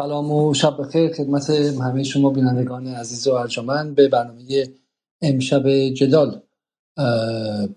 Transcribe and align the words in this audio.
سلام 0.00 0.32
و 0.32 0.54
شب 0.54 0.76
بخیر. 0.80 1.12
خدمت 1.12 1.50
همه 1.50 2.02
شما 2.02 2.30
بینندگان 2.30 2.86
عزیز 2.86 3.28
و 3.28 3.32
ارجمند 3.32 3.94
به 3.94 4.08
برنامه 4.08 4.68
امشب 5.22 5.88
جدال 5.88 6.42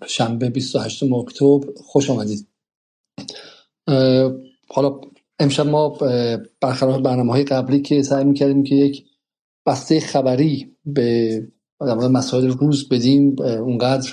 شنبه 0.06 0.50
28 0.50 1.02
اکتبر. 1.02 1.66
خوش 1.76 2.10
آمدید. 2.10 2.48
حالا 4.68 5.00
امشب 5.38 5.66
ما 5.66 5.98
برخلاف 6.60 7.00
برنامه 7.00 7.32
های 7.32 7.44
قبلی 7.44 7.80
که 7.80 8.02
سعی 8.02 8.24
می‌کردیم 8.24 8.62
که 8.62 8.74
یک 8.74 9.04
بسته 9.66 10.00
خبری 10.00 10.76
به 10.86 11.42
مسائل 12.10 12.48
روز 12.48 12.88
بدیم 12.88 13.36
اونقدر 13.42 14.10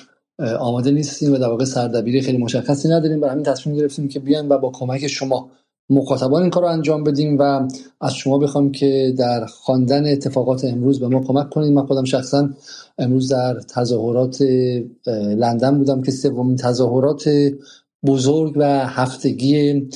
آماده 0.59 0.91
نیستیم 0.91 1.33
و 1.33 1.37
در 1.37 1.49
واقع 1.49 1.65
سردبیری 1.65 2.21
خیلی 2.21 2.37
مشخصی 2.37 2.87
نداریم. 2.89 3.19
برای 3.19 3.31
همین 3.31 3.45
تصمیم 3.45 3.75
گرفتیم 3.75 4.07
که 4.07 4.19
بیایم 4.19 4.49
و 4.49 4.57
با 4.57 4.71
کمک 4.71 5.07
شما 5.07 5.51
مخاطبان 5.89 6.41
این 6.41 6.51
کار 6.51 6.63
رو 6.63 6.69
انجام 6.69 7.03
بدیم 7.03 7.37
و 7.39 7.67
از 8.01 8.13
شما 8.13 8.37
بخوام 8.37 8.71
که 8.71 9.13
در 9.17 9.45
خواندن 9.45 10.11
اتفاقات 10.11 10.65
امروز 10.65 10.99
به 10.99 11.07
ما 11.07 11.23
کمک 11.23 11.49
کنید. 11.49 11.73
من 11.73 11.85
خودم 11.85 12.03
شخصا 12.03 12.49
امروز 12.97 13.31
در 13.31 13.59
تظاهرات 13.59 14.41
لندن 15.37 15.77
بودم 15.77 16.01
که 16.01 16.11
سومین 16.11 16.55
تظاهرات 16.55 17.29
بزرگ 18.05 18.53
و 18.55 18.87
هفتگی 18.87 19.89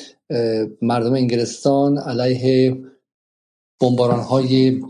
مردم 0.82 1.14
انگلستان 1.14 1.98
علیه 1.98 2.78
بمباران 3.82 4.20
های 4.20 4.82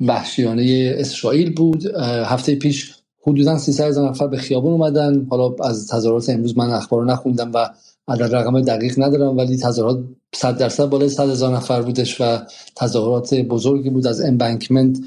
وحشیانه 0.00 0.94
اسرائیل 0.98 1.54
بود. 1.54 1.86
هفته 2.24 2.54
پیش 2.54 2.94
حدودا 3.22 3.58
300 3.58 3.84
هزار 3.84 4.10
نفر 4.10 4.26
به 4.26 4.36
خیابون 4.36 4.72
اومدن. 4.72 5.26
حالا 5.30 5.54
از 5.64 5.88
تظاهرات 5.88 6.28
امروز 6.28 6.58
من 6.58 6.70
اخبار 6.70 7.00
رو 7.00 7.06
نخوندم 7.06 7.50
و 7.54 7.68
عدد 8.08 8.34
رقم 8.34 8.60
دقیق 8.60 8.94
ندارم 8.98 9.36
ولی 9.36 9.56
تظاهرات 9.56 10.04
100 10.34 10.58
درصد 10.58 10.84
بالای 10.84 11.08
100 11.08 11.30
هزار 11.30 11.56
نفر 11.56 11.82
بودش 11.82 12.20
و 12.20 12.38
تظاهرات 12.76 13.34
بزرگی 13.34 13.90
بود 13.90 14.06
از 14.06 14.20
Embankment 14.20 14.98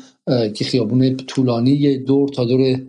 که 0.54 0.66
خیابون 0.66 1.18
طولانی 1.18 1.98
دور 1.98 2.30
تا 2.30 2.46
دور 2.46 2.82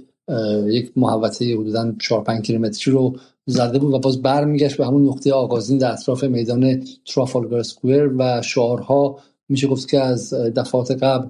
یک 0.66 0.92
محوطه 0.97 1.55
حدودا 1.55 1.92
4 2.00 2.25
5 2.25 2.47
کیلومتری 2.47 2.92
رو 2.92 3.16
زده 3.47 3.78
بود 3.78 3.94
و 3.94 3.98
باز 3.98 4.22
برمیگشت 4.22 4.77
به 4.77 4.86
همون 4.86 5.08
نقطه 5.08 5.33
آغازین 5.33 5.78
در 5.78 5.92
اطراف 5.92 6.25
میدان 6.25 6.84
Trafalgar 7.06 7.62
Square 7.62 8.11
و 8.19 8.42
شعارها 8.42 9.19
میشه 9.48 9.66
گفت 9.66 9.88
که 9.88 10.00
از 10.00 10.34
دفعات 10.34 10.91
قبل 10.91 11.28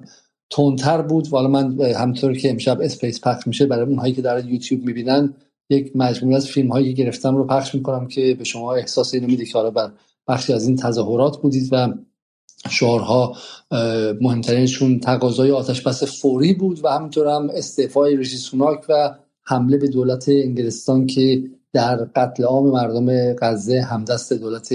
تندتر 0.49 1.01
بود. 1.01 1.33
و 1.33 1.37
من 1.47 1.81
همینطور 1.81 2.37
که 2.37 2.49
امشب 2.49 2.81
اسپیس 2.81 3.21
پخش 3.21 3.47
میشه 3.47 3.65
برای 3.65 3.85
اونهایی 3.85 4.13
که 4.13 4.21
در 4.21 4.45
یوتیوب 4.45 4.85
می‌بینن 4.85 5.33
یک 5.71 5.91
مجموعه 5.95 6.35
از 6.35 6.47
فیلم 6.47 6.71
هایی 6.71 6.93
گرفتم 6.93 7.35
رو 7.35 7.47
پخش 7.47 7.75
می‌کنم 7.75 8.07
که 8.07 8.35
به 8.37 8.43
شما 8.43 8.73
احساس 8.73 9.13
اینو 9.13 9.27
میده 9.27 9.45
که 9.45 9.53
حالا 9.53 9.71
بر 9.71 9.91
بخشی 10.27 10.53
از 10.53 10.67
این 10.67 10.75
تظاهرات 10.75 11.41
بودید 11.41 11.69
و 11.71 11.93
شعارها 12.69 13.35
مهمترینشون 14.21 14.99
تقاضای 14.99 15.51
آتش 15.51 15.81
بس 15.81 16.21
فوری 16.21 16.53
بود 16.53 16.79
و 16.83 16.87
همینطور 16.87 17.27
هم 17.27 17.49
استعفای 17.53 18.17
ریشی 18.17 18.37
سوناک 18.37 18.79
و 18.89 19.15
حمله 19.43 19.77
به 19.77 19.87
دولت 19.87 20.29
انگلستان 20.29 21.07
که 21.07 21.43
در 21.73 21.95
قتل 22.15 22.43
عام 22.43 22.67
مردم 22.69 23.33
غزه 23.33 23.81
همدست 23.81 24.33
دولت 24.33 24.73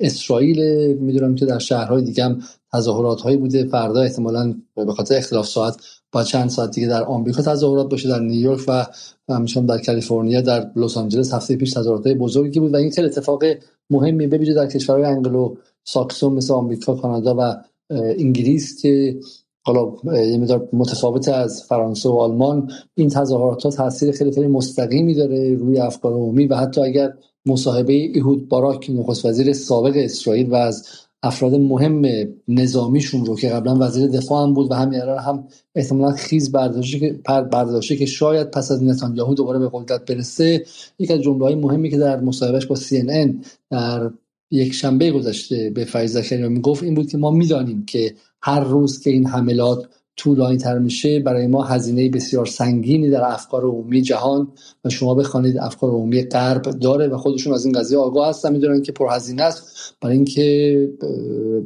اسرائیل. 0.00 0.60
می‌دونم 0.96 1.34
که 1.34 1.46
در 1.46 1.58
شهرهای 1.58 2.02
دیگه 2.02 2.24
هم 2.24 2.42
تظاهرات 2.72 3.20
هایی 3.20 3.36
بوده. 3.36 3.64
فردا 3.64 4.00
احتمالا 4.00 4.54
به 4.74 4.92
خاطر 4.92 5.16
اختلاف 5.16 5.46
ساعت 5.46 5.76
با 6.12 6.24
چند 6.24 6.50
ساعت 6.50 6.70
دیگه 6.70 6.86
در 6.86 7.04
آمریکا 7.04 7.42
تظاهرات 7.42 7.90
باشه 7.90 8.08
در 8.08 8.20
نیویورک 8.20 8.60
و 8.68 8.86
همیشه 9.28 9.60
در 9.60 9.78
کالیفرنیا 9.78 10.40
در 10.40 10.70
لس 10.76 10.96
آنجلس 10.96 11.34
هفته 11.34 11.56
پیش 11.56 11.72
تظاهرات 11.72 12.08
بزرگی 12.08 12.60
بود 12.60 12.74
و 12.74 12.76
این 12.76 12.90
خیلی 12.90 13.06
اتفاق 13.06 13.44
مهمی 13.90 14.26
ببینید 14.26 14.56
در 14.56 14.66
کشورهای 14.66 15.04
انگلو 15.04 15.54
ساکسون 15.84 16.32
مثل 16.32 16.54
آمریکا 16.54 16.94
کانادا 16.94 17.36
و 17.38 17.54
انگلیس 17.90 18.82
که 18.82 19.20
حالا 19.66 19.92
یه 20.04 20.38
مدار 20.38 20.68
متفاوت 20.72 21.28
از 21.28 21.62
فرانسه 21.62 22.08
و 22.08 22.12
آلمان. 22.12 22.70
این 22.94 23.08
تظاهرات 23.08 23.62
ها 23.62 23.70
تاثیر 23.70 24.12
خیلی 24.12 24.32
خیلی 24.32 24.46
مستقیمی 24.46 25.14
داره 25.14 25.54
روی 25.54 25.78
افکار 25.78 26.12
عمومی 26.12 26.46
و 26.46 26.56
حتی 26.56 26.80
اگر 26.80 27.14
مصاحبه 27.46 27.92
ایهود 27.92 28.48
باراک 28.48 28.90
نخست 28.90 29.24
وزیر 29.26 29.52
سابق 29.52 29.92
اسرائیل 29.96 30.50
و 30.50 30.54
از 30.54 30.88
افراد 31.22 31.54
مهم 31.54 32.02
نظامیشون 32.48 33.26
رو 33.26 33.36
که 33.36 33.48
قبلا 33.48 33.76
وزیر 33.80 34.06
دفاع 34.06 34.42
هم 34.42 34.54
بود 34.54 34.70
و 34.70 34.74
همین 34.74 35.00
الان 35.00 35.18
هم 35.18 35.48
احتمالا 35.74 36.12
خیز 36.12 36.52
برداشته 36.52 36.98
که 36.98 37.20
برداشته 37.26 37.96
که 37.96 38.06
شاید 38.06 38.50
پس 38.50 38.70
از 38.70 38.82
نتانیاهو 38.82 39.34
دوباره 39.34 39.58
به 39.58 39.70
قدرت 39.72 40.10
برسه. 40.10 40.64
یک 40.98 41.10
از 41.10 41.20
جمله 41.20 41.44
های 41.44 41.54
مهمی 41.54 41.90
که 41.90 41.98
در 41.98 42.20
مصاحبهش 42.20 42.66
با 42.66 42.76
CNN 42.76 43.46
در 43.70 44.10
یک 44.50 44.72
شنبه 44.72 45.10
گذشته 45.10 45.70
به 45.70 45.84
فیض 45.84 46.18
زکریا 46.18 46.48
می‌گفت 46.48 46.82
این 46.82 46.94
بود 46.94 47.10
که 47.10 47.18
ما 47.18 47.30
می‌دانیم 47.30 47.84
که 47.86 48.14
هر 48.42 48.60
روز 48.60 49.00
که 49.00 49.10
این 49.10 49.26
حملات 49.26 49.88
طولانی 50.16 50.56
تر 50.56 50.78
میشه 50.78 51.20
برای 51.20 51.46
ما 51.46 51.64
هزینه 51.64 52.08
بسیار 52.08 52.46
سنگینی 52.46 53.10
در 53.10 53.24
افکار 53.24 53.64
عمومی 53.64 54.02
جهان 54.02 54.48
و 54.84 54.90
شما 54.90 55.14
بخوانید 55.14 55.58
افکار 55.58 55.90
عمومی 55.90 56.22
غرب 56.22 56.62
داره 56.62 57.08
و 57.08 57.16
خودشون 57.16 57.52
از 57.52 57.64
این 57.64 57.78
قضیه 57.78 57.98
آگاه 57.98 58.28
هستن 58.28 58.52
می‌دونن 58.52 58.82
که 58.82 58.92
پرهزینه 58.92 59.42
است. 59.42 59.66
برای 60.00 60.16
اینکه 60.16 60.88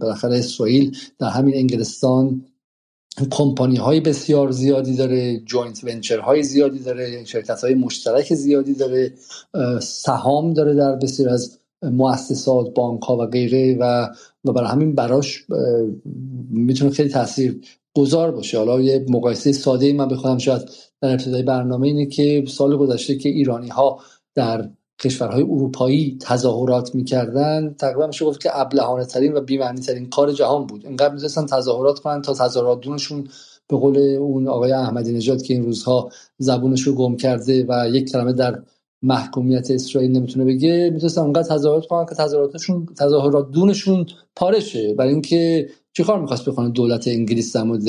بالاخره 0.01 0.39
اسرائیل 0.39 0.97
در 1.19 1.29
همین 1.29 1.55
انگلستان 1.55 2.45
کمپانی 3.31 3.77
های 3.77 4.01
بسیار 4.01 4.51
زیادی 4.51 4.97
داره 4.97 5.41
joint 5.41 5.85
venture 5.85 6.19
های 6.19 6.43
زیادی 6.43 6.79
داره 6.79 7.25
شرکت 7.25 7.65
های 7.65 7.75
مشترک 7.75 8.35
زیادی 8.35 8.75
داره 8.75 9.13
سهام 9.81 10.53
داره 10.53 10.75
در 10.75 10.97
بسیار 10.97 11.29
از 11.29 11.59
مؤسسات 11.83 12.75
بانک 12.75 13.03
ها 13.03 13.17
و 13.17 13.27
غیره 13.27 13.77
و 13.81 14.09
و 14.45 14.53
برای 14.53 14.69
همین 14.69 14.95
براش 14.95 15.45
می‌تونه 16.51 16.91
خیلی 16.91 17.09
تاثیر 17.09 17.61
گذار 18.01 18.31
باشه. 18.31 18.59
حالا 18.59 18.81
یه 18.81 19.07
مقایسه 19.09 19.53
ساده 19.53 19.93
من 19.93 20.09
بخوام 20.09 20.39
شاید 20.39 20.63
در 21.01 21.11
ابتدای 21.11 21.43
برنامه 21.43 21.87
اینه 21.87 22.07
که 22.07 22.45
سال 22.49 22.77
گذشته 22.77 23.17
که 23.17 23.29
ایرانی 23.29 23.69
ها 23.69 24.01
در 24.35 24.69
کشورهای 25.01 25.43
اروپایی 25.43 26.19
تظاهرات 26.21 26.95
می‌کردن 26.95 27.75
تقریبا 27.79 28.07
میشه 28.07 28.25
گفت 28.25 28.41
که 28.41 28.61
ابلهانه 28.61 29.05
ترین 29.05 29.33
و 29.35 29.41
بی‌معنی 29.41 29.81
ترین 29.81 30.09
کار 30.11 30.33
جهان 30.33 30.67
بود. 30.67 30.87
اینقدر 30.87 31.15
می‌تونستن 31.15 31.47
تظاهرات 31.47 31.99
کنن 31.99 32.23
تا 32.23 32.35
تظاهرات 32.35 32.81
دونشون 32.81 33.29
به 33.69 33.77
قول 33.77 33.99
اون 33.99 34.49
آقای 34.49 34.73
احمدی 34.73 35.13
نژاد 35.13 35.43
که 35.43 35.55
این 35.55 35.63
روزها 35.63 36.11
زبونش 36.39 36.83
رو 36.83 36.95
گم 36.95 37.17
کرده 37.17 37.67
و 37.69 37.89
یک 37.89 38.13
کلمه 38.13 38.33
در 38.33 38.63
محکومیت 39.03 39.71
اسرائیل 39.71 40.13
نمی‌تونه 40.13 40.45
بگه 40.45 40.91
می‌تونستن 40.93 41.21
اونقدر 41.21 41.49
تظاهرات 41.49 41.87
کنن 41.87 42.07
که 42.07 42.15
تظاهراتشون 42.15 42.87
تظاهرات 42.99 43.51
دونشون 43.51 44.07
پارشه. 44.37 44.95
برای 44.95 45.13
اینکه 45.13 45.69
چیکار 45.93 46.21
می‌خواست 46.21 46.49
بکنه 46.49 46.71
دولت 46.71 47.09
انگلیس 47.09 47.57
در 47.57 47.63
مورد 47.63 47.83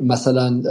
مثلا 0.00 0.62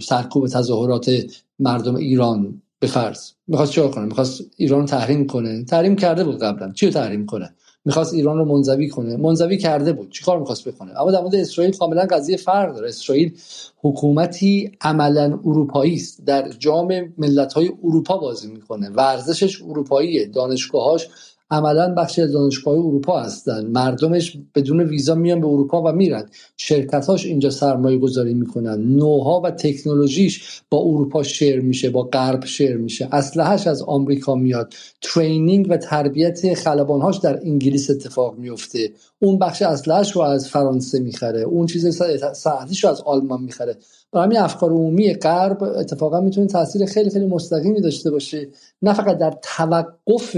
سرکوب 0.00 0.46
تظاهرات 0.46 1.10
مردم 1.58 1.96
ایران 1.96 2.62
به 2.78 2.86
فرض؟ 2.86 3.30
می‌خواست 3.46 3.72
چیکار 3.72 3.90
کنه؟ 3.90 4.04
می‌خواست 4.04 4.40
ایران 4.56 4.86
تحریم 4.86 5.26
کنه. 5.26 5.64
تحریم 5.64 5.96
کرده 5.96 6.24
بود 6.24 6.38
قبلا. 6.38 6.72
چی 6.72 6.90
تحریم 6.90 7.26
کنه؟ 7.26 7.54
می‌خواست 7.84 8.14
ایران 8.14 8.38
رو 8.38 8.44
منزوی 8.44 8.88
کنه. 8.88 9.16
منزوی 9.16 9.58
کرده 9.58 9.92
بود. 9.92 10.10
چیکار 10.10 10.38
می‌خواست 10.38 10.68
بکنه؟ 10.68 11.00
اما 11.00 11.10
در 11.10 11.20
مورد 11.20 11.34
اسرائیل 11.34 11.76
کاملا 11.76 12.06
قضیه 12.10 12.36
فرق 12.36 12.74
داره. 12.74 12.88
اسرائیل 12.88 13.32
حکومتی 13.82 14.72
عملا 14.80 15.38
اروپایی 15.44 15.94
است. 15.94 16.24
در 16.24 16.48
جام 16.48 17.14
ملت 17.18 17.52
های 17.52 17.70
اروپا 17.84 18.18
بازی 18.18 18.48
می‌کنه. 18.48 18.90
ورزشش 18.90 19.62
اروپاییه. 19.62 20.26
دانشگاهاش 20.26 21.08
عملا 21.54 21.94
بخشی 21.94 22.22
از 22.22 22.32
دانشگاه 22.32 22.74
اروپا 22.74 23.20
هستن. 23.20 23.66
مردمش 23.66 24.38
بدون 24.54 24.80
ویزا 24.80 25.14
میان 25.14 25.40
به 25.40 25.46
اروپا 25.46 25.82
و 25.82 25.92
میرن. 25.92 26.26
شرکتاش 26.56 27.26
اینجا 27.26 27.50
سرمایه 27.50 27.98
گذاری 27.98 28.34
می‌کنن. 28.34 28.96
نوها 28.96 29.40
و 29.44 29.50
تکنولوژیش 29.50 30.62
با 30.70 30.78
اروپا 30.78 31.22
شیر 31.22 31.60
میشه 31.60 31.90
با 31.90 32.02
غرب 32.02 32.44
شیر 32.44 32.76
میشه. 32.76 33.08
اسلحهش 33.12 33.66
از 33.66 33.82
آمریکا 33.82 34.34
میاد. 34.34 34.72
ترینینگ 35.02 35.66
و 35.70 35.76
تربیت 35.76 36.54
خلبانهاش 36.54 37.16
در 37.18 37.40
انگلیس 37.44 37.90
اتفاق 37.90 38.38
میفته 38.38 38.90
اون 39.22 39.38
بخش 39.38 39.62
اسلحهش 39.62 40.12
رو 40.12 40.22
از 40.22 40.48
فرانسه 40.48 41.00
می‌خره. 41.00 41.40
اون 41.40 41.66
چیز 41.66 42.02
ساعتیش 42.32 42.84
رو 42.84 42.90
از 42.90 43.00
آلمان 43.00 43.42
می‌خره. 43.42 43.76
برای 44.12 44.26
همین 44.26 44.38
افکار 44.38 44.70
عمومی 44.70 45.14
غرب 45.14 45.62
اتفاقا 45.62 46.20
می‌تونه 46.20 46.46
تاثیر 46.46 46.86
خیلی 46.86 47.10
خیلی 47.10 47.26
مستقیمی 47.26 47.80
داشته 47.80 48.10
باشه. 48.10 48.48
نه 48.82 48.94
فقط 48.94 49.18
در 49.18 49.38
توقف 49.42 50.36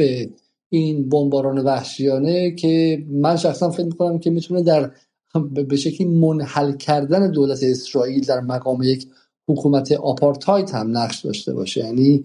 این 0.68 1.08
بمباران 1.08 1.58
وحشیانه 1.58 2.50
که 2.50 3.04
من 3.10 3.36
شخصا 3.36 3.70
فکر 3.70 3.86
می‌کنم 3.86 4.18
که 4.18 4.30
می‌تونه 4.30 4.62
در 4.62 4.90
به 5.68 5.76
شکلی 5.76 6.06
منحل 6.06 6.72
کردن 6.72 7.30
دولت 7.30 7.62
اسرائیل 7.62 8.24
در 8.24 8.40
مقام 8.40 8.82
یک 8.82 9.08
حکومت 9.48 9.92
آپارتایت 9.92 10.74
هم 10.74 10.98
نقش 10.98 11.20
داشته 11.20 11.54
باشه. 11.54 11.84
یعنی 11.84 12.24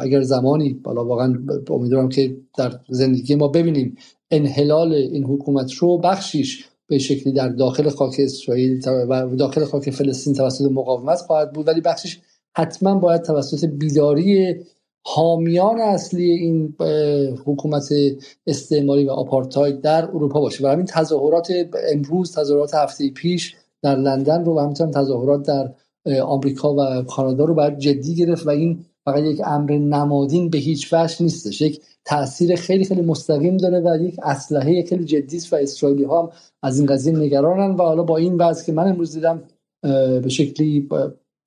اگر 0.00 0.22
زمانی 0.22 0.74
بالا 0.74 1.04
واقعا 1.04 1.34
امیدوارم 1.70 2.08
که 2.08 2.36
در 2.56 2.80
زندگی 2.88 3.34
ما 3.34 3.48
ببینیم 3.48 3.96
انحلال 4.30 4.92
این 4.92 5.24
حکومت 5.24 5.72
رو 5.72 5.98
بخشیش 5.98 6.68
به 6.86 6.98
شکلی 6.98 7.32
در 7.32 7.48
داخل 7.48 7.88
خاک 7.88 8.16
اسرائیل 8.18 8.82
و 9.08 9.36
داخل 9.36 9.64
خاک 9.64 9.90
فلسطین 9.90 10.34
توسط 10.34 10.64
مقاومت 10.64 11.18
خواهد 11.18 11.52
بود 11.52 11.68
ولی 11.68 11.80
بخشش 11.80 12.18
حتما 12.56 12.94
باید 12.94 13.22
توسط 13.22 13.64
بیداری 13.64 14.56
حامیان 15.06 15.80
اصلی 15.80 16.30
این 16.30 16.74
حکومت 17.44 17.92
استعماری 18.46 19.04
و 19.04 19.10
آپارتاید 19.10 19.80
در 19.80 20.04
اروپا 20.04 20.40
باشه. 20.40 20.64
و 20.64 20.66
همین 20.66 20.86
تظاهرات 20.86 21.52
امروز 21.92 22.34
تظاهرات 22.34 22.74
هفته 22.74 23.10
پیش 23.10 23.56
در 23.82 23.96
لندن 23.96 24.44
رو 24.44 24.56
و 24.56 24.60
همینطور 24.60 24.86
تظاهرات 24.86 25.42
در 25.42 25.74
آمریکا 26.22 26.74
و 26.74 27.02
کانادا 27.02 27.44
رو 27.44 27.54
باید 27.54 27.78
جدی 27.78 28.14
گرفت 28.14 28.46
و 28.46 28.50
این 28.50 28.84
فقط 29.04 29.22
یک 29.22 29.40
امر 29.44 29.72
نمادین 29.72 30.50
به 30.50 30.58
هیچ 30.58 30.92
وجه 30.92 31.22
نیستش. 31.22 31.60
یک 31.60 31.82
تاثیر 32.04 32.56
خیلی 32.56 32.84
خیلی 32.84 33.02
مستقیم 33.02 33.56
داره 33.56 33.80
و 33.80 34.04
یک 34.04 34.16
اسلحه 34.22 34.82
خیلی 34.82 35.04
جدی 35.04 35.36
است 35.36 35.52
و 35.52 35.56
اسرائیلی 35.56 36.04
ها 36.04 36.22
هم 36.22 36.30
از 36.62 36.78
این 36.78 36.86
قضیه 36.86 37.12
نگرانن. 37.12 37.74
و 37.74 37.82
حالا 37.82 38.02
با 38.02 38.16
این 38.16 38.36
وضع 38.36 38.66
که 38.66 38.72
من 38.72 38.88
امروز 38.88 39.14
دیدم 39.14 39.42
به 40.22 40.28
شکلی 40.28 40.88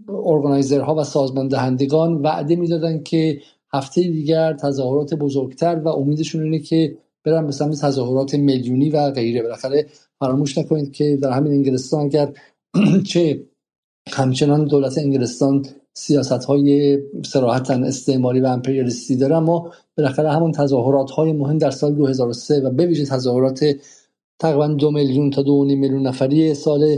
ارگانایزرها 0.09 0.95
و 0.95 1.03
سازمان 1.03 1.47
دهندگان 1.47 2.13
وعده 2.13 2.55
می‌دادن 2.55 3.03
که 3.03 3.41
هفته 3.73 4.01
دیگر 4.01 4.53
تظاهرات 4.53 5.13
بزرگتر 5.13 5.75
و 5.75 5.87
امیدشون 5.87 6.43
اینه 6.43 6.59
که 6.59 6.97
برن 7.23 7.45
به 7.45 7.51
سمت 7.51 7.81
تظاهرات 7.81 8.35
میلیونی 8.35 8.89
و 8.89 9.11
غیره. 9.11 9.41
بالاخره 9.41 9.85
فراموش 10.19 10.57
نکنید 10.57 10.91
که 10.91 11.17
در 11.21 11.31
همین 11.31 11.51
انگلستان 11.51 12.05
اگر 12.05 12.33
چه 13.09 13.43
همچنان 14.07 14.65
دولت 14.65 14.97
انگلستان 14.97 15.65
سیاست 15.93 16.45
های 16.45 16.99
سراحتا 17.25 17.73
استعماری 17.73 18.39
و 18.39 18.45
امپریالیستی 18.45 19.15
داره 19.15 19.35
اما 19.35 19.71
بالاخره 19.97 20.31
همون 20.31 20.51
تظاهرات 20.51 21.11
های 21.11 21.33
مهم 21.33 21.57
در 21.57 21.71
سال 21.71 21.93
2003 21.93 22.59
و 22.59 22.69
به 22.69 23.05
تظاهرات 23.05 23.65
تقریبا 24.39 24.67
دو 24.67 24.91
میلیون 24.91 25.29
تا 25.29 25.41
دو 25.41 25.65
میلیون 25.65 26.07
نفری 26.07 26.53
سال 26.53 26.97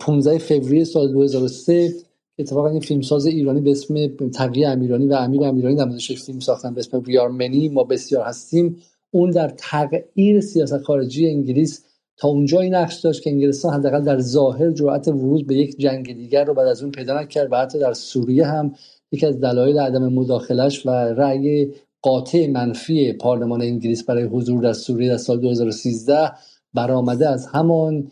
15 0.00 0.38
فوریه 0.38 0.84
سال 0.84 1.12
2003 1.12 1.94
اتفاقا 2.40 2.68
این 2.68 2.80
فیلمساز 2.80 3.26
ایرانی 3.26 3.60
به 3.60 3.70
اسم 3.70 4.08
تقیه 4.34 4.68
امیرانی 4.68 5.06
و 5.06 5.12
امیر 5.14 5.44
امیرانی 5.44 5.76
در 5.76 5.84
موردش 5.84 6.24
فیلم 6.24 6.40
ساختن 6.40 6.74
به 6.74 6.80
اسم 6.80 6.98
ویارمنی 6.98 7.68
ما 7.68 7.84
بسیار 7.84 8.24
هستیم. 8.24 8.76
اون 9.10 9.30
در 9.30 9.48
تغییر 9.48 10.40
سیاست 10.40 10.82
خارجی 10.82 11.28
انگلیس 11.28 11.84
تا 12.16 12.28
اونجایی 12.28 12.70
نقش 12.70 13.00
داشت 13.00 13.22
که 13.22 13.30
انگلستان 13.30 13.74
حداقل 13.74 14.04
در 14.04 14.18
ظاهر 14.18 14.70
جرأت 14.70 15.08
ورود 15.08 15.46
به 15.46 15.54
یک 15.54 15.78
جنگ 15.78 16.16
دیگر 16.16 16.44
رو 16.44 16.54
بعد 16.54 16.66
از 16.66 16.82
اون 16.82 16.90
پیدا 16.90 17.20
نکرد 17.20 17.52
و 17.52 17.56
حتی 17.56 17.78
در 17.78 17.92
سوریه 17.92 18.46
هم 18.46 18.74
یکی 19.12 19.26
از 19.26 19.40
دلایل 19.40 19.78
عدم 19.78 20.12
مداخلش 20.12 20.86
و 20.86 20.90
رأی 20.90 21.72
قاطع 22.02 22.46
منفی 22.46 23.12
پارلمان 23.12 23.62
انگلیس 23.62 24.04
برای 24.04 24.24
حضور 24.24 24.62
در 24.62 24.72
سوریه 24.72 25.10
در 25.10 25.16
سال 25.16 25.40
2013 25.40 26.32
برآمده 26.74 27.28
از 27.28 27.46
همان 27.46 28.10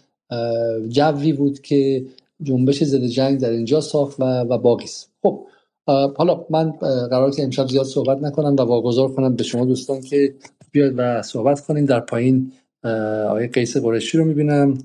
جوی 0.89 1.33
بود 1.33 1.61
که 1.61 2.07
جنبش 2.43 2.85
ضد 2.85 3.05
جنگ 3.05 3.41
در 3.41 3.51
اینجا 3.51 3.81
ساخت 3.81 4.21
و, 4.21 4.25
و 4.25 4.59
باقی 4.59 4.87
خب 5.23 5.47
حالا 6.17 6.47
من 6.51 6.71
قرار 7.11 7.31
که 7.31 7.43
امشب 7.43 7.69
زیاد 7.69 7.87
صحبت 7.87 8.23
نکنم 8.23 8.57
و 8.57 8.61
واگذار 8.61 9.13
کنم 9.13 9.37
به 9.37 9.45
شما 9.45 9.65
دوستان 9.65 10.01
که 10.01 10.35
بیاید 10.73 10.95
و 10.97 11.23
صحبت 11.23 11.61
کنیم 11.61 11.85
در 11.85 12.01
پایین 12.01 12.53
آقای 13.29 13.47
قیس 13.47 13.77
قرشی 13.77 14.19
رو 14.19 14.25
می‌بینم. 14.25 14.79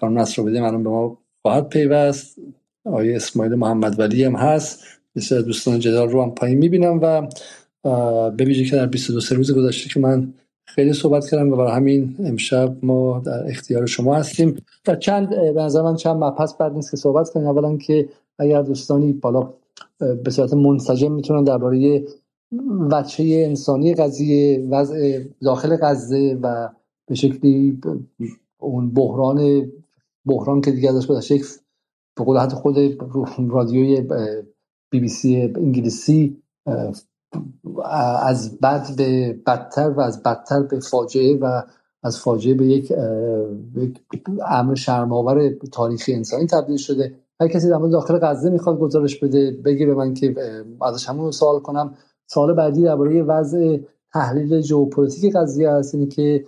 خانم 0.00 0.18
نصر 0.18 0.42
بده 0.42 0.60
منم 0.60 0.82
به 0.82 0.90
ما 0.90 1.18
خواهد 1.42 1.68
پیوست. 1.68 2.38
آقای 2.84 3.14
اسماعیل 3.14 3.54
محمد 3.54 3.98
ولی 3.98 4.24
هم 4.24 4.36
هست. 4.36 4.84
بسیار 5.16 5.40
دوستان 5.40 5.78
جدال 5.78 6.08
رو 6.08 6.22
هم 6.22 6.34
پایین 6.34 6.58
می‌بینم 6.58 6.98
و 7.02 7.28
ببینید 8.30 8.70
که 8.70 8.76
در 8.76 8.86
22 8.86 9.34
روز 9.34 9.54
گذشته 9.54 9.88
که 9.88 10.00
من 10.00 10.34
خیلی 10.74 10.92
صحبت 10.92 11.30
کردم 11.30 11.52
و 11.52 11.56
برای 11.56 11.72
همین 11.72 12.16
امشب 12.24 12.76
ما 12.82 13.22
در 13.26 13.48
اختیار 13.48 13.86
شما 13.86 14.14
هستیم. 14.14 14.56
در 14.84 14.96
چند 14.96 15.30
به 15.30 15.62
نظر 15.62 15.82
من 15.82 15.96
چند 15.96 16.24
مبحث 16.24 16.54
بعد 16.54 16.72
نیست 16.72 16.90
که 16.90 16.96
صحبت 16.96 17.30
کنیم. 17.30 17.46
اولا 17.46 17.76
که 17.76 18.08
اگر 18.38 18.62
دوستانی 18.62 19.12
بالا 19.12 19.52
به 20.24 20.30
صورت 20.30 20.54
منسجم 20.54 21.12
می‌تونن 21.12 21.44
درباره 21.44 22.04
وچه 22.90 23.44
انسانی 23.48 23.94
قضیه 23.94 24.66
وضع 24.70 25.20
داخل 25.42 25.76
غزه 25.76 26.38
و 26.42 26.68
به 27.06 27.14
شکلی 27.14 27.80
اون 28.58 28.90
بحران 28.90 29.70
بحران 30.26 30.60
که 30.60 30.70
دیگه 30.70 30.90
ازش 30.90 31.06
گذشته 31.06 31.40
به 32.16 32.24
قول 32.24 32.48
خود 32.48 32.76
رادیوی 33.48 34.00
بی 34.90 35.00
بی 35.00 35.08
سی 35.08 35.36
انگلیسی 35.36 36.36
از 38.22 38.58
بد 38.60 38.86
به 38.96 39.32
بدتر 39.46 39.90
و 39.90 40.00
از 40.00 40.22
بدتر 40.22 40.62
به 40.62 40.80
فاجعه 40.80 41.36
و 41.36 41.62
از 42.02 42.18
فاجعه 42.18 42.54
به 42.54 42.66
یک 42.66 42.92
امر 44.48 44.74
شرماور 44.74 45.48
تاریخی 45.72 46.14
انسانی 46.14 46.46
تبدیل 46.46 46.76
شده. 46.76 47.14
هر 47.40 47.48
کسی 47.48 47.68
در 47.68 47.78
داخل 47.78 48.18
غزه 48.18 48.50
می‌خواد 48.50 48.78
گزارش 48.78 49.18
بده 49.18 49.50
بگی 49.64 49.86
به 49.86 49.94
من 49.94 50.14
که 50.14 50.34
ازش 50.82 51.08
همون 51.08 51.30
سوال 51.30 51.60
کنم. 51.60 51.94
سال 52.26 52.54
بعدی 52.54 52.82
درباره 52.82 53.22
وضع 53.22 53.78
تحلیل 54.12 54.60
ژئوپلیتیک 54.60 55.36
قضیه 55.36 55.70
هست 55.70 55.94
اینه 55.94 56.06
که 56.06 56.44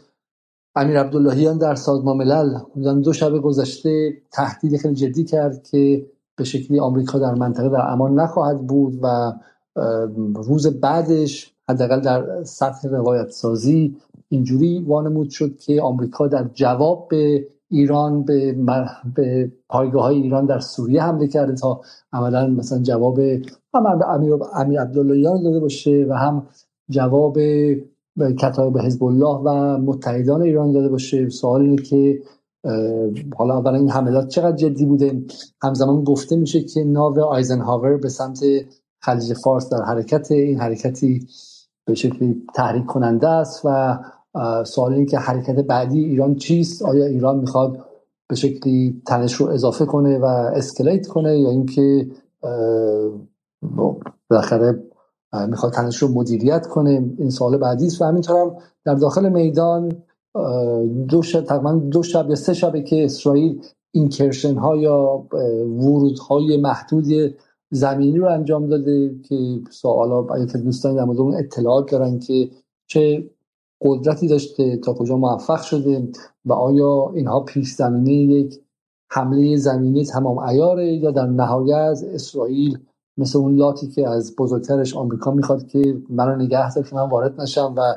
امیر 0.75 1.01
عبداللهیان 1.01 1.59
در 1.59 1.75
سازمان 1.75 2.17
ملل 2.17 2.59
دو 3.03 3.13
شب 3.13 3.39
گذشته 3.39 4.13
تهدید 4.33 4.77
خیلی 4.77 4.95
جدی 4.95 5.25
کرد 5.25 5.63
که 5.63 6.07
به 6.37 6.45
شکلی 6.45 6.81
آمریکا 6.81 7.19
در 7.19 7.35
منطقه 7.35 7.69
در 7.69 7.91
امان 7.91 8.21
نخواهد 8.21 8.67
بود 8.67 8.99
و 9.03 9.33
روز 10.35 10.81
بعدش 10.81 11.53
حداقل 11.69 12.01
در 12.01 12.45
سطح 12.45 12.89
روایت 12.89 13.31
سازی 13.31 13.97
اینجوری 14.29 14.81
وانمود 14.81 15.31
شد 15.31 15.57
که 15.57 15.83
آمریکا 15.83 16.27
در 16.27 16.51
جواب 16.55 17.09
به 17.11 17.47
ایران 17.71 18.23
به, 18.23 18.57
به 19.15 19.53
پایگاه 19.69 20.03
های 20.03 20.17
ایران 20.23 20.47
در 20.47 20.59
سوریه 20.59 21.03
حمله 21.03 21.27
کرده 21.27 21.55
تا 21.55 21.81
عملا 22.13 22.47
مثلا 22.47 22.83
جواب 22.83 23.19
هم 23.75 23.87
امیر, 24.09 24.35
امیر 24.55 24.81
عبداللهیان 24.81 25.43
داده 25.43 25.61
باشه 25.61 26.07
و 26.09 26.13
هم 26.13 26.47
جواب 26.91 27.39
کتاب 28.39 28.79
حزب 28.79 29.05
الله 29.05 29.37
و 29.45 29.79
متحدان 29.79 30.43
ایران 30.43 30.73
داده 30.73 30.89
باشه. 30.89 31.29
سوال 31.29 31.61
اینه 31.61 31.77
که 31.77 32.23
حالا 33.37 33.57
اولا 33.57 33.75
این 33.79 33.91
حملات 33.91 34.29
چقدر 34.29 34.57
جدی 34.57 34.87
بوده؟ 34.87 35.23
همزمان 35.63 36.05
گفته 36.05 36.37
میشه 36.37 36.63
که 36.63 36.85
ناو 36.85 37.21
آیزنهاور 37.21 37.97
به 37.97 38.09
سمت 38.09 38.45
خلیج 39.03 39.33
فارس 39.33 39.69
در 39.69 39.83
حرکت 39.83 40.31
این 40.31 40.61
حرکتی 40.61 41.27
به 41.85 41.95
شکلی 41.95 42.43
تحریک 42.55 42.87
کننده 42.87 43.29
است 43.29 43.61
و 43.65 43.99
سوال 44.65 44.93
این 44.93 45.07
که 45.07 45.19
حرکت 45.19 45.55
بعدی 45.55 46.05
ایران 46.05 46.35
چیست؟ 46.35 46.83
آیا 46.83 47.05
ایران 47.05 47.39
می‌خواد 47.39 47.87
به 48.29 48.37
شکلی 48.37 49.03
تنش 49.07 49.35
رو 49.35 49.49
اضافه 49.49 49.85
کنه 49.85 50.19
و 50.19 50.25
اسکلیت 50.25 51.07
کنه 51.07 51.39
یا 51.39 51.51
اینکه 51.51 52.07
بالاخره 54.31 54.83
می‌خواد 55.49 55.73
تنش 55.73 55.97
رو 55.97 56.09
مدیریت 56.09 56.67
کنه؟ 56.67 56.91
این 57.19 57.31
سوال 57.31 57.57
بعدی 57.57 57.87
است 57.87 58.03
و 58.03 58.05
همینطور 58.05 58.37
هم 58.37 58.57
در 58.85 58.95
داخل 58.95 59.29
میدان 59.29 59.93
دو 61.09 61.23
شب 61.23 61.45
تقریبا 61.45 61.73
دو 61.73 62.03
شب 62.03 62.29
یا 62.29 62.35
سه 62.35 62.55
شبه 62.55 62.83
که 62.83 63.05
اسرائیل 63.05 63.63
اینکرشن 63.91 64.55
ها 64.55 64.77
یا 64.77 65.27
ورود 65.65 66.19
های 66.19 66.57
محدود 66.57 67.35
زمینی 67.73 68.19
رو 68.19 68.29
انجام 68.29 68.69
داده 68.69 69.17
که 69.29 69.61
سوالا 69.71 70.27
اگه 70.35 70.47
دوستان 70.59 70.97
در 70.97 71.03
اون 71.03 71.37
اطلاعات 71.37 71.93
دارن 71.93 72.21
که 72.21 72.51
چه 72.89 73.31
قدرتی 73.83 74.29
داشته 74.29 74.79
تا 74.79 74.95
کجا 74.95 75.19
موفق 75.19 75.63
شده 75.63 76.09
و 76.47 76.55
آیا 76.55 77.13
اینها 77.17 77.41
پیش 77.41 77.73
زمینه 77.75 78.15
یک 78.15 78.61
حمله 79.13 79.57
زمینی 79.57 80.07
تمام 80.07 80.39
ایاره 80.39 80.95
یا 80.95 81.13
در 81.13 81.27
نهایت 81.27 81.99
اسرائیل 82.15 82.79
مثل 83.19 83.41
اون 83.41 83.57
لاتی 83.57 83.89
که 83.89 84.09
از 84.09 84.37
بزرگترش 84.39 84.97
آمریکا 84.97 85.33
می‌خواد 85.33 85.69
که 85.69 86.03
منو 86.11 86.37
نگه 86.37 86.75
داره 86.75 86.89
که 86.91 86.97
من 86.97 87.11
وارد 87.11 87.43
نشم 87.43 87.75
و 87.79 87.95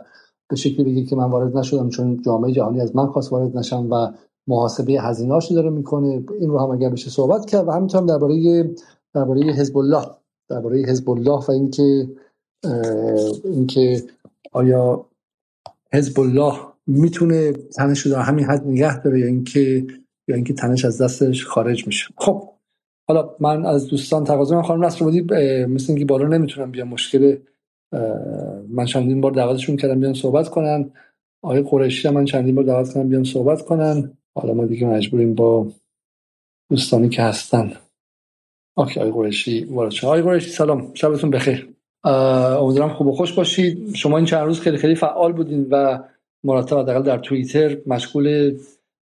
به 0.51 0.57
شکلی 0.57 0.85
بگه 0.91 1.03
که 1.05 1.17
من 1.17 1.31
وارد 1.31 1.57
نشدم 1.57 1.89
چون 1.89 2.23
جامعه 2.23 2.53
جهانی 2.53 2.81
از 2.81 2.97
من 2.97 3.07
خواست 3.07 3.33
وارد 3.33 3.59
نشم 3.59 3.89
و 3.91 4.07
محاسبه 4.47 4.93
هزینه‌اش 4.93 5.53
داره 5.53 5.71
می‌کنه. 5.71 6.25
این 6.39 6.51
رو 6.51 6.59
هم 6.59 6.71
اگر 6.71 6.89
بشه 6.91 7.11
صحبت 7.11 7.45
کرد 7.45 7.69
و 7.69 7.71
همینطور 7.71 8.03
درباره 8.03 8.75
درباره 9.15 9.41
حزب 9.41 9.77
الله 9.77 10.05
درباره 10.49 10.77
حزب 10.77 11.09
الله 11.09 11.45
و 11.45 11.51
اینکه 11.51 12.07
اینکه 13.43 14.03
آیا 14.51 15.05
حزب 15.93 16.19
الله 16.19 16.59
می‌تونه 16.87 17.51
تنش 17.51 17.99
رو 17.99 18.11
در 18.11 18.21
همین 18.21 18.45
حد 18.45 18.67
نگه 18.67 19.03
داره 19.03 19.19
یا 19.19 19.25
اینکه 19.25 19.87
یا 20.27 20.35
اینکه 20.35 20.53
تنش 20.53 20.85
از 20.85 21.01
دستش 21.01 21.45
خارج 21.45 21.87
میشه. 21.87 22.13
خب 22.17 22.49
حالا 23.07 23.35
من 23.39 23.65
از 23.65 23.87
دوستان 23.87 24.23
تقاضا 24.23 24.55
من 24.55 24.61
خانم 24.61 24.85
نصر 24.85 25.05
بودی 25.05 25.21
مثل 25.65 25.85
اینکه 25.87 26.05
بالا 26.05 26.27
نمی‌تونم 26.27 26.71
بیام 26.71 26.87
مشکل 26.87 27.37
من 28.69 28.85
چندین 28.85 29.21
بار 29.21 29.31
دعوتشون 29.31 29.77
کردم 29.77 29.99
بیان 29.99 30.13
صحبت 30.13 30.49
کنن. 30.49 30.91
آقای 31.43 31.61
قریشی 31.61 32.09
من 32.09 32.25
چندین 32.25 32.55
بار 32.55 32.63
دعوت 32.63 32.93
کردم 32.93 33.09
بیان 33.09 33.23
صحبت 33.23 33.61
کنن. 33.61 34.17
حالا 34.35 34.53
ما 34.53 34.65
دیگه 34.65 34.87
مجبوریم 34.87 35.35
با 35.35 35.67
دوستانی 36.69 37.09
که 37.09 37.21
هستن. 37.21 37.73
اوکی 38.77 38.99
آقای 38.99 39.11
قریشی 39.11 39.63
وارد 39.63 39.93
آقای 40.03 40.21
قریشی 40.21 40.49
سلام. 40.49 40.91
شبتون 40.93 41.29
بخیر. 41.29 41.69
امیدوارم 42.03 42.93
خوب 42.93 43.07
و 43.07 43.11
خوش 43.11 43.33
باشید. 43.33 43.95
شما 43.95 44.17
این 44.17 44.25
چند 44.25 44.45
روز 44.45 44.59
خیلی 44.59 44.77
خیلی 44.77 44.95
فعال 44.95 45.33
بودین 45.33 45.67
و 45.71 46.03
مرتب 46.43 46.77
حداقل 46.77 47.03
در 47.03 47.17
توییتر 47.17 47.77
مشغول 47.87 48.57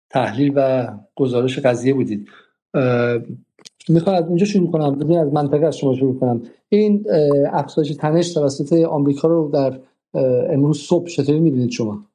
تحلیل 0.09 0.53
و 0.55 0.87
گزارش 1.15 1.59
قضیه 1.59 1.93
بودید. 1.93 2.27
می‌خوام 3.89 4.15
از 4.15 4.27
اینجا 4.27 4.45
شروع 4.45 4.71
کنم. 4.71 4.95
ببین 4.95 5.17
از 5.17 5.33
منطقه 5.33 5.65
از 5.65 5.77
شما 5.77 5.95
شروع 5.95 6.19
کنم. 6.19 6.41
این 6.69 7.05
افزایش 7.51 7.95
تنش 7.95 8.33
توسط 8.33 8.73
آمریکا 8.73 9.27
رو 9.27 9.51
در 9.53 9.79
امروز 10.53 10.79
صبح 10.79 11.07
چطوری 11.07 11.39
می‌بینید 11.39 11.71
شما؟ 11.71 12.05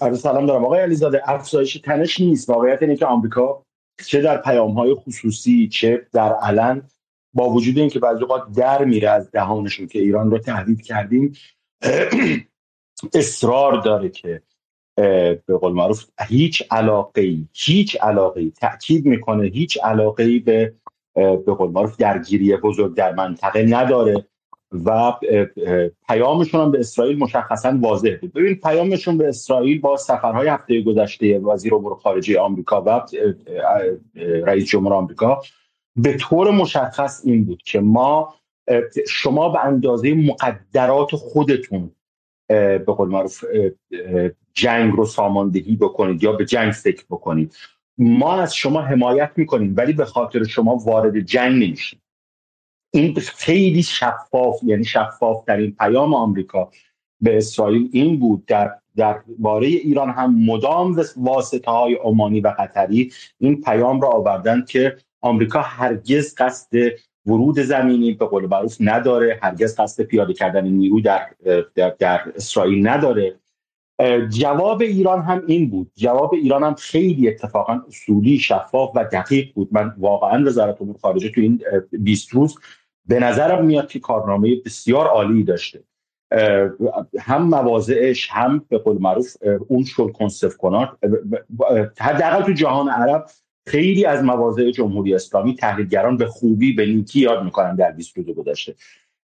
عرض 0.00 0.20
سلام 0.20 0.46
دارم. 0.46 0.64
آقای 0.64 0.80
علیزاده 0.80 1.30
افزایش 1.30 1.80
تنش 1.84 2.20
نیست. 2.20 2.50
واقعیت 2.50 2.82
اینه 2.82 2.96
که 2.96 3.06
آمریکا 3.06 3.62
چه 4.06 4.22
در 4.22 4.36
پیام 4.36 4.72
های 4.72 4.94
خصوصی 4.94 5.68
چه 5.68 6.06
در 6.12 6.32
علن 6.32 6.82
با 7.34 7.50
وجود 7.50 7.78
اینکه 7.78 7.98
بعضی 7.98 8.22
اوقات 8.22 8.52
در 8.52 8.84
میره 8.84 9.10
از 9.10 9.30
دهانشون 9.30 9.86
که 9.86 9.98
ایران 9.98 10.30
رو 10.30 10.38
تهدید 10.38 10.82
کردیم 10.82 11.32
اصرار 13.14 13.80
داره 13.80 14.08
که 14.08 14.42
به 15.46 15.56
قول 15.60 15.72
معروف 15.72 16.04
هیچ 16.28 16.62
علاقه 16.70 17.20
ای 17.20 17.48
هیچ 17.52 17.96
علاقه 18.00 18.40
ای 18.40 18.50
تاکید 18.50 19.06
می‌کنه 19.06 19.46
هیچ 19.46 19.78
علاقه 19.84 20.24
ای 20.24 20.38
به 20.38 20.74
به 21.14 21.54
قول 21.58 21.70
معروف 21.70 21.96
درگیری 21.96 22.56
بزرگ 22.56 22.94
در 22.94 23.14
منطقه 23.14 23.62
نداره. 23.62 24.26
و 24.84 25.12
پیامشون 26.08 26.60
هم 26.60 26.70
به 26.70 26.78
اسرائیل 26.78 27.18
مشخصا 27.18 27.78
واضح 27.80 28.16
بود. 28.20 28.32
ببین 28.32 28.54
پیامشون 28.54 29.18
به 29.18 29.28
اسرائیل 29.28 29.80
با 29.80 29.96
سفرهای 29.96 30.48
هفته 30.48 30.82
گذشته 30.82 31.38
وزیر 31.38 31.74
امور 31.74 31.94
خارجه 31.94 32.40
آمریکا 32.40 32.82
و 32.82 33.00
رئیس 34.46 34.64
جمهور 34.64 34.92
آمریکا 34.92 35.40
به 35.96 36.16
طور 36.16 36.50
مشخص 36.50 37.22
این 37.24 37.44
بود 37.44 37.62
که 37.62 37.80
ما 37.80 38.34
شما 39.08 39.48
به 39.48 39.64
اندازه 39.64 40.14
مقدرات 40.14 41.16
خودتون 41.16 41.90
به 42.48 42.84
قول 42.86 43.08
معروف 43.08 43.44
جنگ 44.54 44.92
رو 44.92 45.04
ساماندهی 45.04 45.76
بکنید 45.76 46.22
یا 46.22 46.32
به 46.32 46.44
جنگ 46.44 46.72
فکر 46.72 47.04
بکنید. 47.10 47.56
ما 47.98 48.36
از 48.36 48.54
شما 48.54 48.80
حمایت 48.80 49.30
می‌کنیم 49.36 49.74
ولی 49.76 49.92
به 49.92 50.04
خاطر 50.04 50.44
شما 50.44 50.76
وارد 50.76 51.20
جنگ 51.20 51.52
نمیشیم. 51.52 52.00
این 52.94 53.14
خیلی 53.14 53.82
شفاف 53.82 54.60
یعنی 54.62 54.84
شفاف 54.84 55.44
در 55.44 55.56
این 55.56 55.76
پیام 55.78 56.14
آمریکا 56.14 56.70
به 57.20 57.36
اسرائیل 57.36 57.88
این 57.92 58.18
بود 58.18 58.46
در 58.46 58.70
در 58.96 59.20
باره 59.38 59.66
ایران 59.66 60.10
هم 60.10 60.44
مدام 60.44 61.00
واسطه 61.16 61.70
های 61.70 61.94
عمانی 61.94 62.40
و 62.40 62.54
قطری 62.58 63.12
این 63.38 63.60
پیام 63.60 64.00
را 64.00 64.08
آوردن 64.08 64.64
که 64.68 64.96
آمریکا 65.20 65.60
هرگز 65.60 66.34
قصد 66.34 66.76
ورود 67.26 67.60
زمینی 67.60 68.12
به 68.12 68.26
قول 68.26 68.46
معروف 68.46 68.76
نداره 68.80 69.38
هرگز 69.42 69.80
قصد 69.80 70.02
پیاده 70.02 70.32
کردن 70.32 70.64
نیرو 70.64 71.00
در, 71.00 71.26
در, 71.74 71.94
در 71.98 72.32
اسرائیل 72.36 72.88
نداره. 72.88 73.36
جواب 74.28 74.80
ایران 74.82 75.22
هم 75.22 75.42
این 75.46 75.70
بود. 75.70 75.90
جواب 75.96 76.34
ایران 76.34 76.62
هم 76.62 76.74
خیلی 76.74 77.28
اتفاقا 77.28 77.80
اصولی 77.88 78.38
شفاف 78.38 78.90
و 78.94 79.04
دقیق 79.04 79.54
بود. 79.54 79.68
من 79.72 79.94
واقعا 79.98 80.44
وزارت 80.46 80.82
امور 80.82 80.96
خارجه 81.02 81.28
تو 81.28 81.40
این 81.40 81.62
20 81.92 82.30
روز 82.30 82.58
به 83.06 83.20
نظرم 83.20 83.64
میاد 83.64 83.88
که 83.88 84.00
کارنامه 84.00 84.56
بسیار 84.64 85.06
عالی 85.06 85.44
داشته. 85.44 85.82
هم 87.20 87.42
مواضعش 87.42 88.28
هم 88.30 88.64
به 88.68 88.78
قول 88.78 88.98
معروف 88.98 89.36
اون 89.68 89.84
شل 89.84 90.08
کنسف 90.08 90.56
کنار. 90.56 90.98
حداقل 91.98 92.42
تو 92.42 92.52
جهان 92.52 92.88
عرب 92.88 93.26
خیلی 93.66 94.04
از 94.04 94.24
مواضع 94.24 94.70
جمهوری 94.70 95.14
اسلامی 95.14 95.54
تحلیلگران 95.54 96.16
به 96.16 96.26
خوبی 96.26 96.72
به 96.72 96.86
نیکی 96.86 97.20
یاد 97.20 97.44
می‌کنن 97.44 97.76
در 97.76 97.90
20 97.90 98.18
روز 98.18 98.26
گذشته. 98.26 98.74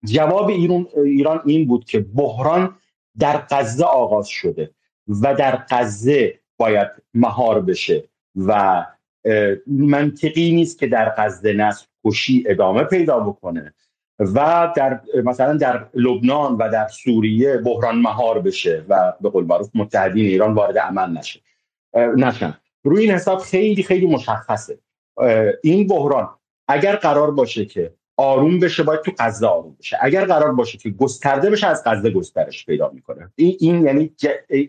جواب 0.04 0.48
ایران 0.48 0.86
ایران 0.96 1.42
این 1.44 1.66
بود 1.66 1.84
که 1.84 2.00
بحران 2.00 2.74
در 3.18 3.46
غزه 3.50 3.84
آغاز 3.84 4.28
شده 4.28 4.70
و 5.22 5.34
در 5.34 5.64
غزه 5.70 6.40
باید 6.56 6.88
مهار 7.14 7.60
بشه 7.60 8.04
و 8.36 8.84
منطقی 9.66 10.52
نیست 10.52 10.78
که 10.78 10.86
در 10.86 11.14
غزه 11.16 11.52
نسل 11.52 11.86
کشی 12.08 12.44
ادامه 12.46 12.84
پیدا 12.84 13.20
بکنه 13.20 13.74
و 14.18 14.72
در 14.76 15.00
مثلا 15.24 15.56
در 15.56 15.86
لبنان 15.94 16.56
و 16.56 16.68
در 16.72 16.88
سوریه 16.88 17.56
بحران 17.56 17.98
مهار 17.98 18.40
بشه 18.40 18.84
و 18.88 19.12
به 19.20 19.28
قول 19.28 19.44
معروف 19.44 19.70
متحدین 19.74 20.26
ایران 20.26 20.54
وارد 20.54 20.78
عمل 20.78 21.10
نشه. 21.10 21.40
نشن 21.94 22.54
روی 22.82 23.02
این 23.02 23.10
حساب 23.10 23.38
خیلی 23.38 23.82
خیلی 23.82 24.06
مشخصه. 24.06 24.78
این 25.62 25.86
بحران 25.86 26.28
اگر 26.68 26.96
قرار 26.96 27.30
باشه 27.30 27.64
که 27.64 27.94
آروم 28.16 28.60
بشه 28.60 28.82
باید 28.82 29.00
تو 29.00 29.12
غزه 29.18 29.46
آروم 29.46 29.76
بشه. 29.80 29.98
اگر 30.00 30.24
قرار 30.24 30.54
باشه 30.54 30.78
که 30.78 30.90
گسترده 30.90 31.50
بشه 31.50 31.66
از 31.66 31.82
غزه 31.86 32.10
گسترش 32.10 32.66
پیدا 32.66 32.90
می‌کنه. 32.94 33.32
این, 33.36 33.56
این 33.60 33.84
یعنی 33.84 34.14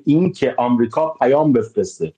این 0.05 0.31
که 0.31 0.55
آمریکا 0.57 1.09
پیام 1.09 1.53
بفرسته 1.53 2.13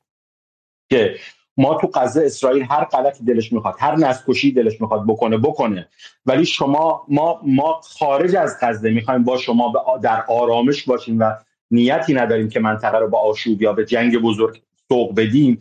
که 0.89 1.15
ما 1.61 1.75
تو 1.75 1.87
غزه 1.93 2.23
اسرائیل 2.25 2.65
هر 2.69 2.83
غلطی 2.83 3.23
دلش 3.23 3.53
می‌خواد 3.53 3.75
هر 3.79 3.95
نسکشی 3.95 4.51
دلش 4.51 4.81
می‌خواد 4.81 5.03
بکنه 5.07 5.37
بکنه. 5.37 5.87
ولی 6.25 6.45
شما 6.45 7.05
ما 7.07 7.41
ما 7.43 7.81
خارج 7.99 8.35
از 8.35 8.57
غزه 8.61 8.89
می‌خوایم 8.89 9.23
با 9.23 9.37
شما 9.37 9.73
در 10.01 10.23
آرامش 10.27 10.83
باشیم 10.83 11.19
و 11.19 11.33
نیتی 11.71 12.13
نداریم 12.13 12.49
که 12.49 12.59
منطقه 12.59 12.97
رو 12.97 13.07
با 13.07 13.19
آشوب 13.19 13.61
یا 13.61 13.73
به 13.73 13.85
جنگ 13.85 14.17
بزرگ 14.17 14.61
سوق 14.89 15.15
بدیم. 15.15 15.59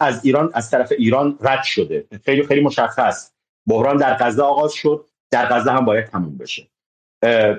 از 0.00 0.24
ایران 0.24 0.50
از 0.54 0.70
طرف 0.70 0.92
ایران 0.98 1.38
رد 1.40 1.62
شده. 1.62 2.04
خیلی 2.24 2.46
خیلی 2.46 2.60
مشخص. 2.60 3.30
بحران 3.66 3.96
در 3.96 4.16
غزه 4.16 4.42
آغاز 4.42 4.72
شد. 4.72 5.04
در 5.30 5.48
غزه 5.48 5.72
هم 5.72 5.84
باید 5.84 6.06
تموم 6.06 6.36
بشه. 6.36 6.68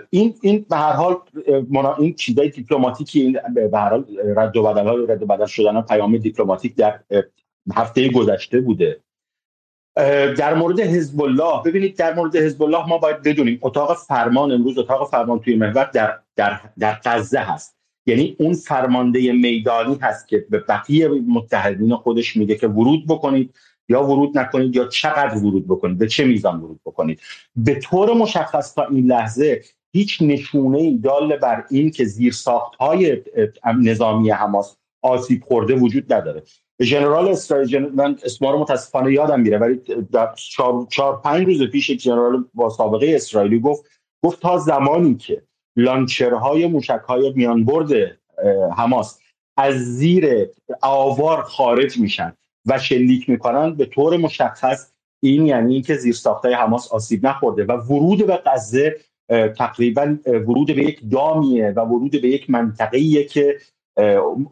این 0.10 0.36
این 0.42 0.66
به 0.70 0.78
هر 0.78 0.94
حال 0.94 1.16
این 2.00 2.14
چیزای 2.14 2.50
دیپلماتیکی 2.50 3.22
این 3.22 3.40
به 3.56 3.78
هر 3.78 3.90
حال 3.90 4.06
رد 4.36 4.58
و 4.58 4.64
بدل 4.64 4.88
های 4.88 5.08
رد 5.08 5.24
و 5.24 5.26
بدل 5.26 5.46
شدن 5.46 5.82
پیام 5.82 6.18
دیپلماتیک 6.18 6.76
در 6.76 7.00
هفته 7.76 8.10
گذشته 8.10 8.62
بوده. 8.62 9.02
در 10.38 10.54
مورد 10.54 10.80
حزب 10.80 11.22
الله 11.22 11.64
ببینید 11.66 11.98
در 11.98 12.14
مورد 12.14 12.36
حزب 12.36 12.64
الله 12.64 12.88
ما 12.88 12.98
باید 12.98 13.22
بدونیم 13.22 13.60
اتاق 13.62 13.98
فرمان 13.98 14.52
امروز 14.52 14.78
اتاق 14.78 15.10
فرمان 15.10 15.40
توی 15.40 15.56
محور 15.56 15.90
در 15.94 16.20
در 16.36 16.60
در 16.80 17.00
غزه 17.06 17.40
هست. 17.40 17.76
یعنی 18.06 18.36
اون 18.40 18.54
فرمانده 18.54 19.32
میدانی 19.32 19.98
هست 20.02 20.28
که 20.28 20.46
به 20.50 20.60
بقیه 20.60 21.08
متحدین 21.08 21.96
خودش 21.96 22.36
میگه 22.36 22.56
که 22.56 22.68
ورود 22.68 23.08
بکنید. 23.08 23.54
یا 23.90 24.04
ورود 24.04 24.38
نکنید 24.38 24.76
یا 24.76 24.88
چقدر 24.88 25.38
ورود 25.38 25.68
بکنید 25.68 25.98
به 25.98 26.08
چه 26.08 26.26
میزان 26.26 26.60
ورود 26.60 26.80
بکنید؟ 26.86 27.22
به 27.56 27.76
طور 27.76 28.14
مشخص 28.14 28.74
تا 28.74 28.86
این 28.86 29.06
لحظه 29.06 29.62
هیچ 29.94 30.22
نشونه 30.22 30.78
ای 30.78 30.98
دال 30.98 31.38
بر 31.38 31.66
این 31.70 31.92
که 31.92 32.06
زیر 32.06 32.34
ساخت 32.34 32.76
های 32.76 33.22
نظامی 33.82 34.30
حماس 34.30 34.78
آسیب 35.02 35.44
خورده 35.44 35.76
وجود 35.76 36.14
نداره. 36.14 36.44
ژنرال 36.82 37.28
اسرائیل 37.28 37.80
من 37.80 38.18
اسما 38.24 38.52
رو 38.52 38.60
متاسفانه 38.60 39.14
یادم 39.14 39.40
میره 39.40 39.58
ولی 39.58 39.82
در 40.12 40.34
چهار, 40.36 40.88
چهار 40.90 41.22
پنج 41.22 41.48
روز 41.48 41.64
پیش 41.64 41.90
یک 41.90 42.02
ژنرال 42.02 42.46
با 42.54 42.70
سابقه 42.70 43.12
اسرائیلی 43.16 43.60
گفت 43.60 43.86
گفت 44.24 44.42
تا 44.42 44.58
زمانی 44.58 45.16
که 45.16 45.44
لانچرهای 45.76 46.68
موشکهای 46.68 47.34
میانبرد 47.36 48.18
حماس 48.78 49.20
از 49.58 49.76
زیر 49.76 50.48
آوار 50.82 51.42
خارج 51.42 51.98
میشن 51.98 52.34
و 52.66 52.80
شلیک 52.80 53.30
می‌کنن 53.30 53.76
به 53.76 53.86
طور 53.86 54.18
مشخص 54.18 54.92
این 55.24 55.46
یعنی 55.46 55.82
که 55.82 55.96
زیر 55.96 56.14
ساختای 56.14 56.54
حماس 56.54 56.92
آسیب 56.92 57.28
نخورده 57.28 57.64
و 57.64 57.72
ورود 57.72 58.28
به 58.28 58.42
غزه 58.46 58.96
تقریبا 59.58 60.16
ورود 60.26 60.68
به 60.68 60.84
یک 60.84 61.00
دامیه 61.12 61.72
و 61.72 61.80
ورود 61.80 62.12
به 62.12 62.28
یک 62.28 62.50
منطقه‌ایه 62.50 63.24
که 63.24 63.58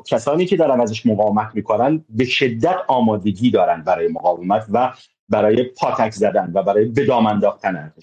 کسانی 0.06 0.46
که 0.46 0.58
دارن 0.58 0.82
ازش 0.82 1.06
مقاومت 1.06 1.50
می‌کنن 1.54 2.06
به 2.10 2.26
شدت 2.26 2.76
آمادگی 2.88 3.52
دارن 3.52 3.84
برای 3.84 4.08
مقاومت 4.08 4.66
و 4.72 4.94
برای 5.30 5.64
پاتک 5.64 6.12
زدن 6.12 6.52
و 6.54 6.64
برای 6.64 6.86
بدام 6.86 7.26
انداختن 7.26 7.94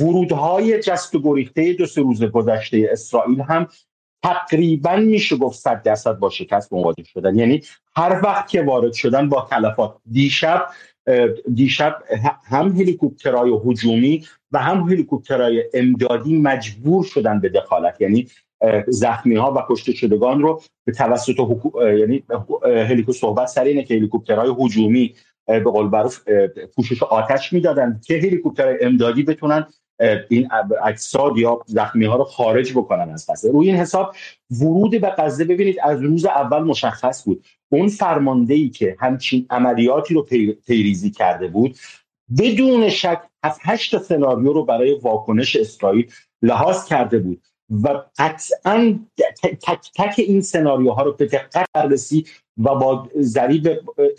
ورودهای 0.00 0.80
جست 0.82 1.14
و 1.14 1.22
گریخته 1.22 1.72
دو 1.72 1.86
سه 1.86 2.00
روز 2.00 2.24
گذشته 2.24 2.88
اسرائیل 2.92 3.40
هم 3.40 3.68
تقریبا 4.22 4.96
میشه 4.96 5.36
گفت 5.36 5.58
صد 5.58 5.82
درصد 5.82 6.18
با 6.18 6.30
شکست 6.30 6.72
مواجه 6.72 7.04
شدن. 7.04 7.38
یعنی 7.38 7.62
هر 7.96 8.20
وقت 8.24 8.48
که 8.48 8.62
وارد 8.62 8.92
شدن 8.92 9.28
با 9.28 9.46
تلفات. 9.50 9.96
دیشب 10.10 10.66
دیشب 11.54 12.02
هم 12.44 12.68
هلیکوپترهای 12.68 13.50
هجومی 13.66 14.26
و 14.52 14.58
هم 14.58 14.80
هلیکوپترهای 14.80 15.64
امدادی 15.74 16.40
مجبور 16.40 17.04
شدن 17.04 17.40
به 17.40 17.48
دخالت. 17.48 18.00
یعنی 18.00 18.26
زخمی 18.88 19.36
ها 19.36 19.52
و 19.52 19.62
کشته 19.68 19.92
شدگان 19.92 20.42
رو 20.42 20.62
به 20.84 20.92
توسط 20.92 21.40
حکو... 21.40 21.88
یعنی 21.88 22.24
هلیکو 22.64 23.12
صحبت 23.12 23.46
سر 23.46 23.64
اینه 23.64 23.84
که 23.84 23.94
هلیکوپترهای 23.94 24.54
هجومی 24.60 25.14
به 25.46 25.60
قول 25.60 25.86
معروف 25.86 26.20
پوشش 26.76 27.02
آتش 27.02 27.52
می‌دادن 27.52 28.00
که 28.06 28.14
هلیکوپتر 28.14 28.76
امدادی 28.80 29.22
بتونن 29.22 29.66
این 30.28 30.48
اجساد 30.84 31.38
یا 31.38 31.60
زخمی 31.66 32.04
ها 32.04 32.16
رو 32.16 32.24
خارج 32.24 32.72
بکنن 32.72 33.10
از 33.10 33.26
غزه. 33.30 33.52
روی 33.52 33.70
این 33.70 33.76
حساب 33.76 34.14
ورود 34.50 35.00
به 35.00 35.14
غزه 35.18 35.44
ببینید 35.44 35.76
از 35.82 36.02
روز 36.02 36.26
اول 36.26 36.62
مشخص 36.62 37.24
بود. 37.24 37.44
اون 37.68 37.88
فرمانده 37.88 38.54
ای 38.54 38.68
که 38.68 38.96
همچین 39.00 39.46
عملیاتی 39.50 40.14
رو 40.14 40.26
پیریزی 40.66 41.10
کرده 41.10 41.48
بود 41.48 41.76
بدون 42.38 42.88
شک 42.88 43.22
هفت 43.44 43.60
هشت 43.62 43.98
سناریو 43.98 44.52
رو 44.52 44.64
برای 44.64 44.94
واکنش 44.94 45.56
اسرائیل 45.56 46.10
لحاظ 46.42 46.84
کرده 46.84 47.18
بود 47.18 47.42
و 47.70 48.02
قطعا 48.18 48.98
تک 49.42 49.90
تک 49.96 50.14
این 50.18 50.40
سناریوها 50.40 51.02
رو 51.02 51.12
به 51.12 51.26
دقت 51.26 51.66
بررسی 51.74 52.26
و 52.56 52.74
با 52.74 53.08
ذریب 53.20 53.68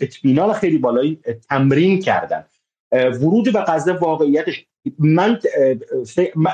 اطمینان 0.00 0.52
خیلی 0.52 0.78
بالایی 0.78 1.18
تمرین 1.48 2.00
کردن. 2.00 2.44
ورود 2.92 3.52
به 3.52 3.60
غزه 3.60 3.92
واقعیتش 3.92 4.66
من 4.98 5.38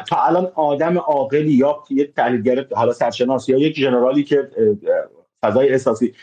تا 0.08 0.16
الان 0.22 0.52
آدم 0.54 0.98
عاقلی 0.98 1.52
یا 1.52 1.82
یه 1.90 2.06
تحلیلگر 2.06 2.66
حالا 2.72 2.92
سرشناس 2.92 3.48
یا 3.48 3.58
یک 3.58 3.74
جنرالی 3.74 4.24
که 4.24 4.50
فضای 5.42 5.68
احساسی 5.68 6.14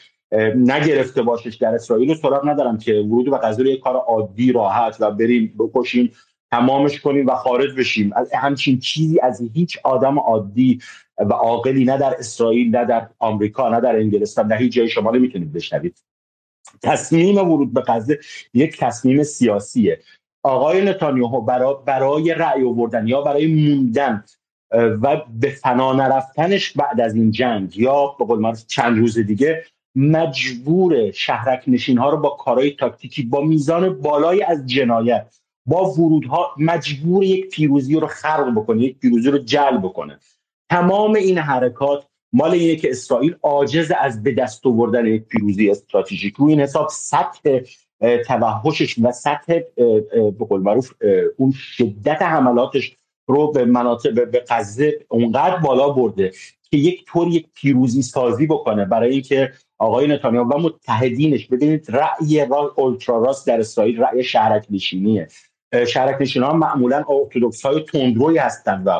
نگرفته 0.55 1.21
باشش 1.21 1.55
در 1.55 1.75
اسرائیل 1.75 2.09
رو 2.09 2.15
سراغ 2.15 2.47
ندارم 2.47 2.77
که 2.77 2.93
ورود 2.93 3.29
به 3.29 3.37
غزه 3.37 3.63
یک 3.63 3.79
کار 3.79 3.95
عادی 3.95 4.51
راحت 4.51 4.97
و 4.99 5.11
بریم 5.11 5.53
بکشیم 5.59 6.11
تمامش 6.51 7.01
کنیم 7.01 7.27
و 7.27 7.35
خارج 7.35 7.75
بشیم. 7.75 8.13
همچین 8.33 8.79
چیزی 8.79 9.19
از 9.19 9.41
هیچ 9.53 9.77
آدم 9.83 10.19
عادی 10.19 10.79
و 11.17 11.33
عاقلی 11.33 11.85
نه 11.85 11.97
در 11.97 12.15
اسرائیل 12.19 12.75
نه 12.75 12.85
در 12.85 13.09
آمریکا 13.19 13.69
نه 13.69 13.81
در 13.81 13.95
انگلستان 13.95 14.47
نه 14.47 14.55
هیچ 14.55 14.73
جای 14.73 14.89
شما 14.89 15.11
نمی‌تونید 15.11 15.53
بشنوید. 15.53 15.97
تصمیم 16.83 17.37
ورود 17.37 17.73
به 17.73 17.81
غزه 17.81 18.19
یک 18.53 18.77
تصمیم 18.77 19.23
سیاسیه. 19.23 19.99
آقای 20.43 20.85
نتانیاهو 20.85 21.41
برای, 21.41 21.75
برای 21.85 22.33
رأی 22.33 22.63
آوردن 22.63 23.07
یا 23.07 23.21
برای 23.21 23.47
موندن 23.47 24.23
و 24.73 25.21
به 25.39 25.49
فنا 25.49 25.93
نرفتنش 25.93 26.73
بعد 26.73 27.01
از 27.01 27.15
این 27.15 27.31
جنگ 27.31 27.77
یا 27.77 28.15
به 28.19 28.25
قول 28.25 28.55
چند 28.67 28.97
روز 28.97 29.17
دیگه 29.19 29.63
مجبور 29.95 31.11
شهرک 31.11 31.63
نشین 31.67 31.97
ها 31.97 32.09
رو 32.09 32.17
با 32.17 32.29
کارهای 32.29 32.71
تاکتیکی 32.71 33.23
با 33.23 33.41
میزان 33.41 34.01
بالایی 34.01 34.43
از 34.43 34.65
جنایت 34.65 35.35
با 35.65 35.91
ورودها 35.91 36.51
مجبور 36.57 37.23
یک 37.23 37.49
پیروزی 37.49 37.95
رو 37.95 38.07
خلق 38.07 38.53
بکنه 38.55 38.83
یک 38.83 38.99
پیروزی 38.99 39.31
رو 39.31 39.37
جلب 39.37 39.81
بکنه. 39.81 40.19
تمام 40.69 41.15
این 41.15 41.37
حرکات 41.37 42.07
مال 42.33 42.51
اینه 42.51 42.75
که 42.75 42.91
اسرائیل 42.91 43.35
عاجز 43.43 43.91
از 44.01 44.23
به 44.23 44.31
دست 44.31 44.67
آوردن 44.67 45.05
یک 45.05 45.23
پیروزی 45.23 45.69
استراتژیک. 45.69 46.35
رو 46.35 46.47
این 46.47 46.59
حساب 46.59 46.87
سطح 46.91 47.59
توحشش 48.27 48.95
و 49.01 49.11
سطح 49.11 49.59
به 49.75 50.45
قول 50.49 50.61
معروف 50.61 50.93
اون 51.37 51.51
شدت 51.51 52.21
حملاتش 52.21 52.97
رو 53.27 53.51
به 53.51 53.65
مناطق 53.65 54.13
به 54.31 54.43
غزه 54.49 54.99
اونقدر 55.07 55.57
بالا 55.57 55.89
برده 55.89 56.31
که 56.71 56.77
یک 56.77 57.05
طور 57.05 57.27
یک 57.27 57.47
پیروزی 57.53 58.01
سازی 58.01 58.47
بکنه 58.47 58.85
برای 58.85 59.11
اینکه 59.11 59.51
آقای 59.77 60.07
نتانیاهو 60.07 60.53
و 60.53 60.57
متحدینش 60.57 61.47
ببینید 61.47 61.85
رأی 61.89 62.45
را 62.45 62.73
اولترا 62.77 63.23
راست 63.23 63.47
در 63.47 63.59
اسرائیل 63.59 64.01
رأی 64.01 64.23
شهرک 64.23 64.65
نشینیه 64.69 65.27
شهرک 65.87 66.21
نشین 66.21 66.43
ها 66.43 66.53
معمولا 66.53 67.03
ارتودکس 67.09 67.65
های 67.65 67.81
تندروی 67.81 68.37
هستن 68.37 68.83
و 68.85 68.99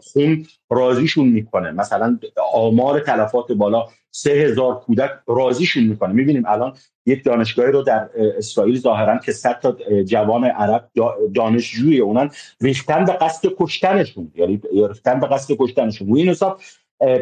خون 0.00 0.46
رازیشون 0.70 1.28
می‌کنه. 1.28 1.70
مثلا 1.70 2.18
آمار 2.52 3.00
تلفات 3.00 3.52
بالا 3.52 3.86
سه 4.16 4.30
هزار 4.30 4.74
کودک 4.74 5.10
رازیشون 5.26 5.84
می‌کنه. 5.84 6.12
می‌بینیم 6.12 6.42
الان 6.46 6.76
یک 7.06 7.24
دانشگاهی 7.24 7.72
رو 7.72 7.82
در 7.82 8.08
اسرائیل 8.38 8.78
ظاهرا 8.78 9.18
که 9.18 9.32
صد 9.32 9.60
تا 9.60 9.76
جوان 10.04 10.44
عرب 10.44 10.90
دانشجوی 11.34 12.00
اونن 12.00 12.30
ریختن 12.60 13.04
به 13.04 13.12
قصد 13.12 13.48
کشتنشون. 13.58 14.32
یعنی 14.34 14.60
ریختن 14.88 15.20
به 15.20 15.26
قصد 15.26 15.54
کشتنشون. 15.58 16.10
و 16.10 16.16
این 16.16 16.28
حساب 16.28 16.60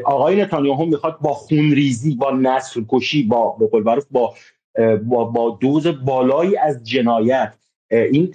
آقای 0.05 0.43
نتانیاهو 0.43 0.87
می‌خواد 0.87 1.19
با 1.21 1.33
خونریزی 1.33 2.15
با 2.15 2.31
نسل 2.31 2.83
کشی 2.89 3.23
با 3.23 3.57
به 3.61 3.67
قول 3.67 4.01
با 4.11 4.35
با, 5.03 5.25
با 5.25 5.59
دوز 5.61 5.87
بالایی 5.87 6.57
از 6.57 6.85
جنایت 6.85 7.53
این 7.91 8.35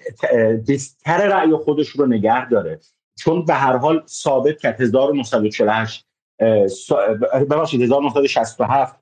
دستر 0.69 1.27
رأی 1.27 1.51
خودش 1.51 1.89
رو 1.89 2.05
نگه 2.05 2.49
داره. 2.49 2.79
چون 3.19 3.45
به 3.45 3.53
هر 3.53 3.77
حال 3.77 4.03
ثابت 4.07 4.59
کرد. 4.59 4.81
1948 4.81 6.08
ببخشید 7.50 7.81
1967 7.81 8.96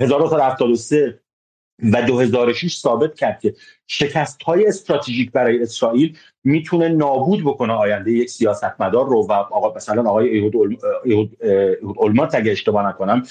1973 0.00 1.20
و 1.92 2.02
2006 2.02 2.78
ثابت 2.78 3.14
کرد 3.14 3.40
که 3.40 3.54
شکست 3.86 4.42
های 4.42 4.66
استراتژیک 4.66 5.32
برای 5.32 5.62
اسرائیل 5.62 6.16
می‌تونه 6.44 6.88
نابود 6.88 7.44
بکنه 7.44 7.72
آینده 7.72 8.12
یک 8.12 8.30
سیاستمدار 8.30 9.06
رو. 9.06 9.26
و 9.28 9.32
آقا 9.32 9.74
مثلا 9.76 10.10
آقای 10.10 10.28
ایهود 10.28 10.78
اولمات 11.82 12.34
اگه 12.34 12.52
اشتباه 12.52 12.88
نکنم 12.88 13.22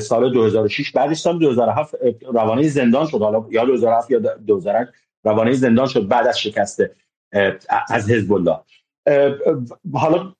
سال 0.00 0.32
2006 0.32 0.90
بعدش 0.90 1.18
سال 1.18 1.38
2007 1.38 1.94
روانه 2.22 2.68
زندان 2.68 3.06
شد. 3.06 3.18
حالا 3.18 3.46
یا 3.50 3.64
2007 3.64 4.10
یا 4.10 4.18
2008 4.18 4.92
روانه 5.24 5.52
زندان 5.52 5.86
شد 5.86 6.08
بعد 6.08 6.26
از 6.26 6.38
شکست 6.38 6.82
از 7.88 8.10
حزب 8.10 8.32
الله. 8.32 8.58
حالا 9.94 10.32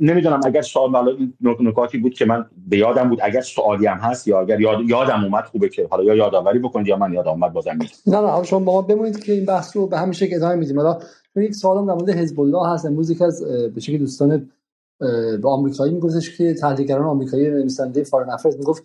نمی‌دونم 0.00 0.40
اگر 0.44 0.62
سوال 0.62 1.16
نکاتی 1.60 1.98
بود 1.98 2.14
که 2.14 2.24
من 2.24 2.46
به 2.68 2.76
یادم 2.76 3.08
بود 3.08 3.18
اگر 3.22 3.40
سوالی 3.40 3.86
هم 3.86 3.98
هست 3.98 4.28
یا 4.28 4.40
اگر 4.40 4.60
یاد 4.60 4.78
یادم 4.86 5.24
اومد 5.24 5.44
خوبه 5.44 5.68
که 5.68 5.86
حالا 5.90 6.04
یا 6.04 6.14
یادآوری 6.14 6.58
بکنید 6.58 6.86
یا 6.86 6.96
من 6.96 7.12
یادم 7.12 7.30
اومد 7.30 7.52
بازم 7.52 7.72
میگم. 7.72 7.90
نه 8.06 8.36
نه 8.36 8.44
شما 8.44 8.58
با 8.58 8.72
ما 8.72 8.82
بمونید 8.82 9.24
که 9.24 9.32
این 9.32 9.44
بحث 9.44 9.76
رو 9.76 9.86
به 9.86 9.98
همین 9.98 10.12
شکل 10.12 10.36
ادامه 10.36 10.54
میدیم. 10.54 10.80
حالا 10.80 10.98
یک 11.36 11.54
سوالم 11.54 11.86
در 11.86 11.92
مورد 11.92 12.10
حزب 12.10 12.40
الله 12.40 12.68
هست 12.68 12.86
امروز 12.86 13.10
یکی 13.10 13.24
از 13.24 13.44
به 13.74 13.80
شکل 13.80 13.98
دوستان 13.98 14.50
به 15.42 15.48
آمریکایی 15.48 15.94
میگفتش 15.94 16.38
که 16.38 16.54
تحلیلگران 16.54 17.04
آمریکایی 17.04 17.50
نویسنده 17.50 18.04
فارن 18.04 18.30
افرز 18.30 18.56
می‌گفت 18.56 18.84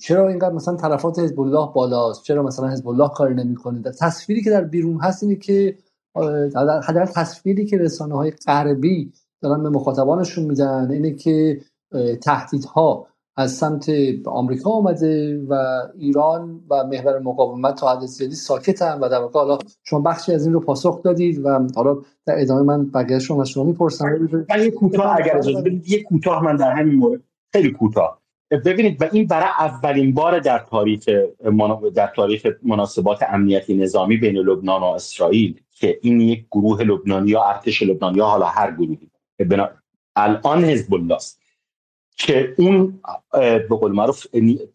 چرا 0.00 0.28
اینقدر 0.28 0.54
مثلا 0.54 0.76
طرفات 0.76 1.18
حزب 1.18 1.40
الله 1.40 1.68
بالاست؟ 1.74 2.22
چرا 2.22 2.42
مثلا 2.42 2.68
حزب 2.68 2.88
الله 2.88 3.08
کاری 3.08 3.34
نمی‌کنه؟ 3.34 3.82
تصویری 3.82 4.42
که 4.42 4.50
در 4.50 4.64
بیرون 4.64 5.00
هست 5.00 5.22
اینه 5.22 5.36
که 5.36 5.74
حداقل 6.82 7.04
تصویری 7.04 7.66
که 7.66 7.78
رسانه 7.78 8.14
های 8.14 8.32
غربی 8.46 9.12
دارن 9.42 9.62
به 9.62 9.68
مخاطبانشون 9.68 10.44
میدن 10.44 10.90
اینه 10.90 11.14
که 11.14 11.60
تهدیدها 12.22 13.06
از 13.36 13.52
سمت 13.52 13.90
آمریکا 14.26 14.70
آمده 14.70 15.40
و 15.48 15.82
ایران 15.98 16.60
و 16.70 16.84
محور 16.84 17.18
مقاومت 17.18 17.74
تا 17.74 17.92
حد 17.92 18.06
زیادی 18.06 18.34
ساکتن 18.34 18.98
و 19.00 19.08
در 19.08 19.18
واقع 19.18 19.40
حالا 19.40 19.58
شما 19.84 20.00
بخشی 20.00 20.32
از 20.32 20.44
این 20.44 20.54
رو 20.54 20.60
پاسخ 20.60 21.02
دادید 21.02 21.46
و 21.46 21.68
حالا 21.76 21.96
در 22.26 22.40
ادامه 22.40 22.62
من 22.62 22.90
بقیه 22.90 23.18
شما 23.18 23.42
از 23.42 23.48
شما 23.48 23.64
می‌پرسم. 23.64 24.28
من 24.50 24.62
یه 24.62 24.70
کوتاه 24.70 25.16
اگر 25.16 25.36
اجازه 25.36 25.62
بدید 25.62 25.88
یه 25.88 26.02
کوتاه 26.02 26.44
من 26.44 26.56
در 26.56 26.72
همین 26.72 26.94
مورد. 26.94 27.20
خیلی 27.52 27.70
کوتاه. 27.70 28.22
ببینید 28.50 29.02
و 29.02 29.08
این 29.12 29.26
برای 29.26 29.48
اولین 29.58 30.14
بار 30.14 30.38
در 30.38 30.58
تاریخ 30.70 31.08
در 31.94 32.12
تاریخ 32.16 32.46
مناسبات 32.62 33.22
امنیتی 33.22 33.76
نظامی 33.76 34.16
بین 34.16 34.36
لبنان 34.36 34.80
و 34.80 34.84
اسرائیل. 34.84 35.60
که 35.78 35.98
این 36.02 36.20
یک 36.20 36.46
گروه 36.50 36.82
لبنانی 36.82 37.30
یا 37.30 37.44
ارتش 37.44 37.82
لبنانی 37.82 38.18
یا 38.18 38.24
حالا 38.24 38.46
هر 38.46 38.72
گروهی 38.72 39.10
الان 40.16 40.64
حزب 40.64 40.94
الله 40.94 41.14
است 41.14 41.40
که 42.16 42.54
اون 42.58 43.00
به 43.32 43.68
قول 43.68 43.92
معروف 43.92 44.26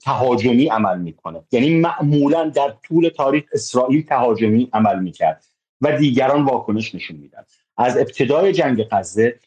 تهاجمی 0.02 0.68
عمل 0.68 1.00
می‌کنه. 1.00 1.44
یعنی 1.52 1.80
معمولا 1.80 2.50
در 2.50 2.74
طول 2.84 3.10
تاریخ 3.10 3.44
اسرائیل 3.54 4.06
تهاجمی 4.06 4.70
عمل 4.74 5.00
می‌کرد 5.00 5.44
و 5.82 5.98
دیگران 5.98 6.46
واکنش 6.46 6.96
نشون 6.96 7.18
میدن 7.18 7.44
از 7.78 7.98
ابتدای 7.98 8.54
جنگ 8.54 8.84
غزه 8.92 9.40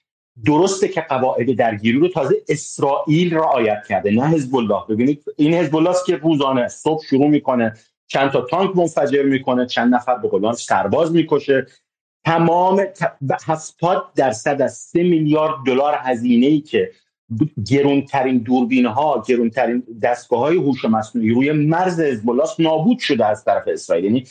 درسته 0.44 0.88
که 0.88 1.00
قواعد 1.00 1.56
درگیری 1.56 1.98
رو 1.98 2.08
تازه 2.08 2.36
اسرائیل 2.48 3.34
رعایت 3.34 3.82
کرده 3.88 4.10
نه 4.10 4.28
حزب 4.28 4.56
الله. 4.56 4.82
ببینید 4.88 5.24
این 5.36 5.54
حزب 5.54 5.76
الله 5.76 5.90
است 5.90 6.06
که 6.06 6.16
روزانه 6.16 6.68
صبح 6.68 7.04
شروع 7.04 7.28
می‌کنه 7.28 7.74
چند 8.06 8.30
تا 8.30 8.40
تانک 8.40 8.76
منفجر 8.76 9.22
می‌کنه 9.22 9.66
چند 9.66 9.94
نفر 9.94 10.14
به 10.14 10.28
قولان 10.28 10.54
سرباز 10.54 11.12
می‌کشه. 11.12 11.66
تمام 12.24 12.84
70 13.46 14.04
درصد 14.16 14.62
از 14.62 14.76
3 14.76 15.02
میلیارد 15.02 15.54
دلار 15.66 15.94
هزینه 16.00 16.46
ای 16.46 16.60
که 16.60 16.90
گرونترین 17.70 18.38
دوربین 18.38 18.86
ها 18.86 19.24
گرونترین 19.28 19.82
دستگاه 20.02 20.40
های 20.40 20.56
هوش 20.56 20.84
مصنوعی 20.84 21.30
روی 21.30 21.52
مرز 21.52 22.00
حزب 22.00 22.30
نابود 22.58 22.98
شده 22.98 23.26
از 23.26 23.44
طرف 23.44 23.68
اسرائیل. 23.68 24.04
یعنی 24.04 24.24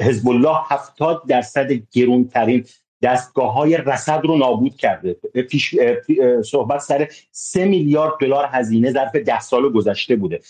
حزب 0.00 0.28
الله 0.28 0.56
70 0.68 1.22
درصد 1.28 1.72
گرونترین 1.72 2.64
دستگاه 3.02 3.52
های 3.52 3.76
رصد 3.76 4.20
رو 4.24 4.36
نابود 4.36 4.76
کرده. 4.76 5.16
پیش 5.50 5.74
صحبت 6.44 6.80
سر 6.80 7.08
سه 7.30 7.64
میلیارد 7.64 8.12
دلار 8.20 8.48
هزینه 8.52 8.92
ظرف 8.92 9.16
ده 9.16 9.40
سال 9.40 9.72
گذشته 9.72 10.16
بوده. 10.16 10.40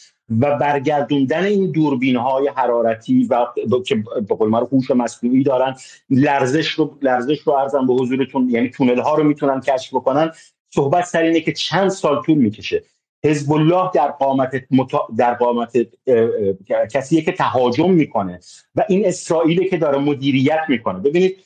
و 0.40 0.58
برگردوندن 0.58 1.44
این 1.44 1.70
دوربین 1.70 2.16
های 2.16 2.50
حرارتی 2.56 3.24
و 3.24 3.46
که 3.86 3.94
به 4.28 4.34
قول 4.34 4.48
معروف 4.48 4.72
هوش 4.72 4.90
مصنوعی 4.90 5.42
دارن 5.42 5.76
لرزش 6.10 6.68
رو 6.68 6.98
لرزش 7.02 7.38
رو 7.40 7.52
ارزم 7.52 7.86
به 7.86 7.94
حضورتون 7.94 8.50
یعنی 8.50 8.70
تونل 8.70 8.98
ها 8.98 9.14
رو 9.14 9.24
می‌تونن 9.24 9.60
کشف 9.60 9.94
بکنن. 9.94 10.32
صحبت 10.70 11.04
سر 11.04 11.22
اینه 11.22 11.40
که 11.40 11.52
چند 11.52 11.88
سال 11.88 12.22
طول 12.22 12.38
می‌کشه. 12.38 12.82
حزب 13.24 13.52
الله 13.52 13.90
در 13.94 14.08
قامت 14.08 14.50
در 15.16 15.34
قامت 15.34 15.72
کسیه 16.92 17.22
که 17.22 17.32
تهاجم 17.32 17.90
می‌کنه 17.90 18.40
و 18.74 18.84
این 18.88 19.06
اسرائیلی 19.06 19.68
که 19.68 19.76
داره 19.76 19.98
مدیریت 19.98 20.60
می‌کنه. 20.68 20.98
ببینید 20.98 21.36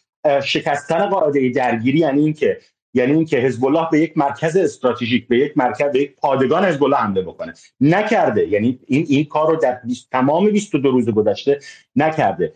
شکستن 0.44 1.06
قاعده 1.06 1.48
درگیری 1.48 1.98
یعنی 1.98 2.24
اینکه 2.24 2.60
یعنی 2.94 3.12
اینکه 3.12 3.36
حزب 3.36 3.64
الله 3.64 3.88
به 3.92 4.00
یک 4.00 4.18
مرکز 4.18 4.56
استراتژیک 4.56 5.28
به 5.28 5.38
یک 5.38 5.52
مرکز 5.56 5.92
به 5.92 6.00
یک 6.00 6.16
پادگان 6.16 6.64
حزب 6.64 6.84
الله 6.84 6.96
حمله 6.96 7.22
بکنه. 7.22 7.54
نکرده. 7.80 8.48
یعنی 8.48 8.78
این 8.86 9.06
این 9.08 9.24
کار 9.24 9.50
رو 9.50 9.56
در 9.56 9.80
تمام 10.12 10.50
22 10.50 10.90
روز 10.90 11.08
گذشته 11.08 11.60
نکرده. 11.96 12.52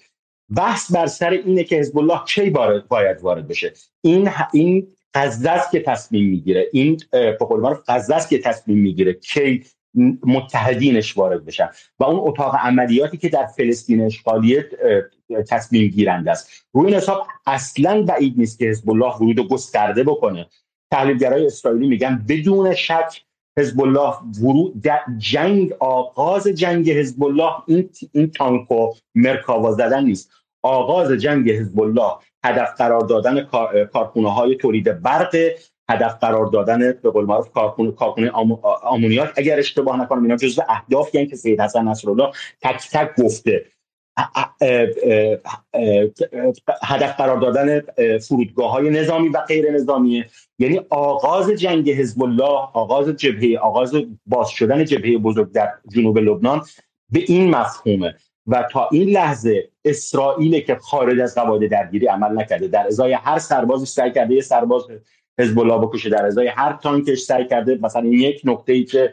بحث 0.56 0.92
بر 0.92 1.06
سر 1.06 1.30
اینه 1.30 1.64
که 1.64 1.76
حزب 1.76 1.98
الله 1.98 2.20
کی 2.26 2.50
باید 2.88 3.20
وارد 3.20 3.48
بشه. 3.48 3.72
این 4.00 4.30
این 4.52 4.88
غزه 5.14 5.60
که 5.72 5.80
تصمیم 5.80 6.30
می‌گیره 6.30 6.68
این 6.72 7.00
معروف 7.40 7.78
غزه 7.88 8.28
که 8.30 8.38
تصمیم 8.38 8.78
می‌گیره 8.78 9.12
کی 9.12 9.64
متحدینش 10.22 11.16
وارد 11.16 11.44
بشن 11.44 11.68
و 11.98 12.04
اون 12.04 12.28
اتاق 12.28 12.54
عملیاتی 12.54 13.16
که 13.16 13.28
در 13.28 13.46
فلسطین 13.46 14.00
اشغالیه 14.00 14.68
تصمیم 15.48 15.88
گیرنده 15.88 16.30
است. 16.30 16.50
روی 16.72 16.86
این 16.86 16.94
حساب 16.94 17.26
اصلا 17.46 18.02
بعید 18.02 18.34
نیست 18.38 18.58
که 18.58 18.64
حزب 18.64 18.90
الله 18.90 19.14
ورود 19.16 19.48
گسترده 19.48 20.04
بکنه. 20.04 20.46
تحلیلگرای 20.90 21.46
اسرائیلی 21.46 21.88
میگن 21.88 22.24
بدون 22.28 22.74
شک 22.74 23.24
حزب 23.58 23.80
الله 23.80 24.14
ورود 24.42 24.82
در 24.82 25.00
جنگ 25.18 25.72
آغاز 25.80 26.48
جنگ 26.48 26.90
حزب 26.90 27.24
الله 27.24 27.52
این 27.66 27.90
این 28.12 28.30
تانک 28.30 28.70
و 28.70 28.92
مرکاوا 29.14 29.72
زدن 29.72 30.04
نیست. 30.04 30.30
آغاز 30.62 31.12
جنگ 31.12 31.50
حزب 31.50 31.80
الله 31.80 32.12
هدف 32.44 32.74
قرار 32.78 33.00
دادن 33.00 33.42
کارخونه 33.92 34.32
های 34.32 34.56
تولید 34.56 35.02
برق 35.02 35.36
هدف 35.88 36.18
قرار 36.20 36.46
دادن 36.46 36.92
به 36.92 37.10
قول 37.10 37.24
معروف 37.24 37.52
کارخونه 37.52 37.92
کارخونه 37.92 38.30
آمونیاک. 38.82 39.32
اگر 39.36 39.58
اشتباه 39.58 40.00
نکنم 40.00 40.22
اینا 40.22 40.36
جزو 40.36 40.62
اهدافی 40.68 41.18
یعنی 41.18 41.30
که 41.30 41.36
سید 41.36 41.60
حسن 41.60 41.88
نصرالله 41.88 42.30
تک 42.62 42.90
تک 42.92 43.22
گفته. 43.22 43.64
هدف 46.82 47.16
قرار 47.16 47.38
دادن 47.38 47.80
فرودگاه 48.18 48.70
های 48.70 48.90
نظامی 48.90 49.28
و 49.28 49.40
غیر 49.40 49.72
نظامی 49.72 50.24
یعنی 50.58 50.80
آغاز 50.90 51.50
جنگ 51.50 51.90
حزب 51.90 52.22
الله 52.22 52.68
آغاز 52.72 53.08
جبهه 53.08 53.58
آغاز 53.58 53.94
باز 54.26 54.48
شدن 54.48 54.84
جبهه 54.84 55.18
بزرگ 55.18 55.52
در 55.52 55.68
جنوب 55.88 56.18
لبنان 56.18 56.62
به 57.10 57.20
این 57.28 57.50
مفهومه. 57.50 58.14
و 58.46 58.68
تا 58.72 58.88
این 58.92 59.08
لحظه 59.08 59.68
اسرائیل 59.84 60.60
که 60.60 60.74
خارج 60.74 61.20
از 61.20 61.34
قواعد 61.34 61.70
درگیری 61.70 62.06
عمل 62.06 62.38
نکرده 62.38 62.68
در 62.68 62.86
ازای 62.86 63.12
هر 63.12 63.38
سربازی 63.38 63.86
سعی 63.86 64.12
کرده 64.12 64.34
یه 64.34 64.40
سرباز 64.40 64.82
حزب 65.38 65.58
الله 65.58 65.86
بکشه 65.86 66.10
در 66.10 66.26
ازای 66.26 66.46
هر 66.46 66.72
تانکش 66.82 67.18
سعی 67.18 67.46
کرده 67.46 67.78
مثلا 67.82 68.06
یک 68.06 68.40
نقطه 68.44 68.72
ای 68.72 68.84
که 68.84 69.12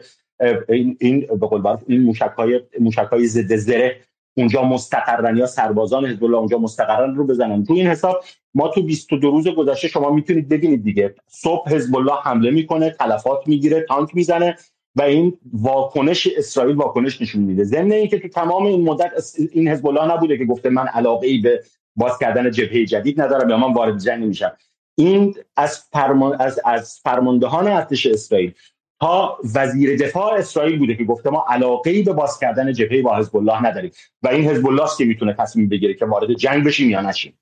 این 0.68 0.96
این 1.00 1.20
به 1.20 1.46
قول 1.46 1.76
این 1.86 2.02
موشک‌های 2.02 2.60
موشک‌های 2.80 3.26
ضد 3.26 3.56
زره 3.56 4.00
اونجا 4.36 4.62
مستقرن 4.62 5.36
یا 5.36 5.46
سربازان 5.46 6.06
حزب 6.06 6.24
الله 6.24 6.36
اونجا 6.36 6.58
مستقرن 6.58 7.14
رو 7.14 7.26
بزنن. 7.26 7.64
تو 7.64 7.74
این 7.74 7.86
حساب 7.86 8.24
ما 8.54 8.68
تو 8.68 8.82
22 8.82 9.30
روز 9.30 9.48
گذشته 9.48 9.88
شما 9.88 10.10
می‌تونید 10.10 10.48
ببینید 10.48 10.84
دیگه. 10.84 11.14
صبح 11.26 11.74
حزب 11.74 11.96
الله 11.96 12.14
حمله 12.24 12.50
می‌کنه 12.50 12.90
تلفات 12.90 13.48
می‌گیره 13.48 13.84
تانک 13.88 14.14
می‌زنه 14.14 14.56
و 14.96 15.02
این 15.02 15.38
واکنش 15.52 16.28
اسرائیل 16.36 16.76
واکنش 16.76 17.22
نشون 17.22 17.42
میده. 17.42 17.64
ضمن 17.64 17.92
اینکه 17.92 18.18
تو 18.18 18.28
تمام 18.28 18.66
این 18.66 18.82
مدت 18.82 19.12
این 19.52 19.68
حزب 19.68 19.86
الله 19.86 20.14
نبوده 20.14 20.38
که 20.38 20.44
گفته 20.44 20.70
من 20.70 20.86
علاقه 20.86 21.26
ای 21.26 21.38
به 21.38 21.62
باز 21.96 22.18
کردن 22.18 22.50
جبهه 22.50 22.84
جدید 22.84 23.20
ندارم 23.20 23.50
یا 23.50 23.56
من 23.56 23.72
وارد 23.72 23.98
جنگ 23.98 24.22
نمیشم. 24.22 24.52
این 24.94 25.34
از 25.56 25.78
فرمان 25.78 26.40
از 26.40 26.60
از 26.64 27.00
فرماندهان 27.02 27.68
ارتش 27.68 28.06
اسرائیل 28.06 28.54
تا 29.00 29.38
وزیر 29.54 29.96
دفاع 29.96 30.34
اسرائیل 30.34 30.78
بوده 30.78 30.96
که 30.96 31.04
گفته 31.04 31.30
ما 31.30 31.44
علاقه 31.48 31.90
ای 31.90 32.02
به 32.02 32.12
باز 32.12 32.38
کردن 32.38 32.72
جبهه 32.72 33.02
با 33.02 33.16
حزب 33.16 33.36
الله 33.36 33.66
نداریم 33.66 33.90
و 34.22 34.28
این 34.28 34.44
حزب 34.50 34.66
الله 34.66 34.82
است 34.82 34.98
که 34.98 35.04
می‌تونه 35.04 35.34
تصمیم 35.38 35.68
بگیره 35.68 35.94
که 35.94 36.06
وارد 36.06 36.32
جنگ 36.32 36.66
بشیم 36.66 36.90
یا 36.90 37.00
نشیم. 37.00 37.38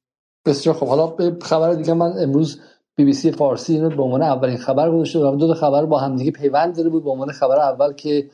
بسیار 0.46 0.76
خب 0.76 0.86
حالا 0.86 1.06
به 1.06 1.36
خبر 1.42 1.74
دیگه 1.74 1.94
من 1.94 2.12
امروز 2.18 2.60
بی 2.96 3.04
بی 3.04 3.12
سی 3.12 3.32
فارسی 3.32 3.74
اینو 3.74 3.90
به 3.90 4.02
عنوان 4.02 4.22
اولین 4.22 4.56
خبر 4.56 4.90
گذاشته 4.90 5.18
دو 5.18 5.46
تا 5.46 5.54
خبر 5.54 5.86
با 5.86 5.98
هم 5.98 6.16
دیگه 6.16 6.30
پیوند 6.30 6.76
داره 6.76 6.88
بود. 6.88 7.04
به 7.04 7.10
عنوان 7.10 7.32
خبر 7.32 7.58
اول 7.58 7.92
که 7.92 8.30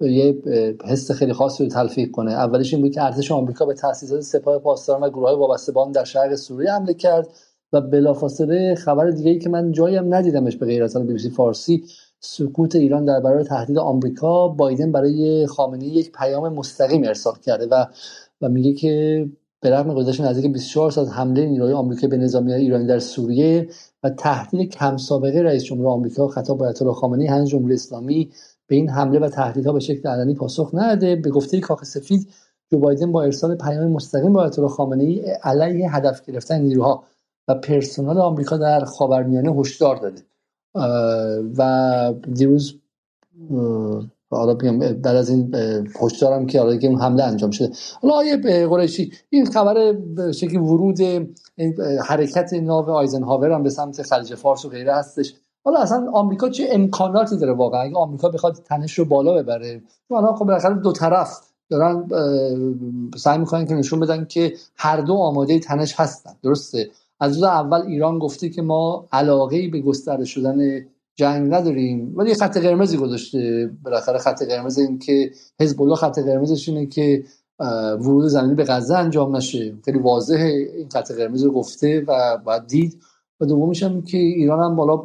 یه 0.00 0.42
حس 0.84 1.10
خیلی 1.10 1.32
خاصی 1.32 1.64
رو 1.64 1.70
تلفیق 1.70 2.10
کنه. 2.10 2.32
اولش 2.32 2.74
این 2.74 2.82
بود 2.82 2.94
که 2.94 3.02
ارتش 3.02 3.32
آمریکا 3.32 3.66
به 3.66 3.74
تاسیسات 3.74 4.20
سپاه 4.20 4.58
پاسداران 4.58 5.02
و 5.02 5.10
گروه 5.10 5.28
های 5.28 5.36
وابسته 5.36 5.72
به 5.72 5.80
در 5.94 6.04
شرق 6.04 6.34
سوریه 6.34 6.72
حمله 6.72 6.94
کرد. 6.94 7.28
و 7.72 7.80
بلافاصله 7.80 8.74
خبر 8.74 9.10
دیگه 9.10 9.30
ای 9.30 9.38
که 9.38 9.48
من 9.48 9.72
جایی 9.72 9.96
هم 9.96 10.14
ندیدمش 10.14 10.56
به 10.56 10.66
غیر 10.66 10.82
از 10.84 10.96
بی 10.96 11.12
بی 11.12 11.18
سی 11.18 11.30
فارسی 11.30 11.84
سکوت 12.20 12.76
ایران 12.76 13.04
در 13.04 13.20
برابر 13.20 13.42
تهدید 13.42 13.78
آمریکا 13.78 14.48
بایدن 14.48 14.92
برای 14.92 15.46
خامنه 15.46 15.84
یک 15.84 16.12
پیام 16.12 16.52
مستقیم 16.54 17.04
ارسال 17.04 17.34
کرده 17.42 17.66
و 17.66 17.86
و 18.40 18.48
میگه 18.48 18.72
که 18.72 19.26
به 19.60 19.70
رغم 19.70 19.94
گذشت 19.94 20.20
نزدیک 20.20 20.52
24 20.52 20.90
ساعت 20.90 21.08
حمله 21.08 21.46
نیروهای 21.46 21.72
آمریکا 21.74 22.06
به 22.06 22.16
نظامی 22.16 22.52
ایرانی 22.52 22.86
در 22.86 22.98
سوریه 22.98 23.68
و 24.02 24.10
تهدید 24.10 24.70
کم 24.70 24.96
سابقه 24.96 25.42
رئیس 25.42 25.64
جمهور 25.64 25.88
آمریکا 25.88 26.28
خطاب 26.28 26.58
به 26.58 26.64
آیت 26.64 26.84
خامنه‌ای 26.84 27.28
هنوز 27.28 27.48
جمهوری 27.48 27.74
اسلامی 27.74 28.30
به 28.66 28.76
این 28.76 28.88
حمله 28.88 29.18
و 29.18 29.28
تهدیدها 29.28 29.72
به 29.72 29.80
شکل 29.80 30.08
علنی 30.08 30.34
پاسخ 30.34 30.70
نداده. 30.74 31.16
به 31.16 31.30
گفته 31.30 31.60
کاخ 31.60 31.84
سفید 31.84 32.28
جو 32.70 32.78
بایدن 32.78 33.12
با 33.12 33.22
ارسال 33.22 33.56
پیام 33.56 33.86
مستقیم 33.92 34.32
به 34.32 34.40
آیت 34.40 34.66
خامنه‌ای 34.66 35.20
علیه 35.20 35.96
هدف 35.96 36.24
گرفتن 36.24 36.60
نیروها 36.60 37.04
و 37.50 37.54
پرسنل 37.54 38.18
آمریکا 38.18 38.56
در 38.56 38.84
خاورمیانه 38.84 39.52
هشدار 39.52 39.96
داده. 39.96 40.22
و 41.58 42.14
دیروز 42.34 42.74
حالا 44.30 44.54
بعد 44.54 45.06
از 45.06 45.30
این 45.30 45.50
پشتارم 45.94 46.46
که 46.46 46.60
حالا 46.60 46.76
که 46.76 46.90
حمله 46.90 47.24
انجام 47.24 47.50
شده. 47.50 47.70
حالا 48.02 48.14
آیه 48.14 48.66
قریشی 48.66 49.12
این 49.30 49.46
خبر 49.46 49.96
شکلی 50.32 50.58
ورود 50.58 50.98
حرکت 52.04 52.52
ناو 52.52 52.90
آیزنهاور 52.90 53.52
هم 53.52 53.62
به 53.62 53.70
سمت 53.70 54.02
خلیج 54.02 54.34
فارس 54.34 54.64
و 54.64 54.68
غیره 54.68 54.94
هستش. 54.94 55.34
حالا 55.64 55.80
اصلا 55.80 56.10
آمریکا 56.12 56.48
چه 56.48 56.68
امکاناتی 56.70 57.36
داره 57.36 57.52
واقعا؟ 57.52 57.80
اگه 57.80 57.96
آمریکا 57.96 58.28
بخواد 58.28 58.54
تنش 58.54 58.98
رو 58.98 59.04
بالا 59.04 59.34
ببره. 59.34 59.82
حالا 60.10 60.32
خب 60.32 60.44
بالاخره 60.44 60.74
دو 60.74 60.92
طرف 60.92 61.40
دارن 61.70 62.08
سعی 63.16 63.38
می‌کنن 63.38 63.66
که 63.66 63.74
نشون 63.74 64.00
بدن 64.00 64.24
که 64.24 64.52
هر 64.76 65.00
دو 65.00 65.14
آماده 65.14 65.58
تنش 65.58 65.94
هستن. 65.96 66.32
درسته؟ 66.42 66.90
از 67.20 67.34
روز 67.34 67.42
اول 67.42 67.80
ایران 67.80 68.18
گفته 68.18 68.48
که 68.48 68.62
ما 68.62 69.08
علاقه 69.12 69.68
به 69.68 69.80
گسترده 69.80 70.24
شدن 70.24 70.86
جنگ 71.14 71.54
نداریم 71.54 72.12
ولی 72.16 72.34
خط 72.34 72.56
قرمزی 72.56 72.96
گذاشته. 72.96 73.70
بالاخره 73.82 74.18
خط 74.18 74.42
قرمز 74.42 74.78
این 74.78 74.98
که 74.98 75.30
حزب 75.60 75.82
الله 75.82 75.96
خط 75.96 76.18
قرمزش 76.18 76.68
اینه 76.68 76.86
که 76.86 77.24
ورود 78.00 78.26
زمینی 78.26 78.54
به 78.54 78.64
غزه 78.64 78.96
انجام 78.96 79.36
نشه. 79.36 79.74
خیلی 79.84 79.98
واضح 79.98 80.40
این 80.76 80.88
خط 80.88 81.12
قرمز 81.12 81.42
رو 81.42 81.52
گفته 81.52 82.04
و 82.08 82.38
بعد 82.46 82.66
دید. 82.66 83.02
و 83.40 83.46
دومیش 83.46 83.82
هم 83.82 84.02
که 84.02 84.18
ایران 84.18 84.64
هم 84.64 84.76
بالا 84.76 84.96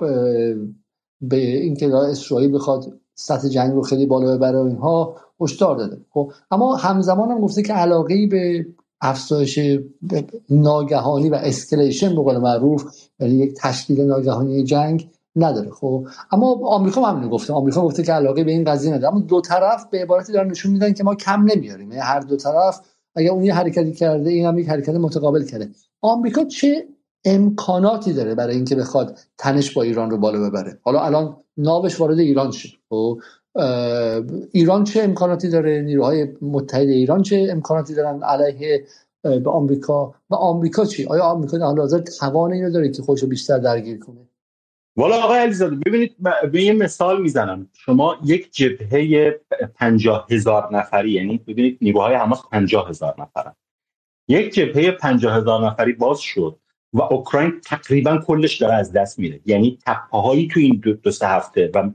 به 1.21 1.37
این 1.37 1.75
که 1.75 1.95
اسرائیل 1.95 2.55
بخواد 2.55 2.99
سطح 3.13 3.47
جنگ 3.47 3.73
رو 3.73 3.81
خیلی 3.81 4.05
بالا 4.05 4.37
ببره 4.37 4.59
اینها 4.59 5.15
هشدار 5.41 5.75
داده. 5.77 5.97
خب 6.09 6.31
اما 6.51 6.75
همزمان 6.75 7.31
هم 7.31 7.41
گفته 7.41 7.61
که 7.61 7.73
علاقه 7.73 8.27
به 8.27 8.65
افزایش 9.09 9.59
ناگهانی 10.49 11.29
و 11.29 11.35
اسکلیشن 11.35 12.15
به 12.15 12.21
قول 12.21 12.37
معروف 12.37 12.83
یعنی 13.19 13.33
یک 13.33 13.53
تشکیل 13.57 14.01
ناگهانی 14.01 14.63
جنگ 14.63 15.09
نداره 15.35 15.69
خب؟ 15.69 16.07
اما 16.31 16.59
آمریکا 16.63 17.01
هم 17.01 17.29
گفته. 17.29 17.53
آمریکا 17.53 17.81
گفته 17.81 18.03
که 18.03 18.13
علاقه 18.13 18.43
به 18.43 18.51
این 18.51 18.63
قضیه 18.63 18.93
نداره. 18.93 19.13
اما 19.13 19.21
دو 19.21 19.41
طرف 19.41 19.85
به 19.91 20.01
عبارتی 20.01 20.33
دارن 20.33 20.51
نشون 20.51 20.71
میدن 20.71 20.93
که 20.93 21.03
ما 21.03 21.15
کم 21.15 21.43
نمیاریم. 21.43 21.91
یعنی 21.91 22.01
هر 22.01 22.19
دو 22.19 22.37
طرف 22.37 22.81
اگر 23.15 23.31
اون 23.31 23.43
یه 23.43 23.53
حرکتی 23.53 23.91
کرده 23.91 24.29
این 24.29 24.45
هم 24.45 24.57
یک 24.57 24.69
حرکت 24.69 24.89
متقابل 24.95 25.45
کرده. 25.45 25.69
آمریکا 26.01 26.43
چه 26.43 26.87
امکاناتی 27.25 28.13
داره 28.13 28.35
برای 28.35 28.55
اینکه 28.55 28.75
بخواد 28.75 29.19
تنش 29.37 29.71
با 29.71 29.81
ایران 29.81 30.11
رو 30.11 30.17
بالا 30.17 30.49
ببره؟ 30.49 30.79
حالا 30.81 30.99
الان 30.99 31.37
ناوش 31.57 31.99
وارد 31.99 32.19
ایران 32.19 32.51
شد 32.51 32.69
خب؟ 32.89 33.19
ایران 34.51 34.83
چه 34.83 35.01
امکاناتی 35.01 35.49
داره؟ 35.49 35.81
نیروهای 35.81 36.27
متحد 36.41 36.87
ایران 36.87 37.21
چه 37.21 37.47
امکاناتی 37.51 37.95
دارن 37.95 38.23
علیه 38.23 38.85
به 39.23 39.49
آمریکا؟ 39.49 40.15
و 40.29 40.35
آمریکا 40.35 40.85
چی؟ 40.85 41.05
آیا 41.05 41.23
آمریکا 41.23 41.57
در 41.57 41.65
حال 41.65 41.79
حاضر 41.79 41.99
توان 41.99 42.51
اینو 42.51 42.71
داره 42.71 42.91
که 42.91 43.01
خودش 43.01 43.23
بیشتر 43.23 43.57
درگیر 43.57 43.99
کنه؟ 43.99 44.29
والا 44.97 45.15
آقای 45.15 45.39
علیزاده 45.39 45.75
ببینید 45.75 46.15
به 46.51 46.63
یه 46.63 46.73
مثال 46.73 47.21
می‌زنم. 47.21 47.69
شما 47.73 48.15
یک 48.23 48.51
جبهه 48.51 49.31
پنجاه 49.75 50.27
هزار 50.31 50.75
نفری 50.75 51.11
یعنی 51.11 51.37
ببینید 51.37 51.77
نیروهای 51.81 52.15
حماس 52.15 52.41
پنجاه 52.51 52.89
هزار 52.89 53.15
نفرن. 53.17 53.55
یک 54.27 54.53
جبهه 54.53 54.91
پنجاه 54.91 55.37
هزار 55.37 55.67
نفری 55.67 55.93
باز 55.93 56.19
شد. 56.19 56.59
و 56.95 57.01
اوکراین 57.01 57.61
تقریبا 57.65 58.17
کلش 58.17 58.57
داره 58.57 58.73
از 58.73 58.91
دست 58.91 59.19
میره. 59.19 59.39
یعنی 59.45 59.79
تپه 59.85 60.17
هایی 60.17 60.47
تو 60.47 60.59
این 60.59 60.79
دو, 60.83 60.93
دو 60.93 61.11
سه 61.11 61.27
هفته 61.27 61.71
و 61.73 61.89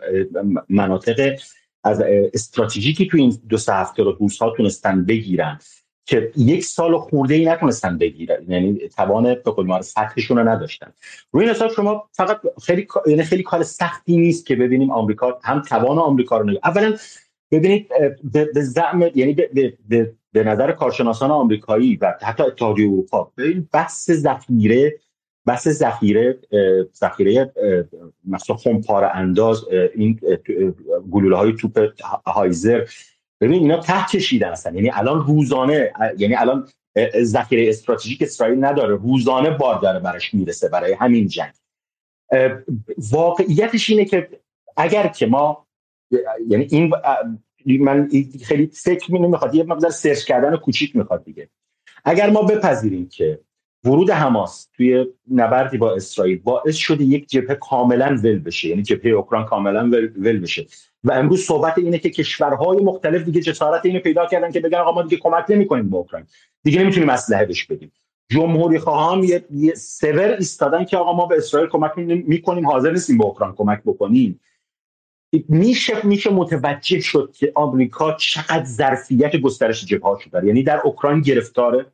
مناطق 0.68 1.38
از 1.84 2.00
استراتژیکی 2.34 3.06
تو 3.06 3.16
این 3.16 3.38
دو 3.48 3.56
سه 3.56 3.74
هفته 3.74 4.02
رو 4.02 4.12
روس 4.12 4.38
ها 4.38 4.50
تونستن 4.50 5.04
بگیرن 5.04 5.58
که 6.04 6.32
یک 6.36 6.64
سال 6.64 6.98
خورده 6.98 7.34
ای 7.34 7.44
نتونستن 7.44 7.98
بگیرن. 7.98 8.44
یعنی 8.48 8.88
توان 8.96 9.34
به 9.34 9.50
قول 9.50 9.80
سطحشون 9.80 10.38
رو 10.38 10.48
نداشتن. 10.48 10.92
روی 11.32 11.44
این 11.44 11.54
حساب 11.54 11.72
شما 11.72 12.08
فقط 12.12 12.40
خیلی 12.62 12.86
یعنی 13.06 13.22
خیلی 13.22 13.42
کار 13.42 13.62
سختی 13.62 14.16
نیست 14.16 14.46
که 14.46 14.56
ببینیم 14.56 14.90
آمریکا 14.90 15.38
هم 15.42 15.62
توان 15.62 15.98
آمریکا 15.98 16.38
رو 16.38 16.50
نگاه 16.50 16.60
اولا 16.64 16.96
ببینید 17.50 17.88
به 18.32 18.62
زعم 18.62 19.10
یعنی 19.14 19.32
به, 19.32 19.72
به 19.88 20.12
نظر 20.34 20.72
کارشناسان 20.72 21.30
آمریکایی 21.30 21.96
و 21.96 22.14
حتی 22.22 22.42
اتحادیه 22.42 22.86
اروپا 22.86 23.32
این 23.38 23.68
بحث 23.72 24.10
ذخیره 24.10 24.98
بحث 25.46 25.68
ذخیره 25.68 26.38
ذخیره 26.94 27.52
مثلا 28.28 28.56
خمپاره 28.56 29.16
انداز 29.16 29.64
این 29.94 30.20
گلوله 31.12 31.36
های 31.36 31.52
توپ 31.52 31.78
هایزر. 32.26 32.84
ببین 33.40 33.62
اینا 33.62 33.80
ته 33.80 34.06
کشیدن 34.12 34.52
هستن 34.52 34.74
یعنی 34.74 34.90
الان 34.90 35.26
روزانه 35.26 35.92
یعنی 36.18 36.34
الان 36.34 36.68
ذخیره 37.22 37.68
استراتژیک 37.68 38.22
اسرائیل 38.22 38.64
نداره. 38.64 38.96
روزانه 38.96 39.50
بار 39.50 39.80
داره 39.80 39.98
برش 39.98 40.34
می‌رسه 40.34 40.68
برای 40.68 40.92
همین 40.92 41.28
جنگ. 41.28 41.52
واقعیتش 43.10 43.90
اینه 43.90 44.04
که 44.04 44.28
اگر 44.76 45.06
که 45.08 45.26
ما 45.26 45.66
یعنی 46.48 46.68
این 46.70 46.92
من 47.66 48.08
خیلی 48.42 48.66
فکر 48.66 49.12
می 49.12 49.18
نمی‌خواد. 49.18 49.54
یه 49.54 49.64
مقدار 49.64 49.90
سرچ 49.90 50.24
کردن 50.24 50.56
کوچیک 50.56 50.96
می‌خواد 50.96 51.24
دیگه. 51.24 51.48
اگر 52.04 52.30
ما 52.30 52.42
بپذیریم 52.42 53.08
که 53.08 53.40
ورود 53.84 54.10
حماس 54.10 54.68
توی 54.76 55.06
نبردی 55.30 55.78
با 55.78 55.94
اسرائیل 55.94 56.38
باعث 56.38 56.76
شده 56.76 57.04
یک 57.04 57.28
جبهه 57.28 57.54
کاملا 57.54 58.06
ول 58.24 58.38
بشه 58.38 58.68
یعنی 58.68 58.82
جبهه 58.82 59.12
اوکراین 59.12 59.46
کاملا 59.46 59.90
ول 60.16 60.40
بشه. 60.40 60.66
و 61.04 61.12
امروز 61.12 61.40
صحبت 61.40 61.78
اینه 61.78 61.98
که 61.98 62.10
کشورهای 62.10 62.78
مختلف 62.78 63.22
دیگه 63.22 63.40
جسارت 63.40 63.86
اینو 63.86 64.00
پیدا 64.00 64.26
کردن 64.26 64.50
که 64.50 64.60
بگن 64.60 64.78
آقا 64.78 64.92
ما 64.92 65.02
دیگه 65.02 65.16
کمک 65.16 65.44
نمی‌کنیم 65.48 65.90
به 65.90 65.96
اوکراین. 65.96 66.26
دیگه 66.62 66.82
نمی‌تونیم 66.82 67.08
اسلحه 67.08 67.44
بهش 67.44 67.64
بدیم. 67.64 67.92
جمهوری 68.28 68.78
خواهان 68.78 69.24
یه, 69.24 69.44
یه 69.50 69.74
سور 69.74 70.18
ایستادن 70.20 70.84
که 70.84 70.96
آقا 70.96 71.12
ما 71.12 71.26
به 71.26 71.36
اسرائیل 71.36 71.68
کمک 71.68 71.98
می‌کنیم 71.98 72.66
حاضر 72.66 72.90
نیستیم 72.90 73.18
به 73.18 73.24
اوکراین 73.24 73.54
کمک 73.54 73.82
بکنیم. 73.86 74.40
میشه 75.48 76.06
میشه 76.06 76.30
متوجه 76.30 77.00
شد 77.00 77.32
که 77.34 77.52
آمریکا 77.54 78.12
چقدر 78.12 78.64
ظرفیت 78.64 79.36
گسترش 79.36 79.84
جبهه 79.84 80.18
داره 80.32 80.46
یعنی 80.46 80.62
در 80.62 80.80
اوکراین 80.80 81.20
گرفتاره 81.20 81.86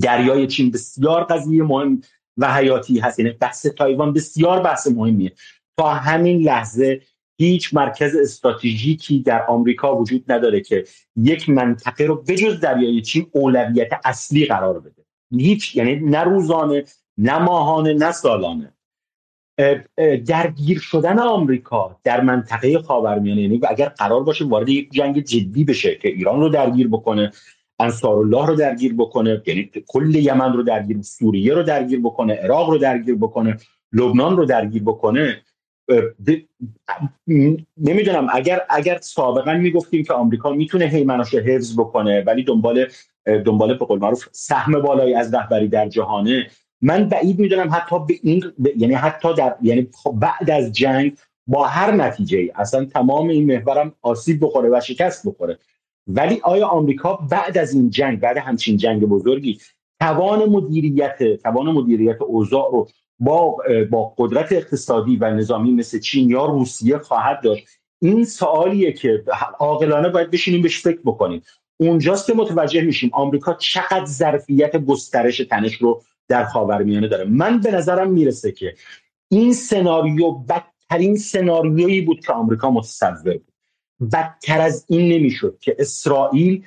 دریای 0.00 0.46
چین 0.46 0.70
بسیار 0.70 1.24
قضیه 1.24 1.62
مهم 1.62 2.00
و 2.36 2.54
حیاتی 2.54 2.98
هست. 2.98 3.18
یعنی 3.18 3.32
بحث 3.32 3.66
تایوان 3.66 4.12
بسیار 4.12 4.62
بحث 4.62 4.86
مهمیه. 4.86 5.32
تا 5.76 5.94
همین 5.94 6.42
لحظه 6.42 7.00
هیچ 7.38 7.74
مرکز 7.74 8.16
استراتژیکی 8.16 9.22
در 9.22 9.46
آمریکا 9.46 9.96
وجود 9.96 10.32
نداره 10.32 10.60
که 10.60 10.84
یک 11.16 11.48
منطقه 11.48 12.04
رو 12.04 12.16
بجز 12.16 12.60
دریای 12.60 13.02
چین 13.02 13.26
اولویت 13.32 13.88
اصلی 14.04 14.46
قرار 14.46 14.80
بده. 14.80 15.04
هیچ 15.36 15.76
یعنی 15.76 15.96
نه 15.96 16.24
روزانه 16.24 16.84
نه 17.18 17.38
ماهانه 17.38 17.92
نه 17.92 18.12
سالانه. 18.12 18.72
درگیر 20.26 20.78
شدن 20.78 21.18
آمریکا 21.18 21.96
در 22.04 22.20
منطقه 22.20 22.78
خاورمیانه 22.78 23.42
یعنی 23.42 23.60
اگر 23.68 23.88
قرار 23.88 24.24
باشه 24.24 24.44
وارد 24.44 24.68
یک 24.68 24.92
جنگ 24.92 25.20
جدی 25.20 25.64
بشه 25.64 25.94
که 25.94 26.08
ایران 26.08 26.40
رو 26.40 26.48
درگیر 26.48 26.88
بکنه 26.88 27.32
انصار 27.80 28.16
الله 28.16 28.46
رو 28.46 28.54
درگیر 28.54 28.94
بکنه 28.94 29.42
یعنی 29.46 29.70
کل 29.86 30.14
یمن 30.14 30.52
رو 30.52 30.62
درگیر 30.62 31.02
سوریه 31.02 31.54
رو 31.54 31.62
درگیر 31.62 32.00
بکنه 32.00 32.34
عراق 32.34 32.70
رو 32.70 32.78
درگیر 32.78 33.14
بکنه 33.14 33.56
لبنان 33.92 34.36
رو 34.36 34.44
درگیر 34.44 34.82
بکنه 34.82 35.42
نمی‌دونم 37.76 38.26
اگر 38.32 38.60
اگر 38.70 38.98
سابقا 39.00 39.54
می‌گفتیم 39.54 40.04
که 40.04 40.12
آمریکا 40.12 40.52
می‌تونه 40.52 40.84
هیمناش 40.84 41.34
حفظ 41.34 41.78
بکنه 41.78 42.22
ولی 42.26 42.44
دنبال 42.44 42.86
دنبال 43.26 43.74
به 43.74 43.84
قول 43.84 43.98
معروف 43.98 44.28
سهم 44.32 44.80
بالایی 44.80 45.14
از 45.14 45.34
رهبری 45.34 45.68
در 45.68 45.88
جهانه 45.88 46.46
من 46.80 47.08
بعید 47.08 47.38
می‌دونم 47.38 47.68
حتی 47.72 47.96
به 48.08 48.14
این 48.22 48.44
یعنی 48.76 48.94
حتی 48.94 49.34
در 49.34 49.56
یعنی 49.62 49.88
خب 49.92 50.14
بعد 50.20 50.50
از 50.50 50.72
جنگ 50.72 51.16
با 51.46 51.66
هر 51.66 51.90
نتیجه 51.90 52.38
ای 52.38 52.50
اصلا 52.54 52.84
تمام 52.84 53.28
این 53.28 53.46
محورم 53.46 53.94
آسیب 54.02 54.44
بخوره 54.44 54.68
و 54.68 54.80
شکست 54.80 55.28
بخوره. 55.28 55.58
ولی 56.06 56.40
آیا 56.42 56.66
آمریکا 56.66 57.14
بعد 57.14 57.58
از 57.58 57.74
این 57.74 57.90
جنگ 57.90 58.20
بعد 58.20 58.36
همچین 58.36 58.76
جنگ 58.76 59.02
بزرگی 59.02 59.58
توان 60.00 60.44
مدیریت 60.48 61.42
توان 61.42 61.66
مدیریت 61.66 62.22
اوضاع 62.22 62.70
رو 62.72 62.88
با 63.18 63.56
با 63.90 64.14
قدرت 64.18 64.52
اقتصادی 64.52 65.16
و 65.16 65.30
نظامی 65.30 65.72
مثل 65.72 65.98
چین 65.98 66.30
یا 66.30 66.44
روسیه 66.44 66.98
خواهد 66.98 67.40
داشت؟ 67.42 67.66
این 68.02 68.24
سوالیه 68.24 68.92
که 68.92 69.24
عاقلانه 69.58 70.08
باید 70.08 70.30
بشینیم 70.30 70.62
بهش 70.62 70.82
فکر 70.82 71.00
بکنیم. 71.04 71.42
اونجاست 71.80 72.26
که 72.26 72.34
متوجه 72.34 72.82
میشیم 72.82 73.10
آمریکا 73.12 73.54
چقدر 73.54 74.04
ظرفیت 74.04 74.76
گسترش 74.76 75.38
تنش 75.38 75.74
رو 75.74 76.02
در 76.28 76.44
خاورمیانه 76.44 77.08
داره. 77.08 77.24
من 77.24 77.60
به 77.60 77.70
نظرم 77.70 78.10
می‌رسه 78.10 78.52
که 78.52 78.74
این 79.28 79.52
سناریو 79.52 80.30
بدترین 80.30 81.16
سناریویی 81.16 82.00
بود 82.00 82.20
که 82.20 82.32
آمریکا 82.32 82.70
متصور 82.70 83.32
بود. 83.32 83.52
بدتر 84.12 84.60
از 84.60 84.84
این 84.88 85.12
نمی‌شد 85.12 85.58
که 85.60 85.76
اسرائیل 85.78 86.64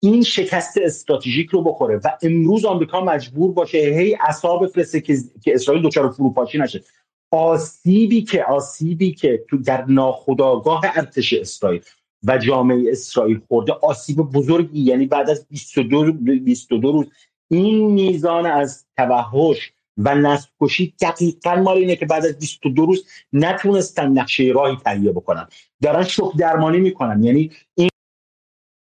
این 0.00 0.22
شکست 0.22 0.78
استراتژیک 0.78 1.50
رو 1.50 1.62
بخوره 1.62 2.00
و 2.04 2.08
امروز 2.22 2.64
آمریکا 2.64 3.04
مجبور 3.04 3.52
باشه 3.52 3.78
هی 3.78 4.16
اصاب 4.20 4.66
فرسته 4.66 5.00
که, 5.00 5.16
که 5.44 5.54
اسرائیل 5.54 5.82
دچار 5.82 6.10
فروپاشی 6.10 6.58
نشه. 6.58 6.84
آسیبی 7.30 8.22
که 8.22 8.44
آسیبی 8.44 9.12
که 9.12 9.44
تو 9.48 9.56
در 9.56 9.84
ناخودآگاه 9.84 10.82
ارتش 10.84 11.32
اسرائیل 11.32 11.80
و 12.24 12.38
جامعه 12.38 12.90
اسرائیل 12.90 13.40
خورده 13.48 13.72
آسیب 13.72 14.16
بزرگی 14.16 14.80
یعنی 14.80 15.06
بعد 15.06 15.30
از 15.30 15.46
22 15.48 16.12
22 16.12 16.92
روز 16.92 17.06
این 17.50 17.90
میزان 17.90 18.46
از 18.46 18.86
توحش 18.96 19.72
و 19.98 20.14
نسل 20.14 20.48
کشی 20.60 20.94
دقیقا 21.00 21.54
مال 21.54 21.76
اینه 21.76 21.96
که 21.96 22.06
بعد 22.06 22.26
از 22.26 22.38
22 22.38 22.86
روز 22.86 23.06
نتونستن 23.32 24.08
نقشه 24.08 24.52
راهی 24.54 24.76
تهیه 24.76 25.12
بکنن. 25.12 25.48
دارن 25.82 26.04
شک 26.04 26.36
درمانی 26.38 26.78
می‌کنن. 26.78 27.22
یعنی 27.24 27.50
این 27.74 27.88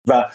و 0.09 0.31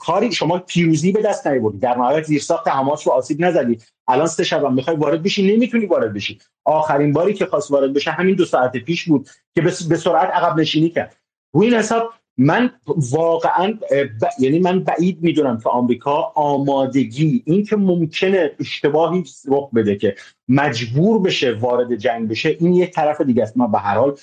کاری 0.00 0.32
شما 0.32 0.58
پیروزی 0.58 1.12
به 1.12 1.22
دست 1.22 1.46
نیاوردی. 1.46 1.78
در 1.78 1.94
نهایت 1.94 2.24
زیر 2.24 2.40
ساخت 2.40 2.68
حماس 2.68 3.06
رو 3.06 3.12
آسیب 3.12 3.44
نزدی. 3.44 3.78
الان 4.08 4.26
سه 4.26 4.44
شب 4.44 4.66
می‌خوای 4.66 4.96
وارد 4.96 5.22
بشی 5.22 5.56
نمی‌تونی 5.56 5.86
وارد 5.86 6.12
بشی. 6.12 6.38
آخرین 6.64 7.12
باری 7.12 7.34
که 7.34 7.46
خواست 7.46 7.70
وارد 7.70 7.92
بشه 7.92 8.10
همین 8.10 8.34
دو 8.34 8.44
ساعت 8.44 8.76
پیش 8.76 9.04
بود 9.04 9.28
که 9.54 9.60
به 9.62 9.96
سرعت 9.96 10.30
عقب 10.30 10.60
نشینی 10.60 10.90
کرد. 10.90 11.16
روی 11.54 11.66
این 11.66 11.76
حساب 11.76 12.12
من 12.38 12.70
واقعا 13.10 13.78
ب... 13.92 14.24
یعنی 14.38 14.58
من 14.58 14.84
بعید 14.84 15.18
می‌دونم 15.22 15.58
که 15.58 15.68
آمریکا 15.68 16.32
آمادگی 16.34 17.42
این 17.46 17.64
که 17.64 17.76
ممکنه 17.76 18.50
اشتباهی 18.60 19.24
رخ 19.48 19.70
بده 19.70 19.96
که 19.96 20.14
مجبور 20.48 21.20
بشه 21.20 21.52
وارد 21.52 21.94
جنگ 21.94 22.28
بشه 22.28 22.56
این 22.60 22.72
یک 22.72 22.90
طرف 22.90 23.20
دیگه 23.20 23.42
است. 23.42 23.56
ما 23.56 23.66
به 23.66 23.78
هر 23.78 23.94
حال 23.94 24.16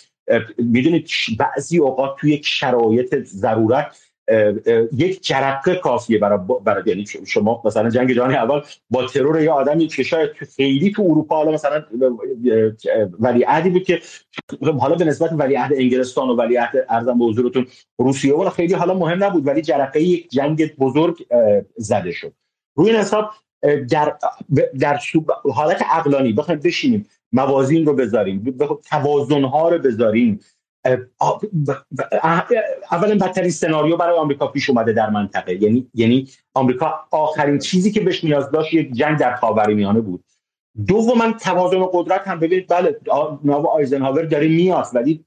می‌دونید 0.57 1.09
بعضی 1.39 1.77
اوقات 1.77 2.15
توی 2.19 2.33
یک 2.33 2.45
شرایط 2.45 3.15
ضرورت 3.23 3.97
یک 4.93 5.23
جرقه 5.23 5.75
کافیه 5.75 6.19
برای 6.19 6.39
برای 6.63 6.83
یعنی 6.85 7.05
شما 7.25 7.61
مثلا 7.65 7.89
جنگ 7.89 8.13
جهانی 8.13 8.35
اول 8.35 8.61
با 8.89 9.05
ترور 9.05 9.41
یه 9.41 9.51
آدمی 9.51 9.87
که 9.87 10.03
شاید 10.03 10.29
خیلی 10.55 10.91
تو 10.91 11.01
اروپا 11.01 11.35
حالا 11.35 11.51
مثلا 11.51 11.83
ولیعهدی 13.19 13.69
بود 13.69 13.83
که 13.83 14.01
حالا 14.79 14.95
به 14.95 15.05
نسبت 15.05 15.29
ولیعهد 15.33 15.73
انگلستان 15.73 16.29
و 16.29 16.35
ولیعهد 16.35 16.85
ارزم 16.89 17.19
به 17.19 17.25
حضورتون 17.25 17.67
روسیه 17.97 18.33
ولی 18.33 18.49
خیلی 18.49 18.73
حالا 18.73 18.93
مهم 18.93 19.23
نبود 19.23 19.47
ولی 19.47 19.61
جرقه 19.61 20.01
یک 20.01 20.29
جنگ 20.29 20.75
بزرگ 20.75 21.27
زده 21.77 22.11
شد. 22.11 22.33
روی 22.77 22.89
این 22.89 22.99
حساب 22.99 23.31
در 23.89 24.17
در 24.79 24.99
حالت 25.53 25.81
عقلانی 25.81 26.33
بخوایم 26.33 26.59
بشینیم 26.59 27.05
موازین 27.31 27.85
رو 27.85 27.93
بذاریم 27.93 28.57
توازن 28.89 29.43
ها 29.43 29.69
رو 29.69 29.79
بذاریم. 29.79 30.39
اولا 32.91 33.15
بدترین 33.21 33.49
سناریو 33.49 33.97
برای 33.97 34.17
آمریکا 34.17 34.47
پیش 34.47 34.69
اومده 34.69 34.93
در 34.93 35.09
منطقه. 35.09 35.63
یعنی 35.63 35.87
یعنی 35.93 36.27
آمریکا 36.53 36.93
آخرین 37.11 37.59
چیزی 37.59 37.91
که 37.91 37.99
بهش 37.99 38.23
نیاز 38.23 38.51
داشت 38.51 38.73
یک 38.73 38.93
جنگ 38.93 39.17
در 39.17 39.35
خاورمیانه 39.35 40.01
بود. 40.01 40.23
دوما 40.87 41.31
توازن 41.31 41.85
قدرت 41.93 42.27
هم 42.27 42.39
ببینید 42.39 42.67
بله 42.67 42.99
ناو 43.43 43.67
آیزنهاور 43.67 44.25
داره 44.25 44.47
میاد 44.47 44.87
ولی 44.93 45.25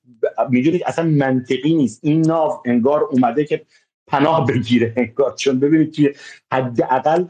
می‌دونید 0.50 0.82
اصلا 0.86 1.04
منطقی 1.04 1.74
نیست. 1.74 2.00
این 2.02 2.20
ناو 2.20 2.62
انگار 2.64 3.02
اومده 3.02 3.44
که 3.44 3.66
پناه 4.06 4.46
بگیره 4.46 4.94
انگار. 4.96 5.34
چون 5.34 5.60
ببینید 5.60 5.92
که 5.92 6.14
حداقل 6.52 7.24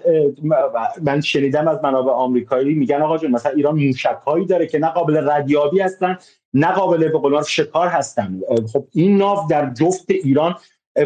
من 1.03 1.21
شنیدم 1.21 1.69
از 1.69 1.79
منابع 1.83 2.13
آمریکایی 2.13 2.75
میگن 2.75 3.03
آقا 3.03 3.19
جون 3.19 3.31
مثلا 3.31 3.53
ایران 3.53 3.87
موشک 3.87 4.19
داره 4.49 4.67
که 4.67 4.79
نه 4.79 4.89
قابل 4.89 5.31
ردیابی 5.31 5.81
هستن 5.81 6.19
نه 6.55 6.73
قابل 6.73 7.09
به 7.09 7.19
قول 7.19 7.43
شکار 7.43 7.89
هستن. 7.89 8.41
خب 8.73 8.87
این 8.93 9.17
ناو 9.17 9.49
در 9.51 9.75
جفت 9.75 10.11
ایران 10.11 10.55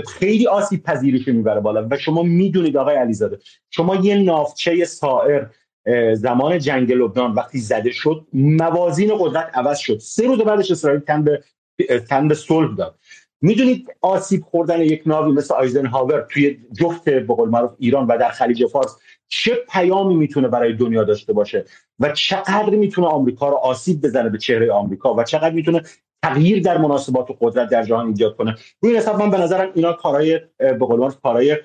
خیلی 0.09 0.47
آسیب 0.47 0.83
پذیرش 0.83 1.29
می‌بره 1.29 1.61
بالا 1.61 1.89
و 1.91 1.99
شما 1.99 2.23
می‌دونید 2.23 2.77
آقای 2.77 2.97
علیزاده 2.97 3.39
شما 3.71 3.97
یه 3.97 4.17
ناوچه 4.17 4.85
سائر 4.85 5.47
زمان 6.15 6.59
جنگ 6.59 6.93
لبنان 6.93 7.33
وقتی 7.33 7.59
زده 7.59 7.91
شد 7.91 8.27
موازین 8.33 9.11
قدرت 9.19 9.51
عوض 9.55 9.79
شد. 9.79 9.99
سه 9.99 10.27
روز 10.27 10.39
بعدش 10.39 10.71
اسرائیل 10.71 11.01
تن 11.01 11.25
به 11.25 11.43
تن 12.09 12.29
به 12.29 12.35
صلح 12.35 12.77
داد. 12.77 12.95
می‌دونید 13.41 13.89
آسیب 14.01 14.43
خوردن 14.43 14.81
یک 14.81 15.03
ناوی 15.07 15.33
مثل 15.33 15.55
آیزنهاور 15.55 16.27
توی 16.31 16.59
جفت 16.81 17.05
به 17.05 17.35
قول 17.35 17.69
ایران 17.79 18.07
و 18.07 18.19
در 18.19 18.31
خلیج 18.31 18.67
فارس 18.67 18.97
چه 19.33 19.55
پیامی 19.71 20.15
می‌تونه 20.15 20.49
برای 20.49 20.73
دنیا 20.73 21.05
داشته 21.05 21.33
باشه 21.33 21.65
و 22.01 22.13
چقدر 22.13 22.71
می‌تونه 22.71 23.07
آمریکا 23.07 23.49
رو 23.49 23.57
آسیب 23.57 24.03
بزنه 24.03 24.29
به 24.29 24.39
چهره 24.39 24.73
آمریکا 24.73 25.15
و 25.15 25.25
چقدر 25.25 25.51
می‌تونه 25.51 25.83
تغییر 26.23 26.63
در 26.63 26.79
مناسبات 26.79 27.31
و 27.31 27.37
قدرت 27.41 27.69
در 27.69 27.83
جهان 27.83 28.07
ایجاد 28.07 28.37
کنه. 28.37 28.57
روی 28.81 28.97
حساب 28.97 29.23
من 29.23 29.31
به 29.31 29.39
نظرم 29.39 29.73
اینا 29.75 29.93
کارهای 29.93 30.41
به 30.59 30.79
قول 30.79 31.11
کارهای 31.23 31.57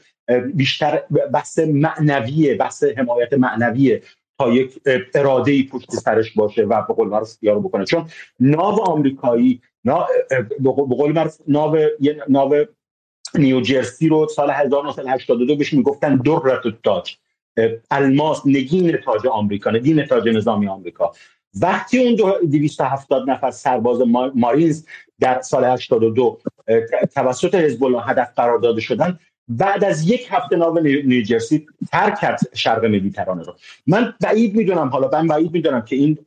بیشتر 0.54 1.02
بحث 1.34 1.60
معنویه 1.60 2.56
بحث 2.56 2.84
حمایت 2.84 3.34
معنویه 3.34 4.02
تا 4.40 4.52
یک 4.52 4.80
اراده 5.16 5.52
ای 5.52 5.64
پشت 5.64 5.92
سرش 5.92 6.34
باشه 6.34 6.64
و 6.64 6.82
به 6.88 6.94
قول 6.94 7.08
معروف 7.08 7.38
رو 7.44 7.62
بکنه. 7.62 7.86
چون 7.86 8.10
ناو 8.40 8.82
آمریکایی 8.82 9.62
به 10.60 10.72
قول 10.72 11.12
معروف 11.12 11.38
ناو 11.48 11.78
ناو 12.30 12.56
نیوجرسی 13.36 14.10
رو 14.10 14.28
سال 14.28 14.52
1982 14.52 15.56
بهش 15.56 15.74
می‌گفتن 15.74 16.16
درت 16.16 16.62
تاج 16.84 17.18
الماس 17.92 18.42
نگین 18.46 18.98
تاج 18.98 19.28
آمریکا 19.28 19.72
نگین 19.72 20.06
تاج 20.06 20.30
نظامی 20.30 20.68
آمریکا. 20.68 21.12
وقتی 21.62 22.00
اون 22.00 22.16
270 22.52 23.30
نفر 23.30 23.52
سرباز 23.52 24.02
مارینز 24.36 24.86
در 25.20 25.42
سال 25.42 25.64
82 25.66 26.38
توسط 27.16 27.56
حزب 27.56 27.84
الله 27.84 28.04
هدف 28.04 28.30
قرار 28.36 28.60
داده 28.60 28.82
شدن 28.82 29.20
بعد 29.50 29.84
از 29.84 30.10
یک 30.10 30.28
هفته 30.30 30.56
ناو 30.56 30.80
نیوجرسی 30.80 31.68
ترک 31.92 32.20
کرد 32.20 32.40
شرق 32.54 32.86
مدیترانه 32.86 33.44
رو. 33.44 33.56
من 33.88 34.14
بعید 34.22 34.56
می‌دونم 34.56 34.88
حالا 34.88 35.10
من 35.14 35.28
بعید 35.28 35.54
می‌دونم 35.54 35.82
که 35.82 35.96
این 35.96 36.18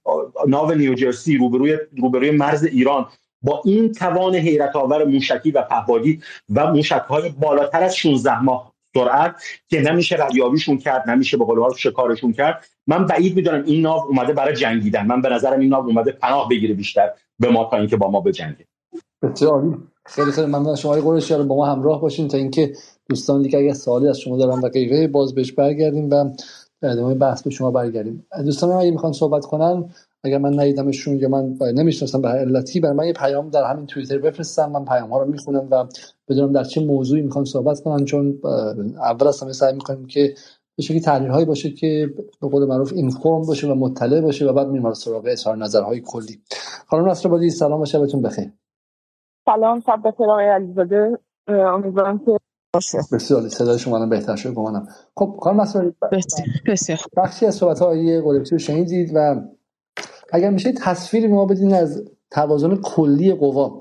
ناو 0.46 0.72
نیوجرسی 0.72 1.36
روبروی 1.36 1.78
روبروی 1.98 2.30
مرز 2.30 2.64
ایران 2.64 3.06
با 3.42 3.62
این 3.64 3.92
توان 3.92 4.34
حیرت 4.34 4.76
آور 4.76 5.04
موشکی 5.04 5.50
و 5.50 5.62
پهبادی 5.62 6.22
و 6.54 6.72
موشک 6.72 7.04
های 7.08 7.28
بالاتر 7.28 7.82
از 7.82 7.96
16 7.96 8.42
ماه 8.42 8.69
سرعت 8.94 9.42
که 9.68 9.80
نمیشه 9.80 10.16
ردیابیشون 10.24 10.78
کرد 10.78 11.10
نمیشه 11.10 11.36
به 11.36 11.44
قول 11.44 11.74
شکارشون 11.76 12.32
کرد. 12.32 12.64
من 12.86 13.06
بعید 13.06 13.36
می‌دونم 13.36 13.64
این 13.64 13.82
ناو 13.82 14.00
اومده 14.08 14.32
برای 14.32 14.56
جنگیدن. 14.56 15.06
من 15.06 15.22
به 15.22 15.28
نظرم 15.28 15.60
این 15.60 15.68
ناو 15.68 15.86
اومده 15.86 16.12
پناه 16.12 16.48
بگیره 16.48 16.74
بیشتر 16.74 17.10
به 17.38 17.48
ما 17.48 17.68
تا 17.70 17.76
اینکه 17.76 17.96
با 17.96 18.10
ما 18.10 18.20
بجنگه. 18.20 18.66
بسیار 19.22 19.78
خیلی 20.06 20.32
خیلی 20.32 20.46
ممنون 20.46 20.76
شما. 20.76 20.92
قرش 20.92 21.32
با 21.32 21.56
ما 21.56 21.66
همراه 21.66 22.00
باشین 22.00 22.28
تا 22.28 22.38
اینکه 22.38 22.72
دوستان 23.08 23.42
دیگه 23.42 23.58
اگه 23.58 23.74
سوالی 23.74 24.08
از 24.08 24.20
شما 24.20 24.36
دارن 24.36 24.60
و 24.60 24.68
غیره 24.68 25.08
باز 25.08 25.34
بهش 25.34 25.52
برگردیم 25.52 26.10
و 26.10 26.30
ادامه 26.82 27.14
بحث 27.14 27.42
به 27.42 27.50
شما 27.50 27.70
برگردیم. 27.70 28.26
دوستان 28.44 28.70
اگه 28.70 28.90
می‌خوان 28.90 29.12
صحبت 29.12 29.44
کنن 29.44 29.90
اگر 30.24 30.38
من 30.38 30.60
ندیدمشون 30.60 31.16
یا 31.16 31.28
من 31.28 31.56
نمی‌شناسم 31.74 32.22
به 32.22 32.28
علتی 32.28 32.80
برای 32.80 32.96
من 32.96 33.06
یه 33.06 33.12
پیام 33.12 33.50
در 33.50 33.64
همین 33.64 33.86
توییتر 33.86 34.18
بفرستم 34.18 34.70
من 34.70 34.84
پیام 34.84 35.10
ها 35.10 35.22
رو 35.22 35.30
می‌خونم 35.30 35.68
و 35.70 35.84
بدونم 36.30 36.52
در 36.52 36.64
چه 36.64 36.80
موضوعی 36.80 37.22
می‌خوان 37.22 37.44
صحبت 37.44 37.80
کنن 37.80 38.04
چون 38.04 38.40
اول 38.96 39.26
از 39.26 39.42
همه 39.42 39.52
سعی 39.52 39.74
می‌کنیم 39.74 40.06
که 40.06 40.34
به 40.76 40.82
شکلی 40.82 41.00
تحلیل 41.00 41.30
هایی 41.30 41.46
باشه 41.46 41.70
که 41.70 42.10
به 42.40 42.48
قول 42.48 42.64
معروف 42.64 42.92
اینفورم 42.92 43.46
باشه 43.46 43.68
و 43.68 43.74
مطلع 43.74 44.20
باشه 44.20 44.46
و 44.46 44.52
بعد 44.52 44.68
میریم 44.68 44.92
سراغ 44.92 45.24
اظهار 45.26 45.56
نظرهای 45.56 46.00
کلی. 46.00 46.42
خانم 46.86 47.08
نصر 47.08 47.48
سلام 47.48 47.80
و 47.80 47.84
شبتون 47.84 48.22
بخیر. 48.22 48.52
سلام 49.44 49.80
شب 49.80 49.98
بخیر 50.04 50.26
آقای 50.26 50.48
علیزاده. 50.48 51.18
امیدوارم 51.48 52.18
که 52.18 52.36
باشه. 52.74 52.98
بسیار 53.12 53.48
صدای 53.48 53.78
شما 53.78 53.96
الان 53.96 54.08
بهتر 54.08 54.36
شد 54.36 54.54
گمانم. 54.54 54.88
خب 55.16 55.36
خانم 55.42 55.60
نصر 55.60 55.92
بسیار 56.66 56.98
بخشی 57.16 57.46
از 57.46 57.54
صحبت 57.54 57.78
های 57.78 58.20
قلبچی 58.20 58.50
رو 58.50 58.58
شنیدید 58.58 59.10
و 59.14 59.36
اگر 60.32 60.50
میشه 60.50 60.72
تصویری 60.72 61.26
ما 61.26 61.46
بدین 61.46 61.74
از 61.74 62.04
توازن 62.30 62.76
کلی 62.76 63.34
قوا. 63.34 63.80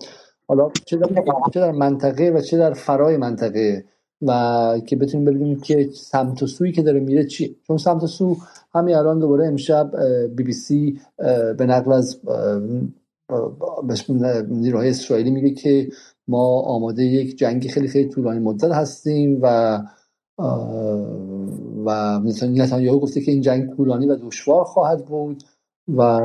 حالا 0.49 0.71
چه 0.85 0.97
در, 0.97 1.07
چه 1.53 1.59
در 1.59 1.71
منطقه 1.71 2.29
و 2.29 2.41
چه 2.41 2.57
در 2.57 2.73
فرای 2.73 3.17
منطقه 3.17 3.85
و 4.21 4.81
که 4.85 4.95
بتونیم 4.95 5.25
ببینیم 5.25 5.59
که 5.59 5.89
سمت 5.93 6.43
و 6.43 6.47
سویی 6.47 6.71
که 6.71 6.81
داره 6.81 6.99
میره 6.99 7.25
چی 7.25 7.55
چون 7.67 7.77
سمت 7.77 8.03
و 8.03 8.07
سو 8.07 8.37
همین 8.73 8.95
الان 8.95 9.19
دوباره 9.19 9.47
امشب 9.47 9.91
بی 10.35 10.43
بی 10.43 10.53
سی 10.53 10.99
به 11.57 11.65
نقل 11.65 11.91
از 11.91 12.19
نیروهای 14.49 14.89
اسرائیلی 14.89 15.31
میگه 15.31 15.49
که 15.49 15.89
ما 16.27 16.61
آماده 16.61 17.03
یک 17.03 17.37
جنگی 17.37 17.69
خیلی 17.69 17.87
خیلی 17.87 18.09
طولانی 18.09 18.39
مدت 18.39 18.71
هستیم 18.71 19.39
و 19.41 19.77
و 21.85 22.19
نتانیاهو 22.19 22.99
گفته 22.99 23.21
که 23.21 23.31
این 23.31 23.41
جنگ 23.41 23.75
طولانی 23.75 24.07
و 24.07 24.15
دشوار 24.15 24.63
خواهد 24.63 25.05
بود 25.05 25.43
و 25.97 26.19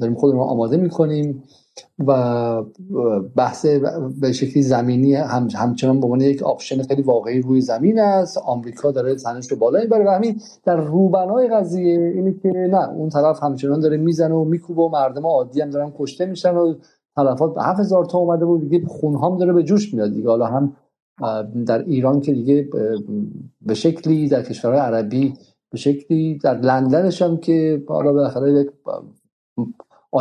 داریم 0.00 0.14
خودمون 0.14 0.48
آماده 0.48 0.76
می‌کنیم. 0.76 1.42
و 2.06 2.62
بحث 3.36 3.66
به 4.20 4.32
شکلی 4.32 4.62
زمینی 4.62 5.14
هم 5.14 5.48
همچنان 5.54 6.00
به 6.00 6.06
عنوان 6.06 6.20
یک 6.20 6.42
آپشن 6.42 6.82
خیلی 6.82 7.02
واقعی 7.02 7.40
روی 7.42 7.60
زمین 7.60 7.98
است. 7.98 8.38
آمریکا 8.38 8.90
داره 8.90 9.14
تنش 9.14 9.50
رو 9.50 9.56
بالا 9.56 9.80
می‌بره. 9.80 10.04
و 10.06 10.10
همین 10.10 10.40
در 10.64 10.76
روبنای 10.76 11.48
قضیه 11.48 12.12
اینه 12.14 12.34
که 12.42 12.48
نه 12.48 12.90
اون 12.90 13.08
طرف 13.08 13.42
همچنان 13.42 13.80
داره 13.80 13.96
می‌زنه 13.96 14.34
و 14.34 14.44
میکوبه 14.44 14.82
و 14.82 14.88
مردم 14.88 15.26
عادی 15.26 15.60
هم 15.60 15.70
دارن 15.70 15.92
کشته 15.98 16.26
میشن 16.26 16.54
و 16.56 16.74
تلفات 17.16 17.54
به 17.54 17.62
7000 17.62 18.04
تا 18.04 18.18
اومده 18.18 18.44
بود. 18.44 18.60
دیگه 18.60 18.86
خونهام 18.86 19.38
داره 19.38 19.52
به 19.52 19.62
جوش 19.62 19.94
میاد 19.94 20.12
دیگه. 20.12 20.28
حالا 20.28 20.46
هم 20.46 20.76
در 21.66 21.84
ایران 21.84 22.20
که 22.20 22.32
دیگه 22.32 22.68
به 23.62 23.74
شکلی 23.74 24.28
در 24.28 24.42
کشورهای 24.42 24.80
عربی 24.80 25.34
به 25.70 25.78
شکلی 25.78 26.38
در 26.38 26.60
لندنش 26.60 27.22
هم 27.22 27.36
که 27.36 27.84
حالا 27.88 28.12
بالاخره 28.12 28.52
یک 28.52 28.70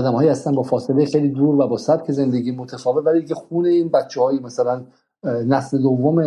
هایی 0.02 0.30
هستن 0.30 0.52
با 0.52 0.64
فاصله 0.64 1.06
خیلی 1.06 1.30
دور 1.30 1.56
و 1.56 1.68
با 1.68 1.78
سبک 1.78 2.12
زندگی 2.12 2.52
متفاوت 2.52 3.06
ولی 3.06 3.22
دیگه 3.22 3.36
خون 3.36 3.66
این 3.66 3.90
بچه 3.90 4.22
هایی 4.22 4.40
مثلا 4.40 4.84
نسل 5.24 5.82
دوم 5.82 6.20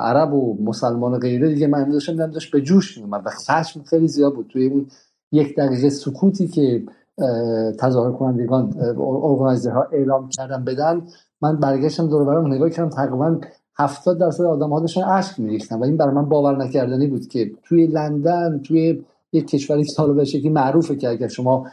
عرب 0.00 0.32
و 0.34 0.58
مسلمان 0.64 1.14
و 1.14 1.18
غیره 1.18 1.54
دیگه 1.54 1.66
من 1.66 1.90
داشتم 1.90 2.26
داشت 2.26 2.52
به 2.52 2.60
جوش 2.60 2.98
میومد 2.98 3.22
و 3.24 3.30
خشم 3.30 3.82
خیلی 3.82 4.08
زیاد 4.08 4.34
بود. 4.34 4.46
توی 4.52 4.66
اون 4.66 4.86
یک 5.32 5.56
دقیقه 5.56 5.90
سکوتی 5.90 6.48
که 6.48 6.82
تظاهر 7.78 8.12
کنندگان 8.12 8.74
ارگانایزرها 8.78 9.86
اعلام 9.92 10.28
کردن 10.28 10.64
بدن 10.64 11.02
من 11.42 11.56
برگشتم 11.56 12.08
دور 12.08 12.24
برام 12.24 12.52
نگاه 12.52 12.70
کردم 12.70 12.88
تقریبا 12.88 13.40
70 13.76 14.18
درصد 14.18 14.44
آدم 14.44 14.70
ها 14.70 14.80
داشتن 14.80 15.04
اشک 15.04 15.40
میریختن 15.40 15.78
و 15.78 15.84
این 15.84 15.96
برای 15.96 16.14
من 16.14 16.28
باور 16.28 16.56
نکردنی 16.56 17.06
بود 17.06 17.28
که 17.28 17.50
توی 17.62 17.86
لندن 17.86 18.60
توی 18.64 19.04
یک 19.32 19.48
کشوری 19.48 19.84
که 19.84 19.92
حالا 19.98 20.12
به 20.12 20.24
شکلی 20.24 20.48
معروفه 20.48 20.96
که 20.96 21.08
اگر 21.08 21.28
شما 21.28 21.66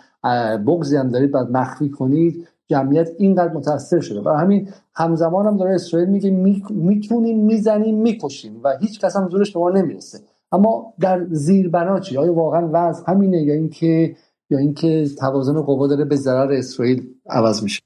بغضی 0.67 0.97
هم 0.97 1.07
دارید 1.07 1.31
بعد 1.31 1.51
مخفی 1.51 1.89
کنید 1.89 2.47
جمعیت 2.67 3.09
اینقدر 3.17 3.53
متاثر 3.53 3.99
شده. 3.99 4.21
و 4.21 4.29
همین 4.29 4.69
همزمان 4.95 5.45
هم 5.45 5.57
داره 5.57 5.75
اسرائیل 5.75 6.09
میگه 6.09 6.29
می‌تونیم 6.69 7.45
می‌زنیم 7.45 7.95
می‌کشیم 7.95 8.61
و 8.63 8.77
هیچ 8.81 8.99
کس 8.99 9.15
هم 9.15 9.29
زورش 9.29 9.53
به 9.53 9.59
ما 9.59 9.69
نمی‌رسه. 9.69 10.19
اما 10.51 10.93
در 10.99 11.25
زیر 11.31 11.69
بنا 11.69 11.99
چی؟ 11.99 12.17
آیا 12.17 12.33
واقعا 12.33 12.69
وضع 12.73 13.03
همینه 13.07 13.41
یا 13.41 13.53
اینکه 13.53 14.15
یا 14.49 14.57
اینکه 14.57 15.09
توازن 15.19 15.61
قوا 15.61 15.87
داره 15.87 16.05
به 16.05 16.15
ضرر 16.15 16.51
اسرائیل 16.51 17.13
عوض 17.29 17.63
میشه؟ 17.63 17.81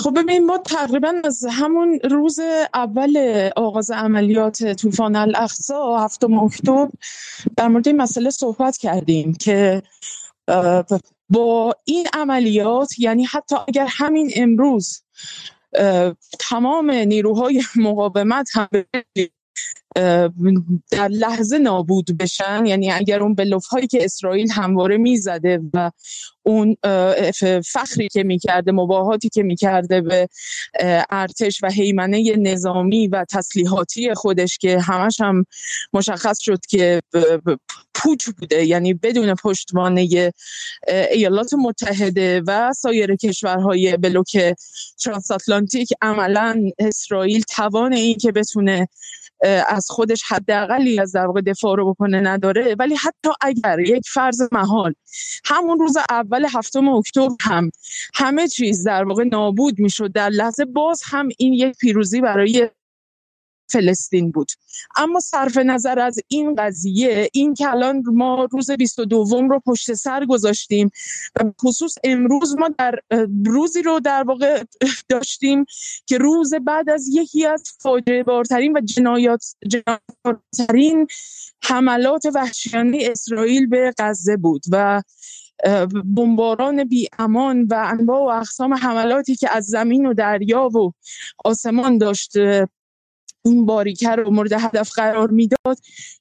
خب 0.00 0.18
ببین 0.18 0.46
ما 0.46 0.58
تقریبا 0.58 1.12
از 1.24 1.46
همون 1.50 1.98
روز 2.10 2.40
اول 2.74 3.50
آغاز 3.56 3.90
عملیات 3.90 4.72
طوفان 4.72 5.16
الاقصا 5.16 5.98
هفتم 5.98 6.38
اکتبر 6.38 6.88
در 7.56 7.68
مورد 7.68 7.88
این 7.88 7.96
مسئله 7.96 8.30
صحبت 8.30 8.76
کردیم 8.76 9.32
که 9.32 9.82
با 11.28 11.76
این 11.84 12.06
عملیات 12.12 12.98
یعنی 12.98 13.24
حتی 13.24 13.56
اگر 13.68 13.86
همین 13.90 14.30
امروز 14.36 15.02
تمام 16.38 16.90
نیروهای 16.90 17.62
مقاومت 17.76 18.48
هم 18.54 18.68
در 20.90 21.08
لحظه 21.08 21.58
نابود 21.58 22.16
بشن 22.18 22.66
یعنی 22.66 22.92
اگر 22.92 23.22
اون 23.22 23.34
بلوف 23.34 23.66
هایی 23.66 23.86
که 23.86 24.04
اسرائیل 24.04 24.50
همواره 24.50 24.96
می‌زده 24.96 25.60
و 25.74 25.90
اون 26.42 26.76
فخری 27.72 28.08
که 28.08 28.22
می‌کرده 28.22 28.72
مباهاتی 28.72 29.28
که 29.28 29.42
می‌کرده 29.42 30.00
به 30.00 30.28
ارتش 31.10 31.60
و 31.62 31.70
حیمنه 31.70 32.36
نظامی 32.36 33.06
و 33.06 33.24
تسلیحاتی 33.30 34.14
خودش 34.14 34.58
که 34.58 34.80
همش 34.80 35.20
هم 35.20 35.46
مشخص 35.92 36.40
شد 36.40 36.66
که 36.68 37.00
پوچ 37.94 38.28
بوده 38.30 38.64
یعنی 38.64 38.94
بدون 38.94 39.34
پشتوانه 39.34 40.32
ایالات 41.10 41.54
متحده 41.54 42.42
و 42.46 42.72
سایر 42.72 43.16
کشورهای 43.16 43.96
بلوک 43.96 44.54
ترانساتلانتیک 45.04 45.92
عملا 46.02 46.62
اسرائیل 46.78 47.42
توان 47.42 47.92
این 47.92 48.18
که 48.18 48.32
بتونه 48.32 48.88
از 49.68 49.86
خودش 49.90 50.22
حداقلی 50.28 51.00
از 51.00 51.12
در 51.12 51.26
واقع 51.26 51.40
دفاع 51.40 51.76
رو 51.76 51.94
بکنه 51.94 52.20
نداره. 52.20 52.76
ولی 52.78 52.94
حتی 52.94 53.30
اگر 53.40 53.80
یک 53.80 54.02
فرض 54.14 54.42
محال 54.52 54.94
همون 55.44 55.78
روز 55.78 55.96
اول 56.10 56.46
هفتم 56.54 56.88
اکتبر 56.88 57.34
هم 57.40 57.70
همه 58.14 58.48
چیز 58.48 58.84
در 58.84 59.04
واقع 59.04 59.24
نابود 59.24 59.78
می‌شد. 59.78 60.12
در 60.12 60.28
لحظه 60.28 60.64
باز 60.64 61.02
هم 61.04 61.28
این 61.38 61.52
یک 61.52 61.76
پیروزی 61.76 62.20
برای 62.20 62.70
فلسطین 63.68 64.30
بود. 64.30 64.48
اما 64.96 65.20
صرف 65.20 65.56
نظر 65.56 65.98
از 65.98 66.18
این 66.28 66.54
قضیه 66.54 67.28
این 67.32 67.54
که 67.54 67.70
الان 67.70 68.02
ما 68.06 68.48
روز 68.50 68.70
22 68.70 69.48
رو 69.48 69.60
پشت 69.66 69.94
سر 69.94 70.24
گذاشتیم 70.26 70.90
و 71.36 71.52
خصوص 71.62 71.94
امروز 72.04 72.56
ما 72.58 72.68
در 72.78 72.98
روزی 73.46 73.82
رو 73.82 74.00
در 74.00 74.22
واقع 74.22 74.64
داشتیم 75.08 75.64
که 76.06 76.18
روز 76.18 76.54
بعد 76.54 76.90
از 76.90 77.08
یکی 77.12 77.46
از 77.46 77.62
فاجعه 77.80 78.22
بارترین 78.22 78.76
و 78.76 78.80
جنایات 78.80 79.44
جنایترین 79.68 81.06
حملات 81.62 82.22
وحشیانه 82.34 82.98
اسرائیل 83.10 83.66
به 83.66 83.94
غزه 83.98 84.36
بود 84.36 84.62
و 84.70 85.02
بمباران 86.16 86.84
بی 86.84 87.08
امان 87.18 87.62
و 87.62 87.86
انواع 87.86 88.20
و 88.20 88.38
اقسام 88.38 88.74
حملاتی 88.74 89.36
که 89.36 89.56
از 89.56 89.66
زمین 89.66 90.06
و 90.06 90.14
دریا 90.14 90.68
و 90.68 90.92
آسمان 91.44 91.98
داشت 91.98 92.32
این 93.44 93.66
باریکه 93.66 94.10
رو 94.10 94.30
مورد 94.30 94.52
هدف 94.52 94.90
قرار 94.92 95.30
می‌داد. 95.30 95.78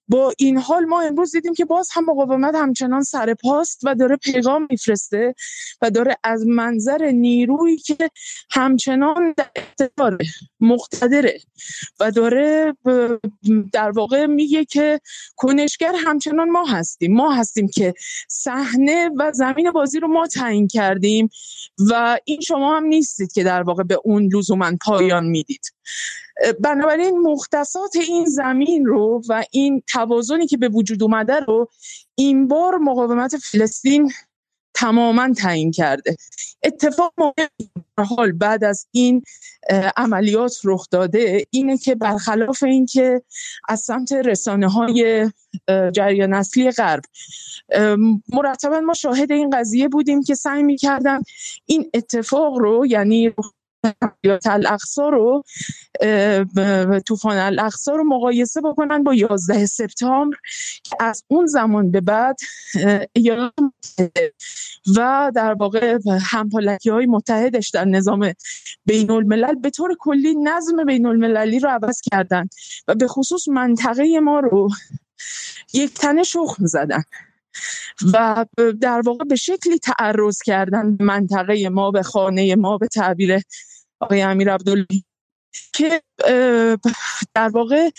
با 0.08 0.34
این 0.38 0.58
حال 0.58 0.86
ما 0.86 1.02
امروز 1.02 1.32
دیدیم 1.32 1.54
که 1.54 1.66
باز 1.66 1.90
هم 1.92 2.06
مقاومت 2.06 2.56
همچنان 2.56 3.04
سر 3.04 3.34
پاست 3.34 3.80
و 3.84 3.96
داره 3.96 4.16
پیغام 4.16 4.68
میفرسته 4.70 5.36
و 5.82 5.90
داره 5.90 6.18
از 6.24 6.48
منظر 6.48 7.12
نیرویی 7.12 7.78
که 7.78 8.10
همچنان 8.52 9.36
در 9.78 10.18
مقتدره 10.60 11.40
و 12.00 12.12
داره 12.12 12.74
در 13.74 13.92
واقع 13.92 14.26
میگه 14.26 14.66
که 14.66 15.00
کنشگر 15.36 15.94
همچنان 16.06 16.50
ما 16.50 16.66
هستیم. 16.66 17.14
ما 17.14 17.34
هستیم 17.34 17.68
که 17.68 17.94
صحنه 18.30 19.10
و 19.18 19.32
زمین 19.32 19.72
بازی 19.72 20.00
رو 20.00 20.08
ما 20.08 20.28
تعیین 20.28 20.68
کردیم 20.68 21.30
و 21.90 22.18
این 22.26 22.42
شما 22.42 22.78
هم 22.78 22.84
نیستید 22.84 23.32
که 23.32 23.44
در 23.44 23.64
واقع 23.64 23.84
به 23.84 24.00
اون 24.04 24.30
لزوما 24.34 24.72
پایان 24.86 25.26
می‌دید. 25.26 25.74
بنابراین 26.60 27.20
مختصات 27.20 27.96
این 27.96 28.26
زمین 28.26 28.86
رو 28.86 29.22
و 29.30 29.44
این 29.52 29.84
توازنی 29.88 30.48
که 30.48 30.58
به 30.58 30.70
وجود 30.70 31.04
اومده 31.04 31.40
رو 31.40 31.70
این 32.16 32.48
بار 32.48 32.78
مقاومت 32.78 33.38
فلسطین 33.38 34.12
تماما 34.74 35.34
تعیین 35.34 35.72
کرده. 35.72 36.16
اتفاق 36.64 37.14
حال 37.98 38.32
بعد 38.32 38.64
از 38.64 38.88
این 38.92 39.24
عملیات 39.98 40.56
رخ 40.64 40.88
داده 40.92 41.46
اینه 41.50 41.78
که 41.78 41.96
برخلاف 41.96 42.64
اینکه 42.64 43.22
از 43.70 43.80
سمت 43.80 44.12
رسانه 44.12 44.68
های 44.68 45.30
جریان 45.68 46.34
اصلی 46.34 46.72
غرب 46.72 47.04
مرتبا 48.34 48.80
ما 48.80 48.94
شاهد 48.94 49.32
این 49.32 49.50
قضیه 49.50 49.88
بودیم 49.88 50.24
که 50.24 50.36
سعی 50.36 50.64
می‌کردن 50.64 51.20
این 51.66 51.90
اتفاق 51.94 52.58
رو 52.58 52.86
یعنی 52.86 53.34
الاقصا 54.46 55.10
رو 55.10 55.44
طوفان 57.08 57.38
الاقصا 57.38 57.92
رو 57.92 58.04
مقایسه 58.04 58.62
بکنن 58.62 59.04
با 59.04 59.14
11 59.14 59.66
سپتامبر 59.66 60.38
از 61.00 61.24
اون 61.28 61.46
زمان 61.46 61.92
به 61.92 62.02
بعد 62.02 62.36
ایالات 63.14 63.54
و 64.98 65.32
در 65.36 65.54
واقع 65.54 65.98
همپالکی 66.22 66.90
های 66.90 67.06
متحدش 67.06 67.70
در 67.70 67.86
نظام 67.86 68.34
بین 68.86 69.12
الملل 69.12 69.56
به 69.56 69.70
طور 69.70 69.96
کلی 70.00 70.36
نظم 70.36 70.86
بین 70.86 71.06
المللی 71.06 71.60
رو 71.60 71.70
عوض 71.70 72.02
کردن 72.12 72.48
و 72.88 72.96
به 72.96 73.08
خصوص 73.08 73.48
منطقه 73.48 74.20
ما 74.20 74.40
رو 74.40 74.70
یک 75.74 75.94
تنه 75.94 76.24
شخم 76.24 76.66
زدن 76.66 77.04
و 78.14 78.46
در 78.82 79.02
واقع 79.06 79.26
به 79.26 79.36
شکلی 79.36 79.80
تعرض 79.80 80.42
کردن 80.42 80.98
منطقه 81.00 81.70
ما 81.70 81.92
به 81.92 82.04
خانه 82.04 82.56
ما 82.56 82.78
به 82.78 82.88
تعبیر 82.88 83.40
آقای 84.04 84.22
امیر 84.22 84.54
عبدالله 84.54 84.88
که 85.74 86.02
در 87.34 87.50
واقع 87.50 87.90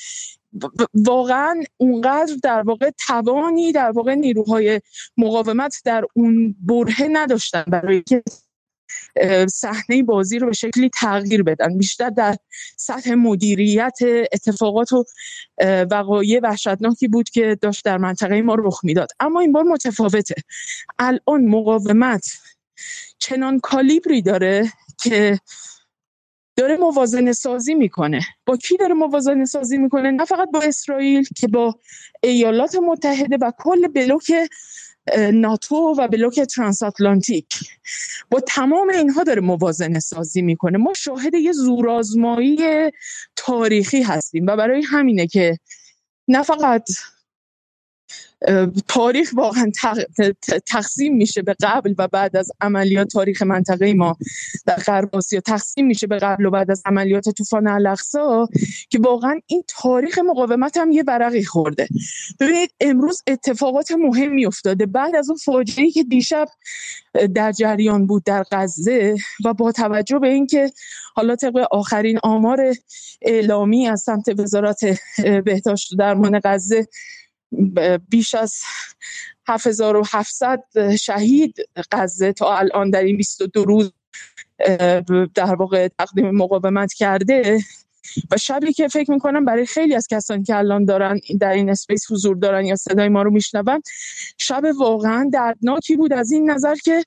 واقعا 0.94 1.62
اونقدر 1.76 2.34
در 2.42 2.62
واقع 2.62 2.90
توانی 3.06 3.72
در 3.72 3.90
واقع 3.90 4.14
نیروهای 4.14 4.80
مقاومت 5.16 5.80
در 5.84 6.04
اون 6.14 6.56
برهه 6.60 7.08
نداشتن 7.12 7.64
برای 7.66 8.02
که 8.02 8.22
صحنه 9.48 10.02
بازی 10.02 10.38
رو 10.38 10.46
به 10.46 10.52
شکلی 10.52 10.88
تغییر 10.88 11.42
بدن. 11.42 11.78
بیشتر 11.78 12.10
در 12.10 12.36
سطح 12.76 13.14
مدیریت 13.14 13.98
اتفاقات 14.32 14.92
و 14.92 15.04
وقایع 15.90 16.40
وحشتناکی 16.42 17.08
بود 17.08 17.30
که 17.30 17.58
داشت 17.60 17.84
در 17.84 17.98
منطقه 17.98 18.42
ما 18.42 18.54
رخ 18.58 18.80
می‌داد. 18.84 19.08
اما 19.20 19.40
این 19.40 19.52
بار 19.52 19.64
متفاوته. 19.64 20.34
الان 20.98 21.44
مقاومت 21.44 22.26
چنان 23.18 23.60
کالیبری 23.60 24.22
داره 24.22 24.72
که 25.02 25.40
داره 26.56 26.76
موازنه 26.76 27.32
سازی 27.32 27.74
می‌کنه. 27.74 28.20
با 28.46 28.56
کی 28.56 28.76
داره 28.76 28.94
موازنه 28.94 29.44
سازی 29.44 29.78
می‌کنه؟ 29.78 30.10
نه 30.10 30.24
فقط 30.24 30.50
با 30.50 30.60
اسرائیل 30.60 31.28
که 31.36 31.48
با 31.48 31.78
ایالات 32.22 32.76
متحده 32.76 33.38
و 33.40 33.52
کل 33.58 33.88
بلوک 33.88 34.32
ناتو 35.32 35.94
و 35.98 36.08
بلوک 36.08 36.40
ترانس 36.40 36.82
آتلانتیک 36.82 37.46
با 38.30 38.40
تمام 38.40 38.88
اینها 38.88 39.22
داره 39.22 39.40
موازنه 39.40 40.00
سازی 40.00 40.42
می‌کنه. 40.42 40.78
ما 40.78 40.94
شاهد 40.94 41.34
یه 41.34 41.52
زورآزمایی 41.52 42.58
تاریخی 43.36 44.02
هستیم 44.02 44.46
و 44.46 44.56
برای 44.56 44.82
همینه 44.82 45.26
که 45.26 45.58
نه 46.28 46.42
فقط 46.42 46.84
تاریخ 48.88 49.32
واقعا 49.36 49.72
تقسیم 50.66 51.16
میشه 51.16 51.42
به 51.42 51.56
قبل 51.62 51.94
و 51.98 52.08
بعد 52.08 52.36
از 52.36 52.52
عملیات 52.60 53.08
تاریخ 53.08 53.42
منطقه 53.42 53.94
ما. 53.94 54.16
در 54.66 54.76
غرب 54.76 55.16
آسیا 55.16 55.40
تقسیم 55.40 55.86
میشه 55.86 56.06
به 56.06 56.18
قبل 56.18 56.46
و 56.46 56.50
بعد 56.50 56.70
از 56.70 56.82
عملیات 56.86 57.28
طوفان 57.28 57.66
الاقصا 57.66 58.48
که 58.90 58.98
واقعا 58.98 59.40
این 59.46 59.64
تاریخ 59.68 60.18
مقاومت 60.18 60.76
هم 60.76 60.92
یه 60.92 61.02
برقی 61.02 61.44
خورده. 61.44 61.88
ببینید 62.40 62.70
امروز 62.80 63.22
اتفاقات 63.26 63.92
مهمی 63.92 64.46
افتاده. 64.46 64.86
بعد 64.86 65.16
از 65.16 65.28
اون 65.30 65.38
فاجعه‌ای 65.38 65.90
که 65.90 66.02
دیشب 66.02 66.48
در 67.34 67.52
جریان 67.52 68.06
بود 68.06 68.24
در 68.24 68.44
غزه 68.52 69.16
و 69.44 69.54
با 69.54 69.72
توجه 69.72 70.18
به 70.18 70.28
اینکه 70.28 70.72
حالا 71.14 71.36
طبق 71.36 71.66
آخرین 71.70 72.18
آمار 72.22 72.74
اعلامی 73.22 73.88
از 73.88 74.00
سمت 74.00 74.40
وزارت 74.40 74.80
بهداشت 75.44 75.96
درمان 75.98 76.40
غزه 76.44 76.86
بیش 78.08 78.34
از 78.34 78.54
7700 79.48 80.62
شهید 81.00 81.56
غزه 81.92 82.32
تا 82.32 82.56
الان 82.58 82.90
در 82.90 83.02
این 83.02 83.16
22 83.16 83.64
روز 83.64 83.92
در 85.34 85.54
واقع 85.54 85.88
تقدیم 85.98 86.30
مقاومت 86.30 86.92
کرده. 86.92 87.60
و 88.30 88.36
شبی 88.36 88.72
که 88.72 88.88
فکر 88.88 89.10
می‌کنم 89.10 89.44
برای 89.44 89.66
خیلی 89.66 89.94
از 89.94 90.06
کسانی 90.10 90.42
که 90.42 90.56
الان 90.56 90.84
دارن 90.84 91.20
در 91.40 91.52
این 91.52 91.70
اسپیس 91.70 92.12
حضور 92.12 92.36
دارن 92.36 92.64
یا 92.64 92.76
صدای 92.76 93.08
ما 93.08 93.22
رو 93.22 93.30
میشنون 93.30 93.82
شب 94.38 94.62
واقعا 94.78 95.30
دردناکی 95.32 95.96
بود 95.96 96.12
از 96.12 96.32
این 96.32 96.50
نظر 96.50 96.74
که 96.74 97.04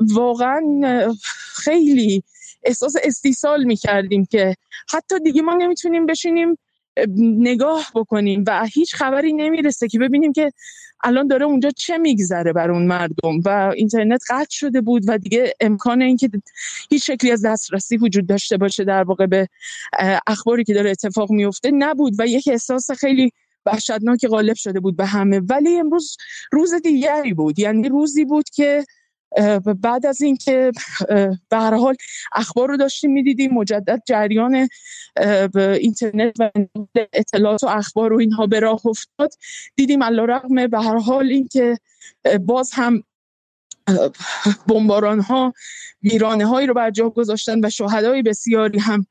واقعا 0.00 0.62
خیلی 1.54 2.22
احساس 2.64 2.94
استیصال 3.04 3.64
می‌کردیم 3.64 4.24
که 4.24 4.54
حتی 4.92 5.20
دیگه 5.20 5.42
ما 5.42 5.54
نمی‌تونیم 5.54 6.06
بشینیم 6.06 6.58
نگاه 7.18 7.86
بکنیم 7.94 8.44
و 8.46 8.66
هیچ 8.66 8.94
خبری 8.94 9.32
نمی‌رسه 9.32 9.88
که 9.88 9.98
ببینیم 9.98 10.32
که 10.32 10.52
الان 11.04 11.26
داره 11.26 11.44
اونجا 11.44 11.70
چه 11.70 11.98
میگذره 11.98 12.52
بر 12.52 12.70
اون 12.70 12.86
مردم 12.86 13.40
و 13.44 13.72
اینترنت 13.76 14.22
قطع 14.30 14.50
شده 14.50 14.80
بود 14.80 15.02
و 15.06 15.18
دیگه 15.18 15.54
امکان 15.60 16.02
اینکه 16.02 16.30
هیچ 16.90 17.06
شکلی 17.06 17.30
از 17.30 17.44
دسترسی 17.46 17.96
وجود 17.96 18.26
داشته 18.26 18.56
باشه 18.56 18.84
در 18.84 19.02
واقع 19.02 19.26
به 19.26 19.48
اخباری 20.26 20.64
که 20.64 20.74
داره 20.74 20.90
اتفاق 20.90 21.30
میفته 21.30 21.70
نبود 21.70 22.14
و 22.18 22.26
یک 22.26 22.48
احساس 22.52 22.90
خیلی 22.90 23.32
وحشتناک 23.66 24.26
غالب 24.26 24.54
شده 24.54 24.80
بود 24.80 24.96
به 24.96 25.06
همه. 25.06 25.40
ولی 25.40 25.78
امروز 25.78 26.16
روز 26.52 26.74
دیگری 26.74 27.34
بود 27.34 27.58
یعنی 27.58 27.88
روزی 27.88 28.24
بود 28.24 28.50
که 28.50 28.84
بعد 29.82 30.06
از 30.06 30.20
اینکه 30.22 30.72
به 31.48 31.56
هر 31.56 31.74
حال 31.74 31.94
اخبار 32.32 32.68
رو 32.68 32.76
داشتیم 32.76 33.12
می‌دیدیم 33.12 33.54
مجدد 33.54 34.02
جریان 34.06 34.68
اینترنت 35.56 36.36
و 36.38 36.50
اطلاعات 37.12 37.64
و 37.64 37.66
اخبار 37.66 38.12
و 38.12 38.18
اینها 38.18 38.46
به 38.46 38.60
راه 38.60 38.86
افتاد. 38.86 39.32
دیدیم 39.76 40.02
رقم 40.02 40.66
به 40.66 40.80
هر 40.80 40.98
حال 40.98 41.26
اینکه 41.26 41.78
باز 42.40 42.70
هم 42.72 43.02
بمباران 44.68 45.20
ها 45.20 45.54
ویرانه 46.02 46.46
هایی 46.46 46.66
رو 46.66 46.74
بر 46.74 46.90
جا 46.90 47.10
گذاشتن 47.10 47.64
و 47.64 47.70
شهدای 47.70 48.22
بسیاری 48.22 48.78
هم 48.78 49.06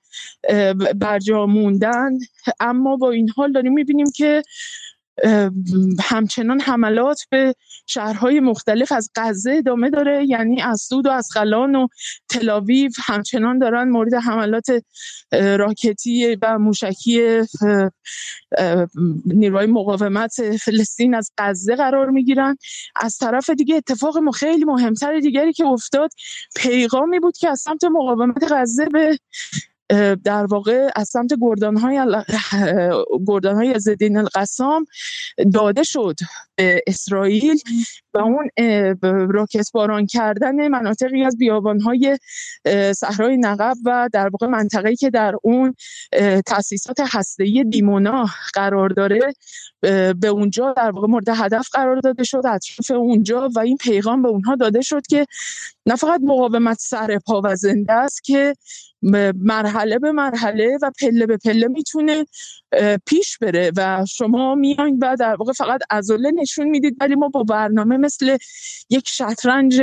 بر 0.96 1.20
جا 1.20 1.46
موندن. 1.46 2.12
اما 2.60 2.96
با 2.96 3.12
این 3.12 3.30
حال 3.30 3.52
داریم 3.52 3.74
می‌بینیم 3.74 4.12
که 4.16 4.44
همچنان 6.04 6.60
حملات 6.60 7.22
به 7.30 7.56
شهرهای 7.88 8.40
مختلف 8.40 8.92
از 8.92 9.10
غزه 9.16 9.52
ادامه 9.52 9.90
داره 9.90 10.26
یعنی 10.26 10.62
از 10.62 10.82
سود 10.82 11.06
و 11.06 11.10
از 11.10 11.30
قلان 11.34 11.76
و 11.76 11.88
تلاویو 12.30 12.92
همچنان 13.04 13.60
دارن 13.60 13.90
مورد 13.90 14.14
حملات 14.14 14.68
راکتی 15.32 16.38
و 16.42 16.60
موشکی 16.60 17.42
نیروهای 19.26 19.68
مقاومت 19.68 20.58
فلسطین 20.58 21.16
از 21.16 21.32
غزه 21.38 21.76
قرار 21.76 22.10
می‌گیرن. 22.10 22.58
از 22.96 23.18
طرف 23.18 23.50
دیگه 23.50 23.76
اتفاق 23.76 24.36
خیلی 24.36 24.66
مهمتر 24.66 25.20
دیگری 25.20 25.54
که 25.54 25.66
افتاد 25.66 26.10
پیغامی 26.56 27.20
بود 27.20 27.38
که 27.38 27.50
از 27.50 27.60
سمت 27.60 27.84
مقاومت 27.84 28.52
غزه 28.52 28.86
به 28.86 29.18
در 30.24 30.46
واقع 30.46 30.90
از 30.96 31.10
سمت 31.10 31.34
گردان 31.42 31.78
های, 31.78 32.24
گردان 33.28 33.56
های 33.56 33.80
زدین 33.80 34.18
القسام 34.18 34.86
داده 35.54 35.84
شد 35.84 36.16
به 36.56 36.82
اسرائیل. 36.88 37.60
و 38.14 38.18
اون 38.18 38.50
راکت 39.32 39.72
باران 39.74 40.06
کردن 40.06 40.68
مناطقی 40.68 41.24
از 41.24 41.38
بیابان 41.38 41.80
های 41.80 42.18
صحرای 42.96 43.38
نقب 43.38 43.78
و 43.86 44.10
در 44.14 44.30
واقع 44.30 44.48
منطقه‌ای 44.48 44.96
که 44.96 45.10
در 45.10 45.36
اون 45.44 45.76
تاسیسات 46.46 46.98
هسته‌ای 47.12 47.64
دیمونا 47.64 48.26
قرار 48.54 48.90
داره 48.90 49.34
به 50.20 50.28
اونجا 50.28 50.74
در 50.78 50.92
واقع 50.92 51.08
مورد 51.08 51.30
هدف 51.30 51.70
قرار 51.74 52.00
داده 52.00 52.24
شد 52.24 52.42
اطراف 52.46 52.92
اونجا 52.92 53.50
و 53.56 53.60
این 53.60 53.78
پیغام 53.78 54.22
به 54.22 54.28
اونها 54.28 54.56
داده 54.56 54.82
شد 54.82 55.08
که 55.10 55.26
نه 55.86 55.96
فقط 55.96 56.22
مقاومت 56.24 56.78
سر 56.80 57.20
پا 57.26 57.42
و 57.44 57.56
زنده 57.56 57.94
است 57.94 58.24
که 58.24 58.56
مرحله 59.36 60.00
به 60.00 60.12
مرحله 60.12 60.78
و 60.82 60.92
پله 61.02 61.26
به 61.26 61.38
پله 61.38 61.68
می‌تونه 61.68 62.26
پیش 63.06 63.38
بره 63.38 63.72
و 63.78 64.06
شما 64.10 64.56
میاین 64.56 65.00
و 65.02 65.16
در 65.20 65.36
واقع 65.36 65.54
فقط 65.54 65.82
ازوله 65.90 66.32
نشون 66.32 66.70
می‌دید 66.70 66.98
ولی 67.02 67.16
ما 67.16 67.30
با 67.30 67.44
برنامه 67.44 67.98
مثل 67.98 68.38
یک 68.90 69.08
شطرنج 69.08 69.82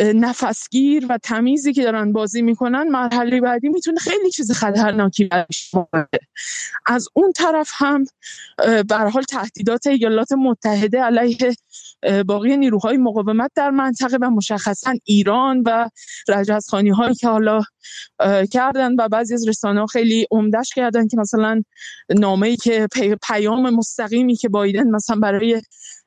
نفسگیر 0.00 1.06
و 1.08 1.18
تمیزی 1.18 1.72
که 1.72 1.82
دارن 1.82 2.12
بازی 2.12 2.42
می‌کنن 2.42 2.88
مرحله 2.88 3.40
بعدی 3.40 3.68
می‌تونه 3.68 3.98
خیلی 3.98 4.30
چیز 4.30 4.52
خطرناکی 4.52 5.28
از 6.86 7.08
اون 7.14 7.32
طرف 7.32 7.70
هم 7.74 8.04
به 8.88 8.96
حال 8.96 9.22
تهدیدات 9.22 9.86
ایالات 9.86 10.32
متحده 10.32 11.02
علیه 11.02 11.36
باقی 12.26 12.56
نیروهای 12.56 12.96
مقاومت 12.96 13.50
در 13.54 13.70
منطقه 13.70 14.16
و 14.16 14.30
مشخصا 14.30 14.94
ایران 15.04 15.62
و 15.66 15.88
رجزخانی 16.28 16.90
هایی 16.90 17.14
که 17.14 17.28
حالا 17.28 17.62
کردن 18.50 18.94
و 18.98 19.08
بعضی 19.08 19.34
از 19.34 19.48
رسانه 19.48 19.80
ها 19.80 19.86
خیلی 19.86 20.26
عمدش 20.30 20.70
کردن 20.74 21.08
که 21.08 21.16
مثلا 21.16 21.62
نامه 22.10 22.46
ای 22.48 22.56
که 22.56 22.88
پیام 23.22 23.70
مستقیمی 23.70 24.36
که 24.36 24.48
بایدن 24.48 24.90
مثلا 24.90 25.16
برای 25.16 25.62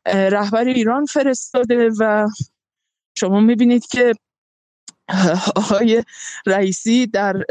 رهبر 0.06 0.66
ایران 0.66 1.06
فرستاده 1.06 1.90
و 2.00 2.28
شما 3.16 3.40
می‌بینید 3.40 3.86
که 3.86 4.14
آقای 5.56 6.04
رئیسی 6.46 7.08
در 7.08 7.46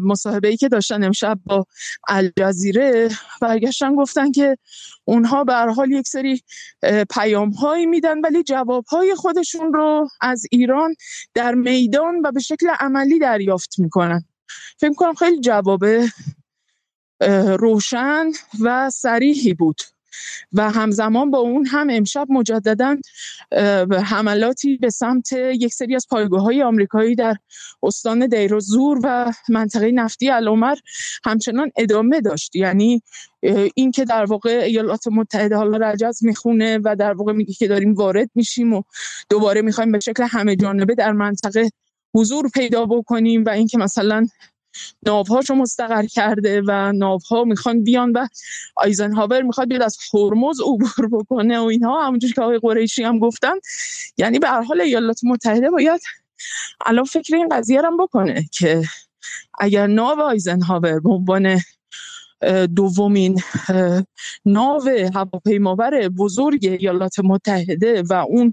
مصاحبه 0.00 0.48
ای 0.48 0.56
که 0.56 0.68
داشتن 0.68 1.04
امشب 1.04 1.38
با 1.46 1.66
الجزیره 2.08 3.08
برگشتن 3.40 3.94
گفتن 3.94 4.32
که 4.32 4.58
اونها 5.04 5.44
به 5.44 5.54
حال 5.54 5.90
یک 5.90 6.08
سری 6.08 6.42
پیام 7.10 7.50
هایی 7.50 7.86
میدن 7.86 8.20
ولی 8.20 8.42
جواب 8.42 8.84
های 8.84 9.14
خودشون 9.14 9.72
رو 9.72 10.08
از 10.20 10.46
ایران 10.50 10.94
در 11.34 11.54
میدان 11.54 12.20
و 12.24 12.32
به 12.32 12.40
شکل 12.40 12.70
عملی 12.80 13.18
دریافت 13.18 13.78
می‌کنن. 13.78 14.24
فکر 14.78 14.94
کنم 14.94 15.14
خیلی 15.14 15.40
جواب 15.40 15.84
روشن 17.58 18.26
و 18.60 18.90
سریحی 18.90 19.54
بود. 19.54 19.80
و 20.52 20.70
همزمان 20.70 21.30
با 21.30 21.38
اون 21.38 21.66
هم 21.66 21.86
امشب 21.90 22.26
مجددا 22.30 22.96
حملاتی 24.04 24.76
به 24.76 24.90
سمت 24.90 25.32
یک 25.32 25.74
سری 25.74 25.94
از 25.94 26.06
پایگاه 26.10 26.42
های 26.42 26.62
آمریکایی 26.62 27.14
در 27.14 27.36
استان 27.82 28.26
دیر 28.26 28.54
و 28.54 28.60
زور 28.60 29.00
و 29.02 29.32
منطقه 29.48 29.92
نفتی 29.92 30.30
العمر 30.30 30.76
همچنان 31.24 31.70
ادامه 31.76 32.20
داشت. 32.20 32.56
یعنی 32.56 33.02
این 33.74 33.90
که 33.90 34.04
در 34.04 34.24
واقع 34.24 34.50
ایالات 34.50 35.08
متحده 35.08 35.56
حالا 35.56 35.90
رجز 35.90 36.24
می‌خونه 36.24 36.78
و 36.84 36.96
در 36.98 37.12
واقع 37.12 37.32
میگه 37.32 37.54
که 37.54 37.68
داریم 37.68 37.94
وارد 37.94 38.30
میشیم 38.34 38.72
و 38.72 38.82
دوباره 39.30 39.62
می‌خوایم 39.62 39.92
به 39.92 40.00
شکل 40.00 40.26
همه 40.30 40.56
جانبه 40.56 40.94
در 40.94 41.12
منطقه 41.12 41.70
حضور 42.14 42.48
پیدا 42.48 42.86
بکنیم 42.86 43.44
و 43.44 43.48
اینکه 43.48 43.78
مثلا 43.78 44.26
ناوهاشو 45.06 45.54
مستقر 45.54 46.06
کرده 46.06 46.62
و 46.66 46.92
ناوها 46.92 47.44
می‌خوان 47.44 47.84
بیان 47.84 48.12
و 48.12 48.26
آیزنهاور 48.76 49.42
می‌خواد 49.42 49.68
بیاد 49.68 49.82
از 49.82 49.98
هرمز 50.14 50.60
عبور 50.60 51.08
بکنه 51.12 51.58
و 51.58 51.62
اینها. 51.62 52.06
همونجور 52.06 52.32
که 52.32 52.42
آقای 52.42 52.58
قریشی 52.58 53.02
هم 53.02 53.18
گفتن. 53.18 53.54
یعنی 54.18 54.38
به 54.38 54.48
هر 54.48 54.62
حال 54.62 54.80
ایالات 54.80 55.20
متحده 55.24 55.70
باید 55.70 56.00
الان 56.86 57.04
فکر 57.04 57.36
این 57.36 57.48
قضیه 57.48 57.82
هم 57.82 57.96
بکنه 57.96 58.44
که 58.52 58.82
اگر 59.58 59.86
ناو 59.86 60.20
آیزنهاور 60.20 61.00
به 61.00 61.10
عنوان 61.10 61.60
دومین 62.76 63.42
ناو 64.44 64.88
هواپیمابر 65.14 66.08
بزرگ 66.08 66.66
ایالات 66.80 67.18
متحده 67.18 68.02
و 68.02 68.12
اون 68.12 68.52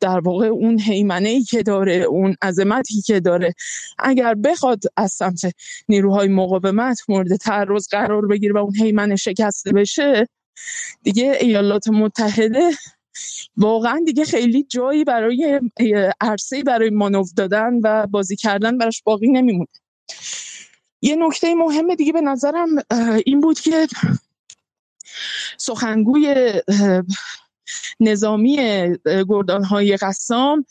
در 0.00 0.20
واقع 0.20 0.46
اون 0.46 0.80
حیمنه 0.80 1.28
ای 1.28 1.42
که 1.42 1.62
داره 1.62 1.94
اون 1.94 2.36
عظمتی 2.42 3.02
که 3.02 3.20
داره. 3.20 3.54
اگر 3.98 4.34
بخواد 4.34 4.82
از 4.96 5.12
سمت 5.12 5.40
نیروهای 5.88 6.28
مقاومت 6.28 7.00
مورد 7.08 7.36
تعرض 7.36 7.88
قرار 7.88 8.26
بگیره 8.26 8.54
و 8.54 8.58
اون 8.58 8.76
حیمنه 8.76 9.16
شکسته 9.16 9.72
بشه 9.72 10.28
دیگه 11.02 11.38
ایالات 11.40 11.88
متحده 11.88 12.70
واقعا 13.56 14.02
دیگه 14.06 14.24
خیلی 14.24 14.62
جایی 14.62 15.04
برای 15.04 15.60
عرصه 16.20 16.62
برای 16.62 16.90
مانو 16.90 17.24
دادن 17.36 17.74
و 17.84 18.06
بازی 18.06 18.36
کردن 18.36 18.78
براش 18.78 19.02
باقی 19.02 19.28
نمیمونه. 19.28 19.68
یه 21.02 21.16
نکته 21.16 21.54
مهم 21.54 21.94
دیگه 21.94 22.12
به 22.12 22.20
نظرم 22.20 22.68
این 23.26 23.40
بود 23.40 23.60
که 23.60 23.86
سخنگوی 25.58 26.52
نظامی 28.00 28.56
های 29.70 29.96
قسام. 29.96 30.66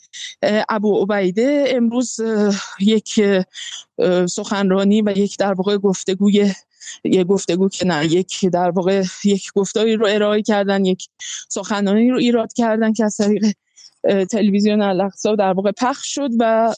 ابو 0.68 1.02
عبیده 1.02 1.64
امروز 1.68 2.16
یک 2.80 3.20
سخنرانی 4.26 5.02
و 5.02 5.12
یک 5.16 5.38
در 5.38 5.52
واقع 5.52 5.78
گفتگوی 5.78 6.52
یک 7.04 7.26
گفتگو 7.26 7.68
که 7.68 7.86
نه 7.86 8.12
یک 8.12 8.46
در 8.52 8.70
واقع 8.70 9.04
یک 9.24 9.52
گفتاری 9.54 9.96
رو 9.96 10.06
ارائه 10.06 10.42
کردن 10.42 10.84
یک 10.84 11.08
سخنرانی 11.48 12.10
رو 12.10 12.18
ایراد 12.18 12.52
کردن 12.52 12.92
که 12.92 13.04
از 13.04 13.16
طریق 13.16 13.44
تلویزیون 14.30 14.82
الاقصا 14.82 15.34
در 15.34 15.52
واقع 15.52 15.72
پخش 15.72 16.14
شد 16.14 16.30
و 16.38 16.74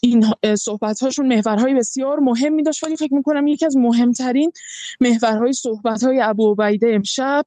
این 0.00 0.26
صحبت 0.56 1.02
هاشون 1.02 1.36
محورهای 1.36 1.74
بسیار 1.74 2.18
مهمی 2.18 2.62
داشت. 2.62 2.84
ولی 2.84 2.96
فکر 2.96 3.14
می‌کنم 3.14 3.46
یکی 3.46 3.66
از 3.66 3.76
مهمترین 3.76 4.52
محورهای 5.00 5.52
صحبت 5.52 6.04
های 6.04 6.20
ابو 6.20 6.56
عبیده 6.58 6.94
امشب 6.94 7.46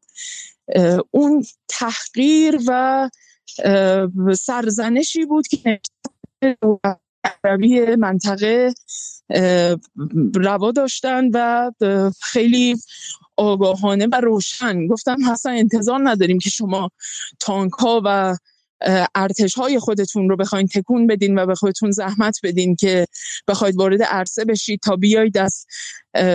اون 1.12 1.46
تحقیر 1.68 2.60
و 2.68 3.10
سرزنشی 4.38 5.26
بود 5.26 5.48
که 5.48 5.80
عربی 7.44 7.96
منطقه 7.96 8.74
روا 10.36 10.72
داشتن 10.72 11.30
و 11.34 11.72
خیلی 12.22 12.76
آگاهانه 13.38 14.08
و 14.12 14.16
روشن. 14.16 14.88
گفتم 14.88 15.18
اصلا 15.32 15.52
انتظار 15.52 16.00
نداریم 16.04 16.40
که 16.40 16.50
شما 16.50 16.90
تانک 17.40 17.72
ها 17.72 18.02
و 18.06 18.36
ارتش 19.16 19.54
های 19.54 19.80
خودتون 19.80 20.30
رو 20.30 20.36
بخواین 20.36 20.68
تکون 20.68 21.08
بدین 21.08 21.40
و 21.40 21.46
به 21.46 21.56
خودتون 21.56 21.92
زحمت 21.92 22.40
بدین 22.44 22.76
که 22.76 23.06
بخواید 23.48 23.76
وارد 23.76 24.04
عرصه 24.04 24.46
بشید 24.46 24.80
تا 24.80 24.96
بیایید 24.96 25.38
از 25.38 25.66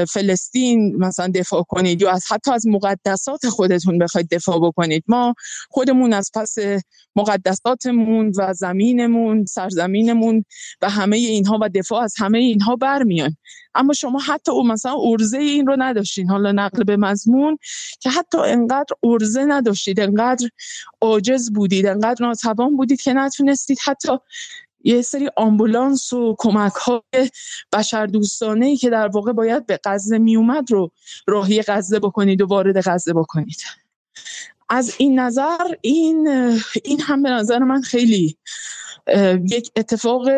فلسطین 0.08 0.96
مثلا 0.96 1.28
دفاع 1.34 1.62
کنید 1.62 2.02
یا 2.02 2.10
از 2.10 2.24
حتی 2.30 2.50
از 2.50 2.66
مقدسات 2.66 3.48
خودتون 3.48 3.98
بخواید 3.98 4.28
دفاع 4.28 4.60
بکنید. 4.60 5.04
ما 5.08 5.34
خودمون 5.70 6.12
از 6.12 6.30
پس 6.34 6.54
مقدساتمون 7.16 8.32
و 8.38 8.52
زمینمون 8.54 9.44
سرزمینمون 9.44 10.44
و 10.82 10.90
همه 10.90 11.16
اینها 11.16 11.58
و 11.62 11.68
دفاع 11.68 12.02
از 12.02 12.14
همه 12.18 12.38
اینها 12.38 12.76
برمیان 12.76 13.36
اما 13.78 13.92
شما 13.92 14.18
حتی 14.18 14.52
او 14.52 14.66
مثلا 14.66 14.96
ارزه 15.02 15.38
این 15.38 15.66
رو 15.66 15.76
نداشتین. 15.78 16.30
حالا 16.30 16.52
نقل 16.52 16.84
به 16.84 16.96
مضمون 16.96 17.58
که 18.00 18.10
حتی 18.10 18.38
انقدر 18.38 18.94
ارزه 19.02 19.44
نداشتید 19.44 20.00
انقدر 20.00 20.48
عاجز 21.00 21.52
بودید 21.52 21.86
انقدر 21.86 22.26
ناتوان 22.26 22.76
بودید 22.76 23.00
که 23.00 23.12
نتونستید 23.12 23.78
حتی 23.84 24.12
یه 24.84 25.02
سری 25.02 25.30
آمبولانس 25.36 26.12
و 26.12 26.36
کمک 26.38 26.72
های 26.72 27.30
بشر 27.72 28.06
دوستانه 28.06 28.66
ای 28.66 28.76
که 28.76 28.90
در 28.90 29.08
واقع 29.08 29.32
باید 29.32 29.66
به 29.66 29.80
غزه 29.84 30.18
می 30.18 30.36
اومد 30.36 30.70
رو 30.70 30.90
راهی 31.26 31.62
غزه 31.62 31.98
بکنید 31.98 32.42
و 32.42 32.46
وارد 32.46 32.80
غزه 32.80 33.12
بکنید. 33.12 33.62
از 34.68 34.94
این 34.98 35.20
نظر 35.20 35.74
این 35.80 36.28
این 36.84 37.00
هم 37.00 37.22
به 37.22 37.30
نظر 37.30 37.58
من 37.58 37.82
خیلی 37.82 38.36
یک 39.50 39.70
اتفاق 39.76 40.28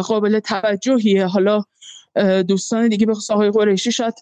قابل 0.00 0.40
توجهیه. 0.40 1.26
حالا 1.26 1.62
دوستان 2.48 2.88
دیگه 2.88 3.06
به 3.06 3.14
آقای 3.30 3.50
قریشی 3.50 3.92
شاید 3.92 4.14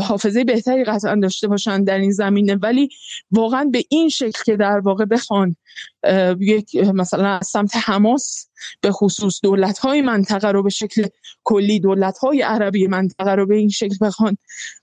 حافظه 0.00 0.44
بهتری 0.44 0.84
قطعا 0.84 1.14
داشته 1.14 1.48
باشن 1.48 1.84
در 1.84 1.98
این 1.98 2.12
زمینه. 2.12 2.54
ولی 2.54 2.88
واقعا 3.30 3.64
به 3.72 3.84
این 3.88 4.08
شکل 4.08 4.42
که 4.44 4.56
در 4.56 4.78
واقع 4.78 5.04
بخوان 5.04 5.56
یک 6.40 6.76
مثلا 6.76 7.28
از 7.28 7.46
سمت 7.46 7.70
حماس 7.76 8.48
به 8.80 8.92
خصوص 8.92 9.40
دولت 9.42 9.78
های 9.78 10.02
منطقه 10.02 10.48
رو 10.48 10.62
به 10.62 10.70
شکل 10.70 11.06
کلی 11.44 11.80
دولت 11.80 12.18
های 12.18 12.42
عربی 12.42 12.86
منطقه 12.86 13.30
رو 13.30 13.46
به 13.46 13.56
این 13.56 13.68
شکل 13.68 13.96
بخوان 14.00 14.36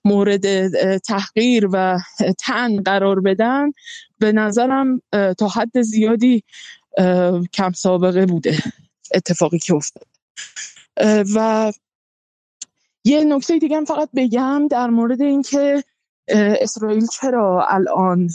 مورد 0.05 0.67
تحقیر 0.97 1.69
و 1.73 1.99
تن 2.39 2.81
قرار 2.81 3.19
بدن 3.19 3.71
به 4.19 4.31
نظرم 4.31 5.01
تا 5.11 5.47
حد 5.47 5.81
زیادی 5.81 6.43
کم 7.53 7.71
سابقه 7.75 8.25
بوده 8.25 8.57
اتفاقی 9.13 9.59
که 9.59 9.73
افتاد. 9.73 10.07
و 11.35 11.71
یه 13.05 13.23
نکته 13.23 13.59
دیگه 13.59 13.77
هم 13.77 13.85
فقط 13.85 14.09
بگم 14.15 14.67
در 14.67 14.89
مورد 14.89 15.21
اینکه 15.21 15.83
اسرائیل 16.61 17.07
چرا 17.07 17.65
الان 17.67 18.29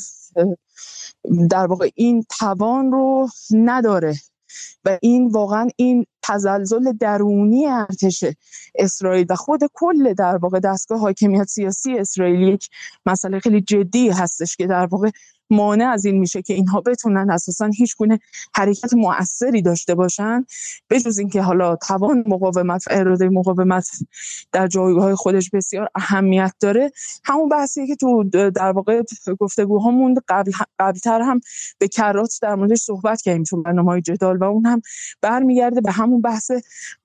در 1.50 1.66
واقع 1.66 1.90
این 1.94 2.24
توان 2.38 2.92
رو 2.92 3.28
نداره 3.50 4.14
و 4.84 4.98
این 5.02 5.28
واقعا 5.28 5.68
این 5.76 6.06
تزلزل 6.22 6.92
درونی 6.92 7.66
ارتش 7.66 8.24
اسرائیل 8.74 9.26
و 9.30 9.36
خود 9.36 9.60
کل 9.74 10.14
در 10.14 10.36
واقع 10.36 10.60
دستگاه 10.60 11.00
حاکمیت 11.00 11.44
سیاسی 11.44 11.98
اسرائیل 11.98 12.40
یک 12.40 12.68
مسئله 13.06 13.38
خیلی 13.38 13.60
جدی 13.60 14.08
هستش 14.08 14.56
که 14.56 14.66
در 14.66 14.86
واقع 14.86 15.10
مانع 15.50 15.88
از 15.88 16.04
این 16.04 16.18
میشه 16.18 16.42
که 16.42 16.54
اینها 16.54 16.80
بتونن 16.80 17.30
اساسا 17.30 17.66
هیچ 17.66 17.96
گونه 17.96 18.20
حرکت 18.54 18.94
مؤثری 18.94 19.62
داشته 19.62 19.94
باشن 19.94 20.44
بجز 20.90 21.18
اینکه 21.18 21.42
حالا 21.42 21.76
توان 21.76 22.24
مقاومت 22.26 22.84
و 22.86 22.90
اراده 22.90 23.28
مقاومت 23.28 23.88
در 24.52 24.66
جایگاه 24.66 25.14
خودش 25.14 25.50
بسیار 25.50 25.88
اهمیت 25.94 26.54
داره. 26.60 26.92
همون 27.24 27.48
بحثیه 27.48 27.86
که 27.86 27.96
تو 27.96 28.24
در 28.54 28.72
واقع 28.72 29.02
گفتگوهامون 29.40 30.16
قبل 30.28 30.52
قبلتر 30.78 31.20
هم 31.20 31.40
به 31.78 31.88
کرات 31.88 32.38
در 32.42 32.54
موردش 32.54 32.78
صحبت 32.78 33.22
کردیم 33.22 33.42
تو 33.42 33.62
برنامه 33.62 34.00
جدال 34.00 34.36
و 34.36 34.44
اون 34.44 34.66
هم 34.66 34.82
برمیگرده 35.22 35.80
به 35.80 35.92
همون 35.92 36.20
بحث 36.20 36.50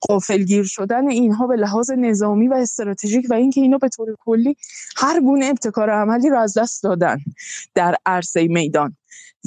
قافلگیر 0.00 0.64
شدن 0.64 1.08
اینها 1.08 1.46
به 1.46 1.56
لحاظ 1.56 1.90
نظامی 1.90 2.48
و 2.48 2.54
استراتژیک 2.54 3.26
و 3.30 3.34
اینکه 3.34 3.60
اینا 3.60 3.78
به 3.78 3.88
طور 3.88 4.16
کلی 4.24 4.56
هر 4.96 5.20
گونه 5.20 5.46
ابتکار 5.46 5.90
عملی 5.90 6.30
رو 6.30 6.38
از 6.38 6.58
دست 6.58 6.82
دادن 6.82 7.18
در 7.74 7.96
عرصه 8.06 8.35
میدان. 8.36 8.96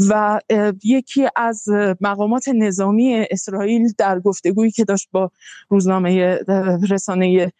و 0.09 0.39
یکی 0.83 1.27
از 1.35 1.63
مقامات 2.01 2.47
نظامی 2.47 3.25
اسرائیل 3.31 3.93
در 3.97 4.19
گفتگویی 4.19 4.71
که 4.71 4.83
داشت 4.83 5.07
با 5.11 5.31
روزنامه 5.69 6.39
رسانه 6.89 7.51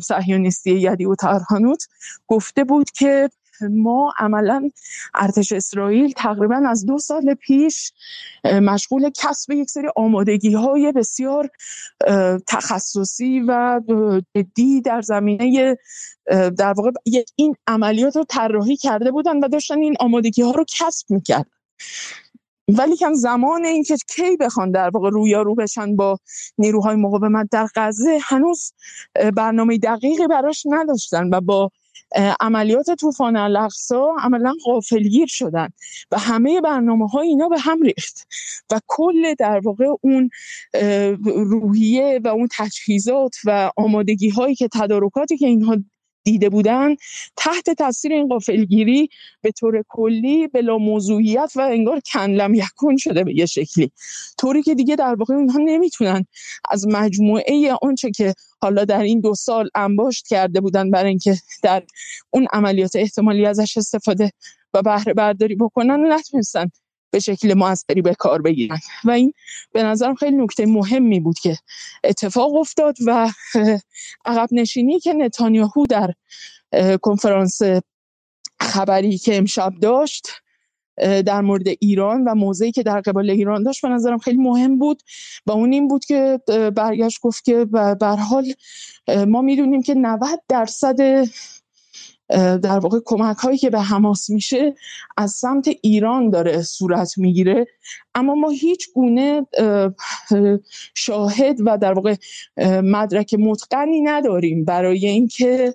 صهیونیستی 0.00 0.70
یدی 0.70 1.04
و 1.04 1.14
ترهانوت 1.14 1.86
گفته 2.26 2.64
بود 2.64 2.90
که 2.90 3.30
ما 3.62 4.12
عملا 4.18 4.70
ارتش 5.14 5.52
اسرائیل 5.52 6.12
تقریبا 6.12 6.62
از 6.68 6.86
دو 6.86 6.98
سال 6.98 7.34
پیش 7.34 7.92
مشغول 8.44 9.10
کسب 9.10 9.50
یک 9.50 9.70
سری 9.70 9.88
آمادگی 9.96 10.54
های 10.54 10.92
بسیار 10.92 11.50
تخصصی 12.46 13.40
و 13.40 13.80
جدی 14.36 14.80
در 14.80 15.00
زمینه 15.00 15.76
در 16.58 16.72
واقع 16.72 16.90
این 17.36 17.54
عملیات 17.66 18.16
رو 18.16 18.24
طراحی 18.24 18.76
کرده 18.76 19.10
بودن 19.10 19.44
و 19.44 19.48
داشتن 19.48 19.78
این 19.78 19.94
آمادگی 20.00 20.42
ها 20.42 20.50
رو 20.50 20.64
کسب 20.78 21.10
می‌کرد 21.10 21.46
ولی 22.78 22.96
کم 22.96 23.14
زمان 23.14 23.64
اینکه 23.64 23.96
کی 23.96 24.36
بخوان 24.36 24.70
در 24.70 24.90
واقع 24.94 25.10
رویارو 25.10 25.54
بشن 25.54 25.96
با 25.96 26.18
نیروهای 26.58 26.96
مقاومت 26.96 27.48
در 27.50 27.68
غزه 27.76 28.18
هنوز 28.22 28.72
برنامه 29.36 29.78
دقیقی 29.78 30.26
براش 30.26 30.66
نداشتن 30.70 31.34
و 31.34 31.40
با 31.40 31.70
عملیات 32.40 32.90
طوفان 32.90 33.36
الاقصا 33.36 34.06
عملا 34.20 34.54
غافلگیر 34.64 35.26
شدن 35.26 35.68
و 36.10 36.18
همه 36.18 36.60
برنامه 36.60 37.06
های 37.06 37.28
اینا 37.28 37.48
به 37.48 37.58
هم 37.58 37.82
ریخت 37.82 38.26
و 38.70 38.80
کل 38.86 39.34
در 39.34 39.60
واقع 39.64 39.86
اون 40.00 40.30
روحیه 41.24 42.20
و 42.24 42.28
اون 42.28 42.48
تجهیزات 42.58 43.36
و 43.44 43.70
آمادگی 43.76 44.28
هایی 44.28 44.54
که 44.54 44.68
تدارکاتی 44.72 45.36
که 45.36 45.46
اینها 45.46 45.76
دیده 46.24 46.48
بودن 46.48 46.96
تحت 47.36 47.70
تاثیر 47.70 48.12
این 48.12 48.28
قافلگیری 48.28 49.08
به 49.42 49.50
طور 49.50 49.84
کلی 49.88 50.48
بلا 50.48 50.78
موضوعیت 50.78 51.52
و 51.56 51.60
انگار 51.60 52.00
کنلم 52.12 52.54
یکون 52.54 52.96
شده 52.96 53.24
به 53.24 53.36
یه 53.36 53.46
شکلی. 53.46 53.90
طوری 54.38 54.62
که 54.62 54.74
دیگه 54.74 54.96
در 54.96 55.14
واقع 55.14 55.34
اونها 55.34 55.58
نمی‌تونن 55.58 56.26
از 56.70 56.86
مجموعه 56.88 57.74
آنچه 57.82 58.10
که 58.10 58.34
حالا 58.62 58.84
در 58.84 59.02
این 59.02 59.20
دو 59.20 59.34
سال 59.34 59.68
انباشت 59.74 60.28
کرده 60.28 60.60
بودن 60.60 60.90
برای 60.90 61.08
اینکه 61.08 61.36
در 61.62 61.82
اون 62.30 62.46
عملیات 62.52 62.96
احتمالی 62.96 63.46
ازش 63.46 63.76
استفاده 63.76 64.32
و 64.74 64.82
بهره 64.82 65.14
برداری 65.14 65.54
بکنن 65.56 66.12
نتونستن 66.12 66.66
به 67.10 67.18
شکل 67.18 67.54
موثری 67.54 68.02
به 68.02 68.14
کار 68.14 68.42
بگیرن. 68.42 68.78
و 69.04 69.10
این 69.10 69.32
به 69.72 69.82
نظرم 69.82 70.14
خیلی 70.14 70.36
نکته 70.36 70.66
مهمی 70.66 71.20
بود 71.20 71.38
که 71.38 71.56
اتفاق 72.04 72.54
افتاد 72.54 72.96
و 73.06 73.30
عقب 74.24 74.48
نشینی 74.52 75.00
که 75.00 75.12
نتانیاهو 75.12 75.86
در 75.86 76.14
کنفرانس 77.02 77.60
خبری 78.60 79.18
که 79.18 79.36
امشب 79.36 79.72
داشت 79.82 80.28
در 81.26 81.40
مورد 81.40 81.68
ایران 81.80 82.24
و 82.24 82.34
موضعی 82.34 82.72
که 82.72 82.82
در 82.82 83.00
قبال 83.00 83.30
ایران 83.30 83.62
داشت 83.62 83.82
به 83.82 83.88
نظرم 83.88 84.18
خیلی 84.18 84.36
مهم 84.36 84.78
بود. 84.78 85.02
و 85.46 85.52
اون 85.52 85.72
این 85.72 85.88
بود 85.88 86.04
که 86.04 86.40
برگشت 86.76 87.20
گفت 87.20 87.44
که 87.44 87.66
حال 88.02 88.52
ما 89.26 89.42
می‌دونیم 89.42 89.82
که 89.82 89.94
90 89.94 90.40
درصد 90.48 91.26
در 92.62 92.78
واقع 92.78 92.98
کمک 93.04 93.36
هایی 93.36 93.58
که 93.58 93.70
به 93.70 93.80
حماس 93.80 94.30
میشه 94.30 94.74
از 95.16 95.32
سمت 95.32 95.68
ایران 95.82 96.30
داره 96.30 96.62
صورت 96.62 97.18
می‌گیره. 97.18 97.66
اما 98.14 98.34
ما 98.34 98.50
هیچ 98.50 98.92
گونه 98.94 99.46
شاهد 100.94 101.56
و 101.64 101.78
در 101.78 101.92
واقع 101.92 102.14
مدرک 102.66 103.34
متقنی 103.34 104.00
نداریم 104.00 104.64
برای 104.64 105.06
اینکه 105.06 105.74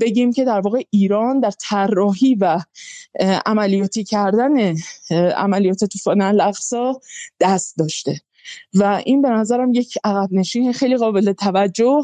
بگیم 0.00 0.32
که 0.32 0.44
در 0.44 0.60
واقع 0.60 0.82
ایران 0.90 1.40
در 1.40 1.50
طراحی 1.50 2.34
و 2.34 2.60
عملیاتی 3.46 4.04
کردن 4.04 4.74
عملیات 5.36 5.84
طوفان 5.84 6.20
الاقصا 6.20 7.00
دست 7.40 7.78
داشته. 7.78 8.20
و 8.74 9.02
این 9.04 9.22
به 9.22 9.28
نظرم 9.28 9.74
یک 9.74 9.98
عقب 10.04 10.28
نشین 10.32 10.72
خیلی 10.72 10.96
قابل 10.96 11.32
توجه. 11.32 12.02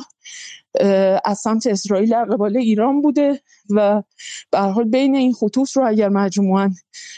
از 1.24 1.38
سمت 1.38 1.66
اسرائیل 1.66 2.10
در 2.10 2.24
قبال 2.24 2.56
ایران 2.56 3.02
بوده 3.02 3.40
و 3.70 4.02
به 4.50 4.58
حال 4.58 4.84
بین 4.84 5.14
این 5.16 5.32
خطوط 5.32 5.70
رو 5.70 5.86
اگر 5.86 6.08
مجموعا 6.08 6.70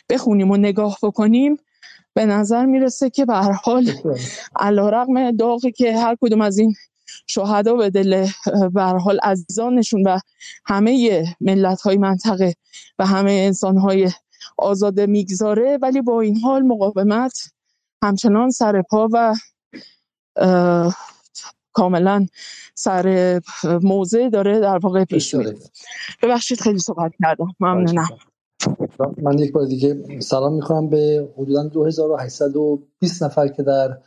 بخونیم 0.09 0.50
و 0.50 0.57
نگاه 0.57 0.98
بکنیم 1.02 1.57
به 2.14 2.26
نظر 2.26 2.66
می‌رسه 2.66 3.11
که 3.11 3.24
به 3.24 3.34
حال 3.34 3.92
علیرغم 4.57 5.30
داغی 5.30 5.72
که 5.72 5.98
هر 5.98 6.16
کدوم 6.20 6.40
از 6.40 6.59
این 6.59 6.74
شهدا 7.26 7.74
به 7.74 7.90
دل 7.90 8.26
به 8.72 8.82
حال 8.82 9.18
عزیزانشون 9.22 10.02
و 10.02 10.18
همه 10.66 11.24
ملت 11.40 11.80
های 11.80 11.96
منطقه 11.96 12.55
و 12.98 13.07
همه 13.07 13.32
انسان 13.32 13.78
های 13.78 14.11
آزاده 14.59 15.07
می‌گذاره 15.07 15.78
ولی 15.82 16.00
با 16.00 16.20
این 16.20 16.40
حال 16.40 16.62
مقاومت 16.62 17.38
همچنان 18.02 18.50
سر 18.50 18.82
پا 18.82 19.09
و 19.12 19.34
کاملا 21.72 22.26
سر 22.74 23.40
موضع 23.82 24.28
داره 24.28 24.60
در 24.60 24.78
واقع 24.78 25.04
پیش 25.04 25.34
میره. 25.34 25.54
ببخشید 26.22 26.60
خیلی 26.60 26.78
صحبت 26.78 27.12
کردم. 27.22 27.46
ممنونم. 27.60 28.08
من 29.22 29.38
یک 29.38 29.52
بار 29.52 29.66
دیگه 29.66 30.20
سلام 30.20 30.54
می‌کنم 30.54 30.88
به 30.88 31.28
حدودا 31.38 31.62
2820 31.62 33.22
نفر 33.22 33.48
که 33.48 33.62
در 33.62 33.98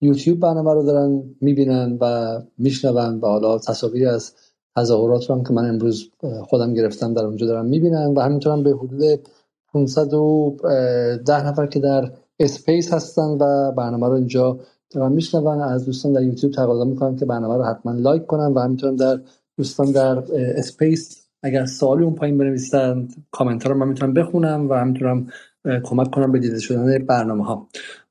یوتیوب 0.00 0.40
برنامه 0.40 0.74
رو 0.74 0.82
دارن 0.82 1.22
می‌بینن 1.40 1.98
و 2.00 2.38
میشنون 2.58 3.20
و 3.20 3.26
حالا 3.26 3.58
تصاویری 3.58 4.06
از 4.06 4.34
تظاهرات 4.76 5.30
رو 5.30 5.34
هم 5.34 5.44
که 5.44 5.52
من 5.52 5.68
امروز 5.68 6.10
خودم 6.42 6.74
گرفتم 6.74 7.14
در 7.14 7.24
اونجا 7.24 7.46
دارم 7.46 7.66
می‌بینن 7.66 8.14
و 8.16 8.20
همینطور 8.20 8.62
به 8.62 8.70
حدود 8.70 9.28
510 9.72 11.46
نفر 11.46 11.66
که 11.66 11.80
در 11.80 12.12
اسپیس 12.40 12.92
هستن 12.92 13.28
و 13.40 13.72
برنامه 13.72 14.06
رو 14.06 14.12
اینجا 14.12 14.60
دارن 14.96 15.12
میشنون. 15.12 15.60
از 15.60 15.86
دوستان 15.86 16.12
در 16.12 16.22
یوتیوب 16.22 16.52
تقاضا 16.52 16.84
می‌کنم 16.84 17.16
که 17.16 17.24
برنامه 17.24 17.56
رو 17.56 17.64
حتما 17.64 17.92
لایک 17.92 18.26
کنن 18.26 18.46
و 18.46 18.58
همینطور 18.58 18.92
در 18.92 19.20
دوستان 19.58 19.92
در 19.92 20.18
اسپیس 20.34 21.26
اگر 21.42 21.66
سوالی 21.66 22.04
اون 22.04 22.14
پایین 22.14 22.38
بنویسن 22.38 23.08
کامنت 23.30 23.62
ها 23.62 23.72
رو 23.72 23.78
من 23.78 23.88
می‌تونم 23.88 24.14
بخونم 24.14 24.68
و 24.68 24.74
همینطورم 24.74 25.26
کمک 25.84 26.10
کنم 26.10 26.32
به 26.32 26.38
دیده 26.38 26.58
شدن 26.58 26.98
برنامه 26.98 27.44
ها. 27.44 27.68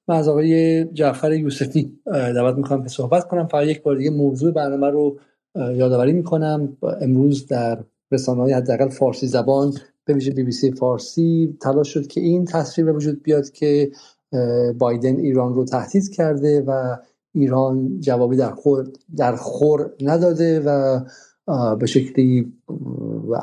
من 0.07 0.15
از 0.15 0.27
آقای 0.27 0.85
جعفر 0.85 1.33
یوسفی 1.33 1.99
دعوت 2.05 2.55
می‌کنم 2.55 2.83
که 2.83 2.89
صحبت 2.89 3.27
کنم. 3.27 3.47
فقط 3.47 3.67
یک 3.67 3.83
بار 3.83 3.95
دیگه 3.95 4.09
موضوع 4.09 4.51
برنامه 4.51 4.89
رو 4.89 5.17
یادآوری 5.55 6.13
می‌کنم. 6.13 6.77
امروز 7.01 7.47
در 7.47 7.83
رسانه 8.11 8.41
های 8.41 8.53
حداقل 8.53 8.89
فارسی 8.89 9.27
زبان 9.27 9.73
به 10.05 10.13
ویژه 10.13 10.31
بی 10.31 10.43
بی 10.43 10.51
سی 10.51 10.71
فارسی 10.71 11.57
تلاش 11.61 11.93
شد 11.93 12.07
که 12.07 12.21
این 12.21 12.45
تصویر 12.45 12.85
به 12.85 12.93
وجود 12.93 13.23
بیاد 13.23 13.49
که 13.49 13.91
بایدن 14.79 15.15
ایران 15.15 15.53
رو 15.53 15.65
تهدید 15.65 16.09
کرده 16.09 16.61
و 16.61 16.95
ایران 17.33 17.99
جوابی 17.99 18.37
در 18.37 18.51
خور, 18.51 18.87
در 19.17 19.35
خور 19.35 19.93
نداده 20.01 20.59
و 20.59 20.99
به 21.75 21.85
شکلی 21.85 22.53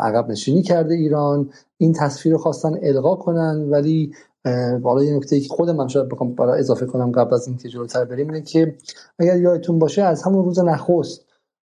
عقب 0.00 0.30
نشینی 0.30 0.62
کرده 0.62 0.94
ایران. 0.94 1.50
این 1.78 1.92
تصویر 1.92 2.32
رو 2.32 2.38
خواستن 2.38 2.72
القا 2.82 3.16
کنن 3.16 3.66
ولی 3.70 4.12
بالا 4.82 5.04
یه 5.04 5.16
نکته 5.16 5.40
که 5.40 5.48
خودم 5.48 5.76
من 5.76 5.88
شاید 5.88 6.08
بخوام 6.08 6.34
برای 6.34 6.60
اضافه 6.60 6.86
کنم 6.86 7.12
قبل 7.12 7.34
از 7.34 7.48
اینکه 7.48 7.68
جلوتر 7.68 8.04
بریم 8.04 8.28
اینه 8.28 8.40
که 8.40 8.76
اگر 9.18 9.40
یادتون 9.40 9.78
باشه 9.78 10.02
از 10.02 10.22
همون 10.22 10.44
روز 10.44 10.58
نخست 10.58 11.20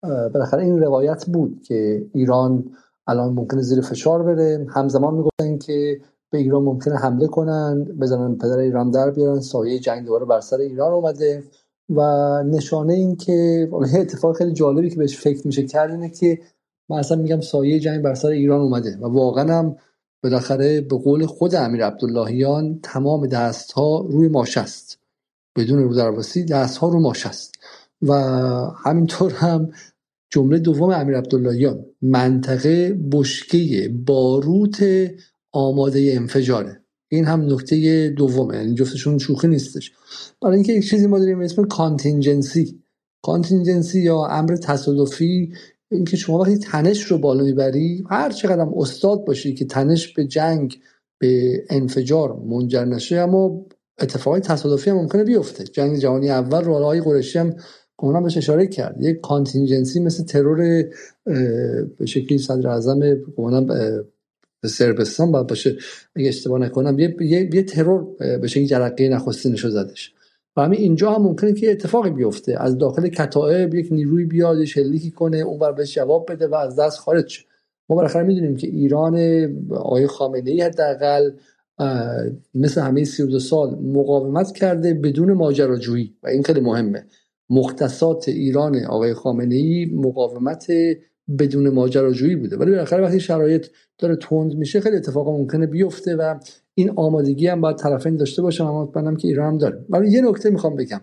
بالاخره 0.03 0.65
این 0.65 0.79
روایت 0.79 1.27
بود 1.27 1.63
که 1.63 2.07
ایران 2.15 2.65
الان 3.07 3.33
ممکنه 3.33 3.63
زیر 3.63 3.81
فشار 3.81 4.23
بره. 4.23 4.67
همزمان 4.71 5.15
می‌گفتن 5.15 5.59
که 5.59 6.01
به 6.33 6.39
ایران 6.39 6.63
ممکنه 6.63 6.97
حمله 6.97 7.27
کنن 7.27 7.85
بزنن 7.85 8.39
پدر 8.39 8.59
ایران 8.59 8.91
در 8.91 9.11
بیارن. 9.11 9.41
سایه 9.41 9.79
جنگ 9.79 10.05
دوباره 10.07 10.25
بر 10.25 10.41
سر 10.41 10.57
ایران 10.57 10.93
اومده. 10.93 11.45
و 11.91 12.03
نشانه 12.43 12.95
این 12.95 13.17
که 13.17 13.69
اتفاق 13.95 14.37
خیلی 14.37 14.53
جالبی 14.53 14.91
که 14.91 14.97
بهش 14.97 15.17
فکر 15.17 15.47
میشه 15.47 15.67
کرد 15.67 15.91
اینه 15.91 16.09
که 16.09 16.39
من 16.89 16.99
اصلا 16.99 17.17
میگم 17.17 17.41
سایه 17.41 17.81
جنگ 17.81 18.03
بر 18.03 18.15
سر 18.15 18.29
ایران 18.29 18.61
اومده 18.61 18.99
و 19.01 19.07
واقعا 19.07 19.59
هم 19.59 19.77
بالاخره 20.23 20.81
به 20.81 20.97
قول 20.97 21.27
خود 21.27 21.55
امیر 21.55 21.87
عبداللهیان 21.87 22.81
تمام 22.83 23.27
دست 23.27 23.73
ها 23.73 24.07
روی 24.11 24.29
ماش 24.29 24.59
است. 24.59 24.99
بدون 25.57 25.79
رو 25.79 25.95
درواسی 25.95 26.45
دست 26.45 26.77
ها 26.77 26.89
رو 26.89 27.01
ماش 27.01 27.27
است. 27.27 27.55
و 28.03 28.15
همینطور 28.85 29.33
هم 29.33 29.73
جمله 30.31 30.59
دوم 30.59 30.91
امیر 30.91 31.19
عبداللهیان 31.19 31.85
منطقه 32.03 32.99
بشکه 33.13 33.95
باروت 34.07 34.85
آماده 35.53 36.13
انفجاره. 36.17 36.83
این 37.09 37.25
هم 37.25 37.53
نکته 37.53 38.09
دومه 38.17 38.57
یعنی 38.57 38.75
جفتشون 38.75 39.19
شوخی 39.19 39.49
نیستش. 39.49 39.93
برای 40.43 40.55
اینکه 40.55 40.73
یک 40.73 40.89
چیزی 40.89 41.07
ما 41.07 41.19
داریم 41.19 41.41
اسم 41.41 41.65
contingency 41.65 42.83
contingency 43.23 44.01
یا 44.01 44.27
امر 44.27 44.57
تصادفی 44.57 45.53
اینکه 45.91 46.17
شما 46.17 46.39
وقتی 46.39 46.59
تنش 46.59 47.03
رو 47.03 47.19
بالا 47.19 47.45
می‌بری 47.45 48.05
هر 48.11 48.31
چقدر 48.31 48.67
استاد 48.77 49.25
باشی 49.25 49.55
که 49.55 49.65
تنش 49.65 50.15
به 50.15 50.27
جنگ 50.27 50.81
به 51.19 51.63
انفجار 51.71 52.37
منجر 52.37 52.85
نشه 52.85 53.17
اما 53.17 53.67
اتفاقی 54.01 54.41
تصادفی 54.41 54.91
هم 54.91 54.97
ممکنه 54.97 55.25
بیفته. 55.25 55.65
جنگ 55.65 55.99
جهانی 55.99 56.31
اول 56.31 56.65
رو 56.65 56.75
آقای 56.75 57.01
قرشی 57.01 57.39
هم 57.39 57.57
اونا 57.99 58.21
بهش 58.21 58.37
اشاره 58.37 58.67
کرد. 58.67 58.97
یک 59.01 59.21
contingency 59.21 60.01
مثل 60.01 60.25
ترور 60.25 60.85
به 61.99 62.07
شکلی 62.07 62.39
صدر 62.39 62.69
اعظم 62.69 63.01
سربستان 64.69 65.33
باید 65.33 65.47
باشه. 65.47 65.77
اگه 66.17 66.29
اشتباه 66.29 66.61
نکنم 66.61 66.99
یه, 66.99 67.17
یه،, 67.21 67.51
یه 67.55 67.63
ترور 67.63 68.07
به 68.19 68.49
شکلی 68.49 68.67
جرقه 68.67 69.09
نخستینشو 69.09 69.69
زدش. 69.71 70.13
و 70.57 70.63
همین 70.63 70.81
اینجا 70.81 71.13
هم 71.13 71.23
ممکنه 71.23 71.53
که 71.53 71.71
اتفاقی 71.71 72.11
بیفته. 72.11 72.63
از 72.63 72.79
داخل 72.79 73.09
کتائب 73.09 73.75
یک 73.75 73.93
نیروی 73.93 74.25
بیاد 74.25 74.65
شلیکی 74.65 75.11
کنه 75.11 75.39
اون 75.39 75.59
بر 75.59 75.73
بهش 75.73 75.95
جواب 75.95 76.33
بده 76.33 76.47
و 76.47 76.55
از 76.55 76.77
دست 76.77 76.99
خارج 76.99 77.29
شه. 77.29 77.45
ما 77.89 77.97
بالاخره 77.97 78.23
می‌دونیم 78.23 78.57
که 78.57 78.67
ایران 78.67 79.17
آقای 79.71 80.07
خامنه 80.07 80.51
ای 80.51 80.61
حداقل 80.61 81.31
مثل 82.55 82.81
همه 82.81 83.05
32 83.05 83.39
سال 83.39 83.75
مقاومت 83.75 84.53
کرده 84.53 84.95
بدون 84.95 85.33
ماجراجویی. 85.33 86.15
و 86.23 86.29
این 86.29 86.43
خیلی 86.43 86.61
مهمه. 86.61 87.07
مختصات 87.51 88.29
ایران 88.29 88.85
آقای 88.85 89.15
خامنه 89.15 89.55
ای 89.55 89.91
مقاومت 89.95 90.67
بدون 91.39 91.69
ماجراجویی 91.69 92.37
بوده. 92.37 92.57
ولی 92.57 92.71
بالاخره 92.71 93.03
وقتی 93.03 93.21
شرایط 93.21 93.67
داره 93.99 94.17
تند 94.17 94.55
میشه 94.55 94.81
خیلی 94.81 94.97
اتفاقا 94.97 95.37
ممکنه 95.37 95.67
بیفته 95.67 96.17
و 96.17 96.39
این 96.75 96.91
آمادگی 96.91 97.47
هم 97.47 97.61
باید 97.61 97.77
طرفین 97.77 98.17
داشته 98.17 98.43
باشه 98.43 98.65
اما 98.65 98.85
مطمئنم 98.85 99.17
که 99.17 99.29
ایران 99.29 99.53
هم 99.53 99.59
داره 99.59 99.85
ولی 99.89 100.11
یه 100.11 100.21
نکته 100.21 100.51
می‌خوام 100.51 100.77
بگم. 100.77 101.01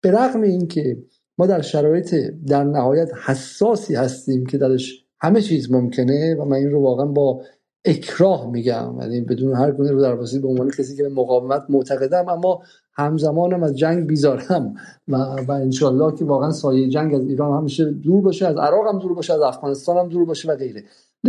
به 0.00 0.10
رغم 0.10 0.42
اینکه 0.42 0.98
ما 1.38 1.46
در 1.46 1.60
شرایط 1.60 2.14
در 2.46 2.64
نهایت 2.64 3.10
حساسی 3.24 3.94
هستیم 3.94 4.46
که 4.46 4.58
درش 4.58 5.04
همه 5.20 5.40
چیز 5.40 5.72
ممکنه 5.72 6.34
و 6.34 6.44
من 6.44 6.56
این 6.56 6.70
رو 6.70 6.82
واقعا 6.82 7.06
با 7.06 7.42
اکراه 7.84 8.50
میگم 8.50 8.96
یعنی 9.00 9.20
بدون 9.20 9.56
هر 9.56 9.72
گونه 9.72 9.90
رو 9.90 10.02
درواسی 10.02 10.38
به 10.38 10.48
عنوان 10.48 10.70
کسی 10.70 10.96
که 10.96 11.02
به 11.02 11.08
مقاومت 11.08 11.62
معتقدم 11.68 12.28
اما 12.28 12.62
همزمانم 12.98 13.62
از 13.62 13.78
جنگ 13.78 14.06
بیزارم. 14.06 14.74
و 15.08 15.16
و 15.48 15.52
انشالله 15.52 16.14
که 16.14 16.24
واقعا 16.24 16.50
سایه 16.50 16.88
جنگ 16.88 17.14
از 17.14 17.28
ایران 17.28 17.58
همیشه 17.58 17.84
دور 17.84 18.22
باشه 18.22 18.46
از 18.46 18.56
عراق 18.56 18.86
هم 18.86 18.98
دور 18.98 19.14
باشه 19.14 19.34
از 19.34 19.40
افغانستان 19.40 19.96
هم 19.96 20.08
دور 20.08 20.24
باشه 20.24 20.52
و 20.52 20.56
غیره. 20.56 20.84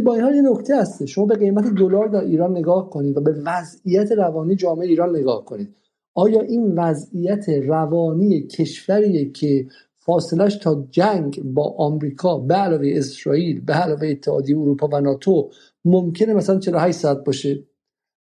با 0.06 0.14
این 0.14 0.24
حال 0.24 0.36
یه 0.36 0.42
نکته 0.42 0.78
هست 0.78 1.06
شما 1.06 1.26
به 1.26 1.36
قیمت 1.36 1.74
دلار 1.74 2.08
در 2.08 2.22
ایران 2.22 2.58
نگاه 2.58 2.90
کنید 2.90 3.18
و 3.18 3.22
به 3.22 3.36
وضعیت 3.46 4.12
روانی 4.12 4.56
جامعه 4.56 4.88
ایران 4.88 5.16
نگاه 5.16 5.46
کنید. 5.46 5.76
آیا 6.16 6.42
این 6.42 6.80
وضعیت 6.80 7.50
روانی 7.50 8.48
کشوریه 8.48 9.32
که 9.32 9.68
فاصلش 9.98 10.56
تا 10.56 10.88
جنگ 10.92 11.44
با 11.44 11.76
آمریکا 11.78 12.38
به 12.38 12.56
علاوه 12.56 12.92
اسرائیل 12.94 13.62
به 13.62 13.74
علاوه 13.74 14.08
اتحادیه 14.08 14.58
اروپا 14.58 14.90
و 14.94 15.02
ناتو 15.02 15.50
ممکنه 15.86 16.34
مثلا 16.34 16.60
48 16.60 16.98
ساعت 16.98 17.24
باشه؟ 17.24 17.64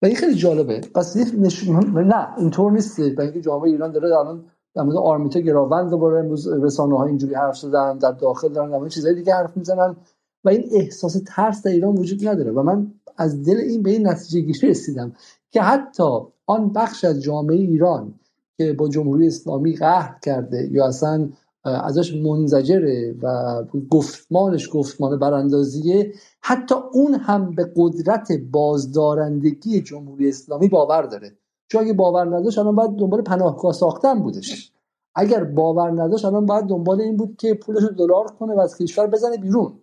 و 0.02 0.06
این 0.06 0.16
خیلی 0.16 0.36
جالبه. 0.36 0.82
پس 0.96 1.18
نشون 1.18 2.08
نه 2.08 2.38
اینطور 2.38 2.72
نیست. 2.72 3.00
برای 3.00 3.28
اینکه 3.28 3.42
جامعه 3.42 3.70
ایران 3.70 3.92
داره 3.92 4.18
الان 4.18 4.46
در 4.76 4.84
مورد 4.84 4.98
آرمیتا 4.98 5.40
گراوند 5.40 5.90
دوباره 5.90 6.20
امروز 6.20 6.48
رسانه 6.48 6.98
ها 6.98 7.06
اینجوری 7.06 7.34
حرف 7.34 7.58
زدن 7.58 7.98
در 7.98 8.12
داخل 8.12 8.50
دارن 8.50 8.84
در 8.84 8.90
چیزای 8.90 9.16
دیگه 9.16 9.34
حرف 9.34 9.58
می‌زنن. 9.58 9.96
و 10.44 10.50
این 10.50 10.70
احساس 10.72 11.22
ترس 11.28 11.64
در 11.64 11.72
ایران 11.72 11.96
وجود 11.96 12.28
نداره. 12.28 12.52
و 12.52 12.64
من 12.64 12.92
از 13.18 13.44
دل 13.44 13.58
این 13.58 13.84
به 13.84 13.90
این 13.90 14.08
نتیجه 14.08 14.40
گیری 14.40 14.70
رسیدم 14.70 15.14
که 15.52 15.62
حتی 15.62 16.04
آن 16.46 16.74
بخش 16.74 17.06
از 17.06 17.22
جامعه 17.22 17.58
ایران 17.58 18.14
که 18.58 18.74
با 18.74 18.90
جمهوری 18.90 19.28
اسلامی 19.28 19.76
قهر 19.76 20.20
کرده 20.22 20.70
یا 20.72 20.88
اصلا 20.88 21.30
ازش 21.68 22.14
منزجره 22.14 23.16
و 23.22 23.64
گفتمانش 23.92 24.70
گفتمان 24.72 25.20
براندازیه. 25.20 26.14
حتی 26.42 26.76
اون 26.94 27.14
هم 27.14 27.56
به 27.56 27.72
قدرت 27.76 28.32
بازدارندگی 28.52 29.82
جمهوری 29.82 30.30
اسلامی 30.30 30.68
باور 30.68 31.02
داره. 31.02 31.38
چون 31.68 31.82
اگه 31.82 31.94
باور 31.94 32.38
نداشت 32.38 32.58
الان 32.58 32.76
باید 32.76 32.92
دنبال 32.92 33.22
پناهگاه 33.22 33.74
ساختن 33.74 34.20
بودش. 34.20 34.72
اگر 35.16 35.44
باور 35.44 36.04
نداشت 36.04 36.26
الان 36.26 36.46
باید 36.46 36.66
دنبال 36.66 37.02
این 37.02 37.18
بود 37.18 37.36
که 37.38 37.54
پولش 37.54 37.84
رو 37.84 37.90
دلار 37.90 38.28
کنه 38.40 38.54
و 38.56 38.60
از 38.60 38.78
کشور 38.78 39.08
بزنه 39.08 39.38
بیرون. 39.38 39.74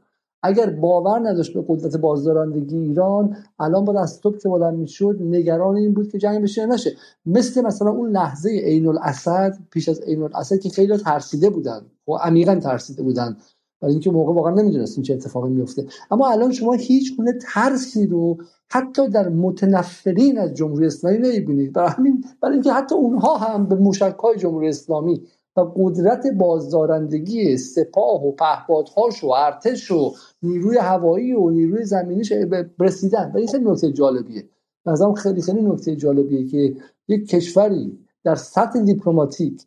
اگر 0.47 0.70
باور 0.70 1.28
نداشت 1.28 1.55
به 1.55 1.64
قدرت 1.68 1.97
بازدارندگی 1.97 2.78
ایران 2.78 3.36
الان 3.59 3.84
با 3.84 3.92
دستوب 3.92 4.38
که 4.38 4.49
بلند 4.49 4.78
می‌شد 4.78 5.16
نگران 5.20 5.76
این 5.76 5.95
بود 5.95 6.09
که 6.09 6.18
جنگ 6.18 6.42
بشه 6.42 6.66
نشه. 6.66 6.90
مثل 7.26 7.61
مثلا 7.61 7.90
اون 7.90 8.11
لحظه 8.11 8.51
عین 8.51 8.86
الاسد 8.86 9.59
پیش 9.70 9.88
از 9.88 10.01
عین 10.01 10.22
الاسد 10.22 10.59
که 10.59 10.68
خیلی 10.68 10.97
ترسیده 10.97 11.51
بودن. 11.51 11.80
و 12.09 12.12
عمیقا 12.12 12.55
ترسیده 12.55 13.03
بودن. 13.03 13.36
برای 13.80 13.92
اینکه 13.95 14.11
موقع 14.11 14.32
واقعا 14.32 14.55
نمی‌دونستیم 14.55 15.05
چه 15.05 15.14
اتفاقی 15.14 15.51
میفته 15.51 15.86
اما 16.11 16.30
الان 16.30 16.53
شما 16.53 16.72
هیچ 16.72 17.16
گونه 17.16 17.32
ترسی 17.55 18.07
رو 18.07 18.36
حتی 18.70 19.09
در 19.09 19.28
متنفرین 19.28 20.38
از 20.38 20.55
جمهوری 20.55 20.86
اسلامی 20.86 21.18
نمی‌بینید. 21.18 21.72
برای 21.72 21.88
همین 21.88 22.24
برای 22.40 22.55
اینکه 22.55 22.72
حتی 22.72 22.95
اونها 22.95 23.36
هم 23.36 23.66
به 23.66 23.74
موشک 23.74 24.16
های 24.22 24.38
جمهوری 24.38 24.68
اسلامی 24.68 25.22
و 25.57 25.61
قدرت 25.76 26.26
بازدارندگی 26.26 27.57
سپاه 27.57 28.24
و 28.26 28.32
پهپادهاش 28.32 29.24
و 29.24 29.28
ارتش 29.28 29.90
و 29.90 30.12
نیروی 30.42 30.78
هوایی 30.78 31.32
و 31.32 31.50
نیروی 31.50 31.84
زمینیش 31.84 32.32
رسیدن. 32.80 33.32
و 33.34 33.38
این 33.38 33.46
خیلی 33.46 33.64
نکته 33.64 33.92
جالبیه. 33.92 34.48
نظرم 34.86 35.14
خیلی 35.14 35.42
خیلی 35.42 35.62
نکته 35.62 35.96
جالبیه 35.96 36.46
که 36.46 36.76
یک 37.09 37.28
کشوری 37.28 37.98
در 38.24 38.34
سطح 38.34 38.80
دیپلماتیک 38.80 39.66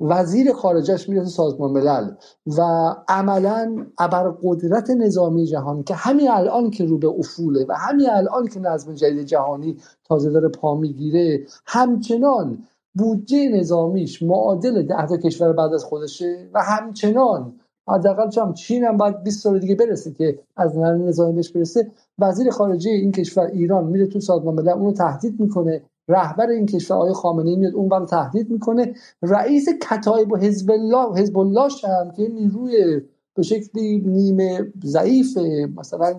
وزیر 0.00 0.52
خارجش 0.52 1.08
میره 1.08 1.24
سازمان 1.24 1.70
ملل 1.70 2.10
و 2.58 2.62
عملا 3.08 3.86
ابر 3.98 4.34
قدرت 4.42 4.90
نظامی 4.90 5.46
جهان 5.46 5.82
که 5.82 5.94
همین 5.94 6.30
الان 6.30 6.70
که 6.70 6.84
رو 6.84 6.98
به 6.98 7.08
افوله 7.08 7.66
و 7.68 7.74
همین 7.76 8.10
الان 8.10 8.46
که 8.46 8.60
نظم 8.60 8.94
جدید 8.94 9.26
جهانی 9.26 9.76
تازه 10.04 10.30
داره 10.30 10.48
پا 10.48 10.74
می‌گیره 10.74 11.46
همچنان 11.66 12.58
بودجه 12.94 13.48
نظامیش 13.48 14.22
معادل 14.22 14.82
ده 14.82 15.06
تا 15.06 15.16
کشور 15.16 15.52
بعد 15.52 15.72
از 15.72 15.84
خودشه 15.84 16.48
و 16.54 16.62
همچنان 16.62 17.52
حداقل 17.88 18.40
هم 18.40 18.54
چین 18.54 18.84
هم 18.84 18.96
باید 18.96 19.22
20 19.22 19.42
سال 19.42 19.58
دیگه 19.58 19.74
برسه 19.74 20.12
که 20.12 20.38
از 20.56 20.78
نظر 20.78 20.94
نظامی 20.94 21.32
بهش 21.32 21.50
برسه 21.50 21.90
وزیر 22.18 22.50
خارجه 22.50 22.90
این 22.90 23.12
کشور 23.12 23.46
ایران 23.46 23.86
میره 23.86 24.06
تو 24.06 24.20
سازمان 24.20 24.54
ملل 24.54 24.68
اونو 24.68 24.92
تهدید 24.92 25.40
می‌کنه. 25.40 25.82
رهبر 26.08 26.48
این 26.48 26.66
کشور 26.66 26.96
آقای 26.96 27.12
خامنه‌ای 27.12 27.56
میاد 27.56 27.74
اون 27.74 27.90
رو 27.90 28.06
تهدید 28.06 28.50
می‌کنه. 28.50 28.94
رئیس 29.22 29.68
کتایب 29.90 30.32
و 30.32 30.36
حزب 30.36 30.70
الله 30.70 31.20
حزب 31.20 31.38
الله 31.38 31.68
هم 31.84 32.10
که 32.10 32.28
نیروی 32.28 33.00
به 33.34 33.42
شکلی 33.42 33.98
نیمه 33.98 34.72
ضعیف 34.84 35.38
مثلا 35.76 36.14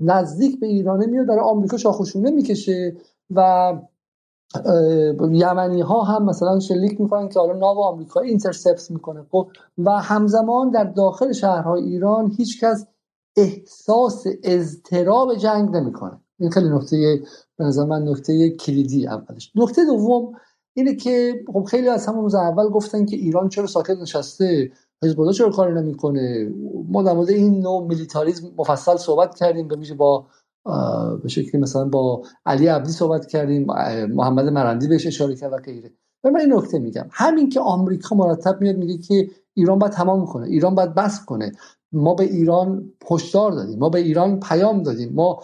نزدیک 0.00 0.60
به 0.60 0.66
ایرانه 0.66 1.06
میاد 1.06 1.26
برای 1.26 1.40
آمریکا 1.40 1.76
شاخوشونه 1.76 2.30
می‌کشه 2.30 2.96
و 3.30 3.72
یمنی 5.32 5.80
ها 5.80 6.02
هم 6.02 6.24
مثلا 6.24 6.60
شلیک 6.60 7.00
می‌کنن 7.00 7.28
که 7.28 7.40
حالا 7.40 7.52
ناو 7.52 7.80
آمریکا 7.80 8.20
اینترسپت 8.20 8.90
می‌کنه. 8.90 9.26
خب 9.30 9.48
و 9.78 9.90
همزمان 9.90 10.70
در 10.70 10.84
داخل 10.84 11.32
شهرهای 11.32 11.82
ایران 11.82 12.32
هیچکس 12.36 12.86
احساس 13.36 14.24
اضطراب 14.42 15.34
جنگ 15.34 15.76
نمی‌کنه. 15.76 16.20
این 16.40 16.50
خیلی 16.50 16.68
نکته 16.68 17.22
به 17.56 17.64
نظر 17.64 17.84
من 17.84 18.08
نکته 18.08 18.50
کلیدی 18.50 19.06
اولش. 19.06 19.52
نکته 19.54 19.84
دوم 19.84 20.32
اینه 20.74 20.96
که 20.96 21.44
خب 21.52 21.64
خیلی 21.64 21.88
از 21.88 22.06
همون 22.06 22.22
روز 22.22 22.34
اول 22.34 22.68
گفتن 22.68 23.04
که 23.04 23.16
ایران 23.16 23.48
چرا 23.48 23.66
ساکت 23.66 23.96
نشسته؟ 24.02 24.72
حزب 25.02 25.20
الله 25.20 25.32
چرا 25.32 25.50
کاری 25.50 25.74
نمی‌کنه؟ 25.74 26.52
ما 26.88 27.02
در 27.02 27.12
مورد 27.12 27.30
این 27.30 27.60
نوع 27.60 27.86
میلیتاریسم 27.86 28.46
مفصل 28.58 28.96
صحبت 28.96 29.34
کردیم 29.34 29.68
به 29.68 29.94
با 29.94 30.26
به 31.22 31.28
شکلی 31.28 31.60
مثلا 31.60 31.84
با 31.84 32.22
علی 32.46 32.66
عبدی 32.66 32.92
صحبت 32.92 33.26
کردیم 33.26 33.66
محمد 34.10 34.48
مرندی 34.48 34.88
بهش 34.88 35.06
اشاره 35.06 35.34
کرد 35.36 35.52
و 35.52 35.56
غیره. 35.56 35.90
و 36.24 36.30
من 36.30 36.40
این 36.40 36.52
نکته 36.52 36.78
میگم. 36.78 37.06
همین 37.10 37.48
که 37.48 37.60
آمریکا 37.60 38.16
مرتب 38.16 38.60
میاد 38.60 38.76
میگه 38.76 38.98
که 38.98 39.30
ایران 39.54 39.78
باید 39.78 39.92
تمام 39.92 40.26
کنه 40.26 40.46
ایران 40.46 40.74
باید 40.74 40.94
بس 40.94 41.24
کنه. 41.24 41.52
ما 41.92 42.14
به 42.14 42.24
ایران 42.24 42.92
هشدار 43.10 43.52
دادیم 43.52 43.78
ما 43.78 43.88
به 43.88 43.98
ایران 43.98 44.40
پیام 44.40 44.82
دادیم. 44.82 45.12
ما 45.14 45.40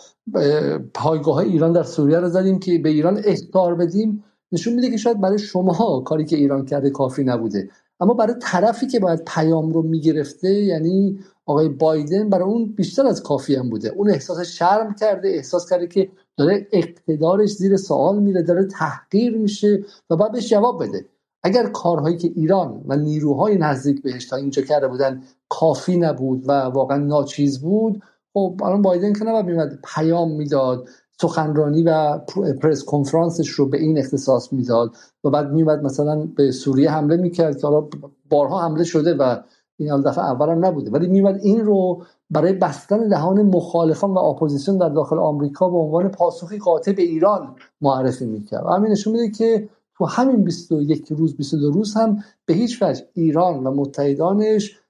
پایگاه 0.94 1.36
ایران 1.36 1.72
در 1.72 1.82
سوریه 1.82 2.18
رو 2.18 2.28
زدیم 2.28 2.58
که 2.58 2.78
به 2.78 2.88
ایران 2.88 3.20
اختار 3.24 3.74
بدیم. 3.74 4.24
نشون 4.52 4.74
میده 4.74 4.90
که 4.90 4.96
شاید 4.96 5.20
برای 5.20 5.38
شماها 5.38 6.00
کاری 6.00 6.24
که 6.24 6.36
ایران 6.36 6.64
کرده 6.64 6.90
کافی 6.90 7.24
نبوده. 7.24 7.68
اما 8.00 8.14
برای 8.14 8.34
طرفی 8.40 8.86
که 8.86 9.00
باید 9.00 9.22
پیام 9.26 9.72
رو 9.72 9.82
می‌گرفته 9.82 10.48
یعنی 10.48 11.18
آقای 11.46 11.68
بایدن 11.68 12.28
برای 12.28 12.44
اون 12.44 12.66
بیشتر 12.66 13.06
از 13.06 13.22
کافی 13.22 13.54
هم 13.54 13.70
بوده. 13.70 13.88
اون 13.88 14.10
احساس 14.10 14.40
شرم 14.40 14.94
کرده 14.94 15.28
احساس 15.28 15.70
کرده 15.70 15.86
که 15.86 16.08
داره 16.36 16.66
اقتدارش 16.72 17.50
زیر 17.50 17.76
سوال 17.76 18.22
میره 18.22 18.42
داره 18.42 18.64
تحقیر 18.64 19.36
میشه 19.36 19.84
و 20.10 20.16
باید 20.16 20.32
بهش 20.32 20.50
جواب 20.50 20.84
بده. 20.84 21.04
اگر 21.42 21.66
کارهایی 21.66 22.16
که 22.16 22.32
ایران 22.34 22.84
و 22.86 22.96
نیروهای 22.96 23.56
نزدیک 23.56 24.02
بهش 24.02 24.26
تا 24.26 24.36
اینجا 24.36 24.62
کرده 24.62 24.88
بودن 24.88 25.22
کافی 25.48 25.96
نبود 25.96 26.48
و 26.48 26.52
واقعا 26.52 26.98
ناچیز 26.98 27.60
بود 27.60 28.02
خب 28.34 28.60
الان 28.64 28.82
بایدن 28.82 29.12
که 29.12 29.24
نباید 29.24 29.46
میمد 29.46 29.78
پیام 29.94 30.32
می‌داد 30.32 30.88
سخنرانی 31.20 31.82
و 31.82 32.18
پرس 32.62 32.84
کنفرانسش 32.84 33.48
رو 33.48 33.66
به 33.66 33.78
این 33.78 33.98
اختصاص 33.98 34.52
می‌داد 34.52 34.96
و 35.24 35.30
بعد 35.30 35.52
میومد 35.52 35.82
مثلا 35.82 36.28
به 36.36 36.50
سوریه 36.50 36.90
حمله 36.90 37.16
می‌کرد 37.16 37.60
که 37.60 37.66
حالا 37.66 37.88
بارها 38.30 38.62
حمله 38.62 38.84
شده 38.84 39.14
و 39.14 39.36
این 39.76 39.90
حال 39.90 40.02
دفعه 40.02 40.24
اول 40.24 40.48
هم 40.48 40.64
نبوده. 40.64 40.90
ولی 40.90 41.08
میومد 41.08 41.40
این 41.42 41.60
رو 41.60 42.02
برای 42.30 42.52
بستن 42.52 43.08
دهان 43.08 43.42
مخالفان 43.42 44.10
و 44.10 44.18
اپوزیسیون 44.18 44.78
در 44.78 44.88
داخل 44.88 45.18
آمریکا 45.18 45.68
به 45.68 45.78
عنوان 45.78 46.08
پاسخی 46.08 46.58
قاطع 46.58 46.92
به 46.92 47.02
ایران 47.02 47.56
معرفی 47.80 48.26
می‌کرد. 48.26 48.66
همین 48.66 48.92
نشون 48.92 49.12
میده 49.12 49.30
که 49.30 49.68
تو 49.98 50.04
همین 50.04 50.44
21 50.44 51.12
روز 51.12 51.36
22 51.36 51.70
روز 51.70 51.94
هم 51.94 52.24
به 52.46 52.54
هیچ 52.54 52.82
وجه 52.82 53.02
ایران 53.14 53.66
و 53.66 53.70
متحدانش 53.70 54.80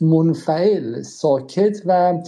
منفعل 0.00 1.02
ساکت 1.02 1.82
و 1.86 2.22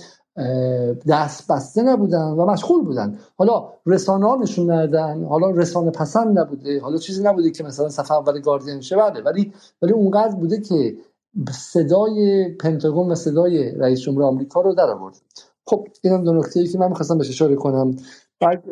دست 1.09 1.53
بسته 1.53 1.83
نبودن 1.83 2.31
و 2.31 2.47
مشغول 2.47 2.85
بودن. 2.85 3.19
حالا 3.37 3.69
رسانه 3.87 4.27
ها 4.27 4.37
نشون 4.37 4.71
ندادن 4.71 5.25
حالا 5.25 5.51
رسانه 5.51 5.91
پسند 5.91 6.39
نبوده 6.39 6.81
حالا 6.81 6.97
چیزی 6.97 7.23
نبوده 7.23 7.51
که 7.51 7.65
مثلا 7.65 7.89
صفحه 7.89 8.17
اول 8.17 8.41
گاردین 8.41 8.81
شه 8.81 8.97
بله 8.97 9.23
ولی 9.23 9.53
ولی 9.83 9.93
اونقدر 9.93 10.35
بوده 10.35 10.61
که 10.61 10.97
صدای 11.51 12.49
پنتاگون 12.49 13.13
و 13.13 13.15
صدای 13.15 13.71
رئیس 13.71 14.01
جمهور 14.01 14.23
آمریکا 14.23 14.61
رو 14.61 14.75
در 14.75 14.91
آورد. 14.91 15.17
خب 15.67 15.89
اینم 16.03 16.25
دو 16.25 16.33
نکته 16.33 16.61
ای 16.61 16.67
که 16.67 16.79
من 16.79 16.89
می‌خواستم 16.89 17.19
بهش 17.19 17.29
اشاره 17.29 17.55
کنم. 17.55 17.97
بعد 18.41 18.65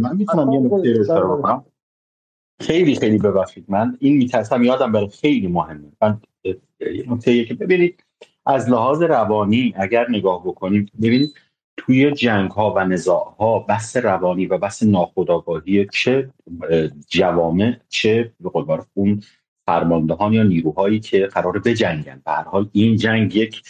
من 0.00 0.16
می‌تونم 0.16 0.52
یه 0.52 0.60
نکته 0.60 0.92
رو 0.92 1.00
اشاره 1.00 1.62
خیلی 2.60 2.94
خیلی 2.94 3.18
ببخشید. 3.18 3.64
من 3.68 3.96
این 4.00 4.16
میترسم 4.16 4.62
یادم 4.62 4.92
بره 4.92 5.06
خیلی 5.06 5.46
مهمه. 5.46 5.92
من 6.02 6.20
نکته 7.08 7.44
که 7.44 7.54
ببینید 7.54 8.04
از 8.46 8.70
لحاظ 8.70 9.02
روانی 9.02 9.74
اگر 9.76 10.10
نگاه 10.10 10.42
بکنیم 10.44 10.86
ببینید 11.02 11.34
توی 11.76 12.12
جنگ 12.12 12.50
ها 12.50 12.74
و 12.76 12.84
نزاع 12.84 13.34
ها 13.38 13.58
بس 13.58 13.96
روانی 13.96 14.46
و 14.46 14.58
بس 14.58 14.82
ناخودآگاهی 14.82 15.86
چه 15.86 16.30
جوامع 17.08 17.76
چه 17.88 18.32
به 18.40 18.50
قول 18.50 18.80
اون 18.94 19.22
فرماندهان 19.68 20.32
یا 20.32 20.42
نیروهایی 20.42 21.00
که 21.00 21.26
قرار 21.26 21.58
بجنگن. 21.58 22.22
به 22.24 22.30
هر 22.30 22.42
حال 22.42 22.68
این 22.72 22.96
جنگ 22.96 23.36
یک 23.36 23.62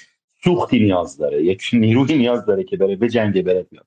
سوختی 0.45 0.79
نیاز 0.79 1.17
داره 1.17 1.45
یک 1.45 1.71
نیروی 1.73 2.19
نیاز 2.19 2.47
داره 2.47 2.65
که 2.65 2.77
بره 2.77 2.97
بجنگه 2.97 3.43
بره 3.43 3.63
بیاد. 3.63 3.87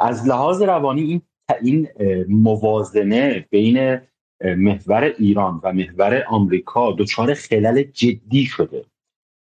از 0.00 0.28
لحاظ 0.28 0.62
روانی 0.62 1.02
این 1.02 1.22
این 1.62 1.88
موازنه 2.28 3.46
بین 3.50 4.00
محور 4.44 5.14
ایران 5.18 5.60
و 5.62 5.72
محور 5.72 6.24
آمریکا 6.28 6.92
دچار 6.92 7.34
خلل 7.34 7.82
جدی 7.82 8.44
شده. 8.44 8.84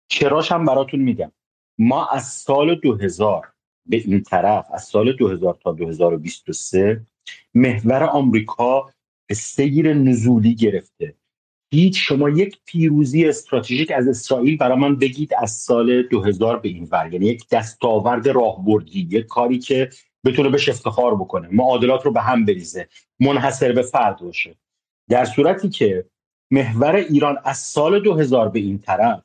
چراش 0.07 0.51
هم 0.51 0.65
براتون 0.65 0.99
میگم. 0.99 1.31
ما 1.77 2.07
از 2.07 2.27
سال 2.27 2.75
2000 2.75 3.47
به 3.85 3.97
این 3.97 4.23
طرف 4.23 4.65
از 4.73 4.83
سال 4.83 5.13
2000 5.13 5.57
تا 5.63 5.71
2023 5.71 7.01
محور 7.53 8.03
آمریکا 8.03 8.89
سیر 9.31 9.93
نزولی 9.93 10.55
گرفته. 10.55 11.15
هیچ 11.75 11.99
شما 12.07 12.29
یک 12.29 12.59
پیروزی 12.65 13.25
استراتژیک 13.25 13.91
از 13.91 14.07
اسرائیل 14.07 14.57
برای 14.57 14.77
من 14.77 14.95
بگید 14.95 15.31
از 15.37 15.51
سال 15.51 16.03
2000 16.03 16.59
به 16.59 16.69
این 16.69 16.87
ور. 16.91 17.13
یعنی 17.13 17.25
یک 17.25 17.49
دستاورد 17.49 18.27
راهبردی 18.27 19.07
یک 19.11 19.25
کاری 19.25 19.59
که 19.59 19.89
بتونه 20.25 20.49
بهش 20.49 20.69
افتخار 20.69 21.15
بکنه. 21.15 21.47
معادلات 21.51 22.05
رو 22.05 22.11
به 22.11 22.21
هم 22.21 22.45
بریزه 22.45 22.87
منحصر 23.19 23.71
به 23.71 23.81
فرد 23.81 24.19
باشه. 24.19 24.55
در 25.09 25.25
صورتی 25.25 25.69
که 25.69 26.05
محور 26.51 26.95
ایران 26.95 27.37
از 27.43 27.57
سال 27.57 28.03
2000 28.03 28.49
به 28.49 28.59
این 28.59 28.79
طرف 28.79 29.23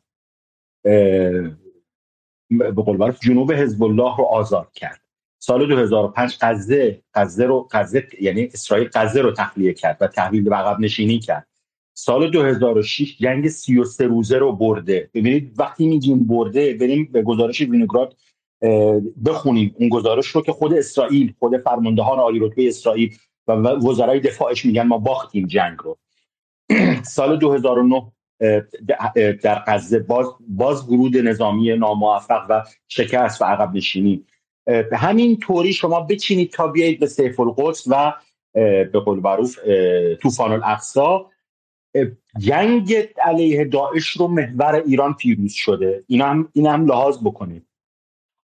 به 2.51 2.83
قول 2.85 3.13
جنوب 3.13 3.53
حزب 3.53 3.83
الله 3.83 4.17
رو 4.17 4.25
آزاد 4.25 4.73
کرد. 4.73 5.01
سال 5.43 5.67
2005 5.67 6.39
غزه 6.41 7.03
غزه 7.15 7.45
رو 7.45 7.69
غزه 7.73 8.09
یعنی 8.21 8.45
اسرائیل 8.45 8.91
غزه 8.95 9.21
رو 9.21 9.33
تخلیه 9.33 9.73
کرد 9.73 9.97
و 10.01 10.07
تحویل 10.07 10.49
به 10.49 10.57
عقب 10.57 10.81
نشینی 10.81 11.19
کرد. 11.19 11.50
سال 12.05 12.31
2006 12.31 13.17
جنگ 13.19 13.49
33 13.49 14.07
روزه 14.07 14.39
رو 14.39 14.53
برده. 14.53 15.11
ببینید 15.15 15.55
وقتی 15.59 15.87
میگیم 15.87 16.27
برده 16.27 16.75
بریم 16.75 17.09
به 17.13 17.23
گزارش 17.23 17.61
وینوگراد 17.61 18.17
بخونیم 19.27 19.75
اون 19.79 19.89
گزارش 19.89 20.27
رو 20.27 20.43
که 20.43 20.53
خود 20.53 20.75
اسرائیل 20.75 21.35
خود 21.39 21.57
فرماندهان 21.57 22.19
عالی 22.19 22.39
رتبه 22.39 22.69
اسرائیل 22.69 23.17
و 23.47 23.53
وزرای 23.53 24.21
دفاعش 24.21 24.65
میگن 24.65 24.83
ما 24.83 24.99
باختیم 24.99 25.47
جنگ 25.47 25.79
رو. 25.79 25.99
سال 27.17 27.39
2009 27.39 28.13
در 29.43 29.65
غزه 29.67 29.99
باز, 29.99 30.27
باز 30.49 30.89
ورود 30.91 31.17
نظامی 31.17 31.77
ناموفق 31.77 32.47
و 32.49 32.63
شکست 32.89 33.43
و 33.43 33.45
عقب 33.45 33.75
نشینی. 33.75 34.25
همین 34.93 35.37
طوری 35.37 35.73
شما 35.73 36.01
بچینید 36.01 36.53
تا 36.53 36.69
بیایید 36.69 37.01
به 37.01 37.07
سیف 37.07 37.41
القدس 37.41 37.85
و 37.87 38.13
به 38.93 39.01
قول 39.05 39.21
معروف 39.21 39.59
طوفان 40.23 40.53
الاقصا 40.53 41.27
جنگ 42.39 42.95
علیه 43.25 43.65
داعش 43.65 44.09
رو 44.09 44.29
محور 44.29 44.83
ایران 44.87 45.15
پیروز 45.15 45.53
شده. 45.53 46.05
این 46.07 46.21
هم, 46.21 46.49
این 46.53 46.67
هم 46.67 46.87
لحاظ 46.87 47.19
بکنید. 47.25 47.67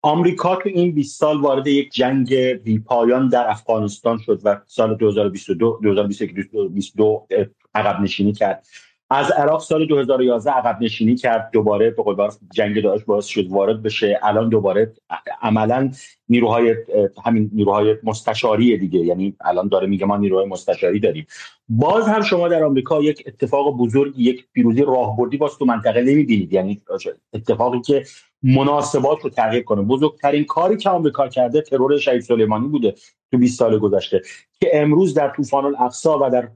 آمریکا 0.03 0.57
تو 0.57 0.69
این 0.69 0.95
20 0.95 1.21
سال 1.21 1.41
وارد 1.41 1.67
یک 1.67 1.93
جنگ 1.93 2.35
بی 2.35 2.79
پایان 2.79 3.29
در 3.29 3.51
افغانستان 3.51 4.19
شد 4.19 4.41
و 4.45 4.61
سال 4.67 4.97
2022 4.97 5.81
2022 5.83 7.27
عقب 7.75 8.01
نشینی 8.01 8.33
کرد. 8.33 8.67
از 9.15 9.31
عراق 9.31 9.61
سال 9.61 9.87
2011 9.87 10.51
عقب 10.51 10.83
نشینی 10.83 11.15
کرد 11.15 11.51
دوباره 11.53 11.91
به 11.91 12.03
قول 12.03 12.29
جنگ 12.55 12.83
داعش 12.83 13.05
باعث 13.05 13.27
شد 13.27 13.47
وارد 13.51 13.83
بشه. 13.83 14.21
الان 14.23 14.49
دوباره 14.49 14.93
عملا 15.43 15.91
نیروهای 16.29 16.77
همین 17.25 17.51
نیروهای 17.53 17.97
مستشاری 18.03 18.79
دیگه 18.79 19.01
یعنی 19.01 19.37
الان 19.41 19.69
داره 19.69 19.87
میگه 19.87 20.07
ما 20.07 20.17
نیروهای 20.17 20.47
مستشاری 20.47 21.01
داریم. 21.01 21.27
باز 21.69 22.09
هم 22.09 22.23
شما 22.23 22.49
در 22.49 22.65
آمریکا 22.65 23.03
یک 23.03 23.23
اتفاق 23.27 23.77
بزرگ 23.77 24.19
یک 24.19 24.47
پیروزی 24.53 24.83
راهبردی 24.83 25.37
باز 25.37 25.59
تو 25.59 25.65
منطقه 25.65 26.03
نمی‌بینید. 26.03 26.53
یعنی 26.53 26.83
اتفاقی 27.33 27.81
که 27.81 28.05
مناسبات 28.43 29.23
رو 29.23 29.31
تغییر 29.31 29.63
کنه. 29.63 29.83
بزرگترین 29.83 30.45
کاری 30.45 30.77
که 30.77 30.91
آمریکا 30.91 31.29
کرده 31.29 31.61
ترور 31.61 31.99
شهید 31.99 32.21
سلیمانی 32.21 32.69
بوده 32.69 32.95
تو 33.31 33.39
20 33.39 33.59
سال 33.59 33.79
گذشته 33.79 34.23
که 34.61 34.71
امروز 34.73 35.15
در 35.15 35.29
طوفان 35.29 35.65
الاقصا 35.65 36.19
و 36.19 36.31
در 36.31 36.49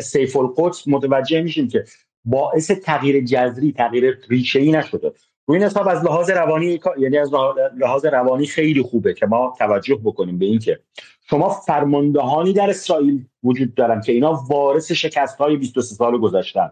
سیف 0.00 0.36
القدس 0.36 0.88
متوجه 0.88 1.42
میشیم 1.42 1.68
که 1.68 1.84
باعث 2.26 2.70
تغییر 2.70 3.24
جذری 3.24 3.72
تغییر 3.72 4.18
ریشه‌ای 4.28 4.72
نشده. 4.72 5.12
روی 5.46 5.58
این 5.58 5.66
حساب 5.66 5.88
از 5.88 6.04
لحاظ 6.04 6.30
روانی 6.30 6.80
یعنی 6.98 7.18
از 7.18 7.30
لحاظ 7.76 8.04
روانی 8.04 8.46
خیلی 8.46 8.82
خوبه 8.82 9.14
که 9.14 9.26
ما 9.26 9.54
توجه 9.58 9.94
بکنیم 10.04 10.38
به 10.38 10.46
اینکه 10.46 10.80
شما 11.30 11.48
فرماندهانی 11.48 12.52
در 12.52 12.70
اسرائیل 12.70 13.24
وجود 13.44 13.74
دارن 13.74 14.00
که 14.00 14.12
اینا 14.12 14.44
وارث 14.48 14.92
شکست 14.92 15.38
های 15.38 15.56
23 15.56 15.94
سال 15.94 16.18
گذشتن 16.18 16.70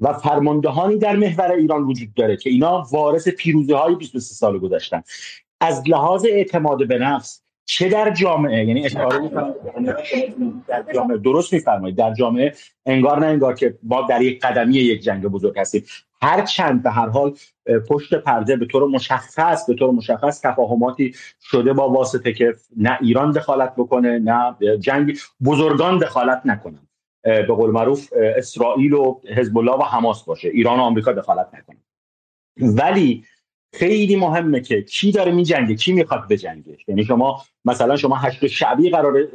و 0.00 0.12
فرماندهانی 0.12 0.96
در 0.96 1.16
محور 1.16 1.52
ایران 1.52 1.82
وجود 1.82 2.14
داره 2.14 2.36
که 2.36 2.50
اینا 2.50 2.86
وارث 2.92 3.28
پیروزی 3.28 3.72
های 3.72 3.94
23 3.94 4.34
سال 4.34 4.58
گذشتن 4.58 5.02
از 5.60 5.82
لحاظ 5.88 6.24
اعتماد 6.24 6.88
به 6.88 6.98
نفس 6.98 7.42
چه 7.70 7.88
در 7.88 8.10
جامعه؟ 8.10 8.64
یعنی 8.64 8.86
اشاره 8.86 9.28
در 10.68 10.84
جامعه. 10.94 11.18
درست 11.18 11.52
میفرمایید. 11.52 11.96
در 11.96 12.14
جامعه 12.14 12.54
انگار 12.86 13.20
نه 13.20 13.26
انگار 13.26 13.54
که 13.54 13.78
ما 13.82 14.02
در 14.02 14.22
یک 14.22 14.40
قدمی 14.40 14.74
یک 14.74 15.00
جنگ 15.00 15.26
بزرگ 15.26 15.58
هستیم. 15.58 15.84
هر 16.22 16.44
چند 16.44 16.82
به 16.82 16.90
هر 16.90 17.08
حال 17.08 17.34
پشت 17.88 18.14
پرده 18.14 18.56
به 18.56 18.66
طور 18.66 18.86
مشخص 18.86 19.66
به 19.66 19.74
طور 19.74 19.90
مشخص 19.90 20.40
تفاهماتی 20.40 21.14
شده 21.42 21.72
با 21.72 21.90
واسطه 21.90 22.32
که 22.32 22.54
نه 22.76 22.98
ایران 23.00 23.30
دخالت 23.30 23.74
بکنه 23.76 24.18
نه 24.18 24.56
جنگ 24.78 25.18
بزرگان 25.44 25.98
دخالت 25.98 26.42
نکنن. 26.44 26.88
به 27.22 27.46
قول 27.46 27.70
معروف 27.70 28.08
اسرائیل 28.36 28.92
و 28.92 29.20
حزب 29.36 29.58
الله 29.58 29.72
و 29.72 29.82
حماس 29.82 30.24
باشه. 30.24 30.48
ایران 30.48 30.78
و 30.78 30.82
آمریکا 30.82 31.12
دخالت 31.12 31.48
نکنن. 31.54 31.82
ولی 32.56 33.24
خیلی 33.72 34.16
مهمه 34.16 34.60
که 34.60 34.82
کی 34.82 35.12
داره 35.12 35.32
میجنگه 35.32 35.74
کی 35.74 35.92
می‌خواد 35.92 36.28
بجنگه. 36.30 36.78
یعنی 36.88 37.04
شما 37.04 37.42
مثلا 37.64 37.96
شما 37.96 38.16
هشت 38.16 38.46
شعبی 38.46 38.90
قرار 38.90 39.28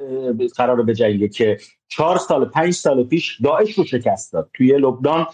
قرار 0.55 0.83
بجنگه 0.83 1.27
که 1.27 1.57
چهار 1.87 2.17
سال 2.17 2.45
پنج 2.45 2.73
سال 2.73 3.03
پیش 3.03 3.41
داعش 3.41 3.73
رو 3.73 3.83
شکست 3.83 4.33
داد. 4.33 4.49
توی 4.53 4.77
لبنان 4.77 5.27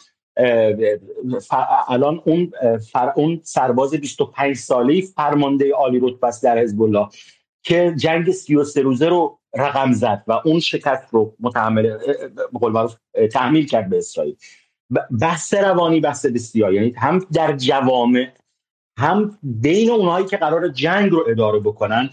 الان 1.88 2.22
اون 2.26 2.52
فر 2.92 3.14
اون 3.16 3.40
سرباز 3.44 3.94
25 3.94 4.56
ساله 4.56 5.02
فرمانده 5.02 5.72
عالی 5.74 6.00
رتبه 6.00 6.32
در 6.44 6.58
حزب 6.58 6.82
الله 6.82 7.08
که 7.64 7.94
جنگ 7.98 8.32
33 8.32 8.82
روزه 8.82 9.10
رو 9.10 9.40
رقم 9.56 9.92
زد 9.92 10.24
و 10.28 10.42
اون 10.46 10.60
شکست 10.60 11.14
رو 11.14 11.36
متحمل 11.40 11.98
تحمیل 13.32 13.66
کرد 13.66 13.90
به 13.90 13.98
اسرائیل. 13.98 14.36
بحث 15.22 15.54
روانی 15.54 16.00
بحث 16.00 16.26
بسیار. 16.26 16.74
یعنی 16.74 16.94
هم 16.98 17.20
در 17.34 17.56
جوامع 17.56 18.28
هم 19.02 19.38
بین 19.44 19.90
اونهایی 19.90 20.26
که 20.26 20.38
قرار 20.38 20.68
جنگ 20.68 21.12
رو 21.12 21.26
اداره 21.30 21.60
بکنن 21.60 22.10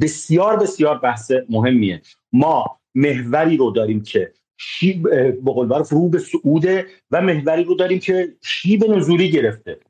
بسیار 0.00 0.56
بسیار 0.56 0.98
بحث 0.98 1.32
مهمیه. 1.48 2.02
ما 2.32 2.80
محوری 2.94 3.56
رو 3.56 3.70
داریم 3.70 4.02
که 4.02 4.32
شیب 4.56 5.02
به 5.44 5.52
قول 5.52 5.68
رو 5.90 6.08
به 6.08 6.18
سعوده 6.18 6.86
و 7.10 7.20
محوری 7.20 7.64
رو 7.64 7.74
داریم 7.74 7.98
که 7.98 8.34
شیب 8.42 8.84
نزولی 8.84 9.30
گرفته. 9.30 9.80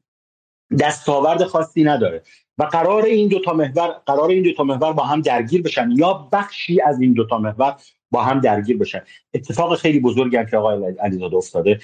دستاورد 0.79 1.45
خاصی 1.45 1.85
نداره. 1.85 2.23
و 2.59 2.65
قرار 2.65 3.03
این 3.05 3.29
دو 3.29 3.41
تا 3.41 3.53
محور 3.53 3.89
قرار 4.07 4.29
این 4.29 4.43
دو 4.43 4.53
تا 4.53 4.65
محور 4.65 4.93
با 4.93 5.03
هم 5.03 5.21
درگیر 5.21 5.63
بشن 5.63 5.91
یا 5.97 6.29
بخشی 6.33 6.81
از 6.81 7.01
این 7.01 7.13
دو 7.13 7.27
تا 7.27 7.39
محور 7.39 7.77
با 8.11 8.23
هم 8.23 8.41
درگیر 8.41 8.79
بشن. 8.79 9.03
اتفاق 9.35 9.77
خیلی 9.77 10.01
بزرگی 10.01 10.37
هم 10.37 10.47
که 10.47 10.57
آقای 10.57 10.95
علیزاده 11.01 11.37
افتاده. 11.37 11.79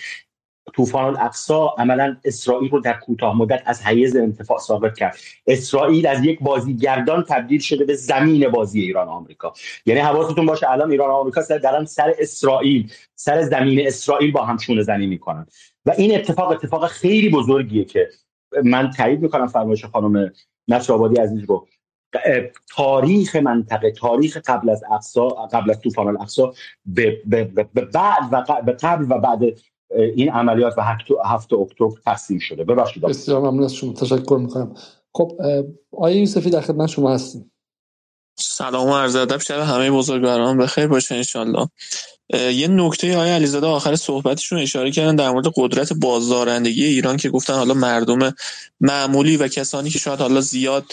طوفان 0.75 1.05
الاقصا 1.05 1.75
عملا 1.79 2.17
اسرائیل 2.25 2.71
رو 2.71 2.81
در 2.81 2.93
کوتاه 2.93 3.37
مدت 3.37 3.63
از 3.67 3.83
حیز 3.83 4.17
انتفاع 4.17 4.59
ساقط 4.59 4.95
کرد. 4.95 5.17
اسرائیل 5.47 6.07
از 6.07 6.25
یک 6.25 6.41
بازیگردان 6.41 7.25
تبدیل 7.29 7.61
شده 7.61 7.85
به 7.85 7.95
زمین 7.95 8.49
بازی 8.49 8.81
ایران 8.81 9.09
آمریکا. 9.09 9.53
یعنی 9.87 10.01
حواستون 10.01 10.47
باشه 10.47 10.71
الان 10.71 10.91
ایران 10.91 11.11
و 11.11 11.13
آمریکا 11.13 11.43
سر 11.43 11.59
دارن 11.59 11.85
سر 11.85 12.15
اسرائیل 12.19 12.93
سر 13.15 13.43
زمین 13.43 13.87
اسرائیل 13.87 14.33
با 14.33 14.45
هم 14.45 14.57
چونه 14.57 14.83
زنی 14.83 15.07
می‌کنن. 15.07 15.47
و 15.87 15.91
این 15.99 16.15
اتفاق 16.15 16.51
اتفاق 16.51 16.87
خیلی 16.87 17.29
بزرگیه 17.29 17.85
که 17.85 18.09
من 18.65 18.91
تایید 18.91 19.21
می‌کنم 19.23 19.47
فرمایش 19.47 19.85
خانم 19.85 20.33
نصر 20.69 20.93
آبادی 20.93 21.17
عزیز 21.17 21.45
رو. 21.45 21.67
تاریخ 22.77 23.37
منطقه 23.37 23.91
تاریخ 23.91 24.37
قبل 24.47 24.71
از 24.71 24.85
اقصا 24.93 25.29
قبل 25.29 25.71
از 25.71 25.81
طوفان 25.81 26.09
الاقصا 26.09 26.53
به, 26.87 27.23
به, 27.27 27.45
به 27.45 27.65
بعد 27.85 28.33
و 28.33 28.37
قبل 28.83 29.07
و 29.09 29.19
بعد 29.19 29.41
این 29.91 30.31
عملیات 30.31 30.79
و 30.79 30.83
هفت 31.25 31.53
اکتبر 31.53 31.91
تقسیم 32.05 32.39
شده. 32.39 32.65
ببخشید 32.65 33.03
بسیار 33.03 33.41
ممنون 33.41 33.65
از 33.65 33.75
شما. 33.75 33.93
تشکر 33.93 34.39
می‌کنم. 34.41 34.75
خب 35.15 35.33
آیه 35.93 36.21
یوسفی 36.21 36.51
در 36.51 36.61
خدمت 36.61 36.89
شما 36.89 37.15
هستیم. 37.15 37.53
سلام 38.39 38.89
و 38.89 38.97
عرض 38.97 39.17
ادب 39.17 39.41
شب 39.41 39.61
همه 39.61 39.91
بزرگواران. 39.91 40.59
بخیر 40.59 40.87
باشه 40.87 41.15
انشالله 41.15 41.69
یه 42.35 42.69
نکته 42.69 43.17
های 43.17 43.31
علیزاده 43.31 43.67
آخر 43.67 43.97
صحبتشون 43.97 44.59
اشاره 44.59 44.91
کردن 44.91 45.17
در 45.17 45.31
مورد 45.31 45.47
قدرت 45.57 45.93
بازدارندگی 45.93 46.85
ایران 46.85 47.17
که 47.17 47.31
گفتن 47.31 47.55
حالا 47.55 47.75
مردم 47.75 48.35
معمولی 48.81 49.37
و 49.37 49.49
کسانی 49.49 49.91
که 49.91 49.99
شاید 49.99 50.21
حالا 50.21 50.41
زیاد 50.41 50.85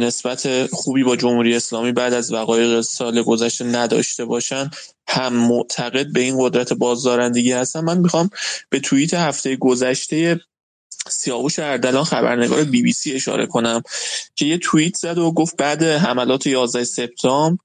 نسبت 0.00 0.66
خوبی 0.72 1.04
با 1.04 1.16
جمهوری 1.16 1.56
اسلامی 1.56 1.92
بعد 1.92 2.12
از 2.12 2.32
وقایع 2.32 2.80
سال 2.80 3.22
گذشته 3.22 3.64
نداشته 3.64 4.24
باشن 4.24 4.70
هم 5.08 5.32
معتقد 5.32 6.12
به 6.12 6.20
این 6.20 6.36
قدرت 6.38 6.72
بازدارندگی 6.72 7.52
هستن. 7.52 7.80
من 7.80 7.98
می‌خوام 7.98 8.30
به 8.70 8.80
توییت 8.80 9.14
هفته 9.14 9.56
گذشته 9.56 10.40
سیاوش 11.08 11.58
اردلان 11.58 12.04
خبرنگار 12.04 12.64
بی 12.64 12.82
بی 12.82 12.92
سی 12.92 13.12
اشاره 13.12 13.46
کنم 13.46 13.82
که 14.36 14.46
یه 14.46 14.58
توییت 14.58 14.96
زد 14.96 15.18
و 15.18 15.32
گفت 15.32 15.56
بعد 15.56 15.82
حملات 15.82 16.46
11 16.46 16.84
سپتامبر 16.84 17.64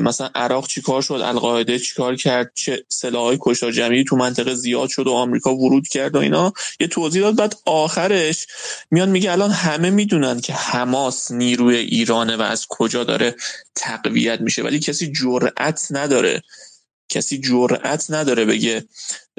مثلا 0.00 0.30
عراق 0.34 0.66
چیکار 0.66 1.02
شد 1.02 1.14
القاعده 1.14 1.78
چیکار 1.78 2.16
کرد 2.16 2.52
چه 2.54 2.84
سلاحهای 2.88 3.38
کشتار 3.40 3.72
جمعی 3.72 4.04
تو 4.04 4.16
منطقه 4.16 4.54
زیاد 4.54 4.88
شد 4.88 5.06
و 5.06 5.12
آمریکا 5.12 5.56
ورود 5.56 5.88
کرد 5.88 6.16
و 6.16 6.18
اینا. 6.18 6.52
یه 6.80 6.86
توضیح 6.86 7.22
داد 7.22 7.36
بعد 7.36 7.56
آخرش 7.66 8.46
میان 8.90 9.08
میگه 9.08 9.32
الان 9.32 9.50
همه 9.50 9.90
می‌دونن 9.90 10.40
که 10.40 10.52
حماس 10.52 11.30
نیروی 11.30 11.76
ایرانه 11.76 12.36
و 12.36 12.42
از 12.42 12.66
کجا 12.68 13.04
داره 13.04 13.36
تقویت 13.74 14.40
میشه. 14.40 14.62
ولی 14.62 14.78
کسی 14.78 15.12
جرأت 15.12 15.86
نداره 15.90 16.42
کسی 17.08 17.38
جرأت 17.40 18.06
نداره 18.10 18.44
بگه 18.44 18.84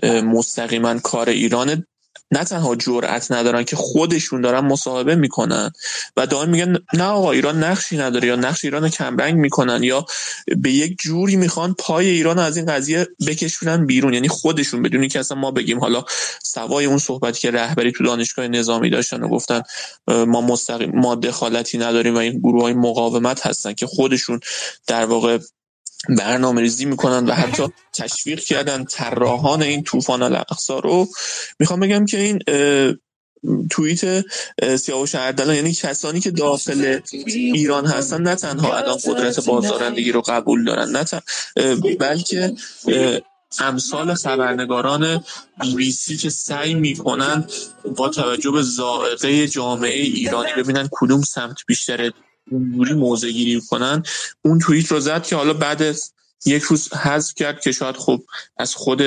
مستقیما 0.03 0.99
کار 0.99 1.29
ایران 1.29 1.85
نه 2.31 2.43
تنها 2.43 2.75
جرأت 2.75 3.31
ندارن 3.31 3.63
که 3.63 3.75
خودشون 3.75 4.41
دارن 4.41 4.59
مصاحبه 4.59 5.15
می‌کنن 5.15 5.71
و 6.17 6.27
دائم 6.27 6.49
میگن 6.49 6.77
نه 6.93 7.03
آقا 7.03 7.31
ایران 7.31 7.63
نقشی 7.63 7.97
نداره 7.97 8.27
یا 8.27 8.35
نقش 8.35 8.65
ایران 8.65 8.89
کمرنگ 8.89 9.35
می‌کنن 9.35 9.83
یا 9.83 10.05
به 10.57 10.71
یک 10.71 10.97
جوری 10.99 11.35
می‌خوان 11.35 11.75
پای 11.79 12.09
ایران 12.09 12.39
از 12.39 12.57
این 12.57 12.65
قضیه 12.65 13.07
بکشونن 13.27 13.85
بیرون. 13.85 14.13
یعنی 14.13 14.27
خودشون 14.27 14.81
بدونی 14.81 15.09
که 15.09 15.19
اصلا 15.19 15.37
ما 15.37 15.51
بگیم 15.51 15.79
حالا 15.79 16.03
سوای 16.43 16.85
اون 16.85 16.97
صحبتی 16.97 17.39
که 17.39 17.51
رهبری 17.51 17.91
تو 17.91 18.03
دانشگاه 18.03 18.47
نظامی 18.47 18.89
داشتن 18.89 19.23
و 19.23 19.27
گفتن 19.27 19.61
ما 20.07 20.41
مستقیم 20.41 20.91
ما 20.93 21.15
دخالتی 21.15 21.77
نداریم 21.77 22.15
و 22.15 22.17
این 22.17 22.39
گروه 22.39 22.61
های 22.61 22.73
مقاومت 22.73 23.45
هستن 23.45 23.73
که 23.73 23.87
خودشون 23.87 24.39
در 24.87 25.05
واقع 25.05 25.37
برنامه 26.09 26.61
ریزی 26.61 26.85
می‌کنن 26.85 27.25
و 27.25 27.33
حتی 27.33 27.63
تشویق 27.93 28.39
کردن 28.39 28.83
طراحان 28.83 29.61
این 29.61 29.83
طوفان 29.83 30.21
الاقصا 30.21 30.79
رو. 30.79 31.07
می‌خوام 31.59 31.79
بگم 31.79 32.05
که 32.05 32.17
این 32.19 32.39
توییت 33.69 34.25
سیاوش 34.75 35.15
اردلان 35.15 35.55
یعنی 35.55 35.73
کسانی 35.73 36.19
که 36.19 36.31
داخل 36.31 36.99
ایران 37.27 37.85
هستن 37.85 38.21
نه 38.21 38.35
تنها 38.35 38.77
الان 38.77 38.97
قدرت 39.05 39.45
بازدارندگی 39.45 40.11
رو 40.11 40.21
قبول 40.21 40.65
دارن 40.65 40.89
نه 40.89 41.05
بلکه 41.99 42.55
امثال 43.59 44.13
خبرنگاران 44.13 45.23
بیسی 45.75 46.17
که 46.17 46.29
سعی 46.29 46.73
می‌کنن 46.73 47.45
با 47.97 48.09
توجه 48.09 48.51
به 48.51 48.61
ذائقه 48.61 49.47
جامعه 49.47 50.01
ایرانی 50.01 50.53
ببینن 50.57 50.89
کدوم 50.91 51.21
سمت 51.21 51.57
بیشتره. 51.67 52.13
اونجوری 52.51 52.93
موضع 52.93 53.29
گیری 53.29 53.61
کنن 53.69 54.03
اون 54.41 54.59
توییت 54.59 54.91
رو 54.91 54.99
زد 54.99 55.23
که 55.23 55.35
حالا 55.35 55.53
بعد 55.53 55.95
یک 56.45 56.63
روز 56.63 56.93
حذف 56.93 57.33
کرد 57.35 57.61
که 57.61 57.71
شاید 57.71 57.95
خب 57.95 58.21
از 58.57 58.75
خود 58.75 59.01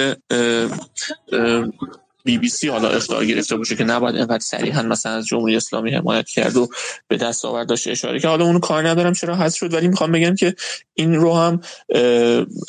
بی 2.25 2.39
بی 2.39 2.49
سی 2.49 2.69
حالا 2.69 2.89
اختار 2.89 3.27
گرفته 3.27 3.57
باشه 3.57 3.77
که 3.77 3.85
نباید 3.85 4.17
اینقدر 4.17 4.39
صریحا 4.39 4.83
مثلا 4.83 5.13
از 5.13 5.27
جمهوری 5.27 5.57
اسلامی 5.57 5.91
حمایت 5.91 6.29
کرد 6.29 6.57
و 6.57 6.69
به 7.09 7.17
دست 7.17 7.45
آورد 7.45 7.69
داشته 7.69 7.91
اشاره 7.91 8.21
که 8.21 8.29
حالا 8.29 8.45
اونو 8.45 8.59
کار 8.59 8.89
ندارم 8.89 9.13
چرا 9.13 9.37
حذف 9.37 9.57
شد 9.57 9.75
ولی 9.75 9.89
می‌خوام 9.89 10.13
بگم 10.13 10.35
که 10.35 10.55
این 10.95 11.15
رو 11.15 11.35
هم 11.35 11.61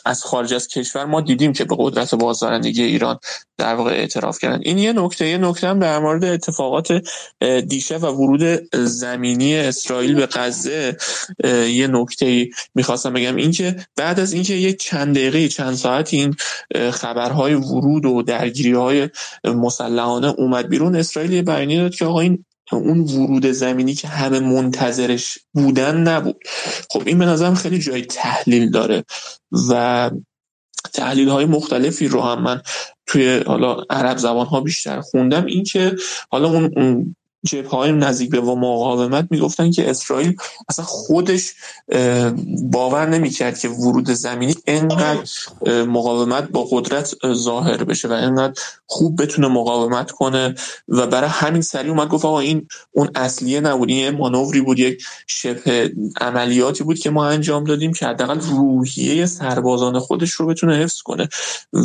از 0.05 0.23
خارج 0.23 0.53
از 0.53 0.67
کشور 0.67 1.05
ما 1.05 1.21
دیدیم 1.21 1.53
که 1.53 1.63
به 1.65 1.75
قدرت 1.79 2.15
بازدارندگی 2.15 2.83
ایران 2.83 3.19
در 3.57 3.75
واقع 3.75 3.91
اعتراف 3.91 4.39
کردن. 4.39 4.59
این 4.63 4.77
یه 4.77 4.93
نکته 4.93 5.27
یه 5.27 5.37
نکته 5.37 5.67
هم 5.67 5.79
در 5.79 5.99
مورد 5.99 6.23
اتفاقات 6.23 7.01
دیشب 7.67 8.03
و 8.03 8.07
ورود 8.07 8.75
زمینی 8.75 9.55
اسرائیل 9.55 10.15
به 10.15 10.25
غزه 10.25 10.97
یه 11.69 11.87
نکته 11.87 12.49
می‌خواستم 12.75 13.13
بگم. 13.13 13.35
اینکه 13.35 13.75
بعد 13.95 14.19
از 14.19 14.33
اینکه 14.33 14.53
یک 14.53 14.77
چند 14.79 15.15
دقیقه 15.15 15.47
چند 15.47 15.75
ساعت 15.75 16.13
این 16.13 16.35
خبرهای 16.91 17.53
ورود 17.53 18.05
و 18.05 18.21
درگیری 18.21 18.73
های 18.73 19.09
مسلحانه 19.51 20.27
اومد 20.27 20.69
بیرون. 20.69 20.95
اسرائیل 20.95 21.31
یه 21.31 21.41
بیانیه 21.41 21.81
داد 21.81 21.95
که 21.95 22.05
آقا 22.05 22.19
این 22.19 22.45
اون 22.71 22.99
ورود 22.99 23.51
زمینی 23.51 23.93
که 23.93 24.07
همه 24.07 24.39
منتظرش 24.39 25.37
بودن 25.53 25.97
نبود. 25.97 26.43
خب 26.89 27.03
این 27.05 27.19
به 27.19 27.25
نظرم 27.25 27.55
خیلی 27.55 27.79
جای 27.79 28.01
تحلیل 28.01 28.71
داره 28.71 29.03
و 29.69 30.11
تحلیل 30.93 31.29
های 31.29 31.45
مختلفی 31.45 32.07
رو 32.07 32.21
هم 32.21 32.41
من 32.41 32.61
توی 33.05 33.43
حالا 33.47 33.77
عرب 33.89 34.17
زبان 34.17 34.45
ها 34.45 34.61
بیشتر 34.61 35.01
خوندم. 35.01 35.45
این 35.45 35.63
که 35.63 35.95
حالا 36.31 36.49
اون 36.49 37.15
جبه 37.45 37.69
های 37.69 37.91
نزدیک 37.91 38.31
به 38.31 38.41
مقاومت 38.41 39.27
می‌گفتن 39.31 39.71
که 39.71 39.89
اسرائیل 39.89 40.35
اصلا 40.69 40.85
خودش 40.85 41.53
باور 42.63 43.09
نمی‌کرد 43.09 43.59
که 43.59 43.69
ورود 43.69 44.11
زمینی 44.11 44.55
انقدر 44.67 45.19
مقاومت 45.83 46.49
با 46.49 46.67
قدرت 46.71 47.15
ظاهر 47.33 47.83
بشه 47.83 48.07
و 48.07 48.11
انقدر 48.11 48.53
خوب 48.85 49.21
بتونه 49.21 49.47
مقاومت 49.47 50.11
کنه. 50.11 50.55
و 50.87 51.07
برای 51.07 51.29
همین 51.29 51.61
سریع 51.61 51.91
اومد 51.91 52.07
گفت 52.07 52.25
آقا 52.25 52.39
این 52.39 52.67
اون 52.91 53.09
اصلیه 53.15 53.59
نبود 53.59 53.89
این 53.89 54.09
مانوری 54.09 54.61
بود 54.61 54.79
یک 54.79 55.03
شبه 55.27 55.93
عملیاتی 56.21 56.83
بود 56.83 56.99
که 56.99 57.09
ما 57.09 57.27
انجام 57.27 57.63
دادیم 57.63 57.93
که 57.93 58.05
حداقل 58.05 58.39
روحیه 58.39 59.25
سربازان 59.25 59.99
خودش 59.99 60.31
رو 60.31 60.47
بتونه 60.47 60.75
حفظ 60.75 61.01
کنه. 61.01 61.29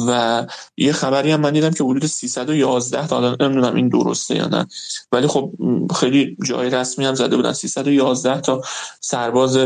و 0.09 0.47
یه 0.77 0.93
خبری 0.93 1.31
هم 1.31 1.41
من 1.41 1.53
دیدم 1.53 1.71
که 1.71 1.85
حدود 1.85 2.07
311 2.07 3.07
تا 3.07 3.37
نمی‌دونم 3.41 3.75
این 3.75 3.89
درسته 3.89 4.37
یا 4.37 4.47
نه. 4.47 4.67
ولی 5.13 5.27
خب 5.27 5.50
خیلی 5.97 6.37
جای 6.47 6.71
رسمی 6.71 7.05
هم 7.05 7.15
زده 7.15 7.37
بودن. 7.37 7.53
311 7.53 8.41
تا 8.41 8.63
سرباز 9.01 9.59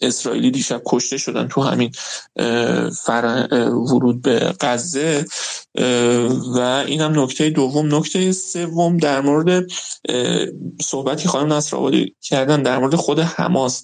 اسرائیلی 0.00 0.50
دیشب 0.50 0.82
کشته 0.86 1.16
شدن 1.16 1.48
تو 1.48 1.62
همین 1.62 1.92
ورود 3.68 4.22
به 4.22 4.54
غزه. 4.60 5.24
و 6.54 6.84
این 6.86 7.00
هم 7.00 7.20
نکته 7.20 7.50
دوم. 7.50 7.94
نکته 7.94 8.32
سوم 8.32 8.96
در 8.96 9.20
مورد 9.20 9.66
صحبتی 10.82 11.28
خانم 11.28 11.52
نصر 11.52 11.76
آبادی 11.76 12.16
کردن 12.22 12.62
در 12.62 12.78
مورد 12.78 12.94
خود 12.94 13.18
حماس. 13.18 13.82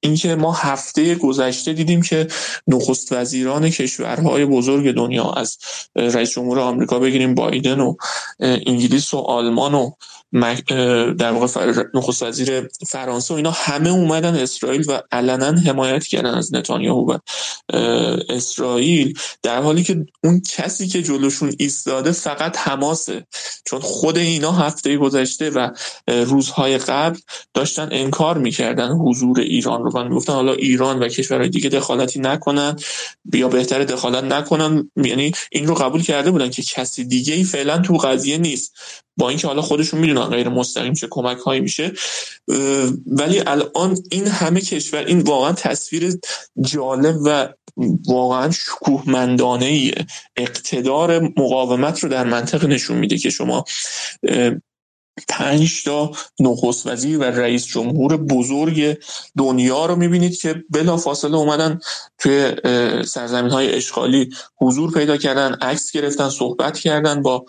اینکه 0.00 0.34
ما 0.34 0.52
هفته 0.52 1.14
گذشته 1.14 1.72
دیدیم 1.72 2.02
که 2.02 2.26
نخست 2.66 3.12
وزیران 3.12 3.70
کشورهای 3.70 4.44
بزرگ 4.44 4.94
دنیا 4.94 5.30
از 5.30 5.58
رئیس 5.96 6.30
جمهور 6.30 6.58
آمریکا 6.58 6.98
بگیریم 6.98 7.34
بایدن 7.34 7.80
و 7.80 7.94
انگلیس 8.40 9.14
و 9.14 9.18
آلمان 9.18 9.74
و 9.74 9.90
در 11.12 11.32
واقع 11.32 11.72
نخست 11.94 12.22
وزیر 12.22 12.68
فرانسه 12.88 13.34
و 13.34 13.36
اینا 13.36 13.50
همه 13.50 13.90
اومدن 13.90 14.34
اسرائیل 14.34 14.84
و 14.88 15.00
علنا 15.12 15.60
حمایت 15.60 16.04
کردن 16.04 16.34
از 16.34 16.54
نتانیاهو 16.54 17.12
و 17.12 17.18
اسرائیل 18.28 19.18
در 19.42 19.62
حالی 19.62 19.82
که 19.82 20.06
اون 20.24 20.40
کسی 20.40 20.88
که 20.88 21.02
جلوشون 21.02 21.52
ایستاده 21.58 22.12
فقط 22.12 22.58
حماسه. 22.58 23.26
چون 23.64 23.80
خود 23.80 24.18
اینا 24.18 24.52
هفته 24.52 24.96
گذشته 24.96 25.50
و 25.50 25.70
روزهای 26.08 26.78
قبل 26.78 27.18
داشتن 27.54 27.88
انکار 27.92 28.38
می‌کردن 28.38 28.88
حضور 28.88 29.40
ایران 29.40 29.84
رو. 29.84 29.89
اروپا 29.98 30.08
می‌گفتن 30.08 30.32
حالا 30.32 30.52
ایران 30.52 30.98
و 30.98 31.08
کشورهای 31.08 31.48
دیگه 31.48 31.68
دخالتی 31.68 32.20
نکنن 32.20 32.76
یا 33.34 33.48
بهتر 33.48 33.84
دخالت 33.84 34.24
نکنن. 34.24 34.90
یعنی 34.96 35.32
این 35.52 35.66
رو 35.66 35.74
قبول 35.74 36.02
کرده 36.02 36.30
بودن 36.30 36.50
که 36.50 36.62
کسی 36.62 37.04
دیگه 37.04 37.34
ای 37.34 37.44
فعلا 37.44 37.78
تو 37.78 37.96
قضیه 37.96 38.38
نیست. 38.38 38.74
با 39.16 39.28
اینکه 39.28 39.46
حالا 39.46 39.62
خودشون 39.62 40.00
می‌دونن 40.00 40.24
غیر 40.24 40.48
مستقیم 40.48 40.94
چه 40.94 41.06
کمک 41.10 41.38
هایی 41.38 41.60
میشه 41.60 41.92
ولی 43.06 43.42
الان 43.46 43.98
این 44.10 44.26
همه 44.26 44.60
کشور 44.60 45.04
این 45.04 45.20
واقعا 45.20 45.52
تصویر 45.52 46.18
جالب 46.60 47.16
و 47.24 47.48
واقعا 48.06 48.50
شکوهمندانه 48.50 49.92
اقتدار 50.36 51.20
مقاومت 51.20 52.00
رو 52.00 52.08
در 52.08 52.24
منطقه 52.24 52.66
نشون 52.66 52.98
میده 52.98 53.18
که 53.18 53.30
شما 53.30 53.64
پنج 55.28 55.84
تا 55.84 56.10
نخست 56.40 56.86
وزیر 56.86 57.18
و 57.18 57.22
رئیس 57.22 57.66
جمهور 57.66 58.16
بزرگ 58.16 58.98
دنیا 59.38 59.86
رو 59.86 59.96
می‌بینید 59.96 60.38
که 60.38 60.64
بلا 60.70 60.96
فاصله 60.96 61.36
اومدن 61.36 61.80
توی 62.18 62.52
سرزمین 63.04 63.50
های 63.50 63.74
اشغالی 63.74 64.30
حضور 64.56 64.92
پیدا 64.92 65.16
کردن 65.16 65.54
عکس 65.54 65.92
گرفتن 65.92 66.28
صحبت 66.28 66.78
کردن 66.78 67.22
با 67.22 67.44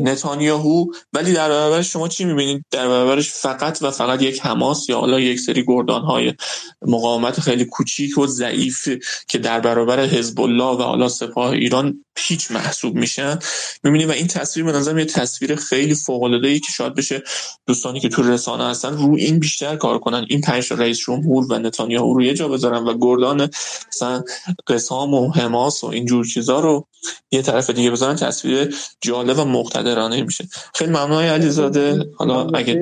نتانیاهو. 0.00 0.86
ولی 1.12 1.32
در 1.32 1.48
برابرش 1.48 1.92
شما 1.92 2.08
چی 2.08 2.24
می‌بینید؟ 2.24 2.64
در 2.70 2.88
برابرش 2.88 3.30
فقط 3.30 3.78
و 3.82 3.90
فقط 3.90 4.22
یک 4.22 4.40
حماس 4.40 4.88
یا 4.88 5.00
حالا 5.00 5.20
یک 5.20 5.40
سری 5.40 5.64
گردان 5.68 6.02
های 6.02 6.34
مقاومت 6.82 7.40
خیلی 7.40 7.64
کوچیک 7.64 8.18
و 8.18 8.26
ضعیف 8.26 8.88
که 9.28 9.38
در 9.38 9.60
برابر 9.60 10.00
حزب 10.00 10.40
الله 10.40 10.76
و 10.78 10.82
حالا 10.82 11.08
سپاه 11.08 11.50
ایران 11.50 12.04
هیچ 12.18 12.50
محسوب 12.50 12.94
میشن. 12.94 13.38
می‌بینید 13.84 14.08
و 14.08 14.12
این 14.12 14.26
تصویر 14.26 14.66
به 14.66 14.72
نظر 14.72 14.98
یه 14.98 15.04
تصویر 15.04 15.54
خیلی 15.54 15.94
فوق 15.94 16.22
العاده 16.22 16.48
ای 16.48 16.60
که 16.60 16.72
شاید 16.72 16.94
بشه 16.94 17.22
دوستانی 17.66 18.00
که 18.00 18.08
تو 18.08 18.22
رسانه 18.22 18.64
هستن 18.64 18.96
رو 18.96 19.14
این 19.14 19.38
بیشتر 19.38 19.76
کار 19.76 19.98
کنن. 19.98 20.26
این 20.28 20.40
پنج 20.40 20.72
رئیس 20.72 20.98
جمهور 20.98 21.52
و 21.52 21.58
نتانیاهو 21.58 22.14
رو 22.14 22.22
یه 22.22 22.34
جا 22.34 22.48
بذارن 22.48 22.84
و 22.84 22.98
گردان 23.00 23.50
مثلا 23.88 24.22
قسام 24.66 25.14
و 25.14 25.30
حماس 25.30 25.84
و 25.84 25.86
اینجور 25.86 26.26
چیزا 26.26 26.60
رو 26.60 26.86
یه 27.30 27.42
طرف 27.42 27.70
دیگه 27.70 27.90
بذارن. 27.90 28.16
تصویر 28.16 28.74
جالب 29.00 29.38
و 29.38 29.44
مقتدرانه 29.44 30.22
میشه. 30.22 30.48
خیلی 30.74 30.90
ممنون 30.90 31.22
علیزاده. 31.22 32.10
حالا 32.16 32.48
اگه 32.48 32.80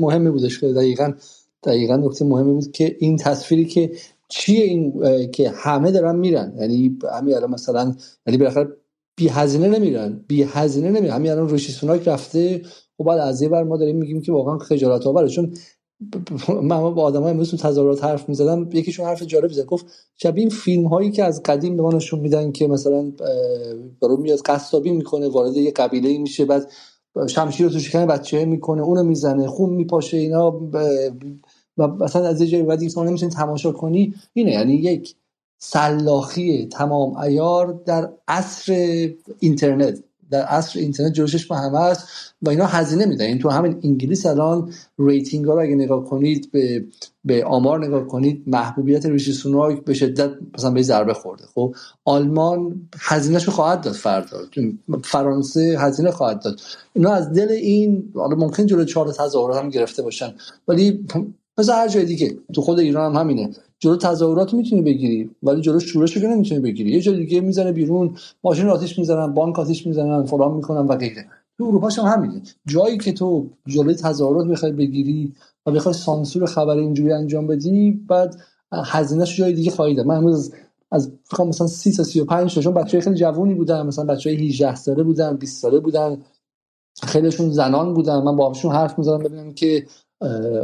مهمی 0.00 0.30
بودش 0.30 0.64
دقیقاً 0.64 1.12
دقیقاً 1.64 1.96
نکته 1.96 2.24
مهمی 2.24 2.52
بود 2.52 2.72
که 2.72 2.96
این 3.00 3.16
تصویری 3.16 3.64
که 3.64 3.92
چیه 4.36 4.64
این 4.64 4.92
که 5.30 5.50
همه 5.50 5.90
دارن 5.90 6.16
میرن؟ 6.16 6.54
یعنی 6.60 6.98
همین 7.12 7.34
الان 7.34 7.50
مثلا 7.50 7.94
یعنی 8.26 8.38
بالاخره 8.38 8.68
بی 9.16 9.28
هزینه 9.28 9.68
نمیرن. 9.68 10.24
بی 10.28 10.42
هزینه 10.42 10.90
نمیرن. 10.90 11.14
همین 11.14 11.30
الان 11.30 11.48
روشی 11.48 11.72
سوناک 11.72 12.08
رفته. 12.08 12.62
خب 12.98 13.04
بعد 13.04 13.18
از 13.18 13.42
یه 13.42 13.48
بر 13.48 13.62
ما 13.62 13.76
داریم 13.76 13.96
میگیم 13.96 14.20
که 14.20 14.32
واقعا 14.32 14.58
خجالت 14.58 15.06
آوره. 15.06 15.28
چون 15.28 15.54
من 16.62 16.94
با 16.94 17.02
آدمای 17.02 17.30
امروز 17.30 17.50
تو 17.50 17.56
تظاهرات 17.56 18.04
حرف 18.04 18.28
می‌زدم. 18.28 18.68
یکیشون 18.72 19.06
حرف 19.06 19.22
جالب 19.22 19.52
زد. 19.52 19.64
گفت 19.64 19.86
شبیه 20.22 20.40
این 20.40 20.50
فیلم 20.50 20.86
هایی 20.86 21.10
که 21.10 21.24
از 21.24 21.42
قدیم 21.42 21.76
به 21.76 21.82
ما 21.82 21.92
نشون 21.92 22.20
میدن 22.20 22.52
که 22.52 22.66
مثلا 22.68 23.12
دارو 24.00 24.16
میاد 24.16 24.38
قصابی 24.38 24.90
می‌کنه 24.90 25.28
وارد 25.28 25.56
یه 25.56 25.70
قبیله 25.70 26.18
میشه 26.18 26.44
بعد 26.44 26.70
شمشیر 27.28 27.66
رو 27.66 27.72
تو 27.72 27.78
شکم 27.78 28.06
بچه 28.06 28.44
می‌کنه 28.44 28.82
اونو 28.82 29.02
می‌زنه 29.02 29.46
خون 29.46 29.70
میپاشه 29.70 30.16
اینا 30.16 30.50
و 31.78 31.88
مثلا 31.88 32.28
از 32.28 32.40
یه 32.40 32.46
جایی 32.46 32.64
بعد 32.64 32.88
شما 32.88 33.04
نمی‌تونی 33.04 33.32
تماشا 33.32 33.72
کنی 33.72 34.14
اینه 34.32 34.50
یعنی 34.50 34.74
یک 34.74 35.14
سلاخی 35.58 36.68
تمام 36.72 37.16
عیار 37.16 37.82
در 37.86 38.12
عصر 38.28 39.08
اینترنت 39.38 40.02
در 40.30 40.42
عصر 40.42 40.78
اینترنت 40.78 41.12
جلو 41.12 41.25
چشم 41.25 41.46
با 41.46 41.56
همه 41.56 41.78
است 41.78 42.08
و 42.42 42.50
اینا 42.50 42.66
هزینه 42.66 43.06
میدن. 43.06 43.24
این 43.24 43.38
تو 43.38 43.50
همین 43.50 43.80
انگلیس 43.84 44.26
الان 44.26 44.72
rating 44.98 45.44
ها 45.44 45.54
رو 45.54 45.60
اگه 45.60 45.74
نگاه 45.74 46.04
کنید 46.04 46.50
به 46.52 46.84
به 47.24 47.44
آمار 47.44 47.86
نگاه 47.86 48.06
کنید 48.06 48.42
محبوبیت 48.46 49.06
ریشی 49.06 49.32
سوناک 49.32 49.84
به 49.84 49.94
شدت 49.94 50.30
مثلا 50.58 50.70
به 50.70 50.82
ضربه 50.82 51.14
خورده. 51.14 51.44
خب 51.54 51.74
آلمان 52.04 52.88
هزینهش 52.98 53.48
خواهد 53.48 53.80
داد 53.80 53.94
فردا. 53.94 54.38
فرانسه 55.04 55.76
هزینه 55.78 56.10
خواهد 56.10 56.42
داد. 56.42 56.60
اینا 56.92 57.12
از 57.12 57.32
دل 57.32 57.48
این 57.48 58.12
حالا 58.14 58.36
ممکن 58.36 58.66
جلو 58.66 58.84
چهار 58.84 59.12
تظاهرات 59.12 59.56
هم 59.56 59.68
گرفته 59.68 60.02
باشن 60.02 60.34
ولی 60.68 61.06
مثل 61.58 61.72
هر 61.72 61.88
جای 61.88 62.04
دیگه. 62.04 62.38
تو 62.54 62.60
خود 62.60 62.78
ایران 62.78 63.14
هم 63.14 63.20
همینه. 63.20 63.50
جلو 63.78 63.96
تظاهرات 63.96 64.54
می‌تونی 64.54 64.82
بگیری 64.82 65.30
ولی 65.42 65.60
جلو 65.60 65.80
شورش 65.80 66.16
رو 66.16 66.28
نمی‌تونی 66.28 66.60
بگیری. 66.60 66.90
یه 66.90 67.00
جای 67.00 67.16
دیگه 67.16 67.40
می‌زنه 67.40 67.72
بیرون 67.72 68.16
ماشین 68.44 68.68
آتیش 68.68 68.98
می‌زنن 68.98 69.34
بانک 69.34 69.58
آتیش 69.58 69.86
می‌زنن 69.86 70.22
فلان 70.22 70.54
می‌کنن 70.54 70.86
و 70.86 70.96
غیره. 70.96 71.26
تو 71.58 71.64
اروپا 71.64 71.88
هم 71.88 72.04
همینه. 72.04 72.42
جایی 72.66 72.98
که 72.98 73.12
تو 73.12 73.46
جلوی 73.66 73.94
تظاهرات 73.94 74.46
بخوای 74.46 74.72
بگیری 74.72 75.32
و 75.66 75.70
بخوای 75.70 75.94
سانسور 75.94 76.46
خبر 76.46 76.76
اینجوری 76.76 77.12
انجام 77.12 77.46
بدی 77.46 77.90
بعد 78.08 78.36
هزینهش 78.72 79.36
جای 79.36 79.52
دیگه 79.52 79.70
خواهی 79.70 80.02
من 80.02 80.16
امروز 80.16 80.52
از 80.92 81.12
فکر 81.24 81.44
مثلا 81.44 81.66
30 81.66 81.92
تا 81.92 82.02
35 82.02 82.54
تا 82.54 82.60
چون 82.60 82.74
بچه‌های 82.74 83.04
خیلی 83.04 83.16
جوونی 83.16 83.54
بودن 83.54 83.86
مثلا 83.86 84.04
بچه‌های 84.04 84.48
18 84.48 84.74
ساله 84.74 85.02
بودن 85.02 85.36
20 85.36 85.62
ساله 85.62 85.80
بودن. 85.80 86.22
خیلیشون 87.02 87.50
زنان 87.50 87.94
بودن. 87.94 88.22
من 88.22 88.36
باهاشون 88.36 88.72
حرف 88.72 88.98
می‌زدم 88.98 89.18
ببینم 89.18 89.52
که 89.52 89.86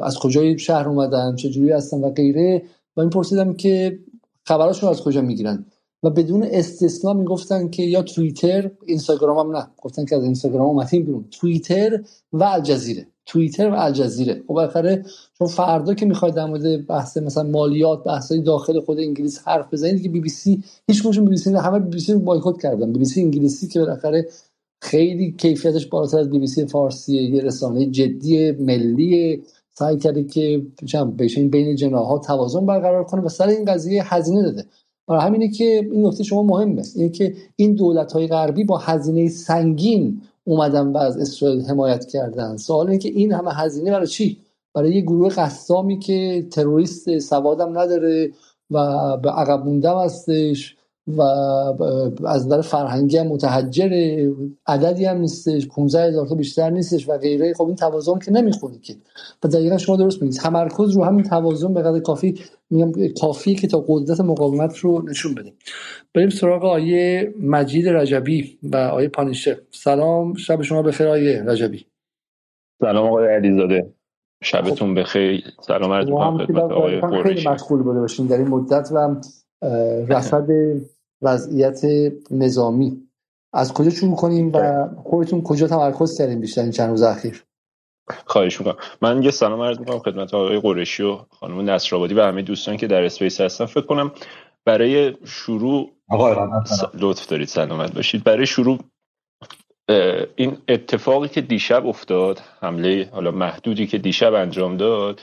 از 0.02 0.18
کجای 0.18 0.58
شهر 0.58 0.88
اومدن 0.88 1.36
چه 1.36 1.50
جوری 1.50 1.70
هستن 1.70 2.00
و 2.00 2.10
غیره. 2.10 2.62
و 2.96 3.00
این 3.00 3.10
پرسیدم 3.10 3.54
که 3.54 3.98
خبراشون 4.44 4.90
از 4.90 5.02
کجا 5.02 5.20
می‌گیرن؟ 5.20 5.66
و 6.02 6.10
بدون 6.10 6.42
استثنا 6.50 7.12
می‌گفتن 7.12 7.68
که 7.68 7.82
یا 7.82 8.02
توییتر 8.02 8.70
اینستاگرام 8.86 9.38
هم 9.38 9.56
نه. 9.56 9.66
گفتن 9.82 10.04
که 10.04 10.16
از 10.16 10.24
اینستاگرام 10.24 10.66
اومدیم 10.66 11.04
بیرون. 11.04 11.24
توییتر 11.30 12.00
و 12.32 12.44
الجزیره. 12.44 13.06
توییتر 13.26 13.70
و 13.70 13.74
الجزیره. 13.74 14.34
خب 14.34 14.54
بالاخره 14.54 15.04
چون 15.38 15.48
فردا 15.48 15.94
که 15.94 16.06
می‌خواید 16.06 16.34
در 16.34 16.46
مورد 16.46 16.86
بحث 16.86 17.16
مثلا 17.16 17.42
مالیات 17.42 18.04
بحثای 18.04 18.40
داخل 18.40 18.80
خود 18.80 18.98
انگلیس 18.98 19.40
حرف 19.44 19.72
بزنید 19.72 20.02
که 20.02 20.08
بی 20.08 20.20
بی 20.20 20.28
سی 20.28 20.64
هیچ 20.88 21.00
کدومشون 21.00 21.24
بی 21.24 21.30
بی 21.30 21.36
سی 21.36 21.54
همه 21.54 21.78
بی 21.78 21.88
بی 21.88 22.00
سی 22.00 22.12
رو 22.12 22.18
بایکوت 22.18 22.62
کردن. 22.62 22.92
بی 22.92 22.98
بی 22.98 23.04
سی 23.04 23.22
انگلیسی 23.22 23.68
که 23.68 23.80
بالاخره 23.80 24.28
خیلی 24.80 25.32
کیفیتش 25.32 25.86
بالاتر 25.86 26.18
از 26.18 26.30
بی 26.30 26.38
بی 26.38 26.46
سی 26.46 26.66
فارسیه 26.66 27.22
یه 27.22 27.42
رسانه 27.42 27.86
جدی 27.86 28.52
ملی. 28.52 29.42
سعی 29.72 29.96
کرده 29.96 30.24
که 30.24 30.62
بین 31.16 31.50
بین 31.50 31.76
جناح‌ها 31.76 32.18
توازن 32.18 32.66
برقرار 32.66 33.04
کنه 33.04 33.22
و 33.22 33.28
سر 33.28 33.48
این 33.48 33.64
قضیه 33.64 34.14
هزینه 34.14 34.42
داده. 34.42 34.64
برای 35.06 35.22
همینه 35.22 35.48
که 35.48 35.88
این 35.92 36.06
نکته 36.06 36.24
شما 36.24 36.42
مهمه. 36.42 36.82
اینه 36.96 37.08
که 37.08 37.34
این 37.56 37.74
دولت 37.74 38.12
های 38.12 38.26
غربی 38.26 38.64
با 38.64 38.78
هزینه 38.78 39.28
سنگین 39.28 40.22
اومدن 40.44 40.86
و 40.86 40.96
از 40.96 41.16
اسرائیل 41.16 41.60
حمایت 41.60 42.06
کردن. 42.06 42.56
سوال 42.56 42.86
اینه 42.86 42.98
که 42.98 43.08
این 43.08 43.32
همه 43.32 43.54
هزینه 43.54 43.90
برای 43.90 44.06
چی؟ 44.06 44.38
برای 44.74 44.94
یه 44.94 45.00
گروه 45.00 45.34
قسامی 45.34 45.98
که 45.98 46.46
تروریست 46.50 47.18
سوادم 47.18 47.78
نداره 47.78 48.32
و 48.70 49.16
به 49.16 49.30
عقب 49.30 49.64
موندم 49.64 49.98
هستش 49.98 50.76
و 51.06 51.22
از 52.26 52.46
نظر 52.46 52.60
فرهنگی 52.60 53.16
هم 53.16 53.26
متحجر 53.26 53.90
عددی 54.66 55.04
هم 55.04 55.16
نیستش 55.16 55.68
15 55.68 56.02
هزار 56.02 56.26
تا 56.26 56.34
بیشتر 56.34 56.70
نیستش 56.70 57.08
و 57.08 57.18
غیره. 57.18 57.54
خب 57.54 57.66
این 57.66 57.76
توازن 57.76 58.18
که 58.18 58.32
نمی‌خونه 58.32 58.78
که. 58.78 58.96
و 59.44 59.48
دقیقا 59.48 59.78
شما 59.78 59.96
درست 59.96 60.22
میگید. 60.22 60.40
تمرکز 60.40 60.96
رو 60.96 61.04
همین 61.04 61.24
توازن 61.24 61.74
به 61.74 61.82
قدر 61.82 62.00
کافی 62.00 62.40
میگم 62.70 62.92
کافیه 63.20 63.54
که 63.54 63.66
تا 63.66 63.84
قدرت 63.88 64.20
مقاومت 64.20 64.78
رو 64.78 65.02
نشون 65.08 65.34
بدیم. 65.34 65.52
بریم 66.14 66.28
سراغ 66.28 66.64
آیه 66.64 67.34
مجید 67.40 67.88
رجبی 67.88 68.58
و 68.62 68.76
آیه 68.76 69.08
پانیشه. 69.08 69.58
سلام 69.70 70.34
شب 70.34 70.62
شما 70.62 70.82
بخیر 70.82 71.08
آیه 71.08 71.42
رجبی. 71.42 71.86
سلام 72.80 73.06
آقای 73.06 73.34
علیزاده. 73.34 73.94
شبتون 74.42 74.94
بخیر. 74.94 75.44
سلام 75.62 75.92
عرض 75.92 76.06
می‌کنم 76.06 76.46
خدمت 76.46 76.62
آقای 76.62 77.22
خیلی 77.22 77.48
مشغول 77.48 77.82
بوده 77.82 78.00
باشین 78.00 78.26
در 78.26 78.38
این 78.38 78.48
مدت 78.48 78.88
و 78.94 79.16
رصد 80.08 80.48
وضعیت 81.22 81.80
نظامی. 82.30 83.02
از 83.52 83.74
کجا 83.74 83.90
شروع 83.90 84.16
کنیم 84.16 84.52
و 84.54 84.88
خودتون 84.96 85.42
کجا 85.42 85.66
تمرکز 85.66 86.18
کردیم 86.18 86.40
بیشتر 86.40 86.62
این 86.62 86.70
چند 86.70 86.90
روز 86.90 87.02
اخیر؟ 87.02 87.44
خواهش 88.26 88.60
می‌کنم. 88.60 88.76
من 89.02 89.22
یه 89.22 89.30
سلام 89.30 89.60
عرض 89.60 89.78
می‌کنم 89.78 89.98
خدمت 89.98 90.34
آقای 90.34 90.60
قریشی 90.60 91.02
و 91.02 91.16
خانم 91.30 91.70
نصرآبادی 91.70 92.14
و 92.14 92.22
همه 92.22 92.42
دوستان 92.42 92.76
که 92.76 92.86
در 92.86 93.04
اسپیس 93.04 93.40
هستن. 93.40 93.66
فکر 93.66 93.86
کنم 93.86 94.12
برای 94.64 95.16
شروع 95.24 95.90
لطف 96.94 97.26
دارید 97.26 97.48
سلامت 97.48 97.94
باشید. 97.94 98.24
برای 98.24 98.46
شروع 98.46 98.78
این 100.36 100.56
اتفاقی 100.68 101.28
که 101.28 101.40
دیشب 101.40 101.86
افتاد 101.86 102.42
حمله 102.60 103.08
حالا 103.12 103.30
محدودی 103.30 103.86
که 103.86 103.98
دیشب 103.98 104.34
انجام 104.34 104.76
داد 104.76 105.20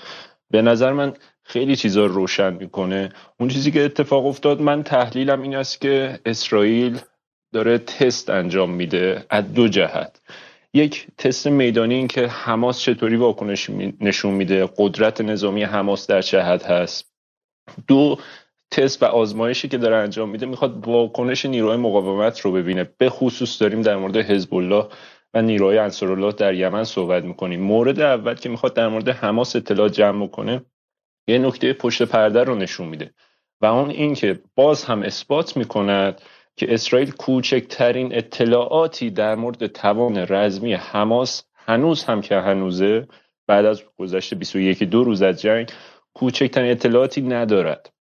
به 0.51 0.61
نظر 0.61 0.93
من 0.93 1.13
خیلی 1.49 1.75
چیزا 1.75 2.05
روشن 2.05 2.53
می‌کنه. 2.53 3.09
اون 3.39 3.49
چیزی 3.49 3.71
که 3.71 3.85
اتفاق 3.85 4.25
افتاد 4.25 4.61
من 4.61 4.83
تحلیلم 4.83 5.41
این 5.41 5.55
است 5.55 5.81
که 5.81 6.19
اسرائیل 6.25 6.99
داره 7.53 7.77
تست 7.77 8.29
انجام 8.29 8.69
میده 8.71 9.25
از 9.29 9.53
دو 9.53 9.67
جهت. 9.67 10.21
یک 10.73 11.07
تست 11.17 11.47
میدانی 11.47 11.95
این 11.95 12.07
که 12.07 12.27
حماس 12.27 12.79
چطوری 12.79 13.15
واکنش 13.15 13.69
نشون 14.01 14.33
میده 14.33 14.69
قدرت 14.77 15.21
نظامی 15.21 15.63
حماس 15.63 16.07
در 16.07 16.21
چه 16.21 16.41
حد 16.41 16.63
هست. 16.63 17.11
دو 17.87 18.17
تست 18.71 19.03
و 19.03 19.05
آزمایشی 19.05 19.67
که 19.67 19.77
داره 19.77 19.95
انجام 19.95 20.29
میده 20.29 20.45
می‌خواد 20.45 20.87
واکنش 20.87 21.45
نیروهای 21.45 21.77
مقاومت 21.77 22.39
رو 22.39 22.51
ببینه. 22.51 22.89
به 22.97 23.09
خصوص 23.09 23.61
داریم 23.61 23.81
در 23.81 23.95
مورد 23.95 24.17
حزب 24.17 24.53
الله 24.53 24.85
و 25.33 25.41
نیروهای 25.41 25.77
انصارالله 25.77 26.31
در 26.31 26.53
یمن 26.53 26.83
صحبت 26.83 27.23
می‌کنیم. 27.23 27.61
مورد 27.61 27.99
اول 27.99 28.33
که 28.33 28.49
می‌خواد 28.49 28.73
در 28.73 28.87
مورد 28.87 29.09
حماس 29.09 29.55
اطلاع 29.55 29.89
جمع 29.89 30.27
کنه 30.27 30.61
یه 31.27 31.37
نکته 31.37 31.73
پشت 31.73 32.03
پرده 32.03 32.43
رو 32.43 32.55
نشون 32.55 32.87
میده. 32.87 33.13
و 33.61 33.65
اون 33.65 33.89
این 33.89 34.13
که 34.13 34.39
باز 34.55 34.83
هم 34.83 35.01
اثبات 35.01 35.57
می‌کند 35.57 36.21
که 36.55 36.73
اسرائیل 36.73 37.11
کوچکترین 37.11 38.15
اطلاعاتی 38.15 39.09
در 39.09 39.35
مورد 39.35 39.67
توان 39.67 40.17
رزمی 40.17 40.73
حماس 40.73 41.43
هنوز 41.55 42.03
هم 42.03 42.21
که 42.21 42.35
هنوزه 42.35 43.07
بعد 43.47 43.65
از 43.65 43.83
گذشته 43.97 44.35
21 44.35 44.83
دو 44.83 45.03
روز 45.03 45.21
از 45.21 45.41
جنگ 45.41 45.71
کوچکترین 46.13 46.71
اطلاعاتی 46.71 47.21
ندارد. 47.21 47.93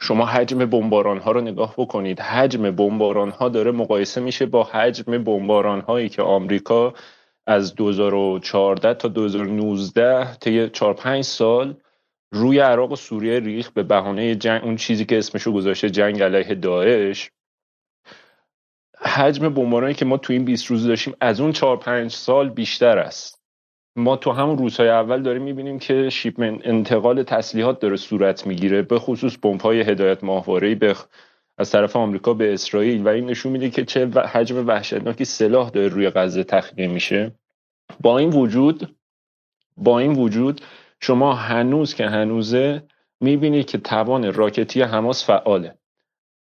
شما 0.00 0.26
حجم 0.26 0.58
بمباران 0.58 1.18
ها 1.18 1.32
رو 1.32 1.40
نگاه 1.40 1.74
بکنید. 1.78 2.20
حجم 2.20 2.70
بمباران 2.70 3.30
ها 3.30 3.48
داره 3.48 3.70
مقایسه 3.70 4.20
میشه 4.20 4.46
با 4.46 4.64
حجم 4.64 5.24
بمباران 5.24 5.80
هایی 5.80 6.08
که 6.08 6.22
آمریکا 6.22 6.94
از 7.46 7.74
2014 7.74 8.94
تا 8.94 9.08
2019 9.08 10.34
طی 10.34 10.68
4 10.68 10.94
5 10.94 11.24
سال 11.24 11.74
روی 12.32 12.58
عراق 12.58 12.92
و 12.92 12.96
سوریه 12.96 13.40
ریخ 13.40 13.70
به 13.70 13.82
بهانه 13.82 14.34
جنگ 14.34 14.64
اون 14.64 14.76
چیزی 14.76 15.04
که 15.04 15.18
اسمشو 15.18 15.52
گذاشته 15.52 15.90
جنگ 15.90 16.22
علیه 16.22 16.54
داعش. 16.54 17.30
حجم 18.98 19.48
بمبارانی 19.48 19.94
که 19.94 20.04
ما 20.04 20.16
تو 20.16 20.32
این 20.32 20.44
20 20.44 20.66
روز 20.66 20.86
داشتیم 20.86 21.14
از 21.20 21.40
اون 21.40 21.52
4 21.52 21.76
5 21.76 22.10
سال 22.10 22.48
بیشتر 22.48 22.98
است. 22.98 23.40
ما 23.96 24.16
تو 24.16 24.32
همون 24.32 24.58
روزهای 24.58 24.88
اول 24.88 25.22
داریم 25.22 25.42
می‌بینیم 25.42 25.78
که 25.78 26.10
شیپمن 26.10 26.60
انتقال 26.64 27.22
تسلیحات 27.22 27.80
داره 27.80 27.96
صورت 27.96 28.46
می‌گیره 28.46 28.82
به 28.82 28.98
خصوص 28.98 29.36
های 29.62 29.80
هدایت 29.80 30.24
ماهواره‌ای 30.24 30.74
به 30.74 30.96
از 31.58 31.70
طرف 31.70 31.96
آمریکا 31.96 32.34
به 32.34 32.54
اسرائیل. 32.54 33.02
و 33.02 33.08
این 33.08 33.26
نشون 33.26 33.52
میده 33.52 33.70
که 33.70 33.84
چه 33.84 34.06
حجم 34.06 34.66
وحشتناکی 34.66 35.24
سلاح 35.24 35.70
داره 35.70 35.88
روی 35.88 36.10
غزه 36.10 36.44
تخلیه 36.44 36.86
میشه. 36.86 37.32
با 38.00 38.18
این 38.18 38.30
وجود 38.30 38.96
با 39.76 39.98
این 39.98 40.12
وجود 40.12 40.60
شما 41.00 41.34
هنوز 41.34 41.94
که 41.94 42.06
هنوزه 42.06 42.82
می‌بینید 43.20 43.66
که 43.66 43.78
توان 43.78 44.34
راکتی 44.34 44.82
حماس 44.82 45.26
فعاله. 45.26 45.74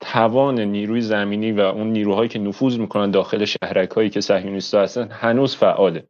توان 0.02 0.60
نیروی 0.60 1.02
زمینی 1.02 1.52
و 1.52 1.60
اون 1.60 1.88
نیروهایی 1.88 2.30
که 2.30 2.40
نفوذ 2.40 2.78
می‌کنن 2.78 3.12
داخل 3.12 3.46
شهرک 3.46 3.90
هایی 3.92 4.10
که 4.10 4.22
صهیونیستا 4.22 4.82
هستن 4.82 5.08
هنوز 5.12 5.56
فعاله. 5.56 6.08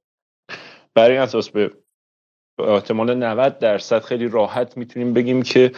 برای 0.94 1.18
اساس 1.18 1.50
به 1.50 1.72
احتمال 2.60 3.14
90 3.14 3.60
درصد 3.60 4.04
خیلی 4.04 4.28
راحت 4.28 4.78
می‌تونیم 4.78 5.14
بگیم 5.14 5.42
که 5.42 5.72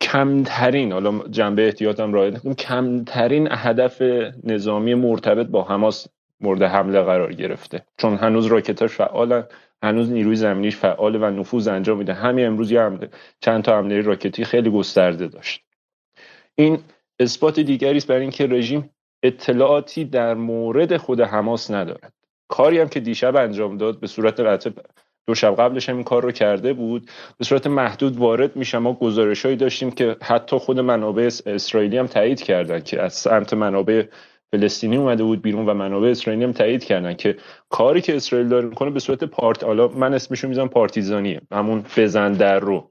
کمترین 0.00 0.92
حالا 0.92 1.18
جنبه 1.30 1.66
احتیاطم 1.66 2.12
راه 2.12 2.30
کمترین 2.54 3.48
هدف 3.50 4.02
نظامی 4.44 4.94
مرتبط 4.94 5.46
با 5.46 5.62
حماس 5.62 6.06
مورد 6.40 6.62
حمله 6.62 7.02
قرار 7.02 7.32
گرفته. 7.32 7.82
چون 7.98 8.16
هنوز 8.16 8.46
راکتاش 8.46 8.90
فعالن. 8.90 9.44
هنوز 9.82 10.10
نیروی 10.10 10.36
زمینیش 10.36 10.76
فعال 10.76 11.16
و 11.22 11.30
نفوذ 11.30 11.68
انجام 11.68 11.98
میده. 11.98 12.14
همین 12.14 12.46
امروز 12.46 12.70
یه 12.70 12.80
حمله 12.80 13.10
چند 13.40 13.64
تا 13.64 13.78
حمله 13.78 14.00
راکتی 14.00 14.44
خیلی 14.44 14.70
گسترده 14.70 15.26
داشت. 15.26 15.62
این 16.54 16.78
اثبات 17.20 17.60
دیگری 17.60 17.96
است 17.96 18.06
برای 18.06 18.20
اینکه 18.20 18.46
رژیم 18.46 18.90
اطلاعاتی 19.22 20.04
در 20.04 20.34
مورد 20.34 20.96
خود 20.96 21.20
حماس 21.20 21.70
ندارد. 21.70 22.12
کاری 22.48 22.78
هم 22.78 22.88
که 22.88 23.00
دیشب 23.00 23.36
انجام 23.36 23.76
داد 23.76 24.00
به 24.00 24.06
صورت 24.06 24.40
دو 25.26 25.34
شب 25.34 25.56
قبلش 25.56 25.88
هم 25.88 25.94
این 25.94 26.04
کار 26.04 26.22
رو 26.22 26.32
کرده 26.32 26.72
بود. 26.72 27.10
به 27.38 27.44
صورت 27.44 27.66
محدود 27.66 28.16
وارد 28.16 28.56
میشه 28.56 28.78
ما 28.78 28.92
گزارشهایی 28.92 29.56
داشتیم 29.56 29.90
که 29.90 30.16
حتی 30.22 30.58
خود 30.58 30.80
منابع 30.80 31.30
اسرائیلی 31.46 31.98
هم 31.98 32.06
تایید 32.06 32.42
کردن 32.42 32.80
که 32.80 33.02
از 33.02 33.14
سمت 33.14 33.54
منابع 33.54 34.06
فلسطینی 34.52 34.96
اومده 34.96 35.24
بود 35.24 35.42
بیرون 35.42 35.66
و 35.66 35.74
منابع 35.74 36.08
اسرائیلی 36.08 36.44
هم 36.44 36.52
تایید 36.52 36.84
کردن 36.84 37.14
که 37.14 37.36
کاری 37.68 38.00
که 38.00 38.16
اسرائیل 38.16 38.48
داره 38.48 38.68
می‌کنه 38.68 38.90
به 38.90 39.00
صورت 39.00 39.24
پارت 39.24 39.64
حالا 39.64 39.88
من 39.88 40.14
اسمشو 40.14 40.48
می‌ذارم 40.48 40.68
پارتیزانیه 40.68 41.40
همون 41.52 41.84
بزن 41.96 42.32
در 42.32 42.60
رو. 42.60 42.90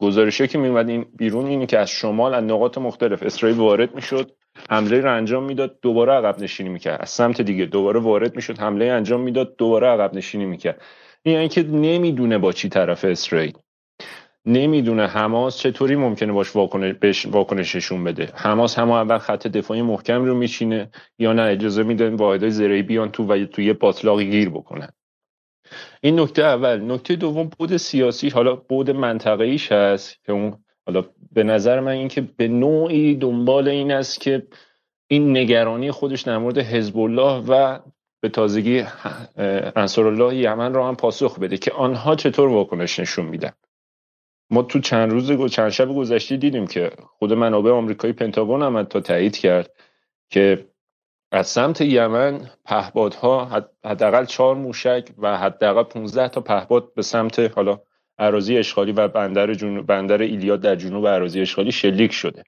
گزارشه 0.00 0.48
که 0.48 0.58
میومد 0.58 0.88
این 0.88 1.06
بیرون 1.16 1.46
اینه 1.46 1.66
که 1.66 1.78
از 1.78 1.90
شمال 1.90 2.34
از 2.34 2.44
نقاط 2.44 2.78
مختلف 2.78 3.22
اسرائیل 3.22 3.58
وارد 3.58 3.94
می‌شد 3.94 4.32
حمله 4.70 5.00
رو 5.00 5.14
انجام 5.14 5.44
می‌داد 5.44 5.78
دوباره 5.82 6.12
عقب 6.12 6.42
نشینی 6.42 6.68
می‌کرد. 6.68 7.02
از 7.02 7.10
سمت 7.10 7.40
دیگه 7.40 7.64
دوباره 7.64 8.00
وارد 8.00 8.36
می‌شد 8.36 8.58
حمله 8.58 8.84
انجام 8.84 9.20
می‌داد 9.20 9.56
دوباره 9.56 9.86
عقب 9.86 10.14
نشینی 10.14 10.44
می‌کرد. 10.44 10.82
این 11.22 11.34
یعنی 11.34 11.48
که 11.48 11.62
نمی‌دونه 11.62 12.38
با 12.38 12.52
چی 12.52 12.68
طرف 12.68 13.04
اسرائیل. 13.04 13.52
نمی‌دونه 14.46 15.06
حماس 15.06 15.58
چطوری 15.58 15.96
ممکنه 15.96 16.32
باش 16.32 16.56
واکنش 16.56 17.26
واکنششون 17.26 18.04
بده. 18.04 18.28
حماس 18.34 18.78
هم 18.78 18.90
اول 18.90 19.18
خط 19.18 19.46
دفاعی 19.46 19.82
محکم 19.82 20.24
رو 20.24 20.34
میچینه 20.34 20.90
یا 21.18 21.32
نه 21.32 21.42
اجازه 21.42 21.82
میده 21.82 22.10
واحدهای 22.10 22.50
زرهی 22.50 22.82
بیان 22.82 23.10
تو 23.10 23.24
و 23.24 23.46
توی 23.46 23.72
باطلاقی 23.72 24.30
گیر 24.30 24.50
بکنن. 24.50 24.88
این 26.00 26.20
نکته 26.20 26.42
اول. 26.42 26.92
نکته 26.92 27.16
دوم 27.16 27.50
بود 27.58 27.76
سیاسی 27.76 28.28
حالا 28.28 28.56
بود 28.56 28.90
منطقه‌ایش 28.90 29.72
هست 29.72 30.24
که 30.24 30.32
اون 30.32 30.56
حالا 30.86 31.04
به 31.32 31.42
نظر 31.42 31.80
من 31.80 31.92
اینکه 31.92 32.20
به 32.20 32.48
نوعی 32.48 33.14
دنبال 33.14 33.68
این 33.68 33.92
است 33.92 34.20
که 34.20 34.46
این 35.08 35.36
نگرانی 35.36 35.90
خودش 35.90 36.22
در 36.22 36.38
مورد 36.38 36.58
حزب 36.58 36.98
الله 36.98 37.44
و 37.48 37.78
به 38.20 38.28
تازگی 38.28 38.84
الله 39.98 40.36
یمن 40.36 40.74
را 40.74 40.88
هم 40.88 40.96
پاسخ 40.96 41.38
بده 41.38 41.58
که 41.58 41.72
آنها 41.72 42.14
چطور 42.14 42.48
واکنش 42.48 43.00
نشون 43.00 43.26
میدن. 43.26 43.52
ما 44.50 44.62
تو 44.62 44.80
چند 44.80 45.10
روز 45.10 45.50
چند 45.50 45.70
شب 45.70 45.94
گذشته 45.94 46.36
دیدیم 46.36 46.66
که 46.66 46.90
خود 47.18 47.32
منابع 47.32 47.70
آمریکایی 47.70 48.12
پنتاگون 48.12 48.62
هم 48.62 48.82
تا 48.82 49.00
تایید 49.00 49.36
کرد 49.36 49.70
که 50.30 50.68
از 51.32 51.46
سمت 51.46 51.80
یمن 51.80 52.50
پهپادها 52.64 53.64
حداقل 53.84 54.24
چهار 54.24 54.54
موشک 54.54 55.08
و 55.18 55.38
حداقل 55.38 55.82
15 55.82 56.28
تا 56.28 56.40
پهپاد 56.40 56.94
به 56.94 57.02
سمت 57.02 57.38
حالا 57.38 57.80
اراضی 58.18 58.58
اشغالی 58.58 58.92
و 58.92 59.08
بندر 59.08 59.54
جنوب 59.54 59.86
بندر 59.86 60.22
ایلیاد 60.22 60.60
در 60.60 60.76
جنوب 60.76 61.04
اراضی 61.04 61.40
اشغالی 61.40 61.72
شلیک 61.72 62.12
شده. 62.12 62.42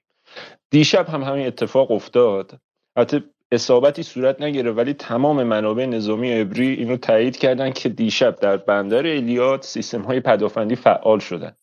دیشب 0.69 1.09
هم 1.09 1.23
همین 1.23 1.47
اتفاق 1.47 1.91
افتاد. 1.91 2.59
حتی 2.97 3.23
اصابتی 3.51 4.03
صورت 4.03 4.41
نگیره 4.41 4.71
ولی 4.71 4.93
تمام 4.93 5.43
منابع 5.43 5.85
نظامی 5.85 6.33
ابری 6.33 6.67
اینو 6.73 6.97
تایید 6.97 7.37
کردن 7.37 7.71
که 7.71 7.89
دیشب 7.89 8.35
در 8.35 8.57
بندر 8.57 9.03
ایلیاد 9.03 9.61
سیستم 9.61 10.01
های 10.01 10.19
پدافندی 10.19 10.75
فعال 10.75 11.19
شدن. 11.19 11.55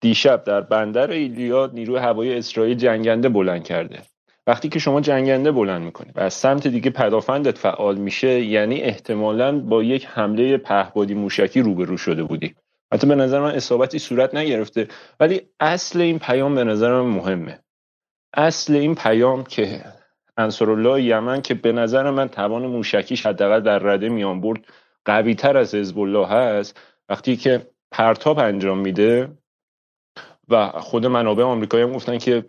دیشب 0.00 0.44
در 0.44 0.60
بندر 0.60 1.10
ایلیاد 1.10 1.74
نیروی 1.74 1.98
هوایی 1.98 2.34
اسرائیل 2.34 2.76
جنگنده 2.76 3.28
بلند 3.28 3.64
کرده. 3.64 4.02
وقتی 4.46 4.68
که 4.68 4.78
شما 4.78 5.00
جنگنده 5.00 5.52
بلند 5.52 5.82
می‌کنید 5.82 6.16
و 6.16 6.20
از 6.20 6.34
سمت 6.34 6.66
دیگه 6.66 6.90
پدافندت 6.90 7.58
فعال 7.58 7.96
میشه 7.96 8.40
یعنی 8.40 8.80
احتمالا 8.80 9.60
با 9.60 9.82
یک 9.82 10.06
حمله 10.06 10.56
پهبادی 10.56 11.14
موشکی 11.14 11.60
روبرو 11.60 11.96
شده 11.96 12.22
بودی. 12.22 12.54
حتی 12.92 13.06
به 13.06 13.14
نظر 13.14 13.40
من 13.40 13.54
اصابتی 13.54 13.98
صورت 13.98 14.34
نگرفته. 14.34 14.88
ولی 15.20 15.40
اصل 15.60 16.00
این 16.00 16.18
پیام 16.18 16.54
به 16.54 16.64
نظر 16.64 16.92
من 16.92 17.08
مهمه. 17.08 17.58
اصل 18.34 18.74
این 18.74 18.94
پیام 18.94 19.44
که 19.44 19.84
انصرالله 20.36 21.02
یمن 21.02 21.42
که 21.42 21.54
به 21.54 21.72
نظر 21.72 22.10
من 22.10 22.28
توان 22.28 22.66
موشکیش 22.66 23.26
حداقل 23.26 23.60
در 23.60 23.78
رده 23.78 24.08
میان 24.08 24.40
برد 24.40 24.64
قوی 25.04 25.34
تر 25.34 25.56
از 25.56 25.74
حزب 25.74 25.98
هست 26.30 26.80
وقتی 27.08 27.36
که 27.36 27.66
پرتاب 27.90 28.38
انجام 28.38 28.78
میده 28.78 29.28
و 30.50 30.68
خود 30.68 31.06
منابع 31.06 31.44
آمریکایی 31.44 31.84
هم 31.84 31.92
گفتن 31.92 32.18
که 32.18 32.44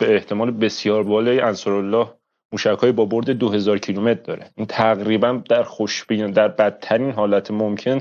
به 0.00 0.14
احتمال 0.14 0.50
بسیار 0.50 1.02
بالای 1.02 1.40
انصرالله 1.40 2.06
موشک 2.52 2.84
با 2.84 3.04
برد 3.04 3.30
2000 3.30 3.78
کیلومتر 3.78 4.22
داره. 4.22 4.50
این 4.56 4.66
تقریبا 4.66 5.42
در 5.48 5.62
خوشبین 5.62 6.30
در 6.30 6.48
بدترین 6.48 7.10
حالت 7.10 7.50
ممکن 7.50 8.00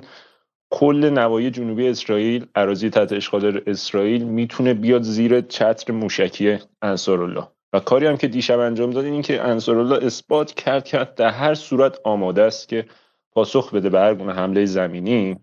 کل 0.69 1.09
نوای 1.09 1.51
جنوبی 1.51 1.87
اسرائیل 1.87 2.45
اراضی 2.55 2.89
تحت 2.89 3.13
اشغال 3.13 3.61
اسرائیل 3.67 4.23
می‌تونه 4.23 4.73
بیاد 4.73 5.01
زیر 5.01 5.41
چتر 5.41 5.93
موشکی 5.93 6.57
انصارالله. 6.81 7.47
و 7.73 7.79
کاری 7.79 8.05
هم 8.05 8.17
که 8.17 8.27
دیشب 8.27 8.59
انجام 8.59 8.89
داد 8.89 9.05
این 9.05 9.21
که 9.21 9.41
انصارالله 9.41 10.05
اثبات 10.05 10.53
کرد 10.53 10.85
که 10.85 11.07
در 11.15 11.29
هر 11.29 11.53
صورت 11.53 11.99
آماده 12.03 12.41
است 12.41 12.69
که 12.69 12.85
پاسخ 13.31 13.73
بده 13.73 13.89
به 13.89 13.99
هر 13.99 14.15
گونه 14.15 14.33
حمله 14.33 14.65
زمینی. 14.65 15.37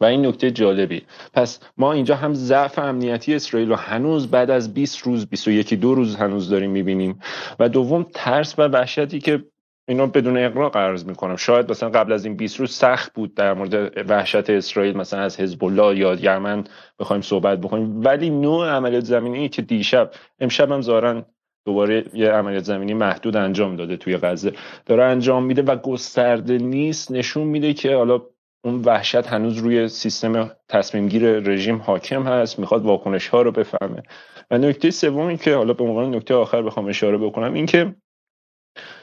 و 0.00 0.04
این 0.04 0.26
نکته 0.26 0.50
جالبی. 0.50 1.02
پس 1.34 1.60
ما 1.76 1.92
اینجا 1.92 2.16
هم 2.16 2.34
ضعف 2.34 2.78
امنیتی 2.78 3.34
اسرائیل 3.34 3.68
رو 3.68 3.76
هنوز 3.76 4.30
بعد 4.30 4.50
از 4.50 4.74
20 4.74 4.98
روز 4.98 5.26
21 5.26 5.74
دو 5.74 5.94
روز 5.94 6.16
هنوز 6.16 6.50
داریم 6.50 6.70
می‌بینیم. 6.70 7.20
و 7.58 7.68
دوم 7.68 8.06
ترس 8.14 8.58
و 8.58 8.62
وحشتی 8.62 9.18
که 9.18 9.44
اینو 9.88 10.06
بدون 10.06 10.36
اقراق 10.36 10.76
عرض 10.76 11.04
می‌کنم. 11.04 11.36
شاید 11.36 11.70
مثلا 11.70 11.88
قبل 11.88 12.12
از 12.12 12.24
این 12.24 12.36
20 12.36 12.60
روز 12.60 12.72
سخت 12.72 13.14
بود 13.14 13.34
در 13.34 13.54
مورد 13.54 14.10
وحشت 14.10 14.50
اسرائیل 14.50 14.96
مثلا 14.96 15.20
از 15.20 15.40
حزب 15.40 15.64
الله 15.64 15.98
یا 15.98 16.14
یمن 16.14 16.64
بخوایم 16.98 17.22
صحبت 17.22 17.60
بکنیم. 17.60 18.04
ولی 18.04 18.30
نوع 18.30 18.68
عملیات 18.68 19.04
زمینی 19.04 19.48
که 19.48 19.62
دیشب 19.62 20.10
امشب 20.40 20.72
هم 20.72 20.80
ظاهرا 20.80 21.26
دوباره 21.66 22.04
یه 22.14 22.30
عملیات 22.30 22.64
زمینی 22.64 22.94
محدود 22.94 23.36
انجام 23.36 23.76
داده 23.76 23.96
توی 23.96 24.16
غزه. 24.16 24.52
داره 24.86 25.04
انجام 25.04 25.44
میده 25.44 25.62
و 25.62 25.76
گسترده 25.76 26.58
نیست. 26.58 27.12
نشون 27.12 27.46
میده 27.46 27.74
که 27.74 27.96
حالا 27.96 28.20
اون 28.64 28.82
وحشت 28.84 29.26
هنوز 29.26 29.58
روی 29.58 29.88
سیستم 29.88 30.50
تصمیم 30.68 31.08
گیر 31.08 31.22
رژیم 31.38 31.76
حاکم 31.76 32.22
هست 32.22 32.58
می‌خواد 32.58 32.84
واکنش 32.84 33.28
ها 33.28 33.42
رو 33.42 33.52
بفهمه. 33.52 34.02
و 34.50 34.58
نکته 34.58 34.90
سومی 34.90 35.36
که 35.36 35.54
حالا 35.54 35.72
به 35.72 35.84
عنوان 35.84 36.14
نکته 36.14 36.34
آخر 36.34 36.62
بخوام 36.62 36.86
اشاره 36.86 37.18
بکنم 37.18 37.54
این 37.54 37.66
که 37.66 37.94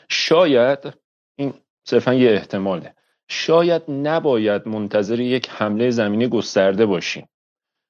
شاید 0.09 0.79
این 1.35 1.53
صرفا 1.87 2.13
یه 2.13 2.31
احتماله. 2.31 2.95
شاید 3.29 3.81
نباید 3.87 4.67
منتظر 4.67 5.19
یک 5.19 5.49
حمله 5.49 5.89
زمینی 5.89 6.27
گسترده 6.27 6.85
باشیم. 6.85 7.27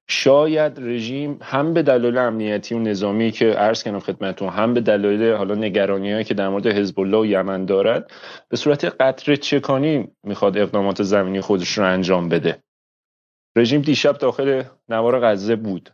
شاید 0.08 0.80
رژیم 0.80 1.40
هم 1.42 1.74
به 1.74 1.82
دلایل 1.82 2.18
امنیتی 2.18 2.76
و 2.76 2.80
نظامی 2.80 3.32
که 3.32 3.46
عرض 3.46 3.84
کردم 3.84 4.00
خدمتتون 4.00 4.50
هم 4.50 4.74
به 4.74 4.82
دلایل 4.82 5.34
حالا 5.34 5.56
نگرانی 5.56 6.24
که 6.24 6.34
در 6.34 6.50
مورد 6.50 6.68
حزب 6.68 7.00
الله 7.00 7.18
و 7.18 7.26
یمن 7.26 7.66
دارد 7.66 8.12
به 8.50 8.58
صورت 8.58 8.86
قطر 8.86 9.36
چکانی 9.36 10.08
می‌خواد 10.24 10.58
اقدامات 10.58 11.04
زمینی 11.04 11.42
خودش 11.42 11.78
رو 11.78 11.86
انجام 11.86 12.30
بده. 12.30 12.64
رژیم 13.56 13.82
دیشب 13.82 14.18
داخل 14.18 14.64
نوار 14.90 15.20
غزه 15.20 15.56
بود. 15.56 15.90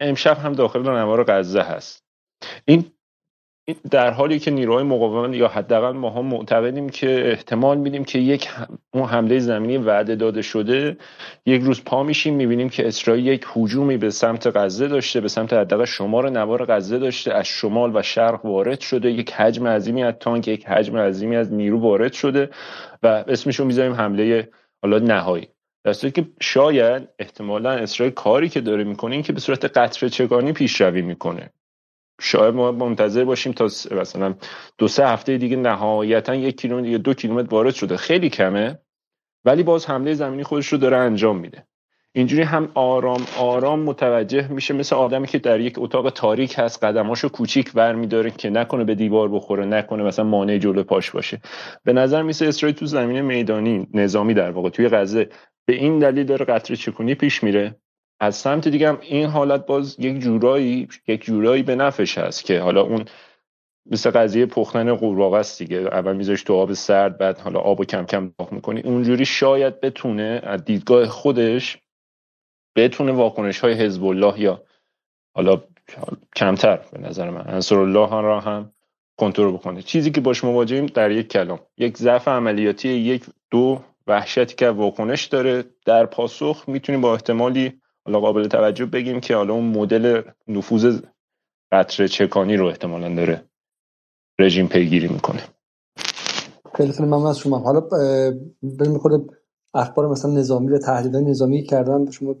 امشب 0.00 0.38
هم 0.38 0.52
داخل 0.52 0.82
نوار 0.82 1.24
غزه 1.24 1.60
هست. 1.60 2.04
این 2.64 2.84
در 3.90 4.10
حالی 4.10 4.38
که 4.38 4.50
نیروهای 4.50 4.84
مقاومت 4.84 5.34
یا 5.34 5.48
حداقل 5.48 5.92
ماها 5.92 6.22
معتقدیم 6.22 6.88
که 6.88 7.30
احتمال 7.30 7.78
میدیم 7.78 8.04
که 8.04 8.18
یک 8.18 8.48
اون 8.94 9.04
حمله 9.04 9.38
زمینی 9.38 9.78
وعده 9.78 10.16
داده 10.16 10.42
شده 10.42 10.96
یک 11.46 11.62
روز 11.62 11.84
پا 11.84 12.02
میشیم 12.02 12.34
می‌بینیم 12.34 12.68
که 12.68 12.88
اسرائیل 12.88 13.26
یک 13.26 13.46
هجومی 13.56 13.96
به 13.96 14.10
سمت 14.10 14.56
غزه 14.56 14.88
داشته 14.88 15.20
به 15.20 15.28
سمت 15.28 15.52
حداقل 15.52 15.84
شمار 15.84 16.30
نوار 16.30 16.64
غزه 16.64 16.98
داشته 16.98 17.34
از 17.34 17.46
شمال 17.46 17.96
و 17.96 18.02
شرق 18.02 18.44
وارد 18.46 18.80
شده 18.80 19.10
یک 19.10 19.32
حجم 19.32 19.66
عظیمی 19.66 20.02
از 20.02 20.14
تانک 20.20 20.48
یک 20.48 20.66
حجم 20.66 20.96
عظیمی 20.96 21.36
از 21.36 21.52
نیرو 21.52 21.80
وارد 21.80 22.12
شده 22.12 22.50
و 23.02 23.06
اسمش 23.06 23.56
رو 23.56 23.64
می‌ذاریم 23.64 23.92
حمله 23.92 24.48
حالا 24.82 24.98
نهایی. 24.98 25.48
در 25.84 25.92
که 25.92 26.26
شاید 26.40 27.08
احتمالا 27.18 27.70
اسرائیل 27.70 28.14
کاری 28.14 28.48
که 28.48 28.60
داره 28.60 28.84
می‌کنه 28.84 29.14
این 29.14 29.22
که 29.22 29.32
به 29.32 29.40
صورت 29.40 29.78
قطره 29.78 30.08
چگانی 30.08 30.52
پیشروی 30.52 31.02
می‌کنه. 31.02 31.50
شاید 32.20 32.54
ما 32.54 32.72
منتظر 32.72 33.24
باشیم 33.24 33.52
تا 33.52 33.64
مثلا 33.90 34.34
دو 34.78 34.88
سه 34.88 35.06
هفته 35.06 35.38
دیگه 35.38 35.56
نهایتا 35.56 36.34
یک 36.34 36.60
کیلومتر 36.60 36.88
یا 36.88 36.98
دو 36.98 37.14
کیلومتر 37.14 37.48
وارد 37.48 37.74
شده. 37.74 37.96
خیلی 37.96 38.28
کمه 38.28 38.78
ولی 39.44 39.62
باز 39.62 39.86
حمله 39.86 40.14
زمینی 40.14 40.42
خودش 40.42 40.68
رو 40.68 40.78
داره 40.78 40.96
انجام 40.96 41.38
میده. 41.38 41.66
اینجوری 42.16 42.42
هم 42.42 42.68
آرام 42.74 43.26
آرام 43.38 43.80
متوجه 43.80 44.48
میشه 44.48 44.74
مثل 44.74 44.96
آدمی 44.96 45.26
که 45.26 45.38
در 45.38 45.60
یک 45.60 45.74
اتاق 45.78 46.10
تاریک 46.10 46.54
هست 46.58 46.84
قدماشو 46.84 47.28
کوچیک 47.28 47.72
برمیداره 47.72 48.30
که 48.30 48.50
نکنه 48.50 48.84
به 48.84 48.94
دیوار 48.94 49.28
بخوره 49.28 49.64
نکنه 49.64 50.02
مثلا 50.02 50.24
مانع 50.24 50.58
جلو 50.58 50.82
پاش 50.82 51.10
باشه. 51.10 51.40
به 51.84 51.92
نظر 51.92 52.22
میسه 52.22 52.46
اسرائیل 52.46 52.76
تو 52.76 52.86
زمین 52.86 53.20
میدانی 53.20 53.88
نظامی 53.94 54.34
در 54.34 54.50
واقع 54.50 54.68
توی 54.70 54.88
غزه. 54.88 55.28
به 55.66 55.74
این 55.74 55.98
دلیل 55.98 56.26
داره 56.26 56.44
قطره 56.44 56.76
چکونی 56.76 57.14
پیش 57.14 57.42
میره. 57.42 57.76
از 58.24 58.36
سمت 58.36 58.68
دیگه 58.68 58.88
هم 58.88 58.98
این 59.02 59.26
حالت 59.26 59.66
باز 59.66 59.96
یک 59.98 60.18
جورایی 60.18 60.88
یک 61.06 61.24
جورایی 61.24 61.62
به 61.62 61.76
نفش 61.76 62.18
هست 62.18 62.44
که 62.44 62.60
حالا 62.60 62.82
اون 62.82 63.04
مثل 63.90 64.10
قضیه 64.10 64.46
پختن 64.46 64.94
قورباغه 64.94 65.38
است 65.38 65.58
دیگه. 65.58 65.76
اول 65.76 66.16
میذاش 66.16 66.42
تو 66.42 66.54
آب 66.54 66.72
سرد 66.72 67.18
بعد 67.18 67.38
حالا 67.38 67.60
آب 67.60 67.80
و 67.80 67.84
کم 67.84 68.04
کم 68.04 68.32
داغ 68.38 68.52
می‌کنی. 68.52 68.80
اونجوری 68.80 69.24
شاید 69.24 69.80
بتونه 69.80 70.40
از 70.42 70.64
دیدگاه 70.64 71.06
خودش 71.06 71.78
بتونه 72.76 73.12
واکنش 73.12 73.60
های 73.60 73.74
حزب 73.74 74.04
الله 74.04 74.40
یا 74.40 74.64
حالا 75.34 75.62
کمتر 76.36 76.80
به 76.92 76.98
نظر 77.00 77.30
من 77.30 77.44
انصر 77.46 77.78
الله 77.78 78.10
را 78.10 78.40
هم 78.40 78.72
کنترل 79.16 79.52
بکنه. 79.52 79.82
چیزی 79.82 80.10
که 80.10 80.20
باش 80.20 80.44
مواجهیم 80.44 80.86
در 80.86 81.10
یک 81.10 81.28
کلام. 81.28 81.60
یک 81.78 81.96
ضعف 81.96 82.28
عملیاتی 82.28 82.88
یک 82.88 83.24
دو 83.50 83.80
وحشتی 84.06 84.54
که 84.54 84.70
واکنش 84.70 85.24
داره 85.24 85.64
در 85.86 86.06
پاسخ 86.06 86.64
می‌تونیم 86.66 87.00
با 87.00 87.12
احتمالی 87.12 87.80
حالا 88.06 88.20
قابل 88.20 88.48
توجه 88.48 88.86
بگیم 88.86 89.20
که 89.20 89.36
حالا 89.36 89.54
اون 89.54 89.64
مدل 89.64 90.22
نفوذ 90.48 91.00
قطر 91.72 92.06
چکانی 92.06 92.56
رو 92.56 92.66
احتمالا 92.66 93.14
داره 93.14 93.44
رژیم 94.38 94.68
پیگیری 94.68 95.08
می‌کنه. 95.08 95.42
خیلی 96.74 96.92
خیلی 96.92 97.08
ممنون 97.08 97.26
از 97.26 97.38
شما. 97.38 97.58
حالا 97.58 97.80
بریم 98.62 98.98
خود 98.98 99.32
اخبار 99.74 100.08
مثلا 100.08 100.30
نظامی 100.30 100.68
و 100.72 100.78
تحلیل 100.78 101.16
نظامی 101.16 101.62
کردن 101.62 102.10
شما 102.10 102.34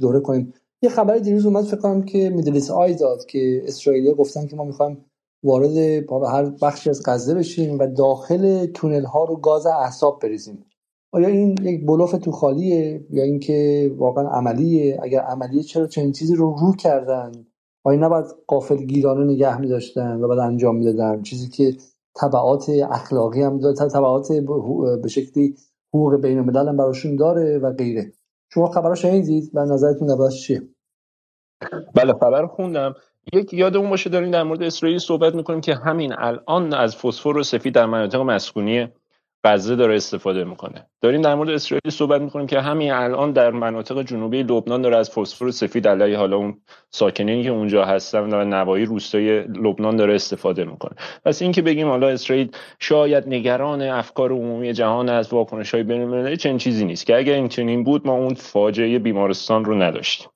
دوره 0.00 0.20
کنیم. 0.20 0.54
یه 0.82 0.90
خبر 0.90 1.18
دیروز 1.18 1.46
اومد 1.46 1.64
فکر 1.64 1.76
کنم 1.76 2.02
که 2.02 2.30
میدلیس 2.30 2.70
آی 2.70 2.94
داد 2.94 3.26
که 3.26 3.62
اسرائیل 3.66 4.12
گفتن 4.12 4.46
که 4.46 4.56
ما 4.56 4.64
می‌خوایم 4.64 5.04
وارد 5.42 5.76
هر 6.30 6.44
بخشی 6.62 6.90
از 6.90 7.02
غزه 7.06 7.34
بشیم 7.34 7.78
و 7.78 7.86
داخل 7.86 8.66
تونل 8.66 9.04
ها 9.04 9.24
رو 9.24 9.36
گاز 9.36 9.66
احساب 9.66 10.20
بریزیم. 10.22 10.64
آیا 11.12 11.28
این 11.28 11.56
یک 11.62 11.86
بلوف 11.86 12.12
تو 12.12 12.30
خالیه 12.30 13.06
یا 13.10 13.22
اینکه 13.22 13.90
واقعا 13.96 14.28
عملیه؟ 14.28 15.00
اگر 15.02 15.20
عملیه 15.20 15.62
چرا 15.62 15.86
چنین 15.86 16.12
چیزی 16.12 16.34
رو 16.34 16.56
رو 16.60 16.76
کردن؟ 16.76 17.32
آیا 17.84 18.00
نباید 18.00 18.24
قافل 18.46 18.76
گیرانه 18.76 19.24
نگه 19.24 19.60
میداشتن 19.60 20.20
و 20.20 20.28
بعد 20.28 20.38
انجام 20.38 20.76
می‌دادن؟ 20.76 21.22
چیزی 21.22 21.48
که 21.48 21.76
تبعات 22.16 22.70
اخلاقی 22.90 23.42
هم 23.42 23.58
داره 23.58 23.74
تبعات 23.76 24.32
به 25.02 25.08
شکلی 25.08 25.54
حقوق 25.94 26.20
بین 26.20 26.38
الملل 26.38 26.68
هم 26.68 26.76
براشون 26.76 27.16
داره 27.16 27.58
و 27.58 27.72
غیره. 27.72 28.12
شما 28.54 28.70
خبر 28.70 28.94
شنیدید 28.94 29.50
و 29.54 29.64
نظرتون 29.64 30.10
نباید 30.10 30.32
چیه؟ 30.32 30.62
بله 31.94 32.12
خبر 32.12 32.46
خوندم. 32.46 32.94
یک 33.32 33.54
یادمون 33.54 33.90
باشه 33.90 34.10
داریم 34.10 34.30
در 34.30 34.42
مورد 34.42 34.62
اسرائیل 34.62 34.98
صحبت 34.98 35.34
می‌کنیم 35.34 35.60
که 35.60 35.74
همین 35.74 36.12
الان 36.18 36.74
از 36.74 36.96
فسفر 36.96 37.36
و 37.36 37.42
سفید 37.42 37.74
در 37.74 37.86
مناطق 37.86 38.20
مسکونی 38.20 38.88
غزه 39.44 39.76
داره 39.76 39.96
استفاده 39.96 40.44
می‌کنه. 40.44 40.86
داریم 41.02 41.22
در 41.22 41.34
مورد 41.34 41.50
اسرائیل 41.50 41.90
صحبت 41.90 42.20
می‌کنیم 42.20 42.46
که 42.46 42.60
همین 42.60 42.92
الان 42.92 43.32
در 43.32 43.50
مناطق 43.50 44.02
جنوبی 44.02 44.42
لبنان 44.42 44.82
داره 44.82 44.96
از 44.96 45.10
فسفر 45.10 45.50
سفید 45.50 45.88
علیه 45.88 46.18
حالا 46.18 46.36
اون 46.36 46.60
ساکنینی 46.90 47.42
که 47.42 47.50
اونجا 47.50 47.84
هستن 47.84 48.34
و 48.34 48.44
نوایی 48.44 48.84
روستای 48.84 49.42
لبنان 49.42 49.96
داره 49.96 50.14
استفاده 50.14 50.64
می‌کنه. 50.64 50.92
پس 51.24 51.42
اینکه 51.42 51.62
بگیم 51.62 51.88
حالا 51.88 52.08
اسرائیل 52.08 52.50
شاید 52.80 53.28
نگران 53.28 53.82
افکار 53.82 54.32
عمومی 54.32 54.72
جهان 54.72 55.08
از 55.08 55.32
واکنش 55.32 55.74
های 55.74 55.82
بین 55.82 56.36
چنین 56.36 56.58
چیزی 56.58 56.84
نیست 56.84 57.06
که 57.06 57.16
اگر 57.16 57.34
این 57.34 57.48
چنین 57.48 57.84
بود 57.84 58.06
ما 58.06 58.12
اون 58.12 58.34
فاجعه 58.34 58.98
بیمارستان 58.98 59.64
رو 59.64 59.82
نداشتیم 59.82 60.28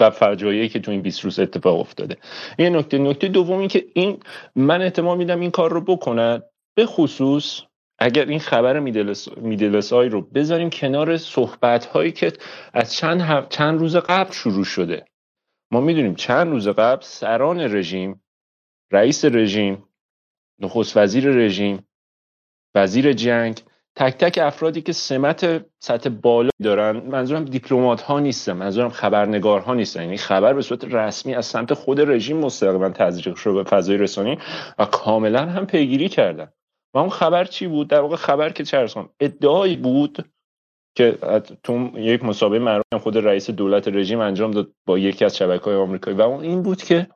و 0.00 0.10
فجایعی 0.10 0.68
که 0.68 0.78
تو 0.78 0.90
این 0.90 1.02
20 1.02 1.24
روز 1.24 1.38
اتفاق 1.38 1.80
افتاده. 1.80 2.16
این 2.58 2.76
نکته 2.76 2.98
نکته 2.98 3.28
دومی 3.28 3.68
که 3.68 3.84
این 3.94 4.20
من 4.56 4.82
احتمال 4.82 5.18
میدم 5.18 5.40
این 5.40 5.50
کار 5.50 5.72
رو 5.72 5.80
بکنن 5.80 6.42
به 6.76 6.86
خصوص 6.86 7.60
اگر 7.98 8.24
این 8.24 8.38
خبر 8.38 8.78
میدلس, 8.80 9.92
رو 9.92 10.20
بذاریم 10.20 10.70
کنار 10.70 11.16
صحبت 11.16 11.86
هایی 11.86 12.12
که 12.12 12.32
از 12.72 12.94
چند, 12.94 13.48
چند 13.48 13.78
روز 13.78 13.96
قبل 13.96 14.32
شروع 14.32 14.64
شده. 14.64 15.04
ما 15.70 15.80
می‌دونیم 15.80 16.14
چند 16.14 16.50
روز 16.50 16.68
قبل 16.68 17.02
سران 17.02 17.60
رژیم 17.60 18.24
رئیس 18.92 19.24
رژیم 19.24 19.84
نخست 20.58 20.96
وزیر 20.96 21.28
رژیم 21.28 21.86
وزیر 22.74 23.12
جنگ 23.12 23.60
تک 23.96 24.16
تک 24.16 24.38
افرادی 24.42 24.82
که 24.82 24.92
سمت 24.92 25.66
سطح 25.78 26.10
بالا 26.10 26.50
دارن. 26.62 26.96
منظورم 26.96 27.44
دیپلمات 27.44 28.00
ها 28.00 28.20
نیستن 28.20 28.52
منظورم 28.52 28.88
خبرنگار 28.88 29.60
ها 29.60 29.74
نیستن. 29.74 30.02
یعنی 30.02 30.16
خبر 30.16 30.52
به 30.54 30.62
صورت 30.62 30.84
رسمی 30.84 31.34
از 31.34 31.46
سمت 31.46 31.74
خود 31.74 32.00
رژیم 32.00 32.36
مستقیما 32.36 32.88
تزریق 32.88 33.36
شده 33.36 33.52
به 33.52 33.64
فضای 33.64 33.96
رسانی 33.96 34.38
و 34.78 34.84
کاملا 34.84 35.46
هم 35.46 35.66
پیگیری 35.66 36.08
کردن. 36.08 36.48
و 36.94 36.98
اون 36.98 37.10
خبر 37.10 37.44
چی 37.44 37.66
بود؟ 37.66 37.88
در 37.88 38.00
واقع 38.00 38.16
خبر 38.16 38.50
که 38.50 38.64
چه 38.64 38.88
ادعایی 39.20 39.76
بود 39.76 40.30
که 40.96 41.18
تو 41.62 41.90
یک 41.94 42.24
مسابقه 42.24 42.58
معروف 42.58 43.02
خود 43.02 43.18
رئیس 43.18 43.50
دولت 43.50 43.88
رژیم 43.88 44.20
انجام 44.20 44.50
داد 44.50 44.72
با 44.86 44.98
یکی 44.98 45.24
از 45.24 45.36
شبکه 45.36 45.64
های 45.64 45.74
آمریکایی. 45.74 46.16
و 46.16 46.20
اون 46.20 46.42
این 46.42 46.62
بود 46.62 46.82
که 46.82 47.08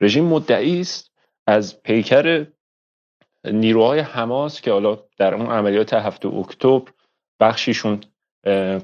رژیم 0.00 0.24
مدعی 0.24 0.80
است 0.80 1.12
از 1.46 1.82
پیکر 1.82 2.46
نیروهای 3.44 3.98
حماس 3.98 4.60
که 4.60 4.72
حالا 4.72 4.98
در 5.18 5.34
اون 5.34 5.46
عملیات 5.46 5.92
هفته 5.92 6.28
اکتبر 6.28 6.92
بخشیشون 7.40 8.00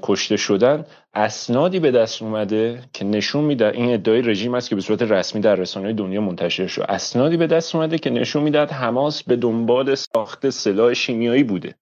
کشته 0.01 0.37
شدن 0.37 0.85
اسنادی 1.13 1.79
به 1.79 1.91
دست 1.91 2.21
اومده 2.21 2.83
که 2.93 3.05
نشون 3.05 3.43
میده 3.43 3.67
این 3.67 3.93
ادعای 3.93 4.21
رژیم 4.21 4.53
است 4.53 4.69
که 4.69 4.75
به 4.75 4.81
صورت 4.81 5.01
رسمی 5.01 5.41
در 5.41 5.55
رسانه 5.55 5.93
دنیا 5.93 6.21
منتشر 6.21 6.67
شد. 6.67 6.85
اسنادی 6.89 7.37
به 7.37 7.47
دست 7.47 7.75
اومده 7.75 7.97
که 7.97 8.09
نشون 8.09 8.43
می‌داد 8.43 8.71
حماس 8.71 9.23
به 9.23 9.35
دنبال 9.35 9.95
ساخت 9.95 10.49
سلاح 10.49 10.93
شیمیایی 10.93 11.43
بوده. 11.43 11.75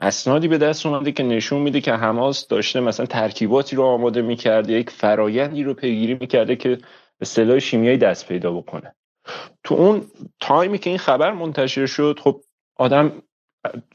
اسنادی 0.00 0.48
به 0.48 0.58
دست 0.58 0.86
اومده 0.86 1.12
که 1.12 1.22
نشون 1.22 1.60
میده 1.60 1.80
که 1.80 1.92
حماس 1.92 2.46
داشته 2.48 2.80
مثلا 2.80 3.06
ترکیباتی 3.06 3.76
رو 3.76 3.82
آماده 3.82 4.22
می‌کرده 4.22 4.72
یک 4.72 4.90
فرایندی 4.90 5.62
رو 5.62 5.74
پیگیری 5.74 6.14
می‌کرده 6.20 6.56
که 6.56 6.78
به 7.18 7.26
سلاح 7.26 7.58
شیمیایی 7.58 7.98
دست 7.98 8.28
پیدا 8.28 8.52
بکنه. 8.52 8.94
تو 9.64 9.74
اون 9.74 10.02
تایمی 10.40 10.78
که 10.78 10.90
این 10.90 10.98
خبر 10.98 11.32
منتشر 11.32 11.86
شد 11.86 12.18
خب 12.22 12.40
آدم 12.76 13.12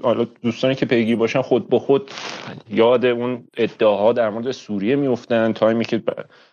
حالا 0.03 0.27
دوستانی 0.41 0.76
که 0.76 0.85
پیگیر 0.85 1.15
باشن 1.15 1.41
خود 1.41 1.69
به 1.69 1.80
خود 1.80 2.11
یاد 2.69 3.06
اون 3.06 3.48
ادعاها 3.57 4.14
در 4.14 4.30
مورد 4.30 4.52
سوریه 4.52 4.95
میفتن 4.95 5.53
تایمی 5.53 5.85
که 5.85 6.03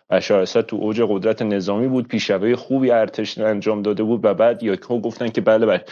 بشار 0.09 0.41
اسد 0.41 0.61
تو 0.61 0.75
اوج 0.75 1.01
قدرت 1.09 1.41
نظامی 1.41 1.87
بود 1.87 2.07
پیشروی 2.07 2.55
خوبی 2.55 2.91
ارتش 2.91 3.37
انجام 3.37 3.81
داده 3.81 4.03
بود 4.03 4.25
و 4.25 4.33
بعد 4.33 4.63
یا 4.63 4.75
گفتن 4.75 5.29
که 5.29 5.41
بله 5.41 5.65
بله 5.65 5.83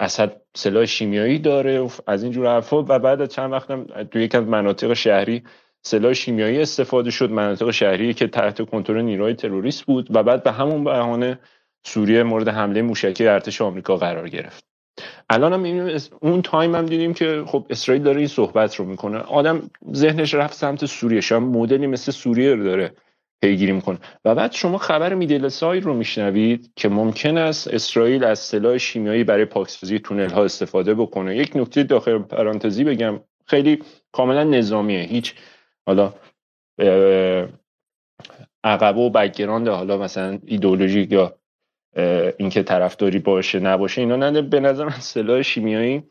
اسد 0.00 0.40
سلاح 0.54 0.84
شیمیایی 0.84 1.38
داره 1.38 1.88
از 2.06 2.22
این 2.22 2.32
جور 2.32 2.46
حرفا. 2.46 2.82
و 2.82 2.98
بعد 2.98 3.26
چند 3.26 3.52
وقتم 3.52 3.84
تو 3.84 4.18
یک 4.18 4.34
مناطق 4.34 4.92
شهری 4.92 5.42
سلاح 5.82 6.12
شیمیایی 6.12 6.60
استفاده 6.60 7.10
شد 7.10 7.30
مناطق 7.30 7.70
شهری 7.70 8.14
که 8.14 8.26
تحت 8.26 8.70
کنترل 8.70 9.02
نیروهای 9.02 9.34
تروریست 9.34 9.84
بود. 9.84 10.16
و 10.16 10.22
بعد 10.22 10.42
به 10.42 10.52
همون 10.52 10.84
بهانه 10.84 11.38
سوریه 11.84 12.22
مورد 12.22 12.48
حمله 12.48 12.82
موشکی 12.82 13.26
ارتش 13.26 13.62
آمریکا 13.62 13.96
قرار 13.96 14.28
گرفت. 14.28 14.69
الان 15.30 15.52
هم 15.52 15.98
اون 16.20 16.42
تایم 16.42 16.74
هم 16.74 16.86
دیدیم 16.86 17.14
که 17.14 17.44
خب 17.46 17.66
اسرائیل 17.70 18.02
داره 18.02 18.18
این 18.18 18.26
صحبت 18.26 18.74
رو 18.76 18.84
می‌کنه. 18.84 19.18
آدم 19.18 19.70
ذهنش 19.94 20.34
رفت 20.34 20.54
سمت 20.54 20.86
سوریه. 20.86 21.20
شما 21.20 21.40
مدلی 21.40 21.86
مثل 21.86 22.12
سوریه 22.12 22.54
رو 22.54 22.64
داره 22.64 22.92
پیگیری 23.42 23.72
می‌کنه. 23.72 23.98
و 24.24 24.34
بعد 24.34 24.52
شما 24.52 24.78
خبر 24.78 25.14
Middle 25.14 25.45
East 25.45 25.65
Eye 25.65 25.80
رو 25.80 25.94
میشنوید 25.94 26.72
که 26.76 26.88
ممکن 26.88 27.36
است 27.36 27.68
اسرائیل 27.68 28.24
از 28.24 28.38
سلاح 28.38 28.78
شیمیایی 28.78 29.24
برای 29.24 29.44
پاکسازی 29.44 29.98
تونل 29.98 30.30
ها 30.30 30.44
استفاده 30.44 30.94
بکنه. 30.94 31.36
یک 31.36 31.56
نکته 31.56 31.82
داخل 31.82 32.18
پرانتزی 32.18 32.84
بگم. 32.84 33.20
خیلی 33.46 33.82
کاملا 34.12 34.44
نظامیه. 34.44 35.00
هیچ 35.00 35.34
حالا 35.86 36.12
عقبه 38.64 39.00
و 39.00 39.10
background 39.10 39.68
حالا 39.68 39.98
مثلا 39.98 40.38
ایدئولوژیک 40.46 41.12
یا 41.12 41.39
اینکه 42.38 42.62
طرفداری 42.62 43.18
باشه 43.18 43.60
نباشه 43.60 44.00
اینا 44.00 44.16
نه 44.16 44.42
به 44.42 44.60
نظر 44.60 44.84
من 44.84 44.90
سلاح 44.90 45.42
شیمیایی 45.42 46.02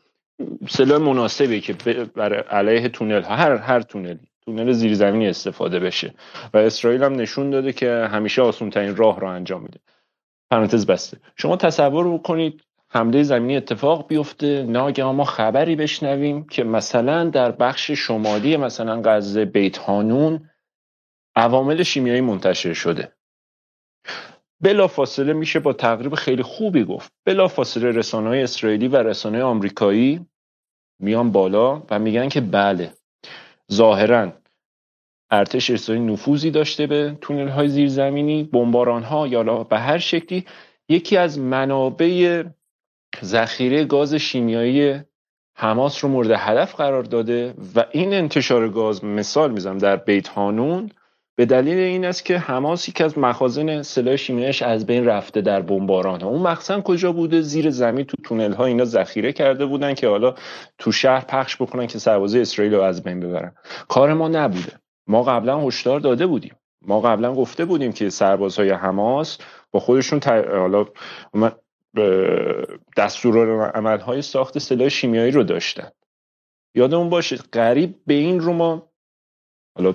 سلاح 0.68 0.98
مناسبی 0.98 1.60
که 1.60 1.72
برای 2.16 2.40
علیه 2.40 2.88
تونل 2.88 3.22
ها 3.22 3.36
هر 3.36 3.56
هر 3.56 3.80
تونلی 3.80 4.30
تونل 4.44 4.72
زیرزمینی 4.72 5.28
استفاده 5.28 5.80
بشه. 5.80 6.14
و 6.54 6.58
اسرائیل 6.58 7.02
هم 7.02 7.14
نشون 7.14 7.50
داده 7.50 7.72
که 7.72 8.08
همیشه 8.12 8.42
آسون 8.42 8.70
ترین 8.70 8.96
راه 8.96 9.20
رو 9.20 9.28
انجام 9.28 9.62
میده. 9.62 9.80
پرانتز 10.50 10.86
بسته. 10.86 11.18
شما 11.36 11.56
تصور 11.56 12.14
بکنید 12.14 12.64
حمله 12.88 13.22
زمینی 13.22 13.56
اتفاق 13.56 14.08
بیفته 14.08 14.62
ناگهان 14.62 15.14
ما 15.14 15.24
خبری 15.24 15.76
بشنویم 15.76 16.46
که 16.46 16.64
مثلا 16.64 17.24
در 17.24 17.50
بخش 17.50 17.90
شمالی 17.90 18.56
مثلا 18.56 19.02
غزه 19.04 19.44
بیت 19.44 19.76
هانون 19.76 20.50
عوامل 21.36 21.82
شیمیایی 21.82 22.20
منتشر 22.20 22.72
شده. 22.72 23.12
بلا 24.60 24.86
فاصله 24.86 25.32
میشه 25.32 25.60
با 25.60 25.72
تقریب 25.72 26.14
خیلی 26.14 26.42
خوبی 26.42 26.84
گفت. 26.84 27.12
بلا 27.24 27.48
فاصله 27.48 27.90
رسانه 27.90 28.28
های 28.28 28.42
اسرائیلی 28.42 28.88
و 28.88 28.96
رسانه 28.96 29.42
آمریکایی 29.42 30.26
میان 31.00 31.32
بالا 31.32 31.82
و 31.90 31.98
میگن 31.98 32.28
که 32.28 32.40
بله 32.40 32.92
ظاهرا 33.72 34.32
ارتش 35.30 35.70
اسرائیل 35.70 36.02
نفوذی 36.02 36.50
داشته 36.50 36.86
به 36.86 37.16
تونل 37.20 37.48
های 37.48 37.68
زیرزمینی 37.68 38.44
بمباران 38.44 39.02
ها 39.02 39.26
یا 39.26 39.64
به 39.64 39.78
هر 39.78 39.98
شکلی 39.98 40.46
یکی 40.88 41.16
از 41.16 41.38
منابع 41.38 42.44
ذخیره 43.24 43.84
گاز 43.84 44.14
شیمیایی 44.14 45.00
حماس 45.54 46.04
رو 46.04 46.10
مورد 46.10 46.30
هدف 46.30 46.74
قرار 46.74 47.02
داده 47.02 47.54
و 47.74 47.84
این 47.92 48.14
انتشار 48.14 48.68
گاز 48.68 49.04
مثال 49.04 49.52
می‌زنم 49.52 49.78
در 49.78 49.96
بیت 49.96 50.28
هانون 50.28 50.90
به 51.40 51.46
دلیل 51.46 51.78
این 51.78 52.04
است 52.04 52.24
که 52.24 52.38
حماس 52.38 52.88
یکی 52.88 53.04
از 53.04 53.18
مخازن 53.18 53.82
سلاح 53.82 54.16
شیمیایش 54.16 54.62
از 54.62 54.86
بین 54.86 55.04
رفته 55.04 55.40
در 55.40 55.62
بمباران. 55.62 56.22
اون 56.22 56.42
مخزن 56.42 56.80
کجا 56.80 57.12
بوده؟ 57.12 57.40
زیر 57.40 57.70
زمین 57.70 58.04
تو 58.04 58.16
تونل 58.22 58.52
ها 58.52 58.64
اینا 58.64 58.84
ذخیره 58.84 59.32
کرده 59.32 59.66
بودن 59.66 59.94
که 59.94 60.08
حالا 60.08 60.34
تو 60.78 60.92
شهر 60.92 61.24
پخش 61.24 61.56
بکنن 61.56 61.86
که 61.86 61.98
سربازی 61.98 62.40
اسرائیل 62.40 62.74
رو 62.74 62.80
از 62.80 63.02
بین 63.02 63.20
ببرن. 63.20 63.54
کار 63.88 64.14
ما 64.14 64.28
نبوده. 64.28 64.72
ما 65.06 65.22
قبلا 65.22 65.60
هشدار 65.60 66.00
داده 66.00 66.26
بودیم. 66.26 66.56
ما 66.82 67.00
قبلا 67.00 67.34
گفته 67.34 67.64
بودیم 67.64 67.92
که 67.92 68.10
سربازهای 68.10 68.70
حماس 68.70 69.38
با 69.70 69.80
خودشون 69.80 70.20
حالا 70.52 70.86
دستور 72.96 73.98
های 73.98 74.22
ساخت 74.22 74.58
سلاح 74.58 74.88
شیمیایی 74.88 75.30
رو 75.30 75.42
داشتن. 75.42 75.90
یادمون 76.74 77.08
باشه 77.08 77.36
قریب 77.52 77.94
به 78.06 78.14
این 78.14 78.40
رو 78.40 78.52
ما 78.52 78.90
حالا 79.78 79.94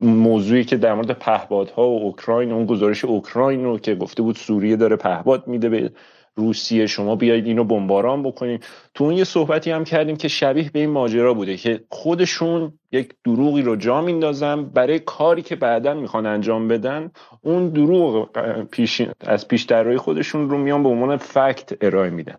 موضوعی 0.00 0.64
که 0.64 0.76
در 0.76 0.94
مورد 0.94 1.10
پهپادها 1.10 1.88
و 1.88 2.02
اوکراین 2.02 2.52
اون 2.52 2.66
گزارش 2.66 3.04
اوکراین 3.04 3.64
رو 3.64 3.78
که 3.78 3.94
گفته 3.94 4.22
بود 4.22 4.36
سوریه 4.36 4.76
داره 4.76 4.96
پهپاد 4.96 5.48
میده 5.48 5.68
به 5.68 5.90
روسیه 6.34 6.86
شما 6.86 7.16
بیاید 7.16 7.46
اینو 7.46 7.64
بمباران 7.64 8.22
بکنید 8.22 8.64
تو 8.94 9.04
اون 9.04 9.14
یه 9.14 9.24
صحبتی 9.24 9.70
هم 9.70 9.84
کردیم 9.84 10.16
که 10.16 10.28
شبیه 10.28 10.70
به 10.70 10.80
این 10.80 10.90
ماجرا 10.90 11.34
بوده 11.34 11.56
که 11.56 11.84
خودشون 11.88 12.78
یک 12.92 13.14
دروغی 13.24 13.62
رو 13.62 13.76
جا 13.76 14.00
میندازن 14.00 14.64
برای 14.64 14.98
کاری 14.98 15.42
که 15.42 15.56
بعدا 15.56 15.94
می‌خوان 15.94 16.26
انجام 16.26 16.68
بدن. 16.68 17.10
اون 17.40 17.68
دروغ 17.68 18.28
پیش 18.70 19.02
از 19.20 19.48
پیش 19.48 19.62
درهای 19.62 19.96
خودشون 19.96 20.50
رو 20.50 20.58
میان 20.58 20.82
به 20.82 20.88
عنوان 20.88 21.16
فکت 21.16 21.84
ارائه 21.84 22.10
میدن. 22.10 22.36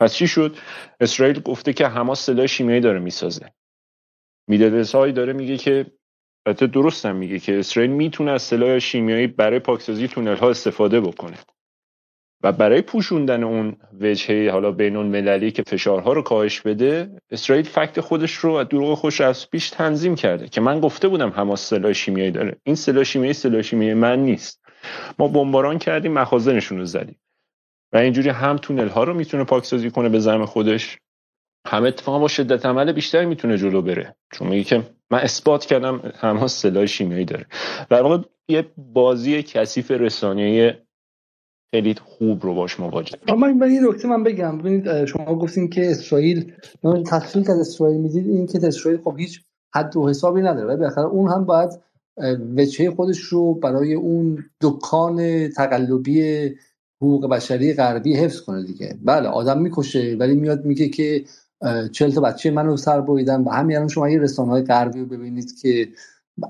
پس 0.00 0.14
چی 0.14 0.26
شد؟ 0.26 0.56
اسرائیل 1.00 1.40
گفته 1.40 1.72
که 1.72 1.86
حماس 1.86 2.26
سلاح 2.26 2.46
شیمیایی 2.46 2.80
داره 2.80 2.98
می‌سازه. 2.98 3.46
میدلسای 4.50 5.12
داره 5.12 5.32
میگه 5.32 5.56
که 5.56 5.86
البته 6.46 6.66
درستم 6.66 7.16
میگه 7.16 7.38
که 7.38 7.58
اسرائیل 7.58 7.90
می‌تونه 7.90 8.30
از 8.30 8.42
سلاح 8.42 8.78
شیمیایی 8.78 9.26
برای 9.26 9.58
پاکسازی 9.58 10.08
تونل 10.08 10.36
ها 10.36 10.50
استفاده 10.50 11.00
بکنه. 11.00 11.36
و 12.42 12.52
برای 12.52 12.82
پوشوندن 12.82 13.44
اون 13.44 13.76
وجهه 14.00 14.50
حالا 14.50 14.72
بین 14.72 14.96
مللی 14.96 15.50
که 15.50 15.62
فشارها 15.62 16.12
رو 16.12 16.22
کاهش 16.22 16.60
بده 16.60 17.20
اسرائیل 17.30 17.64
فکت 17.64 18.00
خودش 18.00 18.32
رو 18.32 18.52
از 18.52 18.68
دروغ 18.68 18.94
خوش 18.94 19.20
از 19.20 19.50
پیش 19.50 19.70
تنظیم 19.70 20.14
کرده 20.14 20.48
که 20.48 20.60
من 20.60 20.80
گفته 20.80 21.08
بودم 21.08 21.30
حماس 21.30 21.68
سلاح 21.68 21.92
شیمیایی 21.92 22.30
داره. 22.30 22.56
این 22.62 22.74
سلاح 22.74 23.04
شیمیایی 23.04 23.32
سلاح 23.32 23.62
شیمیایی 23.62 23.94
من 23.94 24.18
نیست. 24.18 24.62
ما 25.18 25.28
بمباران 25.28 25.78
کردیم 25.78 26.12
مخازنشون 26.12 26.78
رو 26.78 26.84
زدیم. 26.84 27.20
و 27.92 27.96
اینجوری 27.96 28.28
هم 28.28 28.56
تونل 28.56 28.88
ها 28.88 29.04
رو 29.04 29.14
می‌تونه 29.14 29.44
پاکسازی 29.44 29.90
کنه 29.90 30.08
به 30.08 30.18
زعم 30.18 30.46
خودش. 30.46 30.98
هم 31.66 31.84
اتفاقا 31.84 32.18
با 32.18 32.28
شدت 32.28 32.66
عمل 32.66 32.92
بیشتری 32.92 33.26
می‌تونه 33.26 33.58
جلو 33.58 33.82
بره. 33.82 34.16
چون 34.32 34.48
میگه 34.48 34.64
که 34.64 34.82
من 35.10 35.18
اثبات 35.18 35.64
کردم 35.64 36.12
حماس 36.14 36.62
سلاح 36.62 36.86
شیمیایی 36.86 37.24
داره. 37.24 37.46
در 37.90 38.02
واقع 38.02 38.18
یه 38.48 38.66
بازی 38.76 39.42
کثیف 39.42 39.90
رسانه‌ای 39.90 40.72
خیلی 41.74 41.94
خوب 41.94 42.42
رو 42.42 42.54
باش 42.54 42.80
مواجه. 42.80 43.18
من 43.36 43.62
این 43.62 43.86
نکته 43.88 44.08
من 44.08 44.22
بگم. 44.22 44.58
ببینید 44.58 45.04
شما 45.04 45.24
گفتین 45.24 45.70
که 45.70 45.90
اسرائیل 45.90 46.52
من 46.82 47.04
تصویر 47.04 47.44
که 47.44 47.52
اسرائیل 47.52 48.00
می‌دید 48.00 48.26
این 48.26 48.46
که 48.46 48.58
اسرائیل 48.62 49.00
خب 49.00 49.14
هیچ 49.18 49.40
حد 49.74 49.96
و 49.96 50.08
حسابی 50.08 50.40
نداره. 50.40 50.66
ولی 50.66 50.76
بالاخره 50.76 51.04
اون 51.04 51.30
هم 51.30 51.44
باید 51.44 51.70
وجهه 52.56 52.90
خودش 52.90 53.18
رو 53.18 53.54
برای 53.54 53.94
اون 53.94 54.44
دکان 54.60 55.48
تقلبی 55.48 56.48
حقوق 57.02 57.30
بشری 57.30 57.74
غربی 57.74 58.16
حفظ 58.16 58.40
کنه 58.40 58.62
دیگه. 58.62 58.98
بله 59.04 59.28
آدم 59.28 59.60
می‌کشه 59.62 60.16
ولی 60.20 60.34
میاد 60.34 60.64
میگه 60.64 60.88
که 60.88 61.24
چهل 61.92 62.10
تا 62.10 62.20
بچه 62.20 62.50
منو 62.50 62.76
سر 62.76 63.00
بریدن. 63.00 63.40
و 63.42 63.50
همین 63.50 63.76
الان 63.76 63.88
شما 63.88 64.08
یه 64.08 64.18
رسانه 64.18 64.50
های 64.50 64.62
غربی 64.62 65.00
رو 65.00 65.06
ببینید 65.06 65.60
که 65.62 65.88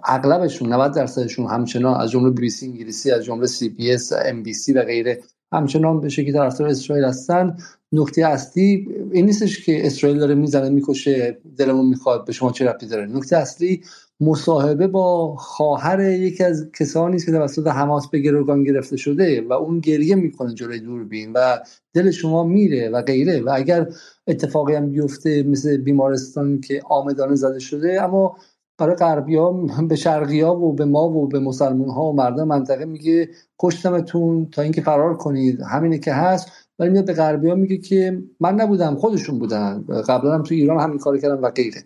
اغلبشون 0.05 0.73
90 0.73 0.95
درصدشون 0.95 1.47
همچنان 1.47 2.01
از 2.01 2.11
جمله 2.11 2.31
بی 2.31 2.41
بی 2.41 2.51
سی 2.51 2.66
انگلیسی 2.66 3.11
از 3.11 3.24
جمله 3.24 3.47
سی 3.47 3.69
بی 3.69 3.93
اس 3.93 4.12
ام 4.24 4.43
بی 4.43 4.55
سی 4.55 4.73
و 4.73 4.82
غیره 4.82 5.23
همچنان 5.53 6.01
به 6.01 6.09
شکلی 6.09 6.32
طرفدار 6.32 6.69
اسرائیل 6.69 7.05
هستن. 7.05 7.57
نکته 7.93 8.27
اصلی 8.27 8.89
این 9.12 9.27
نیستش 9.27 9.65
که 9.65 9.87
اسرائیل 9.87 10.19
داره 10.19 10.35
می‌زنه 10.35 10.69
می‌کشه 10.69 11.39
دلمون 11.57 11.87
می‌خواد 11.87 12.24
به 12.24 12.32
شما 12.32 12.53
چه 12.53 12.65
ربطی 12.65 12.87
داره. 12.87 13.07
نکته 13.07 13.37
اصلی 13.37 13.82
مصاحبه 14.21 14.87
با 14.87 15.37
خواهر 15.37 16.01
یکی 16.01 16.45
از 16.45 16.71
کسانی 16.73 17.19
که 17.19 17.33
توسط 17.33 17.67
حماس 17.67 18.09
به 18.09 18.19
گروگان 18.19 18.65
گرفته 18.65 18.97
شده 18.97 19.47
و 19.49 19.53
اون 19.53 19.81
گریه 19.81 20.15
می‌کنه 20.15 20.55
جلوی 20.55 20.81
دوربین 20.81 21.33
و 21.33 21.59
دل 21.95 22.11
شما 22.11 22.45
میره 22.45 22.89
و 22.89 23.03
غیره. 23.03 23.41
و 23.41 23.51
اگر 23.55 23.89
اتفاقی 24.27 24.75
هم 24.75 24.91
بیفته 24.91 25.43
مثل 25.43 25.77
بیمارستان 25.77 26.61
که 26.61 26.83
آمدانه 26.89 27.35
زده 27.35 27.59
شده 27.59 28.03
اما 28.03 28.37
برای 28.79 28.95
غربی 28.95 29.37
ها 29.37 29.53
به 29.89 29.97
شرقی 29.97 30.41
ها 30.41 30.57
و 30.57 30.73
به 30.73 30.85
ما 30.85 31.09
و 31.09 31.29
به 31.29 31.39
مسلمان 31.39 31.89
ها 31.89 32.03
و 32.05 32.17
مردم 32.17 32.49
منطقه 32.49 32.85
میگه 32.85 33.29
کشتمتون 33.59 34.49
تا 34.53 34.63
اینکه 34.63 34.83
فرار 34.83 35.17
کنید. 35.17 35.61
همینه 35.61 35.99
که 35.99 36.13
هست. 36.13 36.49
ولی 36.79 36.91
میاد 36.91 37.07
به 37.07 37.13
غربی 37.13 37.49
ها 37.49 37.55
میگه 37.55 37.77
که 37.77 38.23
من 38.41 38.55
نبودم 38.55 38.95
خودشون 38.95 39.39
بودن. 39.39 39.85
قبلا 40.09 40.35
هم 40.35 40.43
تو 40.43 40.55
ایران 40.55 40.81
همین 40.81 40.99
کار 40.99 41.19
کردم 41.19 41.43
و 41.43 41.51
غیره. 41.51 41.85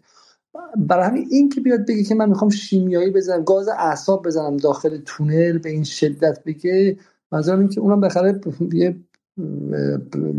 برای 0.76 1.06
همین 1.06 1.26
این 1.30 1.48
که 1.48 1.60
بیاد 1.60 1.86
بگه 1.88 2.02
که 2.02 2.14
من 2.14 2.28
می‌خوام 2.28 2.50
شیمیایی 2.50 3.10
بزنم 3.10 3.44
گاز 3.44 3.68
اعصاب 3.68 4.26
بزنم 4.26 4.56
داخل 4.56 4.98
تونل 5.04 5.58
به 5.58 5.70
این 5.70 5.84
شدت 5.84 6.44
بگه 6.46 6.96
منظورم 7.32 7.58
این 7.58 7.68
که 7.68 7.80
اونم 7.80 8.00
بخره 8.00 8.40
یه 8.72 8.96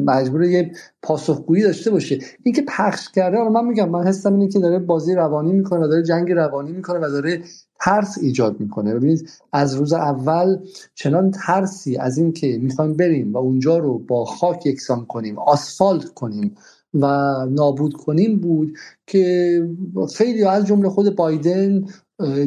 مجبور 0.05 0.43
یه 0.43 0.71
پاسخگویی 1.01 1.63
داشته 1.63 1.91
باشه. 1.91 2.19
این 2.43 2.55
که 2.55 2.63
پخش 2.67 3.09
کرده 3.09 3.49
من 3.49 3.65
میگم 3.65 3.89
من 3.89 4.07
حسم 4.07 4.33
اینه 4.33 4.47
که 4.47 4.59
داره 4.59 4.79
بازی 4.79 5.15
روانی 5.15 5.51
می‌کنه 5.53 5.85
و 5.85 5.87
داره 5.87 6.03
جنگ 6.03 6.31
روانی 6.31 6.71
می‌کنه 6.71 6.99
و 6.99 7.09
داره 7.09 7.41
ترس 7.79 8.17
ایجاد 8.21 8.59
می‌کنه. 8.59 8.95
ببینید 8.95 9.29
از 9.53 9.75
روز 9.75 9.93
اول 9.93 10.57
چنان 10.93 11.31
ترسی 11.31 11.97
از 11.97 12.17
این 12.17 12.33
که 12.33 12.57
می‌خوایم 12.61 12.93
بریم 12.93 13.33
و 13.33 13.37
اونجا 13.37 13.77
رو 13.77 13.99
با 13.99 14.25
خاک 14.25 14.65
یکسان 14.65 15.05
کنیم 15.05 15.39
آسفالت 15.39 16.09
کنیم 16.09 16.55
و 17.01 17.05
نابود 17.49 17.93
کنیم 17.93 18.39
بود 18.39 18.77
که 19.07 19.61
خیلی 20.15 20.43
از 20.43 20.65
جمله 20.65 20.89
خود 20.89 21.15
بایدن 21.15 21.85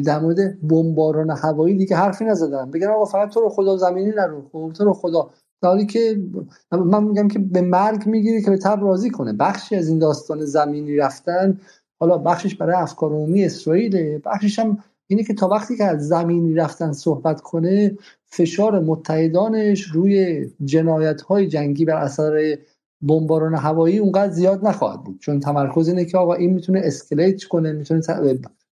در 0.05 0.19
مورد 0.19 0.67
بمباران 0.67 1.29
هوایی 1.29 1.75
دیگه 1.75 1.95
حرفی 1.95 2.25
نزدن. 2.25 2.71
بگن 2.71 2.87
آقا 2.87 3.05
فقط 3.05 3.29
تو 3.29 3.41
رو 3.41 3.49
خدا 3.49 3.77
زمینی 3.77 4.11
نرو. 4.11 4.49
خب 4.51 4.71
تو 4.75 4.85
رو 4.85 4.93
خدا. 4.93 5.29
در 5.61 5.83
که 5.83 6.23
من 6.71 7.03
میگم 7.03 7.27
که 7.27 7.39
به 7.39 7.61
مرگ 7.61 8.07
می‌گیری 8.07 8.41
که 8.41 8.49
به 8.49 8.57
تب 8.57 8.83
راضی 8.83 9.09
کنه. 9.09 9.33
بخشی 9.33 9.75
از 9.75 9.87
این 9.89 9.99
داستان 9.99 10.45
زمینی 10.45 10.95
رفتن. 10.95 11.59
حالا 11.99 12.17
بخشش 12.17 12.55
برای 12.55 12.75
افکار 12.75 13.09
عمومی 13.09 13.45
اسرائیل 13.45 14.19
بخشش 14.25 14.59
هم 14.59 14.77
اینه 15.07 15.23
که 15.23 15.33
تا 15.33 15.47
وقتی 15.47 15.77
که 15.77 15.83
از 15.83 16.07
زمینی 16.07 16.53
رفتن 16.53 16.91
صحبت 16.91 17.41
کنه 17.41 17.97
فشار 18.25 18.79
متحدانش 18.79 19.81
روی 19.81 20.47
جنایت 20.65 21.21
های 21.21 21.47
جنگی 21.47 21.85
بر 21.85 21.97
اثر 21.97 22.57
بمباران 23.01 23.55
هوایی 23.55 23.97
اونقدر 23.97 24.31
زیاد 24.31 24.67
نخواهد 24.67 25.03
بود. 25.03 25.19
چون 25.19 25.39
تمرکز 25.39 25.87
اینه 25.87 26.05
که 26.05 26.17
آقا 26.17 26.33
این 26.33 26.53
می‌تونه 26.53 26.81
اسکلیت 26.83 27.43
کنه 27.43 27.71
می‌تونه 27.71 28.01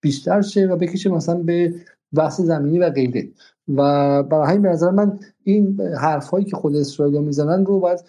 بیشتر 0.01 0.41
شه 0.41 0.67
و 0.67 0.75
بکشه 0.75 1.09
مثلا 1.09 1.35
به 1.35 1.73
بحث 2.13 2.41
زمینی 2.41 2.79
و 2.79 2.89
غیره. 2.89 3.29
و 3.67 4.23
برای 4.23 4.47
همین 4.47 4.61
به 4.61 4.69
نظر 4.69 4.91
من 4.91 5.19
این 5.43 5.81
حرف 5.81 6.27
هایی 6.27 6.45
که 6.45 6.55
خود 6.55 6.75
اسرائیل 6.75 7.21
می‌زنن 7.21 7.65
رو 7.65 7.79
باید 7.79 7.99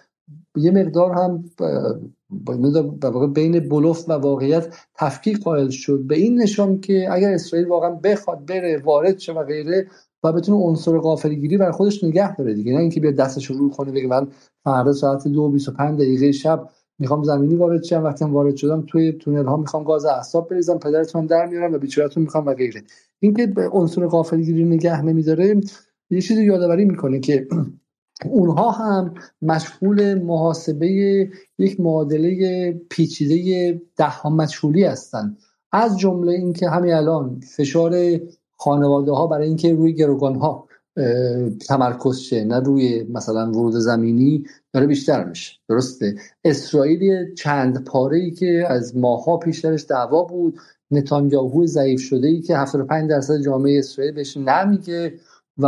یه 0.57 0.71
مقدار 0.71 1.13
هم 1.13 1.45
با 2.31 3.27
بین 3.27 3.69
بلوف 3.69 4.09
و 4.09 4.13
واقعیت 4.13 4.75
تفکیک 4.95 5.39
قائل 5.43 5.69
شد. 5.69 6.03
به 6.07 6.17
این 6.17 6.43
نشان 6.43 6.81
که 6.81 7.09
اگر 7.11 7.33
اسرائیل 7.33 7.69
واقعا 7.69 7.91
بخواد 7.91 8.47
بره 8.47 8.83
وارد 8.85 9.19
شه 9.19 9.33
و 9.33 9.45
غیره 9.45 9.87
و 10.23 10.33
بتونه 10.33 10.59
عنصر 10.59 10.99
غافلگیری 10.99 11.57
بر 11.57 11.71
خودش 11.71 12.05
نگه 12.05 12.37
داره 12.37 12.55
دیگه. 12.55 12.73
نه 12.73 12.79
اینکه 12.79 13.01
بیاد 13.01 13.15
دستش 13.15 13.47
رو 13.47 13.71
کنه 13.71 13.93
بگه 13.93 14.07
من 14.07 14.29
فردا 14.65 14.93
ساعت 14.93 15.29
دو 15.29 15.41
و 15.43 15.73
پنج 15.73 15.99
دقیقه 15.99 16.33
شب 16.33 16.69
می‌خوام 16.99 17.23
زمینی 17.23 17.57
وارد 17.57 17.83
شم. 17.85 18.05
وقتی 18.05 18.25
وارد 18.25 18.57
شدم 18.57 18.85
توی 18.87 19.13
تونل 19.13 19.45
ها 19.45 19.57
می‌خوام 19.57 19.85
گاز 19.85 20.05
اعصاب 20.05 20.49
بریزم 20.49 20.79
پدرتون 20.79 21.27
در 21.27 21.47
میارم 21.47 21.75
و 21.75 21.79
بیچارهتون 21.79 22.23
می‌خوام 22.23 22.47
و 22.47 22.55
غیره. 22.55 22.83
اینکه 23.21 23.55
عنصر 23.73 24.07
غافلگیری 24.07 24.65
نگه 24.65 25.03
نمیداره 25.03 25.61
یه 26.11 26.21
چیزی 26.21 26.45
یادآوری 26.45 26.85
می‌کنه 26.85 27.21
که 27.21 27.47
اونها 28.37 28.71
هم 28.71 29.15
مشغول 29.43 30.15
محاسبه 30.15 30.89
یک 31.59 31.81
معادله 31.81 32.73
پیچیده 32.91 33.83
ده 33.97 34.27
مشغولی 34.27 34.85
هستند 34.85 35.39
از 35.73 35.99
جمله 35.99 36.33
اینکه 36.33 36.71
همین 36.71 36.93
الان 36.93 37.41
فشار 37.41 37.93
خانواده 38.57 39.13
ها 39.13 39.27
برای 39.27 39.47
اینکه 39.49 39.75
روی 39.75 39.93
گروگان 39.93 40.35
ها 40.35 40.69
تمرکز 41.69 42.19
شه 42.19 42.45
نه 42.45 42.61
روی 42.61 43.07
مثلا 43.11 43.51
ورود 43.51 43.73
زمینی 43.73 44.45
داره 44.73 44.87
بیشتر 44.87 45.25
میشه. 45.25 45.53
درسته؟ 45.69 46.15
اسرائیل 46.45 47.35
چند 47.35 47.85
پاره 47.85 48.19
ای 48.19 48.31
که 48.31 48.65
از 48.69 48.97
ماها 48.97 49.37
پیش 49.37 49.61
درش 49.61 49.85
دعوا 49.85 50.23
بود 50.23 50.59
نتانیاهو 50.91 51.67
ضعیف 51.67 52.01
شده 52.01 52.29
ای 52.29 52.41
که 52.41 52.57
75 52.57 53.11
درصد 53.11 53.41
جامعه 53.41 53.79
اسرائیل 53.79 54.15
بهش 54.15 54.37
نمیگه 54.37 55.15
و 55.59 55.67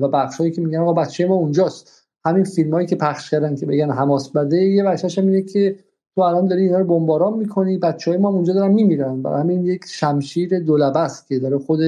و 0.00 0.08
بخشایی 0.08 0.50
که 0.50 0.60
میگن 0.60 0.78
آقا 0.78 0.92
بچه 0.92 1.26
ما 1.26 1.34
اونجاست. 1.34 2.06
همین 2.24 2.44
فیلم 2.44 2.74
هایی 2.74 2.86
که 2.86 2.96
پخش 2.96 3.30
کردن 3.30 3.54
که 3.54 3.66
بگن 3.66 3.90
حماس 3.90 4.30
بده 4.30 4.56
یه 4.56 4.84
بخشش 4.84 5.18
هم 5.18 5.26
اینه 5.26 5.42
که 5.42 5.76
تو 6.14 6.20
الان 6.20 6.46
داری 6.46 6.62
اینا 6.62 6.78
رو 6.78 6.84
بمباران 6.84 7.38
می‌کنی 7.38 7.78
بچه 7.78 8.10
های 8.10 8.20
ما 8.20 8.28
اونجا 8.28 8.52
دارن 8.52 8.72
میمیرن. 8.72 9.22
برای 9.22 9.40
همین 9.40 9.64
یک 9.64 9.84
شمشیر 9.86 10.58
دولبه 10.58 10.98
است 10.98 11.28
که 11.28 11.38
داره 11.38 11.58
خود 11.58 11.80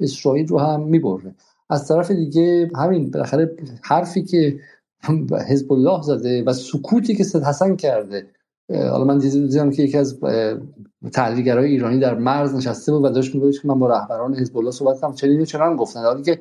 اسرائیل 0.00 0.46
رو 0.46 0.58
هم 0.58 0.82
می‌بره. 0.82 1.34
از 1.70 1.88
طرف 1.88 2.10
دیگه 2.10 2.70
همین 2.76 3.10
بالاخره 3.10 3.56
حرفی 3.82 4.22
که 4.22 4.60
حزب 5.48 5.72
الله 5.72 6.02
زده 6.02 6.44
و 6.44 6.52
سکوتی 6.52 7.14
که 7.14 7.24
سید 7.24 7.42
حسن 7.42 7.76
کرده 7.76 8.26
حالا 8.70 9.04
من 9.04 9.18
دیدم 9.18 9.70
که 9.70 9.82
یکی 9.82 9.98
از 9.98 10.20
تحلیلگرای 11.12 11.70
ایرانی 11.70 11.98
در 11.98 12.14
مرز 12.18 12.54
نشسته 12.54 12.92
بود 12.92 13.04
و 13.04 13.08
داشت 13.08 13.34
می‌گفت 13.34 13.62
که 13.62 13.68
من 13.68 13.78
با 13.78 13.88
رهبران 13.88 14.34
حزب 14.34 14.58
الله 14.58 14.70
صحبت 14.70 15.00
کردم 15.00 15.14
چنین 15.14 15.40
و 15.40 15.44
چنان 15.44 15.76
گفتن. 15.76 16.00
حالی 16.00 16.22
که 16.22 16.38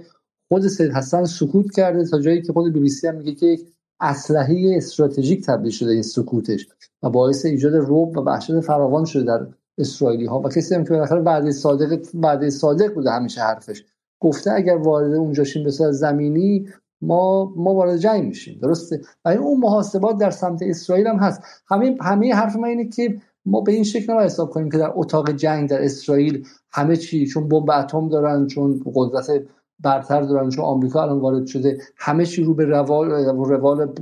خود 0.47 0.67
سید 0.67 0.91
حسن 0.91 1.25
سکوت 1.25 1.71
کرده 1.71 2.05
تا 2.05 2.19
جایی 2.19 2.41
که 2.41 2.53
خود 2.53 2.73
بی 2.73 2.79
بی 2.79 2.89
سی 2.89 3.07
هم 3.07 3.15
میگه 3.15 3.35
که 3.35 3.45
یک 3.45 3.61
اسلحه 3.99 4.73
استراتژیک 4.77 5.45
تبدیل 5.45 5.71
شده 5.71 5.91
این 5.91 6.01
سکوتش 6.01 6.67
و 7.03 7.09
باعث 7.09 7.45
ایجاد 7.45 7.75
رعب 7.75 8.17
و 8.17 8.21
وحشت 8.21 8.59
فراوان 8.59 9.05
شده 9.05 9.23
در 9.23 9.47
اسرائیلی 9.77 10.25
ها 10.25 10.39
و 10.39 10.49
کسی 10.49 10.75
هم 10.75 10.83
که 10.83 10.89
بالاخره 10.89 11.21
بعد 11.21 11.51
صادق 11.51 11.99
بعد 12.13 12.49
صادق 12.49 12.93
بوده 12.93 13.11
همیشه 13.11 13.41
حرفش. 13.41 13.83
گفته 14.19 14.51
اگر 14.51 14.75
وارد 14.75 15.13
اونجا 15.13 15.43
شیم 15.43 15.63
به 15.63 15.71
زمینی 15.71 16.67
ما 17.01 17.53
ما 17.55 17.73
وارد 17.73 17.97
جنگ 17.97 18.23
میشیم. 18.23 18.59
درسته؟ 18.61 19.01
و 19.25 19.29
این 19.29 19.39
اون 19.39 19.59
محاسبات 19.59 20.17
در 20.17 20.31
سمت 20.31 20.59
اسرائیل 20.61 21.07
هم 21.07 21.15
هست. 21.15 21.41
همه 21.67 21.97
همه 22.01 22.33
حرف 22.33 22.55
ما 22.55 22.67
اینه 22.67 22.89
که 22.89 23.21
ما 23.45 23.61
به 23.61 23.71
این 23.71 23.83
شکل 23.83 24.13
نباید 24.13 24.25
حساب 24.25 24.49
کنیم 24.49 24.69
که 24.69 24.77
در 24.77 24.91
اتاق 24.95 25.31
جنگ 25.31 25.69
در 25.69 25.83
اسرائیل 25.83 26.47
همه 26.71 26.95
چی 26.95 27.27
چون 27.27 27.47
بمب 27.49 27.69
اتم 27.69 28.09
دارن 28.09 28.47
چون 28.47 28.83
قدرت 28.95 29.43
برتر 29.83 30.21
دارن 30.21 30.49
چون 30.49 30.65
آمریکا 30.65 31.01
الان 31.01 31.19
وارد 31.19 31.45
شده. 31.45 31.81
همه 31.97 32.25
چی 32.25 32.43
رو 32.43 32.53
به 32.53 32.65
روال 32.65 33.11
روال 33.35 33.93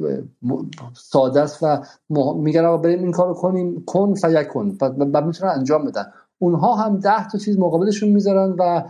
ساده 0.93 1.41
است 1.41 1.63
و 1.63 1.83
میگن 2.33 2.77
بریم 2.77 3.03
این 3.03 3.11
کارو 3.11 3.33
کنیم 3.33 3.83
کن 3.85 4.13
فیکن 4.13 4.77
و 4.79 5.21
می‌تونن 5.21 5.51
انجام 5.51 5.85
بدن. 5.85 6.05
اونها 6.39 6.75
هم 6.75 6.99
ده 6.99 7.27
تا 7.27 7.37
چیز 7.37 7.59
مقابلشون 7.59 8.09
می‌ذارن 8.09 8.55
و 8.59 8.83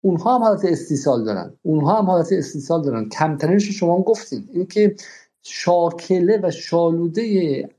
اونها 0.00 0.34
هم 0.34 0.42
حالت 0.42 0.64
استیصال 0.64 1.24
دارن. 1.24 1.52
اونها 1.62 1.98
هم 1.98 2.04
حالت 2.04 2.32
استیصال 2.32 2.82
دارن. 2.82 3.08
کمترینش 3.08 3.70
شما 3.70 3.96
هم 3.96 4.02
گفتین. 4.02 4.48
اینکه 4.52 4.94
شاکله 5.42 6.40
و 6.42 6.50
شالوده 6.50 7.22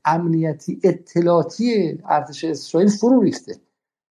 امنیتی 0.04 0.80
اطلاعاتی 0.84 1.98
ارتش 2.08 2.44
اسرائیل 2.44 2.90
فرو 2.90 3.20
ریخته. 3.20 3.56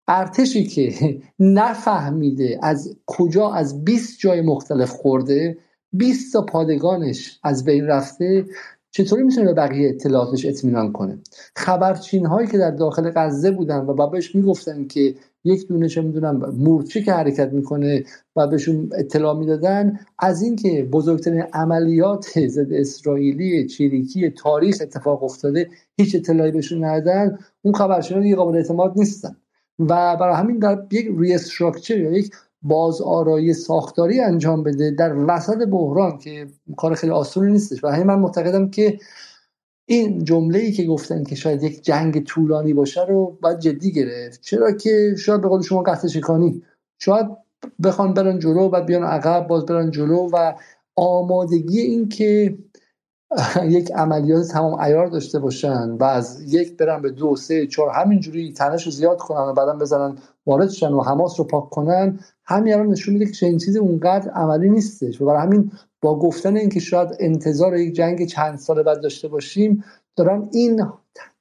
ارتشی 0.08 0.64
که 0.64 0.92
نفهمیده 1.38 2.58
از 2.62 2.96
کجا 3.06 3.50
از 3.52 3.84
20 3.84 4.18
جای 4.18 4.40
مختلف 4.40 4.90
خورده 4.90 5.58
20 5.92 6.32
تا 6.32 6.42
پادگانش 6.42 7.40
از 7.42 7.64
بین 7.64 7.86
رفته 7.86 8.44
چطوری 8.90 9.22
می‌تونه 9.22 9.46
به 9.46 9.54
بقیه 9.54 9.88
اطلاعاتش 9.88 10.46
اطمینان 10.46 10.92
کنه؟ 10.92 11.18
خبرچین 11.56 12.26
هایی 12.26 12.48
که 12.48 12.58
در 12.58 12.70
داخل 12.70 13.10
غزه 13.16 13.50
بودن 13.50 13.78
و 13.78 13.94
بابش 13.94 14.34
می‌گفتن 14.34 14.86
که 14.86 15.14
یک 15.44 15.68
دونه 15.68 15.88
چه 15.88 16.02
می‌دونم 16.02 16.54
مورچه 16.58 17.02
که 17.02 17.12
حرکت 17.12 17.52
می‌کنه 17.52 18.04
و 18.36 18.46
بهشون 18.46 18.90
اطلاع 18.94 19.38
می‌دادن 19.38 19.98
از 20.18 20.42
اینکه 20.42 20.88
بزرگترین 20.92 21.40
عملیات 21.52 22.46
ضد 22.46 22.72
اسرائیلی 22.72 23.66
چریکی 23.66 24.30
تاریخ 24.30 24.78
اتفاق 24.80 25.22
افتاده 25.24 25.70
هیچ 25.96 26.14
اطلاعی 26.14 26.52
بهشون 26.52 26.84
ندادن 26.84 27.38
اون 27.62 27.74
خبرچینا 27.74 28.20
دیگه 28.20 28.36
قابل 28.36 28.56
اعتماد 28.56 28.92
نیستن. 28.96 29.36
و 29.78 30.16
برای 30.16 30.34
همین 30.34 30.58
در 30.58 30.86
یک 30.90 31.06
ریستراکچر 31.18 31.98
یا 31.98 32.10
یک 32.10 32.30
بازآرایی 32.62 33.52
ساختاری 33.52 34.20
انجام 34.20 34.62
بده 34.62 34.90
در 34.90 35.14
وسط 35.16 35.68
بحران 35.68 36.18
که 36.18 36.46
کار 36.76 36.94
خیلی 36.94 37.12
آسونی 37.12 37.52
نیستش. 37.52 37.84
و 37.84 37.88
همین 37.88 38.06
من 38.06 38.18
معتقدم 38.18 38.70
که 38.70 38.98
این 39.88 40.24
جمله 40.24 40.58
ای 40.58 40.72
که 40.72 40.84
گفتن 40.84 41.24
که 41.24 41.34
شاید 41.34 41.62
یک 41.62 41.82
جنگ 41.82 42.24
طولانی 42.24 42.74
باشه 42.74 43.04
رو 43.04 43.38
باید 43.42 43.58
جدی 43.58 43.92
گرفت. 43.92 44.40
چرا 44.40 44.72
که 44.72 45.14
شاید 45.18 45.40
به 45.40 45.48
قول 45.48 45.62
شما 45.62 45.82
قطع 45.82 46.08
شکانی 46.08 46.62
شاید 46.98 47.26
بخوان 47.84 48.14
برن 48.14 48.38
جلو 48.38 48.68
بعد 48.68 48.86
بیان 48.86 49.02
عقب 49.02 49.46
باز 49.46 49.66
برن 49.66 49.90
جلو 49.90 50.28
و 50.32 50.54
آمادگی 50.96 51.80
این 51.80 52.08
که 52.08 52.58
یک 53.76 53.92
عملیات 53.92 54.46
تمام 54.46 54.80
ایار 54.80 55.06
داشته 55.06 55.38
باشن 55.38 55.90
و 55.90 56.04
از 56.04 56.54
یک 56.54 56.76
برن 56.76 57.02
به 57.02 57.10
دو 57.10 57.36
سه 57.36 57.66
چهار 57.66 57.90
همینجوری 57.90 58.52
تنش 58.52 58.86
رو 58.86 58.92
زیاد 58.92 59.18
کنن 59.18 59.40
و 59.40 59.52
بعدا 59.52 59.72
بزنن 59.72 60.18
وارد 60.46 60.70
شن 60.70 60.92
و 60.92 61.02
حماس 61.02 61.40
رو 61.40 61.46
پاک 61.46 61.70
کنن 61.70 62.18
همین 62.44 62.74
الان 62.74 62.86
نشون 62.86 63.14
میده 63.14 63.32
که 63.32 63.46
این 63.46 63.58
چیزی 63.58 63.78
اونقدر 63.78 64.30
عملی 64.30 64.70
نیستش. 64.70 65.20
و 65.20 65.26
برای 65.26 65.42
همین 65.42 65.72
با 66.02 66.18
گفتن 66.18 66.56
اینکه 66.56 66.80
شاید 66.80 67.08
انتظار 67.20 67.76
یک 67.76 67.94
جنگ 67.94 68.26
چند 68.26 68.58
سال 68.58 68.82
بعد 68.82 69.00
داشته 69.00 69.28
باشیم 69.28 69.84
دارن 70.16 70.48
این 70.52 70.86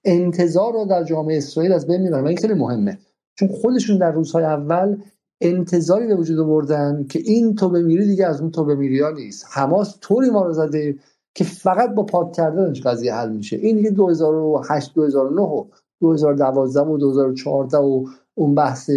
انتظار 0.04 0.74
رو 0.74 0.86
در 0.86 1.04
جامعه 1.04 1.38
اسرائیل 1.38 1.72
از 1.72 1.88
بین 1.88 2.02
می‌برن. 2.02 2.24
و 2.24 2.28
این 2.28 2.38
خیلی 2.38 2.54
مهمه. 2.54 2.98
چون 3.36 3.48
خودشون 3.48 3.98
در 3.98 4.12
روزهای 4.12 4.44
اول 4.44 4.98
انتظاری 5.42 6.08
به 6.08 6.16
وجود 6.16 6.40
آوردن 6.40 7.06
که 7.10 7.20
این 7.20 7.56
تو 7.56 7.70
بمیری 7.70 8.08
دیگه 8.08 8.26
از 8.28 8.42
اون 8.42 8.52
تو 8.52 8.66
بمیری 8.66 9.00
ها 9.00 9.10
نیست. 9.12 9.46
حماس 9.50 9.98
طوری 10.02 10.30
ما 10.30 10.44
رو 10.46 10.54
زده 10.54 10.96
که 11.36 11.44
فقط 11.44 11.90
با 11.90 12.04
پاک 12.04 12.34
کردنش 12.34 12.82
قضیه 12.82 13.14
حل 13.14 13.32
میشه. 13.32 13.56
این 13.56 13.76
دیگه 13.76 13.90
2008 13.92 14.94
2009 14.94 15.42
و 15.42 15.66
2012 16.02 16.80
و 16.80 16.98
2014 16.98 17.78
و 17.78 18.06
اون 18.36 18.56
بحث 18.56 18.92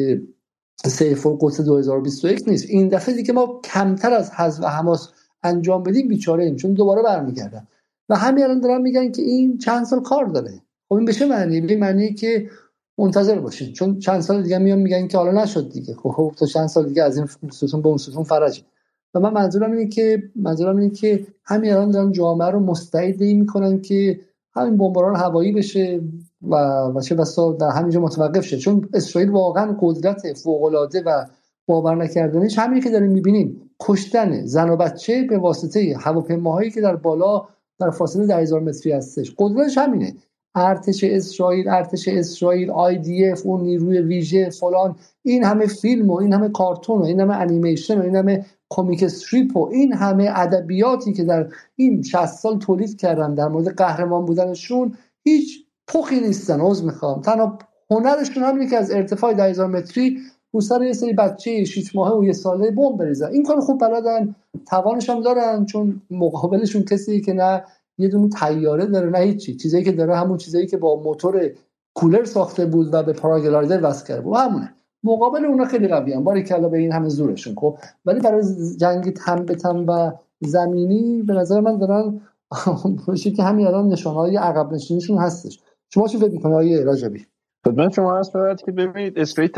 سیف 0.85 1.27
قدس 1.40 1.60
2021 1.60 2.48
نیست. 2.48 2.65
این 2.69 2.89
دفعه 2.89 3.15
دیگه 3.15 3.32
ما 3.32 3.60
کمتر 3.65 4.12
از 4.12 4.31
حذف 4.31 4.65
حماس 4.65 5.09
انجام 5.43 5.82
بدیم 5.82 6.09
بیچاره 6.09 6.44
ایم 6.44 6.56
چون 6.56 6.73
دوباره 6.73 7.02
برمیگردن. 7.02 7.66
و 8.09 8.16
همین 8.16 8.44
الان 8.44 8.60
دارن 8.60 8.81
میگن 8.81 9.12
که 9.12 9.23
این 9.23 9.59
چند 9.59 9.85
سال 9.85 10.02
کار 10.02 10.27
داره. 10.27 10.62
خب 10.89 10.94
این 10.94 11.05
به 11.05 11.12
چه 11.12 11.27
معنی 11.27 11.60
به 11.60 11.77
معنی 11.77 12.15
که 12.15 12.51
منتظر 12.98 13.40
باشین. 13.40 13.73
چون 13.73 13.98
چند 13.98 14.20
سال 14.20 14.43
دیگه 14.43 14.59
میان 14.59 14.78
میگن 14.78 15.09
که 15.09 15.19
حالا 15.19 15.43
نشد 15.43 15.73
دیگه. 15.73 15.94
خب, 15.94 16.10
خب 16.10 16.35
تا 16.39 16.47
چند 16.47 16.66
سال 16.66 16.89
دیگه 16.89 17.02
از 17.02 17.16
این 17.16 17.27
ستون 17.51 17.82
به 17.82 17.89
اون 17.89 17.98
ستون 17.98 18.24
فرج. 18.24 18.65
و 19.14 19.20
من 19.20 19.32
منظورم 19.32 19.72
اینه 19.72 19.89
که 19.89 20.22
منظورم 20.36 20.76
اینه 20.76 20.90
که 20.90 21.26
همین 21.44 21.72
الان 21.72 21.90
دارن 21.90 22.12
جامعه 22.12 22.51
رو 22.51 22.60
مستعد 22.60 23.20
می‌کنن 23.20 23.80
که 23.80 24.20
همین 24.55 24.76
بمباران 24.76 25.16
هوایی 25.16 25.52
بشه 25.52 26.01
و 26.43 26.56
و 26.94 27.01
چه 27.01 27.14
بسا 27.14 27.52
در 27.52 27.70
همینجا 27.70 28.01
متوقف 28.01 28.44
شه. 28.44 28.56
چون 28.59 28.89
اسرائیل 28.94 29.30
واقعا 29.30 29.76
قدرت 29.80 30.39
فوق 30.39 30.62
العاده 30.62 31.02
و 31.06 31.24
باور 31.66 31.94
نکردنش 31.94 32.59
همین 32.59 32.80
که 32.80 32.90
داریم 32.90 33.10
می‌بینیم. 33.10 33.70
کشتن 33.80 34.47
زن 34.47 34.70
و 34.70 34.76
بچه 34.76 35.22
به 35.22 35.39
واسطه 35.39 35.97
هواپیماهایی 36.01 36.70
که 36.70 36.80
در 36.80 36.97
بالا 36.97 37.48
در 37.80 37.90
فاصله 37.90 38.26
در 38.26 38.40
هزار 38.40 38.60
متری 38.60 38.93
هستش. 38.93 39.35
قدرتش 39.39 39.78
همینه. 39.78 40.14
ارتش 40.55 41.05
اسرائیل 41.05 41.68
ارتش 41.68 42.09
اسرائیل 42.09 42.70
IDF 42.70 43.46
اون 43.47 43.60
نیروی 43.60 43.98
ویژه 43.98 44.51
فلان. 44.51 44.97
این 45.22 45.44
همه 45.44 45.66
فیلم 45.66 46.10
و 46.10 46.14
این 46.14 46.32
همه 46.32 46.48
کارتون 46.48 46.98
و 46.98 47.05
این 47.05 47.20
همه 47.20 47.35
انیمیشن 47.36 47.98
و 48.01 48.02
این 48.02 48.16
همه 48.16 48.47
comic 48.70 49.02
strip 49.02 49.56
و 49.56 49.68
این 49.72 49.92
همه 49.92 50.32
ادبیاتی 50.34 51.12
که 51.12 51.24
در 51.24 51.48
این 51.76 52.02
60 52.02 52.26
سال 52.26 52.58
تولید 52.58 53.00
کردن 53.00 53.34
در 53.34 53.48
مورد 53.48 53.76
قهرمان 53.76 54.24
بودنشون 54.24 54.94
هیچ 55.24 55.58
پخی 55.88 56.20
نیستن 56.20 56.60
عذر 56.60 56.84
می‌خوام. 56.84 57.20
تنها 57.20 57.58
هنرشون 57.90 58.42
همینه 58.42 58.70
که 58.70 58.76
از 58.76 58.90
ارتفاع 58.90 59.32
10000 59.32 59.66
متری 59.66 60.18
رو 60.52 60.60
سر 60.60 60.82
یه 60.82 60.92
سری 60.92 61.12
بچه 61.12 61.64
6 61.64 61.96
ماهه 61.96 62.12
و 62.12 62.24
یه 62.24 62.32
ساله 62.32 62.70
بمب 62.70 62.98
بریزن 62.98 63.26
این 63.26 63.42
کار 63.42 63.60
خوب 63.60 63.80
بلدن 63.80 64.34
توانش 64.66 65.10
هم 65.10 65.20
دارن 65.20 65.64
چون 65.64 66.02
مقابلشون 66.10 66.82
کسی 66.82 67.20
که 67.20 67.32
نه 67.32 67.64
یه 67.98 68.08
دونه 68.08 68.28
تیاره 68.28 68.86
داره 68.86 69.10
نه 69.10 69.18
هیچی. 69.18 69.56
چیزایی 69.56 69.84
که 69.84 69.92
داره 69.92 70.16
همون 70.16 70.38
چیزایی 70.38 70.66
که 70.66 70.76
با 70.76 71.02
موتور 71.02 71.50
کولر 71.94 72.24
ساخته 72.24 72.66
بود 72.66 72.94
و 72.94 73.02
به 73.02 73.12
پاراگلایدر 73.12 73.90
وصل 73.90 74.06
کرده 74.06 74.20
بود. 74.20 74.36
همونه. 74.36 74.74
مقابل 75.04 75.44
اونا 75.44 75.64
خیلی 75.64 75.88
قوی 75.88 76.12
هم 76.12 76.24
باری 76.24 76.42
کلا 76.42 76.68
به 76.68 76.78
این 76.78 76.92
همه 76.92 77.08
زورشون. 77.08 77.54
خب 77.54 77.78
ولی 78.06 78.20
برای 78.20 78.42
جنگ 78.80 79.12
تن 79.12 79.44
به 79.44 79.54
تن 79.54 79.76
و 79.76 80.10
زمینی 80.40 81.22
به 81.22 81.34
نظر 81.34 81.60
من 81.60 81.78
دارن 81.78 82.20
که 83.36 83.42
همین 83.42 83.66
الان 83.66 83.88
نشانه 83.88 84.16
های 84.16 84.36
عقب 84.36 84.72
نشینیشون 84.72 85.18
هستش. 85.18 85.60
شما 85.94 86.08
چی 86.08 86.18
فکر 86.18 86.30
می‌کنید 86.30 86.54
آقای 86.54 86.84
راجبی؟ 86.84 87.26
خدمت 87.66 87.92
شما 87.92 88.18
هست 88.18 88.32
که 88.64 88.72
ببینید 88.72 89.18
اسرائیل 89.18 89.55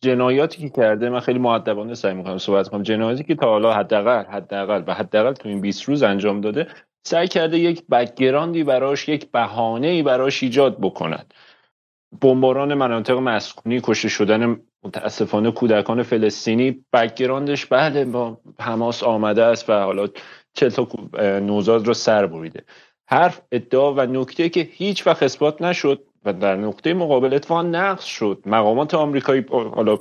جنایاتی 0.00 0.58
که 0.62 0.68
کرده 0.68 1.10
من 1.10 1.20
خیلی 1.20 1.38
مؤدبانه 1.38 1.94
سعی 1.94 2.14
می‌کنم 2.14 2.38
صحبت 2.38 2.68
کنم. 2.68 2.82
جنایاتی 2.82 3.24
که 3.24 3.34
تا 3.34 3.46
حالا 3.46 3.72
حداقل 3.72 4.24
حداقل 4.24 4.84
و 4.86 4.94
حداقل 4.94 5.32
تو 5.32 5.48
این 5.48 5.60
20 5.60 5.82
روز 5.82 6.02
انجام 6.02 6.40
داده 6.40 6.66
سعی 7.06 7.28
کرده 7.28 7.58
یک 7.58 7.86
background 7.86 8.57
ی 8.57 8.64
براش 8.64 9.08
یک 9.08 9.30
بهانه 9.30 9.86
ای 9.86 10.02
براش 10.02 10.42
ایجاد 10.42 10.80
بکند. 10.80 11.34
بمباران 12.20 12.74
مناطق 12.74 13.14
مسکونی 13.14 13.80
کشته 13.82 14.08
شدن 14.08 14.60
متاسفانه 14.82 15.50
کودکان 15.50 16.02
فلسطینی. 16.02 16.84
background 16.92 17.54
ش 17.54 17.66
بله 17.66 18.04
با 18.04 18.40
حماس 18.60 19.02
آمده 19.02 19.44
است 19.44 19.70
و 19.70 19.72
حالا 19.72 20.08
چل 20.54 20.68
تا 20.68 20.88
نوزاد 21.40 21.86
رو 21.86 21.94
سر 21.94 22.26
بریده. 22.26 22.64
حرف 23.06 23.40
ادعا 23.52 23.94
و 23.94 24.00
نکته 24.00 24.48
که 24.48 24.60
هیچ 24.60 25.06
وقت 25.06 25.22
اثبات 25.22 25.62
نشد 25.62 26.02
و 26.24 26.32
در 26.32 26.56
نقطه 26.56 26.94
مقابل 26.94 27.34
اتفاقا 27.34 27.62
نقص 27.62 28.04
شد. 28.04 28.42
مقامات 28.46 28.94
آمریکایی 28.94 29.44
حالا 29.50 29.98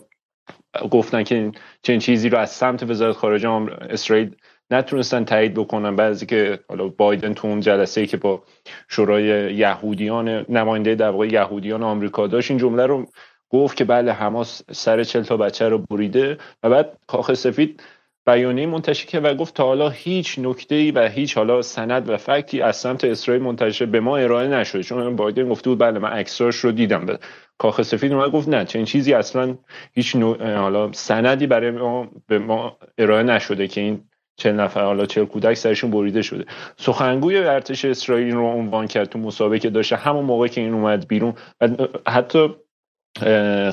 گفتن 0.91 1.23
که 1.23 1.51
چنین 1.81 1.99
چیزی 1.99 2.29
رو 2.29 2.38
از 2.38 2.51
سمت 2.51 2.83
وزارت 2.83 3.15
خارجه 3.15 3.49
اسرائیل 3.49 4.35
نتونستن 4.72 5.26
تایید 5.26 5.53
بکنن. 5.53 5.95
بعضی 5.95 6.26
که 6.26 6.60
حالا 6.69 6.88
بایدن 6.88 7.34
تو 7.34 7.48
اون 7.48 7.60
جلسه 7.60 8.02
ای 8.02 8.07
که 8.07 8.18
با 8.18 8.43
شورای 8.88 9.53
یهودیان 9.53 10.45
نماینده 10.49 10.95
در 10.95 11.10
واقع 11.10 11.27
یهودیان 11.27 11.84
آمریکا 11.84 12.27
داشت 12.27 12.52
این 12.52 12.60
جمله 12.60 12.85
رو 12.85 13.06
گفت 13.49 13.77
که 13.77 13.84
بله 13.84 14.11
حماس 14.11 14.61
سر 14.72 15.03
چل 15.03 15.23
تا 15.23 15.38
بچه 15.38 15.69
رو 15.69 15.77
بریده 15.77 16.38
و 16.64 16.69
بعد 16.69 16.98
کاخ 17.07 17.34
سفید 17.34 17.84
بیانیه 18.26 18.65
منتشر 18.65 19.06
کرد 19.06 19.26
و 19.26 19.34
گفت 19.34 19.53
تا 19.53 19.65
حالا 19.65 19.89
هیچ 19.89 20.39
نکته 20.39 20.91
و 20.91 21.10
هیچ 21.10 21.38
حالا 21.38 21.61
سند 21.61 22.10
و 22.10 22.18
فکتی 22.18 22.61
از 22.61 22.77
سمت 22.77 23.06
اسرائیل 23.06 23.43
منتشر 23.43 23.85
به 23.85 23.99
ما 23.99 24.18
ارائه 24.18 24.48
نشده. 24.48 24.84
چون 24.84 25.15
بایدن 25.15 25.49
گفته 25.49 25.69
بود 25.69 25.80
بله 25.80 25.99
من 25.99 26.10
عکساش 26.10 26.56
رو 26.56 26.72
دیدم. 26.72 27.18
کاخ 27.57 27.81
سفید 27.81 28.14
اومد 28.14 28.31
گفت 28.31 28.48
نه 28.48 28.65
چنین 28.65 28.85
چیزی 28.85 29.14
اصلا 29.14 29.57
هیچ 29.93 30.15
حالا 30.39 30.91
سندی 30.91 31.48
برای 31.48 31.72
ما 31.72 32.07
به 32.27 32.39
ما 32.39 32.77
ارائه 32.98 33.23
نشده 33.23 33.68
که 33.68 33.81
این 33.81 34.03
چه 34.37 34.51
نفر 34.51 34.83
حالا 34.83 35.05
چه 35.05 35.25
کودک 35.25 35.53
سرشون 35.53 35.91
بریده 35.91 36.21
شده. 36.21 36.45
سخنگوی 36.77 37.37
ارتش 37.37 37.85
اسرائیل 37.85 38.33
رو 38.33 38.45
عنوان 38.45 38.87
کرد 38.87 39.09
تو 39.09 39.19
مسابقه 39.19 39.69
داشته. 39.69 39.95
همون 39.95 40.25
موقع 40.25 40.47
که 40.47 40.61
این 40.61 40.73
اومد 40.73 41.07
بیرون. 41.07 41.33
حتی 42.07 42.55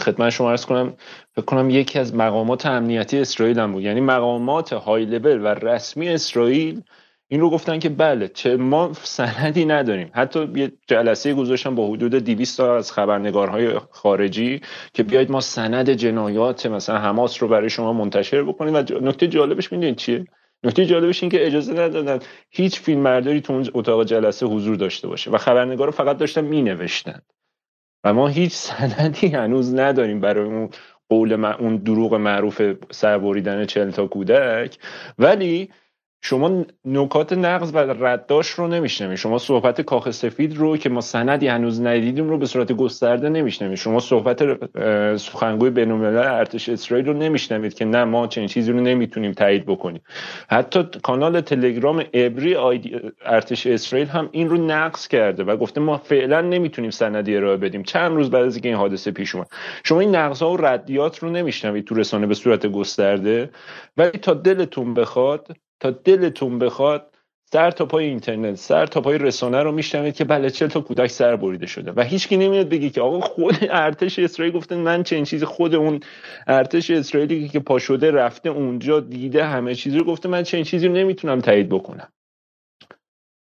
خدمت 0.01 0.31
شما 0.31 0.51
ارز 0.51 0.65
کنم 0.65 0.95
فکر 1.35 1.45
کنم 1.45 1.71
یکی 1.71 1.99
از 1.99 2.15
مقامات 2.15 2.67
امنیتی 2.67 3.19
اسرائیل 3.19 3.59
هم 3.59 3.73
بود. 3.73 3.83
یعنی 3.83 4.01
مقامات 4.01 4.73
های 4.73 5.05
لول 5.05 5.41
و 5.43 5.47
رسمی 5.47 6.09
اسرائیل 6.09 6.83
این 7.31 7.41
رو 7.41 7.51
گفتن 7.51 7.79
که 7.79 7.89
بله 7.89 8.29
چه 8.29 8.57
ما 8.57 8.93
سندی 8.93 9.65
نداریم. 9.65 10.11
حتی 10.13 10.49
یه 10.55 10.73
جلسه 10.87 11.35
گذاشتن 11.35 11.75
با 11.75 11.89
حدود 11.89 12.15
200 12.15 12.57
تا 12.57 12.77
از 12.77 12.93
خبرنگارهای 12.93 13.79
خارجی 13.91 14.61
که 14.93 15.03
بیاید 15.03 15.31
ما 15.31 15.41
سند 15.41 15.91
جنایات 15.91 16.67
مثلا 16.67 16.99
حماس 16.99 17.43
رو 17.43 17.49
برای 17.49 17.71
شما 17.71 17.93
منتشر 17.93 18.43
بکنیم. 18.43 18.75
و 18.75 18.83
نکته 19.01 19.29
جالبش 19.29 19.73
می‌دونید 19.73 19.97
چیه؟ 19.97 20.25
نکته 20.65 20.87
جالبش 20.87 21.23
این 21.23 21.31
که 21.31 21.47
اجازه 21.47 21.73
ندادن 21.73 22.19
هیچ 22.51 22.81
فیلم 22.81 23.01
مرداری 23.01 23.41
تو 23.41 23.53
اون 23.53 23.69
اتاق 23.75 24.05
جلسه 24.05 24.47
حضور 24.47 24.77
داشته 24.77 25.09
باشه 25.09 25.31
و 25.31 25.39
خبرنگار 25.39 25.91
فقط 25.91 26.19
داشتن 26.19 26.45
می 26.45 26.63
نوشتن 26.63 27.21
و 28.05 28.15
ما 28.15 28.29
هیچ 28.29 28.53
سندی 28.53 29.27
هنوز 29.27 29.75
نداریم 29.75 30.21
برای 30.21 30.45
اون 30.45 30.71
قول 31.09 31.45
اون 31.45 31.77
دروغ 31.77 32.15
معروف 32.15 32.63
سربریدن 32.91 33.65
چل 33.65 33.91
تا 33.91 34.07
کودک. 34.07 34.79
ولی 35.19 35.71
شما 36.23 36.65
نکات 36.85 37.33
نقض 37.33 37.71
و 37.75 37.79
رداش 37.79 38.49
رو 38.51 38.69
نمیشنوید 38.69 39.17
شما 39.17 39.39
صحبت 39.39 39.81
کاخ 39.81 40.11
سفید 40.11 40.57
رو 40.57 40.77
که 40.77 40.89
ما 40.89 41.01
سندی 41.01 41.47
هنوز 41.47 41.81
ندیدیم 41.81 42.29
رو 42.29 42.39
به 42.39 42.47
صورت 42.47 42.73
گسترده 42.73 43.29
نمیشنوید 43.29 43.75
شما 43.75 44.01
صحبت 44.01 44.43
سخنگوی 45.17 45.71
بین‌الملل 45.71 46.17
ارتش 46.17 46.69
اسرائیل 46.69 47.07
رو 47.07 47.13
نمیشنوید 47.13 47.75
که 47.75 47.85
نه 47.85 48.05
ما 48.05 48.27
چنین 48.27 48.49
چیزی 48.49 48.73
رو 48.73 48.81
نمی‌تونیم 48.81 49.33
تایید 49.33 49.67
بکنیم. 49.67 50.03
حتی 50.51 50.85
کانال 51.03 51.41
تلگرام 51.41 52.05
ابری 52.13 52.57
ارتش 53.25 53.67
اسرائیل 53.67 54.09
هم 54.09 54.29
این 54.33 54.49
رو 54.49 54.57
نقض 54.67 55.09
کرده 55.09 55.45
و 55.45 55.57
گفته 55.57 55.81
ما 55.81 55.97
فعلا 55.99 56.41
نمی‌تونیم 56.41 56.91
سندی 56.91 57.37
ارائه 57.37 57.57
بدیم. 57.57 57.83
چند 57.83 58.17
روز 58.17 58.31
بعد 58.31 58.45
از 58.45 58.55
اینکه 58.55 58.69
این 58.69 58.79
حادثه 58.79 59.11
پیش 59.11 59.35
اومد. 59.35 59.49
شما 59.85 60.01
این 60.01 60.17
نقض 60.17 60.43
ها 60.43 60.53
و 60.53 60.57
ردیات 60.57 61.19
رو 61.19 61.31
نمیشنوید 61.31 61.85
تو 61.85 61.95
رسانه 61.95 62.27
به 62.27 62.35
صورت 62.35 62.67
گسترده. 62.67 63.51
ولی 63.97 64.19
تا 64.19 64.35
دلتون 64.35 64.95
بخواد 64.95 65.49
تا 65.81 65.91
دلتون 65.91 66.59
بخواد 66.59 67.15
سر 67.53 67.71
تا 67.71 67.87
پای 67.87 68.05
اینترنت 68.05 68.55
سر 68.55 68.87
تا 68.87 69.01
پای 69.01 69.19
رسانه 69.19 69.63
رو 69.63 69.73
میشنوید 69.73 70.15
که 70.15 70.25
بله 70.25 70.51
چه 70.51 70.69
تا 70.69 70.81
کودک 70.81 71.07
سر 71.11 71.37
بریده 71.37 71.67
شده 71.67 71.93
و 71.93 72.03
هیچکی 72.03 72.37
نمیاد 72.37 72.69
بگی 72.69 72.91
که 72.91 73.01
آقا 73.01 73.21
خود 73.21 73.55
ارتش 73.71 74.19
اسرائیل 74.19 74.55
گفته 74.55 74.77
من 74.77 75.03
چنین 75.03 75.25
چیزی 75.25 75.45
خود 75.45 75.75
اون 75.75 76.01
ارتش 76.47 76.91
اسرائیلی 76.91 77.49
که 77.49 77.61
پا 77.61 77.79
شده 77.79 78.11
رفته 78.11 78.49
اونجا 78.49 79.01
دیده 79.01 79.45
همه 79.45 79.75
چیزی 79.75 79.99
رو 79.99 80.05
گفته 80.05 80.29
من 80.29 80.43
چنین 80.43 80.65
چیزی 80.65 80.89
رو 80.89 80.95
نمی‌تونم 80.95 81.41
تایید 81.41 81.69
بکنم. 81.69 82.09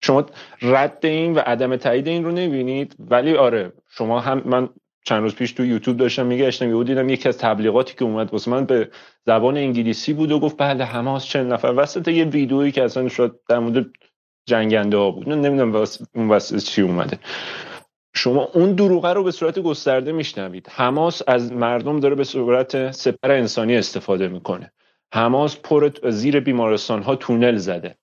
شما 0.04 0.26
رد 0.62 1.06
این 1.06 1.34
و 1.34 1.38
عدم 1.38 1.76
تایید 1.76 2.08
این 2.08 2.24
رو 2.24 2.30
نبینید. 2.30 2.96
ولی 2.98 3.36
آره 3.36 3.72
شما 3.88 4.20
هم 4.20 4.42
من 4.44 4.68
چند 5.04 5.22
روز 5.22 5.34
پیش 5.34 5.52
تو 5.52 5.64
یوتیوب 5.64 5.96
داشتم 5.96 6.26
میگشتم 6.26 6.68
یهو 6.68 6.84
دیدم 6.84 7.08
یکی 7.08 7.28
از 7.28 7.38
تبلیغاتی 7.38 7.94
که 7.94 8.04
اومد 8.04 8.32
واسه 8.32 8.50
من 8.50 8.64
به 8.64 8.90
زبان 9.26 9.56
انگلیسی 9.56 10.12
بود 10.12 10.32
و 10.32 10.40
گفت 10.40 10.56
بله 10.58 10.84
حماس 10.84 11.24
چند 11.24 11.52
نفر. 11.52 11.74
وسط 11.76 12.08
یه 12.08 12.24
ویدئویی 12.24 12.72
که 12.72 12.84
اصلا 12.84 13.08
شد 13.08 13.40
در 13.48 13.58
مورد 13.58 13.86
جنگنده 14.46 14.96
ها 14.96 15.10
بود. 15.10 15.28
نمی‌دونم 15.28 15.86
اون 16.14 16.28
وسط 16.28 16.58
چی 16.58 16.82
اومده. 16.82 17.18
شما 18.14 18.48
اون 18.54 18.72
دروغه 18.72 19.12
رو 19.12 19.24
به 19.24 19.30
صورت 19.30 19.58
گسترده 19.58 20.12
میشنوید. 20.12 20.68
حماس 20.70 21.22
از 21.26 21.52
مردم 21.52 22.00
داره 22.00 22.14
به 22.14 22.24
صورت 22.24 22.90
سپر 22.90 23.30
انسانی 23.30 23.76
استفاده 23.76 24.28
می‌کنه. 24.28 24.72
حماس 25.14 25.56
پر 25.56 25.90
زیر 26.10 26.40
بیمارستان 26.40 27.02
ها 27.02 27.16
تونل 27.16 27.56
زده. 27.56 27.96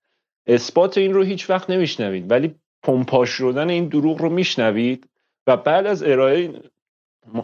اثبات 0.47 0.97
این 0.97 1.13
رو 1.13 1.23
هیچ 1.23 1.49
وقت 1.49 1.69
نمیشنوید 1.69 2.31
ولی 2.31 2.55
پمپاش 2.83 3.29
شدن 3.29 3.69
این 3.69 3.87
دروغ 3.87 4.21
رو 4.21 4.29
میشنوید 4.29 5.09
و 5.47 5.57
بعد 5.57 5.87
از 5.87 6.03
ارائه 6.03 6.53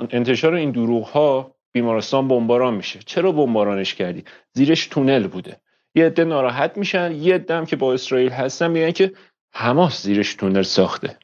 انتشار 0.10 0.54
این 0.54 0.72
دروغ 0.72 1.08
ها 1.08 1.56
بیمارستان 1.72 2.28
بمباران 2.28 2.74
میشه. 2.74 3.00
چرا 3.06 3.32
بمبارانش 3.32 3.96
کردی؟ 3.96 4.24
زیرش 4.54 4.88
تونل 4.88 5.28
بوده. 5.28 5.58
یه 5.96 6.06
عده 6.06 6.24
ناراحت 6.24 6.78
میشن 6.78 7.12
یه 7.12 7.36
عده 7.36 7.66
که 7.66 7.76
با 7.76 7.94
اسرائیل 7.94 8.30
هستن 8.30 8.72
میگن 8.72 8.92
که 8.92 9.12
حماس 9.54 10.04
زیرش 10.04 10.36
تونل 10.36 10.62
ساخته. 10.62 11.18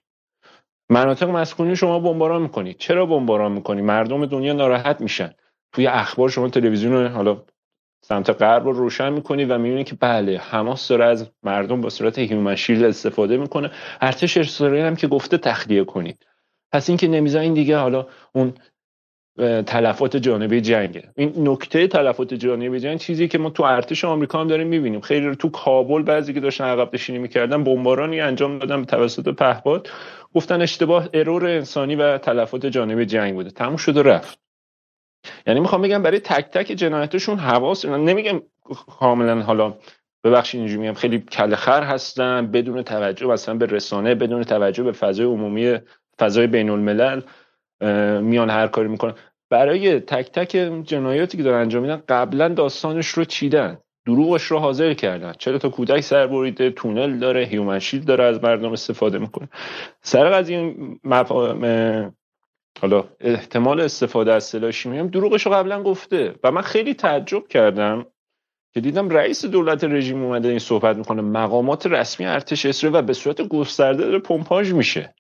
مناطق 0.90 1.30
مسکونی 1.30 1.76
شما 1.76 1.99
بمباران 1.99 2.41
می‌کنید. 2.41 2.78
چرا 2.78 3.06
بمباران 3.06 3.52
می‌کنی؟ 3.52 3.82
مردم 3.82 4.26
دنیا 4.26 4.53
ناراحت 4.53 5.02
میشن. 5.02 5.34
توی 5.73 5.88
اخبار 5.88 6.30
شما 6.30 6.49
تلویزیون 6.49 7.07
حالا 7.07 7.44
سمت 8.03 8.30
غرب 8.30 8.65
رو 8.65 8.72
روشن 8.73 9.14
می‌کنید 9.14 9.52
و 9.52 9.57
می‌بینید 9.57 9.88
که 9.88 9.95
بله 9.95 10.38
حماس 10.38 10.88
داره 10.88 11.06
از 11.06 11.32
مردم 11.44 11.82
با 11.82 11.90
صورت 11.90 12.19
هیومن 12.19 12.56
استفاده 12.69 13.38
می‌کنه. 13.38 13.72
ارتش 14.02 14.38
اسرائیل 14.38 14.86
هم 14.86 14.95
که 14.95 15.07
گفته 15.07 15.38
تخلیه 15.38 15.84
کنید. 15.84 16.26
پس 16.72 16.89
اینکه 16.89 17.07
نمی‌ذارین 17.07 17.53
دیگه 17.53 17.77
حالا 17.77 18.07
اون 18.34 18.53
تلفات 19.65 20.18
جانبی 20.18 20.61
جنگه. 20.61 21.10
این 21.15 21.34
نکته 21.48 21.88
تلفات 21.88 22.34
جانبی 22.34 22.80
جنگ 22.80 22.99
چیزی 22.99 23.27
که 23.27 23.38
ما 23.38 23.49
تو 23.49 23.64
ارتش 23.64 24.06
آمریکا 24.06 24.39
هم 24.41 24.48
داریم 24.48 24.68
می‌بینیم. 24.68 25.02
خیلی 25.02 25.35
تو 25.35 25.49
کابل 25.49 26.02
بعضی 26.02 26.34
که 26.34 26.39
داشتن 26.39 26.65
عقب 26.65 26.89
نشینی 26.93 27.19
می‌کردن 27.19 27.64
بمبارانی 27.64 28.22
انجام 28.22 28.60
دادن 28.60 28.85
توسط 28.85 29.27
پهپاد. 29.30 29.89
گفتن 30.34 30.61
اشتباه 30.61 31.10
ارور 31.14 31.45
انسانی 31.45 31.95
و 31.95 32.18
تلفات 32.18 32.65
جانبی 32.65 33.06
جنگ 33.06 33.34
بوده. 33.34 33.49
تموم 33.49 33.77
شد 33.77 33.98
و 33.98 34.03
رفت. 34.03 34.39
یعنی 35.48 35.60
می‌خوام 35.60 35.81
بگم 35.81 36.03
برای 36.03 36.19
تک 36.19 36.45
تک 36.52 36.72
جنایتشون 36.72 37.38
حواس 37.38 37.85
نمیگم 37.85 38.41
کاملا 38.99 39.41
حالا 39.41 39.73
ببخشید 40.23 40.60
اینجوری 40.60 40.81
میگم 40.81 40.93
خیلی 40.93 41.19
کل 41.19 41.56
خر 41.56 41.84
هستن 41.84 42.52
بدون 42.52 42.81
توجه 42.81 43.27
مثلا 43.27 43.56
به 43.56 43.65
رسانه 43.65 44.15
بدون 44.15 44.43
توجه 44.43 44.84
به 44.84 44.91
فضای 44.91 45.26
عمومی 45.26 45.77
فضای 46.19 46.47
بین 46.47 46.69
الملل 46.69 47.21
میان 48.21 48.49
هر 48.49 48.67
کاری 48.67 48.88
می‌کنن. 48.88 49.13
برای 49.49 49.99
تک 49.99 50.31
تک 50.31 50.51
جنایاتی 50.83 51.38
که 51.38 51.43
دارن 51.43 51.61
انجام 51.61 51.81
میدن 51.81 52.03
قبلا 52.09 52.49
داستانش 52.49 53.07
رو 53.07 53.25
چیدن. 53.25 53.77
دروغش 54.05 54.43
رو 54.43 54.57
حاضر 54.57 54.93
کردن. 54.93 55.33
چرا 55.38 55.57
تا 55.57 55.69
کودک 55.69 55.99
سر 55.99 56.27
بریده 56.27 56.69
تونل 56.69 57.19
داره 57.19 57.43
هیومن 57.43 57.79
داره 58.07 58.23
از 58.23 58.43
مردم 58.43 58.71
استفاده 58.71 59.17
می‌کنه. 59.17 59.49
سر 60.01 60.29
قضیه 60.29 60.75
حالا 62.81 63.03
احتمال 63.19 63.81
استفاده 63.81 64.33
از 64.33 64.43
سلاح 64.43 64.71
شیمیایی 64.71 65.01
هم 65.01 65.07
دروغش 65.07 65.45
رو 65.45 65.51
قبلا 65.51 65.83
گفته. 65.83 66.35
و 66.43 66.51
من 66.51 66.61
خیلی 66.61 66.93
تعجب 66.93 67.47
کردم 67.47 68.05
که 68.73 68.81
دیدم 68.81 69.09
رئیس 69.09 69.45
دولت 69.45 69.83
رژیم 69.83 70.23
اومده 70.23 70.49
این 70.49 70.59
صحبت 70.59 70.97
می‌کنه. 70.97 71.21
مقامات 71.21 71.85
رسمی 71.85 72.25
ارتش 72.25 72.65
اسرائیل 72.65 72.99
و 72.99 73.01
به 73.01 73.13
صورت 73.13 73.41
گسترده 73.41 74.03
داره 74.03 74.19
پمپاژ 74.19 74.73
میشه. 74.73 75.13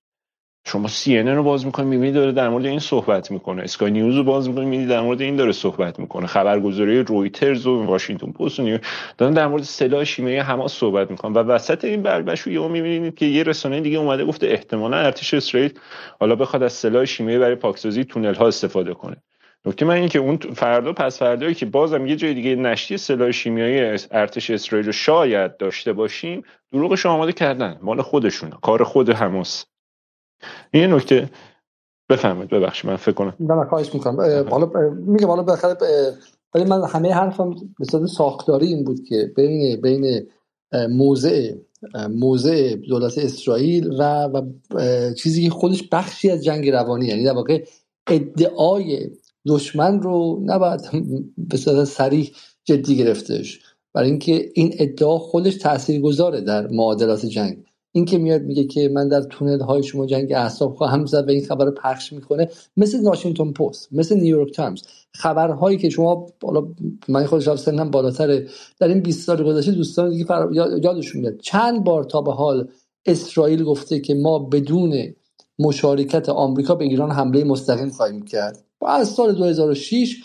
شما 0.65 0.87
سی 0.87 1.19
رو 1.19 1.43
باز 1.43 1.65
می‌کنید 1.65 1.87
می‌بینید 1.87 2.13
داره 2.13 2.31
در 2.31 2.49
مورد 2.49 2.65
این 2.65 2.79
صحبت 2.79 3.31
می‌کنه. 3.31 3.61
اسکای 3.61 3.91
نیوز 3.91 4.15
رو 4.15 4.23
باز 4.23 4.47
می‌کنید 4.47 4.67
می‌بینید 4.67 4.89
در 4.89 5.01
مورد 5.01 5.21
این 5.21 5.35
داره 5.35 5.51
صحبت 5.51 5.99
می‌کنه. 5.99 6.27
خبرگزاری 6.27 7.03
رویترز 7.03 7.67
و 7.67 7.85
واشنگتن 7.85 8.31
پست 8.31 8.59
و 8.59 8.77
دارن 9.17 9.33
در 9.33 9.47
مورد 9.47 9.63
سلاح 9.63 10.03
شیمیایی 10.03 10.39
حماس 10.39 10.73
صحبت 10.73 11.11
می‌کنن 11.11 11.33
و 11.33 11.37
وسط 11.37 11.85
این 11.85 12.01
بربشو 12.01 12.49
یهو 12.49 12.67
می‌بینید 12.67 13.15
که 13.15 13.25
یه 13.25 13.43
رسانه 13.43 13.81
دیگه 13.81 13.97
اومده 13.97 14.25
گفته 14.25 14.47
احتمالا 14.47 14.97
ارتش 14.97 15.33
اسرائیل 15.33 15.73
حالا 16.19 16.35
بخواد 16.35 16.63
از 16.63 16.73
سلاح 16.73 17.05
شیمیایی 17.05 17.39
برای 17.39 17.55
پاکسازی 17.55 18.03
تونل 18.03 18.33
ها 18.33 18.47
استفاده 18.47 18.93
کنه. 18.93 19.15
نکته 19.65 19.85
من 19.85 19.93
این 19.93 20.09
که 20.09 20.19
اون 20.19 20.37
فردا 20.37 20.93
پس 20.93 21.19
فردایی 21.19 21.53
که 21.53 21.65
بازم 21.65 22.05
یه 22.05 22.15
جای 22.15 22.33
دیگه 22.33 22.55
نشتی 22.55 22.97
سلاح 22.97 23.31
شیمیایی 23.31 23.97
ارتش 24.11 24.49
اسرائیل 24.49 24.85
رو 24.85 24.91
شاید 24.91 25.57
داشته 25.57 25.93
باشیم 25.93 26.43
دروغش 26.71 27.05
آماده 27.05 27.33
کردن. 27.33 27.79
مال 27.81 28.01
خودشون 28.01 28.49
کار 28.49 28.83
خود 28.83 29.09
حماس. 29.09 29.65
این 30.71 30.93
نکته 30.93 31.29
بفهمید 32.09 32.49
ببخشید 32.49 32.89
من 32.89 32.95
فکر 32.95 33.11
کنم 33.11 33.35
نه 33.39 33.65
خواهش 33.69 33.93
می‌کنم. 33.93 34.47
حالا 34.49 34.71
میگم 34.93 35.27
حالا 35.27 35.43
بخاطر 35.43 35.85
ولی 36.55 36.63
من 36.63 36.87
همه 36.87 37.13
حرفم 37.13 37.55
به 37.79 37.85
صورت 37.85 38.05
ساختاری 38.05 38.67
این 38.67 38.83
بود 38.83 39.03
که 39.03 39.31
بین 39.35 39.81
بین 39.81 40.27
موضع 40.89 41.53
موضع 42.09 42.75
دولت 42.75 43.17
اسرائیل 43.17 43.91
و, 43.99 44.03
و 44.33 44.41
چیزی 45.13 45.43
که 45.43 45.49
خودش 45.49 45.83
بخشی 45.91 46.29
از 46.29 46.43
جنگ 46.43 46.69
روانی 46.69 47.05
یعنی 47.05 47.23
در 47.23 47.33
واقع 47.33 47.65
ادعای 48.09 49.09
دشمن 49.47 50.01
رو 50.01 50.41
نباید 50.45 50.81
به 51.37 51.57
صورت 51.57 51.83
سریح 51.83 52.31
جدی 52.63 52.97
گرفتش. 52.97 53.59
برای 53.93 54.09
اینکه 54.09 54.49
این 54.53 54.73
ادعا 54.79 55.17
خودش 55.17 55.55
تاثیرگذاره 55.55 56.41
در 56.41 56.67
معادلات 56.67 57.25
جنگ. 57.25 57.63
این 57.91 58.05
که 58.05 58.17
میاد 58.17 58.41
میگه 58.41 58.63
که 58.63 58.89
من 58.89 59.07
در 59.07 59.21
تونل 59.21 59.59
های 59.59 59.83
شما 59.83 60.05
جنگ 60.05 60.33
اعصاب 60.33 60.75
خواهم 60.75 61.05
زد 61.05 61.27
و 61.27 61.31
این 61.31 61.45
خبر 61.45 61.65
رو 61.65 61.71
پخش 61.71 62.13
می‌کنه 62.13 62.49
مثل 62.77 63.03
واشنگتن 63.03 63.51
پست 63.51 63.93
مثل 63.93 64.15
نیویورک 64.15 64.53
تایمز 64.53 64.81
خبرهایی 65.13 65.77
که 65.77 65.89
شما 65.89 66.27
حالا 66.43 66.67
من 67.07 67.25
خودم 67.25 67.55
سنم 67.55 67.91
بالاتره. 67.91 68.47
در 68.79 68.87
این 68.87 68.99
20 68.99 69.25
سال 69.25 69.43
گذشته 69.43 69.71
دوستان 69.71 70.09
دیگه 70.09 70.25
فر... 70.25 70.47
یادشون 70.53 71.21
میاد. 71.21 71.37
چند 71.37 71.83
بار 71.83 72.03
تا 72.03 72.21
به 72.21 72.33
حال 72.33 72.67
اسرائیل 73.05 73.63
گفته 73.63 73.99
که 73.99 74.15
ما 74.15 74.39
بدون 74.39 75.13
مشارکت 75.59 76.29
آمریکا 76.29 76.75
به 76.75 76.85
ایران 76.85 77.11
حمله 77.11 77.43
مستقیم 77.43 77.89
خواهیم 77.89 78.21
کرد. 78.21 78.63
از 78.87 79.09
سال 79.09 79.35
2006 79.35 80.15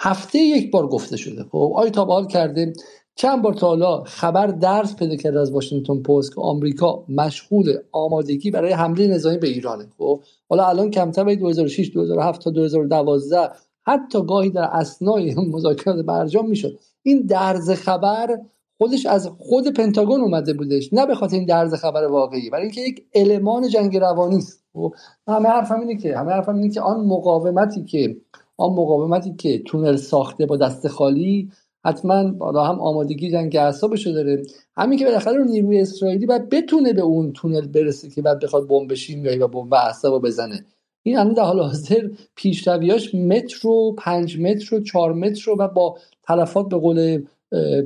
هفته 0.00 0.38
یک 0.38 0.70
بار 0.70 0.88
گفته 0.88 1.16
شده. 1.16 1.44
خب 1.44 1.72
آیا 1.74 1.90
تا 1.90 2.04
به 2.04 2.26
کرده. 2.26 2.72
چند 3.16 3.42
بار 3.42 3.54
تا 3.54 3.66
حالا 3.66 4.02
خبر 4.02 4.46
درس 4.46 4.96
پیدا 4.96 5.16
کرده 5.16 5.40
از 5.40 5.52
واشنگتن 5.52 6.02
پست 6.02 6.34
که 6.34 6.40
آمریکا 6.40 7.04
مشغول 7.08 7.78
آمادگی 7.92 8.50
برای 8.50 8.72
حمله 8.72 9.06
نظامی 9.06 9.38
به 9.38 9.46
ایرانه. 9.46 9.86
خب 9.98 10.20
حالا 10.48 10.66
الان 10.66 10.90
کمتر 10.90 11.24
به 11.24 11.36
2006 11.36 11.90
2007 11.94 12.42
تا 12.42 12.50
2012 12.50 13.50
حتی 13.86 14.26
گاهی 14.26 14.50
در 14.50 14.68
اسنای 14.72 15.34
مذاکرات 15.54 16.04
برجام 16.04 16.48
می‌شد. 16.48 16.78
این 17.02 17.26
درز 17.26 17.70
خبر 17.70 18.38
خودش 18.78 19.06
از 19.06 19.30
خود 19.38 19.68
پنتاگون 19.68 20.20
اومده 20.20 20.52
بودش 20.52 20.92
نه 20.92 21.06
به 21.06 21.32
این 21.32 21.44
درز 21.44 21.74
خبر 21.74 22.06
واقعی 22.06 22.50
برای 22.50 22.62
اینکه 22.62 22.80
یک 22.80 23.04
المان 23.14 23.68
جنگ 23.68 23.96
روانی 23.96 24.36
است. 24.36 24.64
خب، 24.72 24.94
همه 25.28 25.48
حرفم 25.48 25.80
اینه 25.80 25.96
که 25.96 26.16
همه 26.16 26.32
حرفم 26.32 26.54
اینه 26.54 26.70
که 26.70 26.80
آن 26.80 27.06
مقاومتی 27.06 27.84
که 27.84 28.16
آن 28.56 28.70
مقاومتی 28.70 29.34
که 29.34 29.58
تونل 29.58 29.96
ساخته 29.96 30.46
با 30.46 30.56
دست 30.56 30.88
خالی 30.88 31.50
حتما 31.86 32.32
بالا 32.32 32.64
هم 32.64 32.80
آمادگی 32.80 33.30
جنگ 33.30 33.56
اعصابشو 33.56 34.10
داره. 34.10 34.42
همین 34.76 34.98
که 34.98 35.04
بالاخره 35.04 35.44
نیروی 35.44 35.80
اسرائیلی 35.80 36.26
باید 36.26 36.48
بتونه 36.48 36.92
به 36.92 37.02
اون 37.02 37.32
تونل 37.32 37.66
برسه 37.66 38.10
که 38.10 38.22
بعد 38.22 38.40
بخواد 38.40 38.68
بمب 38.68 38.94
شیمیایی 38.94 39.38
و 39.38 39.48
بمب 39.48 39.74
اعصابو 39.74 40.20
بزنه. 40.20 40.64
این 41.02 41.18
الان 41.18 41.34
در 41.34 41.42
حال 41.42 41.60
حاضر 41.60 42.08
پیشرویاش 42.34 43.14
متر 43.14 43.68
و 43.68 43.94
پنج 43.98 44.40
متر 44.40 44.74
و 44.74 44.80
چهار 44.80 45.12
متر 45.12 45.50
و 45.50 45.68
با 45.68 45.98
تلفات 46.22 46.68
به 46.68 46.76
قول 46.76 47.22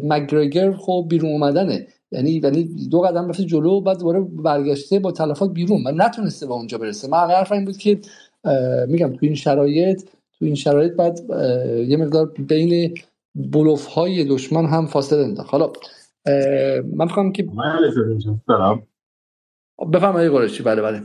مگرگر 0.02 0.72
خب 0.72 1.06
بیرون 1.08 1.30
اومدنه. 1.30 1.86
یعنی 2.12 2.30
یعنی 2.30 2.88
دو 2.90 3.00
قدم 3.00 3.28
رفته 3.28 3.44
جلو 3.44 3.80
بعد 3.80 3.98
دوباره 3.98 4.20
برگشته 4.20 4.98
با 4.98 5.12
تلفات 5.12 5.50
بیرون. 5.50 5.86
و 5.86 5.90
نتونسته 5.90 6.46
به 6.46 6.52
اونجا 6.52 6.78
برسه. 6.78 7.08
من 7.08 7.18
حرف 7.18 7.52
این 7.52 7.64
بود 7.64 7.76
که 7.76 7.98
میگم 8.88 9.12
تو 9.12 9.18
این 9.20 9.34
شرایط 9.34 10.02
تو 10.38 10.44
این 10.44 10.54
شرایط 10.54 10.92
بعد 10.92 11.20
یه 11.88 11.96
مقدار 11.96 12.26
بین 12.48 12.94
بلوف 13.34 13.86
های 13.86 14.24
دشمن 14.24 14.66
هم 14.66 14.86
فاصله 14.86 15.24
انداخت 15.24 15.50
حالا 15.50 15.72
من 16.94 17.06
فکرم 17.06 17.32
که 17.32 17.42
بفهم 19.92 20.16
ای 20.16 20.28
قرشی 20.28 20.62
بله 20.62 20.82
بله. 20.82 21.02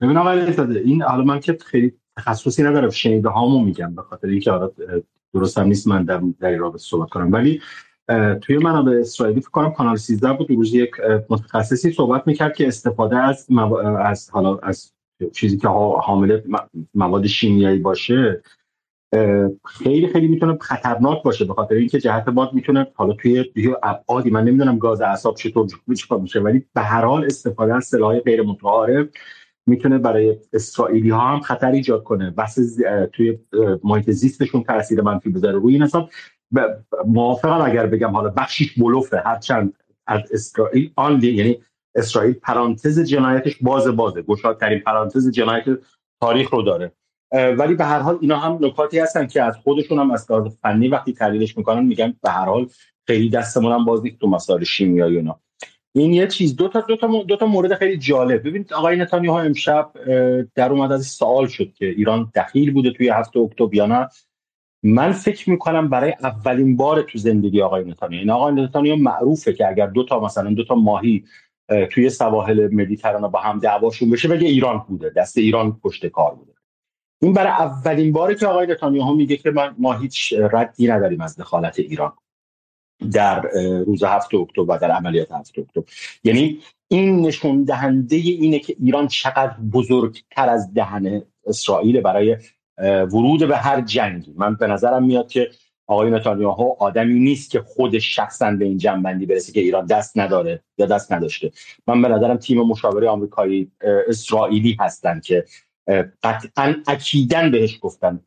ببین 0.00 0.16
آقای 0.16 0.40
این 0.78 1.02
حالا 1.02 1.24
من 1.24 1.40
که 1.40 1.58
خیلی 1.66 1.92
تخصصی 2.16 2.62
ندارم 2.62 2.90
شنیده 2.90 3.28
هامو 3.28 3.64
میگم 3.64 3.94
به 3.94 4.02
خاطر 4.02 4.28
اینکه 4.28 4.50
حالا 4.50 4.70
درست 5.34 5.58
هم 5.58 5.66
نیست 5.66 5.88
من 5.88 6.04
در 6.04 6.22
در 6.40 6.56
رابطه 6.56 6.78
صحبت 6.78 7.08
کنم. 7.08 7.32
ولی 7.32 7.60
توی 8.40 8.58
منابع 8.58 8.92
اسرائیلی 8.92 9.40
فکر 9.40 9.50
کنم 9.50 9.72
کانال 9.72 9.96
13 9.96 10.32
بود 10.32 10.50
روز 10.50 10.74
یک 10.74 10.90
متخصصی 11.30 11.92
صحبت 11.92 12.26
می‌کرد 12.26 12.54
که 12.54 12.68
استفاده 12.68 13.16
از 13.16 13.46
از 13.98 14.30
حالا 14.30 14.58
از 14.58 14.92
چیزی 15.32 15.56
که 15.56 15.68
حامل 15.68 16.40
مواد 16.94 17.26
شیمیایی 17.26 17.78
باشه 17.78 18.42
خیلی 19.66 20.06
خیلی 20.06 20.28
می‌تونه 20.28 20.58
خطرناک 20.60 21.22
باشه 21.22 21.44
به 21.44 21.54
خاطر 21.54 21.74
اینکه 21.74 22.00
جهت 22.00 22.24
باد 22.24 22.52
می‌تونه 22.52 22.86
حالا 22.94 23.12
توی 23.12 23.44
توی 23.44 23.74
ابعادی 23.82 24.30
من 24.30 24.44
نمی‌دونم 24.44 24.78
گاز 24.78 25.00
اعصاب 25.00 25.34
چطور 25.34 25.68
چیکار 25.96 26.20
میشه 26.20 26.40
ولی 26.40 26.66
به 26.74 26.80
هر 26.80 27.04
حال 27.04 27.24
استفاده 27.24 27.74
از 27.74 27.84
سلاح 27.84 28.18
غیر 28.18 28.42
متعارف 28.42 29.08
می‌تونه 29.66 29.98
برای 29.98 30.36
اسرائیلی 30.52 31.10
ها 31.10 31.20
هم 31.20 31.40
خطر 31.40 31.70
ایجاد 31.70 32.02
کنه. 32.02 32.30
بس 32.30 32.58
توی 33.12 33.38
محیط 33.84 34.10
زیستشون 34.10 34.62
تاثیر 34.62 35.00
منفی 35.00 35.30
بذاره. 35.30 35.58
روی 35.58 35.74
این 35.74 35.82
حساب 35.82 36.10
موافقم 37.06 37.60
اگر 37.60 37.86
بگم 37.86 38.10
حالا 38.10 38.28
بخشیش 38.28 38.78
بلوفه. 38.78 39.22
هرچند 39.24 39.72
از 40.06 40.20
اسرائیل 40.32 40.92
آن 40.96 41.22
یعنی 41.22 41.58
اسرائیل 41.94 42.32
پرانتز 42.32 43.00
جنایتش 43.00 43.58
باز 43.60 43.88
بازه. 43.88 44.22
گشادترین 44.22 44.78
پرانتز 44.78 45.30
جنایت 45.30 45.64
تاریخ 46.20 46.50
رو 46.50 46.62
داره. 46.62 46.92
ولی 47.32 47.74
به 47.74 47.84
هر 47.84 47.98
حال 47.98 48.18
اینا 48.20 48.36
هم 48.36 48.58
نکاتی 48.60 48.98
هستن 48.98 49.26
که 49.26 49.42
از 49.42 49.56
خودشون 49.56 49.98
هم 49.98 50.10
از 50.10 50.30
لحاظ 50.30 50.56
فنی 50.62 50.88
وقتی 50.88 51.12
تحلیلش 51.12 51.58
می‌کنن 51.58 51.86
میگن 51.86 52.14
به 52.22 52.30
هر 52.30 52.44
حال 52.44 52.66
خیلی 53.06 53.30
دستمون 53.30 53.72
هم 53.72 53.84
باز 53.84 54.02
نیست 54.02 54.18
تو 54.18 54.28
مسائل 54.28 54.64
شیمیایی 54.64 55.16
اینا. 55.16 55.40
این 55.92 56.12
یه 56.12 56.26
چیز 56.26 56.56
دو 56.56 56.68
تا 56.68 56.80
دو 56.80 56.96
تا 56.96 57.22
دو 57.22 57.36
تا 57.36 57.46
مورد 57.46 57.74
خیلی 57.74 57.96
جالب. 57.96 58.40
ببینید 58.40 58.72
آقای 58.72 58.96
نتانیاهو 58.96 59.38
امشب 59.38 59.90
در 60.54 60.72
اومد 60.72 60.92
از 60.92 61.06
سوال 61.06 61.46
شد 61.46 61.72
که 61.72 61.86
ایران 61.86 62.32
دخیل 62.34 62.72
بوده 62.72 62.90
توی 62.90 63.08
هفته 63.08 63.40
اکتبر 63.40 63.74
یا 63.74 63.86
نه. 63.86 64.08
من 64.82 65.12
فکر 65.12 65.50
می‌کنم 65.50 65.88
برای 65.88 66.14
اولین 66.22 66.76
بار 66.76 67.02
تو 67.02 67.18
زندگی 67.18 67.62
آقای 67.62 67.84
نتانیاهو 67.84 68.20
این 68.20 68.30
آقای 68.30 68.54
نتانیاهو 68.54 69.00
معروفه 69.00 69.52
که 69.52 69.68
اگر 69.68 69.86
دو 69.86 70.04
تا 70.04 70.20
مثلا 70.20 70.50
دو 70.50 70.64
تا 70.64 70.74
ماهی 70.74 71.24
توی 71.90 72.10
سواحل 72.10 72.74
مدیترانه 72.74 73.28
با 73.28 73.40
هم 73.40 73.58
دعواشون 73.58 74.10
بشه 74.10 74.28
بگه 74.28 74.48
ایران 74.48 74.84
بوده 74.88 75.12
دست 75.16 75.38
ایران 75.38 75.80
پشت 75.84 76.06
کار 76.06 76.34
بوده. 76.34 76.52
این 77.22 77.32
برای 77.32 77.52
اولین 77.52 78.12
باره 78.12 78.34
که 78.34 78.46
آقای 78.46 78.66
نتانیاهو 78.66 79.14
میگه 79.14 79.36
که 79.36 79.50
من 79.50 79.74
ما 79.78 79.92
هیچ 79.92 80.34
ردی 80.52 80.88
نداریم 80.88 81.20
از 81.20 81.36
دخالت 81.36 81.78
ایران 81.78 82.12
در 83.12 83.40
روز 83.86 84.04
هفت 84.04 84.34
اکتبر 84.34 84.74
و 84.74 84.78
در 84.78 84.90
عملیات 84.90 85.32
هفت 85.32 85.58
اکتبر. 85.58 85.84
یعنی 86.24 86.58
این 86.88 87.20
نشون 87.20 87.64
دهنده 87.64 88.16
اینه 88.16 88.58
که 88.58 88.76
ایران 88.80 89.08
چقدر 89.08 89.54
بزرگتر 89.72 90.48
از 90.48 90.74
دهن 90.74 91.22
اسرائیل 91.46 92.00
برای 92.00 92.36
ورود 92.82 93.48
به 93.48 93.56
هر 93.56 93.80
جنگی. 93.80 94.34
من 94.36 94.54
به 94.54 94.66
نظرم 94.66 95.04
میاد 95.04 95.28
که 95.28 95.50
آقای 95.86 96.10
نتانیاهو 96.10 96.74
آدمی 96.78 97.14
نیست 97.14 97.50
که 97.50 97.60
خودش 97.60 98.16
شخصا 98.16 98.50
به 98.50 98.64
این 98.64 98.78
جنبندی 98.78 99.26
برسه 99.26 99.52
که 99.52 99.60
ایران 99.60 99.86
دست 99.86 100.18
نداره 100.18 100.62
یا 100.78 100.86
دست 100.86 101.12
نداشته. 101.12 101.52
من 101.86 102.02
به 102.02 102.08
نظرم 102.08 102.36
تیم 102.36 102.62
مشاوره 102.62 103.08
آمریکایی 103.08 103.70
اسرائیلی 104.08 104.76
هستن 104.80 105.20
که 105.20 105.44
قطعا 106.22 106.74
اکیدن 106.86 107.50
بهش 107.50 107.78
گفتن. 107.80 108.20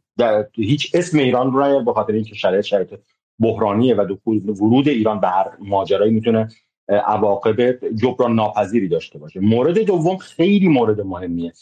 هیچ 0.55 0.91
اسم 0.95 1.19
ایران 1.19 1.53
رو 1.53 1.83
به 1.83 1.93
خاطر 1.93 2.13
اینکه 2.13 2.35
شرایط 2.35 2.65
شرایط 2.65 2.93
بحرانیه 3.39 3.95
و 3.95 4.05
دخول 4.09 4.49
ورود 4.49 4.87
ایران 4.87 5.19
به 5.19 5.27
هر 5.27 5.51
ماجرایی 5.59 6.13
می‌تونه 6.13 6.47
عواقب 6.89 7.89
جبران 7.95 8.35
ناپذیری 8.35 8.87
داشته 8.87 9.19
باشه. 9.19 9.39
مورد 9.39 9.79
دوم 9.79 10.17
خیلی 10.17 10.67
مورد 10.67 11.01
مهمیه 11.01 11.53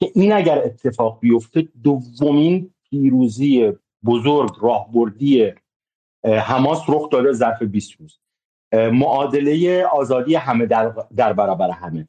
که 0.00 0.10
این 0.14 0.32
اگر 0.32 0.58
اتفاق 0.58 1.20
بیفته 1.20 1.68
دومین 1.82 2.70
پیروزی 2.90 3.72
بزرگ 4.04 4.50
راهبردی 4.60 5.52
حماس 6.24 6.82
رخ 6.88 7.10
داده 7.10 7.32
ظرف 7.32 7.62
20 7.62 7.92
روز. 8.00 8.18
معادله 8.72 9.84
آزادی 9.84 10.34
همه 10.34 10.66
در, 10.66 10.92
در 11.16 11.32
برابر 11.32 11.70
همه. 11.70 12.08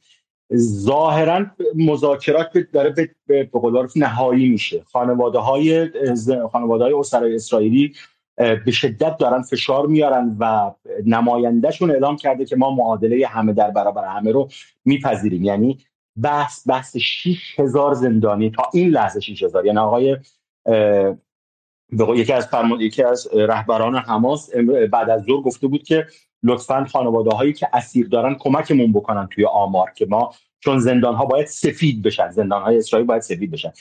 ظاهرا 0.57 1.45
مذاکرات 1.75 2.57
داره 2.57 2.93
به 3.27 3.49
قول 3.51 3.87
نهایی 3.95 4.49
میشه. 4.49 4.83
خانواده 4.91 5.39
های 5.39 5.89
خانواده 6.51 6.83
های 6.83 6.93
اسرای 6.93 7.35
اسرائیلی 7.35 7.93
به 8.37 8.71
شدت 8.71 9.17
دارن 9.17 9.41
فشار 9.41 9.87
میارن 9.87 10.37
و 10.39 10.71
نمایندهشون 11.05 11.91
اعلام 11.91 12.15
کرده 12.15 12.45
که 12.45 12.55
ما 12.55 12.75
معادله 12.75 13.27
همه 13.27 13.53
در 13.53 13.71
برابر 13.71 14.05
همه 14.05 14.31
رو 14.31 14.49
میپذیریم. 14.85 15.43
یعنی 15.43 15.77
بحث 16.21 16.67
بحث 16.67 16.97
6000 16.97 17.93
زندانی 17.93 18.51
تا 18.51 18.63
این 18.73 18.89
لحظه 18.89 19.19
6000 19.19 19.65
یعنی 19.65 19.77
آقای 19.77 20.17
یکی 22.15 22.33
از 22.33 22.47
یکی 22.79 23.03
از 23.03 23.27
رهبران 23.33 23.95
حماس 23.95 24.55
بعد 24.91 25.09
از 25.09 25.23
ظهر 25.23 25.41
گفته 25.41 25.67
بود 25.67 25.83
که 25.83 26.07
لطفا 26.43 26.85
خانواده 26.85 27.35
هایی 27.35 27.53
که 27.53 27.67
اسیر 27.73 28.07
دارن 28.07 28.35
کمکمون 28.35 28.93
بکنن 28.93 29.27
توی 29.27 29.45
آمار 29.45 29.91
که 29.95 30.05
ما 30.05 30.33
چون 30.59 30.79
زندان 30.79 31.15
ها 31.15 31.25
باید 31.25 31.47
سفید 31.47 32.01
بشن 32.01 32.31
زندان 32.31 32.61
های 32.61 32.77
اسرائیل 32.77 33.07
باید 33.07 33.21
سفید 33.21 33.51
بشن. 33.51 33.71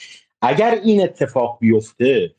اگر 0.43 0.81
این 0.85 1.03
اتفاق 1.03 1.59
بیفته 1.61 2.35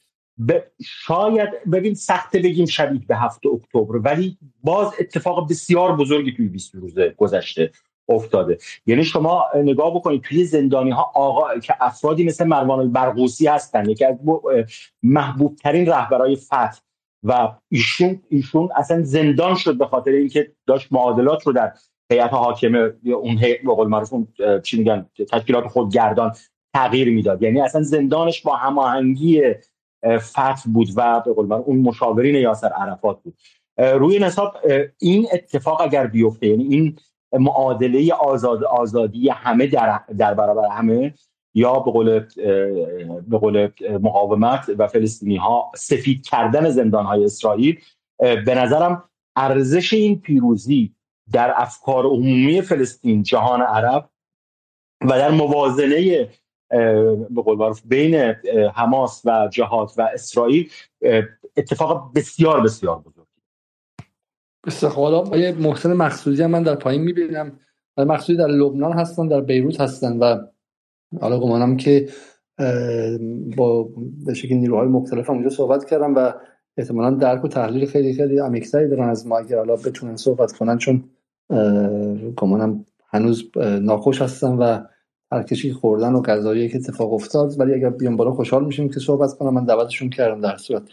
ب... 0.47 0.59
شاید 0.85 1.49
ببین 1.71 1.93
سخت 1.93 2.35
بگیم 2.35 2.65
شبیه 2.65 3.01
به 3.07 3.17
هفت 3.17 3.45
اکتبر 3.45 3.97
ولی 3.97 4.37
باز 4.63 4.93
اتفاق 4.99 5.49
بسیار 5.49 5.95
بزرگی 5.95 6.33
توی 6.33 6.47
20 6.47 6.75
روز 6.75 6.99
گذشته 7.17 7.71
افتاده. 8.09 8.57
یعنی 8.85 9.03
شما 9.03 9.45
نگاه 9.55 9.95
بکنید 9.95 10.21
توی 10.21 10.45
زندانی 10.45 10.91
ها 10.91 11.11
آقا 11.15 11.59
که 11.59 11.75
افرادی 11.79 12.23
مثل 12.23 12.47
مروان 12.47 12.79
البرغوثی 12.79 13.47
هستن 13.47 13.89
یکی 13.89 14.05
از 14.05 14.17
محبوب 15.03 15.55
ترین 15.55 15.85
رهبرای 15.85 16.35
فتح 16.35 16.79
و 17.23 17.51
ایشون 17.69 18.21
ایشون 18.29 18.69
اصلا 18.75 19.01
زندان 19.01 19.55
شد 19.55 19.77
به 19.77 19.85
خاطر 19.85 20.11
اینکه 20.11 20.51
داشت 20.67 20.87
معادلات 20.91 21.47
رو 21.47 21.53
در 21.53 21.73
هیئت 22.11 22.33
حاکمه 22.33 22.93
اون 23.05 23.37
هیئت 23.37 23.61
به 23.61 23.73
قول 23.73 23.87
معروف 23.87 24.13
چی 24.63 24.77
میگن 24.77 25.05
تشکیلات 25.31 25.67
خودگردان 25.67 26.31
تغییر 26.73 27.09
می‌داد. 27.09 27.43
یعنی 27.43 27.61
اصلا 27.61 27.81
زندانش 27.81 28.41
با 28.41 28.55
هماهنگی 28.55 29.41
فتح 30.17 30.61
بود 30.73 30.87
و 30.95 31.21
به 31.25 31.33
قول 31.33 31.53
اون 31.53 31.79
مشاورین 31.79 32.35
یاسر 32.35 32.67
عرفات 32.67 33.23
بود. 33.23 33.37
روی 33.77 34.15
این 34.15 34.31
این 34.99 35.27
اتفاق 35.33 35.81
اگر 35.81 36.07
بیفته 36.07 36.47
یعنی 36.47 36.63
این 36.63 36.95
معادله 37.33 38.13
آزاد 38.13 38.63
آزادی 38.63 39.29
همه 39.29 39.67
در, 39.67 39.99
در 40.17 40.33
برابر 40.33 40.67
همه 40.69 41.13
یا 41.53 41.79
به 41.79 41.91
قول 41.91 42.19
به 43.27 43.37
قول 43.37 43.69
مقاومت 44.01 44.71
و 44.77 44.87
فلسطینی 44.87 45.35
ها 45.35 45.71
سفید 45.75 46.25
کردن 46.25 46.69
زندان 46.69 47.05
های 47.05 47.25
اسرائیل 47.25 47.79
به 48.19 48.55
نظرم 48.55 49.03
ارزش 49.35 49.93
این 49.93 50.21
پیروزی 50.21 50.95
در 51.31 51.53
افکار 51.55 52.05
عمومی 52.05 52.61
فلسطین 52.61 53.23
جهان 53.23 53.61
عرب 53.61 54.09
و 55.01 55.07
در 55.07 55.31
موازنه 55.31 56.29
به 57.29 57.41
قول 57.45 57.73
بین 57.85 58.15
حماس 58.73 59.21
و 59.25 59.49
جهاد 59.51 59.91
و 59.97 60.01
اسرائیل 60.01 60.71
اتفاق 61.57 62.11
بسیار 62.15 62.61
بسیار 62.61 62.99
بزرگ. 62.99 63.25
بسیار 64.65 64.91
حالا 64.91 65.19
آیه 65.19 65.51
محسن 65.51 65.93
مقصودی 65.93 66.43
هم 66.43 66.51
من 66.51 66.63
در 66.63 66.75
پایین 66.75 67.01
می‌بینم. 67.01 67.59
مقصودی 67.97 68.37
در 68.37 68.47
لبنان 68.47 68.93
هستن 68.93 69.27
در 69.27 69.41
بیروت 69.41 69.81
هستن 69.81 70.17
و 70.17 70.37
حالا 71.21 71.39
گمانم 71.39 71.77
که 71.77 72.09
با 73.57 73.89
به 74.25 74.33
شکل 74.33 74.55
نیروهای 74.55 74.87
مختلف 74.87 75.29
هم 75.29 75.35
اونجا 75.35 75.49
صحبت 75.49 75.85
کردم 75.85 76.15
و 76.15 76.33
احتمالا 76.77 77.09
درک 77.09 77.45
و 77.45 77.47
تحلیل 77.47 77.85
خیلی 77.85 78.13
خیلی 78.13 78.39
عمیق‌تری 78.39 78.87
دارن 78.87 79.09
از 79.09 79.27
ما 79.27 79.37
اگر 79.37 79.57
حالا 79.57 79.75
بتونن 79.75 80.15
صحبت 80.15 80.51
کنن 80.51 80.77
چون 80.77 81.03
گمانم 82.37 82.85
هنوز 83.07 83.51
ناخوش 83.81 84.21
هستن 84.21 84.51
و 84.51 84.79
هرکشی 85.31 85.73
خوردن 85.73 86.13
و 86.13 86.21
غذایی 86.21 86.69
که 86.69 86.77
اتفاق 86.77 87.13
افتاد. 87.13 87.59
ولی 87.59 87.73
اگر 87.73 87.89
بیان 87.89 88.15
بالا 88.15 88.31
خوشحال 88.31 88.65
میشیم 88.65 88.89
که 88.89 88.99
صحبت 88.99 89.33
کنم 89.33 89.53
من 89.53 89.65
دعوتشون 89.65 90.09
کردم 90.09 90.41
در 90.41 90.57
صورت. 90.57 90.83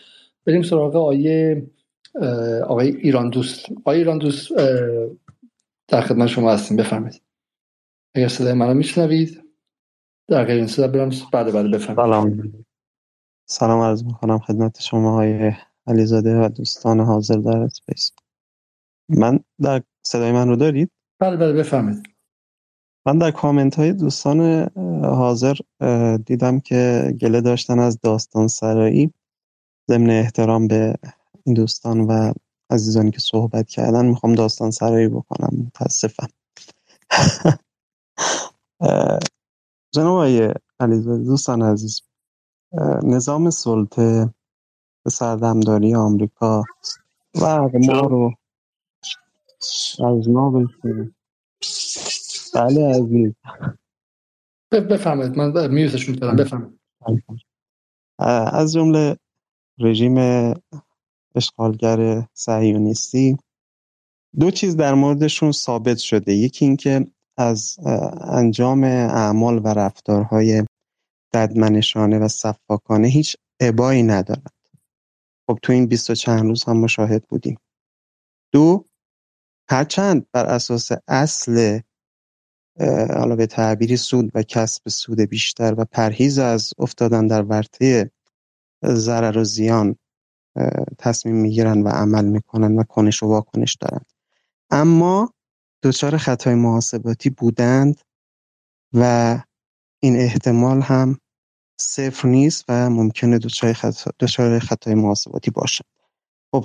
بریم 0.47 0.63
سراغ 0.63 0.97
آیه 0.97 1.67
آقای 2.63 2.97
ایران 2.97 3.31
دوست 3.31 3.67
آقای 3.79 3.99
ایران 3.99 4.19
دوست 4.19 4.53
در 5.89 6.01
خدمت 6.01 6.29
شما 6.29 6.53
هستیم. 6.53 6.77
بفرمایید. 6.77 7.23
اگر 8.15 8.29
صدای 8.29 8.53
منو 8.53 8.75
میشنوید. 8.75 9.46
در 10.29 10.45
برم 10.89 11.11
بعد 11.33 11.53
بعد 11.53 11.71
بفرمایید 11.71 11.97
سلام. 11.97 12.53
سلام 13.49 13.81
عرض 13.81 14.05
می‌کنم 14.05 14.39
خدمت 14.39 14.81
شما 14.81 15.15
های 15.15 15.53
علیزاده 15.87 16.41
و 16.41 16.49
دوستان 16.49 17.01
حاضر 17.01 17.35
در 17.35 17.57
اسپیس. 17.57 18.13
من 19.09 19.41
در 19.63 19.83
صدای 20.03 20.33
من 20.33 20.49
رو 20.49 20.57
دارید؟ 20.57 20.91
بله 21.21 21.37
بله 21.37 21.53
بفرمایید 21.53 22.03
من 23.07 23.19
در 23.19 23.31
کامنت 23.31 23.75
های 23.75 23.93
دوستان 23.93 24.71
حاضر 25.05 25.55
دیدم 26.27 26.61
که 26.61 27.13
گله 27.21 27.41
داشتن 27.41 27.79
از 27.79 28.01
داستان 28.01 28.49
سرایی. 28.49 29.13
ضمن 29.91 30.11
احترام 30.11 30.69
به 30.69 30.95
این 31.45 31.55
دوستان 31.55 32.01
و 32.01 32.33
عزیزانی 32.71 33.11
که 33.11 33.21
صحبت 33.21 33.69
کردن 33.69 34.07
می‌خوام 34.07 34.35
داستان 34.35 34.71
سرایی 34.71 35.09
بکنم. 35.09 35.51
متاسفم. 35.67 36.29
جناب 39.91 40.13
آقای 40.13 40.55
علیزاده 40.81 41.25
دوستان 41.25 41.63
عزیز 41.63 42.03
نظام 43.03 43.51
سلطه 43.51 44.35
به 45.05 45.11
سردمداری 45.11 45.95
آمریکا 45.95 46.63
و 47.43 47.69
ما 47.73 48.01
رو 48.01 48.35
از 50.07 50.29
ما 50.29 50.69
بله 52.55 52.89
عزیز. 52.89 53.33
بفهمید 54.71 55.39
من 55.39 55.71
میوزش 55.71 56.09
می‌تونم 56.09 56.37
بفهمید 56.37 56.81
از 58.53 58.73
جمله 58.73 59.17
رژیم 59.79 60.17
اشغالگر 61.35 62.29
صهیونیستی 62.33 63.37
دو 64.41 64.51
چیز 64.51 64.77
در 64.77 64.95
موردشون 64.95 65.53
ثابت 65.53 65.99
شده. 65.99 66.33
یکی 66.33 66.65
اینکه 66.65 67.07
از 67.37 67.79
انجام 68.21 68.85
اعمال 68.85 69.59
و 69.65 69.69
رفتارهای 69.69 70.65
ددمنشانه 71.35 72.19
و 72.19 72.29
صفاکانه 72.29 73.09
هیچ 73.09 73.37
ابایی 73.61 74.03
ندارند 74.03 74.53
خب 75.49 75.59
تو 75.63 75.73
این 75.73 75.87
بیست 75.87 76.11
و 76.11 76.15
چند 76.15 76.43
روز 76.43 76.65
هم 76.65 76.77
مشاهد 76.77 77.25
بودیم. 77.25 77.59
دو 78.53 78.85
هرچند 79.71 80.27
بر 80.33 80.47
اساس 80.47 80.89
اصل 81.09 81.81
حالا 83.15 83.37
به 83.37 83.47
تعبیری 83.47 83.97
سود 83.97 84.31
و 84.35 84.43
کسب 84.43 84.89
سود 84.89 85.21
بیشتر 85.21 85.75
و 85.79 85.85
پرهیز 85.85 86.39
از 86.39 86.73
افتادن 86.79 87.27
در 87.27 87.43
ورطه 87.43 88.11
ضرر 88.85 89.39
و 89.39 89.45
زیان 89.45 89.97
تصمیم 90.99 91.35
می‌گیرن 91.35 91.83
و 91.83 91.89
عمل 91.89 92.25
می‌کنن 92.25 92.79
و 92.79 92.83
کنش 92.83 93.23
و 93.23 93.27
واکنش 93.27 93.75
دارند. 93.75 94.13
اما 94.71 95.33
دچار 95.87 96.17
خطای 96.17 96.55
محاسباتی 96.55 97.31
بودند 97.31 98.01
و 98.93 99.39
این 100.03 100.17
احتمال 100.17 100.81
هم 100.81 101.19
صفر 101.81 102.29
نیست 102.29 102.65
و 102.69 102.91
ممکنه 102.91 103.39
دچار 103.39 103.73
خطا، 103.73 104.59
خطای 104.59 104.95
محاسباتی 104.95 105.51
باشند. 105.51 105.87
خب 106.55 106.65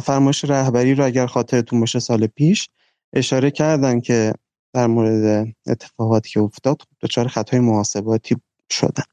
فرمایش 0.00 0.44
رهبری 0.44 0.94
رو 0.94 1.04
اگر 1.04 1.26
خاطرتون 1.26 1.80
باشه 1.80 1.98
سال 1.98 2.26
پیش 2.26 2.68
اشاره 3.12 3.50
کردن 3.50 4.00
که 4.00 4.34
در 4.74 4.86
مورد 4.86 5.54
اتفاقاتی 5.66 6.30
که 6.30 6.40
افتاد 6.40 6.82
دچار 7.00 7.28
خطای 7.28 7.60
محاسباتی 7.60 8.36
شدن. 8.70 9.04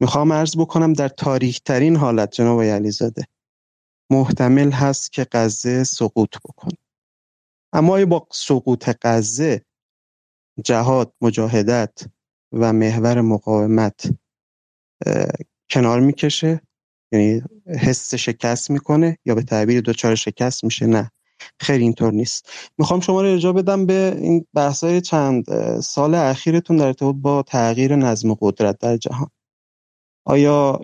می‌خوام 0.00 0.32
عرض 0.32 0.56
بکنم 0.56 0.92
در 0.92 1.08
تاریخ 1.08 1.58
ترین 1.64 1.96
حالت 1.96 2.30
جناب 2.30 2.62
علیزاده 2.62 3.24
محتمل 4.10 4.70
هست 4.70 5.12
که 5.12 5.26
غزه 5.32 5.84
سقوط 5.84 6.36
بکنه. 6.44 6.83
اما 7.74 8.06
با 8.06 8.26
سقوط 8.32 8.90
غزه 9.02 9.64
جهاد 10.64 11.14
مجاهدت 11.20 12.06
و 12.52 12.72
محور 12.72 13.20
مقاومت 13.20 14.10
کنار 15.70 16.00
می‌کشه؟ 16.00 16.60
یعنی 17.12 17.42
حس 17.66 18.14
شکست 18.14 18.70
می‌کنه 18.70 19.18
یا 19.24 19.34
به 19.34 19.42
تعبیر 19.42 19.80
دوچار 19.80 20.14
شکست 20.14 20.64
میشه؟ 20.64 20.86
نه 20.86 21.10
خیلی 21.60 21.82
اینطور 21.82 22.12
نیست. 22.12 22.48
می‌خوام 22.78 23.00
شما 23.00 23.22
رو 23.22 23.28
ارجاع 23.28 23.52
بدم 23.52 23.86
به 23.86 24.18
این 24.20 24.46
بحثای 24.54 25.00
چند 25.00 25.44
سال 25.80 26.14
اخیرتون 26.14 26.76
در 26.76 26.86
ارتباط 26.86 27.14
با 27.14 27.42
تغییر 27.42 27.96
نظم 27.96 28.34
قدرت 28.34 28.78
در 28.78 28.96
جهان. 28.96 29.30
آیا 30.26 30.80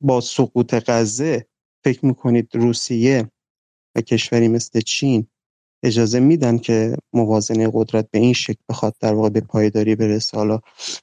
با 0.00 0.20
سقوط 0.20 0.74
غزه 0.86 1.46
فکر 1.84 2.06
می‌کنید 2.06 2.48
روسیه 2.56 3.30
و 3.96 4.00
کشوری 4.00 4.48
مثل 4.48 4.80
چین 4.80 5.26
اجازه 5.82 6.20
میدن 6.20 6.58
که 6.58 6.96
موازنه 7.12 7.70
قدرت 7.72 8.10
به 8.10 8.18
این 8.18 8.32
شکل 8.32 8.62
بخواد 8.68 8.94
در 9.00 9.14
واقع 9.14 9.28
به 9.28 9.40
پایداری 9.40 9.96
برسه. 9.96 10.36
حالا 10.36 10.60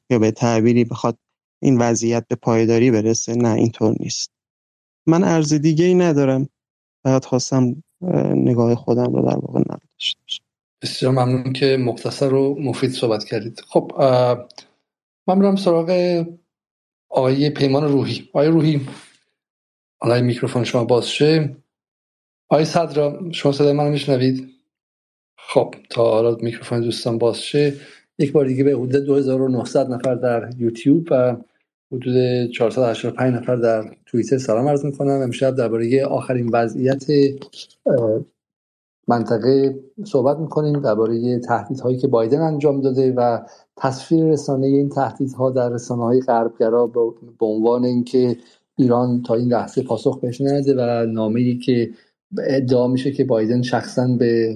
یا 0.09 0.19
به 0.19 0.31
تعبیری 0.31 0.85
بخواد 0.85 1.17
این 1.61 1.77
وضعیت 1.77 2.27
به 2.27 2.35
پایداری 2.35 2.91
برسه 2.91 3.35
نه 3.35 3.53
اینطور 3.53 3.95
نیست. 3.99 4.31
من 5.07 5.23
ارز 5.23 5.53
دیگه 5.53 5.85
ای 5.85 5.93
ندارم. 5.93 6.49
فقط 7.03 7.25
خواستم 7.25 7.83
نگاه 8.35 8.75
خودم 8.75 9.13
رو 9.13 9.21
در 9.21 9.37
واقع 9.37 9.59
نقل 9.59 9.85
داشته 9.99 10.19
بسیار 10.81 11.11
ممنون 11.11 11.53
که 11.53 11.77
مختصر 11.77 12.33
و 12.33 12.59
مفید 12.59 12.91
صحبت 12.91 13.23
کردید. 13.23 13.61
خب 13.67 13.91
من 15.27 15.39
برم 15.39 15.55
سراغ 15.55 16.23
آقای 17.09 17.49
پیمان 17.49 17.83
روحی. 17.83 18.29
آقای 18.33 18.47
روحی 18.47 18.87
حالا 20.01 20.21
میکروفون 20.21 20.63
شما 20.63 20.83
باز 20.83 21.09
شه. 21.09 21.57
آقای 22.49 22.65
صدرا 22.65 23.31
شما 23.31 23.51
صدای 23.51 23.73
منو 23.73 23.89
میشنوید؟ 23.89 24.58
خب 25.51 25.75
تا 25.89 26.11
حالا 26.11 26.37
میکروفون 26.41 26.81
دوستان 26.81 27.17
باز 27.17 27.41
شه. 27.41 27.73
یک 28.19 28.31
بار 28.31 28.45
دیگه 28.45 28.63
به 28.63 28.71
حدود 28.71 28.95
2900 28.95 29.89
نفر 29.89 30.15
در 30.15 30.49
یوتیوب 30.57 31.07
و 31.11 31.37
حدود 31.91 32.45
485 32.51 33.33
نفر 33.33 33.55
در 33.55 33.95
توییتر 34.05 34.37
سلام 34.37 34.67
عرض 34.67 34.85
می‌کنم. 34.85 35.21
امشب 35.21 35.55
درباره 35.55 36.05
آخرین 36.05 36.49
وضعیت 36.53 37.05
منطقه 39.07 39.79
صحبت 40.05 40.37
می‌کنیم 40.37 40.79
درباره 40.79 41.39
تهدیدهایی 41.39 41.97
که 41.97 42.07
بایدن 42.07 42.41
انجام 42.41 42.81
داده 42.81 43.13
و 43.13 43.39
تصویر 43.77 44.25
رسانه 44.25 44.67
این 44.67 44.89
تهدیدها 44.89 45.51
در 45.51 45.69
رسانه 45.69 46.03
های 46.03 46.21
غربگرا 46.21 46.87
به 47.39 47.45
عنوان 47.45 47.85
اینکه 47.85 48.37
ایران 48.77 49.21
تا 49.21 49.35
این 49.35 49.47
لحظه 49.47 49.83
پاسخ 49.83 50.19
بهش 50.19 50.41
نده 50.41 50.75
و 50.77 51.05
نامه 51.05 51.39
ای 51.39 51.57
که 51.57 51.89
ادعا 52.37 52.87
میشه 52.87 53.11
که 53.11 53.23
بایدن 53.23 53.61
شخصا 53.61 54.07
به 54.19 54.55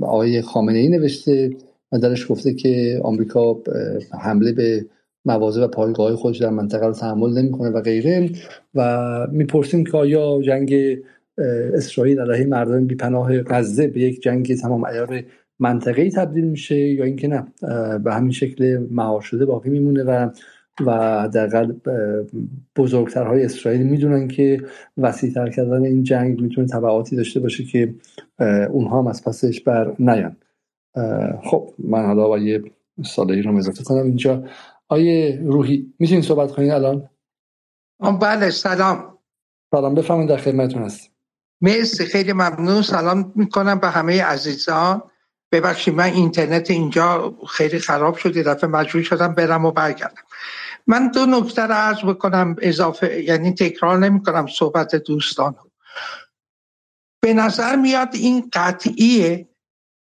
آقای 0.00 0.42
خامنه 0.42 0.78
ای 0.78 0.88
نوشته 0.88 1.50
و 1.92 1.98
درش 1.98 2.30
گفته 2.30 2.54
که 2.54 3.00
آمریکا 3.04 3.60
حمله 4.20 4.52
به 4.52 4.86
مواضع 5.24 5.64
و 5.64 5.68
پایگاه 5.68 6.16
خودش 6.16 6.38
در 6.38 6.50
منطقه 6.50 6.86
رو 6.86 6.92
تحمل 6.92 7.38
نمی‌کنه 7.38 7.70
و 7.70 7.80
غیره. 7.80 8.30
و 8.74 9.26
می‌پرسیم 9.32 9.84
که 9.84 9.96
آیا 9.96 10.42
جنگ 10.42 10.74
اسرائیل 11.74 12.20
علیه 12.20 12.46
مردم 12.46 12.86
بیپناه 12.86 13.42
غزه 13.42 13.86
به 13.86 14.00
یک 14.00 14.22
جنگ 14.22 14.56
تمام 14.56 14.84
ایار 14.84 15.22
منطقه 15.58 16.10
تبدیل 16.10 16.44
میشه 16.44 16.76
یا 16.76 17.04
اینکه 17.04 17.28
نه؟ 17.28 17.46
به 17.98 18.14
همین 18.14 18.30
شکل 18.30 18.86
مهار 18.90 19.24
باقی 19.48 19.70
میمونه 19.70 20.02
و 20.02 20.30
و 20.80 20.90
قلب 21.52 21.76
بزرگترهای 22.76 23.44
اسرائیل 23.44 23.82
می‌دونن 23.82 24.28
که 24.28 24.64
وسیعتر 24.96 25.50
کردن 25.50 25.84
این 25.84 26.02
جنگ 26.02 26.40
می‌تونه 26.40 26.66
تبعاتی 26.66 27.16
داشته 27.16 27.40
باشه 27.40 27.64
که 27.64 27.94
اونها 28.70 28.98
هم 28.98 29.06
از 29.06 29.24
پسش 29.24 29.60
بر 29.60 29.94
نیان. 29.98 30.36
خب 31.44 31.74
من 31.78 32.06
حالا 32.06 32.28
با 32.28 32.38
یه 32.38 32.62
ساله 33.04 33.42
رو 33.42 33.56
اضافه 33.56 33.84
کنم 33.84 34.04
اینجا. 34.04 34.44
آیه 34.88 35.40
روحی 35.44 35.92
می‌تونین 35.98 36.22
صحبت 36.22 36.52
کنین 36.52 36.70
الان؟ 36.72 37.08
بله 38.20 38.50
سلام. 38.50 39.18
سلام 39.70 39.94
بفهمین 39.94 40.26
در 40.26 40.36
خدمتتون 40.36 40.82
هست 40.82 41.10
مرسی 41.60 42.04
خیلی 42.04 42.32
ممنون. 42.32 42.82
سلام 42.82 43.32
می‌کنم 43.36 43.78
به 43.78 43.88
همه 43.88 44.22
عزیزان. 44.22 45.02
ببخشید 45.52 45.94
من 45.94 46.04
اینترنت 46.04 46.70
اینجا 46.70 47.34
خیلی 47.48 47.78
خراب 47.78 48.16
شد 48.16 48.38
دفعه 48.38 48.70
مجبور 48.70 49.02
شدم 49.02 49.34
برم 49.34 49.64
و 49.64 49.70
برگردم. 49.70 50.22
من 50.86 51.08
دو 51.08 51.26
نکته 51.26 51.62
رو 51.62 51.74
عرض 51.74 52.04
بکنم 52.04 52.56
اضافه 52.62 53.22
یعنی 53.22 53.54
تکرار 53.54 53.98
نمی 53.98 54.22
کنم 54.22 54.46
صحبت 54.46 54.94
دوستان 54.94 55.54
به 57.22 57.34
نظر 57.34 57.76
میاد 57.76 58.14
این 58.14 58.50
قطعیه 58.52 59.48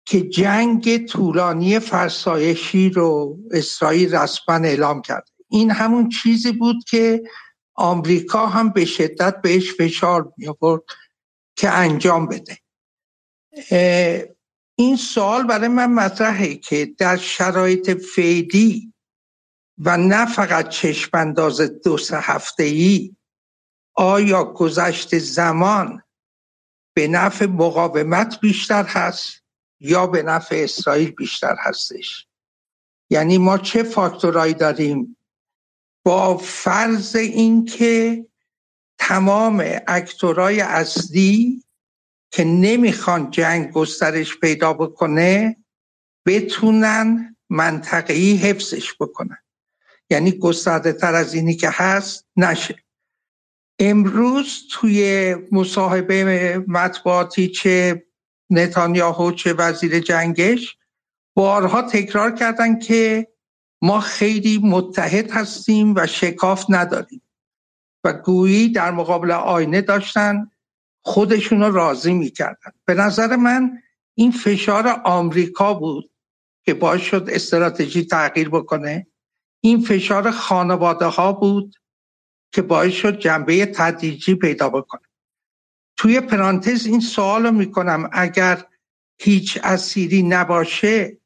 که 0.07 0.20
جنگ 0.20 1.07
طولانی 1.07 1.78
فرسایشی 1.78 2.90
رو 2.90 3.39
اسرائیل 3.51 4.15
رسما 4.15 4.55
اعلام 4.55 5.03
کرد. 5.03 5.28
این 5.48 5.70
همون 5.70 6.09
چیزی 6.09 6.53
بود 6.53 6.85
که 6.85 7.23
آمریکا 7.74 8.47
هم 8.47 8.69
به 8.69 8.85
شدت 8.85 9.43
بهش 9.43 9.74
فشار 9.74 10.32
می 10.36 10.48
آورد 10.48 10.82
که 11.57 11.70
انجام 11.70 12.28
بده. 12.28 12.59
این 14.78 14.97
سوال 14.97 15.47
برای 15.47 15.69
من 15.69 15.93
مطرحه 15.93 16.55
که 16.55 16.94
در 16.98 17.16
شرایط 17.16 17.90
فعلی 17.90 18.93
و 19.78 19.97
نه 19.97 20.27
فقط 20.27 20.69
چشم 20.69 21.11
انداز 21.15 21.61
دو 21.61 21.98
سه 21.98 22.20
هفته 22.20 22.62
ای 22.62 23.16
آیا 23.94 24.44
گذشت 24.44 25.19
زمان 25.19 26.03
به 26.94 27.09
نفع 27.09 27.47
مقاومت 27.47 28.40
بیشتر 28.40 28.85
هست 28.85 29.43
یا 29.81 30.07
به 30.07 30.23
نفع 30.23 30.57
اسرائیل 30.57 31.11
بیشتر 31.11 31.57
هستش؟ 31.59 32.27
یعنی 33.11 33.39
ما 33.39 33.59
چه 33.59 33.82
فاکتورایی 33.82 34.55
داریم 34.55 35.16
با 36.05 36.36
فرض 36.36 37.16
اینکه 37.16 38.27
تمام 38.98 39.65
اکتورای 39.89 40.61
اصلی 40.61 41.65
که 42.31 42.44
نمی‌خوان 42.44 43.31
جنگ 43.31 43.73
گسترش 43.73 44.39
پیدا 44.39 44.73
بکنه 44.73 45.57
بتونن 46.27 47.36
منطقی 47.51 48.36
حفظش 48.36 48.94
بکنن. 49.01 49.39
یعنی 50.11 50.33
گسترده 50.33 50.93
تر 50.93 51.15
از 51.15 51.35
اینی 51.35 51.55
که 51.55 51.70
هست 51.73 52.27
نشه. 52.37 52.85
امروز 53.78 54.62
توی 54.73 55.35
مصاحبه 55.53 56.65
مطبوعاتی 56.69 57.49
چه 57.49 58.07
نتانیاهو 58.51 59.33
چه 59.33 59.53
وزیر 59.53 60.01
جنگش 60.01 60.77
بارها 61.37 61.83
تکرار 61.83 62.35
کردن 62.35 62.78
که 62.78 63.28
ما 63.83 64.01
خیلی 64.01 64.61
متحد 64.62 65.31
هستیم 65.31 65.95
و 65.97 66.07
شکاف 66.07 66.65
نداریم. 66.69 67.23
و 68.05 68.12
گویی 68.12 68.69
در 68.69 68.91
مقابل 68.91 69.31
آینه 69.31 69.81
داشتن 69.81 70.51
خودشون 71.05 71.61
رو 71.61 71.74
راضی 71.74 72.15
می‌کردن. 72.15 72.73
به 72.85 72.95
نظر 72.95 73.37
من 73.37 73.83
این 74.15 74.33
فشار 74.33 74.89
آمریکا 75.05 75.74
بود 75.74 76.11
که 76.65 76.74
باعث 76.74 77.01
شد 77.01 77.28
استراتژی 77.33 78.05
تغییر 78.05 78.49
بکنه. 78.49 79.07
این 79.66 79.80
فشار 79.80 80.30
خانواده 80.30 81.06
ها 81.06 81.32
بود 81.32 81.76
که 82.52 82.62
باعث 82.62 82.93
شد 82.93 83.18
جنبه 83.18 83.66
تدریجی 83.66 84.34
پیدا 84.34 84.68
بکنه. 84.68 85.01
توی 85.97 86.20
پرانتز 86.20 86.86
این 86.86 87.01
سوال 87.01 87.47
رو 87.47 87.52
می‌کنم 87.52 88.10
اگر 88.12 88.64
هیچ 89.18 89.59
اسیری 89.62 90.22
نباشه 90.22 91.18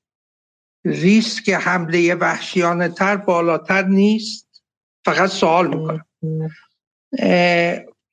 ریسک 0.85 1.51
حمله 1.51 2.15
وحشیانه 2.15 2.89
تر 2.89 3.17
بالاتر 3.17 3.83
نیست؟ 3.83 4.63
فقط 5.05 5.31
سوال 5.31 5.77
می‌کنم. 5.77 6.07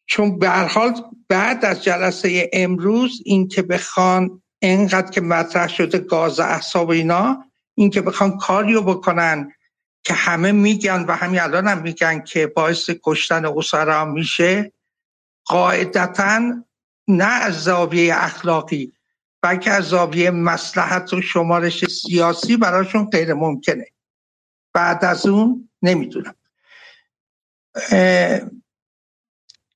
چون 0.06 0.40
به 0.40 0.50
هر 0.50 0.68
حال 0.68 0.94
بعد 1.30 1.66
از 1.66 1.84
جلسه 1.84 2.50
امروز 2.54 3.22
این 3.26 3.48
که 3.48 3.62
بخوان 3.62 4.42
انقدر 4.62 5.12
که 5.12 5.22
مطرح 5.22 5.68
شده 5.68 5.98
گاز 5.98 6.40
احساب 6.40 6.90
اینا 6.90 7.44
این 7.76 7.90
که 7.90 8.02
بخوان 8.02 8.38
کاریو 8.38 8.82
بکنن 8.82 9.52
که 10.08 10.14
همه 10.14 10.52
میگن 10.52 11.06
و 11.08 11.12
همین 11.16 11.40
الان 11.40 11.68
هم 11.68 11.82
میگن 11.82 12.20
که 12.20 12.48
باعث 12.48 12.90
کشتن 13.04 13.46
اسرا 13.46 14.06
میشه 14.06 14.72
قاعدتا 15.46 16.64
نه 17.08 17.24
از 17.26 17.64
زاویه 17.64 18.16
اخلاقی 18.18 18.94
بلکه 19.42 19.72
از 19.72 19.84
زاویه 19.84 20.32
مسلحت 20.32 21.14
و 21.14 21.22
شمارش 21.22 21.86
سیاسی 21.86 22.58
براشون 22.58 23.10
غیر 23.10 23.34
ممکنه. 23.34 23.86
بعد 24.74 25.06
از 25.06 25.26
اون 25.26 25.70
نمی‌دونم. 25.82 26.36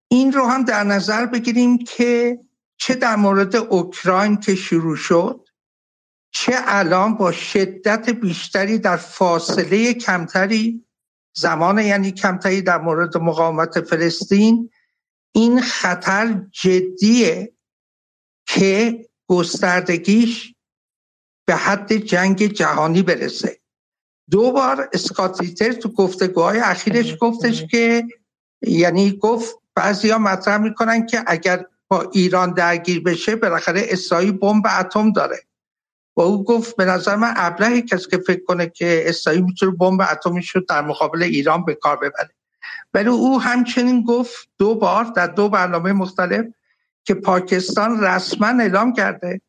این 0.08 0.34
رو 0.34 0.46
هم 0.46 0.64
در 0.64 0.84
نظر 0.84 1.26
بگیریم 1.26 1.78
که 1.78 2.40
چه 2.78 2.96
در 2.96 3.16
مورد 3.16 3.56
اوکراین 3.56 4.38
که 4.38 4.56
شروع 4.56 4.96
شد؟ 4.96 5.50
چه 6.32 6.54
الان 6.66 7.16
با 7.16 7.32
شدت 7.32 8.10
بیشتری 8.10 8.78
در 8.78 8.98
فاصله 8.98 9.94
کمتری 9.94 10.86
زمان 11.36 11.80
یعنی 11.80 12.12
کمتری 12.12 12.62
در 12.62 12.78
مورد 12.78 13.18
مقاومت 13.18 13.82
فلسطین 13.82 14.70
این 15.32 15.62
خطر 15.62 16.46
جدیه 16.52 17.54
که 18.46 19.06
گستردگیش 19.28 20.56
به 21.46 21.56
حد 21.56 21.94
جنگ 21.94 22.46
جهانی 22.46 23.02
برسه. 23.02 23.62
دو 24.30 24.52
بار 24.52 24.90
اسکاتریتر 24.94 25.74
تو 25.74 25.90
گفتگوهای 25.90 26.60
اخیرش 26.60 27.16
گفتش 27.22 27.66
که 27.66 28.08
یعنی 28.62 29.12
گفت 29.12 29.56
بعضی 29.76 30.10
ها 30.10 30.18
مطرح 30.18 30.58
می‌کنن 30.58 31.06
که 31.06 31.24
اگر 31.28 31.66
با 31.88 32.10
ایران 32.14 32.54
درگیر 32.54 33.04
بشه 33.04 33.36
بالاخره 33.36 33.82
اسرائیل 33.90 34.32
بمب 34.32 34.66
اتم 34.80 35.12
داره. 35.12 35.40
و 36.16 36.22
او 36.22 36.44
گفت 36.44 36.76
به 36.76 36.86
نظر 36.86 37.16
من 37.16 37.34
ابلهی 37.36 37.82
کسی 37.82 38.10
که 38.10 38.18
فکر 38.18 38.44
کنه 38.44 38.68
که 38.68 39.04
اسرائیل 39.06 39.42
می‌تونه 39.42 39.72
بمب 39.72 40.02
اتمی 40.02 40.44
شد 40.44 40.66
در 40.70 40.82
مقابل 40.82 41.24
ایران 41.24 41.66
به 41.66 41.76
کار 41.76 41.98
ببره. 41.98 42.30
ولی 42.94 43.10
او 43.10 43.42
همچنین 43.42 44.04
گفت 44.04 44.50
دو 44.58 44.76
بار 44.76 45.04
در 45.04 45.28
دو 45.28 45.50
برنامه 45.50 45.94
مختلف 45.94 46.46
که 47.04 47.14
پاکستان 47.14 48.04
رسما 48.04 48.48
اعلام 48.48 48.94
کرده 48.94 49.42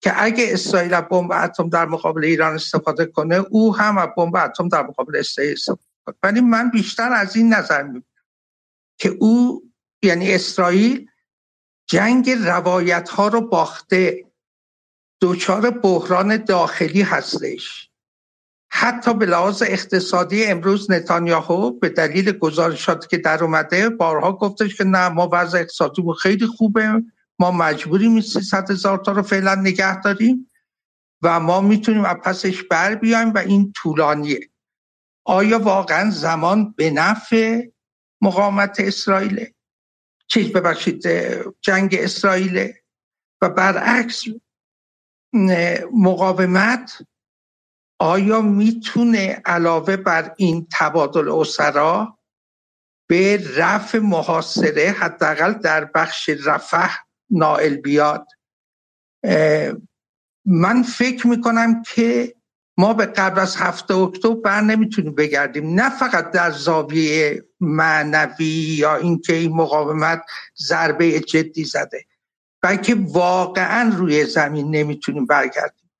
که 0.00 0.22
اگه 0.22 0.46
اسرائیل 0.52 1.00
بمب 1.00 1.32
اتم 1.32 1.68
در 1.68 1.86
مقابل 1.86 2.24
ایران 2.24 2.54
استفاده 2.54 3.06
کنه 3.06 3.36
او 3.50 3.76
هم 3.76 4.12
بمب 4.16 4.36
اتم 4.36 4.68
در 4.68 4.82
مقابل 4.82 5.16
اسرائیل 5.16 5.52
استفاده 5.52 5.82
کنه. 6.06 6.14
ولی 6.22 6.40
من 6.40 6.70
بیشتر 6.70 7.12
از 7.12 7.36
این 7.36 7.54
نظر 7.54 7.82
می‌بینم 7.82 8.04
که 8.98 9.08
او 9.08 9.62
یعنی 10.02 10.34
اسرائیل 10.34 11.08
جنگ 11.86 12.30
روایت 12.30 13.08
ها 13.08 13.28
رو 13.28 13.40
باخته. 13.40 14.23
دچار 15.20 15.70
بحران 15.70 16.36
داخلی 16.36 17.02
هستش. 17.02 17.90
حتی 18.70 19.14
به 19.14 19.26
لحاظ 19.26 19.62
اقتصادی 19.66 20.44
امروز 20.44 20.90
نتانیاهو 20.90 21.70
به 21.70 21.88
دلیل 21.88 22.32
گزارشاتی 22.32 23.08
که 23.08 23.18
در 23.18 23.44
اومده 23.44 23.88
بارها 23.88 24.32
گفتش 24.32 24.76
که 24.76 24.84
نه 24.84 25.08
ما 25.08 25.28
وضع 25.32 25.58
اقتصادی 25.58 26.02
خیلی 26.22 26.46
خوبه 26.46 27.02
ما 27.38 27.50
مجبوریم 27.50 28.20
300 28.20 28.70
هزار 28.70 28.98
تا 28.98 29.12
رو 29.12 29.22
فعلا 29.22 29.54
نگه 29.54 30.00
داریم 30.00 30.50
و 31.22 31.40
ما 31.40 31.60
می‌تونیم 31.60 32.04
از 32.04 32.16
پسش 32.16 32.62
بر 32.62 32.94
بیایم 32.94 33.34
و 33.34 33.38
این 33.38 33.72
طولانیه. 33.72 34.50
آیا 35.24 35.58
واقعا 35.58 36.10
زمان 36.10 36.72
به 36.76 36.90
نفع 36.90 37.62
مقاومت 38.20 38.80
اسرائیل 38.80 39.46
چیز 40.26 40.52
ببخشید 40.52 41.02
جنگ 41.60 41.94
اسرائیل 41.98 42.72
و 43.42 43.48
برعکس 43.48 44.24
مقاومت 45.92 47.02
آیا 47.98 48.40
می‌تونه 48.40 49.42
علاوه 49.44 49.96
بر 49.96 50.34
این 50.36 50.66
تبادل 50.72 51.28
اسرا 51.28 52.18
به 53.08 53.42
رفع 53.56 53.98
محاصره 53.98 54.94
حداقل 54.98 55.52
در 55.52 55.84
بخش 55.84 56.30
رفح 56.44 56.96
نائل 57.30 57.76
بیاد؟ 57.76 58.26
من 60.46 60.82
فکر 60.82 61.26
می‌کنم 61.26 61.82
که 61.82 62.34
ما 62.78 62.94
به 62.94 63.06
قبل 63.06 63.40
از 63.40 63.56
هفته 63.56 63.94
اکتبر 63.94 64.34
بر 64.34 64.60
نمی‌تونیم 64.60 65.14
بگردیم. 65.14 65.74
نه 65.74 65.90
فقط 65.90 66.30
در 66.30 66.50
زاویه 66.50 67.44
معنوی 67.60 68.44
یا 68.78 68.96
اینکه 68.96 69.32
این 69.32 69.52
مقاومت 69.52 70.22
ضربه 70.58 71.20
جدی 71.20 71.64
زده. 71.64 72.04
بلکه 72.64 72.96
واقعا 73.08 73.94
روی 73.96 74.24
زمین 74.24 74.70
نمی‌تونیم 74.76 75.26
برگردیم. 75.26 75.90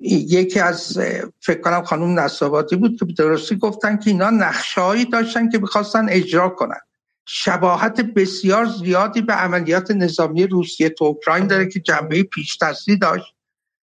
یکی 0.00 0.60
از 0.60 0.98
فکر 1.40 1.60
کنم 1.60 1.84
خانم 1.84 2.20
نصاباتی 2.20 2.76
بود 2.76 2.98
که 2.98 3.04
درستی 3.04 3.56
گفتن 3.56 3.96
که 3.96 4.10
اینا 4.10 4.30
نقشههایی 4.30 5.04
داشتن 5.04 5.48
که 5.48 5.58
می‌خواستن 5.58 6.08
اجرا 6.08 6.48
کنن. 6.48 6.80
شباهت 7.26 8.00
بسیار 8.00 8.66
زیادی 8.66 9.20
به 9.20 9.32
عملیات 9.32 9.90
نظامی 9.90 10.46
روسیه 10.46 10.88
تو 10.88 11.04
اوکراین 11.04 11.46
داره 11.46 11.68
که 11.68 11.80
جنبه 11.80 12.22
پیش 12.22 12.56
داشت 13.00 13.34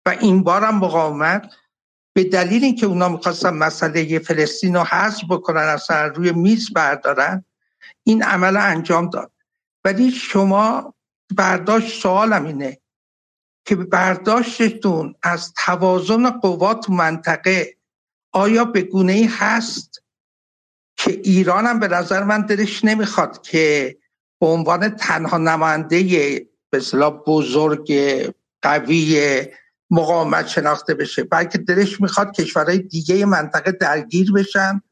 و 0.07 0.17
این 0.21 0.43
بار 0.43 0.65
هم 0.65 0.79
مقاومت 0.79 1.51
به 2.13 2.25
دلیل 2.25 2.65
اینکه 2.65 2.87
اونا 2.87 3.09
می‌خواستن 3.09 3.51
مسئله 3.51 4.19
فلسطین 4.19 4.77
رو 4.77 4.83
حذف 4.83 5.25
بکنن 5.31 5.63
اصلا 5.63 6.07
روی 6.07 6.33
میز 6.33 6.73
بردارن 6.73 7.45
این 8.05 8.23
عمل 8.23 8.57
انجام 8.57 9.11
داد. 9.11 9.31
ولی 9.85 10.11
شما 10.11 10.96
برداشت 11.35 12.03
سوالم 12.03 12.45
اینه 12.45 12.81
که 13.65 13.77
برداشتتون 13.77 15.15
از 15.23 15.53
توازن 15.65 16.31
قوات 16.31 16.91
منطقه 16.91 17.77
آیا 18.33 18.65
به 18.65 18.83
گونه 18.83 19.13
ای 19.13 19.25
هست 19.25 20.03
که 20.97 21.21
ایران 21.25 21.67
هم 21.67 21.81
به 21.81 21.89
نظر 21.89 22.25
من 22.25 22.47
دلش 22.47 22.85
نمی‌خواد 22.85 23.43
که 23.43 23.97
به 24.41 24.47
عنوان 24.47 24.89
تنها 24.89 25.39
نماینده 25.39 26.49
به 26.71 26.81
بزرگ 27.27 27.93
قوی 28.63 29.43
مقاومت 29.91 30.47
شناخته 30.47 30.95
بشه 30.95 31.25
بلکه 31.25 31.59
دلش 31.59 32.01
می‌خواد 32.01 32.33
کشورهای 32.33 32.79
دیگه 32.79 33.25
منطقه 33.25 33.73
درگیر 33.73 34.33
بشن 34.33 34.83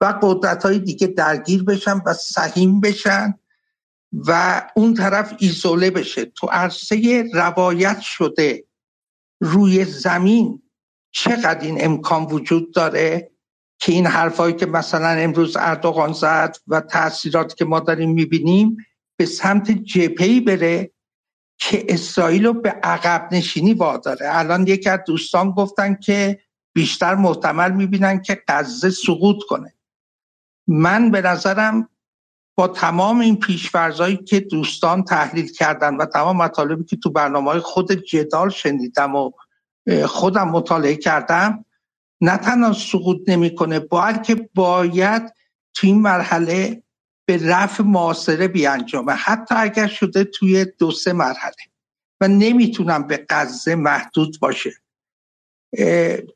و 0.00 0.18
قدرت 0.22 0.62
های 0.62 0.78
دیگه 0.78 1.06
درگیر 1.06 1.64
بشن 1.64 2.00
و 2.06 2.14
سهیم 2.14 2.80
بشن. 2.80 3.38
و 4.26 4.62
اون 4.76 4.94
طرف 4.94 5.34
ایزوله 5.38 5.90
بشه. 5.90 6.24
تو 6.24 6.46
عرصه 6.46 7.24
روایت 7.34 8.00
شده 8.00 8.64
روی 9.40 9.84
زمین 9.84 10.62
چقدر 11.10 11.60
این 11.60 11.84
امکان 11.84 12.24
وجود 12.24 12.74
داره 12.74 13.30
که 13.78 13.92
این 13.92 14.06
حرفایی 14.06 14.54
که 14.54 14.66
مثلا 14.66 15.08
امروز 15.08 15.56
اردوغان 15.56 16.12
زد 16.12 16.56
و 16.66 16.80
تاثیراتی 16.80 17.56
که 17.56 17.64
ما 17.64 17.80
داریم 17.80 18.10
می‌بینیم 18.10 18.76
به 19.16 19.26
سمت 19.26 19.70
جپهی 19.70 20.40
بره 20.40 20.90
که 21.58 21.84
اسرائیل 21.88 22.46
رو 22.46 22.52
به 22.52 22.70
عقب 22.70 23.28
نشینی 23.32 23.74
واداره. 23.74 24.26
الان 24.30 24.66
یکی 24.66 24.88
از 24.88 25.00
دوستان 25.06 25.50
گفتن 25.50 25.94
که 25.94 26.40
بیشتر 26.72 27.14
محتمل 27.14 27.72
می‌بینن 27.72 28.22
که 28.22 28.42
غزه 28.48 28.90
سقوط 28.90 29.36
کنه. 29.48 29.74
من 30.66 31.10
به 31.10 31.22
نظرم 31.22 31.88
با 32.56 32.68
تمام 32.68 33.20
این 33.20 33.36
پیشورزهایی 33.36 34.16
که 34.16 34.40
دوستان 34.40 35.04
تحلیل 35.04 35.52
کردن 35.52 35.96
و 35.96 36.06
تمام 36.06 36.36
مطالبی 36.36 36.84
که 36.84 36.96
تو 36.96 37.10
برنامه 37.10 37.50
های 37.50 37.60
خود 37.60 37.92
جدال 37.92 38.50
شنیدم 38.50 39.14
و 39.14 39.30
خودم 40.06 40.48
مطالعه 40.48 40.96
کردم 40.96 41.64
نه 42.20 42.36
تنها 42.36 42.72
سقوط 42.72 43.28
نمی‌کنه 43.28 43.78
بلکه 43.78 44.48
باید 44.54 45.34
تو 45.74 45.86
این 45.86 46.02
مرحله 46.02 46.82
به 47.26 47.48
رفع 47.48 47.82
معاصره 47.82 48.48
بیانجامه. 48.48 49.12
حتی 49.12 49.54
اگر 49.58 49.86
شده 49.86 50.24
توی 50.24 50.66
دو 50.78 50.90
سه 50.90 51.12
مرحله 51.12 51.54
و 52.20 52.28
نمی‌تونم 52.28 53.06
به 53.06 53.26
غزه 53.28 53.74
محدود 53.74 54.36
باشه. 54.40 54.72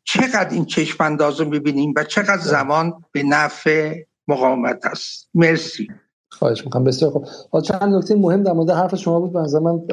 چقدر 0.05 0.49
این 0.51 0.65
چشم 0.65 1.05
انداز 1.05 1.41
رو 1.41 1.49
می‌بینیم 1.49 1.95
و 1.97 2.05
چقدر 2.05 2.43
زمان 2.43 3.05
به 3.13 3.23
نفع 3.23 4.03
مقاومت 4.29 4.87
است. 4.87 5.31
مرسی. 5.35 5.89
خواهش 6.31 6.65
می‌کنم. 6.65 6.85
بسیار 6.85 7.11
خوب. 7.11 7.27
چند 7.61 7.95
نکته 7.95 8.15
مهم 8.15 8.43
در 8.43 8.53
مورد 8.53 8.71
حرف 8.71 8.95
شما 8.95 9.21
بود. 9.21 9.33
به 9.33 9.61
من 9.61 9.87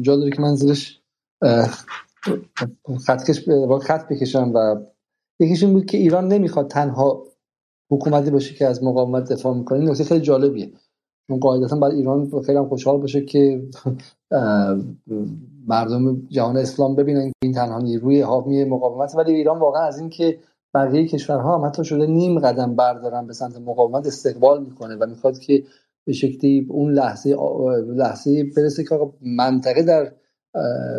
جا 0.00 0.16
داره 0.16 0.30
که 0.30 0.42
من 0.42 0.54
زیرش 0.54 1.00
خطکش 3.06 3.48
خط 3.82 4.08
بکشم 4.08 4.52
و 4.54 4.76
یکیش 5.40 5.62
این 5.62 5.72
بود 5.72 5.86
که 5.86 5.98
ایران 5.98 6.28
نمی‌خواد 6.28 6.68
تنها 6.68 7.24
حکومتی 7.90 8.30
باشه 8.30 8.54
که 8.54 8.66
از 8.66 8.84
مقاومت 8.84 9.32
دفاع 9.32 9.54
می‌کنه. 9.54 9.90
نکته 9.90 10.04
خیلی 10.04 10.20
جالبیه. 10.20 10.72
چون 11.28 11.40
قاعدتا 11.40 11.76
باید 11.76 11.94
ایران 11.94 12.42
خیلی 12.46 12.58
هم 12.58 12.68
خوشحال 12.68 12.98
باشه 12.98 13.24
که 13.24 13.62
مردم 15.66 16.26
جهان 16.28 16.56
اسلام 16.56 16.96
ببینن 16.96 17.28
که 17.28 17.32
این 17.42 17.52
تنها 17.52 17.78
نیروی 17.78 18.20
حامی 18.20 18.64
مقاومت. 18.64 19.14
ولی 19.14 19.32
ایران 19.32 19.58
واقعا 19.58 19.82
از 19.82 19.98
اینکه 19.98 20.38
بقیه 20.74 21.08
کشورها 21.08 21.58
هم 21.58 21.66
حتی 21.66 21.84
شده 21.84 22.06
نیم 22.06 22.38
قدم 22.38 22.76
بردارن 22.76 23.26
به 23.26 23.32
سمت 23.32 23.56
مقاومت 23.56 24.06
استقبال 24.06 24.64
می‌کنه 24.64 24.96
و 24.96 25.06
می‌خواد 25.06 25.38
که 25.38 25.64
به 26.04 26.12
شکلی 26.12 26.66
اون 26.70 26.92
لحظه 26.92 27.36
لحظه 27.86 28.44
برسه 28.56 28.84
که 28.84 28.98
منطقه 29.20 29.82
در 29.82 30.12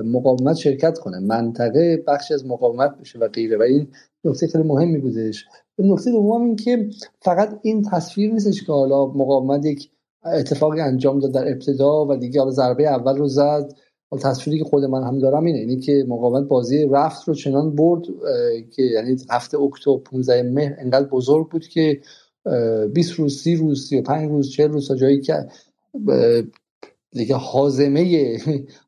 مقاومت 0.06 0.56
شرکت 0.56 1.00
کنه. 1.00 1.20
منطقه 1.20 2.04
بخشی 2.08 2.34
از 2.34 2.46
مقاومت 2.46 2.98
بشه 2.98 3.20
و 3.20 3.28
غیره. 3.28 3.58
و 3.58 3.62
این 3.62 3.88
نکته 4.24 4.48
خیلی 4.48 4.64
مهمی 4.64 4.98
بودش. 4.98 5.46
نکته 5.80 6.12
دوم 6.12 6.42
این 6.42 6.56
که 6.56 6.90
فقط 7.20 7.60
این 7.62 7.82
تصویر 7.92 8.34
نیستش 8.34 8.64
که 8.64 8.72
حالا 8.72 9.06
مقاومت 9.06 9.66
یک 9.66 9.92
اتفاقی 10.26 10.82
انجام 10.82 11.20
داد 11.20 11.32
در 11.34 11.52
ابتدا 11.52 12.06
و 12.06 12.16
دیگه 12.16 12.40
حالا 12.40 12.52
ضربه 12.52 12.88
اول 12.88 13.18
رو 13.18 13.28
زد. 13.28 13.74
تصویری 14.18 14.60
که 14.60 14.66
خود 14.66 14.86
من 14.86 15.04
هم 15.04 15.20
دارم 15.20 15.46
اینه 15.46 15.60
اینه 15.60 15.76
که 15.76 16.06
مقاومت 16.08 16.48
بازی 16.48 16.86
رفت 16.92 17.28
رو 17.28 17.34
چنان 17.34 17.76
برد 17.76 18.02
که 18.72 18.84
یعنی 18.84 19.18
هفته 19.30 19.60
اکتبر 19.60 19.98
15 19.98 20.44
مهر 20.44 20.76
انقدر 20.80 21.08
بزرگ 21.08 21.50
بود 21.50 21.68
که 21.68 22.02
20 22.94 23.14
روز 23.14 23.42
30 23.42 23.56
روز 23.56 23.88
35 23.88 24.30
روز 24.30 24.50
40 24.50 24.72
روز 24.72 24.88
تا 24.88 24.96
جایی 24.96 25.22
که 25.22 25.48
دیگه 27.12 27.36
حازمه 27.36 28.38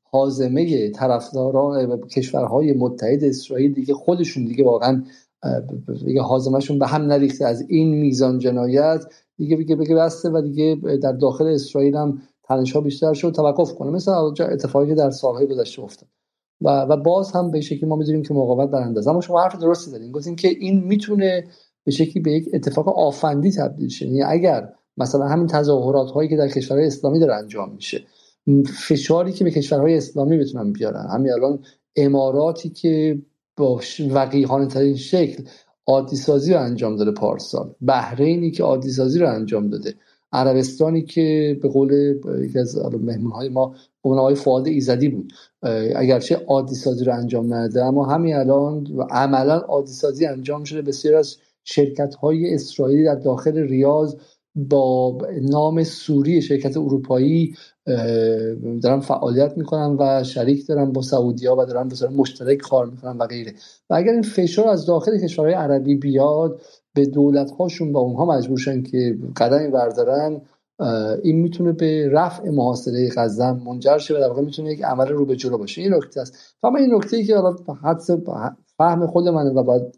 حازمه 0.03 0.89
طرفداران 0.89 1.99
کشورهای 2.07 2.73
متحد 2.73 3.23
اسرائیل 3.23 3.73
دیگه 3.73 3.93
خودشون 3.93 4.45
دیگه 4.45 4.63
واقعا 4.63 5.03
دیگه 6.05 6.21
حازمشون 6.21 6.79
به 6.79 6.87
هم 6.87 7.01
نریخته. 7.01 7.45
از 7.45 7.65
این 7.69 7.95
میزان 7.95 8.39
جنایت 8.39 9.05
دیگه 9.37 9.57
بگه 9.57 9.75
بگه 9.75 9.95
بسته 9.95 10.29
و 10.29 10.41
دیگه 10.41 10.77
در 11.01 11.11
داخل 11.11 11.45
اسرائیل 11.45 11.95
هم 11.95 12.21
تنش 12.47 12.77
بیشتر 12.77 13.13
شد 13.13 13.31
توقف 13.31 13.73
کنه. 13.75 13.91
مثل 13.91 14.11
اتفاقی 14.39 14.87
که 14.87 14.95
در 14.95 15.09
سالهای 15.09 15.47
گذشته 15.47 15.81
افتاد. 15.81 16.09
و 16.61 16.81
و 16.81 16.97
باز 16.97 17.31
هم 17.31 17.51
به 17.51 17.61
شکلی 17.61 17.89
ما 17.89 17.95
می‌دونیم 17.95 18.23
که 18.23 18.33
مقاومت 18.33 18.69
برنده 18.69 19.09
اما 19.09 19.21
شما 19.21 19.41
حرف 19.41 19.55
درستی 19.55 19.91
زدین. 19.91 20.11
گفتین 20.11 20.35
که 20.35 20.47
این 20.47 20.83
می‌تونه 20.83 21.43
به 21.83 21.91
شکلی 21.91 22.23
به 22.23 22.31
یک 22.31 22.49
اتفاق 22.53 22.87
آفندی 22.87 23.51
تبدیل 23.51 23.89
شه. 23.89 24.05
یعنی 24.05 24.23
اگر 24.23 24.69
مثلا 24.97 25.25
همین 25.25 25.47
تظاهرات 25.47 26.11
هایی 26.11 26.29
که 26.29 26.37
در 26.37 26.47
کشورهای 26.47 26.87
اسلامی 26.87 27.19
داره 27.19 27.35
انجام 27.35 27.73
میشه 27.75 28.03
فشاری 28.87 29.31
که 29.31 29.43
به 29.43 29.51
کشورهای 29.51 29.97
اسلامی 29.97 30.37
بتونن 30.37 30.71
بیارن. 30.71 31.07
همین 31.13 31.31
الان 31.31 31.59
اماراتی 31.95 32.69
که 32.69 33.21
با 33.57 33.81
وقیحانه 34.09 34.67
ترین 34.67 34.95
شکل 34.95 35.43
عادی 35.87 36.15
سازی 36.15 36.53
رو 36.53 36.59
انجام 36.59 36.95
داده 36.95 37.11
پارسال. 37.11 37.73
بحرینی 37.81 38.51
که 38.51 38.63
عادی 38.63 38.89
سازی 38.89 39.19
رو 39.19 39.29
انجام 39.29 39.69
داده. 39.69 39.93
عربستانی 40.35 41.01
که 41.01 41.59
به 41.61 41.69
قول 41.69 42.19
یکی 42.43 42.59
از 42.59 42.77
مهمون 42.77 43.31
های 43.31 43.49
ما 43.49 43.75
اون 44.01 44.17
آقای 44.19 44.35
فعاد 44.35 44.67
ایزدی 44.67 45.09
بود. 45.09 45.33
اگرچه 45.95 46.35
عادی 46.47 46.75
سازی 46.75 47.05
رو 47.05 47.13
انجام 47.13 47.53
نده 47.53 47.85
اما 47.85 48.05
همین 48.05 48.35
الان 48.35 48.87
و 48.87 49.01
عملا 49.01 49.57
عادی 49.57 49.91
سازی 49.91 50.25
انجام 50.25 50.63
شده. 50.63 50.81
بسیار 50.81 51.15
از 51.15 51.37
شرکت 51.63 52.15
های 52.15 52.53
اسرائیلی 52.53 53.03
در 53.03 53.15
داخل 53.15 53.57
ریاض 53.57 54.15
با 54.55 55.17
نام 55.41 55.83
سوری 55.83 56.41
شرکت 56.41 56.77
اروپایی 56.77 57.55
دارن 58.83 58.99
فعالیت 58.99 59.57
می‌کنن 59.57 59.95
و 59.99 60.23
شریک 60.23 60.67
دارن 60.67 60.91
با 60.91 61.01
سعودیا 61.01 61.55
و 61.55 61.65
دارن 61.65 61.87
به 61.87 62.09
مشترک 62.09 62.57
کار 62.57 62.85
می‌کنن 62.85 63.17
و 63.17 63.27
غیره. 63.27 63.53
و 63.89 63.93
اگر 63.93 64.11
این 64.11 64.21
فشار 64.21 64.67
از 64.67 64.85
داخل 64.85 65.17
کشورهای 65.17 65.53
عربی 65.53 65.95
بیاد 65.95 66.61
به 66.95 67.05
دولت 67.05 67.51
هاشون 67.51 67.91
با 67.91 67.99
اونها 67.99 68.25
مجبورشن 68.25 68.83
که 68.83 69.17
قدمی 69.37 69.67
بردارن 69.67 70.41
این 71.23 71.41
می‌تونه 71.41 71.71
به 71.71 72.09
رفع 72.09 72.49
محاصره 72.49 73.09
غزه 73.15 73.51
منجر 73.51 73.97
شه 73.97 74.15
و 74.15 74.17
در 74.17 74.27
واقع 74.27 74.41
می‌تونه 74.41 74.71
یک 74.71 74.83
عمل 74.83 75.07
رو 75.07 75.25
به 75.25 75.35
جلو 75.35 75.57
باشه. 75.57 75.81
این 75.81 75.93
نکته 75.93 76.21
است. 76.21 76.55
فهم 76.61 76.75
این 76.75 76.95
نکته 76.95 77.17
ای 77.17 77.23
که 77.23 77.37
حالا 77.37 77.55
حدس 77.83 78.09
فهم 78.77 79.07
خود 79.07 79.27
منه 79.27 79.49
و 79.49 79.63
بعد 79.63 79.95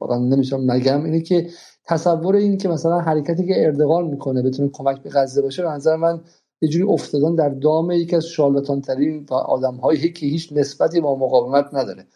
واقعا 0.00 0.18
نمی‌تونم 0.18 0.70
نگم 0.70 1.04
اینه 1.04 1.20
که 1.20 1.48
تصور 1.84 2.36
این 2.36 2.56
که 2.56 2.68
مثلا 2.68 3.00
حرکتی 3.00 3.46
که 3.46 3.66
اردوغان 3.66 4.06
می‌کنه 4.06 4.42
بتونه 4.42 4.68
کمک 4.68 5.02
به 5.02 5.10
غزه 5.10 5.42
باشه 5.42 5.62
به 5.62 5.68
نظر 5.68 5.96
من 5.96 6.20
یه 6.60 6.68
جوری 6.68 6.84
افتادن 6.84 7.34
در 7.34 7.48
دام 7.48 7.90
یکی 7.90 8.16
از 8.16 8.26
شالاتان 8.26 8.80
ترین 8.80 9.26
آدم 9.30 9.74
هایی 9.74 10.12
که 10.12 10.26
هیچ 10.26 10.52
نسبتی 10.52 11.00
با 11.00 11.16
مقاومت 11.16 11.66
نداره. 11.72 12.06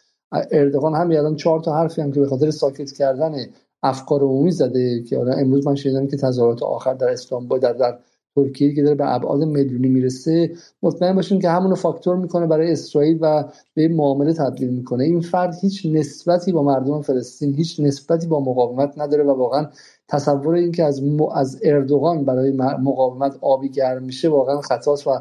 اردوغان 0.51 0.95
هم 0.95 1.11
الان 1.11 1.35
چهار 1.35 1.59
تا 1.59 1.75
حرفی 1.75 2.01
هم 2.01 2.11
که 2.11 2.19
به 2.19 2.27
خاطر 2.27 2.51
ساکت 2.51 2.91
کردن 2.91 3.35
افکار 3.83 4.21
عمومی 4.21 4.51
زده 4.51 5.03
که 5.03 5.19
امروز 5.19 5.67
من 5.67 5.75
شنیدم 5.75 6.07
که 6.07 6.17
تظاهرات 6.17 6.63
آخر 6.63 6.93
در 6.93 7.09
استانبول 7.09 7.59
در, 7.59 7.73
در 7.73 7.99
ترکیه 8.35 8.75
که 8.75 8.83
داره 8.83 8.95
به 8.95 9.15
ابعاد 9.15 9.43
میلیونی 9.43 9.87
می‌رسه. 9.87 10.51
مطمئن 10.83 11.15
باشیم 11.15 11.39
که 11.39 11.49
همونو 11.49 11.75
فاکتور 11.75 12.15
می‌کنه 12.15 12.47
برای 12.47 12.71
اسرائیل 12.71 13.17
و 13.21 13.43
به 13.73 13.87
معامله 13.87 14.33
تبدیل 14.33 14.69
می‌کنه. 14.69 15.03
این 15.03 15.21
فرد 15.21 15.55
هیچ 15.61 15.85
نسبتی 15.85 16.51
با 16.51 16.63
مردم 16.63 17.01
فلسطین 17.01 17.53
هیچ 17.53 17.79
نسبتی 17.79 18.27
با 18.27 18.39
مقاومت 18.39 18.93
نداره 18.97 19.23
و 19.23 19.29
واقعا 19.29 19.67
تصور 20.07 20.55
این 20.55 20.71
که 20.71 20.83
از 20.83 21.01
از 21.33 21.59
اردوغان 21.63 22.25
برای 22.25 22.51
مقاومت 22.51 23.37
آبی 23.41 23.69
گرم 23.69 24.03
میشه 24.03 24.29
واقعا 24.29 24.61
خطاست 24.61 25.07
و 25.07 25.11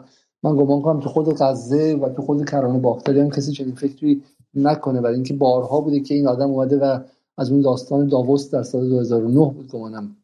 من 0.43 0.57
گمان 0.57 0.83
کنم 0.83 1.01
تو 1.01 1.09
خود 1.09 1.39
غزه 1.39 1.95
و 1.95 2.09
تو 2.09 2.23
خود 2.23 2.51
کرانه 2.51 2.79
باختری 2.79 3.21
هم 3.21 3.31
کسی 3.31 3.53
چنین 3.53 3.75
فکری 3.75 4.23
نکنه. 4.55 5.01
برای 5.01 5.15
اینکه 5.15 5.35
بارها 5.35 5.81
بوده 5.81 6.01
که 6.01 6.15
این 6.15 6.29
آدم 6.29 6.51
اومده 6.51 6.79
و 6.79 6.99
از 7.39 7.51
اون 7.51 7.61
داستان 7.61 8.09
داووس 8.09 8.51
در 8.51 8.63
سال 8.63 8.89
2009 8.89 9.53
بود 9.55 9.69
گمانم. 9.69 10.17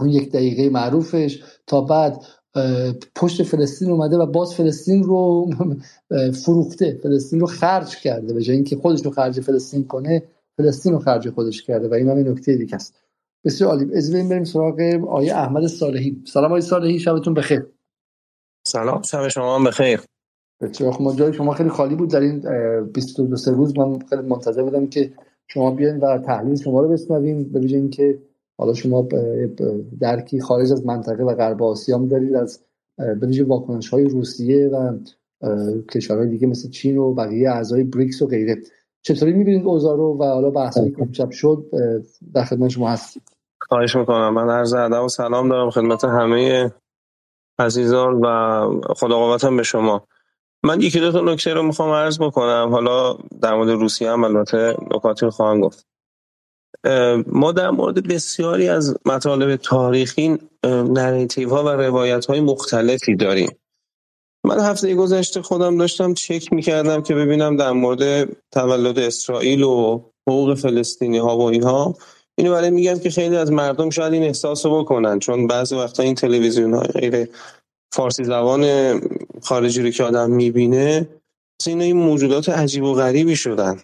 اون 0.00 0.08
یک 0.08 0.32
دقیقه 0.32 0.70
معروفش 0.70 1.42
تا 1.66 1.80
بعد 1.80 2.24
پشت 3.14 3.42
فلسطین 3.42 3.90
اومده 3.90 4.16
و 4.16 4.26
باز 4.26 4.54
فلسطین 4.54 5.02
رو 5.02 5.50
فروخته. 6.44 7.00
فلسطین 7.02 7.40
رو 7.40 7.46
خرج 7.46 7.96
کرده. 7.96 8.34
به 8.34 8.42
جای 8.42 8.56
اینکه 8.56 8.76
خودش 8.76 9.04
رو 9.04 9.10
خرج 9.10 9.40
فلسطین 9.40 9.84
کنه 9.84 10.22
فلسطین 10.56 10.92
رو 10.92 10.98
خرج 10.98 11.30
خودش 11.30 11.62
کرده 11.62 11.88
و 11.88 11.94
این 11.94 12.08
هم 12.08 12.18
نکته 12.18 12.56
دیگه 12.56 12.74
است. 12.74 12.94
بسیار 13.44 13.70
عالی. 13.70 13.94
از 13.94 14.12
بریم 14.12 14.44
سراغ 14.44 14.80
آیه 15.08 15.36
احمد 15.36 15.66
صالحی. 15.66 16.22
سلام 16.26 16.52
آیه 16.52 16.60
صالحی 16.60 16.98
شبتون 16.98 17.34
بخیر. 17.34 17.66
سلام 18.66 19.02
شب 19.02 19.28
شما 19.28 19.54
هم 19.54 19.64
بخیر. 19.64 20.00
بسیار 20.60 20.96
ما 21.00 21.14
جای 21.14 21.32
شما 21.32 21.54
خیلی 21.54 21.68
خالی 21.68 21.94
بود. 21.94 22.10
در 22.10 22.20
این 22.20 22.40
22 22.84 23.36
سه 23.36 23.50
روز 23.50 23.78
من 23.78 23.98
خیلی 23.98 24.22
منتظر 24.22 24.62
بودم 24.62 24.86
که 24.86 25.12
شما 25.48 25.70
بیاین 25.70 25.96
و 25.96 26.18
تحلیل 26.18 26.56
شما 26.56 26.80
رو 26.80 26.88
بشنویم 26.88 27.44
به 27.44 27.60
ویژه 27.60 27.76
اینکه 27.76 28.18
حالا 28.58 28.74
شما 28.74 29.08
درکی 30.00 30.40
خارج 30.40 30.72
از 30.72 30.86
منطقه 30.86 31.24
و 31.24 31.34
غرب 31.34 31.62
آسیا 31.62 31.98
دارید 31.98 32.34
از 32.34 32.60
به 32.96 33.26
ویژه 33.26 33.44
واکنش 33.44 33.88
های 33.88 34.04
روسیه 34.04 34.68
و 34.68 34.98
کشورهای 35.90 36.28
دیگه 36.28 36.46
مثل 36.46 36.70
چین 36.70 36.96
و 36.96 37.14
بقیه 37.14 37.50
اعضای 37.50 37.84
بریکس 37.84 38.22
و 38.22 38.26
غیره. 38.26 38.56
چطوری 39.02 39.32
می‌بینید 39.32 39.66
اوضاع 39.66 39.96
رو 39.96 40.16
و 40.20 40.24
حالا 40.24 40.50
بحثی 40.50 40.90
که 40.90 41.02
امشب 41.02 41.30
شد 41.30 41.64
در 42.34 42.44
خدمت 42.44 42.68
شما 42.68 42.88
هست 42.88 43.18
خواهش 43.60 43.96
می‌کنم. 43.96 44.34
من 44.34 44.50
عرض 44.50 44.72
ادب 44.74 45.04
و 45.04 45.08
سلام 45.08 45.48
دارم 45.48 45.70
خدمت 45.70 46.04
همه 46.04 46.72
عزیزان 47.58 48.20
و 48.24 48.60
خدا 48.96 49.18
قوتم 49.18 49.56
به 49.56 49.62
شما. 49.62 50.06
من 50.64 50.80
یکی 50.80 51.00
دو 51.00 51.12
تا 51.12 51.20
نکته 51.20 51.54
رو 51.54 51.62
می‌خوام 51.62 51.90
عرض 51.90 52.18
بکنم. 52.18 52.68
حالا 52.70 53.18
در 53.42 53.54
مورد 53.54 53.70
روسیه 53.70 54.10
هم 54.10 54.24
البته 54.24 54.76
نکاتی 54.94 55.26
رو 55.26 55.30
خواهم 55.30 55.60
گفت. 55.60 55.86
ما 57.26 57.52
در 57.52 57.70
مورد 57.70 58.08
بسیاری 58.08 58.68
از 58.68 58.96
مطالب 59.06 59.56
تاریخی 59.56 60.38
نریتیو 60.64 61.50
ها 61.50 61.64
و 61.64 61.68
روایت 61.68 62.26
های 62.26 62.40
مختلفی 62.40 63.16
داریم. 63.16 63.50
من 64.44 64.60
هفته 64.60 64.94
گذشته 64.94 65.42
خودم 65.42 65.78
داشتم 65.78 66.14
چک 66.14 66.52
می‌کردم 66.52 67.02
که 67.02 67.14
ببینم 67.14 67.56
در 67.56 67.72
مورد 67.72 68.28
تولد 68.52 68.98
اسرائیل 68.98 69.62
و 69.62 70.00
حقوق 70.28 70.54
فلسطینی 70.54 71.18
ها 71.18 71.38
و 71.38 71.42
اینها. 71.42 71.94
اینو 72.38 72.52
برای 72.52 72.70
میگم 72.70 72.98
که 72.98 73.10
خیلی 73.10 73.36
از 73.36 73.52
مردم 73.52 73.90
شاید 73.90 74.12
این 74.12 74.22
احساس 74.22 74.66
رو 74.66 74.82
بکنن 74.82 75.18
چون 75.18 75.46
بعضی 75.46 75.76
وقتا 75.76 76.02
این 76.02 76.14
تلویزیون 76.14 76.74
های 76.74 76.86
غیر 76.86 77.28
فارسی 77.92 78.24
زبان 78.24 78.64
خارجی 79.42 79.82
رو 79.82 79.90
که 79.90 80.04
آدم 80.04 80.30
می‌بینه 80.30 81.08
اینا 81.66 81.84
این 81.84 81.96
موجودات 81.96 82.48
عجیب 82.48 82.84
و 82.84 82.94
غریبی 82.94 83.36
شدن. 83.36 83.80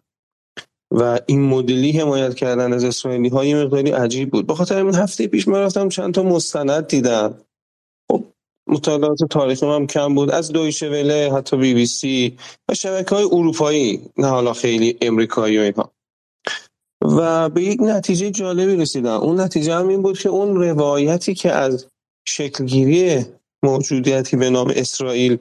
و 0.91 1.21
این 1.27 1.43
مدلی 1.43 1.93
حمایت 1.93 2.35
کردن 2.35 2.73
از 2.73 2.85
اسرائیلی 2.85 3.29
های 3.29 3.55
مقداری 3.55 3.91
عجیب 3.91 4.31
بود. 4.31 4.47
بخاطر 4.47 4.87
این 4.87 4.95
هفته 4.95 5.27
پیش 5.27 5.49
من 5.49 5.59
رفتم 5.59 5.89
چند 5.89 6.15
تا 6.15 6.23
مستند 6.23 6.87
دیدم. 6.87 7.35
خب 8.11 8.25
مطالعات 8.67 9.25
تاریخی 9.31 9.67
هم 9.67 9.87
کم 9.87 10.15
بود. 10.15 10.31
از 10.31 10.53
دویشه 10.53 10.89
وله 10.89 11.33
حتی 11.33 11.57
بی 11.57 11.75
بی 11.75 11.87
سی 11.87 12.37
و 12.69 12.75
شبکه 12.75 13.15
های 13.15 13.25
اروپایی 13.25 14.11
نه 14.19 14.27
حالا 14.27 14.53
خیلی 14.53 14.99
امریکایی 15.01 15.59
و 15.59 15.61
اینها. 15.61 15.91
و 17.03 17.49
به 17.49 17.63
یک 17.63 17.81
نتیجه 17.83 18.31
جالبی 18.31 18.77
رسیدم. 18.77 19.21
اون 19.21 19.41
نتیجه 19.41 19.75
هم 19.75 19.89
این 19.89 20.03
بود 20.03 20.19
که 20.19 20.29
اون 20.29 20.57
روایتی 20.57 21.35
که 21.35 21.53
از 21.53 21.87
شکلگیری 22.29 23.25
موجودیتی 23.65 24.37
به 24.37 24.51
نام 24.51 24.73
اسرائیل 24.77 25.39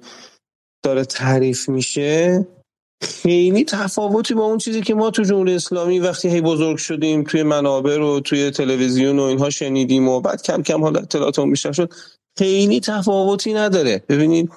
داره 0.84 1.06
تعریف 1.06 1.70
میشه. 1.70 2.48
خیلی 3.04 3.64
تفاوتی 3.64 4.34
با 4.34 4.44
اون 4.44 4.58
چیزی 4.58 4.82
که 4.82 4.94
ما 4.94 5.12
تو 5.12 5.24
جمهوری 5.24 5.56
اسلامی 5.56 6.00
وقتی 6.00 6.30
هی 6.30 6.42
بزرگ 6.42 6.78
شدیم 6.78 7.24
توی 7.24 7.44
منابع 7.44 7.98
و 7.98 8.20
توی 8.20 8.52
تلویزیون 8.52 9.20
و 9.20 9.24
اینها 9.24 9.50
شنیدیم 9.50 10.08
و 10.08 10.22
بعد 10.22 10.42
کم 10.42 10.64
کم 10.64 10.82
حالا 10.82 11.00
اطلاعاتمون 11.00 11.50
بیشتر 11.50 11.72
شد. 11.72 11.94
خیلی 12.38 12.80
تفاوتی 12.80 13.54
نداره. 13.54 14.04
ببینید 14.10 14.50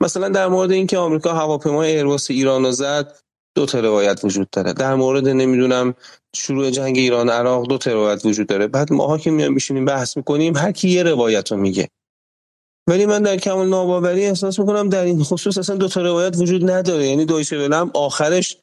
مثلا 0.00 0.28
در 0.28 0.48
مورد 0.48 0.70
اینکه 0.70 0.98
آمریکا 0.98 1.32
هواپیمای 1.32 1.96
ایرباس 1.96 2.30
ایران 2.30 2.64
رو 2.64 2.72
زد 2.72 3.16
دو 3.56 3.66
تا 3.66 3.80
روایت 3.80 4.20
وجود 4.24 4.50
داره. 4.50 4.72
در 4.72 4.94
مورد 4.94 5.28
نمی‌دونم 5.28 5.94
شروع 6.36 6.70
جنگ 6.70 6.98
ایران 6.98 7.30
عراق 7.30 7.66
دو 7.66 7.78
تا 7.78 7.92
روایت 7.92 8.26
وجود 8.26 8.46
داره. 8.46 8.66
بعد 8.66 8.92
ماها 8.92 9.18
که 9.18 9.30
میایم 9.30 9.52
میشینیم 9.52 9.84
بحث 9.84 10.16
می‌کنیم 10.16 10.56
هر 10.56 10.72
کی 10.72 10.88
یه 10.88 11.02
روایت 11.02 11.52
رو 11.52 11.56
میگه. 11.56 11.88
ولی 12.90 13.06
من 13.06 13.22
در 13.22 13.36
کمال 13.36 13.68
ناباوری 13.68 14.24
احساس 14.24 14.58
می‌کنم 14.58 14.88
در 14.88 15.04
این 15.04 15.22
خصوص 15.22 15.58
اصلا 15.58 15.76
دو 15.76 15.88
تا 15.88 16.02
روایت 16.02 16.36
وجود 16.36 16.70
نداره. 16.70 17.06
یعنی 17.06 17.24
دویشه 17.24 17.56
ولم 17.56 17.90
آخرش 17.94 18.56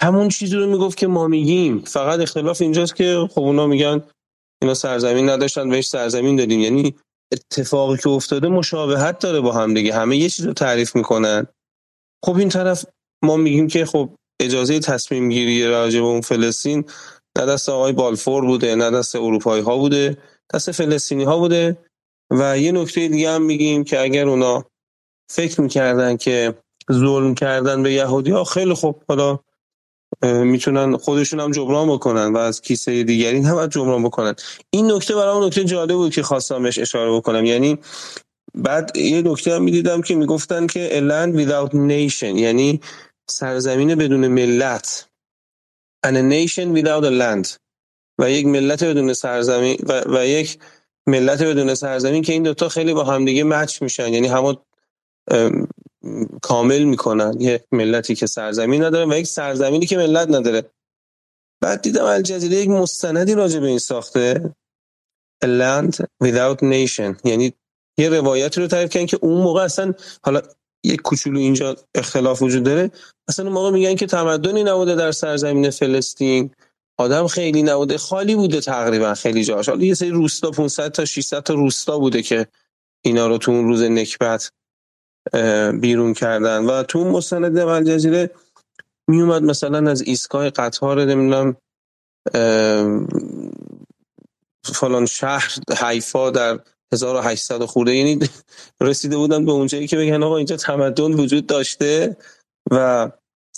همون 0.00 0.28
چیزی 0.28 0.56
رو 0.56 0.66
می‌گفت 0.66 0.98
که 0.98 1.06
ما 1.06 1.26
میگیم. 1.26 1.78
فقط 1.78 2.20
اختلاف 2.20 2.62
اینجاست 2.62 2.96
که 2.96 3.28
خب 3.34 3.40
اونا 3.40 3.66
میگن 3.66 4.02
اینا 4.62 4.74
سرزمین 4.74 5.28
نداشتن 5.28 5.68
بهش 5.68 5.88
سرزمین 5.88 6.36
دادیم. 6.36 6.60
یعنی 6.60 6.94
اتفاقی 7.32 7.96
که 7.96 8.08
افتاده 8.08 8.48
مشابهت 8.48 9.18
داره 9.18 9.40
با 9.40 9.52
هم 9.52 9.74
دیگه. 9.74 9.94
همه 9.94 10.16
یه 10.16 10.28
چیز 10.28 10.46
رو 10.46 10.52
تعریف 10.52 10.96
می‌کنن. 10.96 11.46
خب 12.24 12.36
این 12.36 12.48
طرف 12.48 12.84
ما 13.24 13.36
میگیم 13.36 13.68
که 13.68 13.84
خب 13.84 14.10
اجازه 14.40 14.80
تصمیم 14.80 15.28
گیری 15.28 15.66
راجع 15.66 16.00
به 16.00 16.06
اون 16.06 16.20
فلسطین 16.20 16.84
نه 17.38 17.46
دست 17.46 17.68
آقای 17.68 17.92
بالفور 17.92 18.46
بوده 18.46 18.74
نه 18.74 18.90
دست 18.90 19.16
اروپایی 19.16 19.62
ها 19.62 19.76
بوده 19.76 20.18
دست 20.54 20.72
فلسطینی 20.72 21.24
ها 21.24 21.38
بوده. 21.38 21.76
و 22.30 22.58
یه 22.58 22.72
نکته 22.72 23.08
دیگه 23.08 23.30
هم 23.30 23.42
میگیم 23.42 23.84
که 23.84 24.00
اگر 24.00 24.28
اونا 24.28 24.64
فکر 25.30 25.60
می‌کردن 25.60 26.16
که 26.16 26.54
ظلم 26.92 27.34
کردن 27.34 27.82
به 27.82 27.92
یهودی 27.92 28.30
ها 28.30 28.44
خیلی 28.44 28.74
خوب. 28.74 29.02
حالا 29.08 29.38
می‌تونن 30.22 30.96
خودشون 30.96 31.40
هم 31.40 31.50
جبران 31.50 31.88
بکنن 31.88 32.32
و 32.32 32.36
از 32.38 32.60
کیسه 32.60 33.02
دیگری 33.02 33.40
هم 33.40 33.66
جبران 33.66 34.04
بکنن. 34.04 34.34
این 34.70 34.92
نکته 34.92 35.14
برای 35.14 35.46
نکته 35.46 35.64
جالب 35.64 35.94
بود 35.94 36.12
که 36.12 36.22
خواستم 36.22 36.62
بهش 36.62 36.78
اشاره 36.78 37.12
بکنم. 37.12 37.44
یعنی 37.44 37.78
بعد 38.54 38.96
یه 38.96 39.22
نکته 39.22 39.54
هم 39.54 39.62
می‌دیدم 39.62 40.02
که 40.02 40.14
می‌گفتن 40.14 40.66
که 40.66 41.02
land 41.08 41.36
without 41.36 41.72
nation 41.72 42.22
یعنی 42.22 42.80
سرزمین 43.30 43.94
بدون 43.94 44.28
ملت. 44.28 45.06
And 46.06 46.16
a 46.16 46.22
nation 46.22 46.74
without 46.76 47.04
a 47.04 47.10
land. 47.10 47.58
و 48.18 48.30
یک 48.30 48.46
ملت 48.46 48.84
بدون 48.84 49.12
سرزمین 49.12 49.78
و, 49.82 50.02
و 50.06 50.26
یک 50.26 50.58
ملت 51.06 51.42
بدون 51.42 51.74
سرزمین 51.74 52.22
که 52.22 52.32
این 52.32 52.42
دوتا 52.42 52.68
خیلی 52.68 52.94
با 52.94 53.04
همدیگه 53.04 53.44
مچ 53.44 53.82
میشن. 53.82 54.12
یعنی 54.12 54.28
همه 54.28 54.56
کامل 56.42 56.84
می‌کنن. 56.84 57.40
یه 57.40 57.64
ملتی 57.72 58.14
که 58.14 58.26
سرزمین 58.26 58.84
نداره 58.84 59.10
و 59.10 59.18
یک 59.18 59.26
سرزمینی 59.26 59.86
که 59.86 59.96
ملت 59.96 60.28
نداره. 60.28 60.70
بعد 61.60 61.82
دیدم 61.82 62.04
الجزیره 62.04 62.56
یک 62.56 62.68
مستندی 62.68 63.34
راجع 63.34 63.60
به 63.60 63.66
این 63.66 63.78
ساخته. 63.78 64.54
A 65.44 65.46
land 65.46 65.94
without 66.24 66.58
nation. 66.60 67.20
یعنی 67.24 67.52
یه 67.98 68.08
روایتی 68.08 68.60
رو 68.60 68.66
تعریف 68.66 68.90
کردن 68.90 69.06
که 69.06 69.18
اون 69.22 69.42
موقع 69.42 69.62
اصلا 69.62 69.94
حالا 70.24 70.42
یک 70.84 71.02
کوچولو 71.02 71.38
اینجا 71.38 71.76
اختلاف 71.94 72.42
وجود 72.42 72.62
داره. 72.62 72.90
اصلا 73.28 73.44
اون 73.44 73.54
موقع 73.54 73.70
میگن 73.70 73.94
که 73.94 74.06
تمدنی 74.06 74.64
نبوده 74.64 74.94
در 74.94 75.12
سرزمین 75.12 75.70
فلسطین. 75.70 76.50
آدم 77.00 77.26
خیلی 77.26 77.62
نبوده. 77.62 77.98
خالی 77.98 78.34
بوده 78.34 78.60
تقریبا 78.60 79.14
خیلی 79.14 79.44
جاش 79.44 79.68
حالا 79.68 79.84
یه 79.84 79.94
سری 79.94 80.10
روستا 80.10 80.50
500 80.50 80.88
تا 80.88 81.04
600 81.04 81.42
تا 81.42 81.54
روستا 81.54 81.98
بوده 81.98 82.22
که 82.22 82.46
اینا 83.04 83.26
رو 83.26 83.38
تو 83.38 83.52
اون 83.52 83.64
روز 83.64 83.82
نکبت 83.82 84.52
بیرون 85.80 86.14
کردن. 86.14 86.66
و 86.66 86.82
تو 86.82 86.98
اون 86.98 87.08
مستند 87.08 87.58
الجزیره 87.58 88.30
میومد 89.08 89.42
مثلا 89.42 89.90
از 89.90 90.02
ایستگاه 90.02 90.50
قطار 90.50 91.04
نمی‌دونم 91.04 91.56
فلان 94.64 95.06
شهر 95.06 95.54
حیفا 95.78 96.30
در 96.30 96.60
1800 96.92 97.64
خورده. 97.64 97.94
یعنی 97.94 98.18
رسیده 98.80 99.16
بودن 99.16 99.44
به 99.44 99.52
اونجایی 99.52 99.86
که 99.86 99.96
بگن 99.96 100.22
آقا 100.22 100.36
اینجا 100.36 100.56
تمدن 100.56 101.12
وجود 101.12 101.46
داشته 101.46 102.16
و 102.70 103.10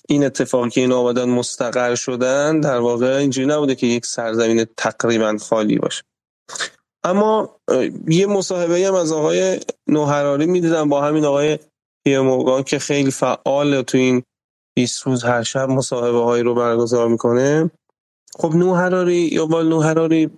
این 0.09 0.25
اتفاقی 0.25 0.71
که 0.71 0.81
این 0.81 0.93
آمدن 0.93 1.29
مستقر 1.29 1.95
شدن 1.95 2.61
در 2.61 2.79
واقع 2.79 3.17
اینجوری 3.17 3.47
نبوده 3.47 3.75
که 3.75 3.87
یک 3.87 4.07
سرزمین 4.07 4.67
تقریبا 4.77 5.37
خالی 5.41 5.79
باشه. 5.79 6.03
اما 7.05 7.61
یه 8.09 8.27
مصاحبه 8.27 8.87
هم 8.87 8.95
از 8.95 9.13
آقای 9.13 9.61
نوهراری 9.87 10.47
می‌دیدم 10.47 10.89
با 10.89 11.03
همین 11.03 11.25
آقای 11.25 11.59
پیموگان 12.05 12.63
که 12.63 12.79
خیلی 12.79 13.11
فعال 13.11 13.83
تو 13.83 13.99
این 13.99 14.23
20 14.77 15.03
روز 15.07 15.25
هر 15.25 15.43
شب 15.43 15.69
مصاحبه 15.69 16.19
هایی 16.19 16.43
رو 16.43 16.55
برگزار 16.55 17.09
می‌کنه. 17.09 17.71
خب 18.39 18.55
نوهراری 18.55 19.17
یا 19.33 19.47
بال 19.47 19.69
نوهراری 19.69 20.31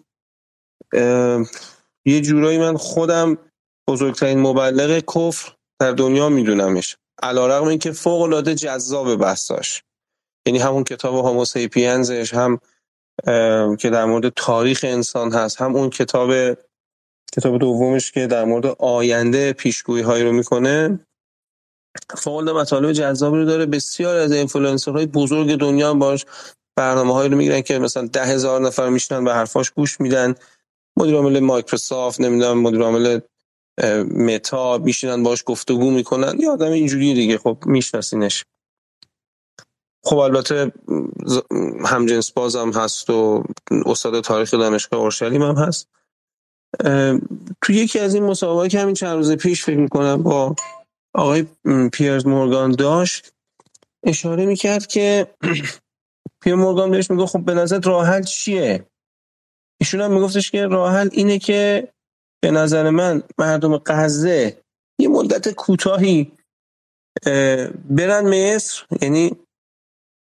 یه 2.07 2.21
جورایی 2.21 2.59
من 2.59 2.77
خودم 2.77 3.39
بزرگترین 3.89 4.41
مبلغ 4.41 4.99
کفر 5.15 5.53
در 5.81 5.93
دنیا 5.93 6.29
میدونمش. 6.29 6.97
علا 7.23 7.47
رقم 7.47 7.67
این 7.67 7.79
که 7.79 7.93
فوق 7.93 8.23
العاده 8.23 8.55
جذاب 8.55 9.17
بحثاش. 9.17 9.83
یعنی 10.47 10.59
همون 10.59 10.85
کتاب 10.85 11.25
هاموسیپینزش 11.25 12.35
هم 12.35 12.61
که 13.77 13.91
در 13.91 14.05
مورد 14.05 14.29
تاریخ 14.29 14.81
انسان 14.89 15.33
هست 15.33 15.61
هم 15.61 15.77
اون 15.77 15.91
کتاب 15.91 16.31
کتاب 17.37 17.59
دومش 17.59 18.13
که 18.13 18.27
در 18.27 18.45
مورد 18.45 18.67
آینده 18.67 19.53
پیشگویی 19.53 20.03
هایی 20.03 20.25
رو 20.25 20.33
می‌کنه. 20.33 21.07
فوق 22.17 22.49
مطالب 22.49 22.93
جذاب 22.93 23.35
رو 23.35 23.45
داره. 23.45 23.67
بسیار 23.67 24.17
از 24.17 24.33
های 24.89 25.07
بزرگ 25.07 25.57
دنیا 25.57 25.95
باش 25.95 26.27
برنامه 26.77 27.15
هایی 27.15 27.31
رو 27.31 27.37
می‌گیرن 27.37 27.61
که 27.61 27.79
مثلا 27.79 28.07
ده 28.07 28.25
هزار 28.25 28.61
نفر 28.61 28.89
میشنن 28.89 29.25
به 29.25 29.35
حرفاش 29.35 29.71
گوش 29.71 30.01
میدن. 30.01 30.35
مدیر 30.97 31.15
عامل 31.15 31.41
مایکروسافت 31.41 32.21
نمی‌دونم 32.21 32.59
مدیر 32.59 32.83
عامل 32.83 33.21
متا 34.15 34.79
میشینن 34.79 35.23
باش 35.23 35.43
گفتگو 35.47 35.91
می‌کنن. 35.91 36.41
یه 36.41 36.51
آدم 36.51 36.73
اینجوری 36.73 37.15
دیگه. 37.15 37.39
خب 37.39 37.59
میشناسینش. 37.67 38.45
خب 40.05 40.17
البته 40.17 40.73
همجنس 41.85 42.33
باز 42.33 42.57
هم 42.57 42.73
هست 42.73 43.11
و 43.11 43.45
استاد 43.87 44.21
تاریخ 44.21 44.55
دانشگاه 44.55 45.01
اورشلیم 45.01 45.43
هم 45.43 45.55
هست. 45.55 45.89
تو 47.63 47.73
یکی 47.73 47.99
از 47.99 48.15
این 48.15 48.25
مسابقه 48.25 48.69
که 48.69 48.81
همین 48.81 48.95
چند 48.95 49.17
روز 49.17 49.33
پیش 49.33 49.65
فکر 49.65 49.77
می‌کنم 49.77 50.23
با 50.23 50.55
آقای 51.15 51.47
پیرز 51.93 52.27
مورگان 52.27 52.73
داشت 52.73 53.33
اشاره 54.03 54.47
می‌کرد 54.47 54.87
که 54.87 55.27
پیر 56.43 56.55
مورگان 56.55 56.91
بهش 56.91 57.11
میگه 57.11 57.27
خب 57.27 57.45
به 57.45 57.55
نظر 57.55 57.81
راه 57.81 58.23
چیه؟ 58.23 58.87
ایشون 59.81 60.01
هم 60.01 60.13
میگفتش 60.13 60.51
که 60.51 60.67
راه 60.67 60.97
اینه 61.13 61.39
که 61.39 61.89
به 62.45 62.51
نظر 62.51 62.91
من 62.91 63.23
مردم 63.39 63.77
غزه 63.77 64.63
یه 65.01 65.09
مدت 65.09 65.49
کوتاهی 65.49 66.33
برن 67.91 68.25
مصر. 68.27 68.87
یعنی 69.03 69.37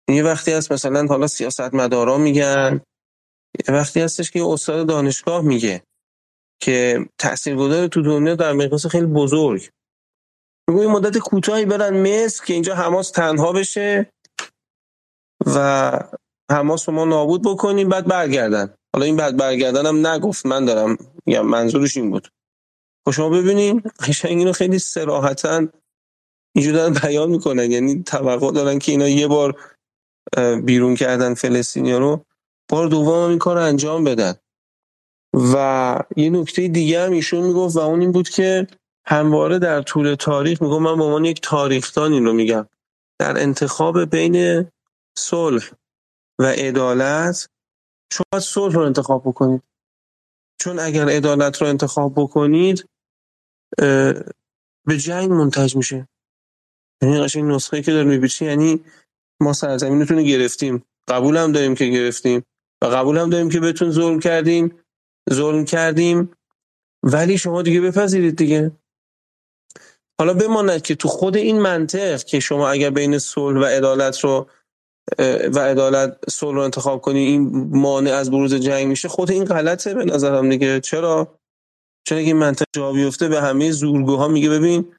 یه 0.10 0.24
وقتی 0.24 0.52
هست 0.52 0.72
مثلا 0.72 1.06
حالا 1.06 1.28
سیاست 1.28 1.74
مدارا 1.74 2.18
میگن 2.18 2.82
یه 3.68 3.76
وقتی 3.76 4.02
هستش 4.02 4.32
که 4.32 4.44
استاد 4.44 4.88
دانشگاه 4.88 5.42
میگه 5.42 5.84
که 6.62 7.06
تاثیرگذار 7.18 7.88
تو 7.88 8.02
دنیا 8.02 8.36
در 8.36 8.54
مقیاس 8.54 8.86
خیلی 8.86 9.06
بزرگ. 9.06 9.70
میگه 10.70 10.82
یه 10.82 10.88
مدت 10.88 11.18
کوتاهی 11.18 11.66
برن 11.66 12.02
مصر 12.02 12.46
که 12.46 12.54
اینجا 12.54 12.76
حماس 12.76 13.12
تنها 13.12 13.52
بشه 13.54 14.10
و 15.56 15.92
حماس 16.52 16.90
رو 16.90 16.96
ما 16.96 17.06
نابود 17.06 17.42
بکنیم 17.42 17.90
بعد 17.90 18.08
برگردن. 18.08 18.74
حالا 18.98 19.06
این 19.06 19.16
بعد 19.16 19.38
برگردن 19.38 19.86
هم 19.86 20.08
نگفت 20.08 20.46
من 20.46 20.66
دارم 20.66 20.98
میگم 21.26 21.46
منظورش 21.46 21.98
این 21.98 22.12
بود. 22.12 22.28
خب 23.06 23.12
شما 23.12 23.30
ببینین 23.30 23.84
قشنگ 24.08 24.38
اینو 24.38 24.52
خیلی 24.52 24.80
سراحتا 24.80 25.68
اینجور 26.56 26.74
دارن 26.74 26.94
بیان 26.94 27.30
می‌کنن. 27.30 27.72
یعنی 27.72 28.04
توقع 28.04 28.52
دارن 28.52 28.80
که 28.80 28.92
اینا 28.92 29.08
یه 29.08 29.28
بار 29.28 29.62
بیرون 30.64 30.96
کردن 30.96 31.34
فلسطینیا 31.34 31.98
رو 31.98 32.26
بار 32.70 32.88
دوم 32.88 33.30
این 33.30 33.40
کار 33.40 33.58
انجام 33.58 34.04
بدن. 34.04 34.34
و 35.54 36.00
یه 36.16 36.30
نکته 36.30 36.68
دیگه 36.68 37.06
هم 37.06 37.12
ایشون 37.12 37.44
می‌گفت 37.44 37.76
و 37.76 37.80
اون 37.80 38.02
این 38.02 38.12
بود 38.12 38.30
که 38.30 38.68
همواره 39.06 39.60
در 39.60 39.82
طول 39.82 40.16
تاریخ 40.16 40.62
میگم 40.62 40.84
من 40.84 40.98
به 40.98 41.04
عنوان 41.04 41.26
یک 41.26 41.42
تاریخدان 41.44 42.14
این 42.14 42.26
رو 42.26 42.34
میگم. 42.34 42.68
در 43.20 43.42
انتخاب 43.42 44.06
بین 44.06 44.66
صلح 45.18 45.72
و 46.40 46.46
عدالت 46.46 47.50
شما 48.14 48.40
صلح 48.40 48.74
رو 48.76 48.82
انتخاب 48.82 49.22
بکنید. 49.26 49.62
چون 50.60 50.80
اگر 50.80 51.10
عدالت 51.10 51.62
رو 51.62 51.68
انتخاب 51.68 52.14
بکنید 52.16 52.90
به 54.86 54.98
جنگ 54.98 55.32
منتج 55.32 55.76
میشه. 55.76 56.08
یعنی 57.02 57.22
قشنگ 57.22 57.44
نسخه 57.44 57.82
که 57.82 57.92
داره 57.92 58.10
میبیچی 58.10 58.46
یعنی 58.46 58.84
ما 59.42 59.54
سرزمینتون 59.54 60.18
رو 60.18 60.24
گرفتیم. 60.24 60.86
قبول 61.08 61.38
هم 61.38 61.52
داریم 61.52 61.76
که 61.76 61.86
گرفتیم 61.86 62.44
و 62.82 62.86
قبول 62.86 63.18
هم 63.18 63.30
داریم 63.30 63.50
که 63.50 63.60
بهتون 63.60 63.92
ظلم 63.92 64.20
کردیم 64.20 64.80
ظلم 65.34 65.66
کردیم. 65.66 66.32
ولی 67.04 67.38
شما 67.38 67.62
دیگه 67.62 67.82
بپذیرید 67.82 68.36
دیگه. 68.36 68.72
حالا 70.20 70.34
بماند 70.34 70.82
که 70.82 70.96
تو 70.96 71.08
خود 71.08 71.36
این 71.36 71.60
منطق 71.60 72.24
که 72.24 72.40
شما 72.40 72.70
اگر 72.70 72.90
بین 72.90 73.20
صلح 73.20 73.60
و 73.60 73.64
عدالت 73.64 74.20
رو 74.20 74.50
و 75.54 75.60
عدالت 75.60 76.18
صلح 76.30 76.56
رو 76.56 76.62
انتخاب 76.62 77.02
کنی 77.02 77.20
این 77.20 77.70
مانع 77.78 78.12
از 78.12 78.32
بروز 78.32 78.54
جنگ 78.54 78.88
میشه. 78.88 79.08
خود 79.08 79.32
این 79.32 79.46
غلطه 79.46 79.94
به 79.94 80.06
نظرم 80.06 80.50
دیگه. 80.50 80.80
چرا؟ 80.80 81.40
چرا 82.08 82.20
که 82.20 82.26
این 82.26 82.38
منطق 82.38 82.66
جا 82.76 82.92
بیفته 82.92 83.28
به 83.28 83.42
همه 83.42 83.72
زورگوها 83.72 84.28
میگه 84.28 84.50
ببین 84.50 84.94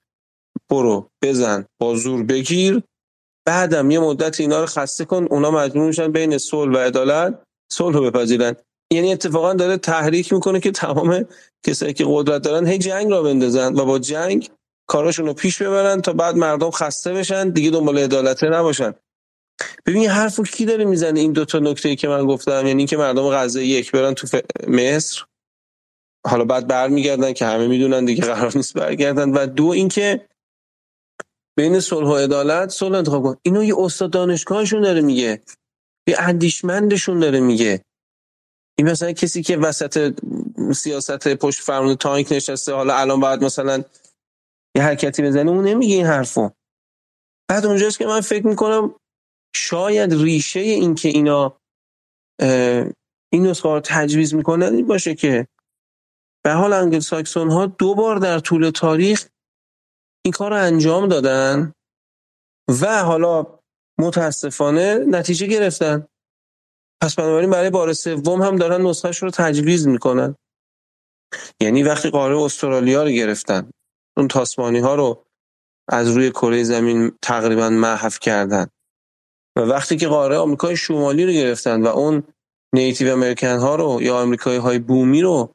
برو 0.70 1.10
بزن 1.22 1.66
با 1.80 1.94
زور 1.94 2.22
بگیر. 2.22 2.82
بعدم 3.46 3.90
یه 3.90 3.98
مدت 3.98 4.40
اینا 4.40 4.60
رو 4.60 4.66
خسته 4.66 5.04
کن 5.04 5.26
اونا 5.30 5.50
مجبور 5.50 5.86
میشن 5.86 6.12
بین 6.12 6.38
صلح 6.38 6.74
و 6.74 6.78
عدالت 6.78 7.42
صلح 7.72 7.96
رو 7.96 8.10
بپذیرن. 8.10 8.56
یعنی 8.92 9.12
اتفاقا 9.12 9.54
داره 9.54 9.76
تحریک 9.76 10.32
می‌کنه 10.32 10.60
که 10.60 10.70
تمام 10.70 11.24
کسایی 11.66 11.92
که 11.92 12.04
قدرت 12.08 12.42
دارن 12.42 12.66
هی 12.66 12.78
جنگ 12.78 13.10
را 13.10 13.22
بندازن 13.22 13.74
و 13.74 13.84
با 13.84 13.98
جنگ 13.98 14.50
کاراشون 14.88 15.26
رو 15.26 15.34
پیش 15.34 15.62
ببرن 15.62 16.00
تا 16.00 16.12
بعد 16.12 16.36
مردم 16.36 16.70
خسته 16.70 17.12
بشن 17.12 17.50
دیگه 17.50 17.70
دنبال 17.70 17.98
عدالت 17.98 18.44
نباشن. 18.44 18.94
ببین 19.86 20.10
حرفو 20.10 20.42
کی 20.42 20.64
داره 20.64 20.84
می‌زنه 20.84 21.20
این 21.20 21.32
دوتا 21.32 21.58
نکته 21.58 21.88
ای 21.88 21.96
که 21.96 22.08
من 22.08 22.26
گفتم؟ 22.26 22.66
یعنی 22.66 22.86
که 22.86 22.96
مردم 22.96 23.30
غزه 23.30 23.64
یک 23.64 23.92
برن 23.92 24.14
تو 24.14 24.26
ف... 24.26 24.34
مصر. 24.68 25.24
حالا 26.26 26.44
بعد 26.44 26.66
برمیگردن 26.66 27.32
که 27.32 27.46
همه 27.46 27.66
می‌دونن 27.66 28.04
دیگه 28.04 28.24
قرار 28.24 28.52
نیست 28.56 28.74
برگردن. 28.74 29.30
و 29.30 29.46
دو 29.46 29.66
اینکه 29.66 30.28
بین 31.58 31.80
صلح 31.80 32.08
و 32.08 32.16
عدالت 32.16 32.68
صلح 32.68 32.98
انتخاب 32.98 33.22
کن. 33.22 33.36
اینو 33.42 33.64
یه 33.64 33.74
استاد 33.78 34.10
دانشگاهشون 34.10 34.82
داره 34.82 35.00
میگه. 35.00 35.42
یه 36.08 36.16
اندیشمندشون 36.18 37.20
داره 37.20 37.40
میگه. 37.40 37.82
این 38.78 38.90
مثلا 38.90 39.12
کسی 39.12 39.42
که 39.42 39.56
وسط 39.56 40.18
سیاست 40.74 41.28
پشت 41.28 41.60
فرمون 41.60 41.94
تانک 41.94 42.32
نشسته 42.32 42.72
حالا 42.72 42.96
الان 42.96 43.20
باید 43.20 43.44
مثلا 43.44 43.84
یه 44.76 44.82
حرکتی 44.82 45.22
بزنه 45.22 45.50
اون 45.50 45.64
نمیگه 45.64 45.94
این 45.94 46.06
حرفو. 46.06 46.50
بعد 47.50 47.66
اونجاست 47.66 47.98
که 47.98 48.06
من 48.06 48.20
فکر 48.20 48.46
می‌کنم 48.46 48.94
شاید 49.54 50.14
ریشه 50.14 50.60
این 50.60 50.94
که 50.94 51.08
اینا 51.08 51.60
این 53.32 53.46
نسخه 53.46 53.68
رو 53.68 53.80
تجویز 53.84 54.34
می‌کنن 54.34 54.74
این 54.74 54.86
باشه 54.86 55.14
که 55.14 55.46
به 56.44 56.52
حال 56.52 56.72
انگل 56.72 56.98
ساکسون 56.98 57.50
ها 57.50 57.66
دو 57.66 57.94
بار 57.94 58.16
در 58.16 58.38
طول 58.38 58.70
تاریخ 58.70 59.28
این 60.24 60.32
کار 60.32 60.50
رو 60.50 60.56
انجام 60.56 61.08
دادن 61.08 61.72
و 62.80 63.04
حالا 63.04 63.58
متاسفانه 64.00 64.94
نتیجه 64.94 65.46
گرفتن. 65.46 66.06
پس 67.02 67.14
بنابراین 67.14 67.50
برای 67.50 67.70
بار 67.70 67.92
سوم 67.92 68.42
هم 68.42 68.56
دارن 68.56 68.86
نسخهش 68.86 69.22
رو 69.22 69.30
تجویز 69.30 69.88
می‌کنن. 69.88 70.36
یعنی 71.60 71.82
وقتی 71.82 72.10
قاره 72.10 72.38
استرالیا 72.38 73.02
رو 73.02 73.10
گرفتن 73.10 73.70
اون 74.16 74.28
تاسمانی 74.28 74.78
ها 74.78 74.94
رو 74.94 75.24
از 75.88 76.08
روی 76.08 76.30
کره 76.30 76.64
زمین 76.64 77.12
تقریبا 77.22 77.70
محو 77.70 78.10
کردن. 78.10 78.66
و 79.58 79.60
وقتی 79.60 79.96
که 79.96 80.08
قاره 80.08 80.36
آمریکای 80.36 80.76
شمالی 80.76 81.26
رو 81.26 81.32
گرفتن 81.32 81.82
و 81.82 81.86
اون 81.86 82.22
نیتیو 82.74 83.12
امریکن 83.12 83.58
ها 83.58 83.76
رو 83.76 84.02
یا 84.02 84.22
آمریکایی 84.22 84.58
های 84.58 84.78
بومی 84.78 85.22
رو 85.22 85.52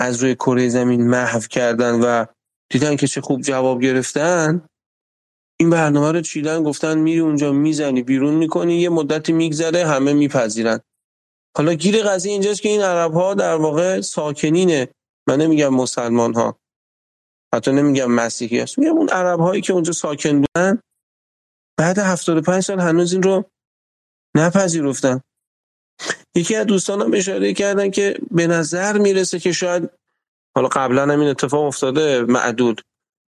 از 0.00 0.22
روی 0.22 0.34
کره 0.34 0.68
زمین 0.68 1.08
محو 1.08 1.40
کردن 1.40 2.00
و 2.00 2.24
دیدن 2.70 2.96
که 2.96 3.06
چه 3.06 3.20
خوب 3.20 3.40
جواب 3.40 3.82
گرفتن 3.82 4.66
این 5.60 5.70
برنامه 5.70 6.12
رو 6.12 6.20
چیدن 6.20 6.62
گفتن 6.62 6.98
میری 6.98 7.20
اونجا 7.20 7.52
می‌زنی 7.52 8.02
بیرون 8.02 8.34
می‌کنی 8.34 8.80
یه 8.80 8.88
مدتی 8.88 9.32
میگذره 9.32 9.86
همه 9.86 10.12
میپذیرن. 10.12 10.80
حالا 11.56 11.74
گیر 11.74 12.02
قضیه 12.02 12.32
اینجاست 12.32 12.62
که 12.62 12.68
این 12.68 12.82
عرب 12.82 13.12
ها 13.12 13.34
در 13.34 13.54
واقع 13.54 14.00
ساکنینه. 14.00 14.88
من 15.28 15.40
نمیگم 15.40 15.74
مسلمان 15.74 16.34
ها 16.34 16.58
حتی 17.54 17.72
نمیگم 17.72 18.10
مسیحی 18.10 18.60
هست. 18.60 18.78
میگم 18.78 18.96
اون 18.96 19.08
عرب 19.08 19.40
هایی 19.40 19.62
که 19.62 19.72
اونجا 19.72 19.92
ساکن 19.92 20.40
بودن 20.40 20.80
بعد 21.78 21.98
75 21.98 22.62
سال 22.62 22.80
هنوز 22.80 23.12
این 23.12 23.22
رو 23.22 23.44
نپذیرفتن 24.36 25.20
یکی 26.36 26.56
از 26.56 26.66
دوستانم 26.66 27.14
اشاره 27.14 27.54
کردن 27.54 27.90
که 27.90 28.18
به 28.30 28.46
نظر 28.46 28.98
می‌رسه 28.98 29.38
که 29.38 29.52
شاید 29.52 29.90
حالا 30.56 30.68
قبلا 30.68 31.02
هم 31.02 31.20
این 31.20 31.28
اتفاق 31.28 31.64
افتاده 31.64 32.22
معدود. 32.22 32.82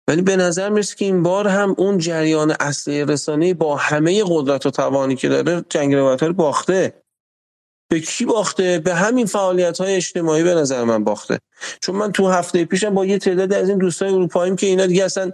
ولی 0.09 0.23
به 0.23 0.37
نظر 0.37 0.69
می‌رسه 0.69 0.97
که 0.97 1.05
این 1.05 1.23
بار 1.23 1.49
هم 1.49 1.75
اون 1.79 1.99
جریان 1.99 2.57
اصلی 2.61 3.05
رسانه 3.05 3.55
با 3.55 3.77
همه 3.77 4.25
قدرت 4.27 4.67
و 4.67 4.71
توانی 4.71 5.17
که 5.17 5.29
داره 5.29 5.65
جنگ 5.69 5.95
روایت 5.95 6.23
رو 6.23 6.33
باخته. 6.33 7.03
به 7.91 8.01
کی 8.01 8.25
باخته؟ 8.25 8.79
به 8.79 8.95
همین 8.95 9.27
فعالیت 9.27 9.79
های 9.79 9.97
اجتماعی 9.97 10.43
به 10.43 10.55
نظر 10.55 10.85
من 10.85 11.05
باخته. 11.05 11.39
چون 11.83 11.97
من 11.97 12.13
تو 12.13 12.29
هفته 12.29 12.65
پیشم 12.65 12.95
با 12.95 13.07
یه 13.07 13.19
تعداد 13.19 13.53
از 13.53 13.69
این 13.69 13.79
دوستای 13.79 14.13
اروپاییم 14.13 14.57
که 14.57 14.67
اینا 14.67 14.87
دیگه 14.87 15.05
اصلا 15.05 15.33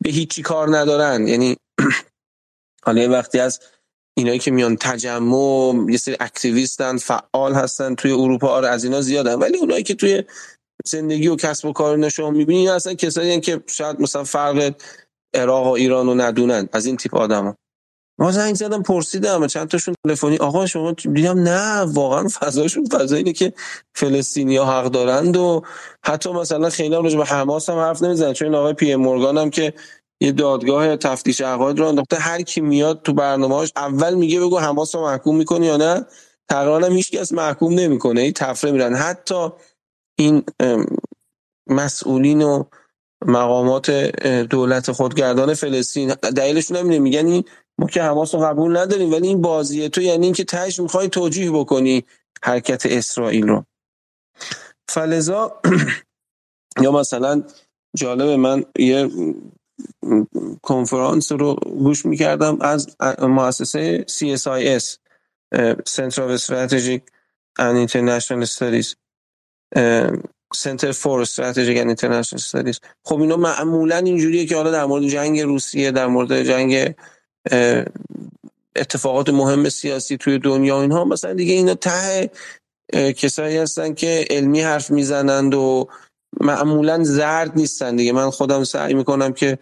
به 0.00 0.10
هیچی 0.10 0.42
کار 0.42 0.76
ندارن. 0.76 1.28
یعنی 1.28 1.56
حالا 2.84 3.02
یه 3.02 3.08
وقتی 3.08 3.38
از 3.38 3.60
اینایی 4.18 4.38
که 4.38 4.50
میان 4.50 4.76
تجمع 4.76 5.86
یه 5.90 5.96
سری 5.96 6.16
اکتیویستن 6.20 6.96
فعال 6.96 7.54
هستن 7.54 7.94
توی 7.94 8.12
اروپا 8.12 8.48
آره 8.48 8.68
از 8.68 8.84
اینا 8.84 9.00
زیادن. 9.00 9.34
ولی 9.34 9.58
اونایی 9.58 9.82
که 9.82 9.94
توی 9.94 10.24
زندگی 10.84 11.28
و 11.28 11.36
کسب 11.36 11.66
و 11.66 11.72
کار 11.72 12.08
شما 12.08 12.30
می‌بینید 12.30 12.68
اصلا 12.68 12.94
کسایی 12.94 13.40
که 13.40 13.60
شاید 13.66 14.00
مثلا 14.00 14.24
فرق 14.24 14.74
عراق 15.34 15.66
و 15.66 15.70
ایران 15.70 16.06
رو 16.06 16.14
ندونن. 16.14 16.68
از 16.72 16.86
این 16.86 16.96
تیپ 16.96 17.14
آدما. 17.14 17.56
ما 18.18 18.32
زنگ 18.32 18.54
زدم 18.54 18.82
پرسیدم 18.82 19.46
چند 19.46 19.68
تاشون 19.68 19.94
تلفنی. 20.06 20.36
آقا 20.36 20.66
شما 20.66 20.92
دیدم 20.92 21.38
نه 21.38 21.80
واقعا 21.80 22.28
فضاشون 22.28 22.88
فضا 22.92 23.16
اینه 23.16 23.32
که 23.32 23.52
فلسطینی 23.94 24.56
ها 24.56 24.80
حق 24.80 24.90
دارند 24.90 25.36
و 25.36 25.62
حتی 26.04 26.32
مثلا 26.32 26.70
خیلی 26.70 26.94
هم 26.94 27.02
به 27.02 27.24
حماس 27.24 27.70
هم 27.70 27.78
حرف 27.78 28.02
نمی‌زنن. 28.02 28.32
چون 28.32 28.48
این 28.48 28.54
آقای 28.54 28.72
پی 28.72 28.94
مورگان 28.94 29.38
هم 29.38 29.50
که 29.50 29.74
یه 30.22 30.32
دادگاه 30.32 30.96
تفتیش 30.96 31.40
عقاید 31.40 31.80
رو 31.80 31.88
انداخته. 31.88 32.16
هر 32.16 32.42
کی 32.42 32.62
میاد 32.62 33.02
تو 33.02 33.14
برنامه‌اش 33.14 33.72
اول 33.76 34.14
میگه 34.14 34.40
بگو 34.40 34.58
حماس 34.58 34.96
رو 34.96 35.02
محکوم 35.02 35.36
می‌کنی 35.36 35.66
یا 35.66 35.78
نه. 35.78 36.06
تقریبا 36.50 36.86
هم 36.86 36.92
هیچ 36.92 37.32
محکوم 37.32 37.74
نمی‌کنه. 37.74 38.20
این 38.20 38.32
تفره 38.32 38.72
میرن. 38.72 38.94
حتی 38.94 39.48
این 40.18 40.44
مسئولین 41.70 42.42
و 42.42 42.64
مقامات 43.26 43.90
دولت 44.50 44.92
خودگردان 44.92 45.54
فلسطین 45.54 46.14
دلیلشون 46.14 46.78
هم 46.78 47.02
میگن 47.02 47.26
این 47.26 47.44
ما 47.78 47.88
که 47.88 48.02
حماس 48.02 48.34
رو 48.34 48.40
قبول 48.40 48.76
نداریم 48.76 49.12
ولی 49.12 49.28
این 49.28 49.42
بازیه. 49.42 49.90
تو 49.90 50.02
یعنی 50.02 50.26
اینکه 50.26 50.44
تهش 50.44 50.80
می‌خوای 50.80 51.08
توجیه 51.08 51.52
بکنی 51.52 52.04
حرکت 52.44 52.86
اسرائیل 52.86 53.48
رو. 53.48 53.64
فلزا 54.88 55.60
یا 56.84 56.92
مثلا 56.92 57.42
جالب 57.96 58.28
من 58.30 58.64
یه 58.78 59.10
کنفرانس 60.62 61.32
رو 61.32 61.54
گوش 61.54 62.06
می‌کردم 62.06 62.58
از 62.60 62.96
مؤسسه 63.18 64.04
CSIS 64.08 64.84
Center 65.88 66.22
of 66.28 66.40
Strategic 66.46 67.00
and 67.58 67.76
International 67.86 68.46
Studies 68.46 68.94
Center 70.64 70.92
for 70.92 71.24
Strategic 71.24 71.76
and 71.82 71.90
International 71.96 72.40
Studies. 72.50 72.78
خب 73.04 73.20
اینا 73.20 73.36
معمولا 73.36 73.96
اینجوریه 73.96 74.46
که 74.46 74.56
حالا 74.56 74.70
در 74.70 74.84
مورد 74.84 75.04
جنگ 75.04 75.40
روسیه 75.40 75.90
در 75.90 76.06
مورد 76.06 76.42
جنگ 76.42 76.94
اتفاقات 78.76 79.28
مهم 79.28 79.68
سیاسی 79.68 80.16
توی 80.16 80.38
دنیا 80.38 80.82
اینها. 80.82 81.04
مثلا 81.04 81.32
دیگه 81.32 81.54
اینا 81.54 81.74
ته 81.74 82.30
کسایی 82.92 83.56
هستن 83.56 83.94
که 83.94 84.26
علمی 84.30 84.60
حرف 84.60 84.90
می‌زنند 84.90 85.54
و 85.54 85.88
معمولا 86.40 87.04
زرد 87.04 87.52
نیستن 87.56 87.96
دیگه. 87.96 88.12
من 88.12 88.30
خودم 88.30 88.64
سعی 88.64 88.94
می‌کنم 88.94 89.32
که 89.32 89.58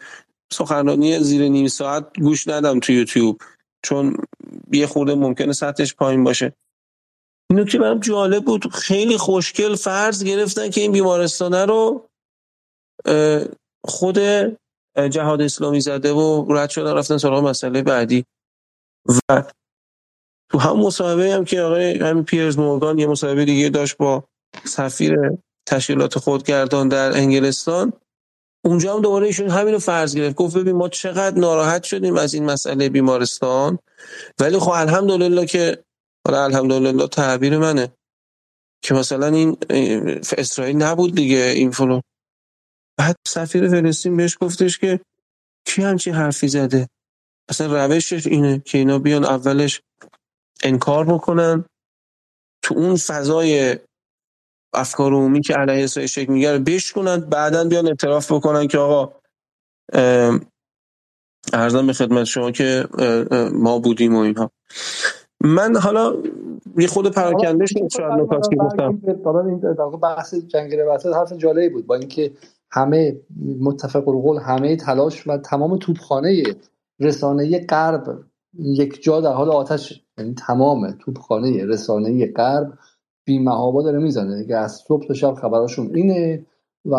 سخنرانی 0.53 1.19
زیر 1.21 1.49
نیم 1.49 1.69
ساعت 1.69 2.19
گوش 2.19 2.49
ندم 2.49 2.81
تو 2.81 2.93
یوتیوب 2.93 3.41
چون 3.83 4.17
یه 4.73 4.87
خورده 4.87 5.15
ممکنه 5.15 5.53
سطحش 5.53 5.95
پایین 5.95 6.25
باشه. 6.25 6.53
اینو 7.51 7.65
که 7.65 7.79
برام 7.79 8.01
جالب 8.01 8.45
بود 8.45 8.73
خیلی 8.73 9.17
خوشگل 9.17 9.75
فرض 9.75 10.25
گرفتن 10.25 10.71
که 10.71 10.81
این 10.81 10.93
بیمارستانه 10.93 11.65
رو 11.65 12.09
خود 13.85 14.19
جهاد 15.11 15.43
اسلامی 15.43 15.81
زده 15.81 16.13
و 16.13 16.47
رد 16.51 16.71
شدن 16.71 16.95
رفتن 16.95 17.19
سراغ 17.19 17.45
مسئله 17.45 17.83
بعدی. 17.83 18.25
و 19.07 19.43
تو 20.51 20.59
هم 20.59 20.77
مصاحبه 20.77 21.33
هم 21.33 21.45
که 21.45 21.61
آقای 21.61 21.99
همین 21.99 22.25
پیرز 22.25 22.59
مورگان 22.59 22.99
یه 22.99 23.07
مصاحبه 23.07 23.45
دیگه 23.45 23.69
داشت 23.69 23.97
با 23.97 24.25
سفیر 24.65 25.17
تشکیلات 25.67 26.19
خودگردان 26.19 26.89
در 26.89 27.17
انگلستان. 27.17 27.93
اونجا 28.65 28.95
هم 28.95 29.03
دوباره 29.03 29.27
ایشون 29.27 29.51
همین 29.51 29.75
رو 29.75 29.79
فرض 29.81 30.17
گرفت. 30.17 30.37
گفت 30.37 30.57
ببین 30.57 30.77
ما 30.77 30.89
چقدر 30.89 31.39
ناراحت 31.39 31.83
شدیم 31.83 32.17
از 32.17 32.35
این 32.35 32.45
مسئله 32.45 32.89
بیمارستان. 32.89 33.79
ولی 34.41 34.59
خب 34.59 34.71
الحمدلله 34.71 35.47
که 35.47 35.85
حالا 36.27 36.45
الحمدلله 36.45 37.07
تعبیر 37.07 37.59
منه. 37.59 37.93
که 38.83 38.95
مثلا 38.95 39.27
این 39.27 39.57
اسرائیل 40.39 40.77
نبود 40.77 41.15
دیگه 41.15 41.37
این 41.37 41.71
فلو 41.71 42.01
بعد 42.99 43.17
سفیر 43.29 43.69
فلسطین 43.69 44.17
بهش 44.17 44.37
گفتش 44.41 44.79
که 44.79 45.01
کی 45.67 45.83
همچین 45.83 46.15
حرفی 46.15 46.49
زده؟ 46.49 46.89
اصلا 47.49 47.87
روشش 47.87 48.27
اینه 48.27 48.63
که 48.65 48.79
اینا 48.79 48.99
بیان 48.99 49.25
اولش 49.25 49.81
انکار 50.63 51.05
بکنن. 51.05 51.65
تو 52.63 52.75
اون 52.75 52.97
فضای 52.97 53.79
افکار 54.75 55.13
عمومی 55.13 55.41
که 55.41 55.55
علیه 55.55 55.85
اسرائیل 55.85 56.09
شکل 56.09 56.33
می‌گیره 56.33 56.59
بشکنن 56.59 57.21
بعدا 57.21 57.65
بیان 57.65 57.87
اعتراف 57.87 58.33
بکنن 58.33 58.67
که 58.67 58.79
آقا 58.79 59.13
ارزم 61.53 61.87
به 61.87 61.93
خدمت 61.93 62.25
شما 62.25 62.51
که 62.51 62.89
ما 63.53 63.79
بودیم 63.79 64.17
و 64.17 64.19
اینها. 64.19 64.51
من 65.41 65.77
حالا 65.77 66.15
یه 66.79 66.87
خود 66.87 67.11
پراکنده 67.11 67.67
شد 67.67 67.89
شاید 67.97 68.13
نکات 68.13 68.51
که 68.51 68.57
گفتم. 68.57 69.03
این 69.47 69.61
بحث 70.03 70.35
جنگ 70.35 70.75
روایت 70.75 71.07
حرف 71.07 71.33
جالبی 71.33 71.69
بود. 71.69 71.87
با 71.87 71.95
اینکه 71.95 72.33
همه 72.71 73.21
متفق 73.61 74.09
القول 74.09 74.39
همه 74.39 74.77
تلاش 74.77 75.27
و 75.27 75.39
تمام 75.39 75.79
توپخانه 75.79 76.43
رسانه 77.01 77.67
غرب 77.67 78.19
یک 78.59 79.03
جا 79.03 79.21
در 79.21 79.33
حال 79.33 79.51
آتش 79.51 80.03
یعنی 80.19 80.35
تمام 80.35 80.91
توپخانه 80.91 81.67
رسانه 81.67 82.33
غرب 82.33 82.73
بیمهابا 83.31 83.83
داره 83.83 83.99
می‌زنه. 83.99 84.45
که 84.45 84.57
از 84.57 84.73
صبح 84.73 85.07
تا 85.07 85.15
شب 85.15 85.35
خبراشون 85.35 85.91
اینه 85.95 86.47
و 86.87 86.97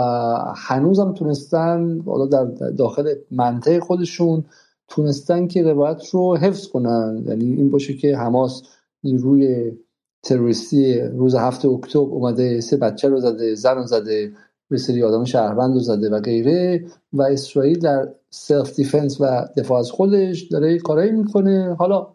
هنوزم 0.56 1.14
تونستن 1.14 1.99
حالا 2.06 2.26
در 2.26 2.45
داخل 2.78 3.14
منطقه 3.32 3.80
خودشون 3.80 4.44
تونستن 4.88 5.48
که 5.48 5.64
روایت 5.64 6.10
رو 6.10 6.38
حفظ 6.38 6.68
کنن. 6.68 7.24
یعنی 7.28 7.45
این 7.45 7.72
باشه 7.72 7.94
که 7.94 8.18
حماس 8.18 8.64
نیروی 9.03 9.72
تروریستی 10.24 10.99
روز 10.99 11.36
هفت 11.35 11.68
اکتبر 11.68 12.02
اومده 12.02 12.62
سه 12.62 12.78
بچه 12.78 13.10
رو 13.10 13.20
زده 13.20 13.56
زن 13.56 13.76
رو 13.76 13.84
زده 13.84 14.32
یه 14.69 14.77
سری 14.78 15.03
آدم 15.03 15.24
شهروند 15.24 15.74
رو 15.74 15.80
زده 15.80 16.10
و 16.10 16.20
غیره 16.20 16.86
و 17.14 17.22
اسرائیل 17.22 17.80
در 17.80 18.10
self-defense 18.30 19.22
و 19.22 19.48
دفاع 19.58 19.80
از 19.80 19.91
خودش 19.91 20.41
داره 20.41 20.80
کارایی 20.80 21.12
می‌کنه. 21.12 21.76
حالا 21.80 22.08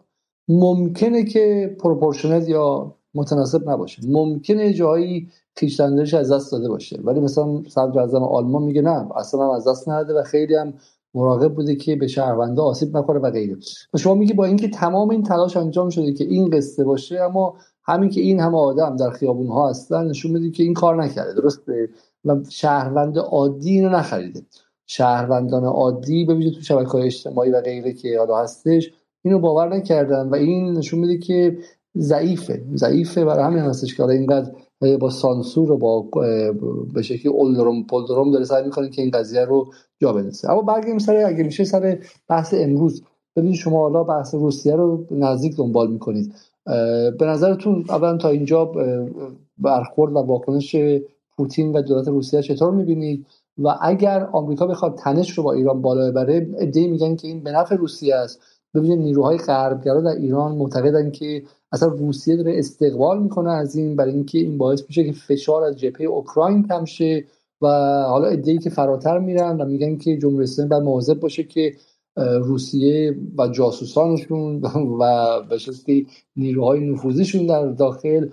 ممکنه 0.47 1.23
که 1.23 1.75
proportional 1.79 2.49
یا 2.49 2.96
متناسب 3.17 3.69
نباشه. 3.69 4.01
ممکنه 4.07 4.73
جایی 4.73 5.29
خیشتندش 5.55 6.13
از 6.13 6.31
دست 6.31 6.51
داده 6.51 6.69
باشه 6.69 6.99
ولی 7.03 7.19
مثلا 7.19 7.63
صدر 7.67 7.99
اعظم 7.99 8.23
آلمان 8.23 8.63
میگه 8.63 8.81
نه 8.81 9.07
اصلا 9.15 9.43
هم 9.43 9.49
از 9.49 9.67
دست 9.67 9.89
نده 9.89 10.13
و 10.13 10.23
خیلی 10.23 10.55
هم 10.55 10.73
مراقب 11.13 11.53
بوده 11.53 11.75
که 11.75 11.95
به 11.95 12.07
شهرونده 12.07 12.61
آسیب 12.61 12.97
نخوره 12.97 13.19
و 13.19 13.31
غیره. 13.31 13.57
و 13.93 13.97
شما 13.97 14.15
میگی 14.15 14.33
با 14.33 14.45
اینکه 14.45 14.67
تمام 14.67 15.09
این 15.09 15.23
تلاش 15.23 15.57
انجام 15.57 15.89
شده 15.89 16.13
که 16.13 16.23
این 16.23 16.49
قصه 16.49 16.83
باشه 16.83 17.21
اما 17.21 17.55
همین 17.83 18.09
که 18.09 18.21
این 18.21 18.39
همه 18.39 18.57
آدم 18.57 18.95
در 18.95 19.09
خیابون 19.09 19.47
ها 19.47 19.69
هستن 19.69 20.07
نشون 20.07 20.31
میده 20.31 20.51
که 20.51 20.63
این 20.63 20.73
کار 20.73 21.03
نکرده. 21.03 21.33
درسته؟ 21.33 21.89
و 22.25 22.35
شهروند 22.49 23.17
عادی 23.17 23.71
اینو 23.71 23.89
نخریده. 23.89 24.41
شهروندان 24.85 25.63
عادی 25.63 26.25
ببینید 26.25 26.53
تو 26.53 26.61
شبکه 26.61 26.89
های 26.89 27.05
اجتماعی 27.05 27.51
و 27.51 27.61
غیره 27.61 27.93
که 27.93 28.19
حالا 28.19 28.37
هستش 28.37 28.91
اینو 29.23 29.39
باور 29.39 29.75
نکردن 29.75 30.29
و 30.29 30.35
این 30.35 30.73
نشون 30.73 30.99
میده 30.99 31.17
که 31.17 31.57
ضعیفه. 31.99 32.63
ضعیفه 32.75 33.25
برای 33.25 33.43
همین 33.43 33.59
هستش 33.59 33.95
که 33.95 34.03
اینقدر 34.03 34.51
با 34.99 35.09
سانسور 35.09 35.71
و 35.71 35.77
با 35.77 36.01
به 36.93 37.01
شکلی 37.01 37.31
اولدروم 37.31 37.83
پولدروم 37.83 38.31
داره 38.31 38.45
سعی 38.45 38.63
می‌کنه 38.63 38.89
که 38.89 39.01
این 39.01 39.11
قضیه 39.11 39.45
رو 39.45 39.67
جا 40.01 40.13
بندازه 40.13 40.49
اما 40.51 40.61
برگردیم 40.61 40.97
سر 40.97 41.15
اگه 41.15 41.43
میشه 41.43 41.63
سر 41.63 41.99
بحث 42.27 42.53
امروز. 42.57 43.03
ببینید 43.35 43.55
شما 43.55 43.79
حالا 43.79 44.03
بحث 44.03 44.35
روسیه 44.35 44.75
رو 44.75 45.05
نزدیک 45.11 45.57
دنبال 45.57 45.91
می‌کنید. 45.91 46.33
به 47.19 47.25
نظرتون 47.25 47.85
اولا 47.89 48.17
تا 48.17 48.29
اینجا 48.29 48.71
برخورد 49.57 50.13
و 50.13 50.17
واکنش 50.17 50.75
پوتین 51.37 51.71
و 51.71 51.81
دولت 51.81 52.07
روسیه 52.07 52.41
چطور 52.41 52.71
می‌بینید؟ 52.71 53.25
و 53.63 53.75
اگر 53.81 54.29
آمریکا 54.31 54.67
بخواد 54.67 54.95
تنش 54.95 55.37
رو 55.37 55.43
با 55.43 55.53
ایران 55.53 55.81
بالا 55.81 56.11
ببره 56.11 56.47
ایده 56.59 56.87
میگن 56.87 57.15
که 57.15 57.27
این 57.27 57.43
به 57.43 57.51
نفع 57.51 57.75
روسیه 57.75 58.15
است. 58.15 58.39
ببینید 58.73 58.99
نیروهای 58.99 59.37
غربگرا 59.37 60.01
در 60.01 60.15
ایران 60.15 60.55
معتقدن 60.55 61.11
که 61.11 61.43
اصلا 61.71 61.89
روسیه 61.89 62.35
داره 62.35 62.59
استقبال 62.59 63.23
می‌کنه 63.23 63.51
از 63.51 63.75
این 63.75 63.95
برای 63.95 64.13
اینکه 64.13 64.37
این 64.37 64.57
باعث 64.57 64.83
میشه 64.87 65.03
که 65.03 65.11
فشار 65.11 65.63
از 65.63 65.75
جبهه 65.75 66.07
اوکراین 66.07 66.67
کم 66.67 66.85
شه 66.85 67.25
و 67.61 67.67
حالا 68.09 68.27
ای 68.27 68.57
که 68.57 68.69
فراتر 68.69 69.19
میرن 69.19 69.61
و 69.61 69.65
میگن 69.65 69.97
که 69.97 70.17
جمهوری 70.17 70.43
اسلامی 70.43 70.69
باید 70.69 70.83
مواظب 70.83 71.19
باشه 71.19 71.43
که 71.43 71.75
روسیه 72.17 73.15
و 73.37 73.47
جاسوسانشون 73.47 74.61
و 74.99 75.41
به 75.49 76.05
نیروهای 76.35 76.79
نفوذیشون 76.79 77.45
در 77.45 77.67
داخل 77.67 78.29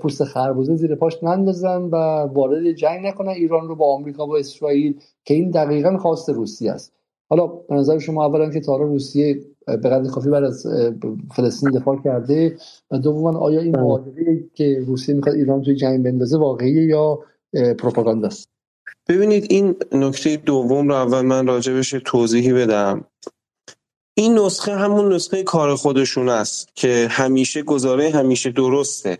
پوست 0.00 0.24
خربوزه 0.24 0.76
زیر 0.76 0.94
پاش 0.94 1.22
نندازن 1.22 1.82
و 1.82 1.96
وارد 2.34 2.72
جنگ 2.72 3.06
نکنن. 3.06 3.28
ایران 3.28 3.68
رو 3.68 3.76
با 3.76 3.94
آمریکا 3.94 4.26
و 4.26 4.36
اسرائیل 4.36 5.00
که 5.24 5.34
این 5.34 5.50
دقیقا 5.50 5.98
خواست 5.98 6.28
روسیه 6.28 6.72
است. 6.72 6.92
حالا 7.28 7.46
به 7.46 7.74
نظر 7.74 7.98
شما 7.98 8.24
اولا 8.24 8.50
که 8.50 8.60
تا 8.60 8.76
روسیه 8.76 9.40
به 9.66 9.88
قدر 9.88 10.10
کافی 10.10 10.28
بعد 10.28 10.44
از 10.44 10.66
فلسطین 11.36 11.70
دفاع 11.70 12.00
کرده 12.04 12.56
و 12.90 12.98
دوما 12.98 13.38
آیا 13.38 13.60
این. 13.60 13.76
معادله 13.76 14.44
که 14.54 14.84
روسیه 14.86 15.14
می‌خواد 15.14 15.34
ایران 15.34 15.62
توی 15.62 15.76
جنگ 15.76 16.04
بندازه 16.04 16.38
واقعیه 16.38 16.84
یا 16.84 17.18
پروپاگاندا 17.78 18.26
است؟ 18.26 18.48
ببینید 19.08 19.46
این 19.50 19.76
نکته 19.92 20.36
دوم 20.36 20.88
رو 20.88 20.94
اول 20.94 21.20
من 21.20 21.46
راجبش 21.46 21.94
توضیحی 22.04 22.52
بدم. 22.52 23.04
این 24.14 24.38
نسخه 24.38 24.72
همون 24.72 25.12
نسخه 25.12 25.42
کار 25.42 25.74
خودشون 25.74 26.28
است 26.28 26.68
که 26.74 27.06
همیشه 27.10 27.62
گزاره 27.62 28.10
همیشه 28.10 28.50
درسته. 28.50 29.18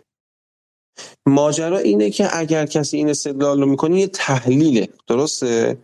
ماجرا 1.25 1.77
اینه 1.77 2.09
که 2.09 2.37
اگر 2.37 2.65
کسی 2.65 2.97
این 2.97 3.09
استدلال 3.09 3.61
رو 3.61 3.65
می‌کنه 3.69 3.99
یه 3.99 4.07
تحلیله. 4.07 4.87
درسته؟ 5.07 5.77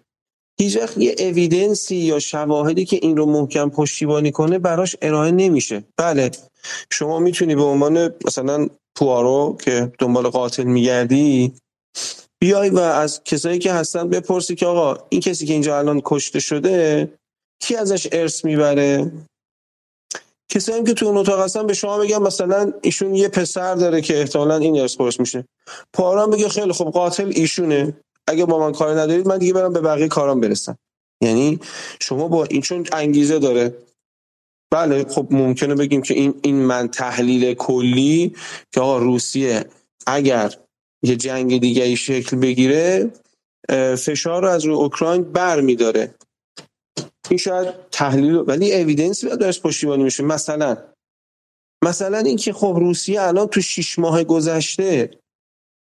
هیچ 0.61 0.77
وقت 0.77 0.97
یه 0.97 1.15
اویدنسی 1.19 1.95
یا 1.95 2.19
شواهدی 2.19 2.85
که 2.85 2.99
این 3.01 3.17
رو 3.17 3.25
محکم 3.25 3.69
پشتیبانی 3.69 4.31
کنه 4.31 4.59
براش 4.59 4.95
ارائه 5.01 5.31
نمیشه. 5.31 5.83
بله. 5.97 6.31
شما 6.91 7.19
می‌تونی 7.19 7.55
به 7.55 7.63
عنوان 7.63 8.13
مثلا 8.25 8.67
پوارو 8.95 9.57
که 9.61 9.91
دنبال 9.99 10.29
قاتل 10.29 10.63
میگردی 10.63 11.53
بیای 12.39 12.69
و 12.69 12.79
از 12.79 13.23
کسایی 13.23 13.59
که 13.59 13.73
هستن 13.73 14.09
بپرسی 14.09 14.55
که 14.55 14.65
آقا 14.65 15.03
این 15.09 15.21
کسی 15.21 15.45
که 15.45 15.53
اینجا 15.53 15.77
الان 15.79 16.01
کشته 16.05 16.39
شده 16.39 17.09
کی 17.61 17.75
ازش 17.75 18.07
ارث 18.11 18.45
می‌بره؟ 18.45 19.11
کسایی 20.49 20.83
که 20.83 20.93
تو 20.93 21.05
اون 21.05 21.17
اتاق 21.17 21.39
هستن 21.39 21.67
به 21.67 21.73
شما 21.73 21.97
بگم 21.97 22.23
مثلا 22.23 22.73
ایشون 22.81 23.15
یه 23.15 23.27
پسر 23.27 23.75
داره 23.75 24.01
که 24.01 24.19
احتمالا 24.19 24.55
این 24.55 24.79
ارث 24.79 24.95
خورش 24.95 25.19
میشه. 25.19 25.45
پاران 25.93 26.29
بگه 26.29 26.49
خیلی 26.49 26.73
خب 26.73 26.85
قاتل 26.85 27.31
ایشونه. 27.35 27.93
اگه 28.29 28.45
با 28.45 28.59
من 28.59 28.71
کار 28.71 28.99
ندارید 28.99 29.27
من 29.27 29.37
دیگه 29.37 29.53
برم 29.53 29.73
به 29.73 29.81
بقیه 29.81 30.07
کارام 30.07 30.39
برسم. 30.39 30.77
یعنی 31.23 31.59
شما 32.01 32.27
با 32.27 32.43
این 32.43 32.61
چون 32.61 32.85
انگیزه 32.93 33.39
داره. 33.39 33.77
بله 34.71 35.03
خب 35.03 35.27
ممکنه 35.31 35.75
بگیم 35.75 36.01
که 36.01 36.13
این 36.13 36.33
این 36.41 36.55
من 36.55 36.87
تحلیل 36.87 37.53
کلی 37.53 38.35
که 38.73 38.81
آقا 38.81 38.97
روسیه 38.97 39.65
اگر 40.07 40.55
یه 41.03 41.15
جنگ 41.15 41.61
دیگه 41.61 41.83
ای 41.83 41.95
شکل 41.95 42.37
بگیره 42.37 43.11
فشار 43.97 44.41
رو 44.41 44.47
از 44.47 44.65
روی 44.65 44.75
اوکراین 44.75 45.23
بر 45.23 45.61
میداره 45.61 46.15
این 47.29 47.37
شاید 47.37 47.73
تحلیل 47.91 48.35
ولی 48.35 48.73
اویدنسی 48.75 49.27
باید 49.27 49.39
درش 49.39 49.61
پشتیبانی 49.61 50.03
میشه. 50.03 50.23
مثلا 50.23 50.77
مثلا 51.83 52.17
اینکه 52.17 52.53
خب 52.53 52.75
روسیه 52.79 53.21
الان 53.21 53.47
تو 53.47 53.61
شیش 53.61 53.99
ماه 53.99 54.23
گذشته 54.23 55.19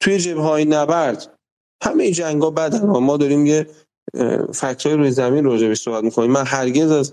توی 0.02 0.18
جبه 0.18 0.42
های 0.42 0.66
نبرد 0.66 1.35
همه 1.84 2.11
جنگ 2.11 2.41
ها 2.41 2.49
بدن 2.49 2.85
ما 2.85 3.18
داریم 3.18 3.45
یه 3.45 3.68
فکتای 4.53 4.93
روی 4.93 5.11
زمین 5.11 5.43
راجع 5.43 5.68
به 5.68 5.76
صحبت 5.76 6.03
می‌کنیم. 6.03 6.31
من 6.31 6.45
هرگز 6.45 6.91
از 6.91 7.11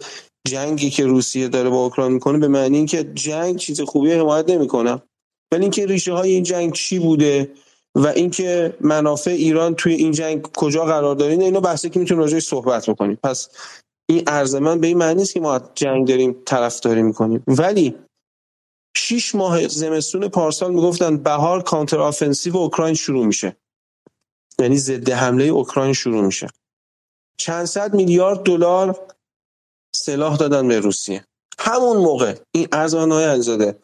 جنگی 0.48 0.90
که 0.90 1.06
روسیه 1.06 1.48
داره 1.48 1.70
با 1.70 1.84
اوکراین 1.84 2.12
می‌کنه 2.12 2.38
به 2.38 2.48
معنی 2.48 2.76
اینکه 2.76 3.04
جنگ 3.04 3.56
چیز 3.56 3.80
خوبی 3.80 4.12
حمایت 4.12 4.50
نمی‌کنم. 4.50 5.02
ولی 5.52 5.62
اینکه 5.62 5.86
ریشه 5.86 6.12
های 6.12 6.30
این 6.30 6.42
جنگ 6.42 6.72
چی 6.72 6.98
بوده 6.98 7.52
و 7.94 8.06
اینکه 8.06 8.76
منافع 8.80 9.30
ایران 9.30 9.74
توی 9.74 9.94
این 9.94 10.12
جنگ 10.12 10.42
کجا 10.42 10.84
قرار 10.84 11.14
داره 11.14 11.32
اینو 11.32 11.60
بحثی 11.60 11.90
که 11.90 12.00
می‌تونیم 12.00 12.22
راجعش 12.22 12.42
صحبت 12.42 12.90
بکنیم. 12.90 13.18
پس 13.22 13.48
این 14.10 14.22
عرض 14.26 14.54
من 14.54 14.80
به 14.80 14.86
این 14.86 14.98
معنی 14.98 15.14
نیست 15.14 15.34
که 15.34 15.40
ما 15.40 15.60
جنگ 15.74 16.08
داریم 16.08 16.36
طرفداری 16.46 17.02
می‌کنیم. 17.02 17.44
ولی 17.46 17.94
شیش 18.96 19.34
ماه 19.34 19.68
زمستون 19.68 20.28
پارسال 20.28 20.74
می‌گفتن 20.74 21.16
بهار 21.16 21.62
counter-offensive 21.62 22.56
اوکراین 22.56 22.94
شروع 22.94 23.26
میشه. 23.26 23.56
یعنی 24.62 24.76
ضد 24.78 25.10
حمله 25.10 25.44
اوکراین 25.44 25.92
شروع 25.92 26.24
میشه. 26.24 26.48
چند 27.38 27.64
صد 27.64 27.94
میلیارد 27.94 28.42
دلار 28.42 29.08
سلاح 29.94 30.36
دادن 30.36 30.68
به 30.68 30.80
روسیه. 30.80 31.24
همون 31.58 31.96
موقع 31.96 32.34
این 32.54 32.68
عرض 32.72 33.12
آقای 33.12 33.24
علیزاده 33.24 33.78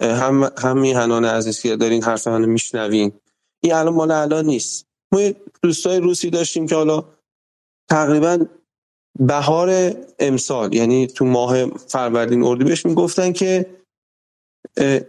هم 0.00 0.50
هم 0.58 0.78
میهنان 0.78 1.24
عزیز 1.24 1.60
که 1.60 1.76
دارین 1.76 2.02
حرف 2.02 2.26
منو 2.26 2.46
میشنوین. 2.46 3.12
این 3.62 3.72
الان 3.72 3.94
مال 3.94 4.10
الان 4.10 4.44
نیست. 4.44 4.86
ما 5.12 5.20
دوستای 5.62 6.00
روسی 6.00 6.30
داشتیم 6.30 6.66
که 6.66 6.74
حالا 6.74 7.04
تقریبا 7.90 8.46
بهار 9.18 9.94
امسال 10.18 10.74
یعنی 10.74 11.06
تو 11.06 11.24
ماه 11.24 11.66
فروردین 11.66 12.44
اردیبهشت 12.44 12.86
می‌گفتن 12.86 13.32
که 13.32 13.76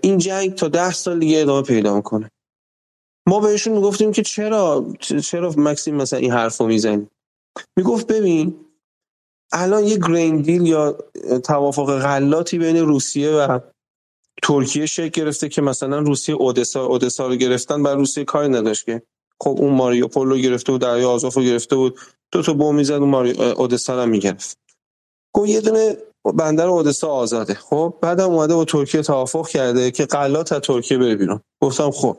این 0.02 0.18
جنگ 0.18 0.56
تا 0.56 0.68
ده 0.68 0.92
سال 0.92 1.20
دیگه 1.20 1.42
ادامه 1.42 1.62
پیدا 1.62 2.02
کنه 2.02 2.32
ما 3.28 3.40
بهشون 3.40 3.74
می‌گفتیم 3.74 4.12
که 4.12 4.24
چرا 4.24 4.86
چرا 5.00 5.54
مکسیم 5.58 5.96
مثلا 5.96 6.20
این 6.20 6.32
حرف 6.32 6.58
رو 6.58 6.68
می‌زنی؟ 6.68 7.08
می‌گفت 7.78 8.08
ببین 8.08 8.66
الان 9.54 9.84
یه 9.84 9.98
گرین 9.98 10.42
دیل 10.42 10.68
یا 10.68 10.98
توافق 11.44 12.00
غلاتی 12.00 12.58
بین 12.58 12.78
روسیه 12.78 13.32
و 13.32 13.60
ترکیه 14.44 14.86
شکل 14.86 15.10
گرفته 15.10 15.50
که 15.50 15.62
مثلا 15.62 16.00
روسیه 16.00 16.36
اودسا 16.36 16.86
اودسا 16.86 17.28
رو 17.28 17.36
گرفتن 17.36 17.84
بر 17.84 17.96
روسیه 17.96 18.24
کاری 18.24 18.50
نداشت 18.50 18.86
که. 18.86 19.02
خب 19.42 19.56
اون 19.60 19.74
ماریو 19.74 20.08
پولو 20.08 20.38
گرفته 20.38 20.72
بود 20.72 20.82
دریا 20.82 21.12
آزوف 21.12 21.34
رو 21.34 21.44
گرفته 21.44 21.76
بود. 21.76 22.00
دو 22.32 22.42
تا 22.42 22.54
بم 22.54 22.76
می‌زد 22.76 22.94
اون 22.94 23.10
ماریو 23.10 23.42
اودسا 23.42 24.02
هم 24.02 24.10
می‌گرفت. 24.10 24.58
گفت 25.36 25.50
یه 25.50 25.62
دونه 25.62 25.98
بندر 26.36 26.68
اودسا 26.68 27.08
آزاده. 27.08 27.54
خب 27.54 27.94
بعدم 28.02 28.32
اومده 28.32 28.56
با 28.56 28.66
ترکیه 28.66 29.02
توافق 29.02 29.48
کرده 29.48 29.92
که 29.92 30.06
غلات 30.06 30.52
از 30.52 30.62
ترکیه 30.62 30.98
بره 30.98 31.16
بیرون. 31.16 31.42
گفتم 31.64 31.92
خب. 31.92 32.18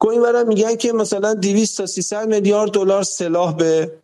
گویا 0.00 0.22
برای 0.22 0.44
میگن 0.44 0.76
که 0.76 0.92
مثلا 0.92 1.34
200 1.34 1.76
تا 1.76 1.86
300 1.86 2.28
میلیارد 2.28 2.70
دلار 2.70 3.02
سلاح 3.02 3.56
به 3.56 3.98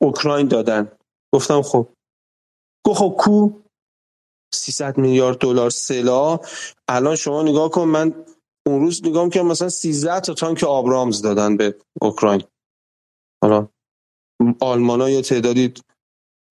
اوکراین 0.00 0.48
دادن. 0.48 0.92
گفتم 1.34 1.62
خب. 1.62 1.88
گفت 2.86 2.98
خب 2.98 3.14
کو؟ 3.18 3.50
300 4.54 4.98
میلیارد 4.98 5.38
دلار 5.38 5.70
سلاح. 5.70 6.40
الان 6.88 7.16
شما 7.16 7.42
نگاه 7.42 7.70
کن 7.70 7.84
من 7.84 8.24
اون 8.66 8.80
روز 8.80 9.06
نگاه 9.06 9.28
که 9.28 9.42
مثلا 9.42 9.68
13 9.68 10.20
تا 10.20 10.34
تانک 10.34 10.64
آبرامز 10.64 11.22
دادن 11.22 11.56
به 11.56 11.74
اوکراین. 12.02 12.42
حالا 13.42 13.68
آلمان 14.60 15.08
یه 15.08 15.22
تعدادی 15.22 15.74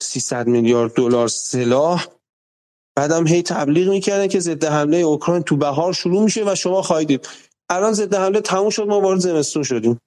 300 0.04 0.48
میلیارد 0.48 0.94
دلار 0.94 1.28
سلاح. 1.28 2.08
بعدم 2.98 3.28
هی 3.28 3.42
تبلیغ 3.44 3.90
می‌کردن 3.90 4.28
که 4.28 4.40
ضد 4.40 4.64
حمله 4.64 4.98
اوکراین 4.98 5.44
تو 5.44 5.58
بهار 5.58 5.94
شروع 5.94 6.24
میشه 6.24 6.52
و 6.52 6.56
شما 6.56 6.82
خواهید 6.82 7.28
الان 7.70 7.94
ضد 7.94 8.16
حمله 8.16 8.42
تموم 8.42 8.70
شد 8.70 8.88
ما 8.88 9.02
وارد 9.02 9.20
زمستون 9.20 9.64
شدیم. 9.64 10.00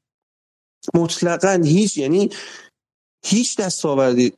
مطلقا 0.95 1.63
هیچ 1.65 1.97
یعنی 1.99 2.31
هیچ 3.27 3.57
دستاوردی 3.57 4.33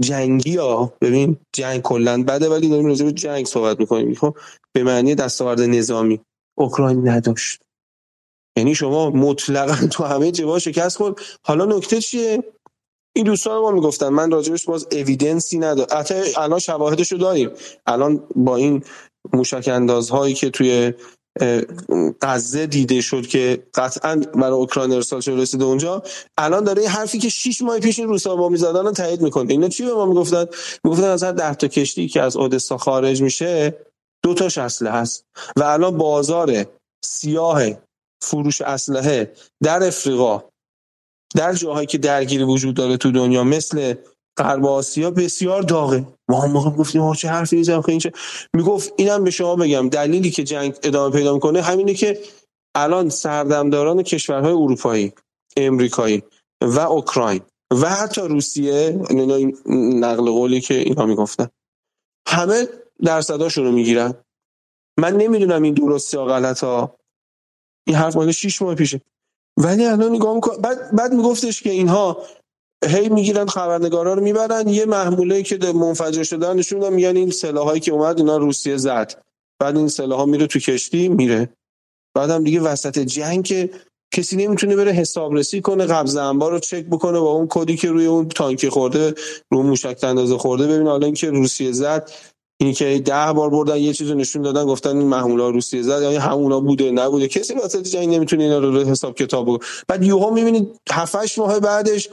جنگی 0.00 0.56
ها 0.56 0.92
ببین 1.00 1.36
جنگ 1.52 1.82
کلا 1.82 2.22
بده 2.22 2.48
ولی 2.48 2.68
داریم 2.68 2.86
راجع 2.86 3.04
به 3.04 3.12
جنگ 3.12 3.46
صحبت 3.46 3.80
می‌کنیم. 3.80 4.14
خب 4.14 4.36
به 4.72 4.82
معنی 4.82 5.14
دستاورد 5.14 5.60
نظامی 5.60 6.20
اوکراین 6.58 7.08
نداشت. 7.08 7.62
یعنی 8.58 8.74
شما 8.74 9.10
مطلقا 9.10 9.86
تو 9.86 10.04
همه 10.04 10.32
جبهه 10.32 10.58
شکست 10.58 10.96
خورد. 10.96 11.20
حالا 11.44 11.64
نکته 11.64 12.00
چیه؟ 12.00 12.44
این 13.16 13.24
دوستان 13.24 13.60
ما 13.60 13.70
می‌گفتن 13.70 14.08
من 14.08 14.30
راجبش 14.30 14.64
باز 14.64 14.86
اویدنسی 14.92 15.58
ندارم. 15.58 15.98
حتی 15.98 16.14
الان 16.36 16.58
شواهدش 16.58 17.12
رو 17.12 17.18
داریم. 17.18 17.50
الان 17.86 18.28
با 18.36 18.56
این 18.56 18.84
موشک 19.32 19.68
اندازهایی 19.72 20.34
که 20.34 20.50
توی 20.50 20.92
غزه 22.22 22.66
دیده 22.66 23.00
شد 23.00 23.26
که 23.26 23.62
قطعا 23.74 24.16
برای 24.34 24.50
اوکراین 24.50 24.92
ارسال 24.92 25.20
شده 25.20 25.36
رسیده 25.36 25.64
اونجا. 25.64 26.02
الان 26.38 26.64
داره 26.64 26.82
یه 26.82 26.88
حرفی 26.88 27.18
که 27.18 27.28
6 27.28 27.62
ماه 27.62 27.78
پیش 27.78 27.98
این 27.98 28.08
روسا 28.08 28.36
با 28.36 28.48
می‌زدن 28.48 28.92
تایید 28.92 29.20
می‌کنه. 29.20 29.50
اینا 29.50 29.68
چی 29.68 29.84
به 29.84 29.94
ما 29.94 30.06
می‌گفتن؟ 30.06 30.46
می‌گفتن 30.84 31.04
از 31.04 31.22
هر 31.22 31.32
10 31.32 31.54
تا 31.54 31.68
کشتی 31.68 32.08
که 32.08 32.22
از 32.22 32.36
اودسا 32.36 32.76
خارج 32.76 33.22
میشه 33.22 33.76
دو 34.24 34.34
تاش 34.34 34.58
اسلحه 34.58 34.92
هست 34.92 35.24
و 35.56 35.62
الان 35.62 35.96
بازار 35.96 36.66
سیاه 37.04 37.62
فروش 38.22 38.60
اسلحه 38.60 39.32
در 39.62 39.82
افریقا 39.82 40.44
در 41.36 41.52
جاهایی 41.52 41.86
که 41.86 41.98
درگیری 41.98 42.44
وجود 42.44 42.74
داره 42.74 42.96
تو 42.96 43.10
دنیا 43.10 43.44
مثل 43.44 43.94
غرب 44.38 44.66
آسیا 44.66 45.10
بسیار 45.10 45.62
داغه. 45.62 46.06
ما 46.28 46.40
هم 46.40 46.50
موقع 46.50 46.70
گفتیم 46.70 47.02
آقا 47.02 47.14
چه 47.14 47.28
حرفی 47.28 47.56
می‌زنم 47.56 47.82
خیلی 47.82 48.00
چه؟ 48.00 48.12
می‌گفت 48.54 48.92
اینم 48.96 49.24
به 49.24 49.30
شما 49.30 49.56
بگم 49.56 49.88
دلیلی 49.88 50.30
که 50.30 50.44
جنگ 50.44 50.74
ادامه 50.82 51.16
پیدا 51.16 51.34
می‌کنه 51.34 51.62
همینه 51.62 51.94
که 51.94 52.18
الان 52.74 53.08
سردمداران 53.08 54.02
کشورهای 54.02 54.52
اروپایی 54.52 55.12
امریکایی 55.56 56.22
و 56.60 56.78
اوکراین 56.78 57.40
و 57.82 57.90
حتی 57.90 58.20
روسیه 58.20 59.00
این 59.10 60.04
نقل 60.04 60.30
قولی 60.30 60.60
که 60.60 60.74
اینا 60.74 61.06
می‌گفتن 61.06 61.48
همه 62.28 62.68
درصداشون 63.04 63.64
رو 63.64 63.72
می‌گیرن. 63.72 64.14
من 64.98 65.16
نمی‌دونم 65.16 65.62
این 65.62 65.74
درسته 65.74 66.16
یا 66.16 66.24
غلط 66.24 66.64
ها 66.64 66.96
این 67.86 67.96
حرف 67.96 68.16
مال 68.16 68.32
6 68.32 68.62
ماه 68.62 68.74
پیشه. 68.74 69.00
ولی 69.56 69.84
الان 69.84 70.12
نگاه 70.12 70.34
میکن 70.34 70.56
بعد 70.56 70.96
بعد 70.96 71.12
میگفتش 71.12 71.62
که 71.62 71.70
اینها 71.70 72.22
هی 72.88 73.08
می‌گیرن 73.08 73.46
خبرنگارا 73.46 74.14
رو 74.14 74.22
می‌برن. 74.22 74.68
یه 74.68 74.84
محموله 74.84 75.42
که 75.42 75.58
منفجر 75.72 76.22
شدن 76.22 76.56
نشون 76.56 76.78
میدن 76.78 76.92
میگن 76.92 77.16
این 77.16 77.30
سلاحایی 77.30 77.80
که 77.80 77.92
اومد 77.92 78.18
اینا 78.18 78.36
روسیه 78.36 78.76
زد. 78.76 79.22
بعد 79.60 79.76
این 79.76 79.88
سلاح 79.88 80.24
میره 80.24 80.46
تو 80.46 80.58
کشتی 80.58 81.08
میره. 81.08 81.48
بعدم 82.16 82.44
دیگه 82.44 82.60
وسط 82.60 82.98
جنگ 82.98 83.44
که 83.44 83.70
کسی 84.14 84.36
نمی‌تونه 84.36 84.76
بره 84.76 84.92
حسابرسی 84.92 85.60
کنه 85.60 85.86
قبض 85.86 86.16
انبار 86.16 86.52
رو 86.52 86.58
چک 86.58 86.84
بکنه 86.86 87.20
با 87.20 87.32
اون 87.32 87.46
کدی 87.50 87.76
که 87.76 87.90
روی 87.90 88.06
اون 88.06 88.28
تانک 88.28 88.68
خورده 88.68 89.14
رو 89.52 89.62
موشک 89.62 89.98
اندازه 90.02 90.38
خورده. 90.38 90.66
ببین 90.66 90.86
حالا 90.86 91.06
اینکه 91.06 91.30
روسیه 91.30 91.72
زد 91.72 92.10
اینی 92.60 92.74
که 92.74 92.98
ده 92.98 93.32
بار 93.32 93.50
بردن 93.50 93.76
یه 93.76 93.92
چیزو 93.92 94.14
نشون 94.14 94.42
دادن 94.42 94.64
گفتن 94.64 94.96
این 94.96 95.06
محمولا 95.06 95.50
روسیه 95.50 95.82
زد. 95.82 96.02
یعنی 96.02 96.16
همونا 96.16 96.60
بوده 96.60 96.90
نبوده. 96.90 97.28
کسی 97.28 97.54
واسه 97.54 97.82
جنگ 97.82 98.14
نمی‌تونه 98.14 98.44
اینا 98.44 98.58
رو 98.58 98.84
حساب 98.84 99.14
کتاب 99.14 99.46
بکنه. 99.46 99.68
بعد 99.88 100.04
یوها 100.04 100.30
می‌بینید 100.30 100.80
7 100.90 101.38
ماه 101.38 101.60
بعدش 101.60 102.08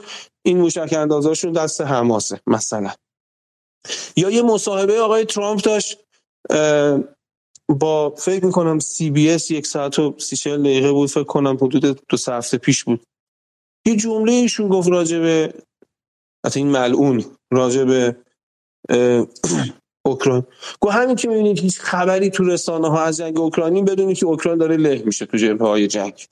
این 0.46 0.58
موشک 0.58 0.94
اندازاشون 0.98 1.52
دست 1.52 1.80
حماسه 1.80 2.40
مثلا. 2.46 2.90
یا 4.16 4.30
یه 4.30 4.42
مصاحبه 4.42 5.00
آقای 5.00 5.24
ترامپ 5.24 5.60
داشت 5.60 5.98
با 7.68 8.10
فکر 8.10 8.44
می‌کنم 8.44 8.78
سی 8.78 9.10
بی 9.10 9.30
اس 9.30 9.50
یک 9.50 9.66
ساعت 9.66 9.98
و 9.98 10.14
سی 10.18 10.36
چهل 10.36 10.60
دقیقه 10.60 10.92
بود 10.92 11.10
فکر 11.10 11.24
کنم 11.24 11.56
حدود 11.56 12.00
دو 12.08 12.16
سه 12.16 12.32
هفته 12.32 12.58
پیش 12.58 12.84
بود. 12.84 13.00
یه 13.86 13.96
جمله 13.96 14.32
ایشون 14.32 14.68
گفت 14.68 14.88
راجع 14.88 15.18
به 15.18 15.54
این 16.54 16.66
ملعون 16.66 17.24
راجع 17.52 17.84
به 17.84 18.16
اوکراین. 20.06 20.42
گو 20.80 20.90
همین 20.90 21.16
که 21.16 21.28
می‌بینید 21.28 21.58
هیچ 21.58 21.78
خبری 21.78 22.30
تو 22.30 22.44
رسانه 22.44 22.88
ها 22.88 23.02
از 23.02 23.16
جنگ 23.16 23.40
اوکراینی 23.40 23.82
بدونی 23.82 24.14
که 24.14 24.26
اوکراین 24.26 24.58
داره 24.58 24.76
له 24.76 25.02
میشه 25.06 25.26
تو 25.26 25.36
جبهه 25.36 25.68
های 25.68 25.86
جنگ. 25.86 26.26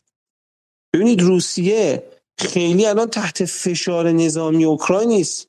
ببینید 0.94 1.22
روسیه 1.22 2.02
خیلی 2.38 2.86
الان 2.86 3.08
تحت 3.08 3.44
فشار 3.44 4.10
نظامی 4.10 4.64
اوکراین 4.64 5.08
نیست 5.08 5.48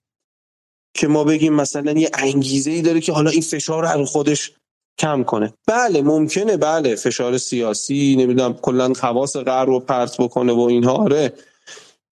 که 0.95 1.07
ما 1.07 1.23
بگیم 1.23 1.53
مثلا 1.53 1.91
یه 1.91 2.09
انگیزه 2.13 2.71
ای 2.71 2.81
داره 2.81 3.01
که 3.01 3.11
حالا 3.11 3.29
این 3.29 3.41
فشار 3.41 3.97
رو 3.97 4.05
خودش 4.05 4.51
کم 4.99 5.23
کنه. 5.23 5.53
بله 5.67 6.01
ممکنه 6.01 6.57
بله 6.57 6.95
فشار 6.95 7.37
سیاسی 7.37 8.15
نمی‌دونم 8.19 8.53
کلا 8.53 8.93
خواص 8.93 9.37
غرب 9.37 9.67
رو 9.67 9.79
پرت 9.79 10.21
بکنه 10.21 10.53
و 10.53 10.59
اینها 10.59 10.93
آره. 10.93 11.33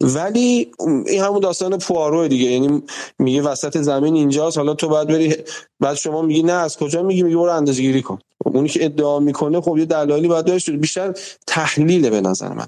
ولی 0.01 0.71
این 1.07 1.21
همون 1.21 1.39
داستان 1.39 1.77
پوارو 1.77 2.27
دیگه. 2.27 2.51
یعنی 2.51 2.83
میگه 3.19 3.41
وسط 3.41 3.77
زمین 3.77 4.15
اینجاست 4.15 4.57
حالا 4.57 4.73
تو 4.73 4.87
باید 4.87 5.07
بری 5.07 5.35
بعد 5.79 5.95
شما 5.95 6.21
میگی 6.21 6.43
نه 6.43 6.53
از 6.53 6.77
کجا 6.77 7.03
میگی؟ 7.03 7.23
میگه 7.23 7.37
برو 7.37 7.51
اندازه‌گیری 7.51 8.01
کن. 8.01 8.19
اونی 8.45 8.69
که 8.69 8.85
ادعا 8.85 9.19
می‌کنه 9.19 9.61
خب 9.61 9.77
یه 9.77 9.85
دلایلی 9.85 10.27
باید 10.27 10.45
داشت. 10.45 10.69
بیشتر 10.69 11.13
تحلیله 11.47 12.09
به 12.09 12.21
نظر 12.21 12.53
من. 12.53 12.67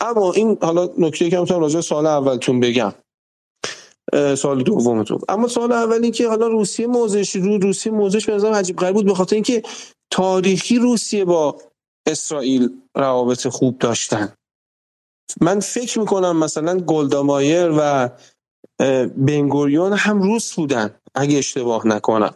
اما 0.00 0.32
این 0.32 0.58
حالا 0.62 0.88
نکته 0.98 1.30
که 1.30 1.40
می‌تونم 1.40 1.60
راجع 1.60 1.80
سال 1.80 2.06
اولتون 2.06 2.60
بگم. 2.60 2.92
سال 4.36 4.62
دومتون. 4.62 5.18
اما 5.28 5.48
سال 5.48 5.72
اولی 5.72 6.10
که 6.10 6.28
حالا 6.28 6.46
روسیه 6.48 6.86
موضعش 6.86 7.36
رو 7.36 7.58
روسیه 7.58 7.92
موضعش 7.92 8.26
به 8.26 8.34
نظر 8.34 8.52
عجیب 8.52 8.76
غریب 8.76 8.94
بود 8.94 9.06
به 9.06 9.14
خاطر 9.14 9.36
اینکه 9.36 9.62
تاریخی 10.10 10.78
روسیه 10.78 11.24
با 11.24 11.56
اسرائیل 12.06 12.70
روابط 12.94 13.48
خوب 13.48 13.78
داشتن. 13.78 14.32
من 15.40 15.60
فکر 15.60 15.98
می‌کنم 15.98 16.36
مثلا 16.36 16.80
گلدامایر 16.80 17.70
و 17.78 18.10
بنگوریون 19.16 19.92
هم 19.92 20.22
روس 20.22 20.54
بودن 20.54 20.94
اگه 21.14 21.38
اشتباه 21.38 21.86
نکنم. 21.86 22.34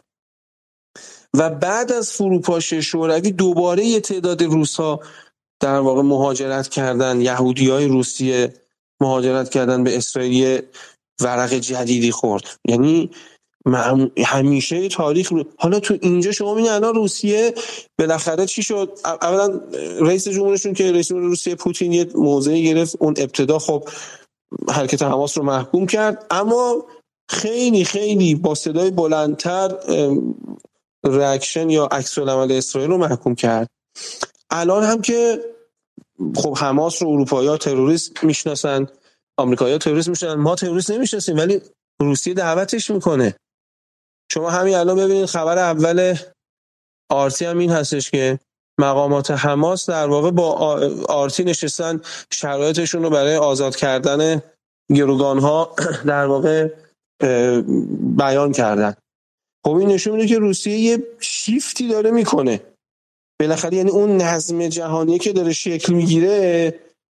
و 1.35 1.51
بعد 1.51 1.93
از 1.93 2.13
فروپاشی 2.13 2.83
شوروی 2.83 3.31
دوباره 3.31 3.85
یه 3.85 4.01
تعداد 4.01 4.43
روس 4.43 4.77
ها 4.77 5.01
در 5.61 5.79
واقع 5.79 6.03
مهاجرت 6.03 6.69
کردن 6.69 7.21
یهودی 7.21 7.71
های 7.71 7.89
روسیه 7.89 8.55
مهاجرت 9.01 9.49
کردن 9.51 9.85
به 9.85 9.97
اسرائیل 9.97 10.63
ورق 11.21 11.53
جدیدی 11.55 12.11
خورد. 12.11 12.45
یعنی 12.65 13.11
همیشه 14.25 14.89
تاریخ 14.89 15.33
رو... 15.33 15.45
حالا 15.57 15.81
تو 15.81 15.99
اینجا 16.03 16.33
شما 16.33 16.51
می‌بینید 16.51 16.71
الان 16.71 16.95
روسیه 16.95 17.55
بالاخره 17.99 18.47
چی 18.47 18.63
شد؟ 18.63 18.99
اولا 19.05 19.61
رئیس 20.01 20.29
جمهورشون 20.29 20.73
که 20.73 20.93
رئیس 20.93 21.09
جمهور 21.09 21.25
روسیه 21.25 21.55
پوتین 21.55 21.93
یه 21.93 22.07
موضعی 22.15 22.65
گرفت 22.65 22.97
اون 23.01 23.15
ابتدا 23.17 23.59
خب 23.59 23.89
حرکت 24.69 25.03
حماس 25.03 25.39
رو 25.39 25.45
محکوم 25.45 25.87
کرد. 25.87 26.27
اما 26.31 26.85
خیلی 27.31 27.85
خیلی 27.85 28.35
با 28.35 28.55
صدای 28.55 28.91
بلندتر 28.91 29.77
ریاکشن 31.05 31.71
یا 31.71 31.85
عکس 31.85 32.19
العمل 32.19 32.53
اسرائیل 32.53 32.91
رو 32.91 32.99
محکوم 32.99 33.35
کرد. 33.35 33.69
الان 34.51 34.85
هم 34.85 35.03
که 35.03 35.45
خب 36.37 36.59
حماس 36.59 37.03
رو 37.03 37.09
اروپایی 37.09 37.59
تروریست 37.59 38.25
می‌شناسن 38.25 38.87
آمریکایی 39.39 39.79
تروریست 39.79 40.09
می‌شناسن 40.09 40.41
ما 40.41 40.55
تروریست 40.55 40.91
نمی‌شناسیم 40.91 41.37
ولی 41.37 41.61
روسیه 42.01 42.35
دعوتش 42.35 42.91
می‌کنه. 42.91 43.37
شما 44.33 44.51
همین 44.51 44.75
الان 44.75 44.97
ببینید 44.97 45.27
خبر 45.27 45.59
اول 45.59 46.17
آرتی 47.11 47.45
هم 47.45 47.59
این 47.59 47.71
هستش 47.71 48.11
که 48.11 48.39
مقامات 48.81 49.31
حماس 49.31 49.91
در 49.91 50.07
واقع 50.07 50.31
با 50.31 50.53
آرتی 51.09 51.45
نشستن 51.45 52.01
شرایطشون 52.33 53.03
رو 53.03 53.11
برای 53.11 53.37
آزاد 53.37 53.77
کردن 53.77 54.43
گروگان 54.95 55.39
ها 55.39 55.75
در 56.07 56.27
واقع 56.27 56.69
بیان 58.17 58.53
کردن. 58.53 58.95
خب 59.67 59.75
این 59.75 59.89
نشون 59.89 60.17
میده 60.17 60.29
که 60.29 60.39
روسیه 60.39 60.79
یه 60.79 60.99
شیفتی 61.21 61.89
داره 61.89 62.11
می‌کنه. 62.11 62.61
بالاخره 63.41 63.77
یعنی 63.77 63.91
اون 63.91 64.17
نظم 64.17 64.69
جهانی 64.69 65.19
که 65.19 65.33
داره 65.33 65.53
شکل 65.53 65.93
می‌گیره 65.93 66.75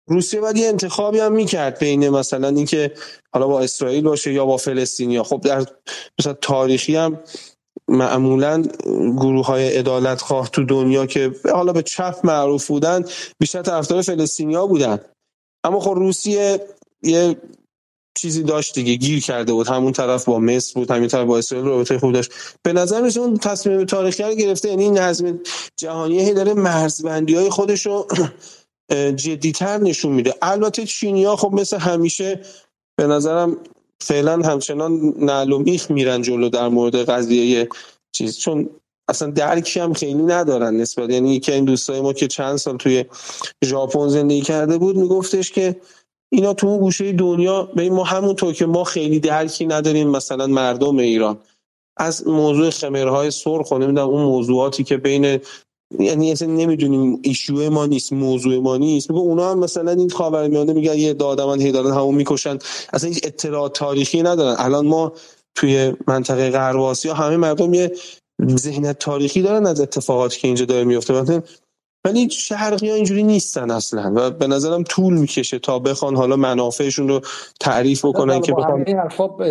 روسیه 0.08 0.40
باید 0.40 0.56
یه 0.56 0.68
انتخابی 0.68 1.18
هم 1.18 1.32
می‌کرد 1.32 1.78
بین 1.78 2.08
مثلا 2.08 2.48
اینکه 2.48 2.92
حالا 3.32 3.46
با 3.46 3.60
اسرائیل 3.60 4.04
باشه 4.04 4.32
یا 4.32 4.46
با 4.46 4.56
فلسطینیا 4.56 5.22
خب 5.22 5.40
در 5.40 5.64
مثلا 6.20 6.32
تاریخی 6.32 6.96
هم 6.96 7.20
معمولا 7.88 8.62
گروه 9.16 9.46
های 9.46 9.78
ادالت 9.78 10.20
خواه 10.20 10.48
تو 10.48 10.64
دنیا 10.64 11.06
که 11.06 11.32
حالا 11.52 11.72
به 11.72 11.82
چپ 11.82 12.16
معروف 12.24 12.66
بودن 12.66 13.04
بیشتر 13.38 13.62
طرفدار 13.62 14.02
فلسطینیا 14.02 14.66
بودن. 14.66 14.98
اما 15.64 15.80
خب 15.80 15.90
روسیه 15.90 16.60
یه 17.02 17.36
چیزی 18.18 18.42
داشت 18.42 18.74
دیگه 18.74 18.94
گیر 18.94 19.20
کرده 19.20 19.52
بود. 19.52 19.68
همون 19.68 19.92
طرف 19.92 20.24
با 20.24 20.38
مصر 20.38 20.74
بود 20.74 20.90
همین 20.90 21.08
طرف 21.08 21.26
با 21.26 21.38
اسرائیل 21.38 21.66
رابطه 21.66 21.98
خوب 21.98 22.12
داشت. 22.12 22.30
به 22.62 22.72
نظر 22.72 23.00
میاد 23.00 23.18
اون 23.18 23.36
تصمیم 23.36 23.84
تاریخی 23.84 24.22
رو 24.22 24.34
گرفته. 24.34 24.68
یعنی 24.68 24.90
نظم 24.90 25.40
جهانی 25.76 26.24
هی 26.24 26.34
داره 26.34 26.54
مرزبندی 26.54 27.34
های 27.34 27.50
خودش 27.50 27.86
رو 27.86 28.06
جدیتر 28.92 29.78
نشون 29.78 30.12
میده. 30.12 30.34
البته 30.42 30.84
چینیا 30.86 31.36
خب 31.36 31.52
مثل 31.52 31.78
همیشه 31.78 32.40
به 32.96 33.06
نظرم 33.06 33.56
فعلا 34.00 34.32
همچنان 34.32 35.14
نعل 35.18 35.52
و 35.52 35.58
میخ 35.58 35.90
میرن 35.90 36.22
جلو 36.22 36.48
در 36.48 36.68
مورد 36.68 36.96
قضیه 36.96 37.68
چیز. 38.12 38.38
چون 38.38 38.68
اصلا 39.08 39.30
درکی 39.30 39.80
هم 39.80 39.92
خیلی 39.92 40.22
ندارن 40.22 40.76
نسبت 40.76 41.10
یعنی 41.10 41.34
یکی 41.34 41.52
این 41.52 41.64
دوستای 41.64 42.00
ما 42.00 42.12
که 42.12 42.28
چند 42.28 42.56
سال 42.56 42.76
توی 42.76 43.04
ژاپن 43.64 44.08
زندگی 44.08 44.40
کرده 44.40 44.78
بود 44.78 44.96
میگفتش 44.96 45.52
که 45.52 45.76
اینا 46.32 46.54
تو 46.54 46.66
اون 46.66 46.80
گوشه 46.80 47.12
دنیا 47.12 47.62
به 47.62 47.90
ما 47.90 48.04
همونطور 48.04 48.52
که 48.54 48.66
ما 48.66 48.84
خیلی 48.84 49.20
درکی 49.20 49.66
نداریم 49.66 50.08
مثلا 50.08 50.46
مردم 50.46 50.98
ایران. 50.98 51.38
از 51.96 52.28
موضوع 52.28 52.70
خمرهای 52.70 53.30
سرخ 53.30 53.70
و 53.70 53.78
نمی‌دونم 53.78 54.08
اون 54.08 54.22
موضوعاتی 54.22 54.84
که 54.84 54.96
بین 54.96 55.40
یعنی 55.98 56.32
اصلا 56.32 56.48
نمی‌دونیم 56.48 57.20
ایشو 57.22 57.70
ما 57.70 57.86
نیست 57.86 58.12
موضوع 58.12 58.58
ما 58.58 58.76
نیست. 58.76 59.10
میگه 59.10 59.22
اونا 59.22 59.50
هم 59.50 59.58
مثلا 59.58 59.90
این 59.90 60.10
خاورمیانه 60.10 60.72
میگن 60.72 60.94
یه 60.94 61.14
دادمن 61.14 61.60
هی 61.60 61.72
دارن 61.72 61.90
همون 61.90 62.14
می‌کشن. 62.14 62.58
اصلا 62.92 63.08
هیچ 63.10 63.20
اطلاع 63.24 63.68
تاریخی 63.68 64.22
ندارن. 64.22 64.56
الان 64.58 64.86
ما 64.86 65.12
توی 65.54 65.92
منطقه 66.06 66.50
غرب 66.50 66.80
آسیا 66.80 67.14
همه 67.14 67.36
مردم 67.36 67.74
یه 67.74 67.92
ذهنیت 68.50 68.98
تاریخی 68.98 69.42
دارن 69.42 69.66
از 69.66 69.80
اتفاقاتی 69.80 70.40
که 70.40 70.48
اینجا 70.48 70.64
داره 70.64 70.84
میفته 70.84 71.42
ولی 72.04 72.30
شرقی 72.30 72.88
ها 72.88 72.94
اینجوری 72.94 73.22
نیستن 73.22 73.70
اصلا 73.70 74.12
و 74.16 74.30
به 74.30 74.46
نظرم 74.46 74.82
طول 74.82 75.18
می‌کشه 75.18 75.58
تا 75.58 75.78
بخوان 75.78 76.16
حالا 76.16 76.36
منافعشون 76.36 77.08
رو 77.08 77.20
تعریف 77.60 78.04
بکنن 78.04 78.40
که 78.40 78.52
بخوان 78.52 78.84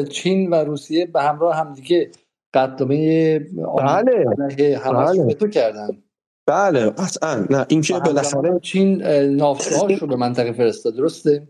چین 0.05 0.49
و 0.49 0.55
روسیه 0.55 1.05
به 1.05 1.21
همراه 1.21 1.55
همدیگه 1.55 2.11
قدمه 2.53 3.39
بله. 3.77 4.25
بله. 4.37 5.33
تو 5.33 5.47
کردن. 5.47 6.04
بله 6.47 6.89
قطعا. 6.89 7.45
نه 7.49 7.65
اینکه 7.69 7.99
بالاخره 7.99 8.59
چین 8.59 9.03
نافتهاش 9.35 10.01
رو 10.01 10.07
به 10.07 10.15
منطقه 10.15 10.51
فرستاد 10.51 10.95
درسته؟ 10.95 11.47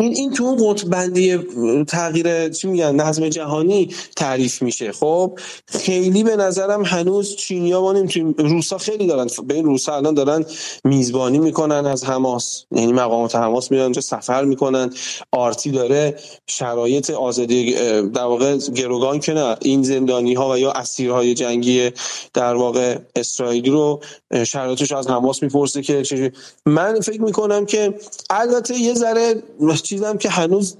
این 0.00 0.14
این 0.16 0.32
تو 0.32 0.54
قطب 0.54 0.88
بندی 0.88 1.38
تغییر 1.84 2.48
چی 2.48 2.68
میگن 2.68 2.94
نظم 2.94 3.28
جهانی 3.28 3.94
تعریف 4.16 4.62
میشه. 4.62 4.92
خب 4.92 5.38
خیلی 5.66 6.24
به 6.24 6.36
نظرم 6.36 6.84
هنوز 6.84 7.36
چینیا 7.36 7.80
ما 7.80 7.92
نمی‌تونیم 7.92 8.34
روسا 8.38 8.78
خیلی 8.78 9.06
دارن 9.06 9.26
به 9.46 9.54
این 9.54 9.64
روسا 9.64 9.96
الان 9.96 10.14
دارن 10.14 10.44
میزبانی 10.84 11.38
می‌کنن 11.38 11.86
از 11.86 12.04
حماس. 12.04 12.64
یعنی 12.72 12.92
مقامات 12.92 13.36
حماس 13.36 13.70
میرن 13.70 13.82
اونجا 13.82 14.00
سفر 14.00 14.44
می‌کنن. 14.44 14.90
آرتی 15.32 15.70
داره 15.70 16.18
شرایط 16.46 17.10
آزادی 17.10 17.72
در 18.00 18.24
واقع 18.24 18.56
گروگان 18.56 19.20
که 19.20 19.32
نه 19.32 19.56
این 19.62 19.82
زندانی 19.82 20.34
ها 20.34 20.50
و 20.50 20.58
یا 20.58 20.72
اسیرهای 20.72 21.34
جنگی 21.34 21.90
در 22.34 22.54
واقع 22.54 22.98
اسرائیلی 23.16 23.70
رو 23.70 24.00
شرایطش 24.46 24.92
از 24.92 25.08
حماس 25.08 25.42
می‌پرسه 25.42 25.82
که 25.82 26.32
من 26.66 27.00
فکر 27.00 27.22
می‌کنم 27.22 27.66
که 27.66 27.94
البته 28.30 28.78
یه 28.78 28.94
ذره 28.94 29.42
چیزم 29.88 30.16
که 30.18 30.28
هنوز 30.30 30.76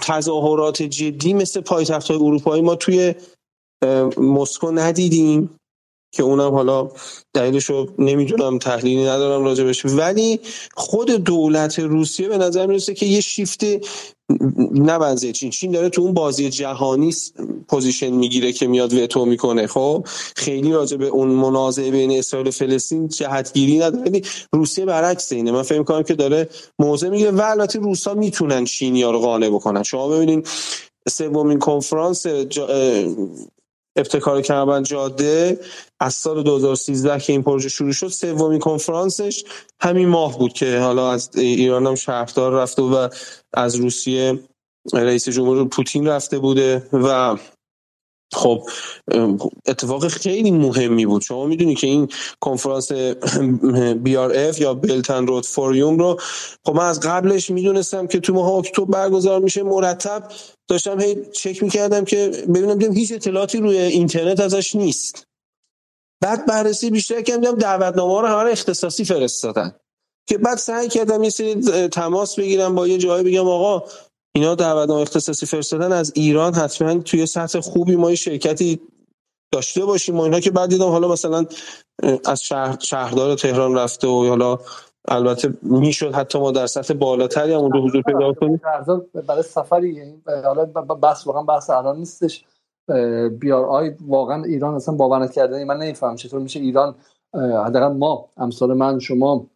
تظاهرات 0.00 0.82
جدی 0.82 1.32
مثل 1.34 1.60
پایتخت 1.60 2.08
های 2.08 2.16
اروپایی 2.16 2.62
ما 2.62 2.74
توی 2.74 3.14
مسکو 4.16 4.70
ندیدیم. 4.70 5.57
که 6.12 6.22
اونم 6.22 6.54
حالا 6.54 6.90
دلیلشو 7.34 7.86
نمی‌دونم 7.98 8.58
تحلیلی 8.58 9.02
ندارم 9.02 9.44
راجبش. 9.44 9.84
ولی 9.84 10.40
خود 10.74 11.10
دولت 11.10 11.78
روسیه 11.78 12.28
به 12.28 12.38
نظر 12.38 12.66
می‌رسه 12.66 12.94
که 12.94 13.06
یه 13.06 13.20
شیفت 13.20 13.64
نه 14.74 15.32
چین. 15.32 15.50
چین 15.50 15.72
داره 15.72 15.88
تو 15.88 16.02
اون 16.02 16.14
بازی 16.14 16.50
جهانی 16.50 17.14
position 17.68 18.10
می‌گیره 18.10 18.52
که 18.52 18.66
میاد 18.66 18.94
وتو 18.94 19.24
می‌کنه. 19.24 19.66
خب 19.66 20.06
خیلی 20.36 20.72
راجع 20.72 20.96
به 20.96 21.06
اون 21.06 21.28
منازعه 21.28 21.90
بین 21.90 22.18
اسرائیل 22.18 22.48
و 22.48 22.50
فلسطین 22.50 23.08
جهتگیری 23.08 23.78
نداره. 23.78 24.10
ولی 24.10 24.22
روسیه 24.52 24.84
برعکس 24.84 25.32
اینه. 25.32 25.52
من 25.52 25.62
فکر 25.62 25.78
می‌کنم 25.78 26.02
که 26.02 26.14
داره 26.14 26.48
موضع 26.78 27.08
می‌گیره 27.08 27.30
و 27.30 27.40
البته 27.40 27.78
روسا 27.78 28.14
می‌تونن 28.14 28.64
چینیا 28.64 29.10
رو 29.10 29.18
قانع 29.18 29.48
بکنن. 29.50 29.82
شما 29.82 30.08
ببینید 30.08 30.48
سومین 31.08 31.58
کنفرانس 31.58 32.26
ابتکار 33.98 34.42
کمربند 34.42 34.84
جاده 34.86 35.60
از 36.00 36.14
سال 36.14 36.42
2013 36.42 37.20
که 37.20 37.32
این 37.32 37.42
پروژه 37.42 37.68
شروع 37.68 37.92
شد 37.92 38.08
سومین 38.08 38.58
کنفرانسش 38.58 39.44
همین 39.80 40.08
ماه 40.08 40.38
بود 40.38 40.52
که 40.52 40.78
حالا 40.78 41.12
از 41.12 41.30
ایران 41.34 41.86
هم 41.86 41.94
شهردار 41.94 42.52
رفته 42.52 42.82
و 42.82 43.08
از 43.54 43.76
روسیه 43.76 44.40
رئیس 44.92 45.28
جمهور 45.28 45.68
پوتین 45.68 46.08
رفته 46.08 46.38
بوده 46.38 46.88
و 46.92 47.36
خب 48.32 48.68
اتفاق 49.66 50.08
خیلی 50.08 50.50
مهمی 50.50 51.06
بود. 51.06 51.22
شما 51.22 51.46
می‌دونی 51.46 51.74
که 51.74 51.86
این 51.86 52.08
کنفرانس 52.40 52.92
اف 54.48 54.60
یا 54.60 54.74
بلتن 54.74 55.26
رود 55.26 55.46
فوریوم 55.46 55.98
رو 55.98 56.20
خب 56.66 56.74
من 56.74 56.86
از 56.86 57.00
قبلش 57.00 57.50
می‌دونستم 57.50 58.06
که 58.06 58.20
تو 58.20 58.34
ماه 58.34 58.52
اکتبر 58.52 58.84
برگزار 58.84 59.40
میشه 59.40 59.62
مرتب 59.62 60.28
داشتم 60.68 61.00
هی 61.00 61.16
چک 61.32 61.62
می‌کردم 61.62 62.04
که 62.04 62.28
ببینم 62.48 62.74
دیدم 62.74 62.94
هیچ 62.94 63.12
اطلاعاتی 63.12 63.58
روی 63.58 63.78
اینترنت 63.78 64.40
ازش 64.40 64.74
نیست. 64.74 65.26
بعد 66.22 66.46
بررسی 66.46 66.90
بیشتر 66.90 67.22
کردم 67.22 67.56
دعوتنامه 67.56 68.20
رو 68.20 68.26
همه 68.26 68.50
اختصاصی 68.50 69.04
فرستادن. 69.04 69.72
که 70.28 70.38
بعد 70.38 70.58
سعی 70.58 70.88
کردم 70.88 71.22
یه 71.22 71.30
سری 71.30 71.54
تماس 71.88 72.38
بگیرم 72.38 72.74
با 72.74 72.88
یه 72.88 72.98
جایی 72.98 73.24
بگم 73.24 73.48
آقا 73.48 73.84
اینا 74.38 74.54
دعوتنامه 74.54 75.00
اختصاصی 75.00 75.46
فرستادن 75.46 75.92
از 75.92 76.12
ایران 76.14 76.54
حتما 76.54 76.98
توی 76.98 77.26
سطح 77.26 77.60
خوبی 77.60 77.96
ما 77.96 78.14
شرکتی 78.14 78.80
داشته 79.52 79.84
باشیم. 79.84 80.18
و 80.18 80.20
اینا 80.20 80.40
که 80.40 80.50
بعد 80.50 80.68
دیدم 80.68 80.88
حالا 80.88 81.08
مثلا 81.08 81.46
از 82.24 82.42
شهر 82.42 82.76
شهردار 82.80 83.36
تهران 83.36 83.74
رفته 83.74 84.06
و 84.06 84.28
حالا 84.28 84.58
البته 85.08 85.54
می‌شد 85.62 86.14
حتی 86.14 86.38
ما 86.38 86.50
در 86.50 86.66
سطح 86.66 86.94
بالاتری 86.94 87.52
هم 87.52 87.60
اونجا 87.60 87.80
حضور 87.80 88.02
پیدا 88.02 88.32
کنیم. 88.32 88.60
برای 89.26 89.42
سفری 89.42 89.94
یعنی 89.94 90.22
حالا 90.44 90.64
بحث 90.64 91.26
واقعا 91.26 91.42
بحث 91.42 91.70
الان 91.70 91.96
نیستش. 91.96 92.44
بیار 93.40 93.64
آی 93.64 93.90
واقعا 94.06 94.44
ایران 94.44 94.74
اصلا 94.74 94.94
باور 94.94 95.18
نکردنی. 95.18 95.64
من 95.64 95.76
نمیفهم 95.76 96.16
چطور 96.16 96.40
میشه 96.40 96.60
ایران 96.60 96.94
حداقل 97.66 97.96
ما 97.96 98.28
امثال 98.36 98.74
من 98.74 98.98
شما 98.98 99.46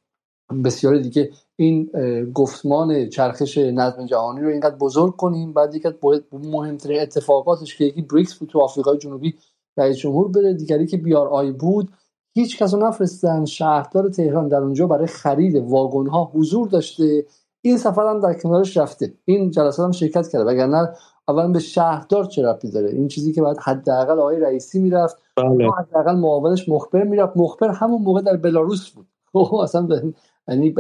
بسیاری 0.65 1.03
دیگه 1.03 1.31
این 1.57 1.91
گفتمان 2.35 3.09
چرخش 3.09 3.59
نظم 3.59 4.07
جهانی 4.07 4.41
رو 4.41 4.49
اینقدر 4.49 4.77
بزرگ 4.77 5.17
کنیم 5.17 5.53
بعد 5.53 5.75
یکی 5.75 5.89
مهمترین 6.33 7.01
اتفاقاتش 7.01 7.77
که 7.77 7.85
یکی 7.85 8.03
بریکس 8.03 8.35
بود 8.35 8.49
تو 8.49 8.61
آفریقای 8.61 8.99
جنوبی 8.99 9.35
رئیس 9.77 9.97
جمهور 9.97 10.29
بره 10.29 10.55
دیگری 10.55 10.87
که 10.87 10.97
بیار 10.97 11.29
آی 11.29 11.53
بود. 11.53 11.89
هیچ 12.35 12.59
کس 12.59 12.75
رو 12.75 12.81
نفرستن. 12.81 13.45
شهردار 13.45 14.09
تهران 14.09 14.49
در 14.49 14.59
اونجا 14.59 14.87
برای 14.87 15.07
خرید 15.07 15.57
واگن 15.57 16.07
ها 16.07 16.31
حضور 16.35 16.69
داشته. 16.69 17.27
این 17.63 17.79
سفر 17.79 18.09
هم 18.09 18.21
در 18.21 18.35
کنارش 18.35 18.77
رفته. 18.77 19.15
این 19.25 19.51
جلسات 19.51 19.87
هم 19.87 19.93
شرکت 19.93 20.29
کرده. 20.29 20.45
وگرنه 20.45 20.89
اولا 21.29 21.49
به 21.49 21.59
شهردار 21.59 22.25
چه 22.25 22.43
ربطی 22.43 22.71
داره؟ 22.71 22.91
این 22.91 23.09
چیزی 23.09 23.33
که 23.33 23.43
باید 23.43 23.57
حداقل 23.65 24.19
آقای 24.19 24.41
رئیسی 24.41 24.81
می‌رفت. 24.81 25.17
بله. 25.37 25.71
حداقل 25.79 26.17
معاونش 26.17 26.69
مخبر 26.69 27.03
می‌رفت. 27.03 27.37
مخبر 27.37 27.69
همون 27.69 28.03
موقع 28.03 28.23
در 28.23 28.37
بلاروس 28.37 28.91
بود. 28.91 29.07
خب، 29.33 29.55
اصلا 29.55 30.13
یعنی 30.49 30.75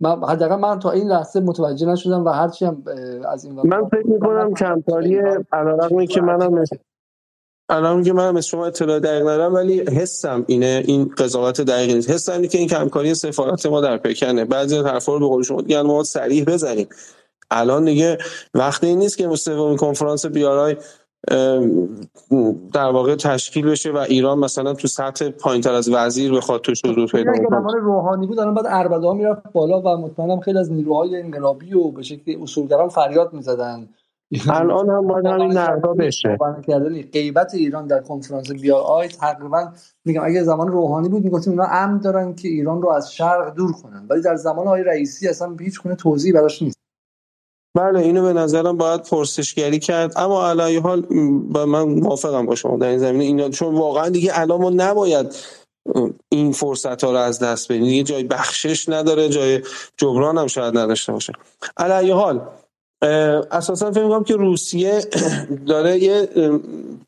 من 0.00 0.24
حداقل 0.28 0.56
من 0.56 0.78
تا 0.78 0.90
این 0.90 1.08
لحظه 1.08 1.40
متوجه 1.40 1.86
نشدم 1.86 2.24
و 2.24 2.28
هرچی 2.28 2.64
هم 2.64 2.84
از 3.28 3.44
این 3.44 3.54
من 3.54 3.88
فکر 3.88 4.06
می‌کنم 4.06 4.54
کمتاری 4.54 5.18
علیرغم 5.52 6.06
که 6.06 6.20
منم 6.20 6.64
الان 7.68 8.02
که 8.02 8.12
من 8.12 8.30
مثل 8.30 8.48
شما 8.48 8.66
اطلاع 8.66 8.98
دقیق 8.98 9.22
ندارم 9.22 9.54
ولی 9.54 9.80
حسم 9.80 10.44
اینه 10.46 10.82
این 10.86 11.08
قضاوت 11.18 11.60
دقیقی 11.60 11.94
نیست. 11.94 12.10
حسم 12.10 12.32
اینه 12.32 12.48
که 12.48 12.58
این 12.58 12.68
کمکاری 12.68 13.14
سفارت 13.14 13.66
ما 13.66 13.80
در 13.80 13.96
پکنه 13.96 14.44
بعضی 14.44 14.76
حرفا 14.76 15.12
رو 15.12 15.18
به 15.18 15.26
قول 15.26 15.42
شما 15.42 15.62
دیگه 15.62 15.82
ما 15.82 16.02
سریع 16.02 16.44
بزنیم. 16.44 16.88
الان 17.50 17.84
دیگه 17.84 18.18
وقتی 18.54 18.86
این 18.86 18.98
نیست 18.98 19.18
که 19.18 19.36
سومین 19.36 19.76
کنفرانس 19.76 20.26
بیارای 20.26 20.76
در 22.72 22.90
واقع 22.90 23.16
تشکیل 23.16 23.70
بشه 23.70 23.92
و 23.92 23.96
ایران 23.96 24.38
مثلا 24.38 24.74
تو 24.74 24.88
سطح 24.88 25.30
پایینتر 25.30 25.72
از 25.72 25.88
وزیر 25.88 26.32
بخواد 26.32 26.60
توش 26.60 26.84
حضور 26.84 27.06
پیدا 27.06 27.32
کنه 27.32 27.80
روحانی 27.80 28.26
بود 28.26 28.38
الان 28.38 28.54
بعد 28.54 28.66
اربدا 28.68 29.14
می‌رفت 29.14 29.42
بالا 29.52 29.80
و 29.80 29.96
مطمئنم 29.96 30.40
خیلی 30.40 30.58
از 30.58 30.72
نیروهای 30.72 31.22
انقلابی 31.22 31.74
و 31.74 31.90
به 31.90 32.02
شکلی 32.02 32.36
اصولگران 32.42 32.88
فریاد 32.88 33.32
می‌زدن. 33.32 33.88
الان 34.50 34.90
هم 34.90 35.06
باید 35.06 35.26
همین 35.26 35.52
نقدا 35.52 35.94
بشه. 35.94 36.38
غیبت 37.12 37.54
ایران 37.54 37.86
در 37.86 38.00
کنفرانس 38.00 38.50
بیا 38.50 38.76
آی 38.76 39.08
تقریبا 39.08 39.68
میگم 40.04 40.24
اگه 40.24 40.42
زمان 40.42 40.68
روحانی 40.68 41.08
بود 41.08 41.24
می‌گفتیم 41.24 41.52
اونا 41.52 41.66
امن 41.70 41.98
دارن 41.98 42.34
که 42.34 42.48
ایران 42.48 42.82
رو 42.82 42.88
از 42.90 43.12
شرق 43.12 43.54
دور 43.54 43.72
کنن. 43.72 44.06
ولی 44.10 44.22
در 44.22 44.36
زمان 44.36 44.66
آقای 44.66 44.82
رئیسی 44.82 45.28
اصلا 45.28 45.56
هیچ 45.60 45.82
گونه 45.82 45.94
توضیحی 45.94 46.32
براش 46.32 46.62
نیست. 46.62 46.75
بله 47.76 48.00
اینو 48.00 48.22
به 48.22 48.32
نظرم 48.32 48.76
باید 48.76 49.02
پرسشگری 49.02 49.78
کرد. 49.78 50.12
اما 50.16 50.48
علی 50.48 50.76
حال 50.76 51.00
با 51.50 51.66
من 51.66 51.82
موافقم 51.82 52.46
با 52.46 52.54
شما 52.54 52.76
در 52.76 52.88
این 52.88 52.98
زمینه. 52.98 53.24
اینا 53.24 53.48
چون 53.48 53.74
واقعا 53.74 54.08
دیگه 54.08 54.30
الان 54.34 54.60
ما 54.60 54.70
نباید 54.70 55.36
این 56.28 56.52
فرصت 56.52 57.04
ها 57.04 57.10
رو 57.10 57.16
از 57.16 57.38
دست 57.38 57.72
بدیم. 57.72 57.84
دیگه 57.84 58.02
جای 58.02 58.24
بخشش 58.24 58.88
نداره 58.88 59.28
جای 59.28 59.62
جبران 59.96 60.38
هم 60.38 60.46
شاید 60.46 60.78
نداشته 60.78 61.12
باشه. 61.12 61.32
علی 61.76 62.10
حال 62.10 62.40
اساسا 63.02 63.92
فکر 63.92 64.02
می‌کنم 64.02 64.24
که 64.24 64.36
روسیه 64.36 65.00
داره 65.68 65.98
یه 65.98 66.28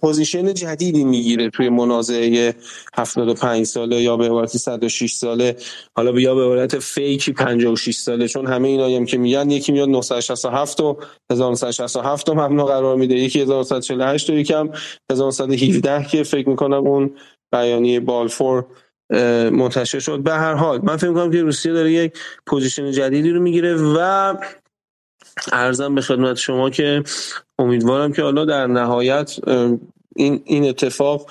position 0.00 0.54
جدیدی 0.54 1.04
می‌گیره 1.04 1.50
توی 1.50 1.68
منازعه 1.68 2.54
75 2.94 3.66
ساله 3.66 4.02
یا 4.02 4.16
به 4.16 4.26
عبارت 4.26 4.56
106 4.56 5.12
ساله. 5.12 5.56
حالا 5.96 6.20
یا 6.20 6.34
به 6.34 6.44
عبارت 6.44 6.78
fake 6.78 7.22
ی 7.22 7.32
56 7.32 7.94
ساله 7.94 8.28
چون 8.28 8.46
همه 8.46 8.68
اینا 8.68 8.86
هم 8.86 9.04
که 9.04 9.18
میگن 9.18 9.50
یکی 9.50 9.72
میاد 9.72 9.88
967 9.88 10.80
و 10.80 10.98
1967 11.32 12.28
رو 12.28 12.34
مبنا 12.40 12.64
قرار 12.64 12.96
میده. 12.96 13.14
یکی 13.14 13.40
1948 13.40 14.30
و 14.30 14.32
یکم 14.32 14.70
1917 15.12 16.04
که 16.04 16.22
فکر 16.22 16.48
می‌کنم 16.48 16.86
اون 16.86 17.10
بیانیه 17.52 18.00
بالفور 18.00 18.64
منتشر 19.50 19.98
شد. 19.98 20.18
به 20.18 20.32
هر 20.32 20.54
حال 20.54 20.80
من 20.82 20.96
فکر 20.96 21.08
می‌کنم 21.08 21.30
که 21.30 21.42
روسیه 21.42 21.72
داره 21.72 21.92
یک 21.92 22.12
پوزیشن 22.46 22.90
جدیدی 22.90 23.30
رو 23.30 23.42
می‌گیره 23.42 23.74
و 23.74 24.34
ارزم 25.52 25.94
به 25.94 26.00
خدمت 26.00 26.36
شما 26.36 26.70
که 26.70 27.02
امیدوارم 27.58 28.12
که 28.12 28.22
حالا 28.22 28.44
در 28.44 28.66
نهایت 28.66 29.36
این 30.16 30.42
این 30.44 30.68
اتفاق 30.68 31.30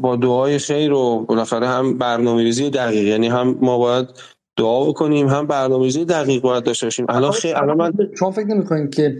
با 0.00 0.16
دعای 0.16 0.58
خیر 0.58 0.92
و 0.92 1.24
بالاخره 1.28 1.68
هم 1.68 1.98
برنامه‌ریزی 1.98 2.70
دقیق 2.70 3.06
یعنی 3.06 3.28
هم 3.28 3.58
ما 3.60 3.78
باید 3.78 4.08
دعا 4.56 4.84
بکنیم 4.84 5.28
هم 5.28 5.46
برنامه‌ریزی 5.46 6.04
دقیق 6.04 6.42
باید 6.42 6.64
داشته 6.64 6.86
باشیم. 6.86 7.06
الان 7.08 7.30
خیلی 7.32 7.54
الان 7.54 7.76
من 7.76 7.92
شما 8.18 8.30
فکر 8.30 8.46
نمی‌کنید 8.46 8.94
که 8.94 9.18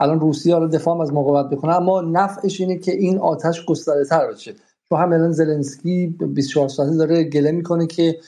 الان 0.00 0.20
روسیه 0.20 0.54
حالا 0.54 0.66
دفاع 0.66 1.00
از 1.00 1.12
مقاومت 1.12 1.50
بکنه 1.50 1.76
اما 1.76 2.00
نفعش 2.00 2.60
اینه 2.60 2.78
که 2.78 2.92
این 2.92 3.18
آتش 3.18 3.64
گسترده 3.64 4.04
بشه 4.34 4.54
چون 4.88 5.00
هم 5.00 5.12
الان 5.12 5.32
زلنسکی 5.32 6.06
24 6.06 6.68
ساعته 6.68 6.96
داره 6.96 7.24
گله 7.24 7.52
می‌کنه 7.52 7.86
که 7.86 8.18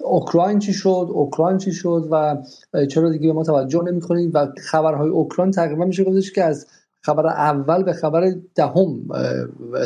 اوکراین 0.00 0.58
چی 0.58 0.72
شد؟ 0.72 1.08
اوکراین 1.10 1.58
چی 1.58 1.72
شد؟ 1.72 2.08
و 2.10 2.36
چرا 2.90 3.10
دیگه 3.10 3.26
به 3.26 3.32
ما 3.32 3.44
توجه 3.44 3.82
نمی‌کنید 3.82 4.30
و 4.34 4.46
خبرهای 4.62 5.08
اوکراین 5.08 5.50
تقریبا 5.50 5.84
میشه 5.84 6.04
گفتش 6.04 6.32
که 6.32 6.44
از 6.44 6.66
خبر 7.02 7.26
اول 7.26 7.82
به 7.82 7.92
خبر 7.92 8.34
دهم 8.54 9.08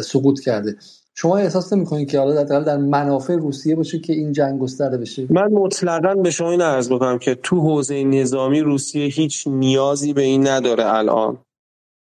سقوط 0.02 0.40
کرده. 0.40 0.76
شما 1.14 1.36
احساس 1.36 1.72
نمی‌کنید 1.72 2.10
که 2.10 2.18
حالا 2.18 2.42
در 2.42 2.60
در 2.60 2.76
منافع 2.76 3.34
روسیه 3.34 3.76
باشه 3.76 3.98
که 3.98 4.12
این 4.12 4.32
جنگ 4.32 4.60
گسترده 4.60 4.98
بشه؟ 4.98 5.26
من 5.30 5.52
مطلقا 5.52 6.14
به 6.14 6.30
شما 6.30 6.50
این 6.50 6.62
عرض 6.62 6.92
بکنم 6.92 7.18
که 7.18 7.34
تو 7.34 7.60
حوزه 7.60 8.05
نظامی 8.05 8.60
روسیه 8.60 9.06
هیچ 9.06 9.47
نیازی 9.47 10.12
به 10.12 10.22
این 10.22 10.48
نداره 10.48 10.94
الان. 10.94 11.39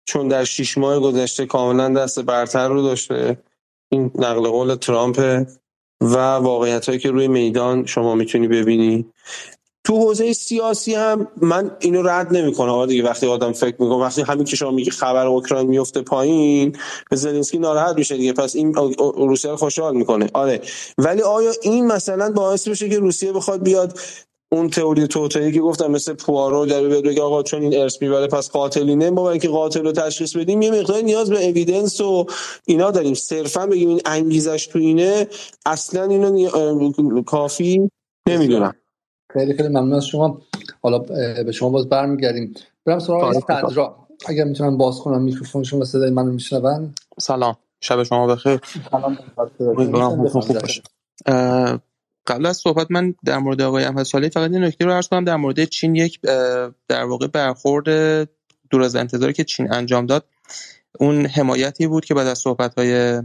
چون 0.05 0.29
در 0.29 0.45
شیش 0.45 0.79
ماه 0.79 1.01
گذشته 1.01 1.47
کاملا 1.47 1.89
دست 1.89 2.21
برتر 2.21 2.69
رو 2.69 2.83
داشته. 2.83 3.39
این 3.93 4.11
نقل 4.15 4.49
قول 4.49 4.75
ترامپ 4.75 5.47
و 6.01 6.17
واقعیت 6.17 6.87
هایی 6.87 6.99
که 6.99 7.11
روی 7.11 7.29
میدان 7.29 7.87
شما 7.87 8.15
می‌تونی 8.15 8.49
ببینی. 8.49 9.07
تو 9.85 9.99
حوزه 9.99 10.33
سیاسی 10.33 10.95
هم 10.95 11.29
من 11.37 11.77
اینو 11.81 12.03
رد 12.03 12.37
نمی‌کنم. 12.37 12.69
آقا 12.69 12.87
دیگه 12.87 13.05
وقتی 13.05 13.27
آدم 13.27 13.53
فکر 13.53 13.77
می‌کنه 13.79 14.05
وقتی 14.05 14.23
همین 14.23 14.45
که 14.45 14.57
شما 14.57 14.71
میگی 14.71 14.91
خبر 14.91 15.27
اوکراین 15.27 15.67
میفته 15.67 16.03
پایین 16.03 16.77
به 17.11 17.17
زلنسکی 17.17 17.59
ناراحت 17.59 17.97
میشه 17.97 18.17
دیگه. 18.17 18.33
پس 18.33 18.57
این 18.57 18.75
روسیه 19.17 19.51
رو 19.51 19.57
خوشحال 19.57 19.97
می‌کنه. 19.97 20.31
آره. 20.33 20.61
ولی 20.99 21.23
آیا 21.23 21.53
این 21.63 21.87
مثلا 21.87 22.33
باعث 22.33 22.69
بشه 22.69 22.89
که 22.89 22.99
روسیه 22.99 23.33
بخواد 23.33 23.63
بیاد 23.63 23.99
اون 24.53 24.71
تئوری 24.71 25.07
توتایی 25.07 25.53
که 25.53 25.61
گفتم 25.61 25.91
مثل 25.91 26.13
پوارو 26.13 26.67
در 26.67 26.89
بیاد 26.89 27.05
بگه 27.05 27.23
آقا 27.23 27.43
چون 27.43 27.63
این 27.63 27.81
ارث 27.81 28.03
می‌بره 28.03 28.27
پس 28.27 28.51
قاتلینه 28.51 29.11
ما 29.11 29.31
اینکه 29.31 29.49
قاتل 29.49 29.85
رو 29.85 29.93
تشخیص 29.93 30.37
بدیم 30.37 30.63
یه 30.63 30.71
مقدار 30.71 31.03
نیاز 31.03 31.31
به 31.31 31.47
اویدنس 31.47 32.01
و 32.01 32.27
اینا 32.65 32.91
داریم. 32.91 33.15
صرفا 33.15 33.67
بگیم 33.67 33.89
این 33.89 34.01
انگیزش 34.07 34.67
تو 34.67 34.79
اینه 34.79 35.27
اصلا 35.67 36.05
اینو 36.05 37.23
کافی 37.23 37.91
نمی‌دونم. 38.29 38.75
خیلی 39.33 39.55
خیلی 39.55 39.69
ممنون 39.69 39.93
از 39.93 40.07
شما. 40.07 40.43
حالا 40.83 40.99
به 41.45 41.53
شما 41.53 41.69
باز 41.69 41.89
برمیگردیم. 41.89 42.55
برم 42.87 42.99
سراغ 42.99 43.41
صدرا 43.41 43.97
اگر 44.27 44.45
می‌تونم 44.45 44.77
باز 44.77 44.99
کنم 44.99 45.23
میکروفون 45.23 45.63
شما 45.63 45.85
صدای 45.85 46.11
منو 46.11 46.33
میشنون. 46.33 46.95
سلام. 47.21 47.57
شب 47.81 48.03
شما 48.03 48.27
بخیر. 48.27 48.61
سلام. 48.91 50.29
خوب 50.29 50.59
باشه. 50.61 50.83
قبل 52.31 52.47
از 52.47 52.57
صحبت 52.57 52.87
من 52.91 53.15
در 53.25 53.39
مورد 53.39 53.61
آقای 53.61 53.85
احمد 53.85 54.03
صالحی 54.03 54.31
فقط 54.31 54.51
این 54.51 54.65
نکته 54.65 54.85
رو 54.85 54.93
عرض 54.93 55.09
کنم. 55.09 55.25
در 55.25 55.37
مورد 55.37 55.65
چین 55.65 55.95
یک 55.95 56.21
در 56.89 57.05
واقع 57.05 57.27
برخورد 57.27 57.89
دور 58.71 58.83
از 58.83 58.97
انتظاری 58.97 59.33
که 59.33 59.45
چین 59.45 59.73
انجام 59.73 60.07
داد. 60.07 60.27
اون 61.01 61.27
حمایتی 61.27 61.87
بود 61.87 62.05
که 62.05 62.15
بعد 62.15 62.27
از 62.27 62.39
صحبت 62.39 62.75
های 62.75 63.23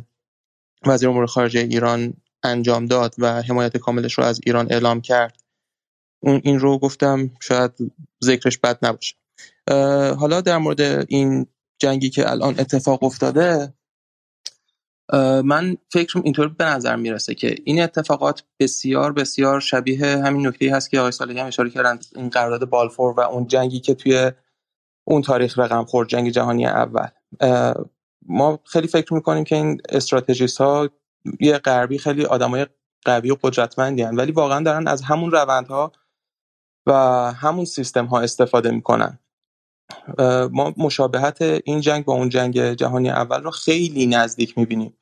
وزیر 0.86 1.10
امور 1.10 1.26
خارجه 1.26 1.60
ایران 1.60 2.14
انجام 2.44 2.86
داد 2.86 3.16
و 3.18 3.42
حمایت 3.42 3.78
کاملش 3.78 4.14
رو 4.14 4.24
از 4.24 4.40
ایران 4.46 4.68
اعلام 4.72 5.02
کرد. 5.02 5.38
اون 6.20 6.42
این 6.44 6.60
رو 6.60 6.80
گفتم 6.80 7.32
شاید 7.42 7.72
ذکرش 8.24 8.58
بد 8.58 8.80
نباشه. 8.82 9.16
حالا 10.20 10.42
در 10.42 10.58
مورد 10.58 10.82
این 11.08 11.48
جنگی 11.80 12.10
که 12.10 12.30
الان 12.32 12.60
اتفاق 12.60 13.04
افتاده 13.04 13.74
من 15.44 15.78
فکرم 15.92 16.22
اینطور 16.24 16.48
به 16.48 16.66
نظر 16.66 16.96
می‌رسه 16.96 17.36
که 17.36 17.56
این 17.64 17.82
اتفاقات 17.82 18.44
بسیار 18.60 19.14
بسیار 19.14 19.60
شبیه 19.60 20.18
همین 20.18 20.48
نکته 20.48 20.76
هست 20.76 20.90
که 20.90 21.00
آقای 21.00 21.12
صالحی 21.12 21.40
هم 21.40 21.48
اشاره 21.48 21.70
کردن 21.70 22.00
این 22.16 22.30
قرارداد 22.30 22.70
بالفور 22.70 23.14
و 23.14 23.20
اون 23.20 23.48
جنگی 23.48 23.80
که 23.80 23.94
توی 23.94 24.32
اون 25.08 25.22
تاریخ 25.22 25.60
رقم 25.60 25.86
خورد 25.86 26.10
جنگ 26.10 26.30
جهانی 26.30 26.66
اول 26.66 27.08
ما 28.28 28.60
خیلی 28.66 28.88
فکر 28.88 29.14
می‌کنیم 29.14 29.44
که 29.44 29.56
این 29.56 29.82
استراتژیست 29.90 30.58
ها 30.58 30.90
یه 31.40 31.58
غربی 31.58 31.98
خیلی 31.98 32.26
آدمای 32.26 32.68
قوی 33.06 33.32
و 33.32 33.38
قدرتمندی 33.44 34.02
هن. 34.02 34.16
ولی 34.16 34.32
واقعا 34.32 34.64
دارن 34.64 34.88
از 34.88 35.02
همون 35.02 35.32
روندها 35.32 35.92
و 36.86 36.94
همون 37.34 37.66
سیستم 37.66 38.06
ها 38.06 38.22
استفاده 38.22 38.72
می‌کنن 38.72 39.20
ما 40.52 40.74
مشابهت 40.78 41.42
این 41.42 41.82
جنگ 41.82 42.06
با 42.06 42.14
اون 42.14 42.30
جنگ 42.30 42.74
جهانی 42.74 43.10
اول 43.10 43.44
رو 43.44 43.52
خیلی 43.52 44.08
نزدیک 44.08 44.58
می‌بینیم. 44.58 44.98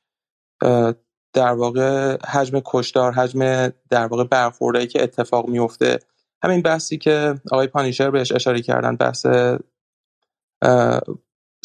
در 1.34 1.53
واقع 1.53 2.18
حجم 2.28 2.62
کشدار 2.66 3.12
حجم 3.12 3.70
در 3.90 4.08
واقع 4.08 4.24
برخوردهایی 4.24 4.88
که 4.88 5.03
اتفاق 5.03 5.50
میفته 5.50 6.00
همین 6.44 6.62
بحثی 6.62 6.98
که 6.98 7.42
آقای 7.52 7.68
پانیشر 7.68 8.12
بهش 8.12 8.32
اشاره 8.32 8.62
کردن 8.62 8.95
بحث 8.95 9.26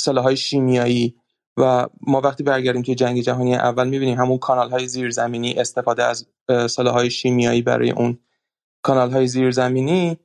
های 0.07 0.37
شیمیایی. 0.37 1.15
و 1.61 1.87
ما 2.01 2.21
وقتی 2.21 2.43
برگردیم 2.43 2.83
توی 2.83 2.95
جنگ 2.95 3.21
جهانی 3.21 3.55
اول 3.55 3.89
می‌بینیم 3.89 4.19
همون 4.19 4.39
کانال 4.39 4.71
های 4.71 4.89
زیرزمینی 4.89 5.55
استفاده 5.55 6.05
از 6.05 6.27
های 6.79 7.11
شیمیایی 7.11 7.63
برای 7.63 7.91
اون 7.91 8.19
کانال 8.83 9.11
های 9.11 9.27
زیرزمینی 9.27 10.19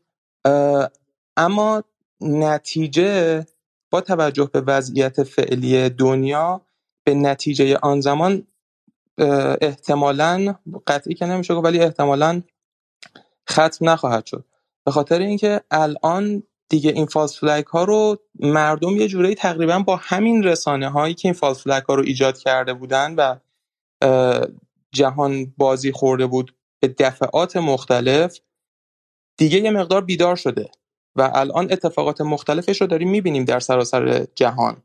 اما 1.37 1.83
نتیجه 2.23 3.45
با 3.91 4.01
توجه 4.01 4.49
به 4.53 4.61
وضعیت 4.61 5.23
فعلی 5.23 5.89
دنیا 5.89 6.61
به 7.03 7.13
نتیجه 7.13 7.77
آن 7.77 8.01
زمان 8.01 8.47
احتمالا 9.61 10.55
قطعی 10.87 11.13
که 11.13 11.25
نمیشه 11.25 11.53
ولی 11.53 11.79
احتمالا 11.79 12.41
ختم 13.49 13.89
نخواهد 13.89 14.25
شد. 14.25 14.45
به 14.85 14.91
خاطر 14.91 15.19
اینکه 15.19 15.61
الان 15.71 16.43
دیگه 16.69 16.91
این 16.91 17.05
فالس 17.05 17.39
فلگ 17.39 17.65
ها 17.65 17.83
رو 17.83 18.17
مردم 18.39 18.97
یه 18.97 19.07
جورایی 19.07 19.35
تقریبا 19.35 19.79
با 19.79 19.95
همین 19.95 20.43
رسانه 20.43 20.89
هایی 20.89 21.13
که 21.13 21.27
این 21.27 21.33
فالس 21.33 21.67
ها 21.67 21.95
رو 21.95 22.03
ایجاد 22.03 22.37
کرده 22.37 22.73
بودن 22.73 23.15
و 23.15 23.35
جهان 24.91 25.53
بازی 25.57 25.91
خورده 25.91 26.27
بود 26.27 26.55
به 26.79 26.87
دفعات 26.87 27.57
مختلف 27.57 28.39
دیگه 29.37 29.59
یه 29.59 29.71
مقدار 29.71 30.01
بیدار 30.01 30.35
شده. 30.35 30.71
و 31.15 31.31
الان 31.33 31.71
اتفاقات 31.71 32.21
مختلفش 32.21 32.81
رو 32.81 32.87
داریم 32.87 33.09
می‌بینیم 33.09 33.45
در 33.45 33.59
سراسر 33.59 34.27
جهان 34.35 34.83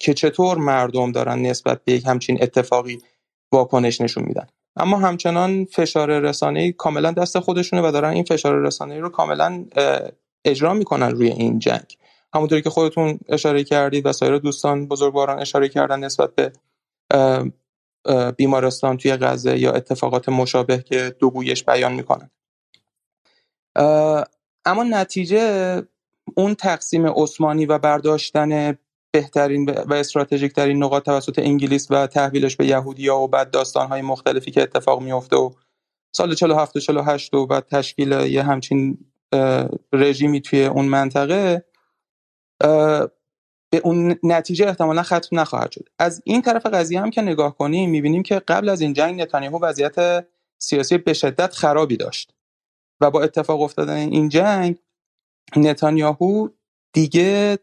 که 0.00 0.14
چطور 0.14 0.58
مردم 0.58 1.12
دارن 1.12 1.38
نسبت 1.38 1.84
به 1.84 1.92
یک 1.92 2.06
همچین 2.06 2.42
اتفاقی 2.42 2.98
واکنش 3.52 4.00
نشون 4.00 4.24
میدن. 4.24 4.46
اما 4.76 4.98
همچنان 4.98 5.64
فشار 5.64 6.18
رسانه‌ای 6.18 6.72
کاملا 6.72 7.10
دست 7.10 7.38
خودشونه 7.38 7.88
و 7.88 7.92
دارن 7.92 8.10
این 8.10 8.24
فشار 8.24 8.60
رسانه‌ای 8.60 9.00
رو 9.00 9.08
کاملا 9.08 9.64
اجرا 10.44 10.74
می‌کنن 10.74 11.10
روی 11.10 11.28
این 11.28 11.58
جنگ. 11.58 11.96
همونطوری 12.34 12.62
که 12.62 12.70
خودتون 12.70 13.18
اشاره 13.28 13.64
کردید 13.64 14.06
و 14.06 14.12
سایر 14.12 14.38
دوستان 14.38 14.88
بزرگواران 14.88 15.38
اشاره 15.38 15.68
کردن 15.68 15.98
نسبت 16.00 16.30
به 16.34 16.52
بیمارستان 18.36 18.96
توی 18.96 19.16
غزه 19.16 19.58
یا 19.58 19.72
اتفاقات 19.72 20.28
مشابه 20.28 20.78
که 20.78 21.16
دو 21.18 21.30
بیان 21.66 21.92
می‌کنن. 21.92 22.30
اما 24.64 24.82
نتیجه 24.82 25.82
اون 26.36 26.54
تقسیم 26.54 27.06
عثمانی 27.06 27.66
و 27.66 27.78
برداشتن 27.78 28.78
بهترین 29.12 29.70
و 29.70 29.94
استراتژیک 29.94 30.52
ترین 30.52 30.82
نقاط 30.82 31.04
توسط 31.04 31.38
انگلیس 31.38 31.90
و 31.90 32.06
تحویلش 32.06 32.56
به 32.56 32.66
یهودیا 32.66 33.18
و 33.18 33.28
بعد 33.28 33.50
داستانهای 33.50 34.02
مختلفی 34.02 34.50
که 34.50 34.62
اتفاق 34.62 35.02
میفته 35.02 35.36
و 35.36 35.50
سال 36.16 36.34
47 36.34 36.76
و 36.76 36.80
48 36.80 37.34
و 37.34 37.46
بعد 37.46 37.66
تشکیل 37.66 38.12
یه 38.12 38.42
همچین 38.42 38.98
رژیمی 39.92 40.40
توی 40.40 40.64
اون 40.64 40.84
منطقه 40.84 41.64
به 43.72 43.80
اون 43.84 44.18
نتیجه 44.22 44.66
احتمالا 44.66 45.02
ختم 45.02 45.40
نخواهد 45.40 45.72
شد. 45.72 45.88
از 45.98 46.22
این 46.24 46.42
طرف 46.42 46.66
قضیه 46.66 47.00
هم 47.00 47.10
که 47.10 47.22
نگاه 47.22 47.56
کنیم 47.56 47.90
می‌بینیم 47.90 48.22
که 48.22 48.38
قبل 48.38 48.68
از 48.68 48.80
این 48.80 48.92
جنگ 48.92 49.20
نتانیاهو 49.20 49.64
وضعیت 49.64 50.26
سیاسی 50.58 50.98
به 50.98 51.12
شدت 51.12 51.54
خرابی 51.54 51.96
داشت. 51.96 52.34
و 53.02 53.10
با 53.10 53.22
اتفاق 53.22 53.60
افتادن 53.60 53.96
این 53.96 54.28
جنگ 54.28 54.76
نتانیاهو 55.56 56.48
دیگه 56.92 57.58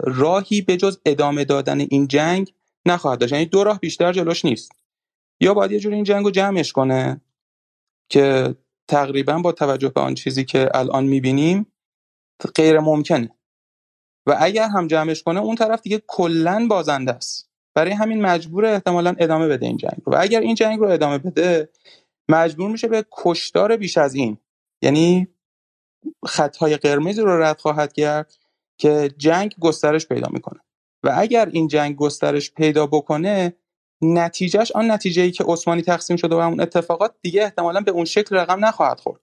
راهی 0.00 0.60
به 0.62 0.76
جز 0.76 0.98
ادامه 1.06 1.44
دادن 1.44 1.80
این 1.80 2.08
جنگ 2.08 2.52
نخواهد 2.86 3.18
داشت. 3.18 3.32
یعنی 3.32 3.46
دو 3.46 3.64
راه 3.64 3.78
بیشتر 3.78 4.12
جلوش 4.12 4.44
نیست. 4.44 4.72
یا 5.40 5.54
باید 5.54 5.72
یه 5.72 5.80
جور 5.80 5.92
این 5.92 6.04
جنگ 6.04 6.24
رو 6.24 6.30
جمعش 6.30 6.72
کنه 6.72 7.20
که 8.08 8.54
تقریبا 8.88 9.38
با 9.38 9.52
توجه 9.52 9.88
به 9.88 10.00
آن 10.00 10.14
چیزی 10.14 10.44
که 10.44 10.68
الان 10.74 11.04
می‌بینیم 11.04 11.72
غیر 12.54 12.80
ممکنه 12.80 13.30
و 14.26 14.36
اگر 14.40 14.68
هم 14.68 14.86
جمعش 14.86 15.22
کنه 15.22 15.40
اون 15.40 15.56
طرف 15.56 15.82
دیگه 15.82 16.02
کلا 16.06 16.66
بازنده 16.70 17.12
است. 17.12 17.50
برای 17.74 17.92
همین 17.92 18.20
مجبور 18.20 18.64
احتمالا 18.66 19.14
ادامه 19.18 19.48
بده 19.48 19.66
این 19.66 19.76
جنگ 19.76 20.02
رو. 20.04 20.12
و 20.12 20.16
اگر 20.20 20.40
این 20.40 20.54
جنگ 20.54 20.78
رو 20.78 20.88
ادامه 20.88 21.18
بده 21.18 21.68
مجبور 22.28 22.70
میشه 22.70 22.88
به 22.88 23.04
کشتار 23.12 23.76
بیش 23.76 23.98
از 23.98 24.14
این. 24.14 24.38
یعنی 24.82 25.28
خطهای 26.26 26.76
قرمزی 26.76 27.20
رو 27.20 27.42
رد 27.42 27.58
خواهد 27.58 27.92
کرد 27.92 28.34
که 28.78 29.10
جنگ 29.18 29.54
گسترش 29.60 30.06
پیدا 30.06 30.28
می‌کنه. 30.32 30.60
و 31.02 31.14
اگر 31.16 31.46
این 31.46 31.68
جنگ 31.68 31.96
گسترش 31.96 32.52
پیدا 32.52 32.86
بکنه 32.86 33.56
نتیجهش 34.02 34.72
آن 34.72 34.90
نتیجه 34.90 35.22
ای 35.22 35.30
که 35.30 35.44
عثمانی 35.48 35.82
تقسیم 35.82 36.16
شده 36.16 36.34
و 36.34 36.38
اون 36.38 36.60
اتفاقات 36.60 37.14
دیگه 37.22 37.42
احتمالا 37.42 37.80
به 37.80 37.90
اون 37.90 38.04
شکل 38.04 38.36
رقم 38.36 38.64
نخواهد 38.64 39.00
خورد. 39.00 39.20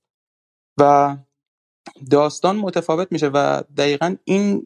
و 0.79 1.17
داستان 2.11 2.55
متفاوت 2.55 3.11
میشه 3.11 3.27
و 3.27 3.61
دقیقا 3.77 4.15
این 4.23 4.63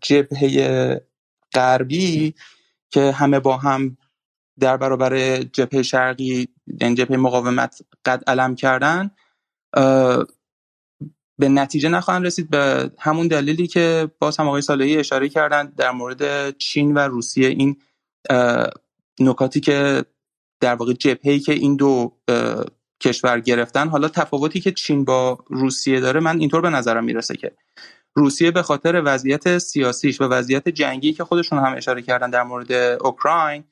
جبهه 0.00 1.00
غربی 1.54 2.34
که 2.90 3.12
همه 3.12 3.40
با 3.40 3.56
هم 3.56 3.96
در 4.60 4.76
برابر 4.76 5.38
جبهه 5.42 5.82
شرقی 5.82 6.48
یعنی 6.80 6.94
جبهه 6.94 7.16
مقاومت 7.16 7.82
قد 8.04 8.22
علم 8.26 8.54
کردن 8.54 9.10
به 11.38 11.48
نتیجه 11.48 11.88
نخواهند 11.88 12.26
رسید. 12.26 12.50
به 12.50 12.90
همون 12.98 13.28
دلیلی 13.28 13.66
که 13.66 14.10
باز 14.18 14.36
هم 14.36 14.48
آقای 14.48 14.62
صالحی 14.62 14.96
اشاره 14.96 15.28
کردن 15.28 15.72
در 15.76 15.90
مورد 15.90 16.56
چین 16.58 16.94
و 16.94 16.98
روسیه 16.98 17.48
این 17.48 17.76
نکاتی 19.20 19.60
که 19.60 20.04
در 20.60 20.74
واقع 20.74 20.92
جبهه‌ای 20.92 21.40
که 21.40 21.52
این 21.52 21.76
دو 21.76 22.16
کشور 23.00 23.40
گرفتن. 23.40 23.88
حالا 23.88 24.08
تفاوتی 24.08 24.60
که 24.60 24.72
چین 24.72 25.04
با 25.04 25.38
روسیه 25.46 26.00
داره 26.00 26.20
من 26.20 26.40
اینطور 26.40 26.60
به 26.60 26.70
نظرم 26.70 27.04
می‌رسه 27.04 27.36
که 27.36 27.52
روسیه 28.16 28.50
به 28.50 28.62
خاطر 28.62 29.02
وضعیت 29.04 29.58
سیاسیش 29.58 30.20
و 30.20 30.24
وضعیت 30.24 30.68
جنگی 30.68 31.12
که 31.12 31.24
خودشون 31.24 31.58
هم 31.58 31.74
اشاره 31.76 32.02
کردن 32.02 32.30
در 32.30 32.42
مورد 32.42 32.72
اوکراین 32.72 33.64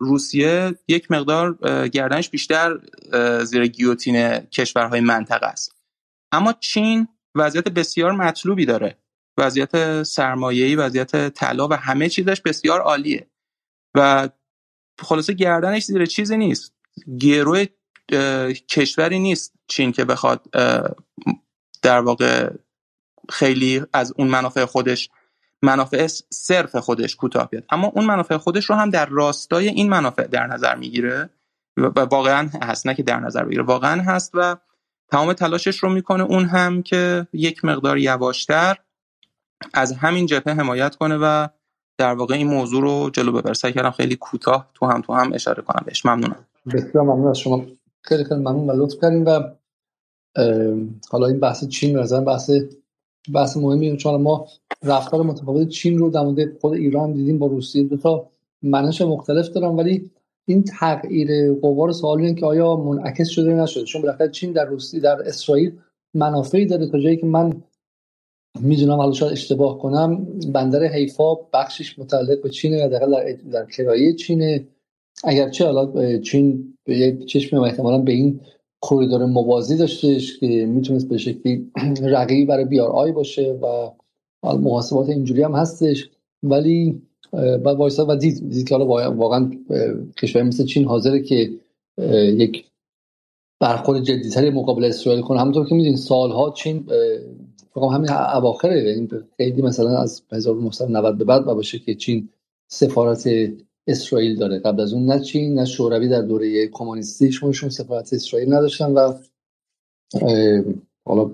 روسیه 0.00 0.74
یک 0.88 1.10
مقدار 1.10 1.58
گردنش 1.88 2.30
بیشتر 2.30 2.78
زیر 3.44 3.66
گیوتین 3.66 4.38
کشورهای 4.38 5.00
منطقه 5.00 5.46
است. 5.46 5.74
اما 6.32 6.52
چین 6.52 7.08
وضعیت 7.34 7.68
بسیار 7.68 8.12
مطلوبی 8.12 8.66
داره. 8.66 8.98
وضعیت 9.38 10.02
سرمایه‌ای 10.02 10.76
وضعیت 10.76 11.28
طلا 11.28 11.68
و 11.68 11.72
همه 11.72 12.08
چیزش 12.08 12.40
بسیار 12.40 12.80
عالیه. 12.80 13.26
و 13.94 14.28
خلاصه 15.00 15.32
گردنش 15.32 15.84
زیر 15.84 16.06
چیزی 16.06 16.36
نیست. 16.36 16.74
گروه 17.20 17.64
کشوری 18.68 19.18
نیست 19.18 19.52
چین 19.66 19.92
که 19.92 20.04
بخواد 20.04 20.50
در 21.82 22.00
واقع 22.00 22.50
خیلی 23.28 23.82
از 23.92 24.12
اون 24.16 24.28
منافع 24.28 24.64
خودش 24.64 25.10
منافع 25.62 26.06
صرف 26.30 26.76
خودش 26.76 27.16
کوتاه 27.16 27.48
بیاد. 27.50 27.64
اما 27.70 27.92
اون 27.94 28.04
منافع 28.04 28.36
خودش 28.36 28.64
رو 28.64 28.76
هم 28.76 28.90
در 28.90 29.06
راستای 29.06 29.68
این 29.68 29.88
منافع 29.88 30.26
در 30.26 30.46
نظر 30.46 30.74
می‌گیره 30.74 31.30
و 31.76 32.00
واقعا 32.00 32.48
هست. 32.62 32.86
نه 32.86 32.94
که 32.94 33.02
در 33.02 33.20
نظر 33.20 33.44
بگیره. 33.44 33.62
واقعا 33.62 34.02
هست 34.02 34.30
و 34.34 34.56
تمام 35.10 35.32
تلاشش 35.32 35.76
رو 35.76 35.88
می‌کنه 35.88 36.24
اون 36.24 36.44
هم 36.44 36.82
که 36.82 37.26
یک 37.32 37.64
مقدار 37.64 37.98
یواشتر 37.98 38.76
از 39.74 39.92
همین 39.92 40.26
جبهه 40.26 40.54
حمایت 40.54 40.96
کنه 40.96 41.18
و 41.22 41.48
در 41.98 42.14
واقع 42.14 42.34
این 42.34 42.46
موضوع 42.46 42.82
رو 42.82 43.10
جلو 43.10 43.32
ببره. 43.32 43.54
سعی 43.54 43.72
کردم 43.72 43.90
خیلی 43.90 44.16
کوتاه 44.16 44.70
تو 44.74 44.86
هم 44.86 45.00
تو 45.00 45.12
هم 45.12 45.32
اشاره 45.32 45.62
کنم 45.62 45.82
بهش. 45.86 46.06
ممنونم. 46.06 46.46
بسیار 46.74 47.04
ممنون 47.04 47.28
از 47.28 47.38
شما. 47.38 47.66
خیلی 48.02 48.24
خیلی 48.24 48.40
ممنون 48.40 48.70
و 48.70 48.84
لطف 48.84 48.96
کردیم 49.02 49.24
و 49.26 49.40
حالا 51.10 51.26
این 51.26 51.40
بحث 51.40 51.64
چین 51.64 51.98
نظر 51.98 52.20
بحث 52.20 52.50
بحث 53.32 53.56
مهمی 53.56 53.96
چون 53.96 54.22
ما 54.22 54.46
رفتار 54.82 55.22
متفاوت 55.22 55.68
چین 55.68 55.98
رو 55.98 56.10
در 56.10 56.20
مورد 56.20 56.58
خود 56.60 56.72
ایران 56.72 57.12
دیدیم 57.12 57.38
با 57.38 57.46
روسیه 57.46 57.84
دو 57.84 57.96
تا 57.96 58.30
منش 58.62 59.02
مختلف 59.02 59.48
دارن 59.48 59.76
ولی 59.76 60.10
این 60.44 60.64
تغییر 60.64 61.54
قوا 61.54 61.86
رو 61.86 61.92
سوال 61.92 62.34
که 62.34 62.46
آیا 62.46 62.76
منعکس 62.76 63.28
شده 63.28 63.54
نشده؟ 63.54 63.84
چون 63.84 64.02
بالاخره 64.02 64.28
چین 64.28 64.52
در 64.52 64.64
روسیه 64.64 65.00
در 65.00 65.22
اسرائیل 65.22 65.72
منافعی 66.14 66.66
داره 66.66 66.86
تا 66.86 66.98
جایی 66.98 67.16
که 67.16 67.26
من 67.26 67.62
می‌دونم 68.60 68.96
حالا 68.96 69.12
شاید 69.12 69.32
اشتباه 69.32 69.78
کنم 69.78 70.24
بندر 70.52 70.84
حیفا 70.84 71.34
بخشش 71.34 71.98
متعلق 71.98 72.42
به 72.42 72.50
چینه 72.50 72.88
در 72.88 72.98
در, 72.98 73.32
در 73.52 73.66
کرایه 73.66 74.14
چینه. 74.14 74.66
اگرچه 75.24 75.64
حالا 75.64 76.18
چین 76.18 76.74
به 76.84 76.98
یک 76.98 77.26
چشم 77.26 77.56
احتمالا 77.56 77.98
به 77.98 78.12
این 78.12 78.40
کوریدور 78.80 79.26
موازی 79.26 79.76
داشتش 79.76 80.38
که 80.38 80.46
می‌تونست 80.46 81.08
به 81.08 81.18
شکلی 81.18 81.70
رقیبی 82.02 82.44
برای 82.44 82.64
بیار 82.64 82.90
آی 82.90 83.12
باشه 83.12 83.58
و 83.62 83.90
محاسبات 84.42 85.08
اینجوری 85.08 85.42
هم 85.42 85.54
هستش. 85.54 86.10
ولی 86.42 87.02
بعد 87.32 87.66
وایسا 87.66 88.06
و 88.08 88.16
دید, 88.16 88.50
دید 88.50 88.68
که 88.68 88.74
حالا 88.74 89.12
واقعا 89.14 89.50
کشور 90.18 90.42
مثل 90.42 90.64
چین 90.64 90.84
حاضره 90.84 91.22
که 91.22 91.50
یک 92.12 92.64
برخورد 93.60 94.02
جدیتری 94.02 94.50
مقابل 94.50 94.84
اسرائیل 94.84 95.22
کنه. 95.22 95.40
همونطور 95.40 95.68
که 95.68 95.74
می‌دونید 95.74 95.98
سالها 95.98 96.50
چین 96.50 96.84
فقط 97.74 97.90
همین 97.90 98.10
اواخر 98.10 98.68
این 98.68 99.10
خیلی 99.36 99.62
مثلا 99.62 99.98
از 99.98 100.22
1990 100.32 101.18
به 101.18 101.24
بعد 101.24 101.44
باشه 101.44 101.78
که 101.78 101.94
چین 101.94 102.28
سفارت 102.68 103.28
اسرائیل 103.88 104.36
داره. 104.36 104.58
قبل 104.58 104.80
از 104.80 104.92
اون 104.92 105.06
نه 105.06 105.20
چین 105.20 105.54
نه 105.54 105.64
شوروی 105.64 106.08
در 106.08 106.22
دوره 106.22 106.66
کمونیستی 106.66 107.32
شون 107.32 107.52
سفارت 107.52 108.12
اسرائیل 108.12 108.54
نداشتن 108.54 108.92
و 108.92 109.12
حالا 111.04 111.30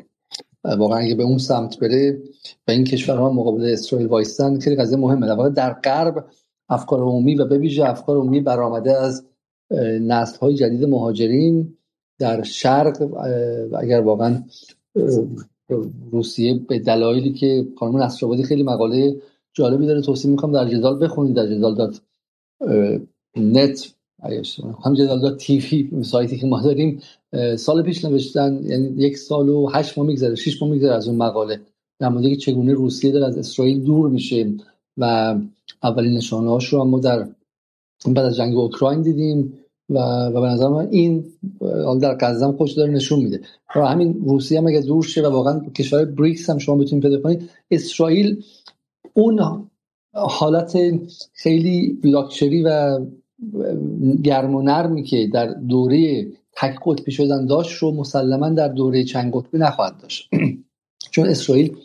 واقعا 0.65 0.99
اگه 0.99 1.15
به 1.15 1.23
اون 1.23 1.39
سمت 1.39 1.79
بره 1.79 2.23
و 2.69 2.71
این 2.71 2.85
کشورها 2.85 3.33
مقابل 3.33 3.65
اسرائیل 3.65 4.09
وایستن 4.09 4.59
خیلی 4.59 4.77
قضیه 4.77 4.99
مهمه. 4.99 5.27
در 5.27 5.49
در 5.49 5.73
غرب 5.73 6.25
افکار 6.69 7.01
عمومی 7.01 7.35
و 7.35 7.45
به 7.45 7.59
ویژه 7.59 7.85
افکار 7.85 8.17
عمومی 8.17 8.41
برآمده 8.41 9.01
از 9.01 9.25
نسل 10.01 10.39
های 10.39 10.55
جدید 10.55 10.85
مهاجرین 10.85 11.77
در 12.19 12.43
شرق 12.43 13.09
اگر 13.79 14.01
واقعا 14.01 14.43
روسیه 16.13 16.55
به 16.55 16.79
دلایلی 16.79 17.33
که 17.33 17.67
خانم 17.79 17.97
نصرآبادی 17.97 18.43
خیلی 18.43 18.63
مقاله 18.63 19.17
جالبی 19.53 19.87
داره 19.87 20.03
توصیه 20.03 20.31
می‌کنم 20.31 20.53
در 20.53 20.69
جدال 20.69 21.05
بخونید 21.05 21.37
در 21.37 21.47
جدال 21.47 21.75
dot 21.75 22.01
net 23.37 23.95
هم 24.85 24.95
dot 24.95 25.37
TV 25.37 26.03
سایتی 26.03 26.39
که 26.39 26.47
ما 26.47 26.63
داریم 26.63 27.01
سال 27.57 27.83
پیش 27.83 28.05
نوشتن 28.05 28.61
یعنی 28.65 28.95
یک 28.97 29.19
سال 29.19 29.49
و 29.49 29.69
هشت 29.75 29.99
ماه 29.99 30.07
میگذره 30.07 30.35
شش 30.35 30.63
ماه 30.63 30.71
میگذره 30.71 30.95
از 30.95 31.09
اون 31.09 31.17
مقاله. 31.17 31.61
در 31.99 32.09
مورد 32.09 32.25
که 32.25 32.37
چگونه 32.37 32.73
روسیه 32.73 33.13
داره 33.13 33.27
از 33.27 33.39
اسرائیل 33.39 33.85
دور 33.85 34.09
میشه 34.09 34.53
و 34.97 35.35
اولین 35.83 36.17
نشانه 36.17 36.51
هاش 36.51 36.73
رو 36.73 36.85
ما 36.85 36.99
در 36.99 37.29
بعد 38.07 38.19
از 38.19 38.37
جنگ 38.37 38.57
اوکراین 38.57 39.03
دیدیم 39.03 39.59
و, 39.91 39.99
و 40.27 40.41
به 40.41 40.47
نظر 40.47 40.69
من 40.69 40.89
این 40.91 41.25
در 42.01 42.15
قزم 42.15 42.53
خوش 42.53 42.73
داره 42.73 42.93
نشون 42.93 43.19
میده. 43.21 43.41
و 43.77 43.87
همین 43.87 44.23
روسیه 44.25 44.59
هم 44.59 44.67
اگه 44.67 44.81
دور 44.81 45.05
شه 45.05 45.23
و 45.23 45.31
واقعا 45.31 45.61
کشور 45.61 46.05
بریکس 46.05 46.51
هم 46.51 46.59
شما 46.59 46.77
بتونید 46.77 47.05
پیدا 47.05 47.21
کنید 47.21 47.51
اسرائیل 47.71 48.45
اون 49.15 49.41
حالت 50.15 50.79
خیلی 51.33 51.99
لاکچری 52.05 52.63
و 52.63 53.01
گرم 54.23 54.55
و 54.55 54.63
نرمی 54.63 55.03
که 55.03 55.27
در 55.33 55.47
دوره 55.47 56.27
تک 56.57 56.77
قطبی 56.87 57.13
شدن 57.13 57.47
داشت 57.47 57.79
رو 57.79 57.91
مسلما 57.91 58.51
در 58.51 58.69
دوره 58.69 59.05
چند 59.05 59.33
قطبی 59.35 59.59
نخواهد 59.59 59.99
داشت. 59.99 60.31
چون 61.13 61.29
اسرائیل 61.29 61.77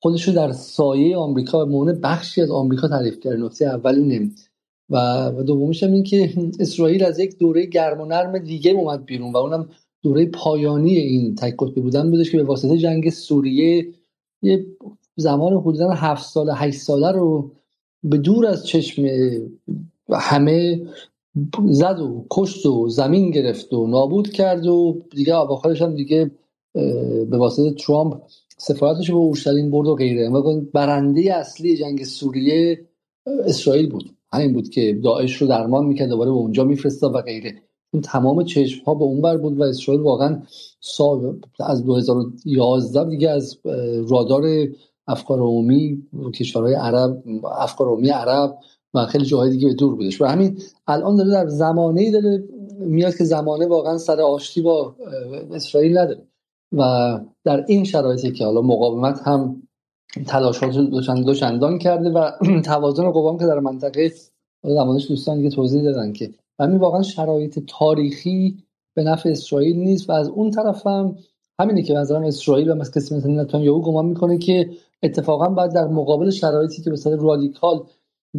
خودش 0.00 0.28
رو 0.28 0.34
در 0.34 0.52
سایه 0.52 1.16
آمریکا 1.16 1.66
و 1.66 1.84
بخشی 1.84 2.42
از 2.42 2.50
آمریکا 2.50 2.88
تعریف 2.88 3.20
کرد 3.20 3.38
نکته 3.38 3.66
اول 3.66 3.94
اینه 3.94 4.30
و, 4.90 5.30
دومیش 5.46 5.82
هم 5.82 5.92
این 5.92 6.02
که 6.02 6.32
اسرائیل 6.60 7.04
از 7.04 7.18
یک 7.18 7.38
دوره 7.38 7.66
گرم 7.66 8.00
و 8.00 8.04
نرم 8.04 8.38
دیگه 8.38 8.70
اومد 8.70 9.04
بیرون 9.04 9.32
و 9.32 9.36
اونم 9.36 9.68
دوره 10.02 10.26
پایانی 10.26 10.96
این 10.96 11.34
تک 11.34 11.54
قطبی 11.58 11.80
بودن 11.80 12.10
بودش 12.10 12.30
که 12.30 12.36
به 12.36 12.44
واسطه 12.44 12.78
جنگ 12.78 13.10
سوریه 13.10 13.88
یه 14.42 14.66
زمان 15.16 15.52
حدودا 15.52 15.90
هفت 15.90 16.24
ساله 16.24 16.54
هشت 16.54 16.80
ساله 16.80 17.12
رو 17.12 17.52
به 18.04 18.18
دور 18.18 18.46
از 18.46 18.66
چشم 18.66 19.02
همه 20.10 20.86
زد 21.68 22.00
و 22.00 22.26
کشت 22.30 22.66
و 22.66 22.88
زمین 22.88 23.30
گرفت 23.30 23.72
و 23.72 23.86
نابود 23.86 24.30
کرد 24.30 24.66
و 24.66 25.02
دیگه 25.10 25.34
آخرش 25.34 25.82
هم 25.82 25.94
دیگه 25.94 26.30
به 27.30 27.36
واسطه 27.38 27.70
ترامپ 27.70 28.22
سفارتش 28.58 29.10
به 29.10 29.16
اورشلیم 29.16 29.70
برد 29.70 29.88
و 29.88 29.94
غیره. 29.94 30.30
برنده 30.72 31.34
اصلی 31.34 31.76
جنگ 31.76 32.04
سوریه 32.04 32.84
اسرائیل 33.26 33.90
بود. 33.90 34.10
همین 34.32 34.52
بود 34.52 34.68
که 34.68 35.00
داعش 35.04 35.36
رو 35.36 35.46
درمان 35.46 35.86
می‌کرد 35.86 36.08
دوباره 36.08 36.30
به 36.30 36.36
اونجا 36.36 36.64
میفرستاد 36.64 37.14
و 37.14 37.18
غیره. 37.18 37.54
اون 37.92 38.02
تمام 38.02 38.44
چشم 38.44 38.84
ها 38.84 38.94
به 38.94 39.04
اون 39.04 39.20
بر 39.20 39.36
بود 39.36 39.58
و 39.58 39.62
اسرائیل 39.62 40.02
واقعا 40.02 40.42
سال 40.80 41.40
از 41.60 41.84
2011 41.84 43.10
دیگه 43.10 43.30
از 43.30 43.58
رادار 44.08 44.42
افکار 45.06 45.38
عمومی 45.38 46.02
کشورهای 46.34 46.74
عرب 46.74 47.22
افکار 47.44 47.88
عمومی 47.88 48.08
عرب 48.08 48.58
و 48.94 49.06
خیلی 49.06 49.24
جاهای 49.24 49.50
دیگه 49.50 49.68
به 49.68 49.74
دور 49.74 49.94
بودش. 49.94 50.20
و 50.20 50.24
همین 50.24 50.58
الان 50.86 51.16
داره 51.16 51.30
در 51.30 51.46
زمانه 51.46 52.00
ای 52.00 52.10
داره 52.10 52.44
میاد 52.78 53.16
که 53.16 53.24
زمانه 53.24 53.66
واقعا 53.66 53.98
سر 53.98 54.20
آشتی 54.20 54.62
با 54.62 54.96
اسرائیل 55.52 55.98
نداره. 55.98 56.22
و 56.72 57.20
در 57.44 57.64
این 57.68 57.84
شرایطی 57.84 58.32
که 58.32 58.44
حالا 58.44 58.62
مقاومت 58.62 59.20
هم 59.20 59.62
تلاشات 60.26 60.76
دو 60.76 61.34
چندان 61.34 61.78
کرده 61.78 62.10
و 62.10 62.30
توازن 62.64 63.10
قوام 63.10 63.38
که 63.38 63.46
در 63.46 63.58
منطقه 63.58 64.12
زمانش 64.62 65.08
دوستان 65.08 65.36
دیگه 65.36 65.50
توضیح 65.50 65.82
دادن 65.82 66.12
که 66.12 66.34
همین 66.60 66.78
واقعا 66.78 67.02
شرایط 67.02 67.58
تاریخی 67.66 68.64
به 68.94 69.02
نفع 69.02 69.28
اسرائیل 69.28 69.76
نیست. 69.76 70.10
و 70.10 70.12
از 70.12 70.28
اون 70.28 70.50
طرف 70.50 70.86
هم 70.86 71.16
همینه 71.60 71.82
که 71.82 71.94
نظرم 71.94 72.22
اسرائیل 72.22 72.70
و 72.70 72.74
مثل 72.74 73.16
مثل 73.16 73.30
نتانیاهو 73.30 73.82
گمان 73.82 74.06
می‌کنه 74.06 74.38
که 74.38 74.70
اتفاقا 75.04 75.48
بعد 75.48 75.74
در 75.74 75.86
مقابل 75.86 76.30
شرایطی 76.30 76.82
که 76.82 76.90
به 76.90 77.16
رادیکال 77.16 77.86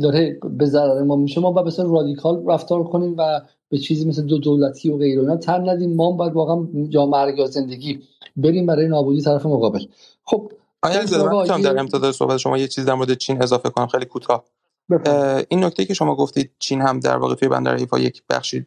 داره 0.02 0.40
به 0.58 0.66
ضرر 0.66 1.04
ما 1.04 1.16
میشه 1.16 1.42
ما 1.42 1.52
باید 1.52 1.78
به 1.78 1.84
رادیکال 1.84 2.44
رفتار 2.48 2.84
کنیم 2.84 3.16
و 3.18 3.42
به 3.70 3.78
چیزی 3.78 4.06
مثل 4.06 4.22
دو 4.22 4.38
دولتی 4.38 4.90
و 4.90 4.98
غیره 4.98 5.22
اینا 5.22 5.38
تن 5.38 5.70
ندیم. 5.70 5.96
ما 5.96 6.12
باید 6.12 6.34
واقعا 6.34 6.68
جا 6.90 7.06
مرگ 7.06 7.40
یا 7.40 7.46
زندگی 7.46 8.00
بریم 8.38 8.66
برای 8.66 8.88
نابودی 8.88 9.22
طرف 9.22 9.46
مقابل. 9.46 9.86
خب 10.24 10.52
آیا 10.82 11.02
من 11.50 11.62
در 11.62 11.80
امتداد 11.80 12.12
صحبت 12.12 12.38
شما 12.38 12.58
یه 12.58 12.68
چیز 12.68 12.86
در 12.86 12.94
مورد 12.94 13.14
چین 13.14 13.44
اضافه 13.44 13.70
کنم 13.70 13.88
خیلی 13.88 14.06
کوتاه. 14.06 14.44
این 15.50 15.64
نکته 15.64 15.86
که 15.86 15.94
شما 15.94 16.16
گفتید 16.16 16.52
چین 16.60 16.82
هم 16.82 17.00
در 17.00 17.18
واقع 17.18 17.36
توی 17.36 17.48
بندر 17.48 17.78
حیفا 17.78 18.00
یک 18.00 18.24
بخشی 18.30 18.66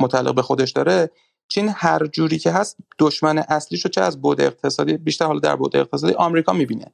متعلق 0.00 0.34
به 0.34 0.42
خودش 0.42 0.72
داره. 0.72 1.10
چین 1.48 1.68
هر 1.74 2.06
جوری 2.06 2.38
که 2.38 2.50
هست 2.50 2.76
دشمن 2.98 3.38
اصلیش 3.38 3.84
رو 3.84 3.90
چه 3.90 4.00
از 4.00 4.20
بود 4.20 4.40
اقتصادی 4.40 4.96
بیشتر 4.96 5.24
حالا 5.24 5.40
در 5.40 5.56
بود 5.56 5.76
اقتصادی 5.76 6.12
آمریکا 6.12 6.52
می‌بینه. 6.52 6.92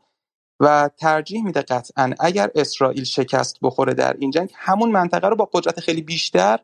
و 0.65 0.91
ترجیح 0.99 1.45
میده 1.45 1.63
قطعا 1.63 2.15
اگر 2.21 2.51
اسرائیل 2.55 3.05
شکست 3.05 3.59
بخوره 3.63 3.95
در 3.95 4.17
این 4.19 4.31
جنگ 4.31 4.51
همون 4.55 4.91
منطقه 4.91 5.29
رو 5.29 5.37
با 5.37 5.51
قدرت 5.53 5.81
خیلی 5.81 6.03
بیشتر 6.03 6.59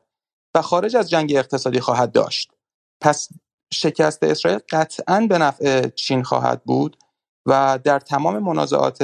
و 0.55 0.62
خارج 0.62 0.97
از 0.97 1.11
جنگ 1.11 1.33
اقتصادی 1.37 1.81
خواهد 1.81 2.12
داشت. 2.12 2.53
پس 3.01 3.29
شکست 3.73 4.23
اسرائیل 4.23 4.61
قطعا 4.70 5.27
به 5.29 5.39
نفع 5.39 5.89
چین 5.89 6.23
خواهد 6.23 6.65
بود 6.65 6.97
و 7.47 7.79
در 7.85 7.99
تمام 7.99 8.39
منازعات 8.39 9.03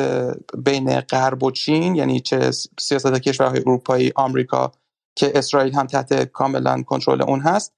بین 0.64 1.00
غرب 1.00 1.42
و 1.42 1.50
چین 1.50 1.94
یعنی 1.94 2.20
چه 2.20 2.50
سیاست 2.80 3.14
کشورهای 3.14 3.60
اروپایی 3.60 4.12
آمریکا 4.16 4.72
که 5.16 5.32
اسرائیل 5.34 5.74
هم 5.74 5.86
تحت 5.86 6.24
کاملا 6.24 6.82
کنترل 6.82 7.22
اون 7.22 7.40
هست 7.40 7.72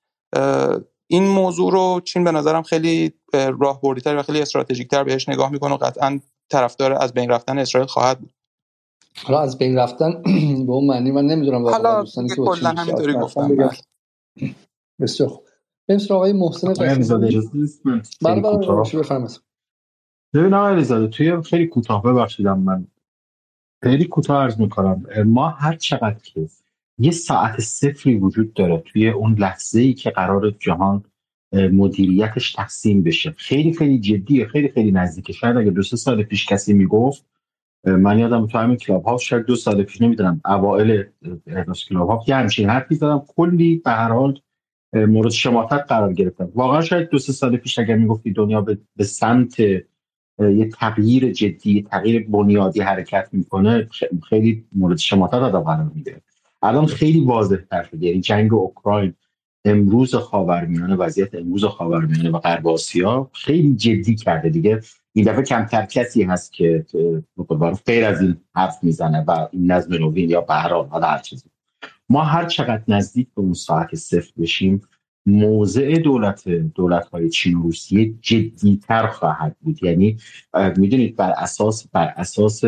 این 1.07 1.29
موضوع 1.29 1.73
رو 1.73 2.01
چین 2.05 2.25
به 2.25 2.33
نظرم 2.33 2.63
خیلی 2.63 3.13
راه 3.33 3.81
تر 4.05 4.17
و 4.17 4.23
خیلی 4.23 4.43
استراتژیک 4.43 4.89
تر 4.89 5.05
بهش 5.05 5.29
نگاه 5.29 5.53
می‌کنه 5.53 5.75
و 5.75 5.77
قطعا 5.77 6.21
طرفدار 6.49 6.93
از 6.93 7.13
بین 7.13 7.31
رفتن 7.31 7.59
اسرائیل 7.59 7.89
خواهد 7.89 8.19
بود. 8.19 8.31
حالا 9.25 9.41
از 9.41 9.59
بین 9.59 9.79
رفتن 9.79 10.23
به 10.67 10.73
اون 10.73 10.87
معنی 10.87 11.11
من 11.11 11.27
نمی‌دونم 11.27 11.69
حالا 11.69 12.05
کلا 12.37 12.71
همینطوری 12.71 13.15
گفتم 13.15 13.57
بله. 13.57 13.71
بسیار 15.01 15.29
خوب. 15.29 15.45
بریم 15.89 16.01
آقای 16.11 16.33
محسن 16.33 16.73
بله 16.73 16.95
بله 18.45 19.01
بفرمایید. 19.01 19.41
ببین 20.35 20.55
آقای 20.55 20.73
علیزاده 20.73 21.07
توی 21.07 21.43
خیلی 21.43 21.67
کوتاه 21.67 22.03
ببخشیدم 22.03 22.59
من. 22.59 22.87
خیلی 23.83 24.05
کوتاه 24.05 24.43
عرض 24.43 24.61
می‌کنم. 24.61 25.05
ما 25.27 25.49
هر 25.49 25.77
چقدر 25.77 26.19
که 26.25 26.49
یه 26.99 27.11
ساعت 27.11 27.61
صفری 27.61 28.19
وجود 28.19 28.55
داره 28.55 28.79
توی 28.79 29.09
اون 29.09 29.35
لحظه 29.39 29.81
ای 29.81 29.95
که 29.95 30.11
قرار 30.11 30.51
جهان 30.51 31.05
مدیریتش 31.53 32.53
تقسیم 32.53 33.03
بشه. 33.03 33.35
خیلی 33.37 33.73
خیلی 33.73 33.99
جدیه 33.99 34.47
خیلی 34.47 34.69
خیلی 34.69 34.91
نزدیکه. 34.93 35.33
شاید 35.33 35.57
اگه 35.57 35.71
دو 35.71 35.83
سه 35.83 35.97
سال 35.97 36.23
پیش 36.23 36.47
کسی 36.47 36.73
می‌گفت 36.73 37.25
من 37.85 38.19
یادم 38.19 38.47
تو 38.47 38.59
همین 38.59 38.77
کلاب 38.77 39.05
ها 39.05 39.17
شاید 39.17 39.45
دو 39.47 39.57
سال 39.57 39.83
پیش 39.83 40.01
نمی‌دونم 40.01 40.41
اوائل 40.45 41.03
احداث 41.47 41.85
کلاب 41.85 42.09
ها 42.09 42.25
یه 42.27 42.37
همچین 42.37 42.71
حرفی 42.71 42.95
زدم. 42.95 43.23
کلی 43.37 43.77
به 43.85 43.91
هر 43.91 44.13
حال 44.13 44.41
مورد 44.93 45.31
شماتت 45.31 45.85
قرار 45.89 46.13
گرفتم. 46.13 46.53
واقعا 46.55 46.81
شاید 46.81 47.09
دو 47.09 47.19
سه 47.19 47.33
سال 47.33 47.57
پیش 47.57 47.79
اگر 47.79 47.97
می‌گفتی 47.97 48.33
دنیا 48.33 48.67
به 48.97 49.05
سمت 49.05 49.61
یه 49.61 50.71
تغییر 50.79 51.33
جدی 51.33 51.87
تغییر 51.91 52.27
بنیادی 52.29 52.81
حرکت 52.81 53.29
می‌کنه 53.33 53.89
خیلی 54.29 54.65
مورد 54.73 54.99
شماتت 54.99 55.35
آدم 55.35 55.61
قرار 55.61 55.91
میده 55.95 56.23
الان 56.63 56.87
خیلی 56.87 57.21
واضح 57.21 57.57
تر 57.57 57.83
شده 57.83 58.07
یعنی 58.07 58.21
جنگ 58.21 58.55
اوکراین. 58.55 59.15
امروز 59.69 60.15
خاورمیانه 60.15 60.97
وضعیت 60.97 61.35
امروز 61.35 61.65
خاورمیانه 61.65 62.31
و 62.31 62.39
غرب 62.39 62.69
آسیا 62.69 63.31
خیلی 63.33 63.75
جدی 63.75 64.15
کرده 64.15 64.49
دیگه. 64.49 64.81
این 65.13 65.25
دفعه 65.25 65.43
کمتر 65.43 65.87
کسی 65.87 66.23
هست 66.23 66.53
که 66.53 66.87
غیر 67.87 68.05
از 68.05 68.21
این 68.21 68.37
حرف 68.55 68.79
می‌زنه 68.83 69.25
و 69.29 69.49
این 69.53 69.73
نظم 69.73 69.95
نوین 69.95 70.31
یا 70.31 70.41
بهران 70.41 71.05
هر 71.05 71.19
چیزی. 71.19 71.51
ما 72.09 72.25
هر 72.25 72.45
چقدر 72.45 72.83
نزدیک 72.89 73.29
به 73.37 73.43
اون 73.43 73.53
ساعت 73.53 73.95
صفر 73.95 74.33
بشیم 74.39 74.81
موضع 75.27 75.95
دولت 75.95 76.49
دولت 76.49 77.07
های 77.07 77.29
چین 77.29 77.55
و 77.55 77.63
روسیه 77.63 78.15
جدیتر 78.21 79.07
خواهد 79.07 79.57
بود. 79.61 79.83
یعنی 79.85 80.17
می‌دونید 80.77 81.17
بر 81.17 81.31
اساس 81.31 81.89
بر 81.89 82.13
اساس 82.17 82.63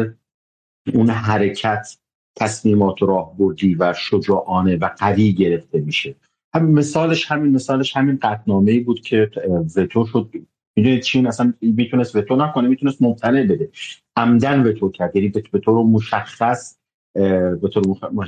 اون 0.94 1.10
حرکت 1.10 1.96
تصمیمات 2.36 3.02
راهبردی 3.02 3.74
و 3.74 3.92
شجاعانه 3.92 4.76
و 4.76 4.90
قوی 4.98 5.32
گرفته 5.32 5.80
میشه. 5.80 6.14
هم 6.54 6.70
مثالش 6.70 7.26
همین 7.26 7.52
مثالش 7.52 7.96
همین 7.96 8.18
قطنامه 8.22 8.80
بود 8.80 9.00
که 9.00 9.30
وتو 9.76 10.06
شد. 10.06 10.30
می‌دونید 10.76 11.02
چین 11.02 11.26
اصلا 11.26 11.54
می‌تونست 11.60 12.16
وتو 12.16 12.36
نکنه 12.36 12.68
می‌تونست 12.68 13.02
ممتنع 13.02 13.42
بده. 13.46 13.70
عمدن 14.16 14.62
وتو 14.62 14.90
کرد. 14.90 15.16
یعنی 15.16 15.28
به 15.28 15.58
طور 15.58 15.84
مشخص 15.84 16.76
به 17.14 17.70
طور 17.72 17.84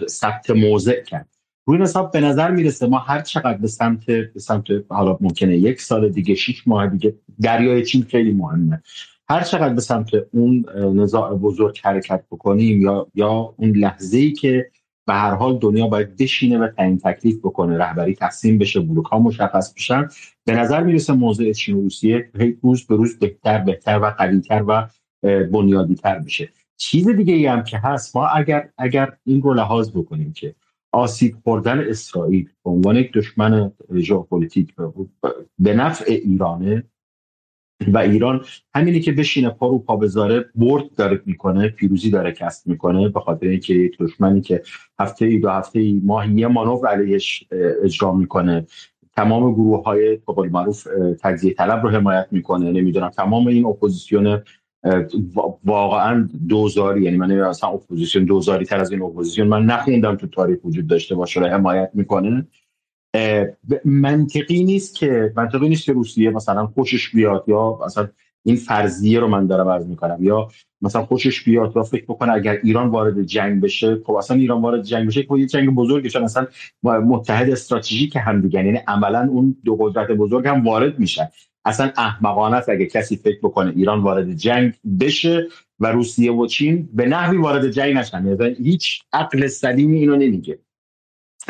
ثبت 0.09 0.51
موضع 0.51 1.03
کرد. 1.03 1.29
روی 1.67 1.83
حساب 1.83 2.13
به 2.13 2.21
نظر 2.21 2.51
می‌رسه 2.51 2.87
ما 2.87 2.99
هر 2.99 3.21
چقدر 3.21 3.59
به 3.59 3.69
سمت 3.69 4.07
به 4.07 4.41
سمت 4.41 4.65
حالا 4.89 5.19
ممکنه 5.21 5.57
یک 5.57 5.81
سال 5.81 6.09
دیگه 6.09 6.35
شیش 6.35 6.69
ماه 6.69 6.87
دیگه 6.87 7.15
دریای 7.41 7.85
چین 7.85 8.03
خیلی 8.03 8.33
مهمه. 8.33 8.83
هر 9.29 9.41
چقدر 9.41 9.75
به 9.75 9.81
سمت 9.81 10.09
اون 10.33 10.65
نزاع 10.95 11.35
بزرگ 11.35 11.81
حرکت 11.85 12.25
بکنیم 12.31 12.83
یا 12.83 13.07
یا 13.15 13.55
اون 13.57 13.71
لحظه 13.71 14.19
ای 14.19 14.33
که 14.33 14.71
به 15.07 15.15
هر 15.15 15.35
حال 15.35 15.59
دنیا 15.59 15.87
باید 15.87 16.17
بشینه 16.17 16.59
و 16.59 16.69
تعیین 16.69 16.99
تکلیف 16.99 17.39
بکنه 17.39 17.79
رهبری 17.79 18.15
تقسیم 18.15 18.59
بشه 18.59 18.81
بلوک 18.81 19.07
ها 19.07 19.19
مشخص 19.19 19.75
بشن. 19.75 20.09
به 20.45 20.53
نظر 20.53 20.83
می‌رسه 20.83 21.13
موضع 21.13 21.53
چین 21.53 21.77
و 21.77 21.81
روسیه 21.81 22.31
روز 22.63 22.87
به 22.87 22.97
روز 22.97 23.19
بهتر 23.19 23.59
بهتر 23.59 23.99
و 23.99 24.15
قویتر 24.19 24.65
و 24.69 24.89
بنیادی 25.53 25.95
تر 25.95 26.19
میشه. 26.19 26.49
چیز 26.77 27.09
دیگه 27.09 27.35
ای 27.35 27.47
هم 27.47 27.65
که 27.65 27.79
هست 27.79 28.17
ما 28.17 28.27
اگر 28.27 28.69
اگر 28.79 29.13
این 29.25 29.43
رو 29.43 29.55
لحاظ 29.55 29.91
بکنیم 29.91 30.33
که 30.33 30.55
آسیب 30.93 31.37
خوردن 31.45 31.79
اسرائیل 31.89 32.49
به 32.65 32.71
عنوان 32.71 32.97
یک 32.97 33.13
دشمن 33.13 33.73
ژئوپلیتیک 33.95 34.75
به 35.59 35.75
نفع 35.75 36.05
ایرانه 36.09 36.85
و 37.89 37.99
ایران 37.99 38.45
همینی 38.75 39.01
که 39.01 39.13
بشینه 39.13 39.51
پا 39.51 39.69
رو 39.69 39.79
پا 39.79 39.97
بذاره 39.97 40.45
برد 40.55 40.95
داره 40.97 41.21
می‌کنه 41.27 41.69
پیروزی 41.69 42.11
داره 42.11 42.33
کسب 42.33 42.69
می‌کنه 42.69 43.09
به 43.09 43.21
خاطر 43.21 43.47
اینکه 43.47 43.75
یک 43.75 43.99
دشمنی 43.99 44.41
که 44.41 44.63
هفته 45.01 45.25
ای 45.25 45.39
دو 45.39 45.49
هفته 45.49 45.81
ای 45.81 46.01
ماه 46.05 46.33
یه 46.33 46.47
مانور 46.47 46.89
علیهش 46.89 47.45
اجرا 47.85 48.13
می‌کنه. 48.13 48.67
تمام 49.17 49.53
گروه 49.53 49.85
های 49.85 50.19
به 50.37 50.49
معروف 50.51 50.89
تجزیه 51.21 51.55
طلب 51.55 51.83
رو 51.83 51.91
حمایت 51.91 52.27
می‌کنه. 52.31 52.73
نمی‌دونم 52.73 53.09
تمام 53.09 53.47
این 53.47 53.67
اپوزیسیون 53.67 54.43
واقعا 55.65 56.29
دوزاری 56.49 57.03
یعنی 57.03 57.17
من 57.17 57.31
اصلا 57.31 57.71
اپوزیسیون 57.71 58.25
دوزاری 58.25 58.65
تر 58.65 58.81
از 58.81 58.93
این 58.93 59.03
اپوزیسیون. 59.03 59.49
من 59.49 59.65
نخوندم 59.65 60.17
تو 60.17 60.27
تاریخ 60.27 60.59
وجود 60.65 60.87
داشته 60.87 61.15
باشه 61.15 61.41
و 61.41 61.45
حمایت 61.45 61.91
می‌کنه. 61.95 62.47
منطقی 63.85 64.65
نیست 64.65 64.97
که 64.97 65.33
منطقی 65.37 65.69
نیست 65.69 65.85
که 65.85 65.93
روسیه 65.93 66.31
مثلا 66.31 66.67
خوشش 66.67 67.11
بیاد 67.11 67.45
یا 67.49 67.79
مثلا 67.87 68.09
این 68.45 68.57
فرضیه 68.57 69.21
رو 69.21 69.29
من 69.29 69.47
دارم 69.47 69.69
عرض 69.69 69.87
می‌کنم. 69.87 70.19
یا 70.21 70.49
مثلا 70.83 71.05
خوشش 71.05 71.45
بیاد 71.45 71.77
و 71.77 71.83
فکر 71.83 72.05
بکنه 72.05 72.33
اگر 72.33 72.59
ایران 72.63 72.89
وارد 72.89 73.23
جنگ 73.23 73.61
بشه 73.61 74.03
خب 74.07 74.13
اصلا 74.13 74.37
ایران 74.37 74.63
وارد 74.63 74.83
جنگ 74.83 75.07
بشه 75.07 75.23
خب 75.23 75.37
یه 75.37 75.47
جنگ 75.47 75.69
بزرگه 75.75 76.09
چون 76.09 76.25
اصلا 76.25 76.47
متحد 76.83 77.51
استراتژیک 77.51 78.17
هم 78.17 78.41
دیگه 78.41 78.65
یعنی 78.65 78.79
عملا 78.87 79.29
اون 79.31 79.57
دو 79.65 79.77
قدرت 79.77 80.11
بزرگ 80.11 80.47
هم 80.47 80.65
وارد 80.67 80.99
میشن. 80.99 81.29
اصلا 81.65 81.93
احمقانه 81.97 82.57
است 82.57 82.69
اگه 82.69 82.87
کسی 82.87 83.17
فکر 83.17 83.39
بکنه 83.43 83.73
ایران 83.77 84.01
وارد 84.01 84.33
جنگ 84.33 84.75
بشه 85.01 85.49
و 85.81 85.93
روسیه 85.93 86.33
و 86.33 86.47
چین 86.47 86.89
به 86.93 87.07
نحوی 87.07 87.37
وارد 87.37 87.71
جنگ 87.71 87.97
نشن. 87.97 88.27
یعنی 88.27 88.55
هیچ 88.55 89.03
عقل 89.13 89.47
سلیمی 89.47 89.99
اینو 89.99 90.17
نمیگه. 90.17 90.59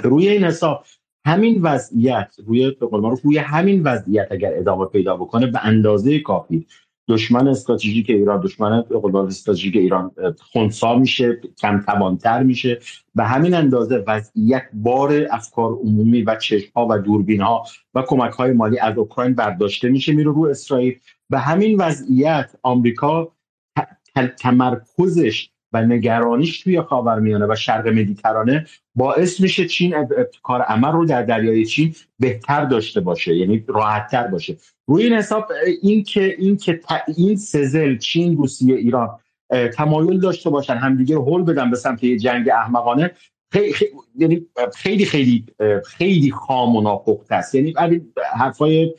روی 0.03 0.29
این 0.29 0.45
حساب 0.45 0.85
همین 1.27 1.63
وضعیت 1.63 2.35
روی 2.47 2.71
به 2.71 2.87
روی 3.25 3.39
همین 3.39 3.83
وضعیت 3.83 4.29
اگر 4.31 4.53
ادامه 4.55 4.87
پیدا 4.87 5.17
بکنه 5.17 5.47
به 5.47 5.67
اندازه 5.67 6.19
کافی. 6.19 6.67
دشمن 7.09 7.49
استراتژیک 7.49 8.11
ایران 8.11 8.41
دشمن 8.41 8.85
استراتژیک 9.27 9.77
ایران 9.77 10.11
خونسا 10.53 10.99
میشه 10.99 11.41
کم 11.59 11.81
توانتر 11.81 12.43
میشه. 12.43 12.79
به 13.15 13.25
همین 13.25 13.55
اندازه 13.55 14.05
وضعیت 14.07 14.63
بار 14.73 15.27
افکار 15.31 15.73
عمومی 15.73 16.23
و 16.23 16.37
چشم 16.37 16.73
ها 16.77 16.87
و 16.91 16.99
دوربین 16.99 17.41
ها 17.41 17.65
و 17.95 18.03
کمک 18.03 18.33
های 18.33 18.53
مالی 18.53 18.79
از 18.79 18.99
اوکراین 18.99 19.35
برداشته 19.35 19.89
میشه 19.89 20.13
میره 20.13 20.31
رو 20.31 20.45
اسرائیل. 20.45 20.99
به 21.31 21.39
همین 21.39 21.81
وضعیت 21.81 22.51
آمریکا 22.63 23.33
تمرکزش 24.39 25.51
و 25.73 25.83
نگرانیش 25.83 26.61
توی 26.61 26.83
خاورمیانه 26.83 27.47
و 27.47 27.57
شرق 27.57 27.89
مدیترانه 27.89 28.67
باعث 28.95 29.41
میشه 29.41 29.67
چین 29.67 29.95
کار 30.43 30.63
عمل 30.63 30.93
رو 30.93 31.07
در 31.07 31.23
دریای 31.23 31.65
چین 31.65 31.95
بهتر 32.19 32.65
داشته 32.65 33.01
باشه 33.01 33.37
یعنی 33.37 33.65
راحتتر 33.69 34.27
باشه. 34.27 34.57
روی 34.87 35.05
این 35.05 35.13
حساب 35.13 35.53
این 35.83 36.03
که 36.03 36.37
این 36.39 36.57
که 36.57 36.81
این 37.17 37.37
سزل 37.37 37.97
چین 37.97 38.37
روسیه 38.37 38.77
ایران 38.77 39.19
تمایل 39.75 40.21
داشته 40.21 40.51
باشن 40.51 40.77
همدیگه 40.77 41.17
هول 41.17 41.43
بدن 41.43 41.71
به 41.71 41.77
سمت 41.77 42.05
یه 42.05 42.19
جنگ 42.19 42.49
احمقانه 42.49 43.11
خیلی 43.53 43.73
خیلی 43.73 43.91
یعنی 44.19 44.47
خیلی 44.75 45.05
خیلی 45.05 45.47
خیلی 45.85 46.31
خام 46.31 46.77
و 46.77 46.81
ناپخته 46.81 47.35
است. 47.35 47.55
یعنی 47.55 47.75
حرفای 48.35 48.95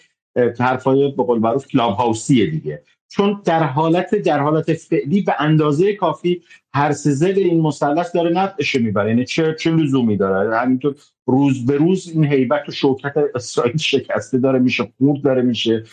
حرفای 0.59 1.11
به 1.11 1.23
قول 1.23 1.39
معروف 1.39 1.67
کلاب 1.67 1.93
هاوسیه 1.93 2.45
دیگه. 2.45 2.83
چون 3.15 3.41
در 3.45 3.63
حالت 3.63 4.15
در 4.15 4.39
حالت 4.39 4.73
فعلی 4.73 5.21
به 5.21 5.35
اندازه 5.39 5.93
کافی 5.93 6.41
هر 6.73 6.91
سزل 6.91 7.33
این 7.37 7.61
مثلث 7.61 8.15
داره 8.15 8.29
نفعش 8.29 8.75
می‌بره. 8.75 9.09
یعنی 9.09 9.25
چه 9.25 9.55
چه 9.59 9.71
لزومی 9.71 10.17
داره. 10.17 10.57
همینطور 10.57 10.95
روز 11.27 11.65
به 11.65 11.77
روز 11.77 12.11
این 12.13 12.25
هیبت 12.25 12.69
و 12.69 12.71
شوکت 12.71 13.13
اسرائیل 13.35 13.77
شکسته 13.77 14.37
داره 14.37 14.59
میشه 14.59 14.91
خورد 14.97 15.21
داره 15.21 15.41
میشه. 15.41 15.83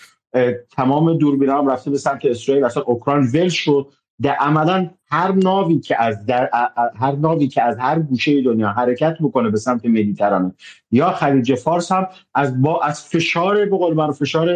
تمام 0.77 1.19
دوربینا 1.19 1.59
هم 1.59 1.71
رفته 1.71 1.91
به 1.91 1.99
سمت 1.99 2.25
اسرائیل. 2.25 2.65
اصلا 2.65 2.83
اوکراین 2.83 3.31
ول 3.35 3.49
شد 3.49 3.87
در 4.23 4.35
عملا 4.35 4.91
هر 5.13 5.33
ناوی 5.33 5.81
که 5.81 6.03
از 6.03 6.27
در 6.27 6.51
هر 6.97 7.13
ناوی 7.13 7.49
که 7.49 7.63
از 7.63 7.77
هر 7.79 7.99
گوشه 7.99 8.43
دنیا 8.43 8.69
حرکت 8.69 9.17
بکنه 9.21 9.51
به 9.51 9.59
سمت 9.59 9.87
مدیترانه. 9.87 10.55
یا 10.91 11.11
خلیج 11.11 11.55
فارس 11.55 11.93
هم 11.93 12.07
از 12.35 12.63
با 12.63 12.83
از 12.83 13.05
فشار 13.05 13.65
به 13.67 13.77
قول 13.77 14.13
فشار 14.13 14.49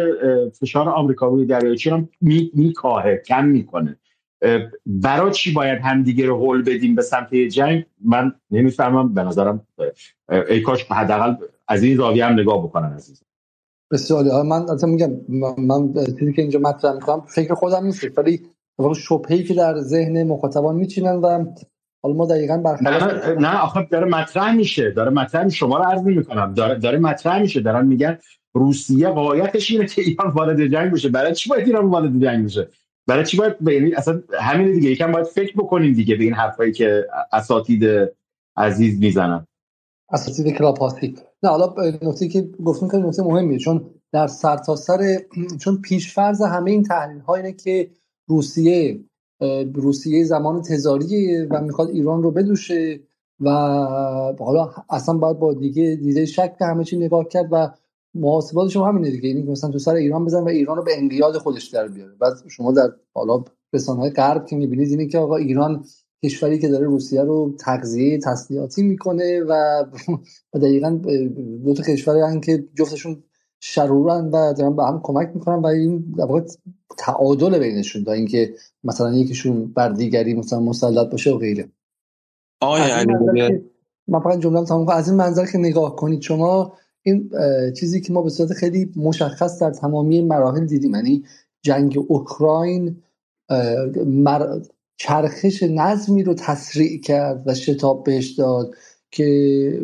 فشار 0.49 0.89
آمریکا 0.89 1.27
روی 1.27 1.45
دریای 1.45 1.77
چین 1.77 1.93
هم 1.93 2.09
میکاهه 2.53 3.21
کم 3.27 3.45
می‌کنه. 3.45 3.97
برای 4.85 5.31
چی 5.31 5.53
باید 5.53 5.81
همدیگه 5.81 6.25
رو 6.25 6.37
هول 6.37 6.61
بدیم 6.63 6.95
به 6.95 7.01
سمت 7.01 7.35
جنگ؟ 7.35 7.85
من 8.05 8.33
نمی‌فهمم 8.51 9.13
به 9.13 9.23
نظرم 9.23 9.67
ای 10.49 10.61
کاش 10.61 10.83
حداقل 10.91 11.35
از 11.67 11.83
این 11.83 11.97
زاویه 11.97 12.25
هم 12.25 12.33
نگاه 12.33 12.63
بکنن 12.63 12.93
عزیز 12.93 13.23
بسیار 13.91 14.43
من 14.43 14.69
اصلا 14.69 14.89
میگم 14.89 15.11
من 15.57 15.93
چیزی 16.19 16.33
که 16.33 16.41
اینجا 16.41 16.59
مطرح 16.59 16.93
می‌کنم 16.93 17.21
فکر 17.21 17.53
خودم 17.53 17.85
نیست 17.85 18.17
ولی 18.17 18.41
شبهه‌ای 18.95 19.43
که 19.43 19.53
در 19.53 19.79
ذهن 19.79 20.23
مخاطبان 20.23 20.75
میچینن 20.75 21.15
و 21.15 21.45
حالا 22.03 22.15
ما 22.15 22.25
دقیقا 22.25 22.57
برخلاف 22.57 23.03
نه 23.03 23.33
نه 23.39 23.59
آخه 23.59 23.87
داره 23.91 24.05
مطرح 24.05 24.55
میشه 24.55 24.91
داره 24.91 25.11
مطرح 25.11 25.49
شما 25.49 25.77
رو 25.77 25.83
عرض 25.83 26.01
می‌کنم 26.01 26.53
داره 26.53 26.79
داره 26.79 26.97
مطرح 26.97 27.41
میشه. 27.41 27.59
دارن 27.61 27.87
میگن 27.87 28.17
روسیه 28.53 29.09
قایتش 29.09 29.71
اینه 29.71 29.85
که 29.85 30.01
ایران 30.01 30.31
وارد 30.31 30.67
جنگ 30.67 30.91
بشه 30.91 31.09
برای 31.09 31.33
چی 31.33 31.49
باید 31.49 31.67
ایران 31.67 31.85
وارد 31.85 32.23
جنگ 32.23 32.45
بشه 32.45 32.69
برای 33.07 33.25
چی 33.25 33.37
باید 33.37 33.55
یعنی 33.67 33.93
اصلا 33.93 34.21
همین 34.39 34.71
دیگه 34.71 34.89
یکم 34.89 35.11
باید 35.11 35.25
فکر 35.25 35.53
بکنیم 35.57 35.93
دیگه 35.93 36.15
به 36.15 36.23
این 36.23 36.33
حرفایی 36.33 36.71
که 36.71 37.05
اساتید 37.33 37.83
عزیز 38.57 38.99
می‌زنن. 38.99 39.47
اساتید 40.09 40.57
کلاپاسی 40.57 41.15
نه 41.43 41.49
حالا 41.49 41.73
نکته 42.01 42.27
که 42.27 42.41
گفتم 42.65 42.87
که 42.87 42.97
نکته 42.97 43.23
مهمیه 43.23 43.59
چون 43.59 43.89
در 44.11 44.27
سرتاسر 44.27 44.97
سر 44.97 45.57
چون 45.57 45.81
پیشفرض 45.81 46.41
همه 46.41 46.71
این 46.71 46.83
تحلیل 46.83 47.19
ها 47.19 47.35
اینه 47.35 47.51
که 47.51 47.89
روسیه 48.27 48.99
روسیه 49.73 50.23
زمان 50.23 50.61
تزاریه 50.61 51.47
و 51.51 51.61
می‌خواد 51.61 51.89
ایران 51.89 52.23
رو 52.23 52.31
بدوشه 52.31 52.99
و 53.39 53.49
حالا 54.39 54.71
اصلا 54.89 55.17
باید 55.17 55.39
با 55.39 55.53
دیگه 55.53 55.95
دیده 55.95 56.25
شک 56.25 56.57
به 56.59 56.65
همه 56.65 56.83
چی 56.83 56.97
نگاه 56.97 57.27
کرد 57.27 57.47
و 57.51 57.71
محاسبات 58.13 58.69
شما 58.69 58.87
همینه 58.87 59.11
دیگه 59.11 59.29
یعنی 59.29 59.43
مثلا 59.43 59.69
تو 59.69 59.79
سر 59.79 59.93
ایران 59.93 60.25
بزن 60.25 60.43
و 60.43 60.47
ایران 60.47 60.77
رو 60.77 60.83
به 60.83 60.97
انقیاد 60.97 61.37
خودش 61.37 61.67
در 61.67 61.87
بیاره. 61.87 62.15
بعد 62.19 62.33
شما 62.47 62.71
در 62.71 62.89
حالا 63.13 63.43
رسانه 63.73 63.99
های 63.99 64.09
غرب 64.09 64.45
که 64.45 64.55
می‌بینید 64.55 64.89
اینه 64.89 65.07
که 65.07 65.17
آقا 65.17 65.35
ایران 65.35 65.85
کشوری 66.23 66.59
که 66.59 66.67
داره 66.67 66.85
روسیه 66.85 67.21
رو 67.21 67.55
تغذیه 67.59 68.19
تسلیحاتی 68.19 68.83
می‌کنه 68.83 69.41
و 69.49 69.83
دقیقا 70.53 70.89
دو 71.65 71.73
تا 71.73 71.83
کشوری 71.83 72.39
که 72.39 72.67
جفتشون 72.73 73.23
شرورن 73.59 74.25
و 74.25 74.53
دارن 74.53 74.75
به 74.75 74.83
هم 74.83 74.99
کمک 75.03 75.31
می‌کنن 75.33 75.55
و 75.55 75.65
این 75.65 76.13
در 76.17 76.43
تعادل 76.97 77.59
بینشون 77.59 78.03
تا 78.03 78.11
اینکه 78.11 78.53
مثلا 78.83 79.13
یکیشون 79.13 79.65
بر 79.65 79.89
دیگری 79.89 80.33
مثلا 80.33 80.59
مسلط 80.59 81.11
باشه 81.11 81.31
و 81.31 81.37
غیره. 81.37 81.69
آقای 82.61 82.81
علی 82.81 83.13
من 84.07 84.19
فقط 84.19 84.39
جمله 84.39 84.65
تمام 84.65 84.89
از 84.89 85.09
این 85.09 85.17
منظر 85.17 85.45
که 85.45 85.57
نگاه 85.57 85.95
کنید 85.95 86.21
شما 86.21 86.73
این 87.03 87.31
چیزی 87.79 88.01
که 88.01 88.13
ما 88.13 88.21
به 88.21 88.29
صورت 88.29 88.53
خیلی 88.53 88.91
مشخص 88.95 89.61
در 89.61 89.71
تمامی 89.71 90.21
مراحل 90.21 90.65
دیدیم 90.65 90.95
یعنی 90.95 91.23
جنگ 91.61 92.05
اوکراین 92.07 93.01
مر... 94.05 94.59
چرخش 94.97 95.63
نظمی 95.63 96.23
رو 96.23 96.33
تسریع 96.33 97.01
کرد 97.01 97.43
و 97.45 97.53
شتاب 97.53 98.03
بهش 98.03 98.31
داد 98.31 98.75
که 99.11 99.81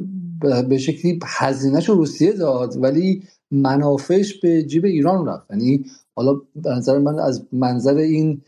به 0.70 0.78
شکلی 0.78 1.20
هزینهش 1.26 1.90
رو 1.90 1.96
روسیه 1.96 2.34
داد 2.34 2.84
ولی 2.84 3.24
منافعش 3.52 4.40
به 4.40 4.64
جیب 4.64 4.86
ایران 4.86 5.26
رفت. 5.26 5.52
یعنی 5.52 5.86
حالا 6.16 6.42
نظر 6.66 7.00
من 7.00 7.20
از 7.20 7.48
منظر 7.52 7.98
این 7.98 8.42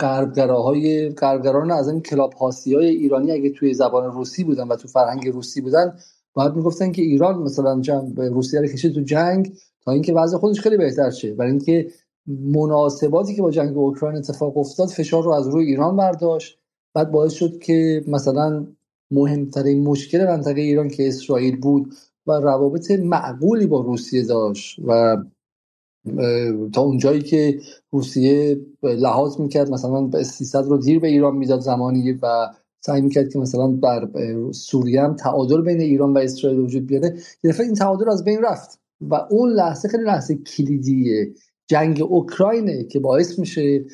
غربگراهای 0.00 1.08
غربگران 1.08 1.70
از 1.70 1.88
این 1.88 2.00
کلاب 2.00 2.32
های 2.32 2.86
ایرانی 2.86 3.32
اگه 3.32 3.50
توی 3.50 3.74
زبان 3.74 4.12
روسی 4.12 4.44
بودن 4.44 4.68
و 4.68 4.76
تو 4.76 4.88
فرهنگ 4.88 5.28
روسی 5.28 5.60
بودن 5.60 5.94
باید 6.34 6.54
می‌گفتن 6.54 6.92
که 6.92 7.02
ایران 7.02 7.42
مثلا 7.42 7.82
روسیه 8.16 8.60
رو 8.60 8.66
کشید 8.66 8.94
تو 8.94 9.00
جنگ 9.00 9.52
تا 9.84 9.92
اینکه 9.92 10.12
وضع 10.12 10.36
خودش 10.36 10.60
خیلی 10.60 10.76
بهتر 10.76 11.10
شه. 11.10 11.34
برای 11.34 11.50
اینکه 11.50 11.90
مناسباتی 12.26 13.34
که 13.34 13.42
با 13.42 13.50
جنگ 13.50 13.78
اوکراین 13.78 14.16
اتفاق 14.16 14.56
افتاد 14.58 14.88
فشار 14.88 15.24
رو 15.24 15.30
از 15.30 15.48
روی 15.48 15.64
ایران 15.64 15.96
برداشت. 15.96 16.58
بعد 16.94 17.10
باعث 17.10 17.32
شد 17.32 17.58
که 17.58 18.04
مثلا 18.06 18.66
مهمترین 19.10 19.84
مشکل 19.84 20.26
منطقه 20.26 20.60
ایران 20.60 20.88
که 20.88 21.08
اسرائیل 21.08 21.56
بود 21.60 21.94
و 22.28 22.32
روابط 22.32 22.90
معقولی 22.90 23.66
با 23.66 23.80
روسیه 23.80 24.24
داشت 24.24 24.80
و 24.86 25.16
تا 26.72 26.80
اونجایی 26.82 27.22
که 27.22 27.60
روسیه 27.90 28.60
لحاظ 28.82 29.40
می‌کرد 29.40 29.70
مثلا 29.70 30.22
300 30.22 30.64
رو 30.64 30.78
دیر 30.78 31.00
به 31.00 31.08
ایران 31.08 31.36
می‌داد 31.36 31.60
زمانی 31.60 32.12
و 32.12 32.48
سعی 32.80 33.00
می‌کرد 33.00 33.32
که 33.32 33.38
مثلا 33.38 33.78
در 33.82 34.08
سوریه 34.52 35.02
هم 35.02 35.14
تعادل 35.14 35.62
بین 35.62 35.80
ایران 35.80 36.12
و 36.12 36.18
اسرائیل 36.18 36.60
وجود 36.60 36.86
بیاره 36.86 37.16
یه 37.44 37.60
این 37.60 37.74
تعادل 37.74 38.08
از 38.08 38.24
بین 38.24 38.42
رفت 38.42 38.78
و 39.00 39.14
اون 39.30 39.50
لحظه 39.50 39.88
خیلی 39.88 40.04
لحظه 40.04 40.34
کلیدیه 40.34 41.34
جنگ 41.66 42.02
اوکراینه 42.08 42.84
که 42.84 43.00
باعث 43.00 43.38
میشه 43.38 43.84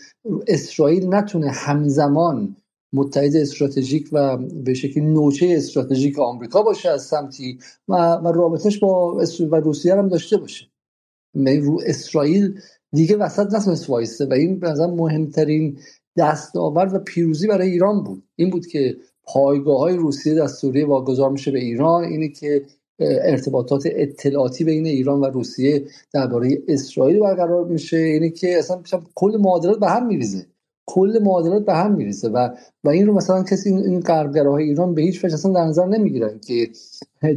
اسرائیل 0.46 1.14
نتونه 1.14 1.50
همزمان 1.50 2.56
متحد 2.94 3.36
استراتژیک 3.36 4.08
و 4.12 4.36
به 4.36 4.74
شکلی 4.74 5.05
نوچه 5.05 5.55
استراتژیک 5.56 6.18
آمریکا 6.18 6.62
باشه 6.62 6.90
از 6.90 7.02
سمتی 7.02 7.58
و, 7.89 8.14
و 8.14 8.32
رابطش 8.32 8.78
با 8.78 9.14
و 9.50 9.56
روسیه 9.56 9.94
هم 9.94 10.08
داشته 10.08 10.36
باشه. 10.36 10.66
رو 11.34 11.81
اسرائیل 11.86 12.60
دیگه 12.92 13.16
وسط 13.16 13.55
نتونست 13.55 13.90
وایسته 13.90 14.26
و 14.26 14.32
این 14.32 14.58
به 14.58 14.86
مهمترین 14.86 15.78
دستاورد 16.16 16.94
و 16.94 16.98
پیروزی 16.98 17.47
برای 17.47 17.70
ایران 17.70 18.05
بود. 18.05 18.23
این 18.36 18.50
بود 18.50 18.66
که 18.66 18.97
پایگاه 19.24 19.78
های 19.78 19.97
روسیه 19.97 20.34
دستوری 20.34 20.84
واگذار 20.84 21.31
میشه 21.31 21.50
به 21.50 21.58
ایران. 21.58 22.05
اینه 22.05 22.28
که 22.28 22.64
ارتباطات 23.00 23.82
اطلاعاتی 23.86 24.64
بین 24.64 24.86
ایران 24.86 25.20
و 25.20 25.24
روسیه 25.24 25.84
درباره 26.12 26.62
اسرائیل 26.68 27.20
برقرار 27.20 27.64
میشه. 27.64 27.97
اینه 27.97 28.31
که 28.31 28.58
اصلا 28.58 28.82
کل 29.14 29.36
معادلات 29.40 29.81
به 29.81 29.89
هم 29.89 30.06
میریزه. 30.06 30.47
کل 30.86 31.18
معادلات 31.22 31.64
به 31.64 31.74
هم 31.74 31.94
میریزه 31.94 32.28
و 32.28 32.48
و 32.84 32.88
این 32.88 33.06
رو 33.06 33.14
مثلا 33.14 33.42
کسی 33.42 33.70
این 33.70 34.00
غربگراهای 34.00 34.64
ایران 34.64 34.94
به 34.94 35.02
هیچ 35.02 35.24
وجه 35.24 35.34
اصلا 35.34 35.52
در 35.52 35.64
نظر 35.64 35.86
نمی‌گیرن 35.86 36.40
که 36.46 36.70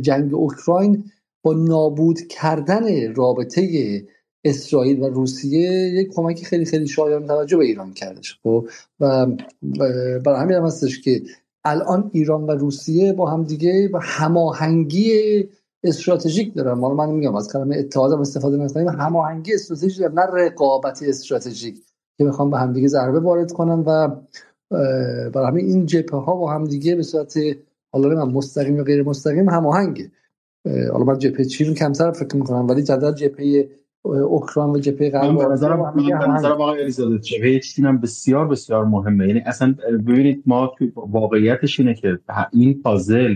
جنگ 0.01 0.34
اوکراین 0.34 1.03
با 1.43 1.53
نابود 1.53 2.19
کردن 2.27 3.14
رابطه 3.14 4.03
اسرائیل 4.43 5.01
و 5.01 5.09
روسیه 5.09 5.72
یک 5.72 6.09
کمکی 6.14 6.45
خیلی 6.45 6.66
خیلی 6.66 6.88
شایان 6.88 7.27
توجه 7.27 7.58
به 7.58 7.66
ایران 7.66 7.93
کردش 7.93 8.40
خب 8.43 8.67
و 9.00 9.27
برای 10.26 10.42
همین 10.42 10.56
هم 10.56 10.66
هستش 10.66 11.01
که 11.01 11.22
الان 11.66 12.09
ایران 12.14 12.43
و 12.43 12.51
روسیه 12.51 13.14
با 13.14 13.30
هم 13.30 13.43
دیگه 13.43 13.90
و 13.93 14.00
هماهنگی 14.01 15.14
استراتژیک 15.84 16.56
دارن. 16.56 16.74
ما 16.74 16.93
من 16.93 17.09
میگم 17.09 17.35
از 17.35 17.53
کلمه 17.53 17.77
اتحاد 17.77 18.11
هم 18.11 18.19
استفاده 18.19 18.58
نکنیم. 18.58 18.88
هماهنگی 18.88 19.53
استراتژیک 19.53 20.01
نه 20.01 20.22
رقابت 20.22 21.03
استراتژیک. 21.03 21.76
که 22.18 22.24
می‌خوام 22.24 22.50
به 22.50 22.58
همدیگه 22.58 22.88
ضربه 22.88 23.20
وارد 23.20 23.52
کنم 23.52 23.84
و 23.88 24.10
برای 25.30 25.48
همین 25.48 25.66
این 25.66 25.86
جبهه 25.86 26.20
ها 26.20 26.36
با 26.36 26.52
همدیگه 26.52 26.96
به 26.96 27.04
صورت 27.04 27.38
حالا 27.94 28.26
من 28.26 28.34
مستقیم 28.34 28.78
و 28.80 28.84
غیر 28.84 29.04
مستقیم 29.04 29.50
هماهنگه. 29.50 30.12
حالا 30.92 31.04
من 31.06 31.18
جبهه 31.18 31.46
چین 31.46 31.74
کمتر 31.74 32.12
فکر 32.12 32.36
می‌کنم 32.36 32.68
ولی 32.68 32.84
جدال 32.84 33.14
جبهه 33.14 33.70
اوکراین 34.04 34.76
و 34.76 34.80
جبهه 34.80 35.10
غرب 35.10 35.32
من 35.32 35.38
به 35.38 35.54
نظرم 36.28 36.62
آقای 36.62 36.92
جبهه 37.22 37.60
چین 37.60 37.86
هم 37.86 38.02
بسیار 38.02 38.48
بسیار 38.48 38.86
مهمه. 38.86 39.28
یعنی 39.28 39.40
اصلا 39.40 39.76
ببینید 40.08 40.44
ما 40.46 40.76
واقعیتش 40.96 41.80
اینه 41.80 41.94
که 41.94 42.20
این 42.54 42.82
پازل 42.82 43.36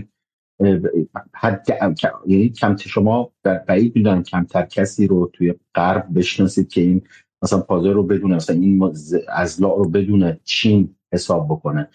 حد 1.34 1.66
یعنی 2.26 2.48
کم 2.48 2.76
شما 2.76 3.32
بعید 3.68 3.96
می‌دونم 3.96 4.22
کمتر 4.22 4.62
کسی 4.62 5.06
رو 5.06 5.30
توی 5.32 5.54
غرب 5.74 6.06
بشناسید 6.14 6.68
که 6.68 6.80
این 6.80 7.02
مثلا 7.42 7.60
پازل 7.60 7.92
رو 7.92 8.02
بدونه 8.02 8.34
مثلا 8.34 8.56
این 8.56 8.92
ازلا 9.28 9.74
رو 9.74 9.88
بدونه 9.88 10.40
چین 10.44 10.94
حساب 11.12 11.46
بکنه. 11.46 11.88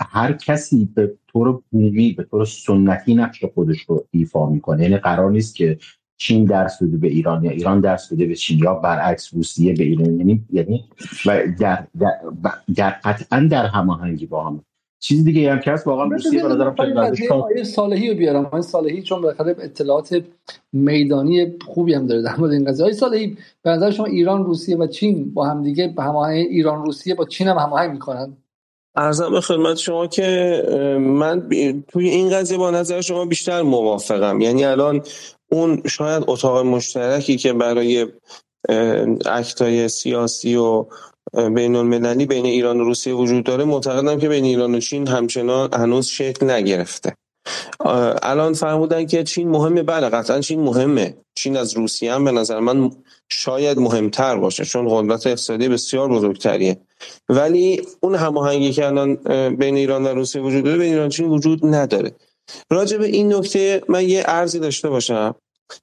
هر 0.00 0.32
کسی 0.32 0.88
به 0.94 1.14
طور 1.28 1.62
بومی 1.70 2.12
به 2.12 2.22
طور 2.22 2.44
سنتی 2.44 3.14
نقش 3.14 3.44
خودش 3.44 3.80
رو 3.80 4.06
ایفا 4.10 4.50
می‌کنه. 4.50 4.82
یعنی 4.82 4.96
قرار 4.96 5.30
نیست 5.30 5.56
که 5.56 5.78
چین 6.16 6.44
درس 6.44 6.82
بده 6.82 6.96
به 6.96 7.08
ایران 7.08 7.44
یا 7.44 7.50
ایران 7.50 7.80
درس 7.80 8.12
بده 8.12 8.26
به 8.26 8.34
چین 8.34 8.58
یا 8.58 8.74
برعکس 8.74 9.34
روسیه 9.34 9.74
به 9.74 9.84
ایران. 9.84 10.18
یعنی 10.18 10.44
یعنی 10.50 10.84
و 11.26 11.42
در, 11.60 11.86
در, 12.76 12.90
قطعا 13.04 13.48
در 13.50 13.66
هماهنگی 13.66 14.26
با 14.26 14.44
هم 14.44 14.64
چیز 15.00 15.24
دیگه 15.24 15.52
هم 15.52 15.60
که 15.60 15.70
هست 15.70 15.86
واقعا 15.86 16.04
روسیه 16.04 16.42
به 16.42 16.48
نظرم 16.48 16.74
خیلی 17.48 17.64
صالحی 17.64 18.08
رو 18.08 18.14
بیارم. 18.14 18.46
آقای 18.46 18.62
صالحی 18.62 19.02
چون 19.02 19.22
بالاخره 19.22 19.56
اطلاعات 19.58 20.22
میدانی 20.72 21.54
خوبی 21.66 21.94
هم 21.94 22.06
داره 22.06 22.22
در 22.22 22.36
مورد 22.36 22.52
این 22.52 22.64
قضیه. 22.64 22.84
آقای 22.84 22.94
صالحی 22.94 23.36
به 23.62 23.70
نظر 23.70 23.90
شما 23.90 24.06
ایران 24.06 24.44
روسیه 24.44 24.76
و 24.76 24.86
چین 24.86 25.34
با 25.34 25.46
هم 25.46 25.62
دیگه 25.62 25.92
به 25.96 26.02
هماهنگ 26.02 26.46
ایران 26.50 26.84
روسیه 26.84 27.14
با 27.14 27.24
چین 27.24 27.48
هم 27.48 27.58
هماهنگ 27.58 27.92
می‌کنن؟ 27.92 28.36
ارزم 28.96 29.30
به 29.30 29.40
خدمت 29.40 29.76
شما 29.76 30.06
که 30.06 30.62
من 31.00 31.48
توی 31.88 32.08
این 32.08 32.30
قضیه 32.30 32.58
با 32.58 32.70
نظر 32.70 33.00
شما 33.00 33.24
بیشتر 33.24 33.62
موافقم. 33.62 34.40
یعنی 34.40 34.64
الان 34.64 35.02
اون 35.50 35.82
شاید 35.86 36.24
اتاق 36.26 36.66
مشترکی 36.66 37.36
که 37.36 37.52
برای 37.52 38.06
اکتای 39.26 39.88
سیاسی 39.88 40.56
و 40.56 40.86
بین 41.34 41.76
المللی 41.76 42.26
بین 42.26 42.46
ایران 42.46 42.80
و 42.80 42.84
روسیه 42.84 43.14
وجود 43.14 43.44
داره. 43.44 43.64
معتقدم 43.64 44.18
که 44.18 44.28
بین 44.28 44.44
ایران 44.44 44.74
و 44.74 44.80
چین 44.80 45.08
همچنان 45.08 45.74
هنوز 45.74 46.06
شکل 46.06 46.50
نگرفته. 46.50 47.16
الان 48.22 48.52
فرمودن 48.52 49.06
که 49.06 49.24
چین 49.24 49.48
مهمه. 49.48 49.82
بله 49.82 50.08
قطعا 50.08 50.40
چین 50.40 50.60
مهمه. 50.60 51.16
چین 51.34 51.56
از 51.56 51.76
روسیه 51.76 52.12
هم 52.12 52.24
به 52.24 52.32
نظر 52.32 52.60
من 52.60 52.90
شاید 53.28 53.78
مهمتر 53.78 54.36
باشه 54.36 54.64
چون 54.64 54.86
قدرت 54.90 55.26
اقتصادی 55.26 55.68
بسیار 55.68 56.08
بزرگتریه. 56.08 56.76
ولی 57.28 57.82
اون 58.00 58.14
هماهنگی 58.14 58.72
که 58.72 58.86
الان 58.86 59.14
بین 59.56 59.76
ایران 59.76 60.04
و 60.04 60.08
روسیه 60.08 60.42
وجود 60.42 60.64
داره 60.64 60.78
بین 60.78 60.92
ایران 60.92 61.08
چین 61.08 61.26
وجود 61.26 61.66
نداره. 61.66 62.12
راجع 62.70 62.98
به 62.98 63.06
این 63.06 63.34
نکته 63.34 63.82
من 63.88 64.08
یه 64.08 64.22
ارزی 64.26 64.58
داشته 64.58 64.88
باشم. 64.88 65.34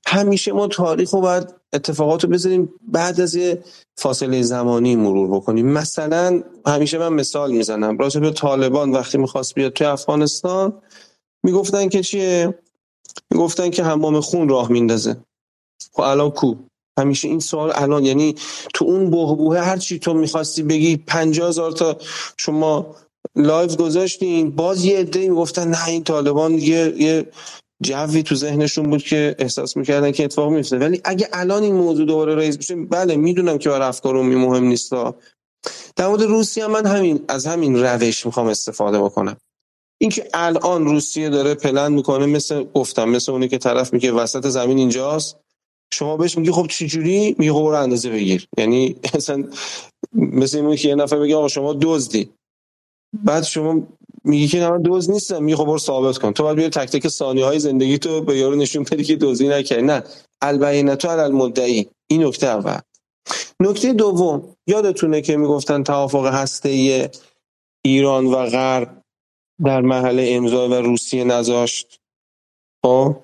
همیشه 0.08 0.52
ما 0.52 0.68
تاریخ 0.68 1.14
رو 1.14 1.22
باید 1.22 1.54
اتفاقات 1.74 2.24
رو 2.24 2.30
بذاریم 2.30 2.74
بعد 2.88 3.22
از 3.22 3.36
یه 3.36 3.64
فاصله 3.98 4.42
زمانی 4.42 4.96
مرور 4.96 5.28
بکنیم. 5.28 5.68
مثلا 5.68 6.44
همیشه 6.66 6.98
من 6.98 7.14
مثال 7.14 7.52
می‌زنم. 7.52 7.98
راجع 7.98 8.20
به 8.20 8.32
طالبان 8.32 8.92
وقتی 8.92 9.18
می‌خواست 9.18 9.56
بیاد 9.56 9.74
توی 9.74 9.88
افغانستان 9.88 10.82
می‌گفتن 11.44 11.90
که 11.90 12.04
چیه؟ 12.04 12.60
می‌گفتن 13.32 13.70
که 13.70 13.84
حمام 13.84 14.20
خون 14.20 14.50
راه 14.50 14.72
میندازه. 14.72 15.18
خب 15.94 16.02
الان 16.02 16.30
کو؟ 16.30 16.56
همیشه 17.00 17.28
این 17.28 17.40
سوال 17.40 17.72
الان 17.76 18.06
یعنی 18.06 18.36
تو 18.74 18.86
اون 18.86 19.10
بحبوحه 19.12 19.60
هر 19.60 19.78
چی 19.78 20.00
تو 20.00 20.14
می‌خواستی 20.14 20.64
بگی 20.64 20.98
پنجاه 20.98 21.50
هزار 21.50 21.72
تا 21.72 21.98
شما 22.38 22.96
live 23.36 23.76
گذاشتین 23.76 24.52
باز 24.52 24.86
یه 24.86 25.00
عده 25.00 25.30
می‌گفتن 25.30 25.68
نه 25.68 25.88
این 25.88 26.04
طالبان 26.04 26.54
یه 26.54 26.94
یه 26.98 27.28
جوی 27.84 28.24
تو 28.24 28.36
ذهنشون 28.36 28.90
بود 28.90 29.04
که 29.04 29.36
احساس 29.40 29.78
می‌کردن 29.78 30.12
که 30.12 30.24
اتفاق 30.24 30.52
میفته 30.52 30.78
ولی 30.78 31.02
اگه 31.06 31.30
الان 31.34 31.64
این 31.64 31.76
موضوع 31.76 32.06
دوباره 32.06 32.36
raise 32.36 32.58
بشه 32.58 32.76
بله 32.76 33.16
می‌دونم 33.16 33.58
که 33.58 33.70
برای 33.70 33.88
افکار 33.88 34.16
عمومی 34.16 34.36
مهم 34.36 34.64
نیست 34.64 34.92
در 35.96 36.08
مورد 36.08 36.22
روسیه 36.22 36.68
من 36.68 36.86
همین 36.86 37.26
از 37.28 37.48
همین 37.48 37.84
روش 37.84 38.26
می‌خوام 38.26 38.48
استفاده 38.48 39.02
بکنم. 39.02 39.38
اینکه 40.02 40.30
الان 40.34 40.86
روسیه 40.86 41.30
داره 41.30 41.54
پلن 41.54 41.94
می‌کنه 41.94 42.26
مثل 42.26 42.64
گفتم 42.64 43.10
مثل 43.10 43.32
اونی 43.32 43.48
که 43.48 43.58
طرف 43.58 43.94
میگه 43.94 44.12
وسط 44.12 44.48
زمین 44.48 44.78
اینجاست. 44.78 45.38
شما 45.94 46.18
بهش 46.18 46.38
میگی 46.38 46.52
خب 46.52 46.68
چه 46.68 46.88
جوری 46.88 47.36
میگه 47.40 47.54
خب 47.54 47.64
اندازه 47.64 48.10
بگیر. 48.10 48.48
یعنی 48.58 48.96
مثلا 49.16 49.44
مثل 50.14 50.58
اینکه 50.58 50.78
که 50.78 50.88
یه 50.90 50.96
نفر 50.96 51.20
بگه 51.20 51.36
آقا 51.36 51.48
شما 51.48 51.74
دزدی. 51.82 52.30
بعد 53.24 53.44
شما 53.44 53.88
میگی 54.24 54.48
که 54.48 54.70
من 54.70 54.82
دوز 54.82 55.10
نیستم. 55.10 55.44
میگه 55.44 55.58
خب 55.58 55.66
برو 55.66 55.78
ثابت 55.78 56.18
کن. 56.18 56.32
تو 56.32 56.44
باید 56.44 56.56
بیاری 56.56 56.70
تک 56.70 56.90
تک 56.90 57.08
ثانیه 57.08 57.46
های 57.46 57.60
زندگی 57.60 57.98
تو 57.98 58.22
به 58.22 58.38
یارو 58.38 58.56
نشون 58.56 58.84
بدی 58.84 59.04
که 59.04 59.16
دزدی 59.16 59.48
نکردی. 59.48 59.82
نه. 59.82 60.04
البینه 60.42 60.92
علی 60.92 61.22
المدعی. 61.22 61.90
این 62.08 62.24
نکته 62.24 62.48
اول. 62.48 62.80
نکته 63.60 63.94
دوم. 63.94 64.56
یادتونه 64.68 65.22
که 65.22 65.38
می‌گفتن 65.38 65.84
توافق 65.84 66.26
هسته 66.26 67.12
ایران 67.86 68.26
و 68.26 68.46
غرب 68.46 69.04
در 69.64 69.82
محل 69.82 70.26
امضا 70.28 70.70
و 70.70 70.74
روسیه 70.74 71.24
نذاشت؟ 71.24 72.00
خب؟ 72.86 73.16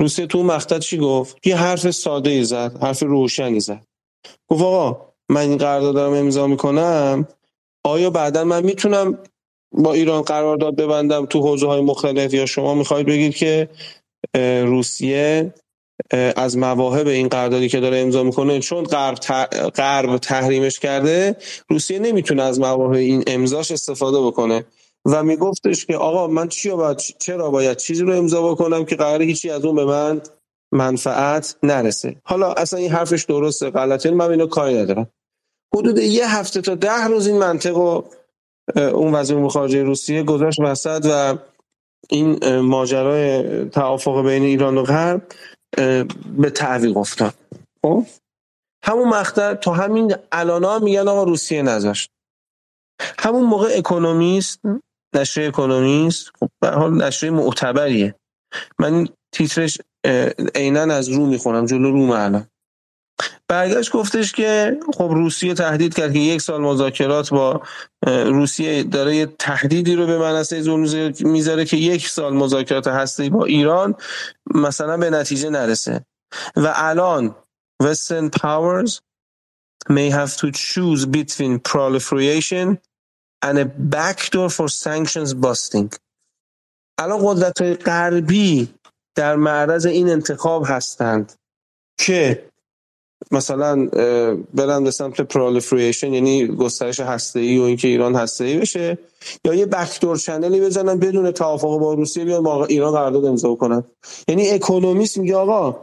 روسیه 0.00 0.26
تو 0.26 0.42
مقطع 0.42 0.78
چی 0.78 0.98
گفت؟ 0.98 1.46
یه 1.46 1.56
حرف 1.56 1.90
ساده 1.90 2.30
ای 2.30 2.44
زد. 2.44 2.82
حرف 2.82 3.02
روشنی 3.02 3.60
زد. 3.60 3.84
گفت 4.48 4.62
آقا 4.62 5.08
من 5.28 5.40
این 5.40 5.58
قرارداد 5.58 5.94
دارم 5.94 6.12
امضا 6.12 6.46
می‌کنم. 6.46 7.28
آیا 7.84 8.10
بعدا 8.10 8.44
من 8.44 8.64
می‌تونم 8.64 9.18
با 9.72 9.92
ایران 9.92 10.22
قرارداد 10.22 10.76
ببندم 10.76 11.26
تو 11.26 11.40
حوزه 11.40 11.66
های 11.66 11.80
مختلف 11.80 12.34
یا 12.34 12.46
شما 12.46 12.74
می‌خواید 12.74 13.06
بگید 13.06 13.36
که 13.36 13.68
روسیه 14.64 15.54
از 16.36 16.58
مواهب 16.58 17.06
این 17.06 17.28
قراردادی 17.28 17.68
که 17.68 17.80
داره 17.80 17.98
امضا 17.98 18.22
می‌کنه 18.22 18.60
چون 18.60 18.84
غرب 19.74 20.18
تحریمش 20.18 20.78
کرده 20.78 21.36
روسیه 21.68 21.98
نمی‌تونه 21.98 22.42
از 22.42 22.60
مواهب 22.60 22.92
این 22.92 23.24
امضاش 23.26 23.70
استفاده 23.70 24.20
بکنه. 24.20 24.64
و 25.04 25.22
میگفتش 25.22 25.86
که 25.86 25.96
آقا 25.96 26.26
من 26.26 26.48
چی 26.48 26.70
باید 26.70 26.96
چرا 26.96 27.50
باید 27.50 27.76
چیزی 27.76 28.02
رو 28.02 28.16
امضا 28.16 28.52
بکنم 28.52 28.84
که 28.84 28.96
قراره 28.96 29.24
هیچی 29.24 29.50
از 29.50 29.64
اون 29.64 29.76
به 29.76 29.84
من 29.84 30.20
منفعت 30.72 31.56
نرسه؟ 31.62 32.16
حالا 32.24 32.52
اصلا 32.52 32.78
این 32.78 32.90
حرفش 32.90 33.24
درسته 33.24 33.70
غلطه 33.70 34.10
من 34.10 34.30
اینو 34.30 34.46
کاری 34.46 34.74
ندارم. 34.78 35.10
حدود 35.76 35.98
یه 35.98 36.36
هفته 36.36 36.60
تا 36.60 36.74
ده 36.74 37.04
روز 37.04 37.26
این 37.26 37.38
منطق 37.38 38.04
اون 38.76 39.14
وزیر 39.14 39.36
امور 39.36 39.50
خارجه 39.50 39.82
روسیه 39.82 40.22
گذاشت 40.22 40.60
وسط 40.60 41.06
و 41.10 41.38
این 42.10 42.58
ماجرای 42.58 43.64
توافق 43.64 44.26
بین 44.26 44.42
ایران 44.42 44.78
و 44.78 44.82
غرب 44.82 45.22
به 46.38 46.50
تعویق 46.54 46.96
افتاد. 46.96 47.34
خب؟ 47.82 48.06
همون 48.84 49.08
مقطع 49.08 49.54
تا 49.54 49.72
همین 49.72 50.14
الان 50.32 50.82
میگن 50.82 51.08
آقا 51.08 51.22
روسیه 51.22 51.62
نذاشت. 51.62 52.10
همون 53.18 53.44
موقع 53.44 53.68
اکونومیست 53.76 54.60
نشریه 55.14 55.48
اکونومیست 55.48 56.30
خب 56.40 56.48
به 56.60 56.68
حال 56.68 57.02
نشریه 57.02 57.32
معتبریه. 57.32 58.14
من 58.78 59.08
تیترش 59.34 59.78
عینا 60.54 60.80
از 60.94 61.08
رو 61.08 61.26
می‌خونم 61.26 61.66
جلو 61.66 61.90
روم 61.90 62.10
الان 62.10 62.46
برگشت 63.48 63.92
گفتش 63.92 64.32
که 64.32 64.78
خب 64.94 65.10
روسیه 65.14 65.54
تهدید 65.54 65.94
کرد 65.94 66.12
که 66.12 66.18
یک 66.18 66.40
سال 66.40 66.60
مذاکرات 66.60 67.30
با 67.30 67.62
روسیه 68.06 68.82
داره 68.82 69.16
یه 69.16 69.26
تهدیدی 69.26 69.94
رو 69.94 70.06
به 70.06 70.18
منصه 70.18 70.62
زور 70.62 71.12
می‌ذاره 71.20 71.64
که 71.64 71.76
یک 71.76 72.08
سال 72.08 72.34
مذاکرات 72.34 72.86
هستی 72.86 73.30
با 73.30 73.44
ایران 73.44 73.94
مثلا 74.54 74.96
به 74.96 75.10
نتیجه 75.10 75.50
نرسه. 75.50 76.04
و 76.56 76.72
الان 76.74 77.34
Western 77.82 78.30
powers 78.30 79.00
may 79.88 80.10
have 80.10 80.36
to 80.36 80.50
choose 80.50 81.06
between 81.06 81.58
proliferation 81.58 82.78
and 83.42 83.58
a 83.58 83.64
backdoor 83.64 84.50
for 84.50 84.68
sanctions 84.68 85.34
busting. 85.34 85.96
الان 86.98 87.20
قدرت 87.22 87.62
غربی 87.88 88.74
در 89.14 89.36
معرض 89.36 89.86
این 89.86 90.10
انتخاب 90.10 90.64
هستند 90.66 91.32
که 91.98 92.50
مثلا 93.30 93.86
برن 94.54 94.84
به 94.84 94.90
سمت 94.90 95.20
پرالفریشن 95.20 96.14
یعنی 96.14 96.46
گسترش 96.46 97.00
هسته 97.00 97.40
ای 97.40 97.58
و 97.58 97.62
اینکه 97.62 97.88
ایران 97.88 98.14
هسته 98.14 98.44
ای 98.44 98.56
بشه 98.58 98.98
یا 99.44 99.54
یه 99.54 99.66
بکدور 99.66 100.16
چنلی 100.16 100.60
بزنن 100.60 100.98
بدون 100.98 101.30
توافق 101.30 101.78
با 101.78 101.94
روسیه 101.94 102.24
بیان 102.24 102.42
با 102.42 102.64
ایران 102.66 102.92
قرارداد 102.92 103.24
امضا 103.24 103.54
کنن. 103.54 103.84
یعنی 104.28 104.48
اکونومیست 104.48 105.18
میگه 105.18 105.36
آقا 105.36 105.76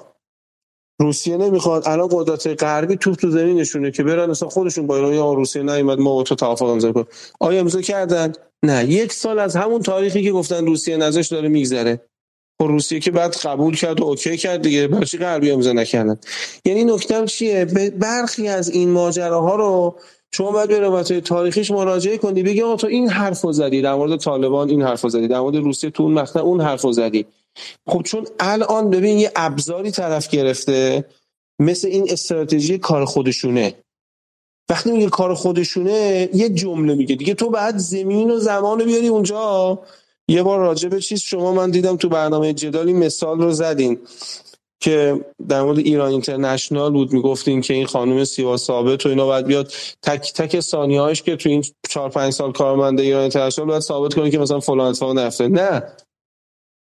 روسیه 1.02 1.38
نمی‌خواد 1.38 1.84
الان 1.88 2.10
قدرت 2.12 2.64
غربی 2.64 2.96
توپ 2.96 3.16
تو 3.16 3.32
زمینشونه 3.32 3.92
که 3.92 4.04
برن 4.04 4.30
مثلا 4.30 4.50
خودشون 4.50 4.88
با 4.88 4.96
ایران 4.96 5.14
یا 5.14 5.34
روسیه 5.34 5.64
نیومد 5.64 6.00
ما 6.00 6.14
با 6.14 6.24
تو 6.24 6.36
توافق 6.36 6.66
امضا 6.66 6.92
کنیم. 6.92 7.08
آیا 7.40 7.60
امضا 7.60 7.82
کردن؟ 7.82 8.34
نه. 8.66 8.86
یک 8.86 9.14
سال 9.14 9.40
از 9.40 9.56
همون 9.56 9.82
تاریخی 9.82 10.24
که 10.24 10.32
گفتن 10.32 10.66
روسیه 10.66 10.98
نزاش 10.98 11.28
داره 11.28 11.50
میگذره. 11.50 12.02
خب 12.62 12.68
روسیه 12.68 13.00
که 13.00 13.12
بعد 13.12 13.36
قبول 13.36 13.76
کرد 13.76 14.02
و 14.02 14.04
اوکی 14.04 14.38
کرد 14.38 14.62
دیگه. 14.62 15.06
چی 15.06 15.18
غربی 15.18 15.52
امضا 15.52 15.74
نکردن؟ 15.74 16.18
یعنی 16.66 16.84
نکتم 16.84 17.26
چیه؟ 17.26 17.66
برخی 18.00 18.48
از 18.48 18.70
این 18.70 18.92
ماجراها 18.92 19.56
رو 19.56 19.96
شما 20.32 20.52
باید 20.52 20.70
به 20.70 20.80
روایت 20.80 21.20
تاریخیش 21.20 21.72
مراجعه 21.72 22.18
کنی. 22.18 22.44
بگی 22.44 22.62
آقا 22.62 22.76
تو 22.76 22.88
این 22.88 23.10
حرفو 23.10 23.52
زدی. 23.52 23.82
در 23.82 23.96
مورد 23.96 24.20
طالبان 24.20 24.70
این 24.70 24.82
حرفو 24.82 25.10
زدی. 25.10 25.28
در 25.28 25.40
مورد 25.40 25.56
روسیه 25.56 25.90
تو 25.90 26.04
اون 26.04 26.14
مقطع 26.14 26.40
اون 26.40 26.62
حرفو 26.62 26.92
زدی. 26.92 27.26
خب 27.88 28.02
چون 28.02 28.28
الان 28.40 28.90
ببین 28.90 29.18
یه 29.18 29.32
ابزاری 29.36 29.92
طرف 29.92 30.30
گرفته 30.30 31.06
مثل 31.60 31.88
این 31.88 32.08
استراتژی 32.12 32.78
کار 32.78 33.06
خودشونه. 33.06 33.74
وقتی 34.70 34.92
میگه 34.92 35.10
کار 35.10 35.34
خودشونه 35.34 36.30
یه 36.34 36.50
جمله 36.50 36.96
میگه. 36.96 37.16
دیگه 37.16 37.34
تو 37.34 37.50
بعد 37.50 37.78
زمین 37.78 38.32
و 38.32 38.40
زمان 38.40 38.86
بیاری 38.86 39.08
اونجا. 39.08 39.80
یه 40.30 40.44
بار 40.44 40.60
راجع 40.60 40.90
به 40.90 41.00
چیز 41.00 41.22
شما 41.22 41.54
من 41.54 41.72
دیدم 41.72 41.98
تو 41.98 42.10
برنامه 42.10 42.54
جدالی 42.54 42.94
مثال 42.94 43.42
رو 43.42 43.52
زدین 43.52 44.00
که 44.80 45.26
در 45.50 45.62
مورد 45.62 45.78
ایران 45.78 46.12
اینترنشنال 46.12 46.92
بود 46.92 47.14
می‌گفتین 47.14 47.62
که 47.62 47.74
این 47.74 47.86
خانم 47.86 48.24
سیوا 48.24 48.58
ثابت 48.58 49.06
و 49.06 49.10
اینا 49.10 49.26
باید 49.26 49.46
بیاد 49.46 49.74
تک 50.02 50.34
تک 50.34 50.60
ثانیه‌هاش 50.60 51.24
که 51.24 51.36
تو 51.36 51.50
این 51.50 51.64
4 51.90 52.10
5 52.10 52.34
سال 52.34 52.52
کارمنده 52.52 53.04
ایران 53.04 53.22
اینترنشنال 53.22 53.68
باید 53.68 53.82
ثابت 53.82 54.14
کنه 54.14 54.32
که 54.32 54.40
مثلا 54.40 54.60
فلان 54.60 54.88
اتفاق 54.88 55.18
نفته. 55.18 55.48
نه. 55.48 55.84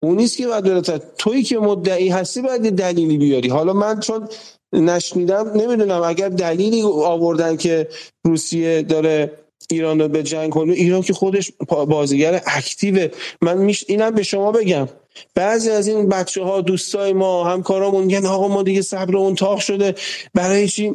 اون 0.03 0.17
نیست 0.17 0.37
که 0.37 0.47
باید 0.47 0.65
بره 0.65 0.99
تویی 1.19 1.43
که 1.43 1.59
مدعی 1.59 2.09
هستی 2.09 2.43
باید 2.43 2.77
دلیلی 2.77 3.19
بیاری. 3.19 3.49
حالا 3.49 3.73
من 3.73 4.01
چون 4.01 4.29
نشنیدم 4.73 5.53
نمی‌دونم 5.55 6.03
اگر 6.03 6.29
دلیلی 6.29 6.83
آوردن 6.83 7.57
که 7.57 7.89
روسیه 8.27 8.83
داره 8.83 9.33
ایران 9.71 10.01
رو 10.01 10.09
به 10.09 10.23
جنگ 10.23 10.51
کنه. 10.51 10.73
ایران 10.73 11.03
که 11.03 11.13
خودش 11.13 11.53
بازیگر 11.69 12.43
اکتیوه 12.47 13.09
من 13.43 13.59
میش 13.59 13.85
اینم 13.89 14.11
به 14.11 14.23
شما 14.23 14.53
بگم. 14.53 14.89
بعضی 15.35 15.71
از 15.71 15.89
این 15.89 16.09
بچه 16.09 16.43
ها 16.43 16.61
دوستای 16.61 17.13
ما 17.13 17.45
همکارامون 17.45 18.05
میگن 18.05 18.27
آقا 18.27 18.49
ما 18.49 18.63
دیگه 18.63 18.83
صبر 18.83 19.17
اون 19.17 19.35
تاق 19.35 19.59
شده. 19.59 19.95
برای 20.35 20.69
چی؟ 20.69 20.93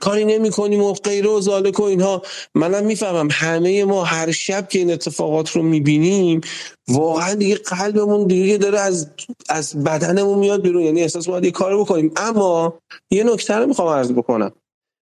کاری 0.00 0.24
نمی 0.24 0.50
کنیم 0.50 0.82
و 0.82 0.92
غیره 0.92 1.28
و 1.28 1.40
زالک 1.40 1.80
و 1.80 1.82
اینها. 1.82 2.22
منم 2.54 2.84
می‌فهمم 2.84 3.28
همه 3.32 3.84
ما 3.84 4.04
هر 4.04 4.30
شب 4.30 4.68
که 4.68 4.78
این 4.78 4.92
اتفاقات 4.92 5.50
رو 5.50 5.62
می‌بینیم 5.62 6.40
واقعا 6.88 7.34
دیگه 7.34 7.54
قلبمون 7.54 8.26
دیگه 8.26 8.56
داره 8.56 8.80
از 8.80 9.10
از 9.48 9.84
بدنمون 9.84 10.38
میاد 10.38 10.62
بیرون. 10.62 10.82
یعنی 10.82 11.02
احساس 11.02 11.28
باید 11.28 11.44
یه 11.44 11.50
کار 11.50 11.80
بکنیم. 11.80 12.12
اما 12.16 12.74
یه 13.10 13.24
نکته 13.24 13.54
رو 13.54 13.66
می‌خوام 13.66 13.88
عرض 13.88 14.12
بکنم. 14.12 14.52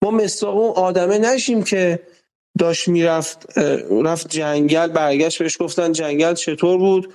ما 0.02 0.10
مثل 0.10 0.46
اون 0.46 0.70
آدمه 0.70 1.18
نشیم 1.18 1.62
که 1.62 2.00
داشت 2.58 2.88
می‌رفت 2.88 3.58
رفت 4.04 4.28
جنگل 4.28 4.86
برگشت 4.86 5.42
بهش 5.42 5.56
گفتن 5.60 5.92
جنگل 5.92 6.34
چطور 6.34 6.78
بود؟ 6.78 7.14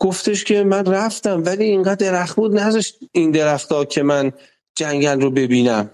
گفتش 0.00 0.44
که 0.44 0.64
من 0.64 0.84
رفتم 0.86 1.42
ولی 1.46 1.64
اینقدر 1.64 1.94
درخت 2.10 2.36
بود 2.36 2.58
نذاشت 2.58 2.98
این 3.12 3.30
درختها 3.30 3.84
که 3.84 4.02
من 4.02 4.32
جنگل 4.76 5.20
رو 5.20 5.30
ببینم. 5.30 5.90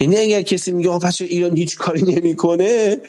یعنی 0.00 0.16
اگر 0.16 0.42
کسی 0.42 0.72
میگه 0.72 0.98
پس 0.98 1.20
ایران 1.20 1.56
هیچ 1.56 1.78
کاری 1.78 2.02
نمی‌کنه 2.02 3.00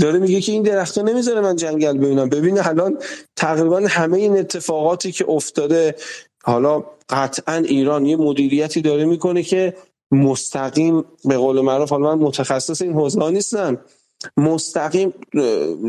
داره 0.00 0.18
میگه 0.18 0.40
که 0.40 0.52
این 0.52 0.62
درختها 0.62 1.04
نمی‌ذاره 1.04 1.40
من 1.40 1.56
جنگل 1.56 1.98
ببینم. 1.98 2.28
ببین 2.28 2.58
الان 2.58 2.98
تقریبا 3.36 3.82
همه 3.88 4.18
این 4.18 4.38
اتفاقاتی 4.38 5.12
که 5.12 5.24
افتاده 5.28 5.94
حالا 6.44 6.84
قطعا 7.08 7.54
ایران 7.54 8.06
یه 8.06 8.16
مدیریتی 8.16 8.80
داره 8.80 9.04
می‌کنه 9.04 9.42
که 9.42 9.76
مستقیم 10.10 11.04
به 11.24 11.36
قول 11.36 11.60
معروف 11.60 11.90
حالا 11.90 12.16
من 12.16 12.22
متخصص 12.22 12.82
این 12.82 12.92
حوزه 12.92 13.30
نیستم. 13.30 13.78
مستقیم 14.36 15.14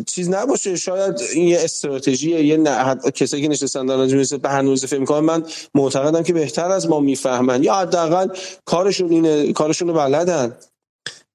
چیز 0.08 0.30
نباشه. 0.30 0.76
شاید 0.76 1.22
این 1.34 1.48
یه 1.48 1.60
استراتژی 1.60 2.40
یه 2.40 2.58
نه 2.58 2.96
کسایی 2.96 3.44
که 3.44 3.50
نشستن 3.50 3.86
در 3.86 3.98
مجلس 3.98 4.34
برنامه‌ریزی 4.34 4.88
فکر 4.88 5.00
می‌کنن 5.00 5.20
من 5.20 5.44
معتقدم 5.76 6.24
که 6.24 6.34
بهتر 6.34 6.72
از 6.72 6.90
ما 6.90 7.00
می‌فهمن. 7.00 7.64
یا 7.64 7.74
حداقل 7.74 8.28
کارشون 8.66 9.10
اینه 9.10 9.54
کارشون 9.54 9.88
رو 9.88 9.94
بلدن. 9.94 10.58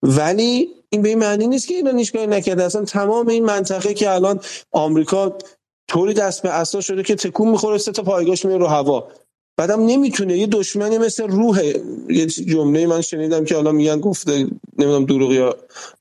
ولی 0.03 0.69
این 0.91 1.03
به 1.03 1.09
این 1.09 1.19
معنی 1.19 1.47
نیست 1.47 1.69
که 1.69 1.75
ایران 1.75 1.99
هیچ 1.99 2.13
کاری 2.13 2.27
نکرده. 2.27 2.65
اصلا 2.65 2.85
تمام 2.85 3.29
این 3.29 3.45
منطقه 3.45 3.95
که 3.95 4.11
الان 4.11 4.41
آمریکا 4.73 5.39
طوری 5.89 6.15
دست 6.15 6.43
به 6.43 6.51
اساس 6.51 6.85
شده 6.85 7.03
که 7.03 7.15
تکون 7.15 7.49
می‌خوره 7.49 7.79
سه 7.79 7.93
تا 7.93 8.03
پایگاش 8.03 8.45
میره 8.45 8.59
رو 8.59 8.67
هوا. 8.67 9.09
بعدم 9.57 9.87
نمی‌تونه. 9.87 10.39
یه 10.39 10.47
دشمنی 10.47 10.99
مثل 10.99 11.29
روح. 11.29 11.63
یه 12.09 12.27
جمله 12.27 12.87
من 12.87 13.01
شنیدم 13.01 13.45
که 13.45 13.55
حالا 13.55 13.73
میگن 13.73 14.01
گفته 14.01 14.33
نمی‌دونم 14.79 15.05
دروغ 15.05 15.33
یا 15.33 15.57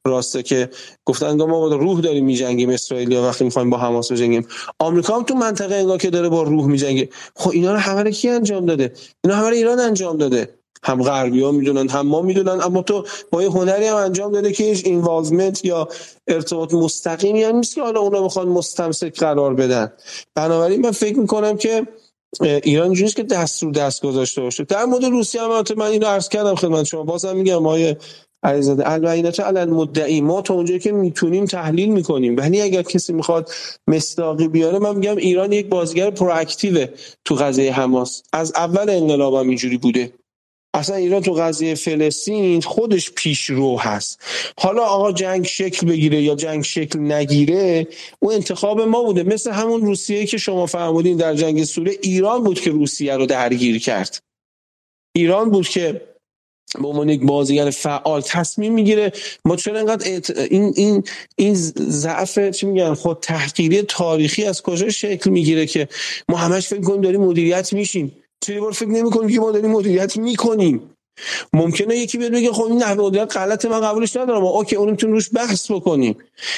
راسته 0.05 0.43
که 0.43 0.69
گفتن 1.05 1.35
ما 1.35 1.45
با 1.45 1.75
روح 1.75 2.01
داریم 2.01 2.25
میجنگیم 2.25 2.69
اسرائیل 2.69 3.17
وقتی 3.17 3.43
می‌خوایم 3.43 3.69
با 3.69 3.77
حماس 3.77 4.11
بجنگیم 4.11 4.47
آمریکا 4.79 5.15
هم 5.15 5.23
تو 5.23 5.35
منطقه 5.35 5.75
انگار 5.75 5.97
که 5.97 6.09
داره 6.09 6.29
با 6.29 6.43
روح 6.43 6.65
میجنگه. 6.65 7.09
خب 7.35 7.49
اینا 7.49 7.71
رو 7.73 7.79
همه 7.79 8.11
کی 8.11 8.29
انجام 8.29 8.65
داده؟ 8.65 8.93
اینا 9.23 9.35
همه 9.35 9.47
ایران 9.47 9.79
انجام 9.79 10.17
داده. 10.17 10.49
هم 10.83 11.03
غربی 11.03 11.41
ها 11.41 11.51
می‌دونن 11.51 11.89
هم 11.89 12.07
ما 12.07 12.21
می‌دونن 12.21 12.61
اما 12.61 12.81
تو 12.81 13.05
با 13.31 13.43
یه 13.43 13.49
هنری 13.49 13.85
هم 13.85 13.95
انجام 13.95 14.31
داده 14.31 14.51
که 14.51 14.63
هیچ 14.63 14.85
اینوالومنت 14.85 15.65
یا 15.65 15.87
ارتباط 16.27 16.73
مستقیمی 16.73 17.43
هم 17.43 17.55
نیست 17.55 17.75
که 17.75 17.81
حالا 17.81 17.99
اونا 17.99 18.21
بخوان 18.21 18.47
مستمسک 18.47 19.19
قرار 19.19 19.53
بدن. 19.53 19.91
بنابراین 20.35 20.81
من 20.81 20.91
فکر 20.91 21.19
می‌کنم 21.19 21.57
که 21.57 21.87
ایران 22.41 22.85
اینجوریه 22.85 23.13
که 23.13 23.23
دست 23.23 23.63
رو 23.63 23.71
دست 23.71 24.01
گذاشته 24.01 24.41
باشه. 24.41 24.63
در 24.63 24.85
مورد 24.85 25.05
روسیه 25.05 25.41
هم 25.41 25.63
من 25.77 25.85
اینو 25.85 26.05
عرض 26.07 26.29
کردم 26.29 26.55
خدمت 26.55 26.83
شما. 26.83 27.03
بازم 27.03 27.35
میگم 27.35 27.57
ما 27.57 27.77
علیزاده 28.43 28.91
البینات 28.91 29.39
علی 29.39 29.71
مدعی؟ 29.71 30.21
ما 30.21 30.41
تا 30.41 30.53
اونجایی 30.53 30.79
که 30.79 30.91
می‌تونیم 30.91 31.45
تحلیل 31.45 31.89
می‌کنیم. 31.89 32.37
ولی 32.37 32.61
اگر 32.61 32.81
کسی 32.81 33.13
می‌خواد 33.13 33.51
مصداقی 33.87 34.47
بیاره 34.47 34.79
من 34.79 34.95
میگم 34.95 35.17
ایران 35.17 35.51
یک 35.51 35.67
بازیگر 35.67 36.09
پرواکتیو 36.09 36.87
تو 37.25 37.35
قضیه 37.35 37.73
حماس. 37.73 38.23
از 38.33 38.53
اول 38.55 38.89
انقلاب 38.89 39.33
هم 39.33 39.47
اینجوری 39.49 39.77
بوده. 39.77 40.13
اصلا 40.75 40.95
ایران 40.95 41.21
تو 41.21 41.33
قضیه 41.33 41.75
فلسطین 41.75 42.61
خودش 42.61 43.11
پیشرو 43.11 43.79
هست. 43.79 44.19
حالا 44.57 44.83
آقا 44.83 45.11
جنگ 45.11 45.45
شکل 45.45 45.87
بگیره 45.87 46.21
یا 46.21 46.35
جنگ 46.35 46.63
شکل 46.63 46.99
نگیره 46.99 47.87
اون 48.19 48.33
انتخاب 48.33 48.81
ما 48.81 49.03
بوده. 49.03 49.23
مثل 49.23 49.51
همون 49.51 49.81
روسیه 49.81 50.25
که 50.25 50.37
شما 50.37 50.65
فرمودین 50.65 51.17
در 51.17 51.35
جنگ 51.35 51.63
سوریه 51.63 51.99
ایران 52.01 52.43
بود 52.43 52.61
که 52.61 52.71
روسیه 52.71 53.15
رو 53.15 53.25
درگیر 53.25 53.79
کرد. 53.79 54.19
ایران 55.15 55.49
بود 55.51 55.67
که 55.67 56.01
به 56.81 56.87
عنوان 56.87 57.09
یک 57.09 57.21
بازیگر 57.21 57.69
فعال 57.69 58.21
تصمیم 58.21 58.73
می‌گیره. 58.73 59.11
ما 59.45 59.55
چرا 59.55 59.77
اینقدر 59.77 60.21
این 60.51 60.73
این 60.75 61.03
این 61.35 61.53
ضعف 61.77 62.49
چی 62.49 62.65
میگن 62.65 62.93
خود 62.93 63.19
تحقیری 63.21 63.81
تاریخی 63.81 64.43
از 64.43 64.61
کجا 64.61 64.89
شکل 64.89 65.29
می‌گیره 65.29 65.65
که 65.65 65.87
ما 66.29 66.37
همش 66.37 66.67
فکر 66.67 66.81
کنیم 66.81 67.01
داریم 67.01 67.21
مدیریت 67.21 67.73
میشیم. 67.73 68.11
چه 68.41 68.59
بار 68.59 68.71
فکر 68.71 68.89
نمی‌کنیم 68.89 69.29
که 69.29 69.39
ما 69.39 69.51
داریم 69.51 69.71
مدیریت 69.71 70.17
می‌کنیم. 70.17 70.89
ممکنه 71.53 71.97
یکی 71.97 72.17
بیاد 72.17 72.31
بگه 72.31 72.51
خب 72.51 72.63
این 72.63 72.77
نحوه 72.77 73.05
مدیریت 73.05 73.37
غلطه 73.37 73.69
من 73.69 73.81
قبولش 73.81 74.15
ندارم. 74.15 74.45
اوکی 74.45 74.75
اون 74.75 74.89
می‌تونیم 74.89 75.15
روش 75.15 75.29
بحث 75.33 75.71
بکنیم. 75.71 76.17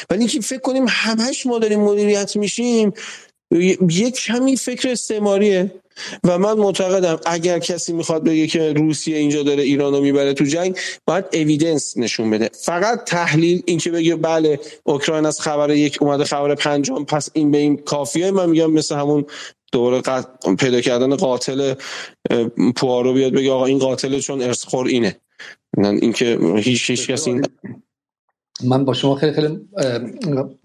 ولی 0.09 0.19
اینکه 0.19 0.41
فکر 0.41 0.59
کنیم 0.59 0.85
همش 0.89 1.45
ما 1.45 1.59
داریم 1.59 1.79
مدیریت 1.79 2.35
میشیم 2.35 2.93
یک 3.89 4.15
کمی 4.15 4.57
فکر 4.57 4.89
استعماریه. 4.89 5.71
و 6.23 6.37
من 6.37 6.53
معتقدم 6.53 7.19
اگر 7.25 7.59
کسی 7.59 7.93
می‌خواد 7.93 8.23
بگه 8.23 8.47
که 8.47 8.73
روسیه 8.73 9.17
اینجا 9.17 9.43
داره 9.43 9.63
ایران 9.63 9.93
رو 9.93 10.01
می‌بره 10.01 10.33
تو 10.33 10.43
جنگ 10.43 10.77
باید 11.05 11.25
اویدنس 11.33 11.97
نشون 11.97 12.29
بده. 12.29 12.49
فقط 12.61 13.03
تحلیل 13.03 13.63
این 13.65 13.77
که 13.77 13.91
بگه 13.91 14.15
بله 14.15 14.59
اوکراین 14.83 15.25
از 15.25 15.41
خبر 15.41 15.69
یک 15.69 15.97
اومده 16.01 16.23
خبر 16.23 16.55
پنجم 16.55 17.03
پس 17.03 17.29
این 17.33 17.51
به 17.51 17.57
این 17.57 17.77
کافیه. 17.77 18.31
من 18.31 18.49
میگم 18.49 18.71
مثل 18.71 18.95
همون 18.95 19.25
دوباره 19.71 20.01
پیدا 20.59 20.81
کردن 20.81 21.15
قاتل 21.15 21.73
پوارو 22.75 23.13
بیاد 23.13 23.33
بگه 23.33 23.51
آقا 23.51 23.65
این 23.65 23.79
قاتل 23.79 24.19
چون 24.19 24.41
ارث 24.41 24.65
خور 24.65 24.87
اینه. 24.87 25.15
اینکه 25.77 26.39
هیچ 26.55 26.89
هیچ 26.89 27.11
کسی 27.11 27.41
من 28.63 28.85
با 28.85 28.93
شما 28.93 29.15
خیلی 29.15 29.33
خیلی 29.33 29.59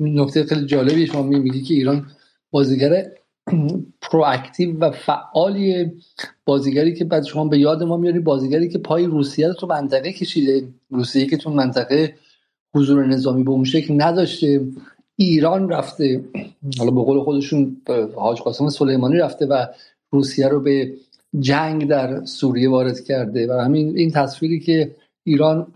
نکته 0.01 0.45
خیلی 0.45 0.67
جالبی 0.67 1.07
شما 1.07 1.23
میگی 1.23 1.63
که 1.63 1.75
ایران 1.75 2.07
بازیگر 2.51 3.07
پرواکتیو 4.01 4.79
و 4.79 4.91
فعالی 4.91 5.93
بازیگری 6.45 6.95
که 6.95 7.05
بعد 7.05 7.25
شما 7.25 7.45
به 7.45 7.59
یاد 7.59 7.83
ما 7.83 7.97
میاری 7.97 8.19
بازیگری 8.19 8.69
که 8.69 8.79
پای 8.79 9.07
روسیه 9.07 9.49
رو 9.49 9.55
تو 9.55 9.67
منطقه 9.67 10.13
کشیده 10.13 10.69
روسیه 10.91 11.27
که 11.27 11.37
تو 11.37 11.51
منطقه 11.51 12.15
حضور 12.75 13.07
نظامی 13.07 13.45
به 13.45 13.51
اون 13.51 13.65
شکل 13.65 14.03
نداشته. 14.03 14.67
ایران 15.17 15.69
رفته 15.69 16.25
حالا 16.79 16.91
به 16.91 17.03
قول 17.03 17.21
خودشون 17.21 17.77
حاج 18.17 18.41
قاسم 18.41 18.69
سلیمانی 18.69 19.17
رفته 19.17 19.47
و 19.47 19.67
روسیه 20.11 20.49
رو 20.49 20.61
به 20.61 20.93
جنگ 21.41 21.89
در 21.89 22.25
سوریه 22.25 22.71
وارد 22.71 23.01
کرده 23.01 23.55
و 23.55 23.61
همین 23.61 23.97
این 23.97 24.11
تصویری 24.11 24.61
که 24.61 24.95
ایران 25.25 25.67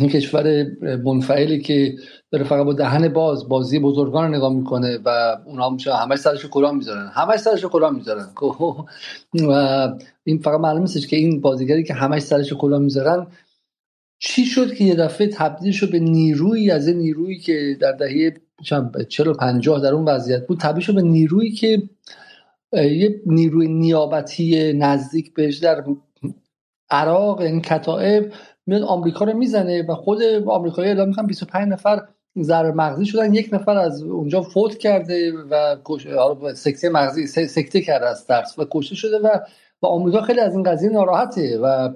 این 0.00 0.08
کشور 0.08 0.66
منفعلی 1.04 1.60
که 1.60 1.94
داره 2.30 2.44
فقط 2.44 2.66
با 2.66 2.72
دهن 2.72 3.08
باز 3.08 3.48
بازی 3.48 3.78
بزرگان 3.78 4.34
نگاه 4.34 4.52
می‌کنه 4.52 4.98
و 5.04 5.36
اونها 5.46 5.70
میشه 5.70 5.94
همش 5.94 6.18
سرش 6.18 6.46
قرآن 6.46 6.76
می‌ذارن. 6.76 7.10
همش 7.14 7.40
سرش 7.40 7.64
قرآن 7.64 7.94
می‌ذارن. 7.94 8.28
و 9.48 9.88
این 10.24 10.38
فقط 10.38 10.60
معلوم 10.60 10.86
که 10.86 11.16
این 11.16 11.40
بازیگری 11.40 11.84
که 11.84 11.94
همش 11.94 12.22
سرش 12.22 12.52
قرآن 12.52 12.82
می‌ذارن 12.82 13.26
چی 14.18 14.44
شد 14.44 14.74
که 14.74 14.84
یه 14.84 14.94
دفعه 14.94 15.26
تبدیل 15.26 15.72
شد 15.72 15.90
به 15.90 15.98
نیرویی 15.98 16.70
از 16.70 16.88
این 16.88 16.96
نیرویی 16.96 17.38
که 17.38 17.76
در 17.80 17.92
دهه 17.92 18.34
چلو 19.08 19.34
پنجاه 19.34 19.80
در 19.80 19.94
اون 19.94 20.04
وضعیت 20.04 20.46
بود 20.46 20.60
تبدیل 20.60 20.82
شد 20.82 20.94
به 20.94 21.02
نیرویی 21.02 21.50
که 21.50 21.82
یه 22.72 23.20
نیروی 23.26 23.68
نیابتی 23.68 24.72
نزدیک 24.72 25.34
بهش 25.34 25.56
در 25.58 25.84
عراق 26.90 27.40
این 27.40 27.60
کتائب 27.60 28.32
میاد 28.66 28.82
آمریکا 28.82 29.24
رو 29.24 29.32
می‌زنه 29.32 29.82
و 29.88 29.94
خود 29.94 30.22
آمریکایی 30.46 30.88
اعلام 30.88 31.08
می‌کنن 31.08 31.26
25 31.26 31.68
نفر 31.68 32.02
ضرر 32.40 32.72
مغزی 32.72 33.06
شدن 33.06 33.34
یک 33.34 33.48
نفر 33.52 33.76
از 33.76 34.02
اونجا 34.02 34.42
فوت 34.42 34.78
کرده 34.78 35.32
و 35.50 35.76
سکته 36.54 36.88
مغزی 36.88 37.26
سکته 37.26 37.80
کرده 37.80 38.06
از 38.08 38.26
ترس 38.26 38.58
و 38.58 38.66
کشته 38.70 38.94
شده 38.94 39.18
و 39.18 39.38
و 39.82 39.86
آمریکا 39.86 40.20
خیلی 40.20 40.40
از 40.40 40.54
این 40.54 40.62
قضیه 40.62 40.90
ناراحته 40.90 41.58
و 41.58 41.90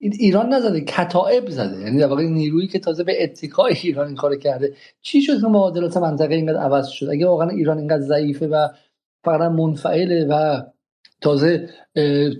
ایران 0.00 0.54
نزده 0.54 0.80
کتائب 0.80 1.48
زده. 1.48 1.80
یعنی 1.80 1.98
در 1.98 2.06
واقع 2.06 2.22
نیرویی 2.22 2.68
که 2.68 2.78
تازه 2.78 3.04
به 3.04 3.22
اتکای 3.22 3.74
ایران 3.82 4.06
این 4.06 4.16
کار 4.16 4.36
کرده. 4.36 4.72
چی 5.02 5.22
شد 5.22 5.40
که 5.40 5.46
معادلات 5.46 5.96
منطقه 5.96 6.34
اینقدر 6.34 6.58
عوض 6.58 6.86
شد؟ 6.86 7.08
اگه 7.10 7.26
واقعا 7.26 7.48
ایران 7.48 7.78
اینقدر 7.78 8.02
ضعیفه 8.02 8.46
و 8.46 8.68
فقط 9.24 9.50
منفعله 9.50 10.26
و 10.30 10.62
تازه 11.20 11.68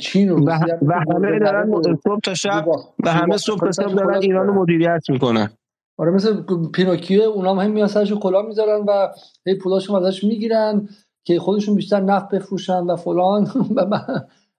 چین 0.00 0.30
و, 0.30 0.50
و 0.82 0.94
همه 1.10 1.38
دارن 1.38 1.70
صبح 2.04 2.20
تا 2.24 2.34
شب 2.34 2.68
و 3.04 3.10
همه 3.10 3.36
صبح 3.36 3.60
تا 3.60 3.72
شب 3.72 3.94
دارن 3.94 4.22
ایران 4.22 4.46
رو 4.46 4.54
مدیریت 4.54 5.02
می‌کنن. 5.08 5.50
آره 5.98 6.10
مثل 6.10 6.42
پینوکیو 6.74 7.22
اونا 7.22 7.54
هم 7.54 7.70
میان 7.70 7.88
سرش 7.88 8.12
کلا 8.12 8.42
می‌ذارن 8.42 8.84
و 8.88 9.08
هی 9.46 9.54
پولاشون 9.54 10.04
ازش 10.04 10.24
می‌گیرن 10.24 10.88
که 11.24 11.38
خودشون 11.38 11.74
بیشتر 11.74 12.00
نفت 12.00 12.28
بفروشن 12.28 12.80
و 12.80 12.96
فلان. 12.96 13.48
و 13.76 13.98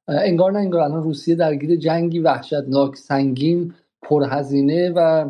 انگار 0.08 0.52
نه 0.52 0.60
انگار 0.60 0.82
الان 0.82 1.04
روسیه 1.04 1.36
درگیر 1.36 1.76
جنگی 1.76 2.20
وحشتناک 2.20 2.96
سنگین 2.96 3.74
پرهزینه 4.02 4.90
و 4.90 5.30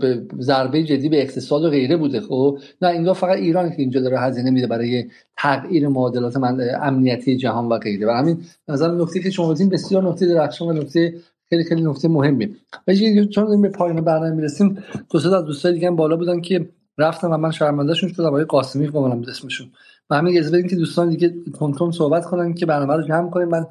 به 0.00 0.26
ضربه 0.38 0.82
جدی 0.82 1.08
به 1.08 1.22
اقتصاد 1.22 1.64
و 1.64 1.70
غیره 1.70 1.96
بوده. 1.96 2.20
خب 2.20 2.58
نه 2.82 2.88
انگار 2.88 3.14
فقط 3.14 3.38
ایران 3.38 3.70
که 3.70 3.76
اینجا 3.78 4.00
داره 4.00 4.20
هزینه 4.20 4.50
میده 4.50 4.66
برای 4.66 5.04
تغییر 5.38 5.88
معادلات 5.88 6.36
من 6.36 6.60
امنیتی 6.82 7.36
جهان 7.36 7.68
و 7.68 7.78
غیره. 7.78 8.06
و 8.06 8.10
همین 8.10 8.44
نظر 8.68 8.90
نکته 8.94 9.20
که 9.20 9.30
شما 9.30 9.54
بسیار 9.54 10.02
نکته 10.02 10.26
درخشان 10.26 10.68
و 10.68 10.72
نکته 10.72 11.14
خیلی 11.48 11.64
خیلی 11.64 11.82
نکته 11.82 12.08
مهمی 12.08 12.56
و 12.88 12.94
چون 13.24 13.62
به 13.62 13.68
پایان 13.68 14.00
برنامه 14.00 14.30
می‌رسیم 14.30 14.78
دو 15.10 15.34
از 15.34 15.44
دوستای 15.44 15.72
دیگه 15.72 15.90
بالا 15.90 16.16
بودن 16.16 16.40
که 16.40 16.68
رفتم 16.98 17.30
و 17.30 17.36
من 17.36 17.50
شرمندهشون 17.50 18.12
شدم. 18.12 18.26
آقای 18.26 18.44
قاسمی 18.44 18.88
اسمشون. 19.28 19.70
و 20.10 20.14
همین 20.14 20.38
اجازه 20.38 20.68
که 20.68 20.76
دوستان 20.76 21.08
دیگه 21.08 21.34
تون 21.78 21.90
صحبت 21.90 22.24
کنن 22.24 22.54
که 22.54 22.66
برنامه 22.66 22.96
رو 22.96 23.02
جمع 23.02 23.30
کنیم. 23.30 23.48
من 23.48 23.66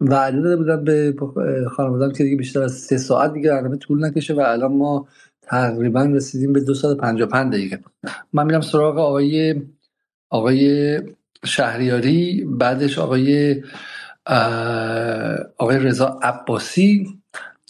وعده 0.00 0.40
داده 0.40 0.56
بودم 0.56 0.84
به 0.84 1.14
خانوادم 1.70 2.12
که 2.12 2.24
دیگه 2.24 2.36
بیشتر 2.36 2.62
از 2.62 2.72
سه 2.72 2.98
ساعت 2.98 3.32
دیگه 3.32 3.50
برنامه 3.50 3.76
طول 3.76 4.04
نکشه 4.04 4.34
و 4.34 4.40
الان 4.40 4.72
ما 4.72 5.08
تقریبا 5.42 6.02
رسیدیم 6.02 6.52
به 6.52 6.60
255 6.60 7.52
دقیقه. 7.52 7.78
من 8.32 8.46
میرم 8.46 8.60
سراغ 8.60 8.98
آقای 8.98 9.62
آقای 10.30 11.00
شهریاری 11.44 12.44
بعدش 12.50 12.98
آقای 12.98 13.62
آقای 15.56 15.78
رضا 15.78 16.20
عباسی 16.22 17.06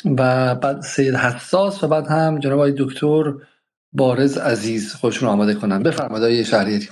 و 0.04 0.54
بعد 0.54 0.80
سید 0.80 1.14
حساس 1.14 1.84
و 1.84 1.88
بعد 1.88 2.06
هم 2.06 2.38
جناب 2.38 2.58
آقای 2.58 2.74
دکتر 2.78 3.34
بارز 3.92 4.38
عزیز. 4.38 4.94
خودشون 4.94 5.28
آماده 5.28 5.54
کنن. 5.54 5.82
بفرمایید 5.82 6.46
شهریاری. 6.46 6.88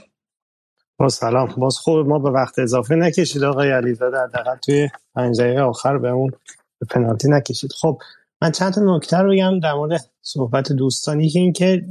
با 0.99 1.09
سلام. 1.09 1.47
باز 1.47 1.77
خوب 1.77 2.09
ما 2.09 2.19
به 2.19 2.31
وقت 2.31 2.59
اضافه 2.59 2.95
نکشید 2.95 3.45
آقای 3.45 3.71
علیزاده. 3.71 4.19
حداقل 4.19 4.57
توی 4.57 4.89
پنج 5.15 5.41
دقیقه 5.41 5.61
آخر 5.61 5.99
به 5.99 6.09
اون 6.09 6.31
پنالتی 6.91 7.29
نکشید. 7.31 7.73
خب 7.73 7.99
من 8.43 8.51
چند 8.51 8.73
تا 8.73 8.97
نکته 8.97 9.17
رو 9.17 9.33
بگم 9.33 9.61
در 9.61 9.75
مورد 9.75 10.11
صحبت 10.23 10.73
دوستانی 10.73 11.29
که 11.29 11.39
اینکه 11.39 11.85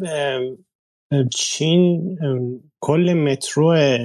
چین 1.35 2.17
کل 2.79 3.13
مترو 3.13 3.97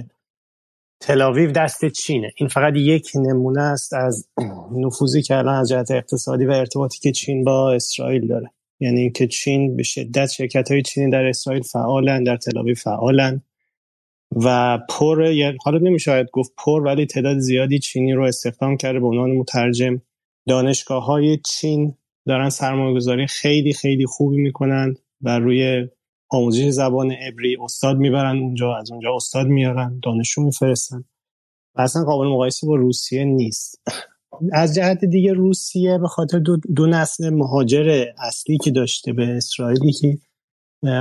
تلاویو 1.01 1.53
دست 1.53 1.89
چینه. 1.89 2.33
این 2.37 2.49
فقط 2.49 2.77
یک 2.77 3.11
نمونه 3.15 3.63
است 3.63 3.93
از 3.95 4.29
نفوذی 4.77 5.23
که 5.23 5.37
الان 5.37 5.55
از 5.55 5.69
جهت 5.69 5.91
اقتصادی 5.91 6.47
و 6.47 6.51
ارتباطی 6.51 6.99
که 6.99 7.13
چین 7.13 7.45
با 7.45 7.73
اسرائیل 7.73 8.27
داره. 8.27 8.51
یعنی 8.81 9.01
اینکه 9.01 9.27
چین 9.27 9.77
به 9.77 9.83
شدت 9.83 10.27
شرکت 10.27 10.71
های 10.71 10.83
چینی 10.83 11.11
در 11.11 11.27
اسرائیل 11.27 11.63
فعالن 11.63 12.25
در 12.25 12.37
تلاویو 12.37 12.75
فعالن. 12.75 13.43
و 14.37 14.79
پر 14.89 15.33
حالا 15.65 15.79
نمیشه 15.79 16.27
گفت 16.33 16.53
پر 16.57 16.83
ولی 16.83 17.07
تعداد 17.07 17.39
زیادی 17.39 17.79
چینی 17.79 18.13
رو 18.13 18.25
استخدام 18.25 18.77
کرده 18.77 19.01
به 19.01 19.07
عنوان 19.07 19.31
مترجم 19.31 20.01
دانشگاه 20.49 21.05
های 21.05 21.39
چین 21.39 21.95
دارن 22.27 22.49
سرمایه 22.49 22.95
گذاری 22.95 23.27
خیلی 23.27 23.73
خیلی 23.73 24.07
خوبی 24.07 24.37
می‌کنن 24.37 24.95
و 25.23 25.39
روی 25.39 25.89
آموزش 26.31 26.69
زبان 26.69 27.13
عبری 27.13 27.57
استاد 27.61 27.97
می‌برن 27.97 28.39
اونجا 28.39 28.77
از 28.77 28.91
اونجا 28.91 29.17
استاد 29.17 29.47
میارن 29.47 30.01
دانشجو 30.03 30.43
میفرستن. 30.43 31.05
اصلا 31.77 32.05
قابل 32.05 32.27
مقایسه 32.27 32.67
با 32.67 32.77
روسیه 32.77 33.25
نیست. 33.25 33.83
از 34.53 34.75
جهت 34.75 35.05
دیگه 35.05 35.33
روسیه 35.33 35.99
به 35.99 36.09
خاطر 36.09 36.39
دو, 36.39 36.57
دو 36.57 36.87
نسل 36.87 37.31
مهاجر 37.31 38.05
اصلی 38.19 38.59
که 38.59 38.71
داشته 38.71 39.13
به 39.13 39.27
اسرائیلی 39.27 39.93
که 39.93 40.19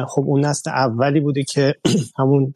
خب 0.07 0.23
اون 0.25 0.45
نسل 0.45 0.69
اولی 0.69 1.19
بوده 1.19 1.43
که 1.43 1.75
همون 2.19 2.53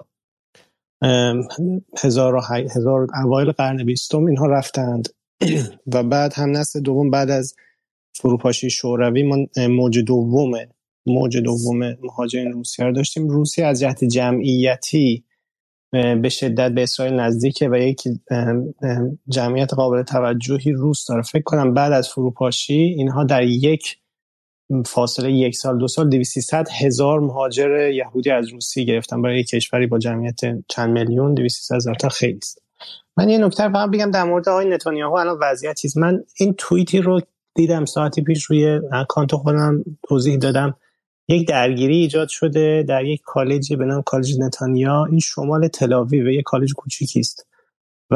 هزار, 2.04 2.42
هزار 2.76 3.08
اوایل 3.24 3.52
قرن 3.52 3.84
بیستم 3.84 4.26
اینها 4.26 4.46
رفتند. 4.46 5.10
و 5.94 6.04
بعد 6.04 6.34
هم 6.34 6.58
نسل 6.58 6.80
دوم 6.80 7.10
بعد 7.10 7.30
از 7.30 7.56
فروپاشی 8.14 8.70
شوروی 8.70 9.24
ما 9.24 9.38
موج 9.70 10.00
دوم 10.00 10.52
موج 11.06 11.38
دوم 11.38 11.80
مهاجرین 12.04 12.52
روسیه 12.52 12.86
رو 12.86 12.94
داشتیم. 12.94 13.28
روسیه 13.30 13.66
از 13.66 13.80
جهت 13.80 14.04
جمعیتی 14.04 15.26
به 15.92 16.30
شدت 16.30 16.72
به 16.72 16.84
اسرائیل 16.84 17.14
نزدیکه 17.14 17.70
و 17.70 17.76
یک 17.76 18.04
جمعیت 19.28 19.74
قابل 19.74 20.04
توجهی 20.04 20.72
روس 20.72 21.06
داره. 21.06 21.22
فکر 21.22 21.44
کنم 21.44 21.74
بعد 21.74 21.92
از 21.92 22.10
فروپاشی 22.10 22.74
اینها 22.74 23.24
در 23.24 23.44
یک 23.44 23.98
فاصله 24.86 25.32
یک 25.32 25.56
سال 25.56 25.78
دو 25.78 25.88
سال 25.88 26.10
200 26.10 26.54
هزار 26.54 27.20
مهاجر 27.20 27.90
یهودی 27.90 28.32
از 28.32 28.48
روسیه 28.50 28.84
گرفتن. 28.84 29.22
برای 29.22 29.44
کشوری 29.44 29.88
با 29.88 30.00
جمعیت 30.00 30.40
چند 30.68 30.90
میلیون 30.90 31.34
200 31.34 31.72
هزار 31.72 31.96
تا 31.96 32.10
خیلی 32.10 32.38
است. 32.38 32.62
من 33.18 33.30
یه 33.30 33.38
نکته 33.38 33.70
فقط 33.70 33.90
بگم 33.90 34.12
در 34.12 34.24
مورد 34.24 34.50
آقای 34.50 34.66
نتانیاهو 34.66 35.14
الان 35.14 35.38
وضعیت 35.42 35.76
چیز 35.78 35.98
من 35.98 36.24
این 36.38 36.56
توییتی 36.58 37.02
رو 37.02 37.22
دیدم 37.56 37.86
ساعتی 37.86 38.22
پیش 38.22 38.44
روی 38.44 38.80
اکانت 38.92 39.36
خودم 39.36 39.84
توضیح 40.08 40.38
دادم. 40.38 40.76
یک 41.28 41.48
درگیری 41.48 41.96
ایجاد 41.98 42.28
شده 42.28 42.86
در 42.88 43.06
یک 43.06 43.22
کالجی 43.26 43.76
به 43.76 43.86
نام 43.86 44.02
کالج 44.02 44.40
نتانیا. 44.40 45.06
این 45.06 45.20
شمال 45.20 45.68
تلاوی 45.68 46.22
و 46.22 46.30
یک 46.30 46.44
کالج 46.44 46.74
کوچیکی 46.74 47.20
است. 47.20 47.48
و 48.12 48.16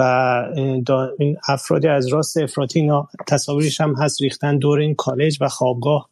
این 1.19 1.38
افرادی 1.48 1.88
از 1.88 2.08
راست 2.08 2.38
افراطی 2.38 2.90
تصاویرش 3.27 3.82
هم 3.82 3.95
هست 3.95 4.22
ریختن 4.22 4.58
دور 4.58 4.80
این 4.80 4.95
کالج 4.95 5.38
و 5.42 5.48
خوابگاه. 5.48 6.09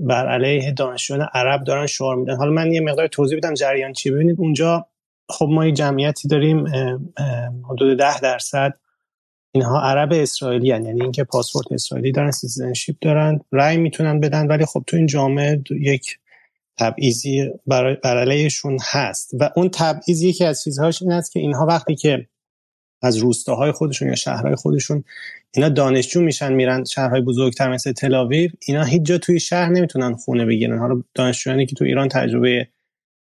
بر 0.00 0.28
علیه 0.28 0.72
دانشجویان 0.72 1.28
عرب 1.34 1.64
دارن 1.64 1.86
شعار 1.86 2.16
میدن. 2.16 2.36
حالا 2.36 2.50
من 2.50 2.72
یه 2.72 2.80
مقدار 2.80 3.06
توضیح 3.06 3.38
بدم 3.38 3.54
جریان 3.54 3.92
چی. 3.92 4.10
ببینید 4.10 4.36
اونجا 4.38 4.86
خب 5.28 5.48
ما 5.50 5.66
یه 5.66 5.72
جمعیتی 5.72 6.28
داریم 6.28 6.64
حدود 7.70 7.98
ده 7.98 8.20
درصد 8.20 8.74
اینها 9.52 9.80
عرب 9.80 10.12
اسرائیلی 10.12 10.72
هن. 10.72 10.84
یعنی 10.84 11.02
اینکه 11.02 11.24
پاسپورت 11.24 11.72
اسرائیلی 11.72 12.12
دارن 12.12 12.30
citizenship 12.30 12.96
دارن 13.00 13.40
رأی 13.52 13.76
می‌تونن 13.76 14.20
بدن 14.20 14.46
ولی 14.46 14.64
خب 14.64 14.84
تو 14.86 14.96
این 14.96 15.06
جامعه 15.06 15.62
یک 15.70 16.18
تبعیضی 16.78 17.50
بر 17.66 17.96
علیهشون 18.04 18.78
هست. 18.90 19.30
و 19.40 19.50
اون 19.56 19.68
تبعیض 19.68 20.22
یکی 20.22 20.44
از 20.44 20.62
چیزهاش 20.62 21.02
این 21.02 21.12
است 21.12 21.32
که 21.32 21.40
اینها 21.40 21.66
وقتی 21.66 21.94
که 21.94 22.26
از 23.02 23.16
روستاهای 23.16 23.72
خودشون 23.72 24.08
یا 24.08 24.14
شهرهای 24.14 24.54
خودشون. 24.54 25.04
اینا 25.54 25.68
دانشجو 25.68 26.20
میشن 26.20 26.52
میرن 26.52 26.84
شهرهای 26.84 27.20
بزرگتر 27.20 27.72
مثل 27.72 27.92
تل‌آویو 27.92 28.50
اینا 28.66 28.84
هیچ 28.84 29.02
جا 29.02 29.18
توی 29.18 29.40
شهر 29.40 29.68
نمی‌تونن 29.68 30.14
خونه 30.14 30.46
بگیرن. 30.46 30.78
حالا 30.78 31.02
دانشجویانی 31.14 31.66
که 31.66 31.76
تو 31.76 31.84
ایران 31.84 32.08
تجربه 32.08 32.68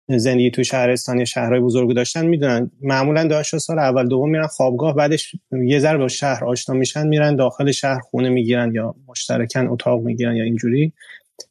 زندگی 0.08 0.52
تو 0.52 0.64
شهرستان 0.64 1.20
یا 1.20 1.26
شهرهای 1.26 1.60
بزرگ 1.60 1.96
داشتن 1.96 2.26
می‌دونن. 2.26 2.72
معمولا 2.82 3.28
دانشجو 3.28 3.60
سال 3.60 3.80
اول 3.80 4.08
دوم 4.08 4.30
میرن 4.30 4.48
خوابگاه 4.48 4.96
بعدش 4.96 5.36
یه 5.52 5.80
ذره 5.80 5.98
با 5.98 6.08
شهر 6.08 6.46
آشنا 6.46 6.76
میشن 6.76 7.08
میرن 7.08 7.36
داخل 7.36 7.72
شهر 7.72 8.00
خونه 8.00 8.30
می‌گیرن 8.30 8.76
یا 8.76 8.96
مشترکن 9.08 9.68
اتاق 9.68 10.02
می‌گیرن 10.02 10.36
یا 10.36 10.44
اینجوری. 10.44 10.94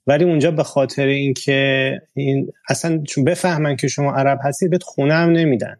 ولی 0.07 0.25
اونجا 0.25 0.51
به 0.51 0.63
خاطر 0.63 1.07
اینکه 1.07 1.93
این 2.15 2.53
اصلا 2.69 3.03
چون 3.03 3.25
بفهمن 3.25 3.77
که 3.77 3.89
شما 3.89 4.13
عرب 4.13 4.39
هستید 4.43 4.71
بهت 4.71 4.83
خونه 4.83 5.15
هم 5.15 5.31
نمیدن. 5.31 5.77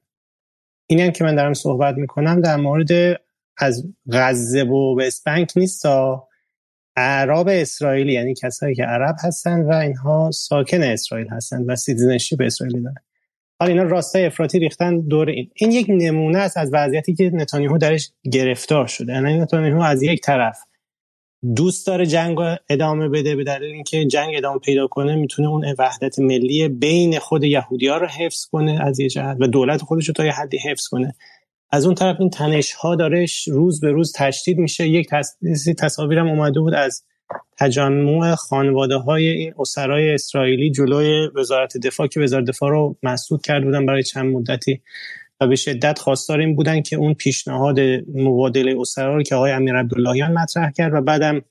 این 0.91 1.01
هم 1.01 1.11
که 1.11 1.25
من 1.25 1.35
دارم 1.35 1.55
صحبت 1.55 1.95
می‌کنم 1.95 2.41
در 2.41 2.57
مورد 2.57 3.21
از 3.59 3.85
غزه 4.13 4.63
و 4.63 5.01
بنک 5.27 5.53
نیستا 5.57 6.29
عرب 6.97 7.49
اسرائیلی 7.49 8.13
یعنی 8.13 8.35
کسایی 8.35 8.75
که 8.75 8.83
عرب 8.83 9.17
هستن 9.25 9.63
و 9.63 9.73
اینها 9.73 10.31
ساکن 10.31 10.83
اسرائیل 10.83 11.29
هستن 11.29 11.63
و 11.63 11.77
به 12.39 12.47
اسرائیلی 12.47 12.81
دارن. 12.83 12.95
حالا 13.61 13.73
اینا 13.73 13.83
راستای 13.83 14.27
افراطی 14.27 14.59
ریختن 14.59 15.01
دور 15.01 15.29
این. 15.29 15.51
این 15.55 15.73
یک 15.73 15.87
نمونه 15.89 16.39
است 16.39 16.57
از 16.57 16.71
وضعیتی 16.73 17.15
که 17.15 17.31
نتانیاهو 17.35 17.79
درش 17.79 18.13
گرفتار 18.33 18.87
شده. 18.87 19.13
یعنی 19.13 19.39
نتانیاهو 19.39 19.81
از 19.81 20.03
یک 20.03 20.21
طرف 20.21 20.59
دوست 21.57 21.87
داره 21.87 22.07
جنگ 22.07 22.39
ادامه 22.69 23.09
بده 23.09 23.37
به 23.37 23.45
دلیل 23.45 23.73
اینکه 23.73 24.05
جنگ 24.05 24.37
ادامه 24.37 24.59
پیدا 24.59 24.87
کنه 24.87 25.17
می‌تونه 25.17 25.49
اون 25.49 25.75
وحدت 25.79 26.19
ملی 26.19 26.69
بین 26.69 27.19
خود 27.19 27.45
یهودی 27.45 27.89
ها 27.89 27.97
رو 27.97 28.07
حفظ 28.07 28.47
کنه 28.47 28.79
از 28.83 29.01
یه 29.01 29.09
جهت 29.09 29.37
و 29.41 29.47
دولت 29.47 29.83
خودش 29.83 30.09
رو 30.09 30.15
تا 30.15 30.25
یه 30.25 30.33
حدی 30.33 30.59
حفظ 30.59 30.87
کنه. 30.87 31.15
از 31.71 31.87
اون 31.87 31.95
طرف 31.95 32.17
این 32.21 32.31
تنش 32.31 32.73
ها 32.73 32.95
دارش 32.95 33.49
روز 33.49 33.81
به 33.81 33.91
روز 33.91 34.13
تشدید 34.17 34.59
میشه. 34.59 34.89
یک 34.89 35.09
تصاویرم 35.79 36.29
اومده 36.29 36.61
بود 36.61 36.75
از 36.75 37.05
تجمع 37.59 38.35
خانواده 38.35 38.97
های 38.97 39.29
این 39.29 39.55
اسرای 39.59 40.15
اسرائیلی 40.15 40.71
جلوی 40.71 41.29
وزارت 41.35 41.77
دفاع 41.77 42.07
که 42.07 42.21
وزارت 42.21 42.45
دفاع 42.45 42.71
رو 42.71 42.97
مسدود 43.03 43.43
کرده 43.43 43.67
بودن 43.67 43.87
برای 43.87 44.03
چند 44.03 44.35
مدتی. 44.35 44.83
و 45.41 45.47
به 45.47 45.57
شدت 45.57 45.99
خواستار 45.99 46.41
این 46.41 46.57
بودن 46.57 46.83
که 46.83 46.97
اون 46.97 47.15
پیشنهاد 47.15 47.81
مبادله 48.15 48.81
اسرا 48.81 49.17
رو 49.17 49.23
که 49.23 49.35
آقای 49.35 49.53
امیر 49.53 49.77
عبداللهیان 49.77 50.33
مطرح 50.33 50.71
کرد 50.71 50.95
و 50.95 51.01
بعدم 51.01 51.43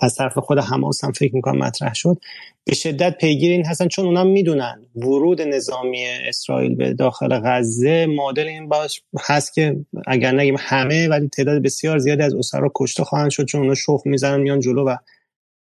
از 0.00 0.14
طرف 0.14 0.38
خود 0.38 0.58
حماس 0.58 1.04
هم 1.04 1.12
فکر 1.12 1.34
می‌کنم 1.34 1.58
مطرح 1.58 1.94
شد. 1.94 2.18
به 2.64 2.74
شدت 2.74 3.18
پیگیر 3.18 3.52
این 3.52 3.66
هستن 3.66 3.88
چون 3.88 4.04
اونا 4.04 4.24
می‌دونن 4.24 4.86
ورود 4.96 5.42
نظامی 5.42 6.04
اسرائیل 6.06 6.74
به 6.74 6.94
داخل 6.94 7.40
غزه 7.44 8.06
معادل 8.06 8.46
این 8.46 8.68
باش 8.68 9.02
هست 9.20 9.54
که 9.54 9.76
اگر 10.06 10.34
نگیم 10.34 10.56
همه 10.58 11.08
ولی 11.08 11.28
تعداد 11.28 11.62
بسیار 11.62 11.98
زیادی 11.98 12.22
از 12.22 12.34
اسرا 12.34 12.72
کشته 12.74 13.04
خواهند 13.04 13.30
شد 13.30 13.44
چون 13.44 13.60
اونا 13.60 13.74
شخ 13.74 14.00
می‌زنن 14.04 14.40
میان 14.40 14.60
جلو 14.60 14.84
و 14.88 14.96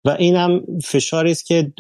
و 0.06 0.10
این 0.10 0.36
هم 0.36 0.60
فشاری 0.84 1.30
است 1.30 1.46
که 1.46 1.72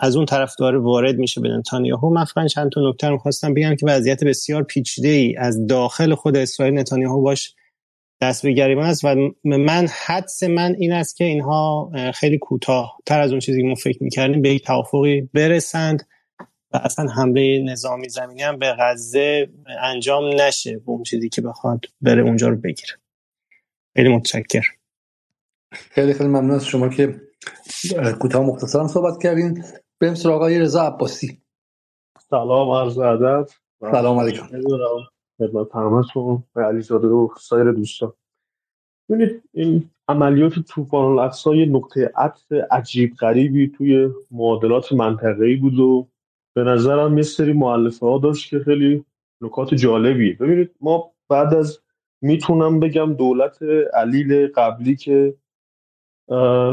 از 0.00 0.16
اون 0.16 0.26
طرف 0.26 0.54
داره 0.58 0.78
وارد 0.78 1.18
میشه 1.18 1.40
به 1.40 1.48
نتانیاهو. 1.48 2.14
من 2.14 2.24
فقط 2.24 2.46
چند 2.46 2.70
تا 2.72 2.90
نکته 2.90 3.08
رو 3.08 3.18
خواستم 3.18 3.54
بگم 3.54 3.76
که 3.76 3.86
وضعیت 3.86 4.24
بسیار 4.24 4.62
پیچیده 4.62 5.08
ای 5.08 5.36
از 5.36 5.66
داخل 5.66 6.14
خود 6.14 6.36
اسرائیل 6.36 6.78
نتانیاهو 6.78 7.22
باش 7.22 7.54
دست 8.22 8.42
به 8.42 8.52
گریبان 8.52 8.86
است 8.86 9.04
و 9.04 9.14
من 9.44 9.88
حدس 10.06 10.42
من 10.42 10.74
این 10.78 10.92
است 10.92 11.16
که 11.16 11.24
اینها 11.24 11.90
خیلی 12.14 12.38
کوتاه 12.38 12.98
تر 13.06 13.20
از 13.20 13.30
اون 13.30 13.40
چیزی 13.40 13.62
که 13.62 13.68
ما 13.68 13.74
فکر 13.74 14.02
می‌کردیم 14.02 14.42
به 14.42 14.48
یک 14.48 14.64
توافقی 14.64 15.20
برسند 15.34 16.08
و 16.72 16.76
اصلا 16.76 17.06
حمله 17.06 17.62
نظامی 17.64 18.08
زمینی 18.08 18.42
هم 18.42 18.58
به 18.58 18.74
غزه 18.78 19.48
انجام 19.80 20.40
نشه 20.40 20.78
به 20.78 20.90
اون 20.90 21.02
چیزی 21.02 21.28
که 21.28 21.42
بخواد 21.42 21.84
بره 22.00 22.22
اونجا 22.22 22.48
رو 22.48 22.56
بگیره. 22.56 22.92
خیلی 23.96 24.08
متشکر 24.08 24.64
خیلی 25.72 26.14
خیلی 26.14 26.28
ممنون 26.28 26.50
از 26.50 26.66
شما 26.66 26.88
که 26.88 27.20
کوتاه 28.20 28.46
مختصرا 28.46 28.88
صحبت 28.88 29.22
کردین. 29.22 29.64
بریم 30.00 30.14
سراغ 30.14 30.36
آقای 30.36 30.58
رضا 30.58 30.82
عباسی. 30.82 31.42
سلام 32.30 32.70
عرض 32.70 32.98
ادب. 32.98 33.46
سلام 33.80 34.18
علیکم. 34.18 34.46
خدمت 35.38 35.74
همتون. 35.74 36.42
و 36.56 36.60
علیزاده 36.60 37.08
و 37.08 37.28
سایر 37.40 37.72
دوستان. 37.72 38.12
ببینید 39.10 39.42
این 39.52 39.90
عملیات 40.08 40.58
طوفان 40.58 41.04
الاقصا 41.04 41.54
یه 41.54 41.66
نقطه 41.66 42.12
عطف 42.16 42.52
عجیب 42.70 43.14
غریبی 43.14 43.68
توی 43.68 44.08
معادلات 44.30 44.92
منطقه‌ای 44.92 45.56
بود 45.56 45.78
و 45.78 46.08
به 46.56 46.64
نظرم 46.64 47.16
یه 47.16 47.22
سری 47.22 47.52
معلفه 47.52 48.06
ها 48.06 48.18
داشت 48.18 48.50
که 48.50 48.58
خیلی 48.58 49.04
نکات 49.40 49.74
جالبی 49.74 50.32
ببینید 50.32 50.70
ما 50.80 51.12
بعد 51.28 51.54
از 51.54 51.80
می‌تونم 52.22 52.80
بگم 52.80 53.14
دولت 53.14 53.58
علیل 53.94 54.46
قبلی 54.46 54.96
که 54.96 55.34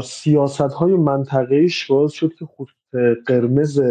سیاست 0.02 0.60
های 0.60 0.92
منطقه‌ایش 0.92 1.86
باعث 1.86 2.12
شد 2.12 2.34
که 2.34 2.46
خود 2.46 2.68
قرمز 3.26 3.82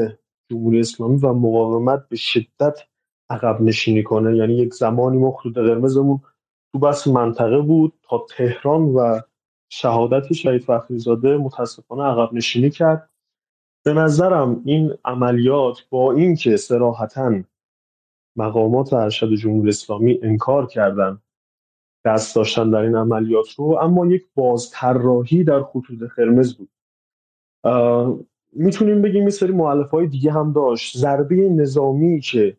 جمهوری 0.51 0.79
اسلامی 0.79 1.17
و 1.17 1.33
مقاومت 1.33 2.09
به 2.09 2.15
شدت 2.15 2.79
عقب 3.29 3.61
نشینی 3.61 4.03
کنه. 4.03 4.37
یعنی 4.37 4.53
یک 4.53 4.73
زمانی 4.73 5.17
ما 5.17 5.31
خطوط 5.31 5.53
قرمزمون 5.53 6.21
تو 6.73 6.79
بس 6.79 7.07
منطقه 7.07 7.61
بود 7.61 7.93
تا 8.03 8.25
تهران 8.29 8.81
و 8.81 9.19
شهادت 9.69 10.33
شهید 10.33 10.63
فخریزاده 10.63 11.37
متاسفانه 11.37 12.03
عقب 12.03 12.33
نشینی 12.33 12.69
کرد. 12.69 13.09
به 13.85 13.93
نظرم 13.93 14.61
این 14.65 14.93
عملیات 15.05 15.77
با 15.89 16.11
اینکه 16.13 16.57
صراحتا 16.57 17.43
مقامات 18.35 18.93
ارشد 18.93 19.33
جمهوری 19.35 19.69
اسلامی 19.69 20.19
انکار 20.23 20.67
کردن 20.67 21.21
دست 22.05 22.35
داشتن 22.35 22.69
در 22.69 22.79
این 22.79 22.95
عملیات 22.95 23.49
رو 23.57 23.65
اما 23.65 24.05
یک 24.05 24.25
بازطراحی 24.35 25.43
در 25.43 25.63
خطوط 25.63 25.99
قرمز 26.15 26.55
بود. 26.55 26.69
می‌تونیم 28.53 29.01
بگیم 29.01 29.23
یه 29.23 29.29
سری 29.29 29.53
های 29.91 30.07
دیگه 30.07 30.31
هم 30.31 30.53
داشت. 30.53 30.97
ضربه 30.97 31.35
نظامی 31.35 32.19
که 32.19 32.57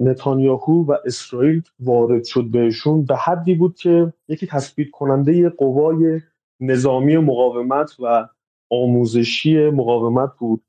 نتانیاهو 0.00 0.84
و 0.84 0.96
اسرائیل 1.04 1.62
وارد 1.80 2.24
شد 2.24 2.44
بهشون 2.44 3.04
به 3.04 3.16
حدی 3.16 3.54
بود 3.54 3.76
که 3.76 4.12
یکی 4.28 4.46
تثبیت 4.46 4.90
کننده 4.90 5.48
قوای 5.48 6.20
نظامی 6.60 7.16
مقاومت 7.16 7.96
و 7.98 8.28
آموزشی 8.70 9.70
مقاومت 9.70 10.30
بود. 10.38 10.62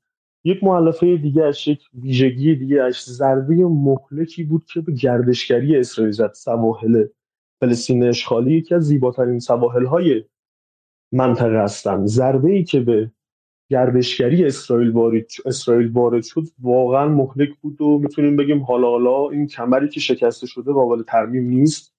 یک 0.44 0.64
معلفه 0.64 1.16
دیگه 1.16 1.44
اش 1.44 1.68
یک 1.68 1.80
ویژگی 1.94 2.54
دیگه 2.54 2.82
اش 2.82 3.04
ضربه 3.04 3.54
مهلکی 3.54 4.44
بود 4.44 4.64
که 4.64 4.80
به 4.80 4.92
گردشگری 4.92 5.76
اسرائیل 5.76 6.12
زد 6.12 6.32
سواحل 6.34 7.06
فلسطین 7.60 8.04
اشغالی 8.04 8.54
یکی 8.54 8.74
از 8.74 8.82
زیباترین 8.84 9.38
سواحل 9.38 9.86
های 9.86 10.24
منطقه 11.12 11.62
هستند. 11.62 12.06
ضربه 12.06 12.50
ای 12.50 12.64
که 12.64 12.80
به 12.80 13.10
گردشگری 13.70 14.44
اسرائیل 14.44 14.90
وارد 14.90 15.26
اسرائیل 15.46 15.88
وارد 15.88 16.22
شد 16.22 16.42
واقعا 16.62 17.08
مهلک 17.08 17.48
بود 17.60 17.80
و 17.80 17.98
می‌تونیم 17.98 18.36
بگیم 18.36 18.62
حالا 18.62 18.88
حالا 18.88 19.30
این 19.30 19.46
کمری 19.46 19.88
که 19.88 20.00
شکسته 20.00 20.46
شده 20.46 20.72
قابل 20.72 21.02
ترمیم 21.02 21.44
نیست. 21.44 21.94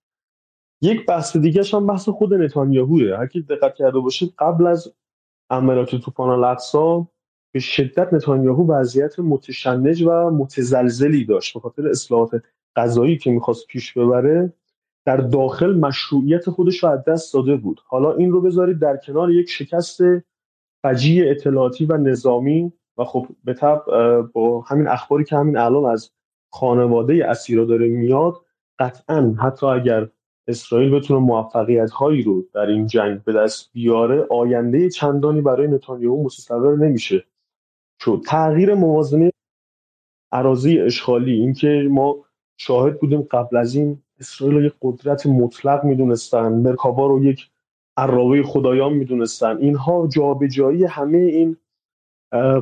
یک 0.81 1.05
بحث 1.05 1.37
دیگه 1.37 1.63
هم 1.73 1.87
بحث 1.87 2.09
خود 2.09 2.33
نتانیاهوه. 2.33 3.17
هر 3.17 3.27
کی 3.27 3.41
دقت 3.41 3.75
کرده 3.75 3.99
باشید 3.99 4.33
قبل 4.39 4.67
از 4.67 4.93
عملیات 5.49 5.95
توپان 5.95 6.29
الاقصا 6.29 7.07
به 7.53 7.59
شدت 7.59 8.13
نتانیاهو 8.13 8.71
وضعیت 8.73 9.19
متشنج 9.19 10.01
و 10.01 10.29
متزلزلی 10.29 11.25
داشت 11.25 11.53
به 11.53 11.59
خاطر 11.59 11.87
اصلاحات 11.87 12.43
غذایی 12.75 13.17
که 13.17 13.31
می‌خواست 13.31 13.67
پیش 13.67 13.97
ببره. 13.97 14.53
در 15.09 15.17
داخل 15.17 15.75
مشروعیت 15.75 16.49
خودش 16.49 16.83
رو 16.83 16.89
از 16.89 17.03
دست 17.03 17.33
داده 17.33 17.55
بود. 17.55 17.81
حالا 17.87 18.13
این 18.13 18.31
رو 18.31 18.41
بذارید 18.41 18.79
در 18.79 18.97
کنار 18.97 19.31
یک 19.31 19.49
شکست 19.49 20.01
فجیع 20.83 21.31
اطلاعاتی 21.31 21.85
و 21.85 21.97
نظامی 21.97 22.73
و 22.97 23.03
خب 23.03 23.27
به 23.43 23.53
طب 23.53 23.83
با 24.33 24.61
همین 24.61 24.87
اخباری 24.87 25.23
که 25.23 25.35
همین 25.35 25.57
الان 25.57 25.85
از 25.85 26.11
خانواده 26.51 27.29
اسیرا 27.29 27.65
داره 27.65 27.87
میاد 27.87 28.33
قطعا 28.79 29.35
حتی 29.41 29.65
اگر 29.65 30.09
اسرائیل 30.47 30.95
بتونه 30.95 31.19
موفقیت 31.19 31.91
هایی 31.91 32.23
رو 32.23 32.45
در 32.53 32.65
این 32.65 32.87
جنگ 32.87 33.23
به 33.23 33.33
دست 33.33 33.69
بیاره 33.73 34.27
آینده 34.29 34.89
چندانی 34.89 35.41
برای 35.41 35.67
نتانیاهو 35.67 36.23
متصور 36.23 36.77
نمیشه. 36.77 37.23
چون 37.99 38.21
تغییر 38.21 38.73
موازنه 38.73 39.31
اراضی 40.31 40.79
اشغالی 40.79 41.33
اینکه 41.33 41.87
ما 41.89 42.25
شاهد 42.57 42.99
بودیم 42.99 43.21
قبل 43.21 43.57
از 43.57 43.75
این 43.75 44.03
اسرائیل 44.19 44.57
رو 44.57 44.63
یک 44.63 44.73
قدرت 44.81 45.25
مطلق 45.25 45.83
می‌دونستن 45.83 46.53
مرکابا 46.53 47.07
رو 47.07 47.23
یک 47.23 47.49
عراقی 47.97 48.43
خدایان 48.43 48.93
می‌دونستن. 48.93 49.57
اینها 49.57 50.07
جابجایی 50.07 50.83
همه 50.83 51.17
این 51.17 51.57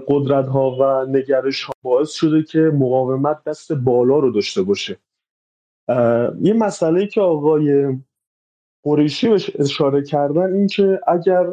قدرت 0.07 0.47
ها 0.47 0.71
و 0.71 1.05
نگرش 1.05 1.63
ها 1.63 1.73
باعث 1.81 2.11
شده 2.11 2.43
که 2.43 2.59
مقاومت 2.59 3.43
دست 3.43 3.71
بالا 3.71 4.19
رو 4.19 4.31
داشته 4.31 4.63
باشه. 4.63 4.97
یه 6.41 6.53
مسئله 6.53 7.07
که 7.07 7.21
آقای 7.21 7.97
قریشی 8.83 9.29
بهش 9.29 9.51
اشاره 9.59 10.03
کردن 10.03 10.53
این 10.53 10.67
که 10.67 10.99
اگر 11.07 11.47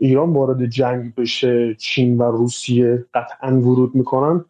ایران 0.00 0.32
وارد 0.32 0.66
جنگ 0.66 1.14
بشه 1.14 1.74
چین 1.74 2.18
و 2.18 2.22
روسیه 2.22 3.06
قطعا 3.14 3.60
ورود 3.60 3.94
می‌کنن 3.94 4.44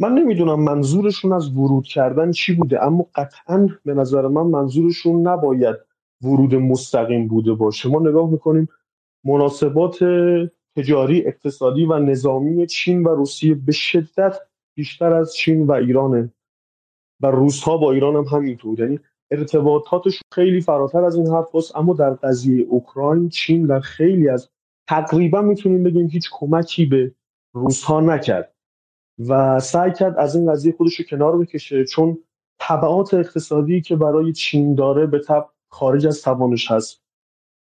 من 0.00 0.14
نمی‌دونم 0.14 0.60
منظورشون 0.60 1.32
از 1.32 1.56
ورود 1.56 1.84
کردن 1.84 2.30
چی 2.30 2.54
بوده 2.54 2.84
اما 2.84 3.06
قطعا 3.14 3.68
به 3.84 3.94
نظر 3.94 4.28
من 4.28 4.42
منظورشون 4.42 5.28
نباید 5.28 5.76
ورود 6.22 6.54
مستقیم 6.54 7.28
بوده 7.28 7.54
باشه. 7.54 7.88
ما 7.88 8.00
نگاه 8.00 8.30
می‌کنیم 8.30 8.68
مناسبات 9.24 9.98
تجاری 10.76 11.26
اقتصادی 11.26 11.84
و 11.84 11.98
نظامی 11.98 12.66
چین 12.66 13.02
و 13.02 13.08
روسیه 13.08 13.54
به 13.54 13.72
شدت 13.72 14.36
بیشتر 14.76 15.12
از 15.12 15.34
چین 15.34 15.66
و 15.66 15.72
ایرانه. 15.72 16.32
و 17.20 17.26
روس 17.26 17.62
ها 17.62 17.76
با 17.76 17.92
ایران 17.92 18.16
هم 18.16 18.24
همینطور. 18.24 18.80
یعنی 18.80 19.00
ارتباطاتش 19.30 20.22
خیلی 20.32 20.60
فراتر 20.60 21.04
از 21.04 21.16
این 21.16 21.26
حرف 21.26 21.48
اما 21.74 21.94
در 21.94 22.10
قضیه 22.10 22.66
اوکراین 22.68 23.28
چین 23.28 23.66
در 23.66 23.80
خیلی 23.80 24.28
از 24.28 24.48
تقریبا 24.88 25.42
می‌تونیم 25.42 25.82
بگیم 25.82 26.08
هیچ 26.08 26.28
کمکی 26.32 26.86
به 26.86 27.14
روس 27.54 27.82
ها 27.82 28.00
نکرد. 28.00 28.54
و 29.28 29.60
سعی 29.60 29.92
کرد 29.92 30.18
از 30.18 30.36
این 30.36 30.52
قضیه 30.52 30.72
خودش 30.72 30.94
رو 30.94 31.04
کنار 31.04 31.38
بکشه 31.38 31.84
چون 31.84 32.18
طبعات 32.58 33.14
اقتصادی 33.14 33.80
که 33.80 33.96
برای 33.96 34.32
چین 34.32 34.74
داره 34.74 35.06
به 35.06 35.18
طب 35.18 35.50
خارج 35.70 36.06
از 36.06 36.22
توانش 36.22 36.70
هست. 36.70 37.02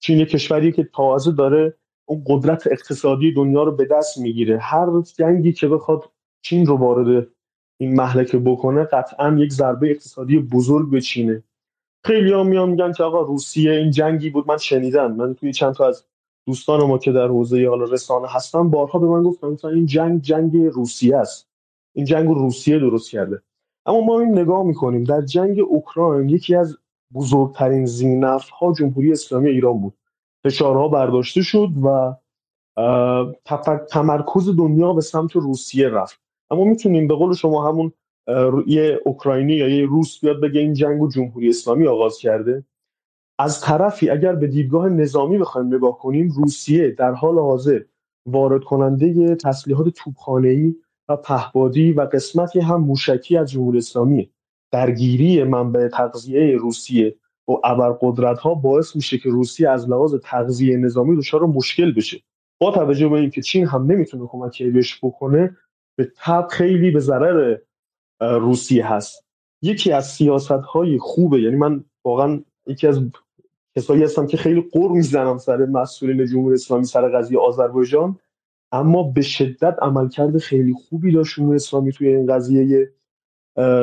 چین 0.00 0.24
کشوری 0.24 0.72
که 0.72 0.84
تازه 0.84 1.32
داره 1.32 1.76
اون 2.08 2.24
قدرت 2.26 2.66
اقتصادی 2.66 3.32
دنیا 3.32 3.62
رو 3.62 3.72
به 3.72 3.84
دست 3.84 4.18
می‌گیره. 4.18 4.58
هر 4.58 5.02
جنگی 5.18 5.52
که 5.52 5.68
بخواد 5.68 6.10
چین 6.42 6.66
رو 6.66 6.76
وارد 6.76 7.26
این 7.80 7.94
محلکه 7.94 8.38
بکنه 8.38 8.84
قطعا 8.84 9.36
یک 9.38 9.52
ضربه 9.52 9.90
اقتصادی 9.90 10.38
بزرگ 10.38 10.90
به 10.90 11.00
چینه. 11.00 11.42
خیلی 12.04 12.32
ها 12.32 12.42
میان 12.42 12.68
میگن 12.68 12.92
که 12.92 13.02
آقا 13.02 13.20
روسیه 13.20 13.72
این 13.72 13.90
جنگی 13.90 14.30
بود 14.30 14.48
من 14.48 14.56
شنیدم. 14.56 15.12
من 15.12 15.34
توی 15.34 15.52
چند 15.52 15.74
تا 15.74 15.88
از 15.88 16.04
دوستان 16.46 16.86
ما 16.86 16.98
که 16.98 17.12
در 17.12 17.28
حوزه 17.28 17.68
حالا 17.68 17.84
رسانه 17.84 18.28
هستن 18.28 18.70
بارها 18.70 18.98
به 18.98 19.06
من 19.06 19.22
گفتن 19.22 19.48
مثلا 19.48 19.70
این 19.70 19.86
جنگ 19.86 20.20
جنگ 20.20 20.56
روسیه 20.56 21.16
است. 21.16 21.48
این 21.94 22.04
جنگ 22.04 22.28
روسیه 22.28 22.78
درست 22.78 23.10
کرده. 23.10 23.42
اما 23.86 24.00
ما 24.00 24.20
این 24.20 24.38
نگاه 24.38 24.62
می‌کنیم 24.62 25.04
در 25.04 25.20
جنگ 25.20 25.60
اوکراین 25.60 26.28
یکی 26.28 26.54
از 26.54 26.76
بزرگترین 27.14 27.86
زینف 27.86 28.48
ها 28.48 28.72
جمهوری 28.72 29.12
اسلامی 29.12 29.48
ایران 29.48 29.80
بود. 29.80 29.94
فشارها 30.44 30.88
برداشته 30.88 31.42
شد 31.42 31.68
و 31.84 32.14
تمرکز 33.90 34.56
دنیا 34.56 34.92
به 34.92 35.00
سمت 35.00 35.32
روسیه 35.32 35.88
رفت. 35.88 36.20
اما 36.50 36.64
می‌تونیم 36.64 37.08
به 37.08 37.14
قول 37.14 37.34
شما 37.34 37.68
همون 37.68 37.92
یه 38.66 39.00
اوکراینی 39.04 39.52
یا 39.52 39.68
یه 39.68 39.86
روس 39.86 40.20
بیاد 40.20 40.40
بگه 40.40 40.60
این 40.60 40.74
جنگ 40.74 41.02
و 41.02 41.08
جمهوری 41.08 41.48
اسلامی 41.48 41.86
آغاز 41.86 42.18
کرده؟ 42.18 42.64
از 43.38 43.60
طرفی 43.60 44.10
اگر 44.10 44.34
به 44.34 44.46
دیدگاه 44.46 44.88
نظامی 44.88 45.38
بخوایم 45.38 45.74
نگاه 45.74 45.98
کنیم 45.98 46.28
روسیه 46.28 46.90
در 46.90 47.12
حال 47.12 47.38
حاضر 47.38 47.82
وارد 48.26 48.64
کننده 48.64 49.34
تسلیحات 49.34 49.88
توپخانه‌ای 49.88 50.74
و 51.08 51.16
پهبادی 51.16 51.92
و 51.92 52.00
قسمتی 52.00 52.60
هم 52.60 52.80
موشکی 52.80 53.36
از 53.36 53.50
جمهوری 53.50 53.78
اسلامی. 53.78 54.30
درگیری 54.72 55.44
منبع 55.44 55.88
تغذیه 55.88 56.56
روسیه 56.56 57.16
و 57.48 57.52
ابرقدرت 57.64 58.38
ها 58.38 58.54
باعث 58.54 58.96
میشه 58.96 59.18
که 59.18 59.30
روسیه 59.30 59.70
از 59.70 59.88
لحاظ 59.88 60.14
تغذیه 60.22 60.76
نظامی 60.76 61.16
دچار 61.16 61.46
مشکل 61.46 61.92
بشه. 61.92 62.20
با 62.60 62.70
توجه 62.70 63.08
به 63.08 63.16
اینکه 63.16 63.42
چین 63.42 63.66
هم 63.66 63.92
نمی‌تونه 63.92 64.26
کمکی 64.26 64.70
بهش 64.70 65.04
بکنه 65.04 65.56
به 65.98 66.12
تب 66.16 66.46
خیلی 66.50 66.90
به 66.90 67.00
ضرر 67.00 67.56
روسیه 68.20 68.92
هست. 68.92 69.24
یکی 69.62 69.92
از 69.92 70.06
سیاست 70.06 70.50
های 70.50 70.98
خوبه 70.98 71.42
یعنی 71.42 71.56
من 71.56 71.84
واقعا 72.04 72.40
یکی 72.66 72.86
از 72.86 73.00
کسایی 73.76 74.02
هستم 74.02 74.26
که 74.26 74.36
خیلی 74.36 74.64
قر 74.72 74.88
می‌زنم 74.88 75.38
سر 75.38 75.56
مسئولین 75.56 76.26
جمهوری 76.26 76.54
اسلامی 76.54 76.84
سر 76.84 77.08
قضیه 77.08 77.38
آذربایجان. 77.38 78.18
اما 78.72 79.02
به 79.02 79.22
شدت 79.22 79.76
عملکرد 79.82 80.38
خیلی 80.38 80.72
خوبی 80.72 81.12
داشت 81.12 81.36
جمهوری 81.36 81.56
اسلامی 81.56 81.92
توی 81.92 82.08
این 82.08 82.26
قضیه 82.26 82.92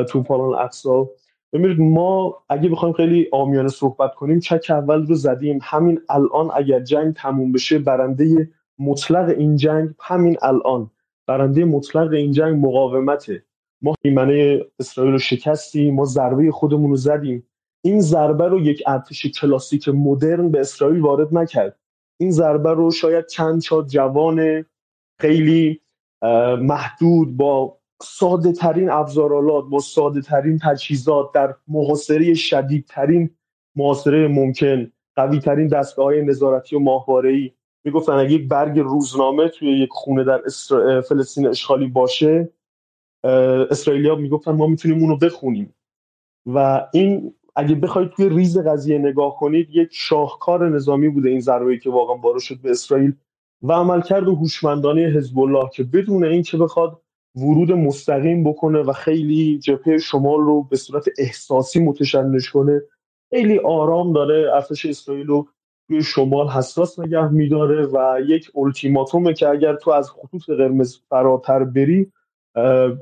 توپان 0.10 0.40
الاقصا 0.40 1.10
ببینید 1.54 1.80
ما 1.80 2.44
اگه 2.50 2.70
بخوایم 2.70 2.94
خیلی 2.94 3.28
آمیانه 3.32 3.70
صحبت 3.70 4.16
کنیم 4.16 4.40
چک 4.40 4.66
اول 4.70 5.08
رو 5.08 5.16
زدیم. 5.16 5.60
همین 5.62 6.00
الان 6.10 6.50
اگر 6.54 6.80
جنگ 6.80 7.14
تموم 7.14 7.52
بشه 7.52 7.80
برنده 7.80 8.50
مطلق 8.80 9.30
این 9.30 9.56
جنگ 9.56 9.90
همین 10.00 10.38
الان. 10.42 10.92
برنده 11.28 11.66
مطلق 11.66 12.12
این 12.12 12.32
جنگ 12.32 12.66
مقاومته. 12.66 13.44
ما 13.82 13.94
ایمنه 14.02 14.60
اسرائیل 14.80 15.14
رو 15.14 15.20
شکستیم 15.20 15.96
ما 15.96 16.06
ضربه 16.06 16.52
خودمون 16.52 16.90
رو 16.90 16.96
زدیم. 16.96 17.44
این 17.84 18.02
ضربه 18.02 18.48
رو 18.48 18.60
یک 18.60 18.84
ارتش 18.88 19.26
کلاسیک 19.26 19.90
مدرن 19.90 20.52
به 20.52 20.60
اسرائیل 20.60 21.00
وارد 21.00 21.38
نکرد. 21.38 21.80
این 22.20 22.32
ضربه 22.32 22.74
رو 22.74 22.92
شاید 22.92 23.28
چند 23.28 23.62
شاد 23.62 23.88
جوان 23.88 24.66
خیلی 25.20 25.82
محدود 26.62 27.38
با 27.38 27.78
ساده 28.02 28.52
ترین 28.52 28.90
ابزارالات 28.90 29.66
با 29.70 29.80
ساده 29.80 30.22
ترین 30.22 30.60
تجهیزات 30.64 31.32
در 31.34 31.56
محاصره 31.68 32.34
شدیدترین 32.34 33.30
محاصره 33.76 34.28
ممکن 34.28 34.92
قوی 35.16 35.40
ترین 35.40 35.68
دستگاه 35.68 36.06
های 36.06 36.26
نظارتی 36.26 36.76
و 36.76 36.80
ماهواره‌ای. 36.80 37.52
می‌گفتن 37.84 38.14
اگه 38.14 38.32
یک 38.32 38.48
برگ 38.48 38.80
روزنامه 38.80 39.50
توی 39.50 39.80
یک 39.80 39.90
خونه 39.92 40.24
در 40.24 40.42
فلسطین 41.02 41.48
اشغالی 41.48 41.88
باشه 41.88 42.50
اسرائیلیا 43.70 44.16
می‌گفتن 44.16 44.52
ما 44.52 44.68
می‌تونیم 44.68 45.02
اونو 45.02 45.18
بخونیم. 45.18 45.76
و 46.46 46.88
این 46.94 47.34
اگه 47.62 47.76
بخواید 47.76 48.10
توی 48.10 48.30
ریز 48.30 48.58
قضیه 48.58 48.98
نگاه 48.98 49.38
کنید 49.38 49.68
یک 49.72 49.90
شاهکار 49.92 50.70
نظامی 50.70 51.10
بوده 51.10 51.30
این 51.30 51.40
ضربه‌ای 51.40 51.80
که 51.80 51.90
واقعا 51.90 52.16
وارد 52.16 52.40
شد 52.40 52.62
به 52.62 52.72
اسرائیل 52.72 53.14
و 53.62 53.74
عملکرد 53.74 54.28
هوشمندانه 54.28 55.02
حزب 55.02 55.40
الله 55.40 55.70
که 55.74 55.84
بدون 55.84 56.26
اینکه 56.26 56.58
بخواد 56.58 57.02
ورود 57.36 57.72
مستقیم 57.72 58.44
بکنه 58.44 58.80
و 58.80 58.94
خیلی 58.94 59.60
جبهه 59.60 59.98
شمال 59.98 60.40
رو 60.40 60.64
به 60.64 60.76
صورت 60.76 61.06
احساسی 61.18 61.80
متشنج 61.80 62.52
کنه. 62.52 62.82
خیلی 63.30 63.60
آرام 63.60 64.14
داره 64.14 64.56
ارتش 64.56 64.86
اسرائیل 64.86 65.28
رو 65.28 65.48
توی 65.88 66.04
شمال 66.04 66.48
حساس 66.48 67.00
نگه 67.00 67.32
میداره 67.32 67.86
و 67.86 68.20
یک 68.28 68.52
التیماتومه 68.56 69.34
که 69.34 69.50
اگر 69.50 69.76
تو 69.76 69.92
از 69.92 70.12
خطوط 70.12 70.50
قرمز 70.50 71.00
فراتر 71.10 71.64
بری 71.64 72.12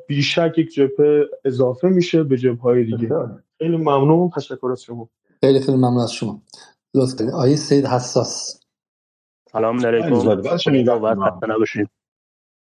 بیشک 0.08 0.54
یک 0.58 0.74
جبهه 0.74 1.26
اضافه 1.46 1.90
میشه 1.90 2.24
به 2.24 2.38
جبهه 2.38 2.62
های 2.62 2.84
دیگه 2.84 3.10
خیلی 3.60 3.78
ممنون 3.78 4.30
تشکر 4.30 4.68
از 4.72 4.84
شما. 4.84 5.10
خیلی 5.42 5.60
خیلی 5.60 5.78
ممنون 5.78 6.04
از 6.04 6.14
شما. 6.14 6.42
لطفا 6.94 7.32
آیه 7.38 7.56
سید 7.56 7.86
حساس. 7.86 8.60
سلام 9.52 9.86
علیکم. 9.86 10.42
خسته 10.42 11.48
نباشید 11.48 11.90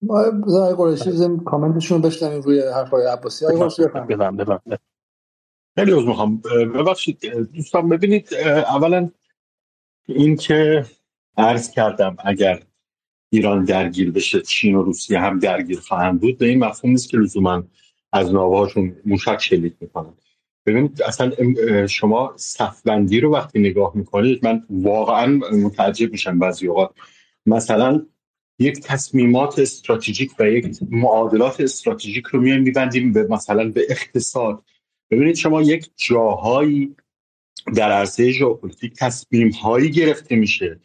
آقای 0.10 0.74
قرشی 0.76 1.10
بزنیم 1.10 1.44
کامنتشون 1.44 2.02
رو 2.02 2.10
بشنویم 2.10 2.42
روی 2.42 2.60
حرفای 2.60 3.06
عباسی. 3.06 3.46
آقای 3.46 3.60
قرشی 3.60 3.84
بفهم 3.84 4.38
بفهم 4.38 4.62
خیلی 5.78 5.94
از 5.94 6.06
می‌خوام. 6.06 6.38
ببخشید 6.76 7.26
دوستان 7.56 7.90
ببینید 7.90 8.34
اولا 8.34 9.12
این 10.08 10.36
که 10.36 10.86
عرض 11.38 11.72
کردم 11.72 12.18
اگر 12.20 12.64
ایران 13.30 13.64
درگیر 13.64 14.12
بشه 14.12 14.42
چین 14.42 14.76
و 14.76 14.84
روسیه 14.84 15.20
هم 15.20 15.40
درگیر 15.40 15.80
خواهند 15.80 16.22
بود 16.22 16.38
به 16.38 16.46
این 16.46 16.60
مفهوم 16.60 16.92
نیست 16.92 17.10
که 17.10 17.18
لزوما 17.18 17.64
از 18.12 18.34
ناوهاشون 18.34 18.96
موشک 19.06 19.38
شلیک 19.42 19.76
می‌کنن. 19.82 20.14
ببینید 20.66 21.02
اصلا 21.02 21.32
شما 21.88 22.34
صفبندی 22.38 23.20
رو 23.20 23.34
وقتی 23.34 23.60
نگاه 23.60 23.92
می‌کنید 23.96 24.46
من 24.46 24.64
واقعا 24.70 25.28
متعجب 25.52 26.12
میشم 26.12 26.40
بعضی 26.40 26.68
اوقات. 26.68 26.92
مثلا 27.46 28.06
یک 28.60 28.80
تصمیمات 28.80 29.60
استراتژیک 29.60 30.32
و 30.40 30.48
یک 30.48 30.78
معادلات 30.90 31.62
استراتژیک 31.62 32.26
رو 32.26 32.42
میایم 32.42 32.62
میبندیم 32.62 33.14
به 33.14 33.28
مثلا 33.30 33.72
به 33.72 33.88
اقتصاد. 33.90 34.64
ببینید 35.12 35.36
شما 35.36 35.62
یک 35.62 35.90
جاهایی 35.96 36.96
در 37.76 37.92
عرصه 37.92 38.32
ژئوپلیتیک 38.32 38.94
تصمیم 38.96 39.50
هایی 39.50 39.92
گرفته 39.92 40.36
میشه 40.36 40.80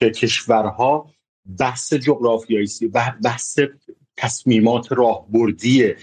که 0.00 0.10
کشورها 0.10 1.10
بحث 1.58 1.94
جغرافیایی 1.94 2.68
و 2.94 3.12
بحث 3.24 3.58
تصمیمات 4.16 4.92
راهبردیه. 4.92 5.96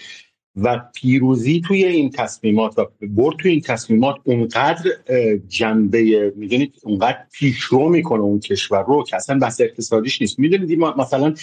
و 0.61 0.81
پیروزی 0.93 1.61
توی 1.67 1.85
این 1.85 2.09
تصمیمات 2.09 2.79
و 2.79 2.85
برد 3.01 3.35
توی 3.35 3.51
این 3.51 3.61
تصمیمات 3.61 4.15
اونقدر 4.23 4.91
جنبه 5.47 6.33
می‌دونید 6.35 6.75
اونقدر 6.83 7.17
پیشرو 7.31 7.89
می‌کنه 7.89 8.21
اون 8.21 8.39
کشور 8.39 8.83
رو 8.87 9.03
که 9.03 9.15
اصلا 9.15 9.39
بحث 9.39 9.61
اقتصادیش 9.61 10.21
نیست. 10.21 10.39
می‌دونید 10.39 10.79
مثلا 10.79 11.33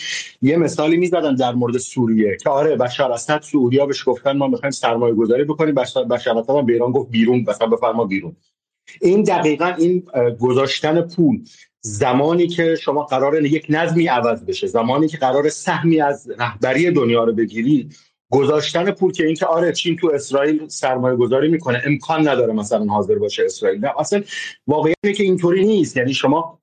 یه 0.42 0.56
مثالی 0.56 0.96
می‌زدن 0.96 1.34
در 1.34 1.52
مورد 1.52 1.78
سوریه 1.78 2.36
که 2.42 2.50
آره 2.50 2.76
بشار 2.76 3.12
اسد 3.12 3.42
سعودیا 3.42 3.86
بهش 3.86 4.08
گفتن 4.08 4.36
ما 4.36 4.48
می‌خوایم 4.48 4.70
سرمایه 4.70 5.14
گذاری 5.14 5.44
بکنیم. 5.44 5.74
بشار 5.74 6.12
اسد 6.12 6.66
به 6.66 6.72
ایران 6.72 6.92
گفت 6.92 7.10
بیرون 7.10 7.44
مثلا 7.48 7.66
بفرما 7.66 8.04
بیرون. 8.04 8.36
این 9.00 9.22
دقیقا 9.22 9.74
این 9.78 10.02
گذاشتن 10.40 11.00
پول 11.00 11.44
زمانی 11.80 12.46
که 12.46 12.76
شما 12.80 13.02
قرار 13.02 13.44
یک 13.44 13.66
نظمی 13.68 14.06
عوض 14.06 14.44
بشه 14.44 14.66
زمانی 14.66 15.08
که 15.08 15.16
قرار 15.16 15.48
سهمی 15.48 16.00
از 16.00 16.30
رهبری 16.38 16.90
دنیا 16.90 17.24
رو 17.24 17.32
بگیرید 17.32 17.96
گذاشتن 18.32 18.90
پول 18.90 19.12
که 19.12 19.26
اینکه 19.26 19.46
آره 19.46 19.72
چین 19.72 19.96
تو 19.96 20.10
اسرائیل 20.14 20.68
سرمایه 20.68 21.16
گذاری 21.16 21.48
می‌کنه 21.48 21.82
امکان 21.86 22.28
نداره 22.28 22.52
مثلا 22.52 22.84
حاضر 22.84 23.14
باشه 23.14 23.42
اسرائیل. 23.44 23.80
نه 23.80 24.00
اصلا 24.00 24.22
واقعیت 24.66 24.96
که 25.16 25.22
اینطوری 25.22 25.64
نیست. 25.64 25.96
یعنی 25.96 26.14
شما 26.14 26.60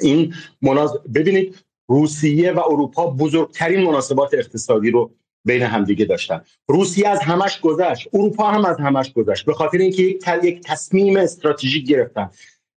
این 0.00 0.34
مناز... 0.62 0.98
ببینید 1.14 1.64
روسیه 1.90 2.52
و 2.52 2.60
اروپا 2.60 3.10
بزرگترین 3.10 3.86
مناسبات 3.86 4.34
اقتصادی 4.34 4.90
رو 4.90 5.10
بین 5.44 5.62
همدیگه 5.62 6.04
داشتن. 6.04 6.40
روسیه 6.68 7.08
از 7.08 7.20
همش 7.20 7.60
گذشت 7.60 8.08
اروپا 8.14 8.50
هم 8.50 8.64
از 8.64 8.76
همش 8.80 9.12
گذشت. 9.12 9.46
به 9.46 9.54
خاطر 9.54 9.78
اینکه 9.78 10.02
یک 10.42 10.60
تصمیم 10.64 11.16
استراتژیک 11.16 11.86
گرفتن. 11.86 12.30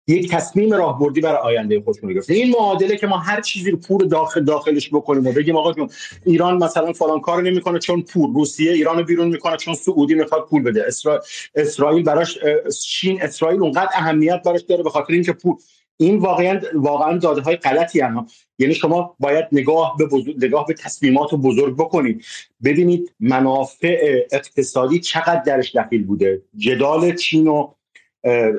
یک 0.09 0.31
تصمیم 0.31 0.73
راهبردی 0.73 1.21
برای 1.21 1.37
آینده 1.37 1.81
خودشون 1.81 2.13
گرفتن 2.13 2.35
این 2.35 2.51
معادله 2.51 2.97
که 2.97 3.07
ما 3.07 3.19
هر 3.19 3.41
چیزی 3.41 3.71
رو 3.71 3.77
پور 3.77 4.03
داخل 4.05 4.45
داخلش 4.45 4.89
بکنیم 4.93 5.27
و 5.27 5.33
بگیم 5.33 5.57
آقا 5.57 5.73
جون 5.73 5.89
ایران 6.25 6.65
مثلا 6.65 6.93
فلان 6.93 7.21
کار 7.21 7.43
نمی‌کنه 7.43 7.79
چون 7.79 8.03
پور 8.03 8.31
روسیه 8.35 8.73
ایران 8.73 9.03
بیرون 9.03 9.29
می‌کنه 9.29 9.57
چون 9.57 9.75
سعودی 9.75 10.15
می‌خواد 10.15 10.47
پول 10.51 10.63
بده. 10.63 10.85
اسرا... 10.87 11.21
اسرائیل 11.55 12.03
براش 12.03 12.39
چین 12.87 13.23
اسرائیل 13.23 13.61
اونقدر 13.61 13.91
اهمیت 13.95 14.43
براش 14.45 14.63
داره 14.63 14.83
به 14.83 14.91
خاطر 14.91 15.13
اینکه 15.13 15.33
پول. 15.33 15.55
این 16.01 16.19
واقعا 16.19 16.61
واقعا 16.75 17.19
داده 17.19 17.41
های 17.41 17.57
غلطی 17.57 18.01
هم 18.01 18.27
یعنی 18.59 18.75
شما 18.75 19.17
باید 19.21 19.45
نگاه 19.53 19.97
به 19.99 20.07
بزرگ، 20.07 20.45
نگاه 20.45 20.67
به 20.67 20.75
تصمیمات 20.75 21.35
بزرگ 21.35 21.75
بکنید. 21.75 22.25
ببینید 22.65 23.13
منافع 23.21 24.25
اقتصادی 24.33 25.01
چقدر 25.01 25.43
درش 25.47 25.77
دخیل 25.77 26.05
بوده. 26.05 26.43
جدال 26.57 27.15
چین 27.15 27.49
و 27.49 27.73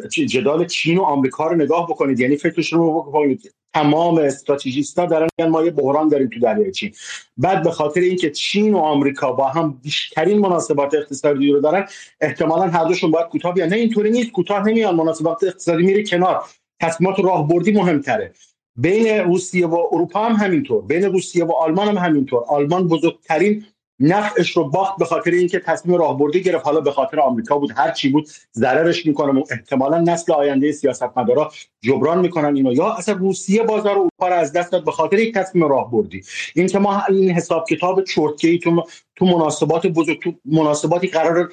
جدال 0.09 0.65
چین 0.65 0.97
و 0.97 1.01
آمریکا 1.01 1.47
رو 1.47 1.55
نگاه 1.55 1.87
بکنید. 1.87 2.19
یعنی 2.19 2.37
فکرش 2.37 2.73
رو 2.73 3.01
بکنید. 3.01 3.53
تمام 3.73 4.17
استراتژیستا 4.17 5.05
دارن 5.05 5.27
میگن 5.37 5.51
ما 5.51 5.63
یه 5.63 5.71
بحران 5.71 6.07
داریم 6.07 6.29
تو 6.33 6.39
دریای 6.39 6.71
چین. 6.71 6.93
بعد 7.37 7.63
به 7.63 7.71
خاطر 7.71 8.01
اینکه 8.01 8.31
چین 8.31 8.73
و 8.73 8.77
آمریکا 8.77 9.31
با 9.31 9.47
هم 9.47 9.79
بیشترین 9.83 10.39
مناسبات 10.39 10.93
اقتصادی 10.93 11.51
رو 11.51 11.59
دارن 11.59 11.85
احتمالا 12.21 12.67
هر 12.67 12.83
دوشون 12.83 13.11
باید 13.11 13.27
کوتاه 13.27 13.53
بیان. 13.53 13.69
نه 13.69 13.75
اینطوری 13.75 14.11
نیست 14.11 14.31
کوتاه 14.31 14.67
نمیان. 14.67 14.95
مناسبات 14.95 15.43
اقتصادی 15.43 15.83
میره 15.83 16.03
کنار. 16.03 16.41
تصمیمات 16.81 17.19
راهبردی 17.19 17.71
مهمتره. 17.71 18.33
بین 18.75 19.07
روسیه 19.07 19.67
و 19.67 19.87
اروپا 19.91 20.25
هم 20.25 20.45
همینطور. 20.45 20.81
بین 20.81 21.03
روسیه 21.03 21.45
و 21.45 21.51
آلمان 21.51 21.87
هم 21.87 21.97
همینطور. 21.97 22.43
آلمان 22.47 22.87
بزرگترین 22.87 23.65
نفعش 23.99 24.57
رو 24.57 24.69
باخت 24.69 24.97
به 24.97 25.05
خاطر 25.05 25.31
اینکه 25.31 25.59
تصمیم 25.59 25.97
راهبردی 25.97 26.41
گرفت. 26.41 26.65
حالا 26.65 26.81
به 26.81 26.91
خاطر 26.91 27.19
آمریکا 27.19 27.57
بود 27.57 27.71
هر 27.75 27.91
چی 27.91 28.09
بود 28.09 28.29
ضررش 28.53 29.05
می‌کنه 29.05 29.39
و 29.39 29.43
احتمالا 29.51 29.99
نسل 29.99 30.33
آینده 30.33 30.71
سیاستمدارا 30.71 31.51
جبران 31.81 32.19
می‌کنن 32.19 32.55
اینو. 32.55 32.73
یا 32.73 32.93
اصلا 32.93 33.15
روسیه 33.15 33.63
بازار 33.63 33.91
اروپا 33.91 34.27
رو 34.27 34.33
از 34.33 34.53
دست 34.53 34.71
داد 34.71 34.85
به 34.85 34.91
خاطر 34.91 35.19
یک 35.19 35.33
تصمیم 35.33 35.63
راهبردی. 35.63 36.21
اینکه 36.55 36.79
ما 36.79 37.03
این 37.09 37.31
حساب 37.31 37.65
کتاب 37.69 38.03
چرتکی 38.03 38.59
تو 38.59 38.83
تو 39.19 39.25
مناسبات 39.25 39.87
بزرگ 39.87 40.21
تو 40.21 40.33
مناسباتی 40.45 41.07
قرار 41.07 41.51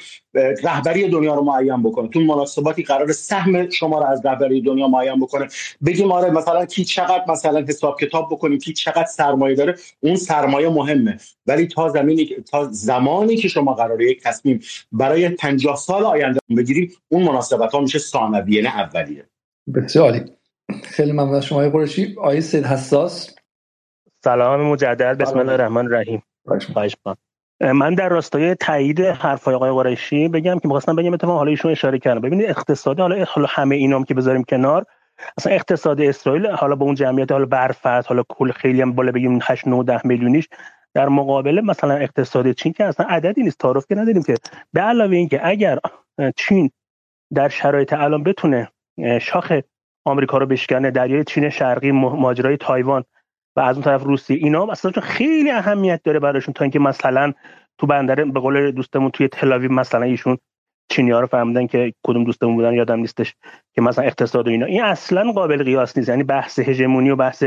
رهبری 0.62 1.08
دنیا 1.08 1.34
رو 1.34 1.42
معین 1.42 1.82
بکنه. 1.82 2.08
تو 2.08 2.20
مناسباتی 2.20 2.82
قرار 2.82 3.12
سهم 3.12 3.70
شما 3.70 3.98
رو 3.98 4.06
از 4.06 4.26
رهبری 4.26 4.60
دنیا 4.60 4.88
معین 4.88 5.20
بکنه. 5.20 5.48
بگیم 5.86 6.12
آره 6.12 6.30
مثلا 6.30 6.66
کی 6.66 6.84
چقدر 6.84 7.24
مثلا 7.28 7.64
حساب 7.68 8.00
کتاب 8.00 8.28
بکنیم 8.30 8.58
کی 8.58 8.72
چقدر 8.72 9.04
سرمایه 9.04 9.54
داره 9.54 9.74
اون 10.00 10.16
سرمایه 10.16 10.68
مهمه. 10.68 11.18
ولی 11.46 11.66
تا 11.66 11.88
زمینی 11.88 12.28
تا 12.50 12.68
زمانی 12.70 13.36
که 13.36 13.48
شما 13.48 13.74
قراره 13.74 14.10
یک 14.10 14.22
تصمیم 14.22 14.60
برای 14.92 15.28
50 15.28 15.76
سال 15.76 16.04
آینده 16.04 16.40
بگیریم 16.56 16.92
اون 17.08 17.22
مناسبت 17.22 17.72
ها 17.72 17.80
میشه 17.80 17.98
ثانویه 17.98 18.62
نه 18.62 18.80
اولیه. 18.80 19.26
بسیار 19.74 20.24
خیلی 20.82 21.12
ممنون 21.12 21.34
از 21.34 21.44
شما 21.44 21.68
قرشی 21.68 22.14
آقای 22.18 22.40
سید 22.40 22.64
حساس. 22.64 23.34
سلام 24.24 24.60
مجدد. 24.60 25.18
بسم 25.18 25.38
الله 25.38 25.52
الرحمن 25.52 25.86
الرحیم. 25.86 26.22
خواهش 26.72 26.96
من 27.60 27.94
در 27.94 28.09
راستای 28.09 28.55
تایید 28.55 29.01
حرفای 29.01 29.55
آقای 29.55 29.70
قریشی 29.70 30.28
بگم 30.28 30.59
که 30.59 30.68
می‌خواستم 30.68 30.97
بگم 30.97 31.12
اتفاقا 31.12 31.39
حالا 31.39 31.51
ایشون 31.51 31.70
اشاره 31.70 31.99
کردن 31.99 32.20
ببینید 32.20 32.51
اقتصاد 32.51 33.01
حالا 33.01 33.47
همه 33.49 33.76
اینام 33.76 34.05
که 34.05 34.15
بذاریم 34.15 34.44
کنار 34.44 34.86
اصلا 35.39 35.52
اقتصاد 35.52 36.01
اسرائیل 36.01 36.47
حالا 36.47 36.75
با 36.75 36.86
اون 36.86 36.94
جمعیت 36.94 37.33
حالا 37.33 37.47
برفت 37.47 37.86
حالا 37.86 38.23
کل 38.28 38.52
خیلی 38.52 38.83
هم 38.83 38.93
بالا 38.93 39.12
بگیم 39.12 39.39
8 39.43 39.68
9 39.68 39.85
10 39.85 40.01
میلیونیش 40.05 40.49
در 40.94 41.09
مقابل 41.09 41.60
مثلا 41.65 41.94
اقتصاد 41.94 42.52
چین 42.52 42.73
که 42.73 42.85
اصلا 42.85 43.07
عددی 43.09 43.43
نیست 43.43 43.59
تعارف 43.59 43.86
که 43.86 43.94
نداریم 43.94 44.23
که. 44.23 44.35
به 44.73 44.81
علاوه 44.81 45.17
اینکه 45.17 45.47
اگر 45.47 45.78
چین 46.36 46.70
در 47.35 47.49
شرایط 47.49 47.93
الان 47.93 48.23
بتونه 48.23 48.68
شاخ 49.20 49.52
آمریکا 50.05 50.39
رو 50.39 50.47
بشکنه 50.47 50.91
دریای 50.91 51.25
چین 51.25 51.51
شرقی 51.51 51.93
ماجرای 51.93 52.57
تایوان 52.57 53.05
و 53.57 53.60
از 53.60 53.76
اون 53.76 53.85
طرف 53.85 54.02
روسیه. 54.02 54.36
اینا 54.36 54.67
مثلا 54.67 54.93
خیلی 55.02 55.51
اهمیت 55.51 56.01
داره 56.05 56.18
براشون 56.18 56.55
تا 56.55 56.65
اینکه 56.65 56.78
مثلا 56.78 57.33
تو 57.78 57.86
بندر 57.86 58.15
به 58.25 58.41
قول 58.41 58.70
دوستمون 58.70 59.10
توی 59.10 59.28
تلاویو 59.28 59.73
مثلا 59.73 60.02
ایشون 60.02 60.39
چینی 60.89 61.10
رو 61.10 61.26
فهمیدن 61.26 61.67
که 61.67 61.93
کدوم 62.07 62.25
دوستمون 62.25 62.55
بودن 62.55 62.73
یادم 62.73 62.99
نیستش 62.99 63.35
که 63.75 63.83
مثلا 63.83 64.05
اقتصاد 64.05 64.49
و 64.49 64.51
اینا. 64.51 64.67
این 64.67 64.83
اصلا 64.83 65.33
قابل 65.33 65.65
قیاس 65.65 65.97
نیست 65.97 66.09
یعنی 66.09 66.23
بحث 66.23 66.59
هژمونی 66.59 67.10
و 67.10 67.17
بحث 67.17 67.44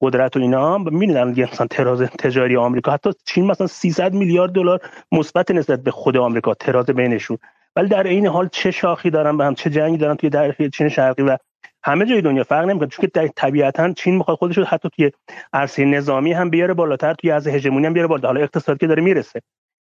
قدرت 0.00 0.36
و 0.36 0.40
اینا 0.40 0.78
می‌بینن 0.78 1.32
دیگه 1.32 1.48
مثلا 1.52 1.66
تراز 1.66 2.02
تجاری 2.02 2.56
آمریکا. 2.56 2.92
حتی 2.92 3.10
چین 3.24 3.46
مثلا 3.46 3.66
300 3.66 4.14
میلیارد 4.14 4.52
دلار 4.52 4.80
مثبت 5.12 5.50
نسبت 5.50 5.82
به 5.82 5.90
خود 5.90 6.16
آمریکا 6.16 6.54
تراز 6.54 6.86
بینشون. 6.86 7.38
ولی 7.76 7.88
در 7.88 8.02
این 8.02 8.26
حال 8.26 8.48
چه 8.52 8.70
شاخی 8.70 9.10
دارن 9.10 9.36
به 9.36 9.44
هم 9.44 9.54
چه 9.54 9.70
جنگی 9.70 9.96
دارن 9.96 10.14
توی 10.14 10.30
در 10.30 10.54
چین 10.74 10.88
شرقی 10.88 11.22
و 11.22 11.36
همه 11.84 12.06
جای 12.06 12.20
دنیا 12.20 12.44
فرق 12.44 12.64
نمی‌کنه. 12.64 12.88
چون 12.88 13.08
که 13.08 13.28
طبیعتا 13.36 13.92
چین 13.92 14.16
می‌خواد 14.16 14.38
خودش 14.38 14.58
رو 14.58 14.64
حتی 14.64 14.88
توی 14.96 15.10
عرصه 15.52 15.84
نظامی 15.84 16.32
هم 16.32 16.50
بیاره 16.50 16.74
بالاتر 16.74 17.14
توی 17.14 17.30
از 17.30 17.46
هژمونی 17.46 17.86
هم 17.86 17.92
بیاره 17.92 18.08
بالا 18.08 18.28
حالا 18.28 18.40
اقتصادی 18.40 18.78
که 18.78 18.86
داره 18.86 19.02
می‌رسه. 19.02 19.40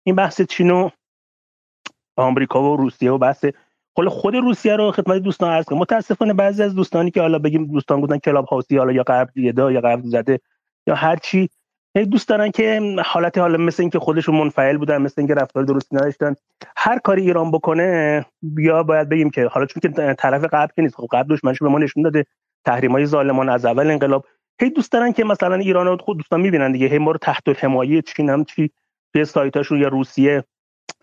این 0.07 0.17
بحث 0.17 0.43
چین 0.43 0.71
و 0.71 0.91
آمریکا 2.17 2.63
و 2.63 2.77
روسیه 2.77 3.11
و 3.13 3.19
بحث 3.19 3.45
خود 3.95 4.09
خود 4.09 4.35
روسیه 4.35 4.77
رو 4.77 4.93
خدمت 4.93 5.23
دوستان 5.23 5.53
عرض 5.53 5.65
کنم. 5.65 5.79
متاسفانه 5.79 6.33
بعضی 6.33 6.63
از 6.63 6.75
دوستانی 6.75 7.11
که 7.11 7.21
حالا 7.21 7.39
بگیم 7.39 7.67
دوستان 7.67 8.01
بودن 8.01 8.19
کلاب 8.19 8.45
هاوسی 8.45 8.77
حالا 8.77 8.93
یا 8.93 9.03
قبل 9.03 9.41
یا 9.41 9.81
قبل 9.81 10.03
زده 10.03 10.41
یا 10.87 10.95
هر 10.95 11.17
چی 11.17 11.49
دوست 11.95 12.29
دارن 12.29 12.51
که 12.51 12.81
حالت 13.05 13.39
حالا 13.39 13.59
مثل 13.59 13.83
اینکه 13.83 13.99
خودشون 13.99 14.37
منفعل 14.37 14.77
بودن 14.77 15.03
مثل 15.03 15.15
اینکه 15.19 15.35
رفتار 15.35 15.65
درستی 15.65 15.97
نداشتن 15.97 16.35
هر 16.77 16.99
کاری 16.99 17.23
ایران 17.23 17.51
بکنه 17.51 18.27
بیا 18.43 18.83
باید 18.83 19.09
بگیم 19.09 19.31
که 19.31 19.47
حالا 19.47 19.67
چون 19.67 19.81
که 19.81 20.15
طرف 20.15 20.45
قبل 20.45 20.73
که 20.77 20.83
نیست 20.83 20.95
خب 20.97 21.09
قبل 21.13 21.35
دشمنش 21.35 21.59
به 21.59 21.69
ما 21.69 21.79
نشون 21.79 22.03
داده 22.03 22.25
های 22.67 23.07
ظالمان 23.07 23.49
از 23.49 23.65
اول 23.65 23.91
انقلاب 23.91 24.27
هی 24.61 24.71
دوست 24.71 24.93
دارن 24.93 25.13
که 25.13 25.25
مثلا 25.25 25.55
ایران 25.55 25.87
رو 25.87 25.97
خود 25.97 26.17
دوستان 26.17 26.41
می‌بینن 26.41 26.73
دیگه 26.73 26.87
هی 26.87 26.99
ما 26.99 27.11
رو 27.11 27.19
تحت 27.19 27.49
الحمایه 27.49 28.03
چین 28.03 28.31
هم 28.31 28.45
چی 28.45 28.71
توی 29.13 29.25
سایتاشون 29.25 29.81
یا 29.81 29.89
روسیه 29.89 30.45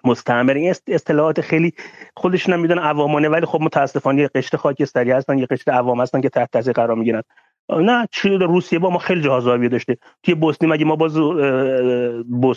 مستعمر 0.03 0.53
این 0.53 0.73
اصطلاحات 0.87 1.41
خیلی 1.41 1.73
خودشون 2.15 2.53
هم 2.53 2.59
می‌دونن 2.59 2.81
عوامانه 2.81 3.29
ولی 3.29 3.45
خب 3.45 3.61
متاسفانه 3.61 4.21
یه 4.21 4.29
قشر 4.35 4.57
خاکستری 4.57 5.11
هستن 5.11 5.37
یه 5.37 5.45
قشر 5.45 5.71
عوام 5.71 6.01
هستن 6.01 6.21
که 6.21 6.29
تحت 6.29 6.51
تاثیر 6.51 6.73
قرار 6.73 6.95
می‌گیرن. 6.95 7.21
نه 7.69 8.07
روسیه 8.41 8.79
با 8.79 8.89
ما 8.89 8.99
خیلی 8.99 9.21
جاها 9.21 9.39
زاویه 9.39 9.69
داشته. 9.69 9.97
توی 10.23 10.35
بوسنی 10.35 10.69
مگه 10.69 10.85
ما 10.85 10.95
با 10.95 11.09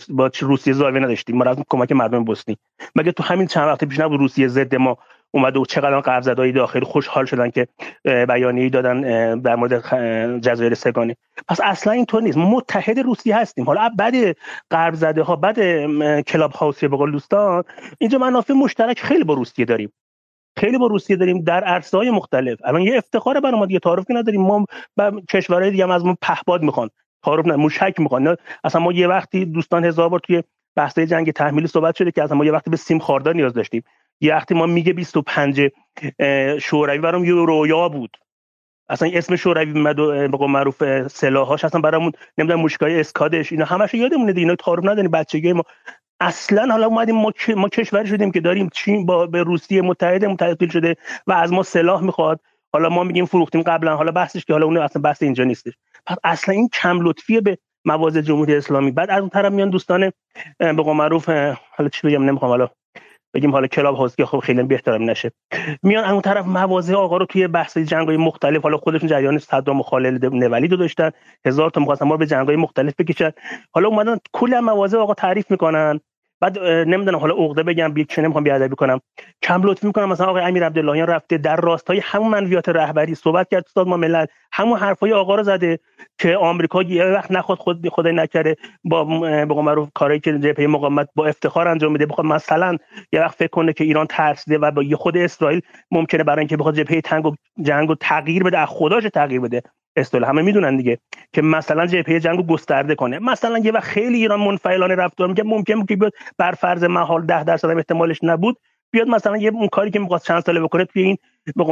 با 0.09 0.31
روسیه 0.41 0.73
زاویه 0.73 1.01
نداشتیم؟ 1.01 1.37
ما 1.37 1.45
از 1.45 1.57
کمک 1.69 1.93
مردم 1.93 2.25
بوسنی. 2.25 2.57
مگه 2.97 3.13
تو 3.13 3.23
همین 3.23 3.47
چند 3.47 3.69
وقت 3.69 3.85
پیش 3.85 4.01
نبود 4.01 4.21
روسیه 4.21 4.49
ضد 4.49 4.75
ما 4.75 4.99
اومده 5.31 5.59
و 5.59 5.65
چقدر 5.65 6.01
قرض 6.01 6.25
زدای 6.25 6.53
داخلی 6.53 6.85
خوشحال 6.85 7.25
شدن 7.25 7.51
که 7.51 7.69
بیانیه‌ای 8.05 8.71
دادن 8.71 9.01
در 9.41 9.57
مورد 9.57 10.41
جزایر 10.41 10.75
سگانه؟ 10.75 11.17
پس 11.49 11.61
اصلا 11.63 11.93
اینطور 11.93 12.23
نیست. 12.23 12.39
متحد 12.39 12.99
روسیه 12.99 13.37
هستیم. 13.37 13.65
حالا 13.65 13.91
بعد 13.99 14.15
قرض 14.71 15.05
ها 15.05 15.37
بعد 15.37 15.57
کلاب 16.23 16.53
هاوسی 16.53 16.89
به 16.89 16.97
قول 16.97 17.13
دوستان 17.13 17.65
اینجا 17.99 18.19
منافع 18.19 18.55
مشترک 18.55 19.01
خیلی 19.01 19.25
با 19.25 19.35
روسیه 19.35 19.65
داریم. 19.65 19.93
خیلی 20.57 20.79
با 20.79 20.87
روسیه 20.87 21.17
داریم 21.17 21.45
در 21.45 21.65
عرصه 21.65 21.97
های 21.99 22.11
مختلف. 22.11 22.59
الان 22.65 22.83
یه 22.83 22.97
افتخار 22.97 23.41
برای 23.41 23.59
ما 23.59 23.67
دیگه 23.67 23.79
تعارف 23.79 24.05
که 24.05 24.15
نداریم. 24.15 24.41
ما 24.41 24.67
کشورهای 25.31 25.71
دیگه 25.71 25.85
هم 25.85 25.91
از 25.91 26.05
ما 26.05 26.17
پهباد 26.23 26.63
می‌خوان. 26.63 26.91
تعارف 27.25 27.47
نه 27.47 27.57
موشک 27.57 27.95
می‌خوان. 27.99 28.37
اصلا 28.65 28.81
ما 28.81 28.93
یه 28.93 29.09
وقتی 29.09 29.45
دوستان 29.45 29.85
هزار 29.85 30.09
بار 30.09 30.21
توی 30.21 30.43
بحث 30.77 30.99
جنگ 30.99 31.33
تحمیلی 31.33 31.67
صحبت 31.67 31.97
شده 31.97 32.11
که 32.11 32.23
اصلا 32.23 32.37
ما 32.37 32.45
یه 32.45 32.53
وقتی 32.53 32.71
به 32.71 32.77
سیم 32.77 32.99
خاردار 32.99 33.35
نیاز 33.35 33.55
داشتیم. 33.55 33.83
یه 34.21 34.35
وقتی 34.35 34.55
ما 34.55 34.67
میگه 34.67 34.93
25 34.93 35.71
شوروی 36.61 36.99
برام 36.99 37.25
یه 37.25 37.33
رویا 37.33 37.89
بود. 37.89 38.17
اصلا 38.89 39.11
اسم 39.15 39.37
شوروی 39.37 39.73
به 40.29 40.47
معروف 40.47 41.07
سلاحاش 41.09 41.65
اصلا 41.65 41.81
برامون 41.81 42.13
نمی‌دونم 42.39 42.61
موشکای 42.61 43.01
اسکادش 43.01 43.53
اینا 43.53 43.65
همش 43.65 43.95
یادمونه 43.95 44.33
دیگه. 44.33 44.41
اینا 44.41 44.55
تعارف 44.55 44.85
نداریم 44.85 45.11
بچگی 45.11 45.53
ما 45.53 45.63
اصلا 46.21 46.67
حالا 46.71 46.87
اومدیم 46.87 47.17
ما, 47.17 47.33
ما 47.57 47.69
کشوری 47.69 48.09
شدیم 48.09 48.31
که 48.33 48.41
داریم 48.41 48.69
چین 48.73 49.07
با 49.07 49.27
به 49.27 49.43
روسیه 49.43 49.83
متحد 49.83 50.25
متحد 50.25 50.71
شده 50.71 50.97
و 51.27 51.33
از 51.33 51.53
ما 51.53 51.63
سلاح 51.63 52.03
می‌خواد. 52.03 52.41
حالا 52.73 52.89
ما 52.89 53.05
میگیم 53.05 53.25
فروختیم 53.25 53.63
قبلا 53.63 53.97
حالا 53.97 54.13
بحثش 54.13 54.45
که 54.45 54.53
حالا 54.53 54.67
اون 54.67 54.77
اصلا 54.77 55.03
بحث 55.03 55.23
اینجا 55.23 55.45
نیستش. 55.45 55.73
پس 56.07 56.17
اصلا 56.25 56.55
این 56.55 56.69
کم 56.69 57.01
لطفیه 57.01 57.41
به 57.41 57.59
موازه 57.85 58.23
جمهوری 58.23 58.55
اسلامی. 58.55 58.91
بعد 58.91 59.11
از 59.11 59.21
اون 59.21 59.29
طرف 59.29 59.53
میان 59.53 59.71
دوستان 59.71 60.13
به 60.59 60.73
قول 60.73 60.97
معروف 60.97 61.29
حالا 61.77 61.89
چی 61.93 62.07
بگم 62.07 62.25
نمی‌خوام 62.25 62.51
حالا 62.51 62.69
بگیم 63.35 63.53
حالا 63.53 63.67
کلاب 63.67 63.97
هاوس 63.97 64.17
که 64.17 64.27
خب 64.27 64.39
خیلی 64.39 64.63
بهترم 64.63 65.11
نشه. 65.11 65.33
میان 65.83 66.05
اون 66.05 66.21
طرف 66.21 66.47
موازه 66.47 66.95
آقا 66.95 67.17
رو 67.17 67.27
توی 67.27 67.49
بحث 67.49 67.79
جنگای 67.79 68.17
مختلف 68.17 68.63
حالا 68.63 68.77
خودشون 68.77 69.09
جریان 69.09 69.39
صدام 69.39 69.81
و 69.81 69.83
خالد 69.83 70.25
نولی 70.25 70.69
رو 70.69 70.77
داشتن. 70.77 71.11
هزار 71.47 71.71
تا 71.71 71.81
می‌خواستن 71.81 72.07
ما 72.07 72.17
به 72.17 72.27
جنگای 72.27 72.57
مختلف 72.57 72.95
بکشن. 72.99 73.31
حالا 73.73 73.89
اومدن 73.89 74.19
کل 74.33 74.59
موازه 74.59 74.99
آقا 74.99 75.15
تعریف 75.15 75.51
می‌کنن. 75.51 76.01
بعد 76.41 76.59
نمی‌دونم 76.59 77.19
حالا 77.19 77.35
عقده 77.35 77.63
بگم 77.63 77.97
یک 77.97 78.09
چه 78.09 78.23
نمی‌خوام 78.23 78.45
بیادبی 78.45 78.77
کنم. 78.77 79.01
کم 79.43 79.63
لطف 79.63 79.85
می‌کنم 79.85 80.09
مثلا 80.09 80.27
آقای 80.27 80.43
امیر 80.43 80.67
عبداللهیان 80.67 81.07
رفته 81.07 81.39
در 81.39 81.57
راستای 81.57 82.01
همون 82.05 82.29
منویات 82.29 82.69
رهبری 82.69 83.15
صحبت 83.15 83.49
کرد 83.51 83.65
استاد 83.67 83.89
ما 83.89 83.97
ملل 83.97 84.27
همون 84.53 84.79
حرفای 84.79 85.13
آقا 85.13 85.35
رو 85.35 85.43
زده 85.43 85.79
که 86.19 86.37
آمریکا 86.37 86.83
یه 86.83 87.05
وقت 87.05 87.31
نخواد 87.31 87.59
خود 87.59 87.89
خدای 87.89 88.13
نکره 88.13 88.57
با 88.85 89.05
به 89.31 89.55
معروف 89.55 89.89
کاری 89.95 90.21
که 90.21 90.39
جبهه 90.39 90.67
مقاومت 90.67 91.09
با 91.15 91.27
افتخار 91.27 91.69
انجام 91.69 91.93
میده 91.93 92.07
بخواد 92.07 92.27
مثلا 92.27 92.77
یه 93.13 93.21
وقت 93.21 93.35
فکر 93.37 93.49
کنه 93.49 93.73
که 93.73 93.85
ایران 93.85 94.07
ترسیده 94.07 94.59
و 94.59 94.71
با 94.71 94.85
خود 94.97 95.17
اسرائیل 95.17 95.61
ممکنه 95.91 96.25
برای 96.25 96.39
اینکه 96.39 96.57
بخواد 96.57 96.77
جبهه 96.77 97.01
تنگ 97.01 97.27
و 97.27 97.35
جنگ 97.63 97.95
تغییر 98.01 98.43
بده 98.43 98.59
از 98.59 98.69
خودش 98.69 99.03
تغییر 99.15 99.41
بده. 99.41 99.63
اصطلاح 99.97 100.29
همه 100.31 100.43
می‌دونن 100.43 100.77
دیگه 100.77 100.99
که 101.33 101.43
مثلا 101.43 101.87
جبهه 101.87 102.21
جنگو 102.21 102.43
گسترده 102.43 102.95
کنه. 102.95 103.19
مثلا 103.19 103.59
یه 103.59 103.73
وقت 103.73 103.85
خیلی 103.85 104.17
ایران 104.17 104.41
منفعلانه 104.41 104.95
رفتار 104.95 105.29
می‌کنه 105.29 105.45
ممکن 105.45 105.85
که 105.87 105.99
بر 106.39 106.53
فرض 106.53 106.85
محال 106.85 107.27
10 107.27 107.45
درصد 107.45 107.69
احتمالش 107.69 108.19
نبود 108.23 108.57
بیاد 108.91 109.09
مثلا 109.09 109.37
یه 109.37 109.51
اون 109.55 109.69
کاری 109.69 109.91
که 109.91 109.99
می‌خواست 109.99 110.27
چند 110.27 110.43
ساله 110.43 110.61
بکنه 110.61 110.85
توی 110.85 111.03
این 111.03 111.17
به 111.57 111.65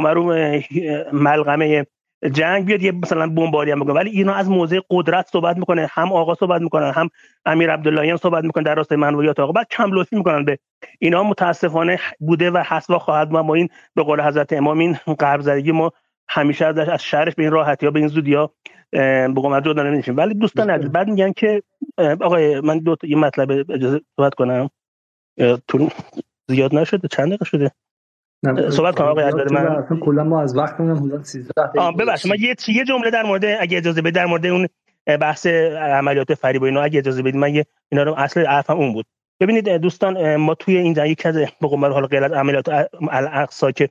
ملغمه 1.13 1.85
جنگ 2.31 2.65
بیاد 2.65 2.81
یه 2.81 2.91
مثلا 2.91 3.27
بمباری 3.27 3.71
هم 3.71 3.79
بکنه. 3.79 3.93
ولی 3.93 4.09
اینا 4.09 4.33
از 4.33 4.49
موضع 4.49 4.79
قدرت 4.89 5.27
صحبت 5.31 5.57
می‌کنه 5.57 5.87
هم 5.91 6.11
آقا 6.13 6.35
صحبت 6.35 6.61
می‌کنن 6.61 6.91
هم 6.91 7.09
امیر 7.45 7.71
عبداللهیان 7.71 8.17
صحبت 8.17 8.43
می‌کنه 8.43 8.63
در 8.63 8.75
راستای 8.75 8.97
منویات 8.97 9.39
آقا. 9.39 9.51
بعد 9.51 9.67
کم 9.71 9.93
لطفی 9.93 10.15
می‌کنن 10.15 10.45
به 10.45 10.57
اینا. 10.99 11.23
متاسفانه 11.23 11.99
بوده 12.19 12.51
و 12.51 12.63
و 12.89 12.97
خواهد 12.97 13.31
ما 13.31 13.53
این 13.53 13.69
به 13.95 14.03
قول 14.03 14.21
حضرت 14.21 14.53
امام 14.53 14.79
این 14.79 14.93
غرب 15.19 15.41
زدگی 15.41 15.71
ما 15.71 15.91
همیشه 16.29 16.65
از 16.65 16.77
از 16.77 17.03
شهرش 17.03 17.35
به 17.35 17.43
این 17.43 17.51
راحتی 17.51 17.85
ها 17.85 17.91
به 17.91 17.99
این 17.99 18.07
زودی 18.07 18.33
ها 18.33 18.51
به 18.91 19.33
قومت 19.35 19.65
جدا 19.65 19.83
نمیشیم. 19.83 20.17
ولی 20.17 20.33
دوستان 20.33 20.69
عزیز 20.69 20.91
بعد 20.91 21.07
میگن 21.07 21.31
که 21.31 21.63
آقای 21.97 22.61
من 22.61 22.79
دو 22.79 22.95
تا 22.95 23.07
یه 23.07 23.15
مطلب 23.15 23.71
اجازه 23.71 24.01
صحبت 24.15 24.33
کنم. 24.33 24.69
تو 25.67 25.89
زیاد 26.47 26.75
نشده 26.75 27.07
چند 27.07 27.27
دقیقه 27.27 27.45
شده؟ 27.45 27.71
صحبت 28.69 28.95
کنم 28.95 29.07
آقای 29.07 29.23
عزیز 29.23 29.51
من 29.51 29.99
کلا 30.01 30.23
ما 30.23 30.41
از 30.41 30.57
وقتمون 30.57 30.97
حدود 30.97 31.23
13 31.23 31.53
دقیقه 31.57 31.91
ببخشید 31.91 32.31
من 32.31 32.37
یه 32.39 32.55
یه 32.67 32.83
جمله 32.83 33.11
در 33.11 33.23
مورد 33.23 33.45
اگه 33.45 33.77
اجازه 33.77 34.01
بدید 34.01 34.15
در 34.15 34.25
مورد 34.25 34.45
اون 34.45 34.67
بحث 35.21 35.45
عملیات 35.45 36.33
فریب 36.33 36.61
و 36.61 36.65
اینا 36.65 36.81
اگه 36.81 36.99
اجازه 36.99 37.21
بدید 37.21 37.35
من 37.35 37.55
یه 37.55 37.65
اینا 37.91 38.03
رو 38.03 38.13
اصل 38.17 38.45
حرفم 38.45 38.77
اون 38.77 38.93
بود. 38.93 39.05
ببینید 39.41 39.69
دوستان 39.69 40.35
ما 40.35 40.55
توی 40.55 40.77
این 40.77 40.93
جنگ 40.93 41.09
یک 41.09 41.25
از 41.25 41.35
به 41.35 41.67
قول 41.67 41.91
حال 41.91 42.05
غیر 42.05 42.23
از 42.23 42.31
عملیات 42.31 42.69
الاقصا 43.11 43.71
که 43.71 43.89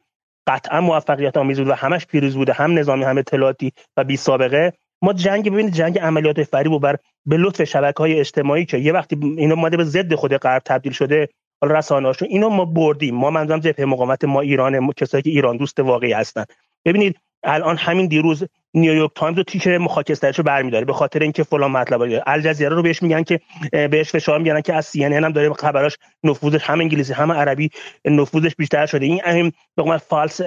قطعا 0.49 0.81
موفقیت 0.81 1.37
آمیز 1.37 1.59
بود 1.59 1.69
و 1.69 1.75
همش 1.75 2.07
پیروز 2.07 2.37
بوده. 2.37 2.53
هم 2.53 2.79
نظامی 2.79 3.05
هم 3.05 3.19
اطلاعاتی 3.19 3.73
و 3.97 4.05
بی 4.05 4.17
سابقه. 4.17 4.73
ما 5.03 5.13
جنگ 5.13 5.53
ببینید 5.53 5.75
جنگ 5.75 5.99
عملیات 5.99 6.43
فریب 6.43 6.73
و 6.73 6.79
بر 6.79 6.97
به 7.27 7.37
لطف 7.37 7.65
شبکه 7.65 7.99
های 7.99 8.21
اجتماعی 8.21 8.65
که 8.65 8.79
یه 8.79 8.93
وقتی 8.93 9.19
اینا 9.37 9.55
اومده 9.55 9.77
به 9.77 9.85
ضد 9.85 10.15
خود 10.15 10.37
غرب 10.37 10.63
تبدیل 10.65 10.93
شده 10.93 11.29
حالا 11.61 11.79
رسانه‌هاشون 11.79 12.29
اینو 12.29 12.49
ما 12.49 12.65
بردیم. 12.65 13.15
ما 13.15 13.31
منظورم 13.31 13.61
جبهه 13.61 13.87
مقاومت 13.87 14.25
ما 14.25 14.41
ایران 14.41 14.93
کسایی 14.93 15.23
که 15.23 15.31
ایران 15.31 15.57
دوست 15.57 15.81
واقعی 15.81 16.13
هستن. 16.13 16.45
ببینید 16.85 17.17
الان 17.43 17.77
همین 17.77 18.07
دیروز 18.07 18.45
نیویورک 18.75 19.11
تایمز 19.15 19.37
رو 19.37 19.43
تیک 19.43 19.79
خاکستریشو 19.79 20.43
برمیداره. 20.43 20.85
به 20.85 20.93
خاطر 20.93 21.23
اینکه 21.23 21.43
فلان 21.43 21.71
مطلب 21.71 21.99
داره 21.99 22.23
الجزیره 22.27 22.71
رو 22.71 22.83
بهش 22.83 23.03
میگن 23.03 23.23
که 23.23 23.41
بهش 23.73 24.11
فشار 24.11 24.39
میگن 24.39 24.61
که 24.61 24.75
از 24.75 24.87
سی 24.87 25.05
هم 25.05 25.33
داره 25.33 25.53
خبراش 25.53 25.97
نفوذش 26.25 26.65
هم 26.65 26.81
انگلیسی 26.81 27.13
هم 27.13 27.33
عربی 27.33 27.71
نفوذش 28.05 28.55
بیشتر 28.59 28.87
شده. 28.87 29.07
این 29.07 29.21
اهم 29.25 29.53
به 29.77 29.99
false 29.99 30.41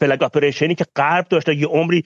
flag 0.00 0.22
operation 0.22 0.69
ی 0.69 0.74
که 0.74 0.84
غرب 0.96 1.28
داشته 1.28 1.54
یه 1.54 1.66
عمری 1.66 2.04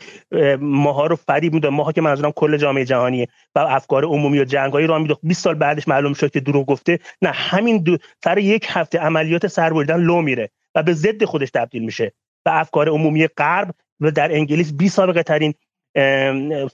ماها 0.60 1.06
رو 1.06 1.16
فریب 1.16 1.55
می‌داد. 1.55 1.72
ماها 1.72 1.92
که 1.92 2.00
منظورم 2.00 2.32
کل 2.32 2.56
جامعه 2.56 2.84
جهانیه 2.84 3.28
و 3.55 3.58
افکار 3.58 4.05
عمومی 4.05 4.40
و 4.40 4.44
جنگایی 4.44 4.86
را 4.86 4.98
می‌داد. 4.98 5.18
20 5.22 5.42
سال 5.44 5.55
بعدش 5.55 5.88
معلوم 5.88 6.12
شد 6.12 6.30
که 6.30 6.40
دروغ 6.40 6.66
گفته. 6.66 6.98
نه 7.22 7.30
همین 7.30 7.82
دو 7.82 7.97
سر 8.24 8.38
یک 8.38 8.66
هفته 8.68 8.98
عملیات 8.98 9.47
سربریدن 9.47 10.00
لو 10.00 10.22
میره 10.22 10.50
و 10.74 10.82
به 10.82 10.92
ضد 10.92 11.24
خودش 11.24 11.50
تبدیل 11.50 11.84
میشه 11.84 12.12
و 12.47 12.50
افکار 12.50 12.88
عمومی 12.88 13.26
غرب 13.26 13.68
و 13.68 13.72
در 14.15 14.33
انگلیس 14.33 14.73
بی 14.73 14.89
سابقه 14.89 15.23
ترین 15.23 15.55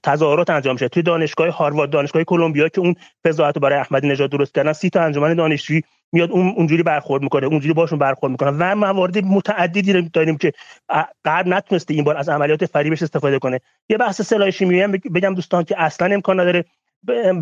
تظاهرات 0.02 0.50
انجام 0.50 0.76
شد 0.76 0.86
توی 0.86 1.02
دانشگاه 1.02 1.48
هاروارد 1.48 1.90
دانشگاه 1.90 2.24
کلمبیا 2.24 2.68
که 2.68 2.80
اون 2.80 2.94
فضاحت 3.26 3.58
برای 3.58 3.78
احمدی 3.78 4.08
نژاد 4.08 4.30
درست 4.30 4.54
کردن 4.54 4.72
سی 4.72 4.90
تا 4.90 5.00
انجمن 5.02 5.34
دانشجویی 5.34 5.82
میاد 6.12 6.30
اون 6.30 6.54
اونجوری 6.56 6.82
برخورد 6.82 7.22
می‌کنه 7.22 7.46
اونجوری 7.46 7.74
باشون 7.74 7.98
برخورد 7.98 8.30
می‌کنه 8.30 8.50
و 8.50 8.74
موارد 8.74 9.18
متعددی 9.18 10.02
داریم 10.02 10.36
که 10.36 10.52
غرب 11.24 11.46
نتونسته 11.46 11.94
این 11.94 12.04
بار 12.04 12.16
از 12.16 12.28
عملیات 12.28 12.66
فریبش 12.66 13.02
استفاده 13.02 13.38
کنه. 13.38 13.60
یه 13.88 13.96
بحث 13.96 14.22
سلاح 14.22 14.50
شیمیایی 14.50 14.98
بگم 14.98 15.34
دوستان 15.34 15.64
که 15.64 15.82
اصلا 15.82 16.14
امکان 16.14 16.40
نداره 16.40 16.64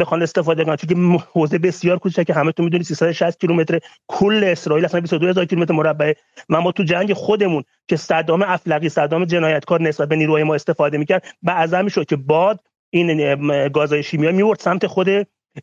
بخوان 0.01 0.23
استفاده 0.23 0.65
کنن 0.65 0.77
چون 0.77 1.19
حوزه 1.33 1.59
بسیار 1.59 1.99
کوچیکه 1.99 2.25
که 2.25 2.35
همه 2.35 2.53
تو 2.53 2.63
می‌دونید 2.63 2.87
360 2.87 3.41
کیلومتر. 3.41 3.79
کل 4.09 4.45
اسرائیل 4.45 4.85
اصلا 4.85 5.01
22000 5.01 5.45
کیلومتر 5.45 5.75
مربع. 5.75 6.13
ما 6.49 6.73
تو 6.73 6.83
جنگ 6.83 7.13
خودمون 7.13 7.65
که 7.89 7.97
صدام 7.97 8.43
افلقی 8.43 8.89
صدام 8.89 9.25
جنایتکار 9.25 9.83
نسبت 9.83 10.09
به 10.09 10.17
نیروهای 10.17 10.43
ما 10.43 10.55
استفاده 10.55 10.99
می‌کرد 10.99 11.25
بعضا 11.43 11.83
می‌شد 11.83 12.07
که 12.07 12.17
باد 12.17 12.61
این 12.91 13.69
گازهای 13.69 14.03
شیمیایی 14.03 14.37
میورد 14.37 14.61
سمت 14.61 14.87
خود 14.87 15.09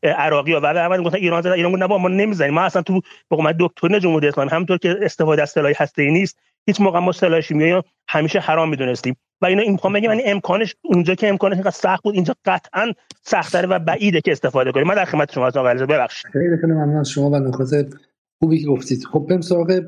عراقی 0.04 0.54
ها. 0.54 0.62
و 0.62 0.66
اول 0.66 1.04
گفتن 1.04 1.18
ایران 1.18 1.42
زدن. 1.42 1.52
ایران 1.52 1.72
گفت 1.72 1.82
نه 1.82 1.88
ما 1.88 2.08
نمی‌زنیم. 2.08 2.54
ما 2.54 2.62
اصلا 2.62 2.82
تو 2.82 3.02
به 3.30 3.36
قومت 3.36 3.56
دکترین 3.60 4.00
جمهوری 4.00 4.28
اسلامی 4.28 4.50
همونطور 4.50 4.78
که 4.78 4.96
استفاده 5.02 5.42
از 5.42 5.50
سلاح 5.50 5.72
هسته 5.78 6.02
ای 6.02 6.12
نیست. 6.12 6.40
هیچ 6.68 6.82
موقع 6.82 7.00
ما 7.00 7.12
سلاح 7.12 7.42
شیمیایی 7.42 7.84
همیشه 8.10 8.40
حرام 8.40 8.70
می‌دونستیم. 8.70 9.16
و 9.42 9.46
اینا 9.46 9.62
این 9.62 9.72
می‌خوام 9.72 9.94
بگم 9.94 10.10
یعنی 10.10 10.24
امکانش 10.24 10.76
اونجا 10.84 11.16
که 11.16 11.28
امکانش 11.28 11.54
اینقدر 11.54 11.72
سخت 11.72 12.04
بود 12.04 12.16
اینجا 12.16 12.36
قطعا 12.46 12.94
سخت‌تره 13.22 13.68
و 13.68 13.80
بعیده 13.80 14.22
که 14.22 14.32
استفاده 14.32 14.72
کنیم. 14.72 14.88
من 14.88 14.96
در 14.96 15.06
خدمت 15.06 15.32
شما 15.32 15.48
هستم 15.48 15.60
آقای 15.60 15.86
ببخشید. 15.86 16.32
خیلی 16.32 16.58
خیلی 16.62 16.74
ممنون. 16.74 17.04
شما 17.04 17.30
و 17.30 17.40
نکات 17.40 17.94
خوبی 18.40 18.60
که 18.60 18.68
گفتید. 18.68 19.04
خب 19.06 19.26
بریم 19.30 19.42
سراغ 19.42 19.82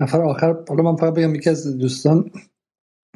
نفر 0.00 0.22
آخر. 0.22 0.56
حالا 0.68 0.82
من 0.82 0.96
فقط 0.96 1.14
بگم 1.14 1.34
یکی 1.34 1.50
از 1.50 1.78
دوستان 1.78 2.30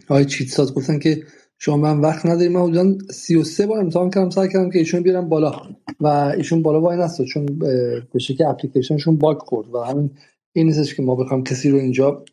آقای 0.09 0.25
چیتساز 0.25 0.75
گفتن 0.75 0.99
که 0.99 1.23
شما 1.59 1.77
من 1.77 2.01
وقت 2.01 2.27
نداریم 2.27 2.53
من 2.53 2.61
حدودا 2.61 2.95
33 3.11 3.67
بار 3.67 3.79
امتحان 3.79 4.11
کردم 4.11 4.31
سعی 4.31 4.49
کردم 4.49 4.71
که 4.71 4.79
ایشون 4.79 5.03
بیارم 5.03 5.29
بالا. 5.29 5.53
و 6.01 6.07
ایشون 6.07 6.63
بالا 6.63 6.81
وای 6.81 6.99
نستاد 6.99 7.27
چون 7.27 7.47
به 8.13 8.19
شکل 8.19 8.45
اپلیکیشنشون 8.45 9.17
باگ 9.17 9.39
خورد 9.39 9.75
و 9.75 9.79
همین 9.79 10.11
این 10.53 10.67
نیستش 10.67 10.95
که 10.95 11.03
ما 11.03 11.15
بخوام 11.15 11.45
کسی 11.45 11.71
رو 11.71 11.79
اینجا 11.79 12.25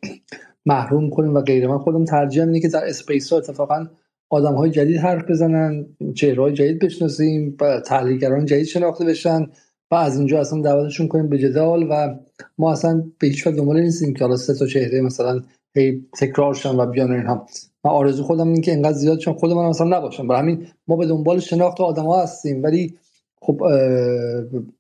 محروم 0.68 1.10
کنیم 1.10 1.34
و 1.34 1.42
غیره. 1.42 1.68
من 1.68 1.78
خودم 1.78 2.06
ترجیح 2.06 2.44
اینه 2.44 2.60
که 2.60 2.68
در 2.68 2.86
اسپیس 2.86 3.34
ها 3.34 3.38
اتفاقا 3.38 3.88
آدم 4.30 4.54
های 4.54 4.72
جدید 4.72 4.98
حرف 4.98 5.30
بزنن 5.30 5.86
چهره 6.16 6.42
های 6.42 6.54
جدید 6.54 6.80
بشناسیم 6.80 7.58
و 7.62 7.80
تحلیلگران 7.80 8.46
جدید 8.46 8.66
شناخته 8.66 9.06
بشن 9.06 9.48
و 9.92 9.96
از 9.96 10.18
اینجا 10.18 10.40
اصلا 10.40 10.62
دعوتشون 10.62 11.08
کنیم 11.08 11.30
به 11.30 11.38
جدال 11.38 11.88
و 11.90 12.16
ما 12.58 12.72
اصلا 12.72 13.04
به 13.20 13.28
هیچ 13.28 13.48
وجه 13.48 13.58
دنبال 13.58 13.80
نیستیم 13.80 14.14
که 14.14 14.24
حالا 14.24 14.36
سه 14.36 14.54
تا 14.54 14.66
چهره 14.66 15.02
مثلا 15.02 15.42
هی 15.76 16.06
تکرار 16.20 16.54
شن 16.54 16.76
و 16.76 16.86
بیان 16.86 17.12
اینها. 17.12 17.46
من 17.86 17.92
آرزو 17.92 18.24
خودم 18.24 18.48
این 18.48 18.62
که 18.62 18.72
اینقدر 18.72 18.94
زیاد 18.94 19.18
چون 19.18 19.34
خود 19.34 19.52
من 19.52 19.66
اصلا 19.66 19.98
نباشم. 19.98 20.28
برای 20.28 20.42
همین 20.42 20.68
ما 20.88 20.96
به 20.96 21.06
دنبال 21.06 21.40
شناخت 21.40 21.82
آدم 21.82 22.06
ها 22.06 22.24
هستیم 22.24 22.64
ولی 22.64 22.98
خب 23.42 23.62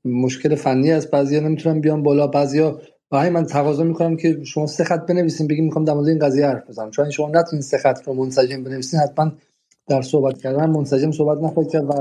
مشکل 0.06 0.56
فنی 0.56 0.91
است 0.91 1.11
بعضیا 1.11 1.40
نمی‌تونن 1.40 1.82
بیان 1.82 2.03
بالا 2.03 2.27
بعضیا 2.27 2.80
برای 3.11 3.30
من 3.30 3.45
تقاضا 3.45 3.84
می‌کنم 3.84 4.18
که 4.18 4.44
شما 4.44 4.68
سه 4.68 4.84
خط 4.84 5.06
بنویسین 5.06 5.48
بگیم 5.48 5.66
می‌خوام 5.66 5.86
در 5.86 5.94
مورد 5.94 6.08
این 6.08 6.19
قضیه 6.19 6.48
حرف 6.48 6.69
بزنم. 6.69 6.92
چون 6.92 7.10
شما 7.10 7.30
نتونین 7.30 7.61
سه 7.61 7.77
خط 7.77 8.08
رو 8.08 8.14
منسجم 8.14 8.64
بنویسین 8.64 9.00
حتما 9.00 9.32
در 9.88 10.02
صحبت 10.02 10.38
کردن 10.38 10.69
منسجم 10.69 11.11
صحبت 11.11 11.38
نخواهید 11.38 11.72
کرد 11.72 11.84
و 11.84 11.94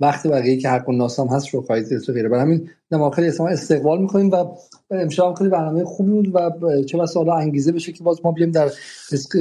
وقتی 0.00 0.28
بقیه 0.28 0.56
که 0.56 0.68
حق 0.68 0.88
و 0.88 0.92
ناسام 0.92 1.28
هست 1.28 1.48
رو 1.48 1.62
خواهید 1.62 1.88
دید 1.88 2.00
غیره. 2.00 2.28
برای 2.28 2.42
همین 2.42 2.68
نماخر 2.90 3.22
اسلام 3.22 3.48
استقبال 3.48 4.00
می‌کنیم 4.00 4.30
و 4.30 4.44
امشب 4.90 5.34
خیلی 5.38 5.50
برنامه 5.50 5.84
خوبی 5.84 6.10
بود 6.10 6.34
و 6.34 6.50
چه 6.82 6.98
بسا 6.98 7.20
حالا 7.20 7.34
انگیزه 7.34 7.72
بشه 7.72 7.92
که 7.92 8.04
باز 8.04 8.20
ما 8.24 8.32
بیایم 8.32 8.50
در 8.50 8.70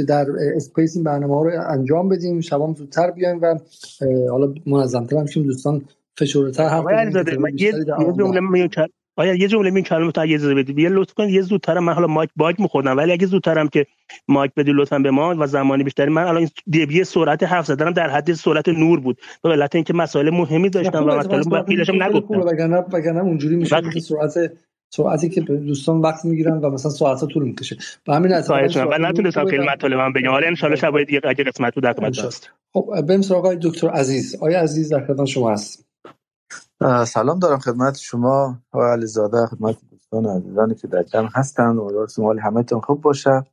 در 0.08 0.26
Space 0.56 0.96
این 0.96 1.04
برنامه 1.04 1.36
ها 1.36 1.44
رو 1.44 1.52
انجام 1.70 2.10
بدیم. 2.10 2.42
شبام 2.42 2.74
زودتر 2.74 3.12
بیایم 3.12 3.42
و 3.42 3.60
حالا 4.30 4.54
منظمتر 4.66 5.18
هم 5.18 5.26
دوستان 5.26 5.82
فشرده‌تر 6.18 6.68
حرف 6.68 6.86
یه 7.58 7.74
آیا 9.16 9.34
یه 9.34 9.48
جمله 9.48 9.70
می 9.70 9.84
کلمه 9.84 10.12
تو 10.12 10.22
اجازه 10.22 10.56
بدید 10.56 10.80
یه 10.80 10.90
لطف 10.90 11.14
کنید 11.14 11.30
یه 11.30 11.42
زودتر 11.42 11.80
من 11.80 11.94
حالا 11.94 12.08
mic 12.08 12.30
bug 12.36 12.62
میخوردم 12.62 12.98
ولی 12.98 13.12
اگه 13.12 13.28
زودترم 13.28 13.68
که 13.68 13.86
mic 14.28 14.52
بدی 14.58 14.72
لطفا 14.76 15.00
به 15.00 15.12
ما 15.12 15.36
و 15.40 15.48
زمانی 15.48 15.84
بیشتری. 15.84 16.12
من 16.12 16.24
الان 16.24 16.50
دیبی 16.68 17.04
سرعت 17.04 17.44
حرف 17.44 17.66
زدنم 17.66 17.92
در 17.92 18.10
حد 18.10 18.34
سرعت 18.34 18.70
نور 18.70 19.00
بود 19.00 19.22
به 19.44 19.50
علت 19.50 19.76
اینکه 19.76 19.94
مسائل 19.94 20.30
مهمی 20.30 20.70
داشتم 20.70 21.04
و 21.04 21.08
مطالب 21.08 21.52
وقیلشم 21.52 22.04
نگفتم. 22.04 22.42
وگرنه 22.42 22.78
وگرنه 22.94 23.20
اونجوری 23.20 23.56
میشه 23.56 23.82
که 23.94 24.00
سرعت 24.00 24.34
سرعتی 24.90 25.30
که 25.30 25.42
دوستان 25.42 26.02
وقت 26.02 26.26
می‌گیرن 26.26 26.58
و 26.58 26.70
مثلا 26.70 26.92
ساعت 26.92 27.22
ها 27.22 27.28
طول 27.28 27.44
می‌کشه. 27.44 27.78
و 28.08 28.14
همین 28.14 28.34
اصلا 28.34 28.88
و 28.92 28.98
نتونستم 28.98 29.46
خیلی 29.46 29.66
مطالب 29.66 29.98
من 29.98 30.14
بگم. 30.14 30.30
حالا 30.30 30.48
ان 30.48 30.56
شاء 30.56 30.70
الله 30.70 30.82
شب 30.82 31.04
دیگه 31.04 31.22
اگه 31.24 31.44
قسمت 31.44 31.76
بود 31.76 31.84
در 31.84 31.94
خب 32.74 33.02
بریم 33.08 33.22
سراغ 33.22 33.54
دکتر 33.54 33.90
عزیز. 33.90 34.36
آقای 34.36 34.54
عزیز 34.56 34.94
در 34.94 35.06
خدمت 35.06 35.26
شما 35.26 35.52
هست 35.52 35.93
سلام 37.08 37.40
دارم 37.40 37.60
خدمت 37.60 37.98
شما 37.98 38.62
و 38.74 38.80
علیزاده 38.80 39.46
خدمت 39.46 39.78
دوستان 39.92 40.26
عزیزانی 40.26 40.76
که 40.76 40.88
در 40.88 41.04
جمع 41.04 41.30
هستند 41.34 41.80
امیدوارم 41.80 42.10
همه 42.20 42.42
همتون 42.42 42.82
خوب 42.82 43.02
باشه. 43.02 43.44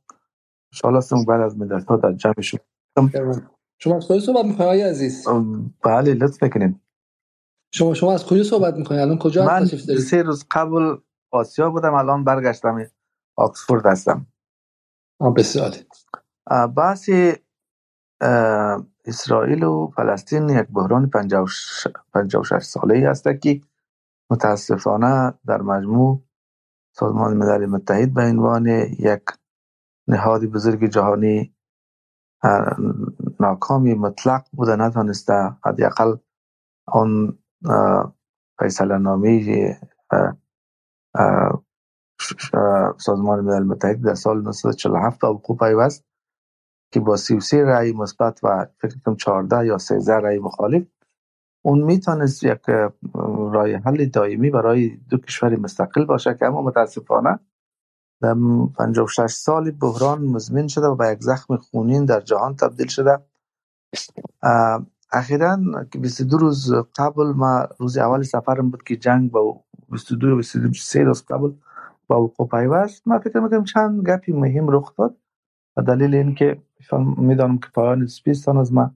ان 0.83 0.95
هستم 0.95 1.25
بعد 1.25 1.41
از 1.41 1.57
مدت 1.57 1.85
ها 1.85 1.95
در 1.95 2.13
جمع 2.13 2.41
شما 2.41 2.59
شما 3.79 3.97
از 3.97 4.07
کجا 4.07 4.19
صحبت 4.19 4.45
می‌کنید 4.45 4.61
آقای 4.61 4.81
عزیز؟ 4.81 5.27
بله 5.83 6.13
لطف 6.13 6.43
بکنید 6.43 6.81
شما 7.73 7.93
شما 7.93 8.13
از 8.13 8.25
کجا 8.25 8.43
صحبت 8.43 8.73
می‌کنید 8.73 9.01
الان 9.01 9.17
کجا 9.19 9.45
من 9.45 9.65
سه 9.65 10.21
روز 10.21 10.45
قبل 10.51 10.97
آسیا 11.31 11.69
بودم 11.69 11.93
الان 11.93 12.23
برگشتم 12.23 12.85
آکسفورد 13.37 13.85
هستم. 13.85 14.27
بسیار 15.37 15.71
بحثی 16.77 17.33
اسرائیل 19.05 19.63
و 19.63 19.87
فلسطین 19.95 20.49
یک 20.49 20.67
بحران 20.67 21.09
56 21.09 22.63
ساله 22.63 22.95
ای 22.95 23.05
است 23.05 23.27
که 23.41 23.61
متاسفانه 24.31 25.33
در 25.47 25.61
مجموع 25.61 26.23
سازمان 26.95 27.37
ملل 27.37 27.65
متحد 27.65 28.13
به 28.13 28.23
عنوان 28.23 28.67
یک 28.99 29.23
نهاد 30.09 30.45
بزرگ 30.45 30.85
جهانی 30.85 31.55
ناکامی 33.39 33.93
مطلق 33.93 34.43
بوده 34.53 34.75
نتانسته 34.75 35.57
حداقل 35.65 36.17
آن 36.87 37.39
فیصله 38.59 38.97
نامی 38.97 39.75
سازمان 42.99 43.39
ملل 43.41 43.63
متحد 43.63 44.01
در 44.01 44.15
سال 44.15 44.37
1947 44.37 45.23
وقوع 45.23 45.57
پیوست. 45.57 46.05
که 46.91 46.99
با 46.99 47.17
33 47.17 47.65
رأی 47.65 47.93
مثبت 47.93 48.39
و 48.43 48.67
فکر 48.77 48.95
کنم 49.05 49.15
14 49.15 49.65
یا 49.65 49.77
13 49.77 50.13
رأی 50.13 50.39
مخالف 50.39 50.83
اون 51.65 51.81
می‌تونست 51.81 52.43
یک 52.43 52.69
راه 53.53 53.69
حل 53.69 54.05
دائمی 54.05 54.49
برای 54.49 54.97
دو 55.09 55.17
کشور 55.17 55.55
مستقل 55.55 56.05
باشه 56.05 56.33
که 56.33 56.45
اما 56.45 56.61
متاسفانه 56.61 57.39
در 58.21 58.35
56 58.77 59.31
سال 59.31 59.71
بحران 59.71 60.21
مزمن 60.21 60.67
شده 60.67 60.87
و 60.87 60.95
به 60.95 61.07
یک 61.11 61.23
زخم 61.23 61.57
خونین 61.57 62.05
در 62.05 62.19
جهان 62.19 62.55
تبدیل 62.55 62.87
شده. 62.87 63.19
اخیرا 65.11 65.57
که 65.91 65.99
22 65.99 66.37
روز 66.37 66.73
قبل 66.73 67.23
ما 67.23 67.67
روز 67.79 67.97
اول 67.97 68.23
سفرم 68.23 68.69
بود 68.69 68.83
که 68.83 68.95
جنگ 68.95 69.31
با 69.31 69.63
22 69.89 70.27
و 70.27 70.35
23 70.35 71.03
روز 71.03 71.25
قبل 71.25 71.51
با 72.07 72.23
وقوع 72.23 72.47
پیوست. 72.47 73.07
ما 73.07 73.19
فکر 73.19 73.39
می‌کنم 73.39 73.63
چند 73.63 74.07
گپی 74.09 74.31
مهم 74.31 74.67
رخ 74.69 74.95
داد. 74.95 75.17
و 75.77 75.81
دلیل 75.81 76.15
اینکه 76.15 76.61
می‌دانم 77.17 77.57
که 77.57 77.67
پایان 77.73 78.07
سپیستان 78.07 78.57
از 78.57 78.73
ما 78.73 78.95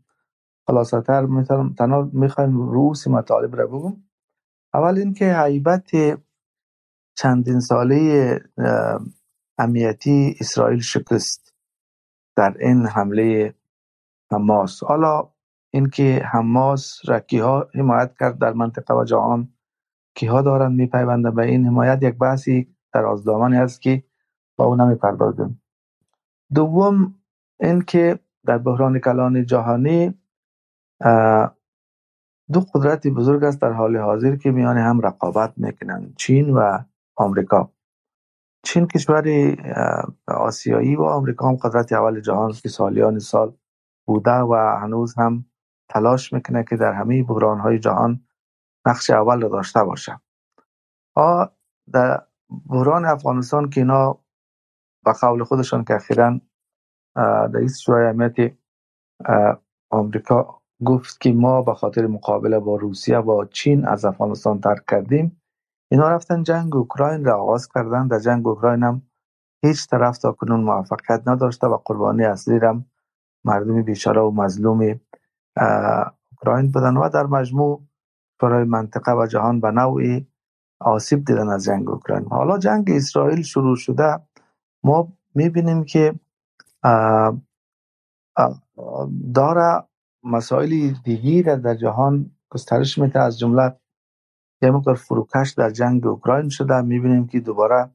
خلاصه 0.67 1.01
تر 1.01 1.25
می‌تونم 1.25 1.73
تنها 1.73 2.09
می‌خوایم 2.13 2.57
روسی 2.57 3.09
مطالب 3.09 3.55
را 3.55 3.67
بگم 3.67 3.97
اول 4.73 4.97
اینکه 4.97 5.33
حیبت 5.33 5.91
چندین 7.17 7.59
ساله 7.59 8.39
امیتی 9.57 10.35
اسرائیل 10.39 10.79
شکست 10.79 11.53
در 12.35 12.55
این 12.59 12.85
حمله 12.85 13.55
حماس. 14.31 14.83
حالا 14.83 15.29
اینکه 15.73 16.21
حماس 16.31 17.09
را 17.09 17.19
کیها 17.19 17.69
حمایت 17.73 18.15
کرد 18.19 18.39
در 18.39 18.53
منطقه 18.53 18.93
و 18.93 19.03
جهان 19.03 19.53
کیها 20.15 20.41
دارند 20.41 20.77
میپیوندن 20.77 21.35
به 21.35 21.45
این 21.45 21.65
حمایت 21.65 22.03
یک 22.03 22.17
بحثی 22.17 22.75
در 22.93 23.05
آزدامانی 23.05 23.57
است 23.57 23.81
که 23.81 24.03
با 24.57 24.65
او 24.65 24.75
نمی‌پردازیم. 24.75 25.61
دوم 26.53 27.15
اینکه 27.59 28.19
در 28.45 28.57
بحران 28.57 28.99
کلان 28.99 29.45
جهانی 29.45 30.14
دو 32.53 32.59
قدرت 32.74 33.07
بزرگ 33.07 33.43
است 33.43 33.61
در 33.61 33.72
حال 33.72 33.98
حاضر 33.98 34.35
که 34.35 34.51
میان 34.51 34.77
هم 34.77 35.01
رقابت 35.01 35.53
می‌کنند 35.57 36.15
چین 36.17 36.49
و 36.49 36.80
آمریکا. 37.15 37.72
چین 38.64 38.88
کشور 38.88 39.56
آسیایی 40.27 40.95
و 40.95 41.01
آمریکا 41.01 41.49
هم 41.49 41.56
قدرت 41.56 41.93
اول 41.93 42.19
جهان 42.19 42.51
که 42.51 42.69
سالیان 42.69 43.19
سال 43.19 43.57
بوده 44.07 44.32
و 44.32 44.77
هنوز 44.82 45.15
هم 45.17 45.45
تلاش 45.90 46.33
می‌کنه 46.33 46.64
که 46.69 46.75
در 46.75 46.93
همه 46.93 47.24
بحران 47.24 47.59
های 47.59 47.80
جهان 47.80 48.22
نقش 48.88 49.09
اول 49.09 49.41
را 49.41 49.49
داشته 49.49 49.83
باشه. 49.83 50.22
در 51.91 52.22
بحران 52.69 53.06
افغانستان 53.06 53.69
که 53.69 53.82
اینا 53.82 54.24
به 55.06 55.14
قول 55.14 55.43
خودشان 55.43 55.84
که 55.84 55.95
اخیرا 55.95 56.40
رئیس 57.53 57.80
شورای 57.80 58.08
امنیت 58.08 58.53
آمریکا 59.92 60.61
گفت 60.85 61.22
که 61.22 61.34
ما 61.34 61.61
به 61.61 61.74
خاطر 61.74 62.08
مقابله 62.08 62.59
با 62.59 62.75
روسیه 62.75 63.17
و 63.17 63.45
چین 63.45 63.88
از 63.88 64.06
افغانستان 64.06 64.61
ترک 64.61 64.85
کردیم. 64.88 65.42
اینا 65.92 66.09
رفتن 66.09 66.43
جنگ 66.43 66.75
اوکراین 66.75 67.25
را 67.25 67.42
آغاز 67.42 67.67
کردن 67.67 68.08
در 68.08 68.19
جنگ 68.19 68.48
اوکراین 68.48 68.84
هم 68.84 69.01
هیچ 69.66 69.88
طرف 69.90 70.17
تا 70.17 70.32
کنون 70.32 70.59
موفقیت 70.59 71.24
نداشته 71.27 71.67
و 71.67 71.77
قربانی 71.85 72.24
اصلی 72.24 72.58
هم 72.58 72.85
مردم 73.45 73.82
بیچاره 73.82 74.22
و 74.22 74.32
مظلوم 74.32 75.00
اوکراین 76.32 76.72
بودن 76.72 76.98
و 76.98 77.09
در 77.09 77.25
مجموع 77.25 77.84
برای 78.40 78.64
منطقه 78.64 79.14
و 79.14 79.27
جهان 79.27 79.61
به 79.61 79.72
نوعی 79.72 80.27
آسیب 80.80 81.25
دیدن 81.25 81.50
از 81.50 81.64
جنگ 81.66 81.90
اوکراین. 81.90 82.27
حالا 82.30 82.58
جنگ 82.58 82.92
اسرائیل 82.92 83.42
شروع 83.42 83.75
شده. 83.75 84.19
ما 84.85 85.14
می‌بینیم 85.35 85.83
که 85.83 86.15
داره 89.35 89.83
مسائل 90.23 90.93
دیگی 91.03 91.43
را 91.43 91.55
در 91.55 91.75
جهان 91.75 92.31
گسترش 92.49 92.97
میده. 92.97 93.19
از 93.19 93.39
جمله 93.39 93.75
یه 94.61 94.72
مقدار 94.72 94.95
فروکش 94.95 95.51
در 95.57 95.69
جنگ 95.69 96.07
اوکراین 96.07 96.49
شده. 96.49 96.81
می‌بینیم 96.81 97.27
که 97.27 97.39
دوباره 97.39 97.91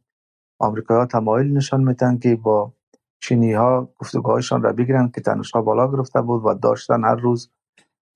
آمریکا 0.60 0.97
ها 0.97 1.07
تمایل 1.07 1.57
نشان 1.57 1.85
میتن 1.85 2.19
که 2.19 2.36
با 2.36 2.73
چینی 3.20 3.52
ها 3.52 3.89
گفتگوهایشان 3.99 4.62
را 4.62 4.73
بگیرن 4.73 5.10
که 5.15 5.20
تنشها 5.20 5.62
بالا 5.62 5.93
گرفته 5.93 6.23
بود 6.23 6.43
و 6.47 6.55
داشتن 6.55 7.05
هر 7.05 7.17
روز 7.17 7.51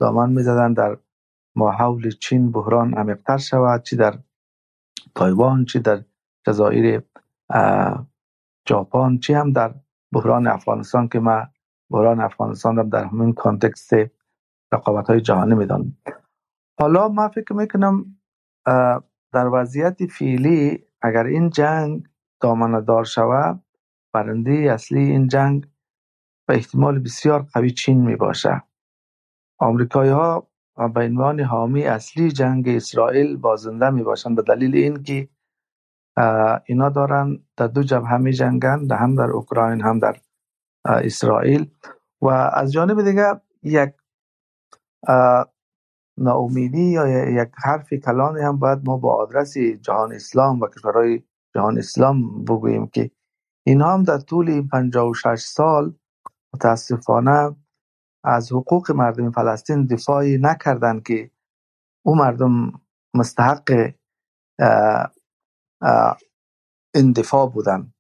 دامن 0.01 0.31
می‌زدن 0.33 0.73
در 0.73 0.99
ماحول 1.57 2.11
چین 2.11 2.53
بحران 2.53 2.95
عمیقتر 2.95 3.37
شود 3.37 3.83
چی 3.83 3.97
در 3.97 4.19
تایوان 5.15 5.65
چی 5.65 5.81
در 5.81 6.05
جزایر 6.47 7.03
ژاپن 8.69 9.19
چی 9.19 9.35
هم 9.35 9.53
در 9.53 9.75
بحران 10.13 10.47
افغانستان 10.47 11.09
که 11.09 11.21
ما 11.21 11.47
بحران 11.91 12.21
افغانستان 12.21 12.77
را 12.77 12.83
در 12.83 13.05
همین 13.05 13.33
کانتکست 13.33 13.95
رقابت 14.73 15.07
های 15.11 15.21
جهانی 15.21 15.55
می‌دانم 15.55 15.97
حالا 16.81 17.09
ما 17.09 17.29
فکر 17.29 17.53
می‌کنم 17.55 18.19
در 19.33 19.49
وضعیت 19.53 20.07
فعلی 20.07 20.85
اگر 21.03 21.25
این 21.27 21.51
جنگ 21.51 22.09
دامنه 22.41 22.81
دار 22.81 23.05
شود 23.05 23.65
برنده 24.15 24.53
اصلی 24.53 25.01
این 25.01 25.29
جنگ 25.29 25.67
به 26.49 26.55
احتمال 26.55 26.99
بسیار 26.99 27.43
قوی 27.55 27.71
چین 27.71 28.01
می 28.07 28.17
باشه 28.17 28.63
آمریکایی 29.59 30.11
ها 30.11 30.49
به 30.95 31.01
عنوان 31.01 31.41
حامی 31.41 31.85
اصلی 31.85 32.33
جنگ 32.33 32.69
اسرائیل 32.69 33.37
بازنده 33.37 33.91
می 33.91 34.03
باشند 34.03 34.37
به 34.37 34.43
دلیل 34.43 34.77
اینکه 34.77 35.29
اینا 36.67 36.89
دارن 36.89 37.39
در 37.57 37.67
دو 37.67 37.83
جبهه 37.83 38.17
می 38.17 38.33
جنگن 38.33 38.87
هم 38.91 39.15
در 39.15 39.31
اوکراین 39.31 39.81
هم 39.81 39.99
در 39.99 40.17
اسرائیل. 40.85 41.71
و 42.23 42.29
از 42.29 42.73
جانب 42.73 43.03
دیگه 43.03 43.41
یک 43.63 43.93
ناامیدی 46.19 46.83
یا 46.83 47.31
یک 47.31 47.49
حرف 47.55 47.95
کلانی 47.95 48.41
هم 48.41 48.59
باید 48.59 48.79
ما 48.85 48.97
با 48.97 49.15
آدرس 49.15 49.59
جهان 49.59 50.13
اسلام 50.13 50.61
و 50.61 50.69
کشورهای 50.69 51.23
جهان 51.55 51.79
اسلام 51.79 52.45
بگوییم 52.45 52.87
که 52.87 53.11
اینها 53.67 53.95
هم 53.95 54.03
در 54.03 54.19
طول 54.19 54.51
این 54.51 54.69
56 54.69 55.41
سال 55.41 55.95
متاسفانه 56.55 57.57
از 58.25 58.53
حقوق 58.53 58.91
مردم 58.91 59.31
فلسطین 59.31 59.87
دفاعی 59.87 60.39
نکردند 60.39 61.03
که 61.03 61.31
او 62.03 62.17
مردم 62.17 62.73
مستحق 63.15 63.93
این 66.95 67.13
دفاع 67.13 67.51
بودن. 67.51 67.93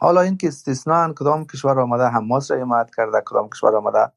حالا 0.00 0.20
این 0.20 0.36
که 0.36 0.48
استثناء 0.48 1.12
کدام 1.12 1.46
کشور 1.46 1.80
آمده 1.80 2.04
حماس 2.04 2.50
را 2.50 2.60
حمایت 2.60 2.90
کرده 2.96 3.22
کدام 3.26 3.48
کشور 3.48 3.76
آمده 3.76 4.12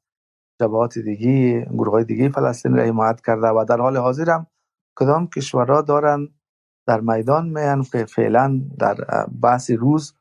جبهات 0.62 1.00
دیگی 1.00 1.62
گروه 1.62 1.92
های 1.92 2.04
دیگه 2.04 2.30
فلسطین 2.30 2.78
را 2.78 2.84
حمایت 2.84 3.22
کرده 3.22 3.48
و 3.48 3.66
در 3.70 3.78
حال 3.78 3.98
حاضر 3.98 4.30
هم 4.30 4.48
کدام 5.00 5.28
کشورها 5.28 5.82
دارن 5.82 6.28
در 6.88 7.00
میدان 7.00 7.50
میان 7.50 7.84
فعلا 7.84 8.62
در 8.80 8.96
بحث 9.42 9.72
روز 9.72 10.14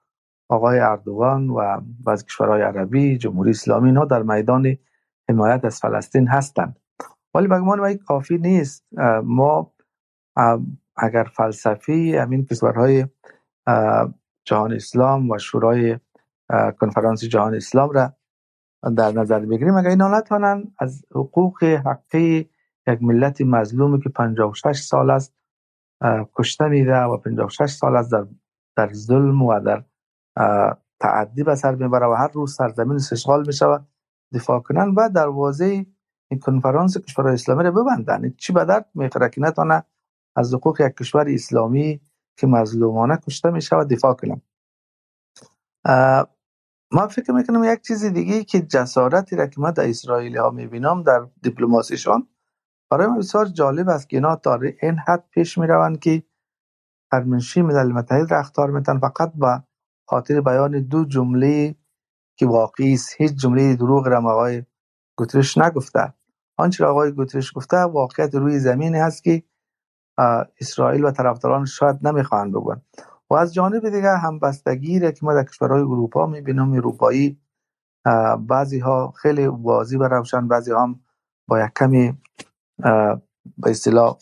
آقای 0.50 0.78
اردوغان 0.78 1.50
و 1.50 1.80
بعضی 2.04 2.24
کشورهای 2.24 2.62
عربی 2.62 3.18
جمهوری 3.18 3.50
اسلامی 3.50 3.88
اینا 3.88 4.04
در 4.04 4.22
میدان 4.22 4.76
حمایت 5.28 5.64
از 5.64 5.80
فلسطین 5.80 6.28
هستند 6.28 6.80
ولی 7.34 7.48
به 7.48 7.58
گمان 7.58 7.94
کافی 7.94 8.38
نیست. 8.38 8.86
ما 9.24 9.72
اگر 11.00 11.24
فلسفی 11.24 12.16
همین 12.16 12.44
کشورهای 12.44 13.06
جهان 14.44 14.72
اسلام 14.72 15.30
و 15.30 15.38
شورای 15.38 15.98
کنفرانس 16.80 17.24
جهان 17.24 17.54
اسلام 17.54 17.90
را 17.90 18.12
در 18.96 19.12
نظر 19.12 19.40
بگیریم. 19.40 19.76
اگر 19.76 19.88
اینا 19.88 20.18
نتوانند 20.18 20.74
از 20.78 21.04
حقوق 21.10 21.64
حقی 21.64 22.50
یک 22.86 23.02
ملت 23.02 23.40
مظلومی 23.40 24.00
که 24.00 24.08
56 24.08 24.80
سال 24.80 25.10
است 25.10 25.34
کشته 26.34 26.68
میده 26.68 26.96
و 26.96 27.16
56 27.16 27.70
سال 27.70 27.96
است 27.96 28.12
در, 28.12 28.26
در 28.76 28.92
ظلم 28.92 29.42
و 29.42 29.60
در 29.60 29.84
تعدی 31.00 31.42
به 31.42 31.54
سر 31.54 31.74
می‌بره 31.74 32.06
و 32.06 32.12
هر 32.12 32.28
روز 32.28 32.54
سرزمین 32.54 32.96
اشغال 33.12 33.46
می‌شود 33.46 33.86
دفاع 34.34 34.60
کنن 34.60 34.94
و 34.96 35.08
دروازه 35.08 35.86
این 36.30 36.40
کنفرانس 36.40 36.98
کشورهای 36.98 37.34
اسلامی 37.34 37.64
رو 37.64 37.72
ببندن. 37.72 38.30
چی 38.30 38.52
به 38.52 38.64
درد 38.64 38.86
می‌خوره 38.94 39.28
که 39.28 39.40
نتونه 39.40 39.84
از 40.36 40.54
حقوق 40.54 40.80
یک 40.80 40.96
کشور 40.96 41.28
اسلامی 41.28 42.00
که 42.36 42.46
مظلومانه 42.46 43.16
کشته 43.16 43.50
میشه 43.50 43.76
و 43.76 43.84
دفاع 43.84 44.14
کنم. 44.14 44.42
ما 46.92 47.08
فکر 47.08 47.32
می‌کنم 47.32 47.64
یک 47.64 47.80
چیز 47.80 48.04
دیگه 48.04 48.44
که 48.44 48.60
جسارتی 48.60 49.36
را 49.36 49.46
که 49.46 49.60
ما 49.60 49.70
در 49.70 49.88
اسرائیلی 49.88 50.36
ها 50.38 50.50
می‌بینم 50.50 51.02
در 51.02 51.26
دیپلماسیشان 51.42 52.28
برای 52.90 53.06
ما 53.06 53.18
بسیار 53.18 53.46
جالب 53.46 53.88
است 53.88 54.08
که 54.08 54.16
اینا 54.16 54.36
تا 54.36 54.60
این 54.82 54.96
حد 55.06 55.24
پیش 55.30 55.58
می‌روند 55.58 55.98
که 55.98 56.22
فرمانشی 57.10 57.62
ملل 57.62 57.92
متحد 57.92 58.30
را 58.30 58.38
اختار 58.38 58.70
میتن 58.70 58.98
فقط 58.98 59.32
با 59.34 59.62
خاطر 60.08 60.40
بیان 60.40 60.80
دو 60.80 61.04
جمله 61.04 61.74
که 62.36 62.46
واقعی 62.46 62.94
است. 62.94 63.14
هیچ 63.18 63.32
جمله 63.32 63.76
دروغ 63.76 64.08
را 64.08 64.18
آقای 64.18 64.62
گوترش 65.18 65.58
نگفته. 65.58 66.14
آنچه 66.58 66.84
آقای 66.84 67.12
گوترش 67.12 67.52
گفته 67.56 67.76
واقعیت 67.76 68.34
روی 68.34 68.58
زمین 68.58 68.94
هست 68.94 69.24
که 69.24 69.42
اسرائیل 70.60 71.04
و 71.04 71.10
طرفداران 71.10 71.64
شاید 71.64 72.08
نمی‌خواهند 72.08 72.52
بگن 72.52 72.82
و 73.30 73.34
از 73.34 73.54
جانب 73.54 73.88
دیگه 73.88 74.16
همبستگی 74.16 74.98
را 74.98 75.10
که 75.10 75.26
ما 75.26 75.34
در 75.34 75.44
کشورهای 75.44 75.82
اروپا 75.82 76.26
می‌بینیم 76.26 76.72
اروپایی 76.72 77.40
بعضی 78.48 78.78
ها 78.78 79.10
خیلی 79.10 79.46
واضی 79.46 79.96
و 79.96 80.02
روشن 80.08 80.48
بعضی 80.48 80.72
هم 80.72 81.00
با 81.48 81.60
یک 81.60 81.70
کمی 81.78 82.18
به 83.58 83.70
اصطلاح 83.70 84.18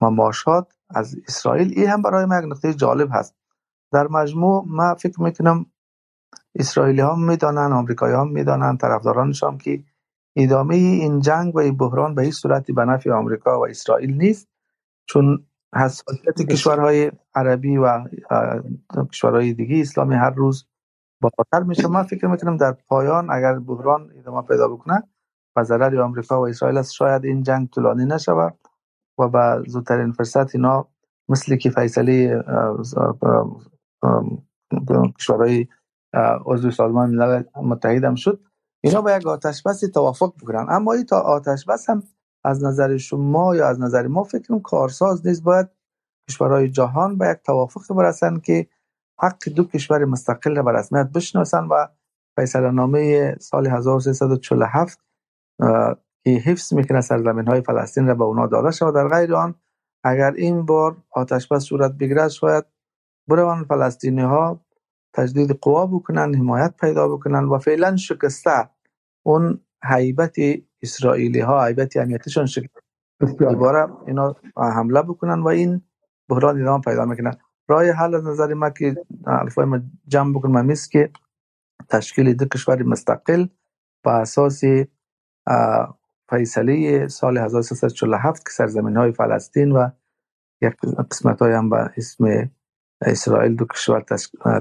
مماشات 0.00 0.72
از 0.90 1.16
اسرائیل. 1.28 1.72
این 1.76 1.88
هم 1.88 2.02
برای 2.02 2.24
یک 2.24 2.52
نقطه 2.52 2.74
جالب 2.74 3.08
هست. 3.12 3.34
در 3.92 4.08
مجموع 4.08 4.64
ما 4.68 4.94
فکر 4.94 5.22
می‌کنم 5.22 5.66
اسرائیلی 6.54 7.00
ها 7.00 7.16
می‌دانن 7.16 7.72
آمریکایی 7.72 8.14
ها 8.14 8.24
می‌دانن 8.24 8.76
طرفدارانشان 8.76 9.58
که 9.58 9.84
ادامه 10.36 10.74
این 10.76 11.20
جنگ 11.20 11.56
و 11.56 11.58
این 11.58 11.76
بحران 11.76 12.14
به 12.14 12.22
این 12.22 12.30
صورتی 12.30 12.72
به 12.72 12.84
نفع 12.84 13.12
آمریکا 13.12 13.60
و 13.60 13.68
اسرائیل 13.68 14.16
نیست. 14.16 14.48
چون 15.06 15.46
حساسیت 15.74 16.42
کشورهای 16.50 17.12
عربی 17.34 17.76
و 17.76 18.04
کشورهای 19.12 19.54
دیگه 19.54 19.80
اسلامی 19.80 20.14
هر 20.14 20.30
روز 20.30 20.66
بالاتر 21.20 21.62
میشه. 21.68 21.88
من 21.88 22.02
فکر 22.02 22.26
می‌کنم 22.26 22.56
در 22.56 22.72
پایان 22.72 23.30
اگر 23.30 23.58
بحران 23.58 24.10
ادامه 24.18 24.42
پیدا 24.42 24.68
بکنه 24.68 25.02
و 25.56 25.64
ضرر 25.64 26.00
آمریکا 26.00 26.40
و 26.40 26.48
اسرائیل 26.48 26.78
است 26.78 26.92
شاید 26.92 27.24
این 27.24 27.42
جنگ 27.42 27.68
طولانی 27.68 28.04
نشود 28.04 28.58
و 29.18 29.28
به 29.28 29.62
زودترین 29.66 30.12
فرصت 30.12 30.54
اینا 30.54 30.88
مثل 31.28 31.56
که 31.56 31.70
فیصله 31.70 32.42
کشورهای 35.18 35.66
عضو 36.46 36.70
سازمان 36.70 37.10
ملل 37.10 37.42
متحد 37.56 38.04
هم 38.04 38.14
شد 38.14 38.40
اینا 38.84 39.00
با 39.00 39.16
یک 39.16 39.26
آتش 39.26 39.62
بس 39.62 39.80
توافق 39.80 40.34
بکنن. 40.42 40.66
اما 40.68 40.92
این 40.92 41.04
تا 41.04 41.20
آتش 41.20 41.64
بس 41.64 41.90
هم 41.90 42.02
از 42.46 42.64
نظر 42.64 42.96
شما 42.96 43.56
یا 43.56 43.68
از 43.68 43.80
نظر 43.80 44.06
ما 44.06 44.22
فکر 44.22 44.58
کارساز 44.58 45.26
نیست. 45.26 45.42
باید 45.42 45.68
کشورهای 46.30 46.68
جهان 46.68 47.18
به 47.18 47.28
یک 47.28 47.38
توافق 47.44 47.94
برسن 47.94 48.38
که 48.38 48.66
حق 49.20 49.48
دو 49.48 49.64
کشور 49.64 50.04
مستقل 50.04 50.56
را 50.56 50.62
به 50.62 50.72
رسمیت 50.72 51.06
بشناسن 51.14 51.64
و 51.64 51.86
فیصله 52.36 52.70
نامه 52.70 53.34
سال 53.40 53.66
1347 53.66 55.00
که 56.24 56.30
حفظ 56.30 56.72
می‌کنه 56.72 57.00
سرزمین 57.00 57.46
های 57.46 57.60
فلسطین 57.60 58.06
را 58.06 58.14
به 58.14 58.24
اونا 58.24 58.46
داده 58.46 58.70
شود. 58.70 58.94
در 58.94 59.08
غیر 59.08 59.34
آن 59.34 59.54
اگر 60.04 60.32
این 60.32 60.66
بار 60.66 60.96
آتش 61.10 61.48
بس 61.48 61.62
صورت 61.62 61.92
بگیرد 61.92 62.28
شاید 62.28 62.64
بروان 63.28 63.64
فلسطینی 63.64 64.22
ها 64.22 64.60
تجدید 65.14 65.50
قوا 65.50 65.86
بکنن 65.86 66.34
حمایت 66.34 66.74
پیدا 66.80 67.08
بکنن 67.08 67.44
و 67.44 67.58
فعلا 67.58 67.96
شکسته 67.96 68.70
اون 69.26 69.65
حیبت 69.84 70.36
اسرائیلی 70.82 71.40
ها 71.40 71.66
حیبت 71.66 71.96
امنیتشون 71.96 72.46
شکسته 72.46 72.80
دوباره 73.38 73.88
اینا 74.06 74.36
حمله 74.56 75.02
بکنن 75.02 75.42
و 75.42 75.46
این 75.48 75.82
بحران 76.28 76.60
ادامه 76.60 76.82
پیدا 76.82 77.04
می‌کنن. 77.04 77.32
راه 77.68 77.90
حل 77.90 78.14
از 78.14 78.24
نظر 78.24 78.54
ما 78.54 78.70
که 78.70 78.96
الفای 79.26 79.64
ما 79.64 79.80
جمع 80.08 80.34
بکنم 80.34 80.70
است 80.70 80.90
که 80.90 81.10
تشکیل 81.88 82.34
دو 82.34 82.44
کشور 82.44 82.82
مستقل 82.82 83.46
با 84.04 84.12
اساس 84.12 84.62
فیصله 86.30 87.08
سال 87.08 87.38
1347 87.38 88.44
که 88.44 88.50
سرزمین 88.52 88.96
های 88.96 89.12
فلسطین 89.12 89.72
و 89.72 89.88
یک 90.62 90.74
قسمت 91.10 91.42
های 91.42 91.52
هم 91.52 91.70
به 91.70 91.90
اسم 91.96 92.50
اسرائیل 93.00 93.56
دو 93.56 93.64
کشور 93.64 94.04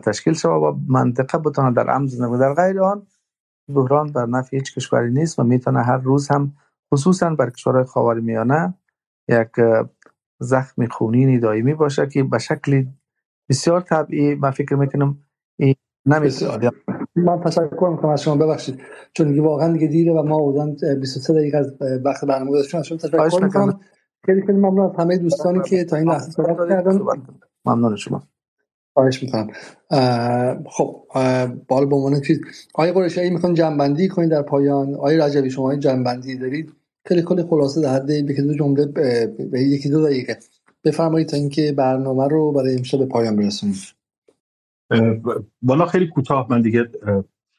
تشکیل 0.03 0.33
شود 0.33 0.63
و 0.63 0.79
منطقه 0.87 1.37
بتونه 1.37 1.71
در 1.71 2.05
زندگی 2.05 2.37
در 2.37 2.53
غیر 2.53 2.81
آن 2.81 3.07
بحران 3.69 4.11
بر 4.11 4.25
نفع 4.25 4.57
هیچ 4.57 4.75
کشوری 4.75 5.11
نیست 5.11 5.39
و 5.39 5.43
می‌تونه 5.43 5.83
هر 5.83 5.97
روز 5.97 6.27
هم 6.27 6.53
خصوصا 6.93 7.29
بر 7.29 7.49
کشورهای 7.49 8.21
میانه 8.21 8.73
یک 9.27 9.51
زخم 10.39 10.87
خونین 10.87 11.39
دائمی 11.39 11.73
باشه 11.73 12.07
که 12.07 12.23
به 12.23 12.37
شکل 12.37 12.85
بسیار 13.49 13.81
طبیعی 13.81 14.35
من 14.35 14.51
فکر 14.51 14.75
می‌کنم 14.75 15.17
این 15.59 15.75
نمیشه 16.05 16.71
من 17.15 17.39
تشکر 17.41 17.89
می‌کنم 17.91 18.11
از 18.11 18.21
شما. 18.21 18.35
ببخشید. 18.35 18.81
چون 19.13 19.27
دیگه 19.27 19.41
واقعا 19.41 19.73
دیگه 19.73 19.87
دیره 19.87 20.13
و 20.13 20.23
ما 20.23 20.39
بودن 20.39 20.75
23 20.99 21.33
دقیقه 21.33 21.57
از 21.57 21.73
وقت 22.05 22.25
برنامه 22.25 22.51
گذاشتیم. 22.51 22.79
از 22.79 22.87
شما 22.87 22.97
تشکر 22.97 23.43
می‌کنم. 23.43 23.79
خیلی 24.25 24.41
خیلی 24.41 24.57
ممنون 24.57 24.79
از 24.79 24.95
همه 24.99 25.17
دوستانی 25.17 25.61
که 25.61 25.85
تا 25.85 25.95
این 25.95 26.09
لحظه 26.09 26.31
صحبت 26.31 26.69
کردن. 26.69 26.99
ممنون 27.65 27.95
شما. 27.95 28.23
خواهش 28.95 29.23
می‌کنم. 29.23 29.47
خب 30.69 31.03
بال 31.67 31.85
به 31.85 31.95
عنوان 31.95 32.21
چیز. 32.21 32.39
آیا 32.73 32.93
قرشی 32.93 33.21
اگه 33.21 33.29
می‌خوان 33.29 33.53
جنبندی 33.53 34.07
کنید 34.07 34.29
در 34.29 34.41
پایان؟ 34.41 34.95
آیا 34.95 35.25
رجبی 35.25 35.49
شما 35.49 35.71
این 35.71 35.79
جنبندی 35.79 36.37
دارید؟ 36.37 36.73
خیلی 37.05 37.21
کلی 37.21 37.43
خلاصه 37.43 37.81
در 37.81 37.95
حد 37.95 38.09
یکی 38.09 38.41
دو 38.41 38.53
جمله 38.53 38.85
به 39.51 39.61
یکی 39.61 39.89
دو 39.89 40.05
دقیقه. 40.05 40.37
بفرمایید 40.83 41.27
تا 41.27 41.37
اینکه 41.37 41.71
برنامه 41.71 42.27
رو 42.27 42.51
برای 42.51 42.75
امشب 42.75 42.99
به 42.99 43.05
پایان 43.05 43.35
برسونیم. 43.35 43.75
والا 45.61 45.85
خیلی 45.85 46.07
کوتاه. 46.07 46.47
من 46.49 46.61
دیگه 46.61 46.89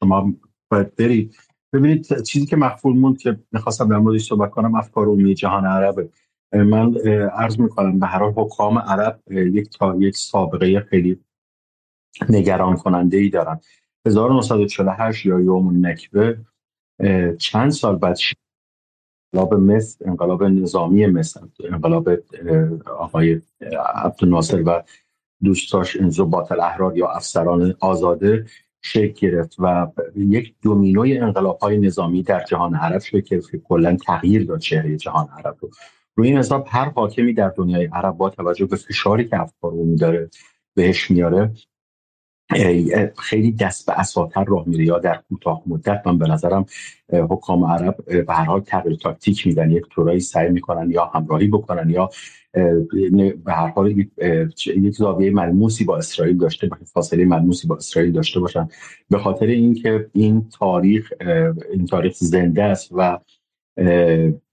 شما 0.01 0.33
باید 0.71 0.97
برید. 0.97 1.35
ببینید 1.73 2.23
چیزی 2.23 2.47
که 2.47 2.57
مخفول 2.57 2.97
موند 2.99 3.19
که 3.19 3.37
می‌خواستم 3.53 3.89
در 3.89 3.99
موردش 3.99 4.29
صحبت 4.29 4.51
کنم 4.51 4.75
افکار 4.75 5.07
عمومی 5.07 5.35
جهان 5.35 5.65
عربه. 5.67 6.09
من 6.63 6.97
عرض 7.33 7.61
می‌کنم 7.61 7.99
به 7.99 8.07
هر 8.07 8.19
حال 8.19 8.33
حکام 8.37 8.79
عرب 8.79 9.21
یک 9.31 9.79
تا 9.79 9.97
یک 9.99 10.17
سابقه 10.17 10.81
خیلی 10.81 11.21
نگران 12.29 12.77
کننده 12.77 13.17
ای 13.17 13.29
دارن 13.29 13.61
1948 14.07 15.27
یا 15.27 15.41
یوم 15.41 15.87
نکبه 15.87 16.39
چند 17.39 17.71
سال 17.71 17.97
بعد 17.97 18.19
انقلاب 19.35 19.55
مصر 19.55 20.05
انقلاب 20.09 20.45
نظامی 20.45 21.07
مصر 21.07 21.41
انقلاب 21.65 22.09
آقای 22.99 23.41
عبدالناصر 23.95 24.63
و 24.63 24.83
دوستاش 25.45 25.97
انزو 25.97 26.27
باطل 26.27 26.61
احرار 26.61 26.97
یا 26.97 27.09
افسران 27.09 27.75
آزاده 27.81 28.47
شکل 28.83 29.29
گرفت 29.29 29.57
و 29.59 29.93
یک 30.17 30.55
دومینوی 30.63 31.19
انقلاب 31.19 31.59
های 31.59 31.79
نظامی 31.79 32.23
در 32.23 32.45
جهان 32.45 32.75
عرب 32.75 32.99
شکل 32.99 33.21
گرفت 33.21 33.51
که 33.51 33.59
کلا 33.59 33.97
تغییر 33.97 34.45
داد 34.45 34.59
چهره 34.59 34.97
جهان 34.97 35.29
عرب 35.39 35.57
رو. 35.61 35.71
روی 36.17 36.29
این 36.29 36.39
حساب 36.39 36.67
هر 36.71 36.91
حاکمی 36.91 37.33
در 37.33 37.49
دنیای 37.49 37.89
عرب 37.93 38.17
با 38.17 38.31
توجه 38.31 38.67
به 38.67 38.77
فشاری 38.77 39.29
که 39.29 39.41
افکار 39.41 39.73
رو 39.73 39.97
داره 39.97 40.31
بهش 40.75 41.11
میاره 41.11 41.53
خیلی 43.19 43.53
دست 43.53 43.87
به 43.87 44.01
اساتر 44.01 44.45
راه 44.45 44.69
میره 44.69 44.85
یا 44.85 44.99
در 44.99 45.21
کوتاه 45.29 45.63
مدت 45.67 46.03
من 46.07 46.19
به 46.19 46.29
نظرم 46.29 46.67
حکام 47.13 47.65
عرب 47.65 48.25
به 48.27 48.35
هر 48.35 48.45
حال 48.45 48.61
تغییر 48.61 48.97
تاکتیک 48.97 49.47
میدن 49.47 49.71
یک 49.71 49.85
طورایی 49.91 50.21
سعی 50.21 50.51
می‌کنن 50.51 50.91
یا 50.91 51.05
همراهی 51.05 51.47
بکنن 51.47 51.91
یا 51.91 52.11
به 53.45 53.53
هر 53.53 53.69
حال 53.69 54.05
یک 54.67 54.95
زاویه 54.95 55.31
ملموسی 55.31 55.85
با 55.85 55.97
اسرائیل 55.97 56.39
داشته 56.39 56.67
باشن 56.67 56.85
فاصله 56.85 57.25
ملموسی 57.25 57.67
با 57.69 57.77
اسرائیل 57.77 58.13
داشته 58.13 58.41
باشن. 58.41 58.69
به 59.11 59.19
خاطر 59.19 59.47
اینکه 59.47 60.11
این 60.13 60.49
تاریخ 60.49 61.13
این 61.73 61.87
تاریخ 61.87 62.15
زنده 62.17 62.63
است 62.63 62.89
و 62.93 63.19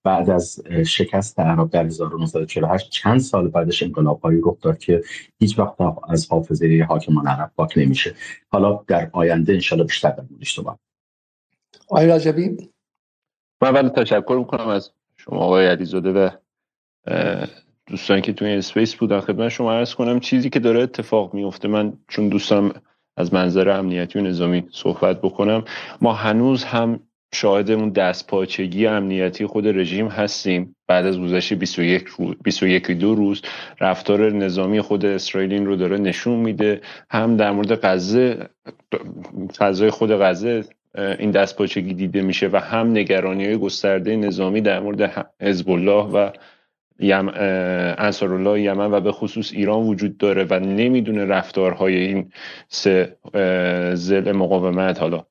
بعد 0.03 0.29
از 0.29 0.63
شکست 0.85 1.39
عرب 1.39 1.69
در 1.69 1.85
1948 1.85 2.89
چند 2.89 3.19
سال 3.19 3.47
بعدش 3.47 3.83
هایی 4.23 4.41
رخ 4.43 4.57
داد 4.61 4.77
که 4.77 5.03
هیچ 5.39 5.59
وقت 5.59 5.75
از 6.09 6.31
حافظه 6.31 6.85
حاکمان 6.89 7.27
عرب 7.27 7.51
پاک 7.55 7.73
نمیشه. 7.77 8.15
حالا 8.49 8.83
در 8.87 9.09
آینده 9.13 9.53
انشالله 9.53 9.83
بیشتر 9.83 10.09
در 10.09 10.23
موردش 10.31 10.55
صحبت 10.55 10.77
آقای 11.87 12.07
راجبی 12.07 12.69
من 13.61 13.67
اول 13.67 13.89
تشکر 13.89 14.35
می‌کنم 14.39 14.67
از 14.67 14.91
شما 15.17 15.37
آقای 15.37 15.67
علیزاده 15.67 16.11
و 16.11 16.29
دوستان 17.87 18.21
که 18.21 18.33
توی 18.33 18.53
اسپیس 18.53 18.95
بودن 18.95 19.19
خدمت 19.19 19.49
شما 19.49 19.73
عرض 19.73 19.95
کنم. 19.95 20.19
چیزی 20.19 20.49
که 20.49 20.59
داره 20.59 20.81
اتفاق 20.81 21.33
میفته 21.33 21.67
من 21.67 21.93
چون 22.07 22.29
دوستان 22.29 22.73
از 23.17 23.33
منظر 23.33 23.69
امنیتی 23.69 24.19
و 24.19 24.21
نظامی 24.21 24.67
صحبت 24.71 25.21
بکنم 25.21 25.63
ما 26.01 26.13
هنوز 26.13 26.63
هم 26.63 26.99
شاهد 27.33 27.71
اون 27.71 27.89
دستپاچگی 27.89 28.87
امنیتی 28.87 29.45
خود 29.45 29.67
رژیم 29.67 30.07
هستیم. 30.07 30.75
بعد 30.87 31.05
از 31.05 31.19
گذشت 31.19 31.53
21 31.53 32.03
روز 32.03 32.35
21 32.43 32.91
دو 32.91 33.15
روز 33.15 33.41
رفتار 33.79 34.31
نظامی 34.31 34.81
خود 34.81 35.05
اسرائیل 35.05 35.53
این 35.53 35.65
رو 35.65 35.75
داره 35.75 35.97
نشون 35.97 36.39
میده. 36.39 36.81
هم 37.09 37.37
در 37.37 37.51
مورد 37.51 37.85
غزه 37.85 38.49
فضای 39.57 39.89
خود 39.89 40.11
غزه 40.11 40.63
این 41.19 41.31
دستپاچگی 41.31 41.93
دیده 41.93 42.21
میشه 42.21 42.49
و 42.53 42.57
هم 42.57 42.91
نگرانی 42.91 43.45
های 43.45 43.57
گسترده 43.57 44.15
نظامی 44.15 44.61
در 44.61 44.79
مورد 44.79 45.27
حزب 45.41 45.69
الله 45.69 46.03
و 46.03 46.29
یم 46.99 47.29
الله 48.21 48.61
یمن 48.61 48.91
و 48.91 48.99
به 48.99 49.11
خصوص 49.11 49.51
ایران 49.53 49.83
وجود 49.83 50.17
داره 50.17 50.47
و 50.49 50.59
نمی‌دونه 50.59 51.25
رفتارهای 51.25 51.97
این 51.97 52.31
سه 52.67 53.17
زل 53.95 54.31
مقاومت. 54.31 54.99
حالا 54.99 55.25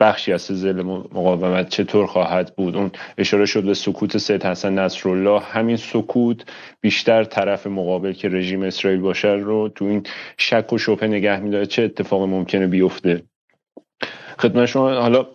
بخشی 0.00 0.32
از 0.32 0.40
زل 0.40 0.82
مقاومت 0.82 1.68
چطور 1.68 2.06
خواهد 2.06 2.56
بود؟ 2.56 2.76
اون 2.76 2.90
اشاره 3.18 3.46
شد 3.46 3.64
به 3.64 3.74
سکوت 3.74 4.18
سید 4.18 4.46
حسن 4.46 4.78
نصرالله. 4.78 5.40
همین 5.40 5.76
سکوت 5.76 6.44
بیشتر 6.80 7.24
طرف 7.24 7.66
مقابل 7.66 8.12
که 8.12 8.28
رژیم 8.28 8.62
اسرائیل 8.62 9.00
باشه 9.00 9.28
رو 9.28 9.68
تو 9.68 9.84
این 9.84 10.02
شک 10.38 10.72
و 10.72 10.78
شبه 10.78 11.06
نگه 11.06 11.40
میداره. 11.40 11.66
چه 11.66 11.82
اتفاق 11.82 12.22
ممکنه 12.22 12.66
بیفته؟ 12.66 13.22
خدمت 14.38 14.66
شما 14.66 14.90
حالا 14.90 15.26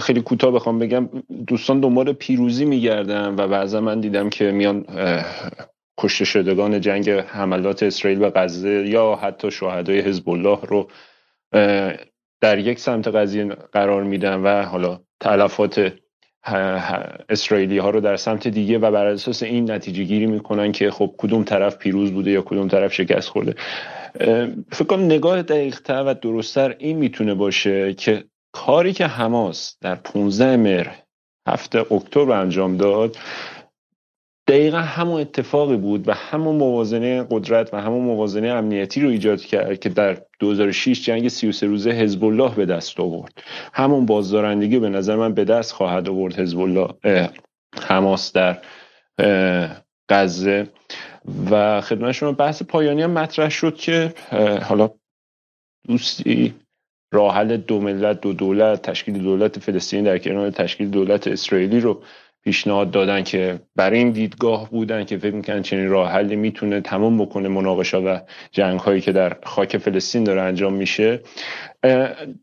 خیلی 0.00 0.20
کوتاه 0.20 0.50
بخوام 0.50 0.78
بگم 0.78 1.08
دوستان 1.46 1.80
دنبال 1.80 2.12
پیروزی 2.12 2.64
میگردن 2.64 3.34
و 3.34 3.48
بعضا 3.48 3.80
من 3.80 4.00
دیدم 4.00 4.30
که 4.30 4.50
میان 4.50 4.84
کشته 5.98 6.24
شدگان 6.24 6.80
جنگ 6.80 7.10
حملات 7.10 7.82
اسرائیل 7.82 8.22
و 8.22 8.30
غزه 8.30 8.88
یا 8.88 9.14
حتی 9.22 9.50
شهدای 9.50 10.00
حزب 10.00 10.28
الله 10.28 10.58
رو 10.62 10.88
در 12.46 12.58
یک 12.58 12.78
سمت 12.78 13.08
قضیه 13.08 13.44
قرار 13.48 14.02
میدن 14.02 14.34
و 14.34 14.62
حالا 14.62 15.00
تلفات 15.20 15.92
اسرائیلی 17.28 17.78
ها 17.78 17.90
رو 17.90 18.00
در 18.00 18.16
سمت 18.16 18.48
دیگه 18.48 18.78
و 18.78 18.90
بر 18.90 19.06
اساس 19.06 19.42
این 19.42 19.70
نتیجه 19.70 20.04
گیری 20.04 20.26
می‌کنن 20.26 20.72
که 20.72 20.90
خب 20.90 21.14
کدوم 21.18 21.44
طرف 21.44 21.76
پیروز 21.76 22.12
بوده 22.12 22.30
یا 22.30 22.42
کدوم 22.42 22.68
طرف 22.68 22.92
شکست 22.92 23.28
خورده. 23.28 23.54
فکر 24.72 24.84
کنم 24.88 25.04
نگاه 25.04 25.42
دقیقتر 25.42 26.04
و 26.06 26.14
درستتر 26.14 26.74
این 26.78 26.96
می‌تونه 26.96 27.34
باشه 27.34 27.94
که 27.94 28.24
کاری 28.52 28.92
که 28.92 29.06
حماس 29.06 29.76
در 29.80 29.94
15 29.94 30.56
مهر 30.56 30.96
هفته 31.48 31.92
اکتبر 31.92 32.40
انجام 32.40 32.76
داد 32.76 33.16
دقیقا 34.48 34.78
همون 34.78 35.20
اتفاقی 35.20 35.76
بود 35.76 36.08
و 36.08 36.12
همون 36.12 36.56
موازنه 36.56 37.26
قدرت 37.30 37.74
و 37.74 37.80
همون 37.80 38.04
موازنه 38.04 38.48
امنیتی 38.48 39.00
رو 39.00 39.08
ایجاد 39.08 39.40
کرد 39.40 39.80
که 39.80 39.88
در 39.88 40.22
2006 40.38 41.04
جنگ 41.04 41.28
33 41.28 41.66
روزه 41.66 41.90
حزب 41.90 42.24
الله 42.24 42.54
به 42.54 42.66
دست 42.66 43.00
آورد. 43.00 43.42
همون 43.72 44.06
بازدارندگی 44.06 44.78
به 44.78 44.88
نظر 44.88 45.16
من 45.16 45.34
به 45.34 45.44
دست 45.44 45.72
خواهد 45.72 46.08
آورد 46.08 46.34
حزب 46.34 46.58
الله 46.58 46.88
حماس 47.82 48.32
در 48.32 48.58
غزه. 50.08 50.68
و 51.50 51.80
خدمت 51.80 52.12
شما 52.12 52.32
بحث 52.32 52.62
پایانی 52.62 53.02
هم 53.02 53.10
مطرح 53.10 53.48
شد 53.48 53.76
که 53.76 54.14
حالا 54.62 54.90
دوستی 55.88 56.54
راه 57.12 57.34
حل 57.34 57.56
دو 57.56 57.80
ملت 57.80 58.20
دو 58.20 58.32
دولت 58.32 58.82
تشکیل 58.82 59.18
دولت 59.22 59.58
فلسطین 59.58 60.04
در 60.04 60.18
کنار 60.18 60.50
تشکیل 60.50 60.90
دولت 60.90 61.28
اسرائیلی 61.28 61.80
رو 61.80 62.02
پیشنهاد 62.46 62.90
دادن 62.90 63.22
که 63.22 63.60
برای 63.76 63.98
این 63.98 64.10
دیدگاه 64.10 64.70
بودن 64.70 65.04
که 65.04 65.18
فکر 65.18 65.34
می‌کنن 65.34 65.62
چنین 65.62 65.88
راه 65.88 66.10
حلی 66.10 66.36
می‌تونه 66.36 66.80
تمام 66.80 67.18
بکنه 67.18 67.48
مناقشه 67.48 67.96
و 67.96 68.18
جنگ 68.50 68.80
هایی 68.80 69.00
که 69.00 69.12
در 69.12 69.36
خاک 69.42 69.78
فلسطین 69.78 70.24
داره 70.24 70.42
انجام 70.42 70.72
میشه. 70.72 71.20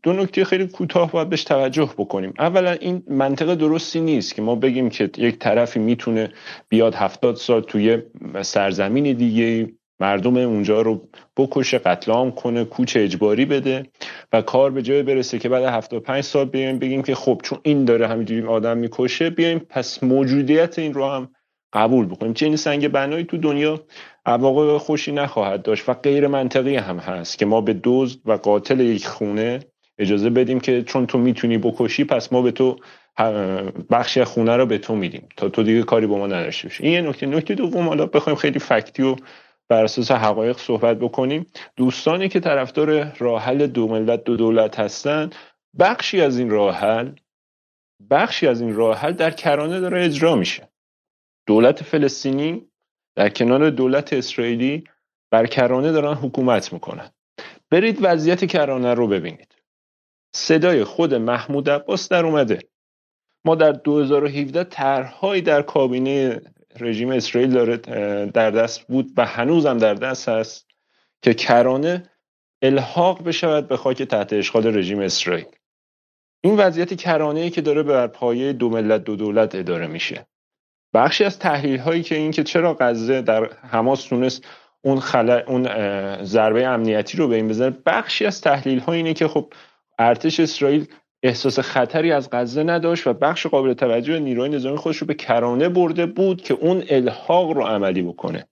دو 0.02 0.12
نکته 0.12 0.44
خیلی 0.44 0.66
کوتاه 0.66 1.12
باید 1.12 1.28
بهش 1.28 1.44
توجه 1.44 1.90
بکنیم. 1.98 2.34
اولا 2.38 2.70
این 2.70 3.02
منطقه 3.08 3.54
درستی 3.54 4.00
نیست 4.00 4.34
که 4.34 4.42
ما 4.42 4.54
بگیم 4.54 4.88
که 4.90 5.10
یک 5.16 5.38
طرفی 5.38 5.78
می‌تونه 5.78 6.28
بیاد 6.68 6.94
هفتاد 6.94 7.36
سال 7.36 7.60
توی 7.60 7.98
سرزمین 8.42 9.12
دیگه 9.12 9.72
مردم 10.00 10.36
اونجا 10.36 10.82
رو 10.82 11.08
بکشه 11.36 11.78
قتل 11.78 12.12
عام 12.12 12.30
کنه 12.30 12.64
کوچ 12.64 12.96
اجباری 12.96 13.44
بده 13.44 13.86
و 14.32 14.42
کار 14.42 14.70
به 14.70 14.82
جای 14.82 15.02
برسه 15.02 15.38
که 15.38 15.48
بعد 15.48 15.64
75 15.64 16.24
سال 16.24 16.44
بیایم 16.44 16.78
بگیم 16.78 17.02
که 17.02 17.14
خب 17.14 17.40
چون 17.44 17.58
این 17.62 17.84
داره 17.84 18.08
همینجوری 18.08 18.46
آدم 18.46 18.78
می‌کشه 18.78 19.30
بیایم 19.30 19.58
پس 19.58 20.02
موجودیت 20.02 20.78
این 20.78 20.94
رو 20.94 21.06
هم 21.06 21.28
قبول 21.72 22.06
بکنیم. 22.06 22.34
چه 22.34 22.46
این 22.46 22.56
سنگ 22.56 22.88
بنایی 22.88 23.24
تو 23.24 23.36
دنیا 23.36 23.80
عواقب 24.26 24.78
خوشی 24.78 25.12
نخواهد 25.12 25.62
داشت 25.62 25.88
و 25.88 25.94
غیر 25.94 26.26
منطقی 26.26 26.76
هم 26.76 26.98
هست 26.98 27.38
که 27.38 27.46
ما 27.46 27.60
به 27.60 27.80
دزد 27.84 28.18
و 28.24 28.32
قاتل 28.32 28.80
یک 28.80 29.06
خونه 29.06 29.60
اجازه 29.98 30.30
بدیم 30.30 30.60
که 30.60 30.82
چون 30.82 31.06
تو 31.06 31.18
می‌تونی 31.18 31.58
بکشی 31.58 32.04
پس 32.04 32.32
ما 32.32 32.42
به 32.42 32.50
تو 32.50 32.76
بخشی 33.90 34.24
خونه 34.24 34.56
رو 34.56 34.66
به 34.66 34.78
تو 34.78 34.94
میدیم. 34.94 35.28
تا 35.36 35.48
تو 35.48 35.62
دیگه 35.62 35.82
کاری 35.82 36.06
با 36.06 36.18
ما 36.18 36.26
نداشته 36.26 36.68
باشی. 36.68 36.82
این 36.86 37.06
نکته. 37.06 37.26
نکته 37.26 37.54
دوم 37.54 37.88
حالا 37.88 38.06
بخوایم 38.06 38.36
خیلی 38.36 38.58
فکتی 38.58 39.02
و 39.02 39.16
بر 39.68 39.84
اساس 39.84 40.10
حقایق 40.10 40.58
صحبت 40.58 40.98
بکنیم. 40.98 41.46
دوستانی 41.76 42.28
که 42.28 42.40
طرفدار 42.40 43.12
راه 43.18 43.42
حل 43.42 43.66
دو 43.66 43.88
ملت 43.88 44.24
دو 44.24 44.36
دولت 44.36 44.78
هستن 44.78 45.30
بخشی 45.78 46.20
از 46.20 46.38
این 46.38 46.50
راه 46.50 46.74
حل 46.74 47.12
بخشی 48.10 48.46
از 48.46 48.60
این 48.60 48.74
راه 48.74 48.98
حل 48.98 49.12
در 49.12 49.30
کرانه 49.30 49.80
داره 49.80 50.04
اجرا 50.04 50.36
میشه. 50.36 50.68
دولت 51.46 51.82
فلسطینی 51.82 52.68
در 53.16 53.28
کنار 53.28 53.70
دولت 53.70 54.12
اسرائیلی 54.12 54.84
بر 55.30 55.46
کرانه 55.46 55.92
دارن 55.92 56.14
حکومت 56.14 56.72
می‌کنن. 56.72 57.10
برید 57.70 57.98
وضعیت 58.02 58.44
کرانه 58.44 58.94
رو 58.94 59.08
ببینید. 59.08 59.54
صدای 60.34 60.84
خود 60.84 61.14
محمود 61.14 61.70
عباس 61.70 62.08
در 62.08 62.26
اومده. 62.26 62.58
ما 63.44 63.54
در 63.54 63.72
2017 63.72 64.64
طرحهایی 64.64 65.42
در 65.42 65.62
کابینه 65.62 66.40
رژیم 66.80 67.10
اسرائیل 67.10 67.50
داره 67.50 67.76
در 68.26 68.50
دست 68.50 68.86
بود 68.86 69.12
و 69.16 69.26
هنوزم 69.26 69.78
در 69.78 69.94
دست 69.94 70.28
هست 70.28 70.66
که 71.22 71.34
کرانه 71.34 72.10
الحاق 72.62 73.24
بشود 73.24 73.68
به 73.68 73.76
خاک 73.76 74.02
تحت 74.02 74.32
اشغال 74.32 74.76
رژیم 74.76 75.00
اسرائیل. 75.00 75.46
این 76.40 76.56
وضعیت 76.56 76.94
کرانه 76.94 77.50
که 77.50 77.60
داره 77.60 77.82
بر 77.82 78.06
پایه 78.06 78.52
دو 78.52 78.70
ملت 78.70 79.04
دو 79.04 79.16
دولت 79.16 79.54
اداره 79.54 79.86
میشه. 79.86 80.26
بخشی 80.94 81.24
از 81.24 81.38
تحلیل 81.38 81.80
هایی 81.80 82.02
که 82.02 82.14
این 82.14 82.30
که 82.30 82.44
چرا 82.44 82.76
غزه 82.80 83.22
در 83.22 83.52
حماس 83.52 84.04
تونست 84.04 84.44
اون 84.82 85.00
خلا 85.00 85.42
اون 85.46 85.64
ضربه 86.24 86.66
امنیتی 86.66 87.16
رو 87.16 87.28
به 87.28 87.36
این 87.36 87.48
بزنه 87.48 87.76
بخشی 87.86 88.26
از 88.26 88.40
تحلیل 88.40 88.78
ها 88.78 88.92
اینه 88.92 89.14
که 89.14 89.28
خب 89.28 89.52
ارتش 89.98 90.40
اسرائیل 90.40 90.86
احساس 91.24 91.58
خطری 91.58 92.12
از 92.12 92.28
غزه 92.32 92.62
نداشت 92.62 93.06
و 93.06 93.12
بخش 93.12 93.46
قابل 93.46 93.72
توجه 93.72 94.18
نیروی 94.18 94.48
نظامی 94.48 94.76
خودش 94.76 94.96
رو 94.96 95.06
به 95.06 95.14
کرانه 95.14 95.68
برده 95.68 96.06
بود 96.06 96.42
که 96.42 96.54
اون 96.54 96.84
الحاق 96.88 97.50
رو 97.50 97.62
عملی 97.62 98.02
بکنه. 98.02 98.48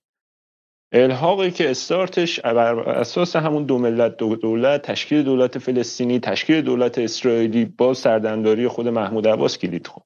الحاقی 0.91 1.51
که 1.51 1.71
استارتش 1.71 2.39
بر 2.39 2.79
اساس 2.79 3.35
همون 3.35 3.63
دو 3.63 3.77
ملت 3.77 4.17
دو 4.17 4.35
دولت 4.35 4.81
تشکیل 4.81 5.23
دولت 5.23 5.57
فلسطینی 5.57 6.19
تشکیل 6.19 6.61
دولت 6.61 6.97
اسرائیلی 6.97 7.65
با 7.65 7.93
سردمداری 7.93 8.67
خود 8.67 8.87
محمود 8.87 9.27
عباس 9.27 9.57
کلید 9.57 9.87
خود 9.87 10.05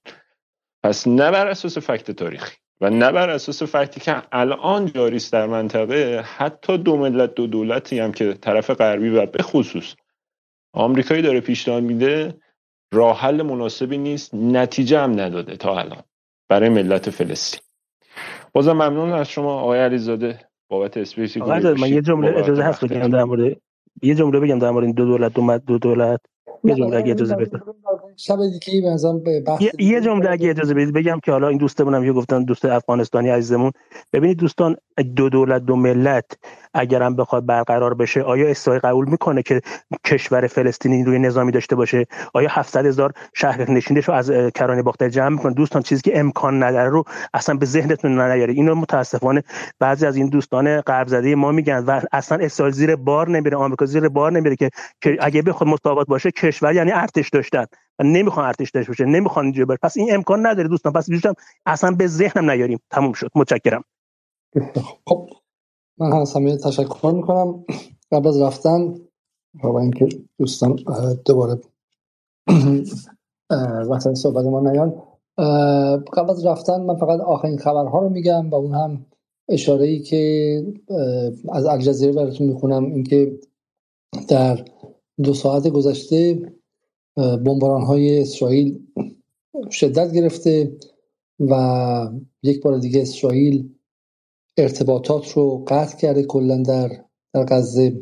پس 0.83 1.07
نه 1.07 1.31
بر 1.31 1.47
اساس 1.47 1.77
فکت 1.77 2.11
تاریخی 2.11 2.55
و 2.81 2.89
نه 2.89 3.11
بر 3.11 3.29
اساس 3.29 3.63
فکتی 3.63 3.99
که 3.99 4.21
الان 4.31 4.85
جاری 4.85 5.15
است 5.15 5.33
در 5.33 5.47
منطقه 5.47 6.25
حتی 6.37 6.77
دو 6.77 6.97
ملت 6.97 7.35
دو 7.35 7.47
دولتی 7.47 7.99
هم 7.99 8.11
که 8.11 8.33
طرف 8.33 8.71
غربی 8.71 9.09
و 9.09 9.25
به 9.25 9.43
خصوص 9.43 9.95
آمریکایی 10.73 11.21
داره 11.21 11.41
پیشنهاد 11.41 11.83
میده 11.83 12.33
راه 12.93 13.19
حل 13.19 13.41
مناسبی 13.41 13.97
نیست 13.97 14.33
نتیجه 14.33 14.99
هم 14.99 15.19
نداده 15.19 15.57
تا 15.57 15.79
الان 15.79 16.03
برای 16.49 16.69
ملت 16.69 17.09
فلسطین. 17.09 17.61
بازم 18.53 18.73
ممنون 18.73 19.11
از 19.11 19.29
شما 19.29 19.59
آقای 19.59 19.79
علیزاده 19.79 20.39
بابت 20.69 20.97
اسپیسی 20.97 21.39
من 21.39 21.89
یه 21.89 22.01
جمله 22.01 22.39
اجازه 22.39 22.63
هست 22.63 22.85
بگم 22.85 23.09
در 23.09 23.23
مورد 23.23 23.57
یه 24.01 24.15
جمله 24.15 24.39
بگم 24.39 24.59
در 24.59 24.71
مورد 24.71 24.93
دو 24.95 25.05
دولت 25.05 25.33
دو, 25.33 25.57
دو 25.57 25.77
دولت. 25.77 26.21
یه 26.63 26.75
جمله 26.75 26.97
اگه 26.97 27.11
اجازه 27.11 27.35
بدید 27.35 27.63
شب 28.15 28.37
دیگه 28.69 29.41
بحث 29.47 29.61
یه 29.79 30.01
جمله 30.01 30.31
اگه 30.31 30.49
اجازه 30.49 30.73
بدید 30.73 30.93
بگم 30.93 31.19
که 31.23 31.31
حالا 31.31 31.47
این 31.47 31.57
دوستمونم 31.57 32.03
یه 32.03 32.13
گفتن 32.13 32.43
دوست 32.43 32.65
افغانستانی 32.65 33.29
عزیزمون. 33.29 33.71
ببینید 34.13 34.37
دوستان 34.37 34.75
دو 35.15 35.29
دولت 35.29 35.61
دو 35.61 35.75
ملت 35.75 36.25
اگرم 36.77 37.15
بخواد 37.15 37.45
برقرار 37.45 37.93
بشه 37.93 38.21
آیا 38.21 38.47
اسرائیل 38.49 38.81
قبول 38.81 39.09
می‌کنه 39.09 39.43
که 39.43 39.61
کشور 40.05 40.47
فلسطینی 40.47 41.03
روی 41.03 41.19
نظامی 41.19 41.51
داشته 41.51 41.75
باشه؟ 41.75 42.05
آیا 42.33 42.49
700 42.51 42.85
هزار 42.85 43.11
شهر 43.35 43.71
نشینش 43.71 44.07
رو 44.07 44.13
از 44.13 44.31
کرانه 44.55 44.81
باخته 44.81 45.09
جمع 45.09 45.29
می‌کنه؟ 45.29 45.53
دوستان 45.53 45.81
چیزی 45.81 46.01
که 46.01 46.19
امکان 46.19 46.63
نداره 46.63 46.89
رو 46.89 47.03
اصلا 47.33 47.55
به 47.55 47.65
ذهنتون 47.65 48.21
نیاره. 48.21 48.53
اینو 48.53 48.75
متاسفانه 48.75 49.43
بعضی 49.79 50.05
از 50.05 50.15
این 50.15 50.29
دوستان 50.29 50.81
غرب 50.81 51.07
زده 51.07 51.35
ما 51.35 51.51
میگن 51.51 51.83
و 51.87 52.01
اصلا 52.11 52.37
اسرائیل 52.45 52.75
زیر 52.75 52.95
بار 52.95 53.29
نمیره. 53.29 53.57
آمریکا 53.57 53.85
زیر 53.85 54.09
بار 54.09 54.31
نمیره 54.31 54.55
که 54.55 54.69
اگه 55.19 55.41
بخواد 55.41 55.69
مساوات 55.69 56.07
باشه 56.07 56.31
کشور 56.31 56.73
یعنی 56.73 56.91
ارتش 56.91 57.29
داشتن. 57.29 57.65
و 57.99 58.03
نمی‌خوان 58.03 58.45
ارتش 58.45 58.71
داشته 58.71 58.91
باشه 58.91 59.05
نمی‌خوان 59.05 59.45
اینجا 59.45 59.65
بر 59.65 59.77
پس 59.83 59.97
این 59.97 60.13
امکان 60.13 60.47
نداره 60.47 60.67
دوستان. 60.67 60.93
پس 60.93 61.09
بیشتر 61.09 61.33
اصلا 61.65 61.91
به 61.91 62.07
ذهنم 62.07 62.51
نیاریم. 62.51 62.79
تموم 62.91 63.13
شد. 63.13 63.31
متشکرم. 63.35 63.83
خب. 65.05 65.29
من 65.99 66.11
هم 66.13 66.23
همه 66.35 66.57
تشکر 66.57 67.11
می‌کنم. 67.11 67.65
قبل 68.11 68.27
از 68.27 68.41
رفتن 68.41 68.95
با 69.63 69.79
اینکه 69.79 70.09
دوستان 70.39 70.79
دوباره 71.25 71.59
وقت 73.89 74.13
صحبت 74.13 74.45
ما 74.45 74.59
نیان 74.59 75.03
قبل 76.13 76.29
از 76.29 76.45
رفتن 76.45 76.81
من 76.81 76.95
فقط 76.95 77.19
آخرین 77.19 77.57
خبرها 77.57 77.99
رو 77.99 78.09
میگم 78.09 78.49
و 78.49 78.55
اون 78.55 78.73
هم 78.73 79.05
اشاره 79.49 79.85
ای 79.85 79.99
که 79.99 80.63
از 81.49 81.65
الجزیره 81.65 82.13
براتون 82.13 82.47
می‌خونم. 82.47 82.85
اینکه 82.85 83.39
در 84.27 84.65
دو 85.23 85.33
ساعت 85.33 85.67
گذشته 85.67 86.51
بمباران 87.15 87.81
های 87.81 88.21
اسرائیل 88.21 88.79
شدت 89.71 90.11
گرفته 90.11 90.77
و 91.39 92.09
یک 92.43 92.63
بار 92.63 92.77
دیگه 92.77 93.01
اسرائیل 93.01 93.69
ارتباطات 94.57 95.31
رو 95.31 95.65
قطع 95.67 95.97
کرده 95.97 96.23
کلا 96.23 96.57
در 96.57 96.89
در 97.33 97.45
غزه 97.45 98.01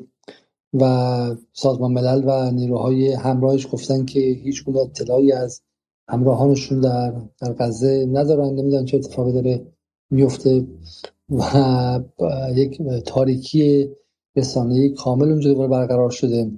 و 0.74 1.36
سازمان 1.54 1.92
ملل 1.94 2.24
و 2.26 2.52
نیروهای 2.52 3.14
همراهش 3.14 3.68
گفتن 3.72 4.06
که 4.06 4.20
هیچ 4.20 4.64
گونه 4.64 4.80
اطلاعی 4.80 5.32
از 5.32 5.62
همراهانشون 6.10 6.80
در 6.80 7.14
در 7.40 7.54
غزه 7.54 8.06
ندارن. 8.12 8.50
نمی‌دونن 8.50 8.86
چه 8.86 8.98
اتفاقی 8.98 9.32
داره 9.32 9.68
میفته 10.12 10.68
و 11.30 11.72
یک 12.56 12.82
تاریکی 13.06 13.90
رسانه‌ای 14.36 14.90
کامل 14.90 15.30
اونجا 15.30 15.54
برقرار 15.54 16.10
شده. 16.10 16.52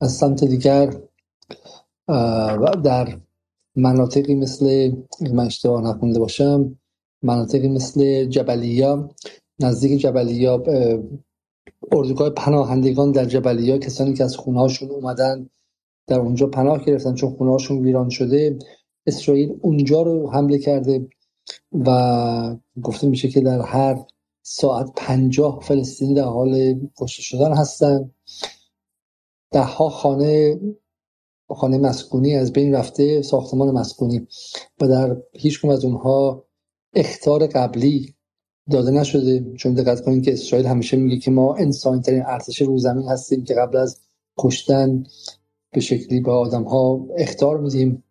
از 0.00 0.12
سمت 0.12 0.44
دیگر 0.44 0.94
در 2.84 3.18
مناطقی 3.76 4.34
مثل 4.34 4.92
من 5.32 5.46
اشتباه 5.46 5.82
نخونده 5.82 6.18
باشم 6.18 6.78
مناطقی 7.24 7.68
مثل 7.68 8.24
جبلیا 8.24 9.10
نزدیک 9.60 10.00
جبلیا 10.00 10.62
اردوگاه 11.92 12.30
پناهندگان 12.30 13.12
در 13.12 13.24
جبلیا 13.24 13.78
کسانی 13.78 14.14
که 14.14 14.24
از 14.24 14.36
خونهاشون 14.36 14.90
اومدن 14.90 15.50
در 16.06 16.20
اونجا 16.20 16.46
پناه 16.46 16.84
گرفتن 16.84 17.14
چون 17.14 17.30
خونهاشون 17.30 17.78
ویران 17.78 18.08
شده. 18.08 18.58
اسرائیل 19.06 19.58
اونجا 19.62 20.02
رو 20.02 20.30
حمله 20.30 20.58
کرده 20.58 21.08
و 21.72 22.56
گفته 22.82 23.06
میشه 23.06 23.28
که 23.28 23.40
در 23.40 23.60
هر 23.60 24.04
ساعت 24.42 24.90
پنجاه 24.96 25.60
فلسطینی 25.60 26.14
در 26.14 26.24
حال 26.24 26.80
کشته 26.98 27.22
شدن 27.22 27.52
هستن. 27.52 28.10
ده 29.50 29.62
ها 29.62 29.88
خانه 29.88 30.60
خانه 31.48 31.78
مسکونی 31.78 32.34
از 32.34 32.52
بین 32.52 32.74
رفته 32.74 33.22
ساختمان 33.22 33.70
مسکونی 33.70 34.26
و 34.80 34.88
در 34.88 35.16
هیچ 35.32 35.64
از 35.64 35.84
اونها 35.84 36.43
اختار 36.94 37.46
قبلی 37.46 38.14
داده 38.70 38.90
نشده. 38.90 39.54
چون 39.56 39.74
دقت 39.74 40.04
کنید 40.04 40.24
که 40.24 40.32
اسرائیل 40.32 40.66
همیشه 40.66 40.96
میگه 40.96 41.18
که 41.18 41.30
ما 41.30 41.54
انسانی 41.54 42.00
ترین 42.00 42.22
ارتش 42.26 42.62
رو 42.62 42.78
زمین 42.78 43.08
هستیم 43.08 43.44
که 43.44 43.54
قبل 43.54 43.76
از 43.76 44.00
کشتن 44.38 45.04
به 45.72 45.80
شکلی 45.80 46.20
به 46.20 46.32
آدم 46.32 46.62
ها 46.62 47.06
اختار 47.16 47.60
میدیم. 47.60 48.04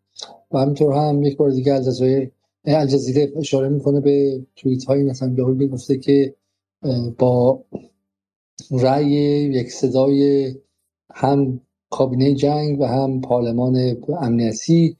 و 0.52 0.58
همینطور 0.58 0.94
هم 0.94 1.24
یک 1.24 1.38
بار 1.38 1.52
دیگه 1.52 1.74
الجزایر 1.74 2.32
الجزیره 2.66 3.34
اشاره 3.36 3.70
می‌کنه 3.70 4.00
به 4.00 4.46
توییت 4.56 4.84
های 4.84 5.04
مثلا 5.04 5.30
به 5.30 5.68
گفته 5.68 5.98
که 5.98 6.36
با 7.18 7.64
رأی 8.72 9.12
یک 9.54 9.72
صدای 9.72 10.54
هم 11.14 11.62
کابینه 11.90 12.36
جنگ 12.36 12.80
و 12.80 12.86
هم 12.86 13.22
پارلمان 13.22 13.98
امنیتی 14.22 14.98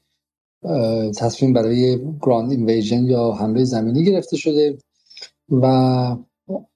تصمیم 1.16 1.52
برای 1.52 1.98
گراند 2.22 2.50
اینویژن 2.50 3.04
یا 3.04 3.32
حمله 3.32 3.64
زمینی 3.64 4.04
گرفته 4.04 4.36
شده 4.36 4.78
و 5.50 5.66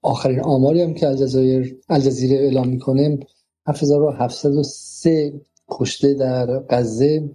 آخرین 0.02 0.40
آماری 0.40 0.82
هم 0.82 0.94
که 0.94 1.08
الجزایر 1.08 1.76
الجزیره 1.88 2.36
اعلام 2.36 2.68
می‌کنه 2.68 3.18
7703 3.66 5.32
کشته 5.68 6.14
در 6.14 6.58
غزه 6.58 7.30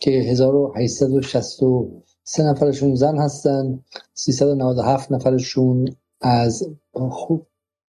که 0.00 0.10
1863 0.10 2.42
نفرشون 2.42 2.94
زن 2.94 3.18
هستن 3.18 3.84
397 4.14 5.12
نفرشون 5.12 5.96
از 6.20 6.68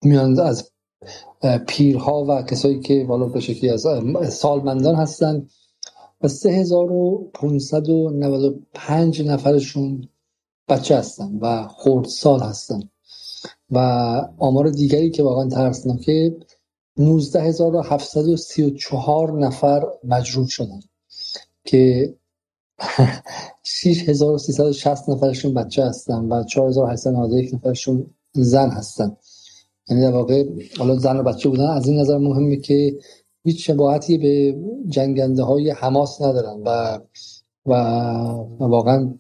میان 0.03 0.41
از 0.41 0.71
پیرها 1.67 2.25
و 2.29 2.43
کسایی 2.43 2.81
که 2.81 3.05
والا 3.09 3.27
به 3.27 3.41
شکلی 3.41 3.71
از 3.71 3.87
سالمندان 4.29 4.95
هستن. 4.95 5.47
و 6.25 6.29
3595 6.29 9.23
نفرشون 9.23 10.09
بچه 10.69 10.97
هستن 10.97 11.39
و 11.41 11.69
سال 12.07 12.41
هستن. 12.41 12.83
و 13.71 13.79
آمار 14.39 14.71
دیگری 14.71 15.11
که 15.11 15.23
واقعا 15.23 15.49
ترسناکه 15.49 16.37
19734 16.97 19.39
نفر 19.39 19.87
مجروح 20.05 20.49
شدن 20.49 20.81
که 21.65 22.15
6360 23.63 25.09
نفرشون 25.09 25.55
بچه 25.55 25.85
هستن 25.85 26.25
و 26.25 26.45
4891 26.45 27.55
نفرشون 27.55 28.15
زن 28.33 28.71
هستن. 28.71 29.17
یعنی 29.89 30.03
در 30.03 30.13
واقع 30.13 30.45
حالا 30.79 30.97
زن 30.97 31.17
و 31.17 31.23
بچه 31.23 31.49
بودن 31.49 31.71
از 31.71 31.89
این 31.89 32.01
نظر 32.01 32.19
مهمه 32.19 32.57
که 32.57 32.99
هیچ 33.45 33.67
شباهتی 33.67 34.19
به 34.19 34.57
جنگنده 34.89 35.43
های 35.43 35.71
حماس 35.71 36.23
ندارن 36.23 36.63
و 36.65 37.01
و 37.67 37.75
واقعا 38.61 39.15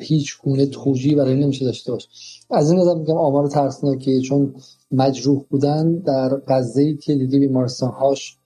هیچ 0.00 0.42
گونه 0.42 0.66
توجیه 0.66 1.16
برای 1.16 1.34
نمیشه 1.34 1.64
داشته 1.64 1.92
باشه 1.92 2.08
از 2.50 2.70
این 2.70 2.80
نظر 2.80 2.94
میگم 2.94 3.16
آمار 3.16 3.48
ترسناکه 3.48 4.20
چون 4.20 4.54
مجروح 4.90 5.44
بودن 5.50 5.94
در 5.94 6.40
غزه 6.48 6.94
که 6.94 7.14
دیگه 7.14 7.38
بیمارستان 7.38 7.90
هاش 7.90 8.38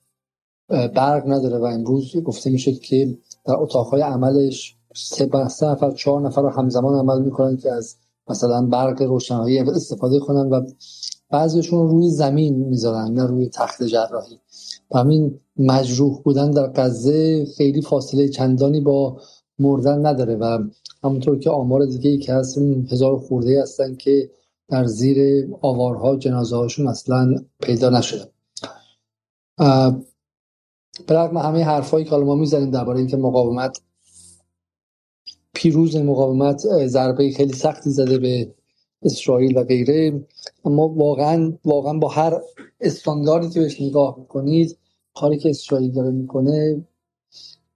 برق 0.68 1.28
نداره 1.28 1.58
و 1.58 1.64
امروز 1.64 2.16
گفته 2.16 2.50
میشه 2.50 2.72
که 2.72 3.18
در 3.46 3.54
اتاقهای 3.54 4.02
عملش 4.02 4.76
سه 4.94 5.30
نفر 5.62 5.90
چهار 5.90 6.20
نفر 6.20 6.42
رو 6.42 6.48
همزمان 6.48 6.98
عمل 6.98 7.22
می‌کنن 7.22 7.56
که 7.56 7.72
از 7.72 7.96
مثلا 8.28 8.66
برق 8.66 9.02
روشنایی 9.02 9.58
استفاده 9.58 10.18
کنن 10.18 10.48
و 10.50 10.66
بعضیشون 11.30 11.88
روی 11.88 12.10
زمین 12.10 12.54
می‌ذارن 12.54 13.12
نه 13.12 13.26
روی 13.26 13.48
تخت 13.48 13.82
جراحی. 13.82 14.40
همین 14.94 15.40
مجروح 15.56 16.22
بودن 16.22 16.50
در 16.50 16.66
غزه 16.66 17.46
خیلی 17.56 17.82
فاصله 17.82 18.28
چندانی 18.28 18.80
با 18.80 19.20
مردن 19.58 20.06
نداره 20.06 20.36
و 20.36 20.58
همونطور 21.04 21.38
که 21.38 21.50
آمار 21.50 21.86
دیگه 21.86 22.10
ای 22.10 22.18
که 22.18 22.34
هست 22.34 22.58
هزار 22.90 23.18
خورده 23.18 23.62
هستن 23.62 23.94
که 23.94 24.30
در 24.68 24.86
زیر 24.86 25.48
آوارها 25.60 26.16
جنازه 26.16 26.56
هاشون 26.56 26.88
اصلا 26.88 27.34
پیدا 27.62 27.90
نشده. 27.90 28.24
به 31.06 31.14
رغم 31.14 31.36
همه 31.36 31.64
حرفایی 31.64 32.04
که 32.04 32.16
ما 32.16 32.34
می‌زنیم 32.34 32.70
درباره 32.70 32.98
اینکه 32.98 33.16
مقاومت 33.16 33.80
پیروز 35.54 35.96
مقاومت 35.96 36.86
ضربه 36.86 37.30
خیلی 37.30 37.52
سختی 37.52 37.90
زده 37.90 38.18
به 38.18 38.54
اسرائیل 39.02 39.58
و 39.58 39.64
غیره 39.64 40.26
اما 40.64 40.88
واقعا 40.88 41.52
واقعا 41.64 41.98
با 41.98 42.08
هر 42.08 42.40
استانداردی 42.80 43.50
که 43.50 43.60
بهش 43.60 43.80
نگاه 43.80 44.16
می‌کنید 44.18 44.78
کاری 45.20 45.38
که 45.38 45.50
اسرائیل 45.50 45.90
داره 45.92 46.10
می‌کنه 46.10 46.84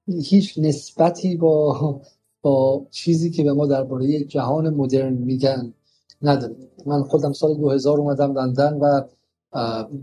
هیچ 0.07 0.59
نسبتی 0.59 1.37
با 1.37 2.01
با 2.43 2.87
چیزی 2.91 3.31
که 3.31 3.43
به 3.43 3.53
ما 3.53 3.67
درباره 3.67 4.25
جهان 4.25 4.71
مدرن 4.71 5.13
میگن 5.13 5.75
نداره. 6.23 6.57
من 6.87 7.03
خودم 7.03 7.33
سال 7.33 7.55
2000 7.55 7.99
اومدم 7.99 8.39
لندن 8.39 8.75
و 8.75 9.03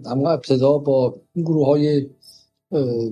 اما 0.05 0.29
ابتدا 0.29 0.77
با 0.77 1.15
گروه 1.35 1.65
های 1.65 2.09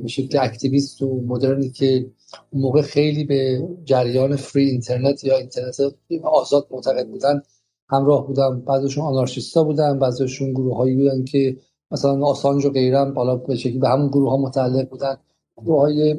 به 0.02 0.08
شکل 0.08 0.40
اکتیویست 0.42 1.02
و 1.02 1.22
مدرنی 1.28 1.70
که 1.70 2.12
اون 2.52 2.62
موقع 2.62 2.82
خیلی 2.82 3.24
به 3.24 3.68
جریان 3.86 4.36
فری 4.36 4.70
اینترنت 4.70 5.24
یا 5.24 5.38
اینترنت 5.38 5.76
آزاد 6.24 6.68
معتقد 6.72 7.08
بودن 7.08 7.42
همراه 7.90 8.28
بودم. 8.28 8.62
بعضشون 8.62 9.04
آنارشیستا 9.04 9.64
بودن 9.64 10.00
بعضشون 10.00 10.52
گروه 10.52 10.78
هایی 10.78 10.96
بودن 10.96 11.24
که 11.26 11.58
مثلا 11.92 12.26
آسانج 12.26 12.66
و 12.66 12.70
غیرم 12.70 13.14
بالا 13.14 13.36
به 13.36 13.56
شکلی 13.56 13.80
به 13.80 13.90
همون 13.90 14.08
گروه 14.08 14.30
ها 14.30 14.38
متعلق 14.38 14.90
بودن. 14.90 15.18
گروه 15.58 15.80
های 15.80 16.16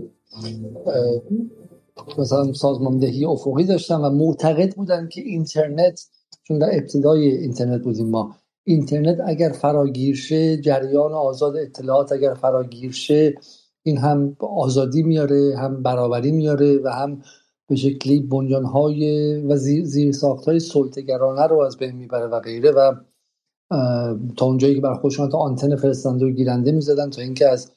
مثلا 2.18 2.52
سازماندهی 2.52 3.24
افقی 3.24 3.64
داشتن 3.64 3.96
و 3.96 4.10
معتقد 4.10 4.74
بودن 4.74 5.08
که 5.08 5.20
اینترنت 5.20 6.06
چون 6.42 6.58
در 6.58 6.68
ابتدای 6.72 7.28
اینترنت 7.28 7.82
بودیم 7.82 8.08
ما 8.08 8.36
اینترنت 8.64 9.18
اگر 9.26 9.48
فراگیر 9.52 10.16
شه 10.16 10.56
جریان 10.56 11.12
آزاد 11.12 11.56
اطلاعات 11.56 12.12
اگر 12.12 12.34
فراگیر 12.34 12.92
شه 12.92 13.34
این 13.82 13.98
هم 13.98 14.36
آزادی 14.40 15.02
میاره 15.02 15.56
هم 15.58 15.82
برابری 15.82 16.32
میاره 16.32 16.78
و 16.78 16.88
هم 16.88 17.22
به 17.68 17.76
شکلی 17.76 18.28
های 18.72 19.36
و 19.36 19.56
زیر, 19.56 20.12
ساخت 20.12 20.44
های 20.44 20.60
سلطگرانه 20.60 21.46
رو 21.46 21.60
از 21.60 21.76
بین 21.76 21.96
می‌بره 21.96 22.26
و 22.26 22.40
غیره. 22.40 22.70
و 22.70 22.94
تا 24.36 24.46
اونجایی 24.46 24.74
که 24.74 24.80
بر 24.80 24.94
خودشون 24.94 25.28
تا 25.28 25.38
آنتن 25.38 25.76
فرستنده 25.76 26.26
و 26.26 26.30
گیرنده 26.30 26.72
می‌زدن 26.72 27.10
تا 27.10 27.22
اینکه 27.22 27.48
از 27.48 27.72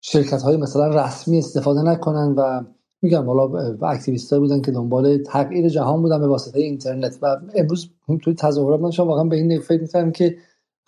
شرکت 0.00 0.42
های 0.42 0.56
مثلا 0.56 1.04
رسمی 1.04 1.38
استفاده 1.38 1.82
نکنن 1.82 2.34
و 2.36 2.64
میگم 3.02 3.26
حالا 3.26 3.76
اکتیویست 3.82 4.34
بودن 4.34 4.60
که 4.60 4.70
دنبال 4.70 5.18
تغییر 5.18 5.68
جهان 5.68 6.02
بودن 6.02 6.20
به 6.20 6.26
واسطه 6.26 6.60
اینترنت 6.60 7.18
و 7.22 7.36
امروز 7.54 7.90
توی 8.22 8.34
تظاهرات 8.34 8.80
من 8.80 8.90
واقعا 9.06 9.24
به 9.24 9.36
این 9.36 9.60
فکر 9.60 9.82
می‌کنم 9.82 10.12
که 10.12 10.36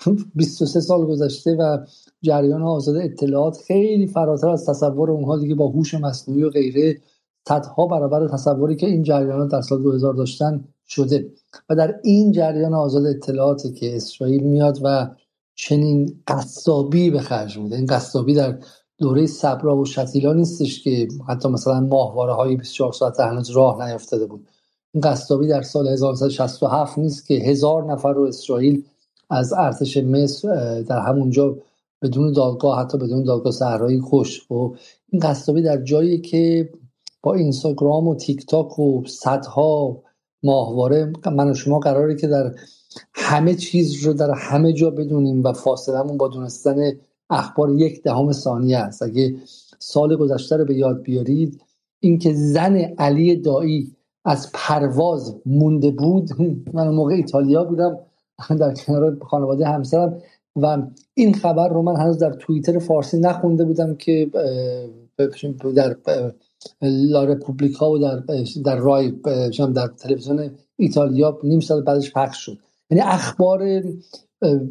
23 0.34 0.80
سال 0.80 1.06
گذشته 1.06 1.56
و 1.56 1.78
جریان 2.22 2.62
آزاد 2.62 2.96
اطلاعات 2.96 3.56
خیلی 3.56 4.06
فراتر 4.06 4.48
از 4.48 4.66
تصور 4.66 5.10
اونها 5.10 5.38
دیگه 5.38 5.54
با 5.54 5.68
هوش 5.68 5.94
مصنوعی 5.94 6.42
و 6.42 6.50
غیره 6.50 7.00
صدها 7.48 7.86
برابر 7.86 8.28
تصوری 8.28 8.76
که 8.76 8.86
این 8.86 9.02
جریانات 9.02 9.50
در 9.50 9.60
سال 9.60 9.82
2000 9.82 10.14
داشتن 10.14 10.64
شده. 10.90 11.32
و 11.68 11.74
در 11.74 12.00
این 12.02 12.32
جریان 12.32 12.74
آزاد 12.74 13.06
اطلاعاتی 13.06 13.72
که 13.72 13.96
اسرائیل 13.96 14.42
میاد 14.42 14.78
و 14.82 15.10
چنین 15.54 16.22
قصابی 16.26 17.10
به 17.10 17.20
خرج 17.20 17.58
میده. 17.58 17.76
این 17.76 17.86
قصابی 17.86 18.34
در 18.34 18.58
دوره 18.98 19.26
صبرا 19.26 19.76
و 19.76 19.84
شتیلا 19.84 20.32
نیستش 20.32 20.82
که 20.82 21.08
حتی 21.28 21.48
مثلا 21.48 21.80
ماهواره 21.80 22.32
های 22.32 22.56
24 22.56 22.92
ساعت 22.92 23.20
هنوز 23.20 23.50
راه 23.50 23.90
نیفتاده 23.90 24.26
بود. 24.26 24.48
این 24.94 25.00
قصابی 25.00 25.48
در 25.48 25.62
سال 25.62 25.88
1967 25.88 26.98
نیست 26.98 27.26
که 27.26 27.34
هزار 27.34 27.92
نفر 27.92 28.12
رو 28.12 28.22
اسرائیل 28.22 28.84
از 29.30 29.52
ارتش 29.52 29.96
مصر 29.96 30.80
در 30.82 30.98
همونجا 30.98 31.56
بدون 32.02 32.32
دادگاه 32.32 32.80
حتی 32.80 32.98
بدون 32.98 33.24
دادگاه 33.24 33.52
صحرایی 33.52 34.00
خوش 34.00 34.40
و 34.40 34.54
خب، 34.54 34.76
این 35.08 35.20
قصابی 35.22 35.62
در 35.62 35.82
جایی 35.82 36.20
که 36.20 36.70
با 37.22 37.34
اینستاگرام 37.34 38.08
و 38.08 38.14
تیک 38.14 38.46
تاک 38.46 38.78
و 38.78 39.04
صدها 39.06 40.02
ماهواره. 40.42 41.12
من 41.26 41.50
و 41.50 41.54
شما 41.54 41.78
قراره 41.78 42.16
که 42.16 42.26
در 42.26 42.54
همه 43.14 43.54
چیز 43.54 44.06
رو 44.06 44.12
در 44.12 44.30
همه 44.30 44.72
جا 44.72 44.90
بدونیم 44.90 45.42
و 45.42 45.52
فاصلمون 45.52 46.16
با 46.16 46.28
دونستن 46.28 46.92
اخبار 47.30 47.74
یک 47.74 48.02
دهم 48.02 48.32
ثانیه 48.32 48.78
است. 48.78 49.02
اگه 49.02 49.34
سال 49.78 50.16
گذشته 50.16 50.56
رو 50.56 50.64
به 50.64 50.74
یاد 50.74 51.02
بیارید 51.02 51.60
اینکه 52.00 52.32
زن 52.32 52.76
علی 52.76 53.36
دایی 53.36 53.96
از 54.24 54.50
پرواز 54.54 55.36
مونده 55.46 55.90
بود. 55.90 56.30
من 56.74 56.88
موقع 56.88 57.14
ایتالیا 57.14 57.64
بودم 57.64 57.98
در 58.58 58.74
کنار 58.74 59.16
خانواده 59.20 59.66
همسرم 59.66 60.22
و 60.56 60.82
این 61.14 61.34
خبر 61.34 61.68
رو 61.68 61.82
من 61.82 61.96
هنوز 61.96 62.18
در 62.18 62.32
توییتر 62.32 62.78
فارسی 62.78 63.18
نخونده 63.18 63.64
بودم 63.64 63.94
که 63.94 64.30
در 65.74 65.96
لا 66.82 67.24
رپوبلیکا 67.24 67.90
و 67.90 67.98
در 67.98 68.22
در 68.64 68.76
رای 68.76 69.10
در 69.74 69.86
تلویزیون 69.86 70.50
ایتالیا 70.76 71.38
نیم 71.44 71.60
سال 71.60 71.82
بعدش 71.82 72.12
پخش 72.12 72.38
شد. 72.38 72.58
یعنی 72.90 73.02
اخبار 73.02 73.82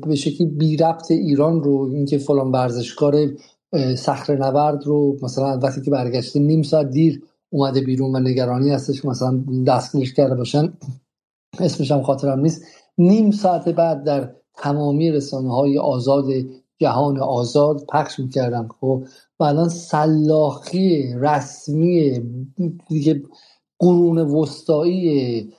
به 0.08 0.16
شکلی 0.16 0.48
بی 0.48 0.78
ربط 0.78 1.12
ایران 1.12 1.64
رو 1.64 1.90
اینکه 1.94 2.18
فلان 2.18 2.52
ورزشکار 2.52 3.16
صخره 3.96 4.36
نورد 4.36 4.84
رو 4.86 5.18
مثلا 5.22 5.60
وقتی 5.60 5.82
که 5.82 5.92
برگشته 5.92 6.40
نیم 6.40 6.62
ساعت 6.62 6.90
دیر 6.90 7.24
اومده 7.50 7.82
بیرون 7.82 8.16
و 8.16 8.20
نگرانی 8.20 8.70
هستش 8.70 9.06
مثلا 9.06 9.44
دستگیرش 9.68 10.14
کرده 10.14 10.36
باشن 10.36 10.74
اسمش 11.60 11.92
هم 11.92 12.02
خاطرم 12.02 12.40
نیست. 12.40 12.62
نیم 12.98 13.32
ساعت 13.32 13.70
بعد 13.70 14.04
در 14.04 14.36
تمامی 14.58 15.12
رسانه 15.12 15.56
های 15.56 15.78
آزاد 15.78 16.26
جهان 16.80 17.20
آزاد 17.20 17.86
پخش 17.90 18.20
می‌کردم 18.20 18.70
خب. 18.82 19.04
و 19.40 19.44
الان 19.44 19.70
سلاخی 19.70 21.14
رسمی 21.14 22.22
دیگه 22.90 23.24
قرون 23.80 24.18
وسطایی 24.18 25.50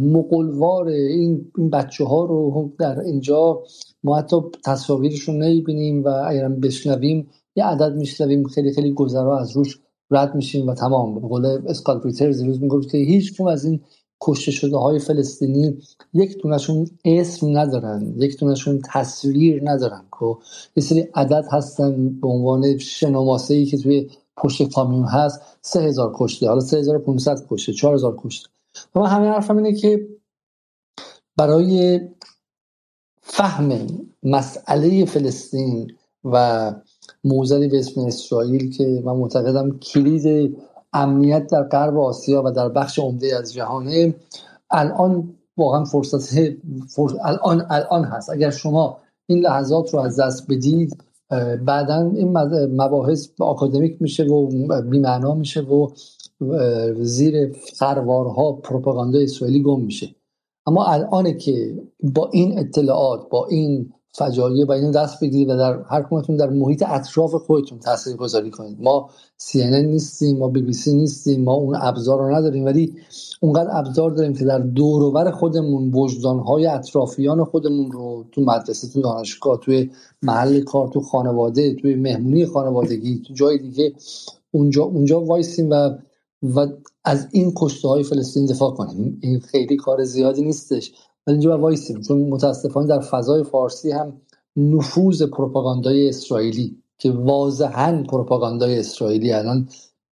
مقلوار 0.00 0.86
این, 0.88 1.52
بچه 1.72 2.04
ها 2.04 2.24
رو 2.24 2.72
در 2.78 3.00
اینجا 3.00 3.62
ما 4.04 4.18
حتی 4.18 4.36
تصاویرشون 4.64 5.42
نمی‌بینیم 5.42 6.04
و 6.04 6.08
اگر 6.08 6.48
بشنویم 6.48 7.28
یه 7.56 7.64
عدد 7.64 7.96
میشنویم 7.96 8.48
خیلی 8.48 8.72
خیلی 8.72 8.92
گذرا 8.92 9.38
از 9.38 9.56
روش 9.56 9.78
رد 10.10 10.34
میشیم 10.34 10.66
و 10.66 10.74
تمام. 10.74 11.14
به 11.14 11.28
قول 11.28 11.46
اسکال 11.66 12.00
پیترز 12.00 12.42
روز 12.42 12.62
می‌گفت 12.62 12.90
که 12.90 12.98
هیچ 12.98 13.40
از 13.40 13.64
این 13.64 13.80
کشته 14.20 14.50
شده 14.50 14.76
های 14.76 14.98
فلسطینی 14.98 15.78
یک 16.14 16.42
دونشون 16.42 16.90
اسم 17.04 17.58
ندارن 17.58 18.14
یک 18.16 18.38
دونشون 18.38 18.82
تصویر 18.92 19.70
ندارن 19.70 20.00
که 20.00 20.16
خب، 20.16 20.42
یه 20.76 20.82
سری 20.82 21.08
عدد 21.14 21.44
هستن 21.52 22.08
به 22.08 22.28
عنوان 22.28 22.78
شناماسه 22.78 23.54
ای 23.54 23.66
که 23.66 23.78
توی 23.78 24.10
پشت 24.36 24.72
کامیون 24.72 25.04
هست 25.04 25.40
سه 25.62 25.80
هزار 25.80 26.12
کشته 26.14 26.48
حالا 26.48 26.60
سه 26.60 26.78
هزار 26.78 26.98
پونصد 26.98 27.46
کشته 27.50 27.72
چهار 27.72 27.94
هزار 27.94 28.16
کشته. 28.18 28.48
و 28.94 29.00
من 29.00 29.06
همه 29.06 29.28
حرفم 29.28 29.56
اینه 29.56 29.72
که 29.72 30.08
برای 31.36 32.00
فهم 33.20 33.86
مسئله 34.22 35.04
فلسطین 35.04 35.92
و 36.24 36.74
موزلی 37.24 37.68
به 37.68 37.78
اسم 37.78 38.00
اسرائیل 38.00 38.70
که 38.70 39.02
من 39.04 39.12
معتقدم 39.12 39.78
کلید 39.78 40.56
امنیت 40.92 41.46
در 41.46 41.62
غرب 41.62 41.98
آسیا 41.98 42.42
و 42.44 42.50
در 42.50 42.68
بخش 42.68 42.98
عمده 42.98 43.36
از 43.36 43.52
جهانه 43.52 44.14
الان 44.70 45.34
واقعا 45.56 45.84
فرصت 45.84 46.38
الان 47.24 47.66
الان 47.70 48.04
هست. 48.04 48.30
اگر 48.30 48.50
شما 48.50 48.98
این 49.26 49.38
لحظات 49.38 49.94
رو 49.94 50.00
از 50.00 50.20
دست 50.20 50.50
بدید 50.50 51.04
بعدا 51.64 52.10
این 52.14 52.38
مباحث 52.82 53.28
آکادمیک 53.40 54.02
میشه 54.02 54.24
و 54.24 54.46
بیمعنا 54.82 55.34
میشه 55.34 55.60
و 55.60 55.88
زیر 57.00 57.56
خروارها 57.78 58.52
پروپاگاندا 58.52 59.18
اسرائیلی 59.18 59.62
گم 59.62 59.80
میشه. 59.80 60.14
اما 60.66 60.84
الان 60.84 61.38
که 61.38 61.82
با 62.14 62.30
این 62.32 62.58
اطلاعات 62.58 63.28
با 63.30 63.46
این 63.46 63.92
فجایع 64.12 64.66
و 64.66 64.72
اینو 64.72 64.92
دست 64.92 65.20
بگیرید 65.20 65.48
و 65.48 65.56
در 65.56 65.82
هر 65.82 66.06
کمتون 66.10 66.36
در 66.36 66.50
محیط 66.50 66.84
اطراف 66.86 67.34
خودتون 67.34 67.78
تاثیر 67.78 68.16
گذاری 68.16 68.50
کنید. 68.50 68.76
ما 68.80 69.10
سی 69.36 69.66
نیستیم 69.66 70.38
ما 70.38 70.48
بی 70.48 70.62
بی 70.62 70.72
سی 70.72 70.94
نیستیم 70.94 71.44
ما 71.44 71.54
اون 71.54 71.76
ابزار 71.80 72.18
رو 72.18 72.34
نداریم 72.34 72.64
ولی 72.64 72.94
اونقدر 73.40 73.76
ابزار 73.76 74.10
داریم 74.10 74.34
که 74.34 74.44
در 74.44 74.58
دور 74.58 74.94
و 74.94 75.06
ور 75.06 75.30
خودمون 75.30 75.90
وجدانهای 75.94 76.66
اطرافیان 76.66 77.44
خودمون 77.44 77.92
رو 77.92 78.24
تو 78.32 78.40
مدرسه 78.40 78.88
تو 78.88 79.00
دانشگاه 79.00 79.60
توی 79.60 79.90
محل 80.22 80.60
کار 80.60 80.88
تو 80.88 81.00
خانواده 81.00 81.74
توی 81.74 81.94
مهمونی 81.94 82.46
خانوادگی 82.46 83.22
تو 83.26 83.34
جای 83.34 83.58
دیگه 83.58 83.92
اونجا 84.50 84.82
اونجا 84.84 85.20
وایسیم 85.20 85.70
و 85.70 85.90
و 86.42 86.66
از 87.04 87.28
این 87.32 87.52
کشته 87.56 87.88
های 87.88 88.02
فلسطین 88.02 88.46
دفاع 88.46 88.70
کنیم. 88.74 89.18
این 89.22 89.40
خیلی 89.40 89.76
کار 89.76 90.04
زیادی 90.04 90.42
نیستش. 90.42 90.92
اینجا 91.32 91.58
وایسیم 91.58 92.00
چون 92.00 92.28
متاسفانه 92.28 92.86
در 92.86 93.00
فضای 93.00 93.44
فارسی 93.44 93.90
هم 93.90 94.12
نفوذ 94.56 95.22
پروپاگاندای 95.22 96.08
اسرائیلی 96.08 96.82
که 96.98 97.10
واضحا 97.10 98.02
پروپاگاندای 98.08 98.78
اسرائیلی 98.78 99.32
الان 99.32 99.68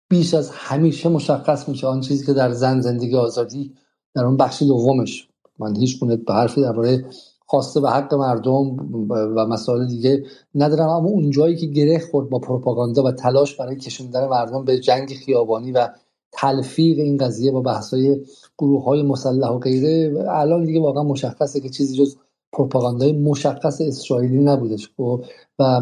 بیش 0.09 0.33
از 0.33 0.49
همیشه 0.49 1.09
مشخص 1.09 1.69
میشه 1.69 1.87
آن 1.87 2.01
چیزی 2.01 2.25
که 2.25 2.33
در 2.33 2.51
زن 2.51 2.81
زندگی 2.81 3.15
آزادی 3.15 3.73
در 4.15 4.25
اون 4.25 4.37
بخش 4.37 4.63
دومش. 4.63 5.27
من 5.59 5.75
هیچ 5.75 5.99
گونه 5.99 6.15
به 6.15 6.33
حرفی 6.33 6.61
درباره 6.61 7.05
خواسته 7.45 7.79
به 7.79 7.89
حق 7.89 8.13
مردم 8.13 8.77
و 9.09 9.45
مسائل 9.45 9.87
دیگه 9.87 10.23
ندارم 10.55 10.89
اما 10.89 11.09
اون 11.09 11.31
جایی 11.31 11.55
که 11.55 11.65
گره 11.65 11.99
خورد 11.99 12.29
با 12.29 12.39
پروپاگاندا 12.39 13.03
و 13.03 13.11
تلاش 13.11 13.55
برای 13.55 13.75
کشوندن 13.75 14.27
مردم 14.27 14.65
به 14.65 14.79
جنگ 14.79 15.13
خیابانی 15.13 15.71
و 15.71 15.89
تلفیق 16.31 16.99
این 16.99 17.17
قضیه 17.17 17.51
با 17.51 17.61
بحث‌های 17.61 18.25
گروه 18.57 18.83
های 18.83 19.01
مسلح 19.03 19.49
و 19.49 19.59
غیره. 19.59 20.25
الان 20.29 20.65
دیگه 20.65 20.79
واقعا 20.79 21.03
مشخصه 21.03 21.59
که 21.59 21.69
چیزی 21.69 21.97
جز 21.97 22.15
پروپاگاندای 22.53 23.11
مشخص 23.11 23.81
اسرائیلی 23.81 24.39
نبودش 24.39 24.89
خب؟ 24.97 25.25
و 25.59 25.81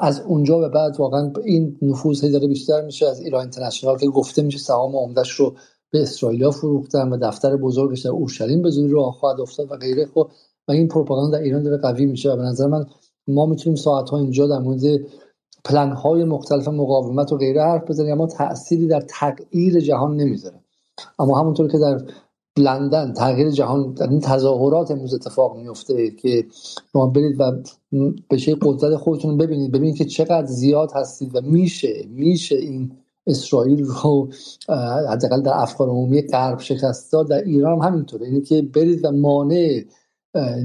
از 0.00 0.20
اونجا 0.20 0.58
به 0.58 0.68
بعد 0.68 1.00
واقعا 1.00 1.32
این 1.44 1.78
نفوذ 1.82 2.24
داره 2.24 2.48
بیشتر 2.48 2.84
میشه. 2.84 3.06
از 3.06 3.20
ایران 3.20 3.40
اینترنشنال 3.40 3.98
که 3.98 4.06
گفته 4.06 4.42
میشه 4.42 4.58
سهام 4.58 4.96
عمدهش 4.96 5.30
رو 5.30 5.54
به 5.90 6.02
اسرائیلیا 6.02 6.50
فروختن 6.50 7.08
و 7.08 7.16
دفتر 7.16 7.56
بزرگش 7.56 8.00
در 8.00 8.10
اورشلیم 8.10 8.62
به 8.62 8.70
زودی 8.70 8.92
راه 8.92 9.12
خواهد 9.12 9.40
افتاد 9.40 9.72
و 9.72 9.76
غیره 9.76 10.06
خب؟ 10.06 10.30
و 10.68 10.72
این 10.72 10.88
پروپاگاندا 10.88 11.38
در 11.38 11.44
ایران 11.44 11.62
داره 11.62 11.76
قوی 11.76 12.06
میشه 12.06 12.32
و 12.32 12.36
به 12.36 12.42
نظر 12.42 12.66
من 12.66 12.86
ما 13.28 13.46
می‌تونیم 13.46 13.76
ساعت 13.76 14.10
ها 14.10 14.18
اینجا 14.18 14.46
در 14.46 14.58
مورد 14.58 14.82
پلن 15.64 15.92
های 15.92 16.24
مختلف 16.24 16.68
مقاومت 16.68 17.32
و 17.32 17.36
غیره 17.36 17.62
حرف 17.62 17.90
بزنیم 17.90 18.12
اما 18.12 18.26
تأثیری 18.26 18.86
در 18.86 19.00
تغییر 19.00 19.80
جهان 19.80 20.16
نمی‌ذاره. 20.16 20.60
اما 21.18 21.40
همونطور 21.40 21.68
که 21.68 21.78
در 21.78 22.00
لندن 22.58 23.12
تغییر 23.12 23.50
جهان 23.50 23.92
در 23.92 24.08
این 24.08 24.20
تظاهرات 24.20 24.90
امروز 24.90 25.14
اتفاق 25.14 25.56
میفته 25.56 26.10
که 26.10 26.46
شما 26.92 27.06
برید 27.06 27.40
و 27.40 27.52
شکل 28.36 28.58
قدرت 28.62 28.96
خودتون 28.96 29.38
ببینید 29.38 29.72
ببینید 29.72 29.96
که 29.96 30.04
چقدر 30.04 30.46
زیاد 30.46 30.92
هستید 30.94 31.36
و 31.36 31.40
میشه 31.40 32.04
میشه 32.08 32.56
این 32.56 32.92
اسرائیل 33.26 33.84
رو 33.84 34.28
حداقل 35.10 35.42
در 35.42 35.52
افکار 35.54 35.88
عمومی 35.88 36.22
غرب 36.22 36.60
شکست 36.60 37.12
داد 37.12 37.28
در 37.28 37.44
ایران 37.44 37.78
هم 37.78 37.88
همینطوره. 37.88 38.26
اینه 38.26 38.40
که 38.40 38.62
برید 38.62 39.04
و 39.04 39.10
مانع 39.10 39.84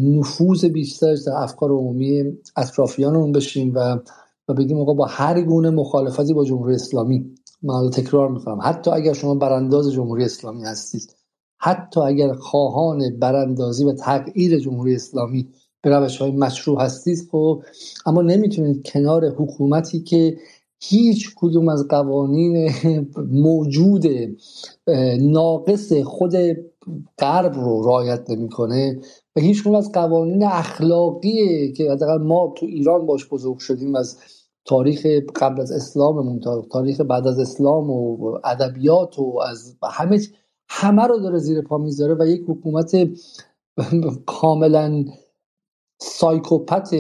نفوذ 0.02 0.66
بیشترش 0.66 1.20
در 1.20 1.34
افکار 1.36 1.72
عمومی 1.72 2.24
اطرافیانمون 2.56 3.32
بشیم 3.32 3.72
و 3.76 4.00
و 4.48 4.54
بگیم 4.54 4.80
آقا 4.80 4.94
با 4.94 5.06
هر 5.06 5.42
گونه 5.42 5.70
مخالفتی 5.70 6.34
با 6.34 6.46
جمهوری 6.46 6.76
اسلامی. 6.76 7.36
من 7.64 7.90
تکرار 7.90 8.30
می‌کنم. 8.30 8.60
حتی 8.62 8.92
اگر 8.92 9.14
شما 9.14 9.36
برانداز 9.36 9.92
جمهوری 9.92 10.24
اسلامی 10.24 10.64
هستید 10.64 11.16
حتی 11.58 12.00
اگر 12.00 12.34
خواهان 12.34 13.20
براندازی 13.20 13.86
و 13.86 13.94
تغییر 13.94 14.60
جمهوری 14.60 14.96
اسلامی 14.96 15.48
به 15.82 15.90
روش 15.90 16.18
های 16.18 16.32
مشروع 16.32 16.82
هستید 16.82 17.28
خب 17.32 17.64
اما 18.06 18.22
نمی‌تونید 18.22 18.88
کنار 18.88 19.30
حکومتی 19.30 20.00
که 20.00 20.38
هیچ 20.80 21.34
کدوم 21.36 21.70
از 21.70 21.88
قوانین 21.88 22.72
موجود 23.32 24.06
ناقص 25.20 25.94
خود 25.94 26.36
غرب 27.20 27.54
رو 27.54 27.84
رعایت 27.84 28.30
نمی‌کنه 28.30 29.00
و 29.36 29.42
هیچ 29.42 29.64
کدوم 29.64 29.76
از 29.76 29.92
قوانین 29.92 30.44
اخلاقی 30.44 31.72
که 31.72 31.92
حداقل 31.92 32.24
ما 32.24 32.54
تو 32.58 32.66
ایران 32.66 33.06
باش 33.06 33.30
بزرگ 33.30 33.58
شدیم 33.58 33.96
از 33.96 34.18
تاریخ 34.66 35.06
قبل 35.36 35.62
از 35.62 35.72
اسلاممون 35.72 36.42
تاریخ 36.72 37.02
بعد 37.02 37.28
از 37.28 37.40
اسلام 37.40 37.90
و 37.90 38.40
ادبیات 38.44 39.20
و 39.20 39.40
از 39.50 39.78
همه 39.84 40.20
همه 40.70 41.04
رو 41.04 41.20
داره 41.20 41.38
زیر 41.40 41.62
پا 41.62 41.78
می‌ذاره 41.78 42.16
و 42.20 42.28
یک 42.28 42.44
حکومت 42.48 42.96
کاملا 44.26 45.06
سایکوپت 46.02 46.96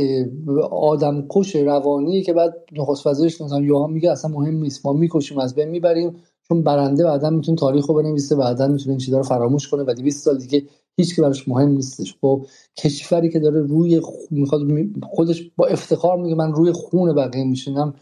آدم 0.71 1.27
کش 1.29 1.55
روانی 1.55 2.21
که 2.23 2.33
بعد 2.33 2.53
نخست 2.71 3.07
وزیرش 3.07 3.41
مثلا 3.41 3.61
یوهان 3.61 3.91
میگه 3.91 4.11
اصلا 4.11 4.31
مهم 4.31 4.55
نیست 4.55 4.85
ما 4.85 4.93
می‌کشیم 4.93 5.39
از 5.39 5.55
بین 5.55 5.69
می‌بریم 5.69 6.15
چون 6.47 6.63
برنده 6.63 7.03
بعدا 7.03 7.29
می‌تونه 7.29 7.57
تاریخ 7.57 7.85
رو 7.87 7.95
بنویسه 7.95 8.35
بعدا 8.35 8.67
می‌تونه 8.67 8.89
این 8.89 8.99
چیزا 8.99 9.17
رو 9.17 9.23
فراموش 9.23 9.67
کنه 9.69 9.83
و 9.83 9.93
200 9.93 10.25
سال 10.25 10.37
دیگه 10.37 10.67
هیچ 10.97 11.15
که 11.15 11.21
براش 11.21 11.47
مهم 11.47 11.69
نیستش. 11.69 12.15
خب 12.21 12.45
کشوری 12.77 13.29
که 13.29 13.39
داره 13.39 13.61
روی 13.61 14.01
می‌خواد 14.31 14.61
خودش 15.03 15.51
با 15.55 15.65
افتخار 15.65 16.17
میگه 16.17 16.35
من 16.35 16.53
روی 16.53 16.71
خون 16.71 17.13
بقیه 17.13 17.43
میشینم. 17.43 17.93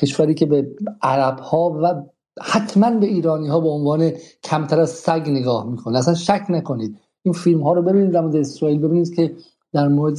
کشوری 0.00 0.34
که 0.34 0.46
به 0.46 0.70
عرب 1.02 1.38
ها 1.38 1.70
و 1.82 2.02
حتما 2.42 2.90
به 2.90 3.06
ایرانی 3.06 3.48
ها 3.48 3.60
به 3.60 3.68
عنوان 3.68 4.12
کمتر 4.44 4.80
از 4.80 4.90
سگ 4.90 5.24
نگاه 5.26 5.70
می‌کنه. 5.70 5.98
اصلا 5.98 6.14
شک 6.14 6.46
نکنید. 6.48 6.96
این 7.22 7.32
فیلم 7.32 7.62
ها 7.62 7.72
رو 7.72 7.82
ببینید 7.82 8.10
در 8.10 8.20
مورد 8.20 8.36
اسرائیل 8.36 8.78
ببینید 8.78 9.14
که 9.14 9.34
در 9.72 9.88
مورد 9.88 10.18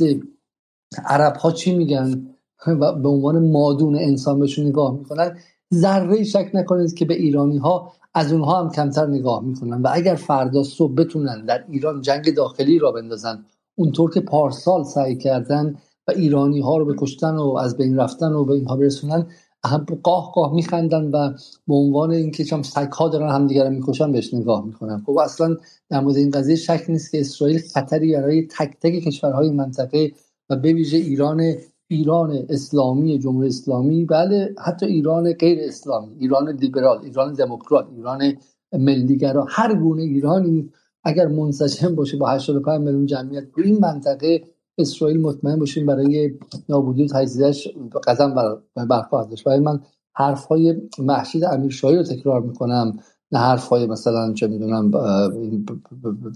عرب 1.05 1.35
ها 1.35 1.51
چی 1.51 1.75
میگن 1.75 2.27
و 2.67 2.93
به 2.93 3.09
عنوان 3.09 3.51
مادون 3.51 3.95
انسان 3.95 4.39
بهشون 4.39 4.65
نگاه 4.65 4.97
می‌کنن. 4.97 5.37
ذره 5.73 6.23
شک 6.23 6.51
نکنید 6.53 6.93
که 6.93 7.05
به 7.05 7.13
ایرانی 7.13 7.57
ها 7.57 7.93
از 8.13 8.31
اونها 8.31 8.59
هم 8.63 8.71
کمتر 8.71 9.07
نگاه 9.07 9.43
می‌کنن. 9.43 9.81
و 9.81 9.89
اگر 9.93 10.15
فردا 10.15 10.63
صبح 10.63 10.93
بتونن 10.93 11.45
در 11.45 11.63
ایران 11.69 12.01
جنگ 12.01 12.35
داخلی 12.35 12.79
را 12.79 12.91
بندازن 12.91 13.45
اونطور 13.75 14.13
که 14.13 14.21
پارسال 14.21 14.83
سعی 14.83 15.17
کردن 15.17 15.75
و 16.07 16.11
ایرانی 16.11 16.59
ها 16.59 16.77
رو 16.77 16.85
به 16.85 16.95
کشتن 16.97 17.35
و 17.35 17.55
از 17.55 17.77
بین 17.77 17.97
رفتن 17.97 18.33
و 18.33 18.45
به 18.45 18.53
اینها 18.53 18.75
برسونن 18.75 19.27
هم 19.65 19.85
قاه 20.03 20.31
قاه 20.35 20.53
میخندن 20.53 21.05
و 21.11 21.33
به 21.67 21.75
عنوان 21.75 22.11
اینکه 22.11 22.43
چم 22.43 22.61
سگ 22.61 22.91
ها 22.91 23.09
دارن 23.09 23.29
همدیگه 23.29 23.63
رو 23.63 23.69
می‌کشن 23.69 24.11
بهش 24.11 24.33
نگاه 24.33 24.65
می‌کنن. 24.65 25.03
خب 25.05 25.17
اصلا 25.17 25.57
در 25.89 25.99
مورد 25.99 26.15
این 26.15 26.31
قضیه 26.31 26.55
شک 26.55 26.85
نیست 26.89 27.11
که 27.11 27.19
اسرائیل 27.19 27.59
خطری 27.73 28.13
برای 28.13 28.47
تک 28.47 28.77
تک 28.81 28.91
کشورهای 28.91 29.51
منطقه 29.51 30.11
و 30.49 30.55
به 30.55 30.73
ویژه 30.73 30.97
ایران 30.97 31.53
ایران 31.87 32.45
اسلامی 32.49 33.19
جمهوری 33.19 33.47
اسلامی 33.47 34.05
بله 34.05 34.55
حتی 34.65 34.85
ایران 34.85 35.33
غیر 35.33 35.59
اسلامی 35.61 36.15
ایران 36.19 36.49
لیبرال 36.49 36.99
ایران 37.03 37.33
دموکرات 37.33 37.87
ایران 37.95 38.33
ملیگرا 38.73 39.45
هر 39.49 39.75
گونه 39.75 40.01
ایرانی 40.01 40.69
اگر 41.03 41.27
منسجم 41.27 41.95
باشه 41.95 42.17
با 42.17 42.29
85 42.29 42.81
میلیون 42.81 43.05
جمعیت 43.05 43.51
تو 43.55 43.61
این 43.61 43.79
منطقه 43.79 44.43
اسرائیل 44.77 45.21
مطمئن 45.21 45.59
باشیم 45.59 45.85
برای 45.85 46.31
نابودی 46.69 47.07
تجزیهش 47.07 47.67
قدم 48.07 48.59
برخواهد 48.89 49.29
داشت. 49.29 49.43
برای 49.43 49.59
من 49.59 49.79
حرف 50.13 50.45
های 50.45 50.75
محشید 50.99 51.43
امیرشاهی 51.43 51.95
رو 51.97 52.03
تکرار 52.03 52.41
می‌کنم 52.41 52.99
نه 53.31 53.39
حرف 53.39 53.67
های 53.67 53.87
مثلا 53.87 54.33
چه 54.33 54.47
می‌دونم 54.47 54.91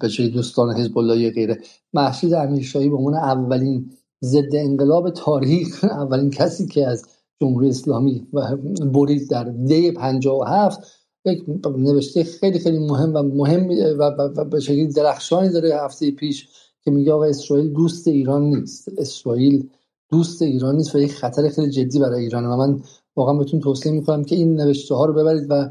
به 0.01 0.09
چه 0.09 0.27
دوستان 0.27 0.73
حزب 0.73 0.97
الله 0.97 1.31
غیره. 1.31 1.57
محشید 1.93 2.33
امیرشاهی 2.33 2.89
به 2.89 2.95
عنوان 2.95 3.13
اولین 3.13 3.91
ضد 4.23 4.55
انقلاب 4.55 5.09
تاریخ. 5.09 5.83
اولین 6.03 6.29
کسی 6.29 6.65
که 6.65 6.87
از 6.87 7.05
جمهوری 7.41 7.69
اسلامی 7.69 8.27
برید 8.93 9.29
در 9.29 9.43
دی 9.43 9.91
57 9.91 10.79
یک 11.25 11.43
نوشته 11.77 12.23
خیلی 12.23 12.59
خیلی 12.59 12.79
مهم 12.79 13.15
و 13.15 13.23
مهم 13.23 13.69
و 13.99 14.45
به 14.45 14.59
شکلی 14.59 14.87
درخشانی 14.87 15.49
داره 15.49 15.75
هفته 15.75 16.11
پیش 16.11 16.47
که 16.83 16.91
میگه 16.91 17.13
آقا 17.13 17.25
اسرائیل 17.25 17.73
دوست 17.73 18.07
ایران 18.07 18.43
نیست. 18.43 18.89
اسرائیل 18.97 19.69
دوست 20.11 20.41
ایران 20.41 20.75
نیست 20.75 20.95
و 20.95 20.99
یک 20.99 21.11
خطر 21.11 21.49
خیلی 21.49 21.69
جدی 21.69 21.99
برای 21.99 22.23
ایران 22.23 22.45
و 22.45 22.57
من 22.57 22.83
واقعا 23.15 23.33
بهتون 23.33 23.59
توصیه 23.59 23.91
می‌کنم 23.91 24.23
که 24.23 24.35
این 24.35 24.55
نوشته 24.55 24.95
ها 24.95 25.05
رو 25.05 25.13
ببرید 25.13 25.45
و 25.49 25.69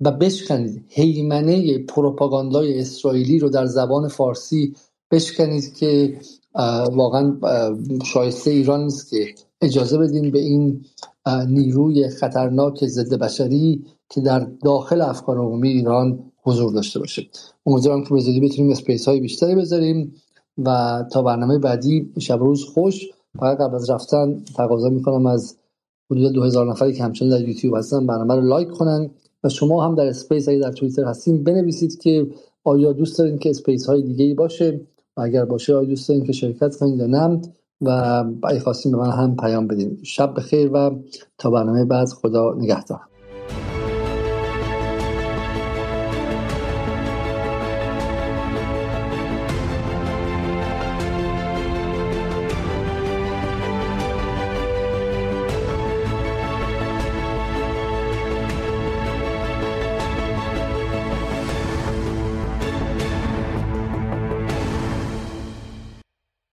و 0.00 0.10
بشکنید. 0.10 0.84
حیمنه 0.88 1.78
پروپاگاندای 1.78 2.80
اسرائیلی 2.80 3.38
رو 3.38 3.48
در 3.48 3.66
زبان 3.66 4.08
فارسی 4.08 4.74
بشکنید 5.10 5.74
که 5.74 6.18
واقعا 6.92 7.36
شایسته 8.04 8.50
ایران 8.50 8.84
نیست 8.84 9.10
که 9.10 9.34
اجازه 9.60 9.98
بدیم 9.98 10.30
به 10.30 10.38
این 10.38 10.84
نیروی 11.48 12.08
خطرناک 12.08 12.86
ضد 12.86 13.14
بشری 13.14 13.84
که 14.08 14.20
در 14.20 14.48
داخل 14.64 15.00
افکار 15.00 15.38
عمومی 15.38 15.68
ایران 15.68 16.18
حضور 16.42 16.72
داشته 16.72 16.98
باشه. 16.98 17.26
امیدوارم 17.66 18.04
که 18.04 18.14
بزودی 18.14 18.40
بتونیم 18.40 18.70
space 18.72 19.08
های 19.08 19.20
بیشتری 19.20 19.54
بذاریم 19.54 20.14
و 20.64 21.04
تا 21.12 21.22
برنامه 21.22 21.58
بعدی 21.58 22.12
شب 22.18 22.38
روز 22.38 22.64
خوش. 22.64 23.06
فقط 23.38 23.58
قبل 23.58 23.74
از 23.74 23.90
رفتن 23.90 24.44
تقاضا 24.56 24.88
می‌کنم 24.88 25.26
از 25.26 25.56
حدود 26.10 26.32
2000 26.32 26.66
نفری 26.66 26.92
که 26.92 27.04
همچنان 27.04 27.30
در 27.30 27.48
یوتیوب 27.48 27.76
هستن 27.76 28.06
برنامه 28.06 28.34
رو 28.34 28.40
لایک 28.40 28.70
کنن 28.70 29.10
و 29.44 29.48
شما 29.48 29.84
هم 29.84 29.94
در 29.94 30.06
space 30.06 30.48
اگه 30.48 30.58
در 30.58 30.72
توییتر 30.72 31.04
هستین 31.04 31.44
بنویسید 31.44 32.00
که 32.00 32.26
آیا 32.64 32.92
دوست 32.92 33.18
دارین 33.18 33.38
که 33.38 33.50
space 33.50 33.86
های 33.86 34.02
دیگه 34.02 34.24
ای 34.24 34.34
باشه. 34.34 34.80
اگر 35.22 35.44
باشه 35.44 35.74
آیا 35.74 35.88
دوست 35.88 36.12
که 36.26 36.32
شرکت 36.32 36.76
کنید 36.76 36.98
یا 37.00 37.06
نه 37.06 37.40
و 37.80 37.90
اگه 38.44 38.60
خواستین 38.60 38.92
به 38.92 38.98
من 38.98 39.10
هم 39.10 39.36
پیام 39.36 39.66
بدین. 39.68 39.98
شب 40.02 40.34
بخیر 40.36 40.70
و 40.72 40.90
تا 41.38 41.50
برنامه 41.50 41.84
بعد. 41.84 42.08
خدا 42.08 42.54
نگهدار. 42.58 43.07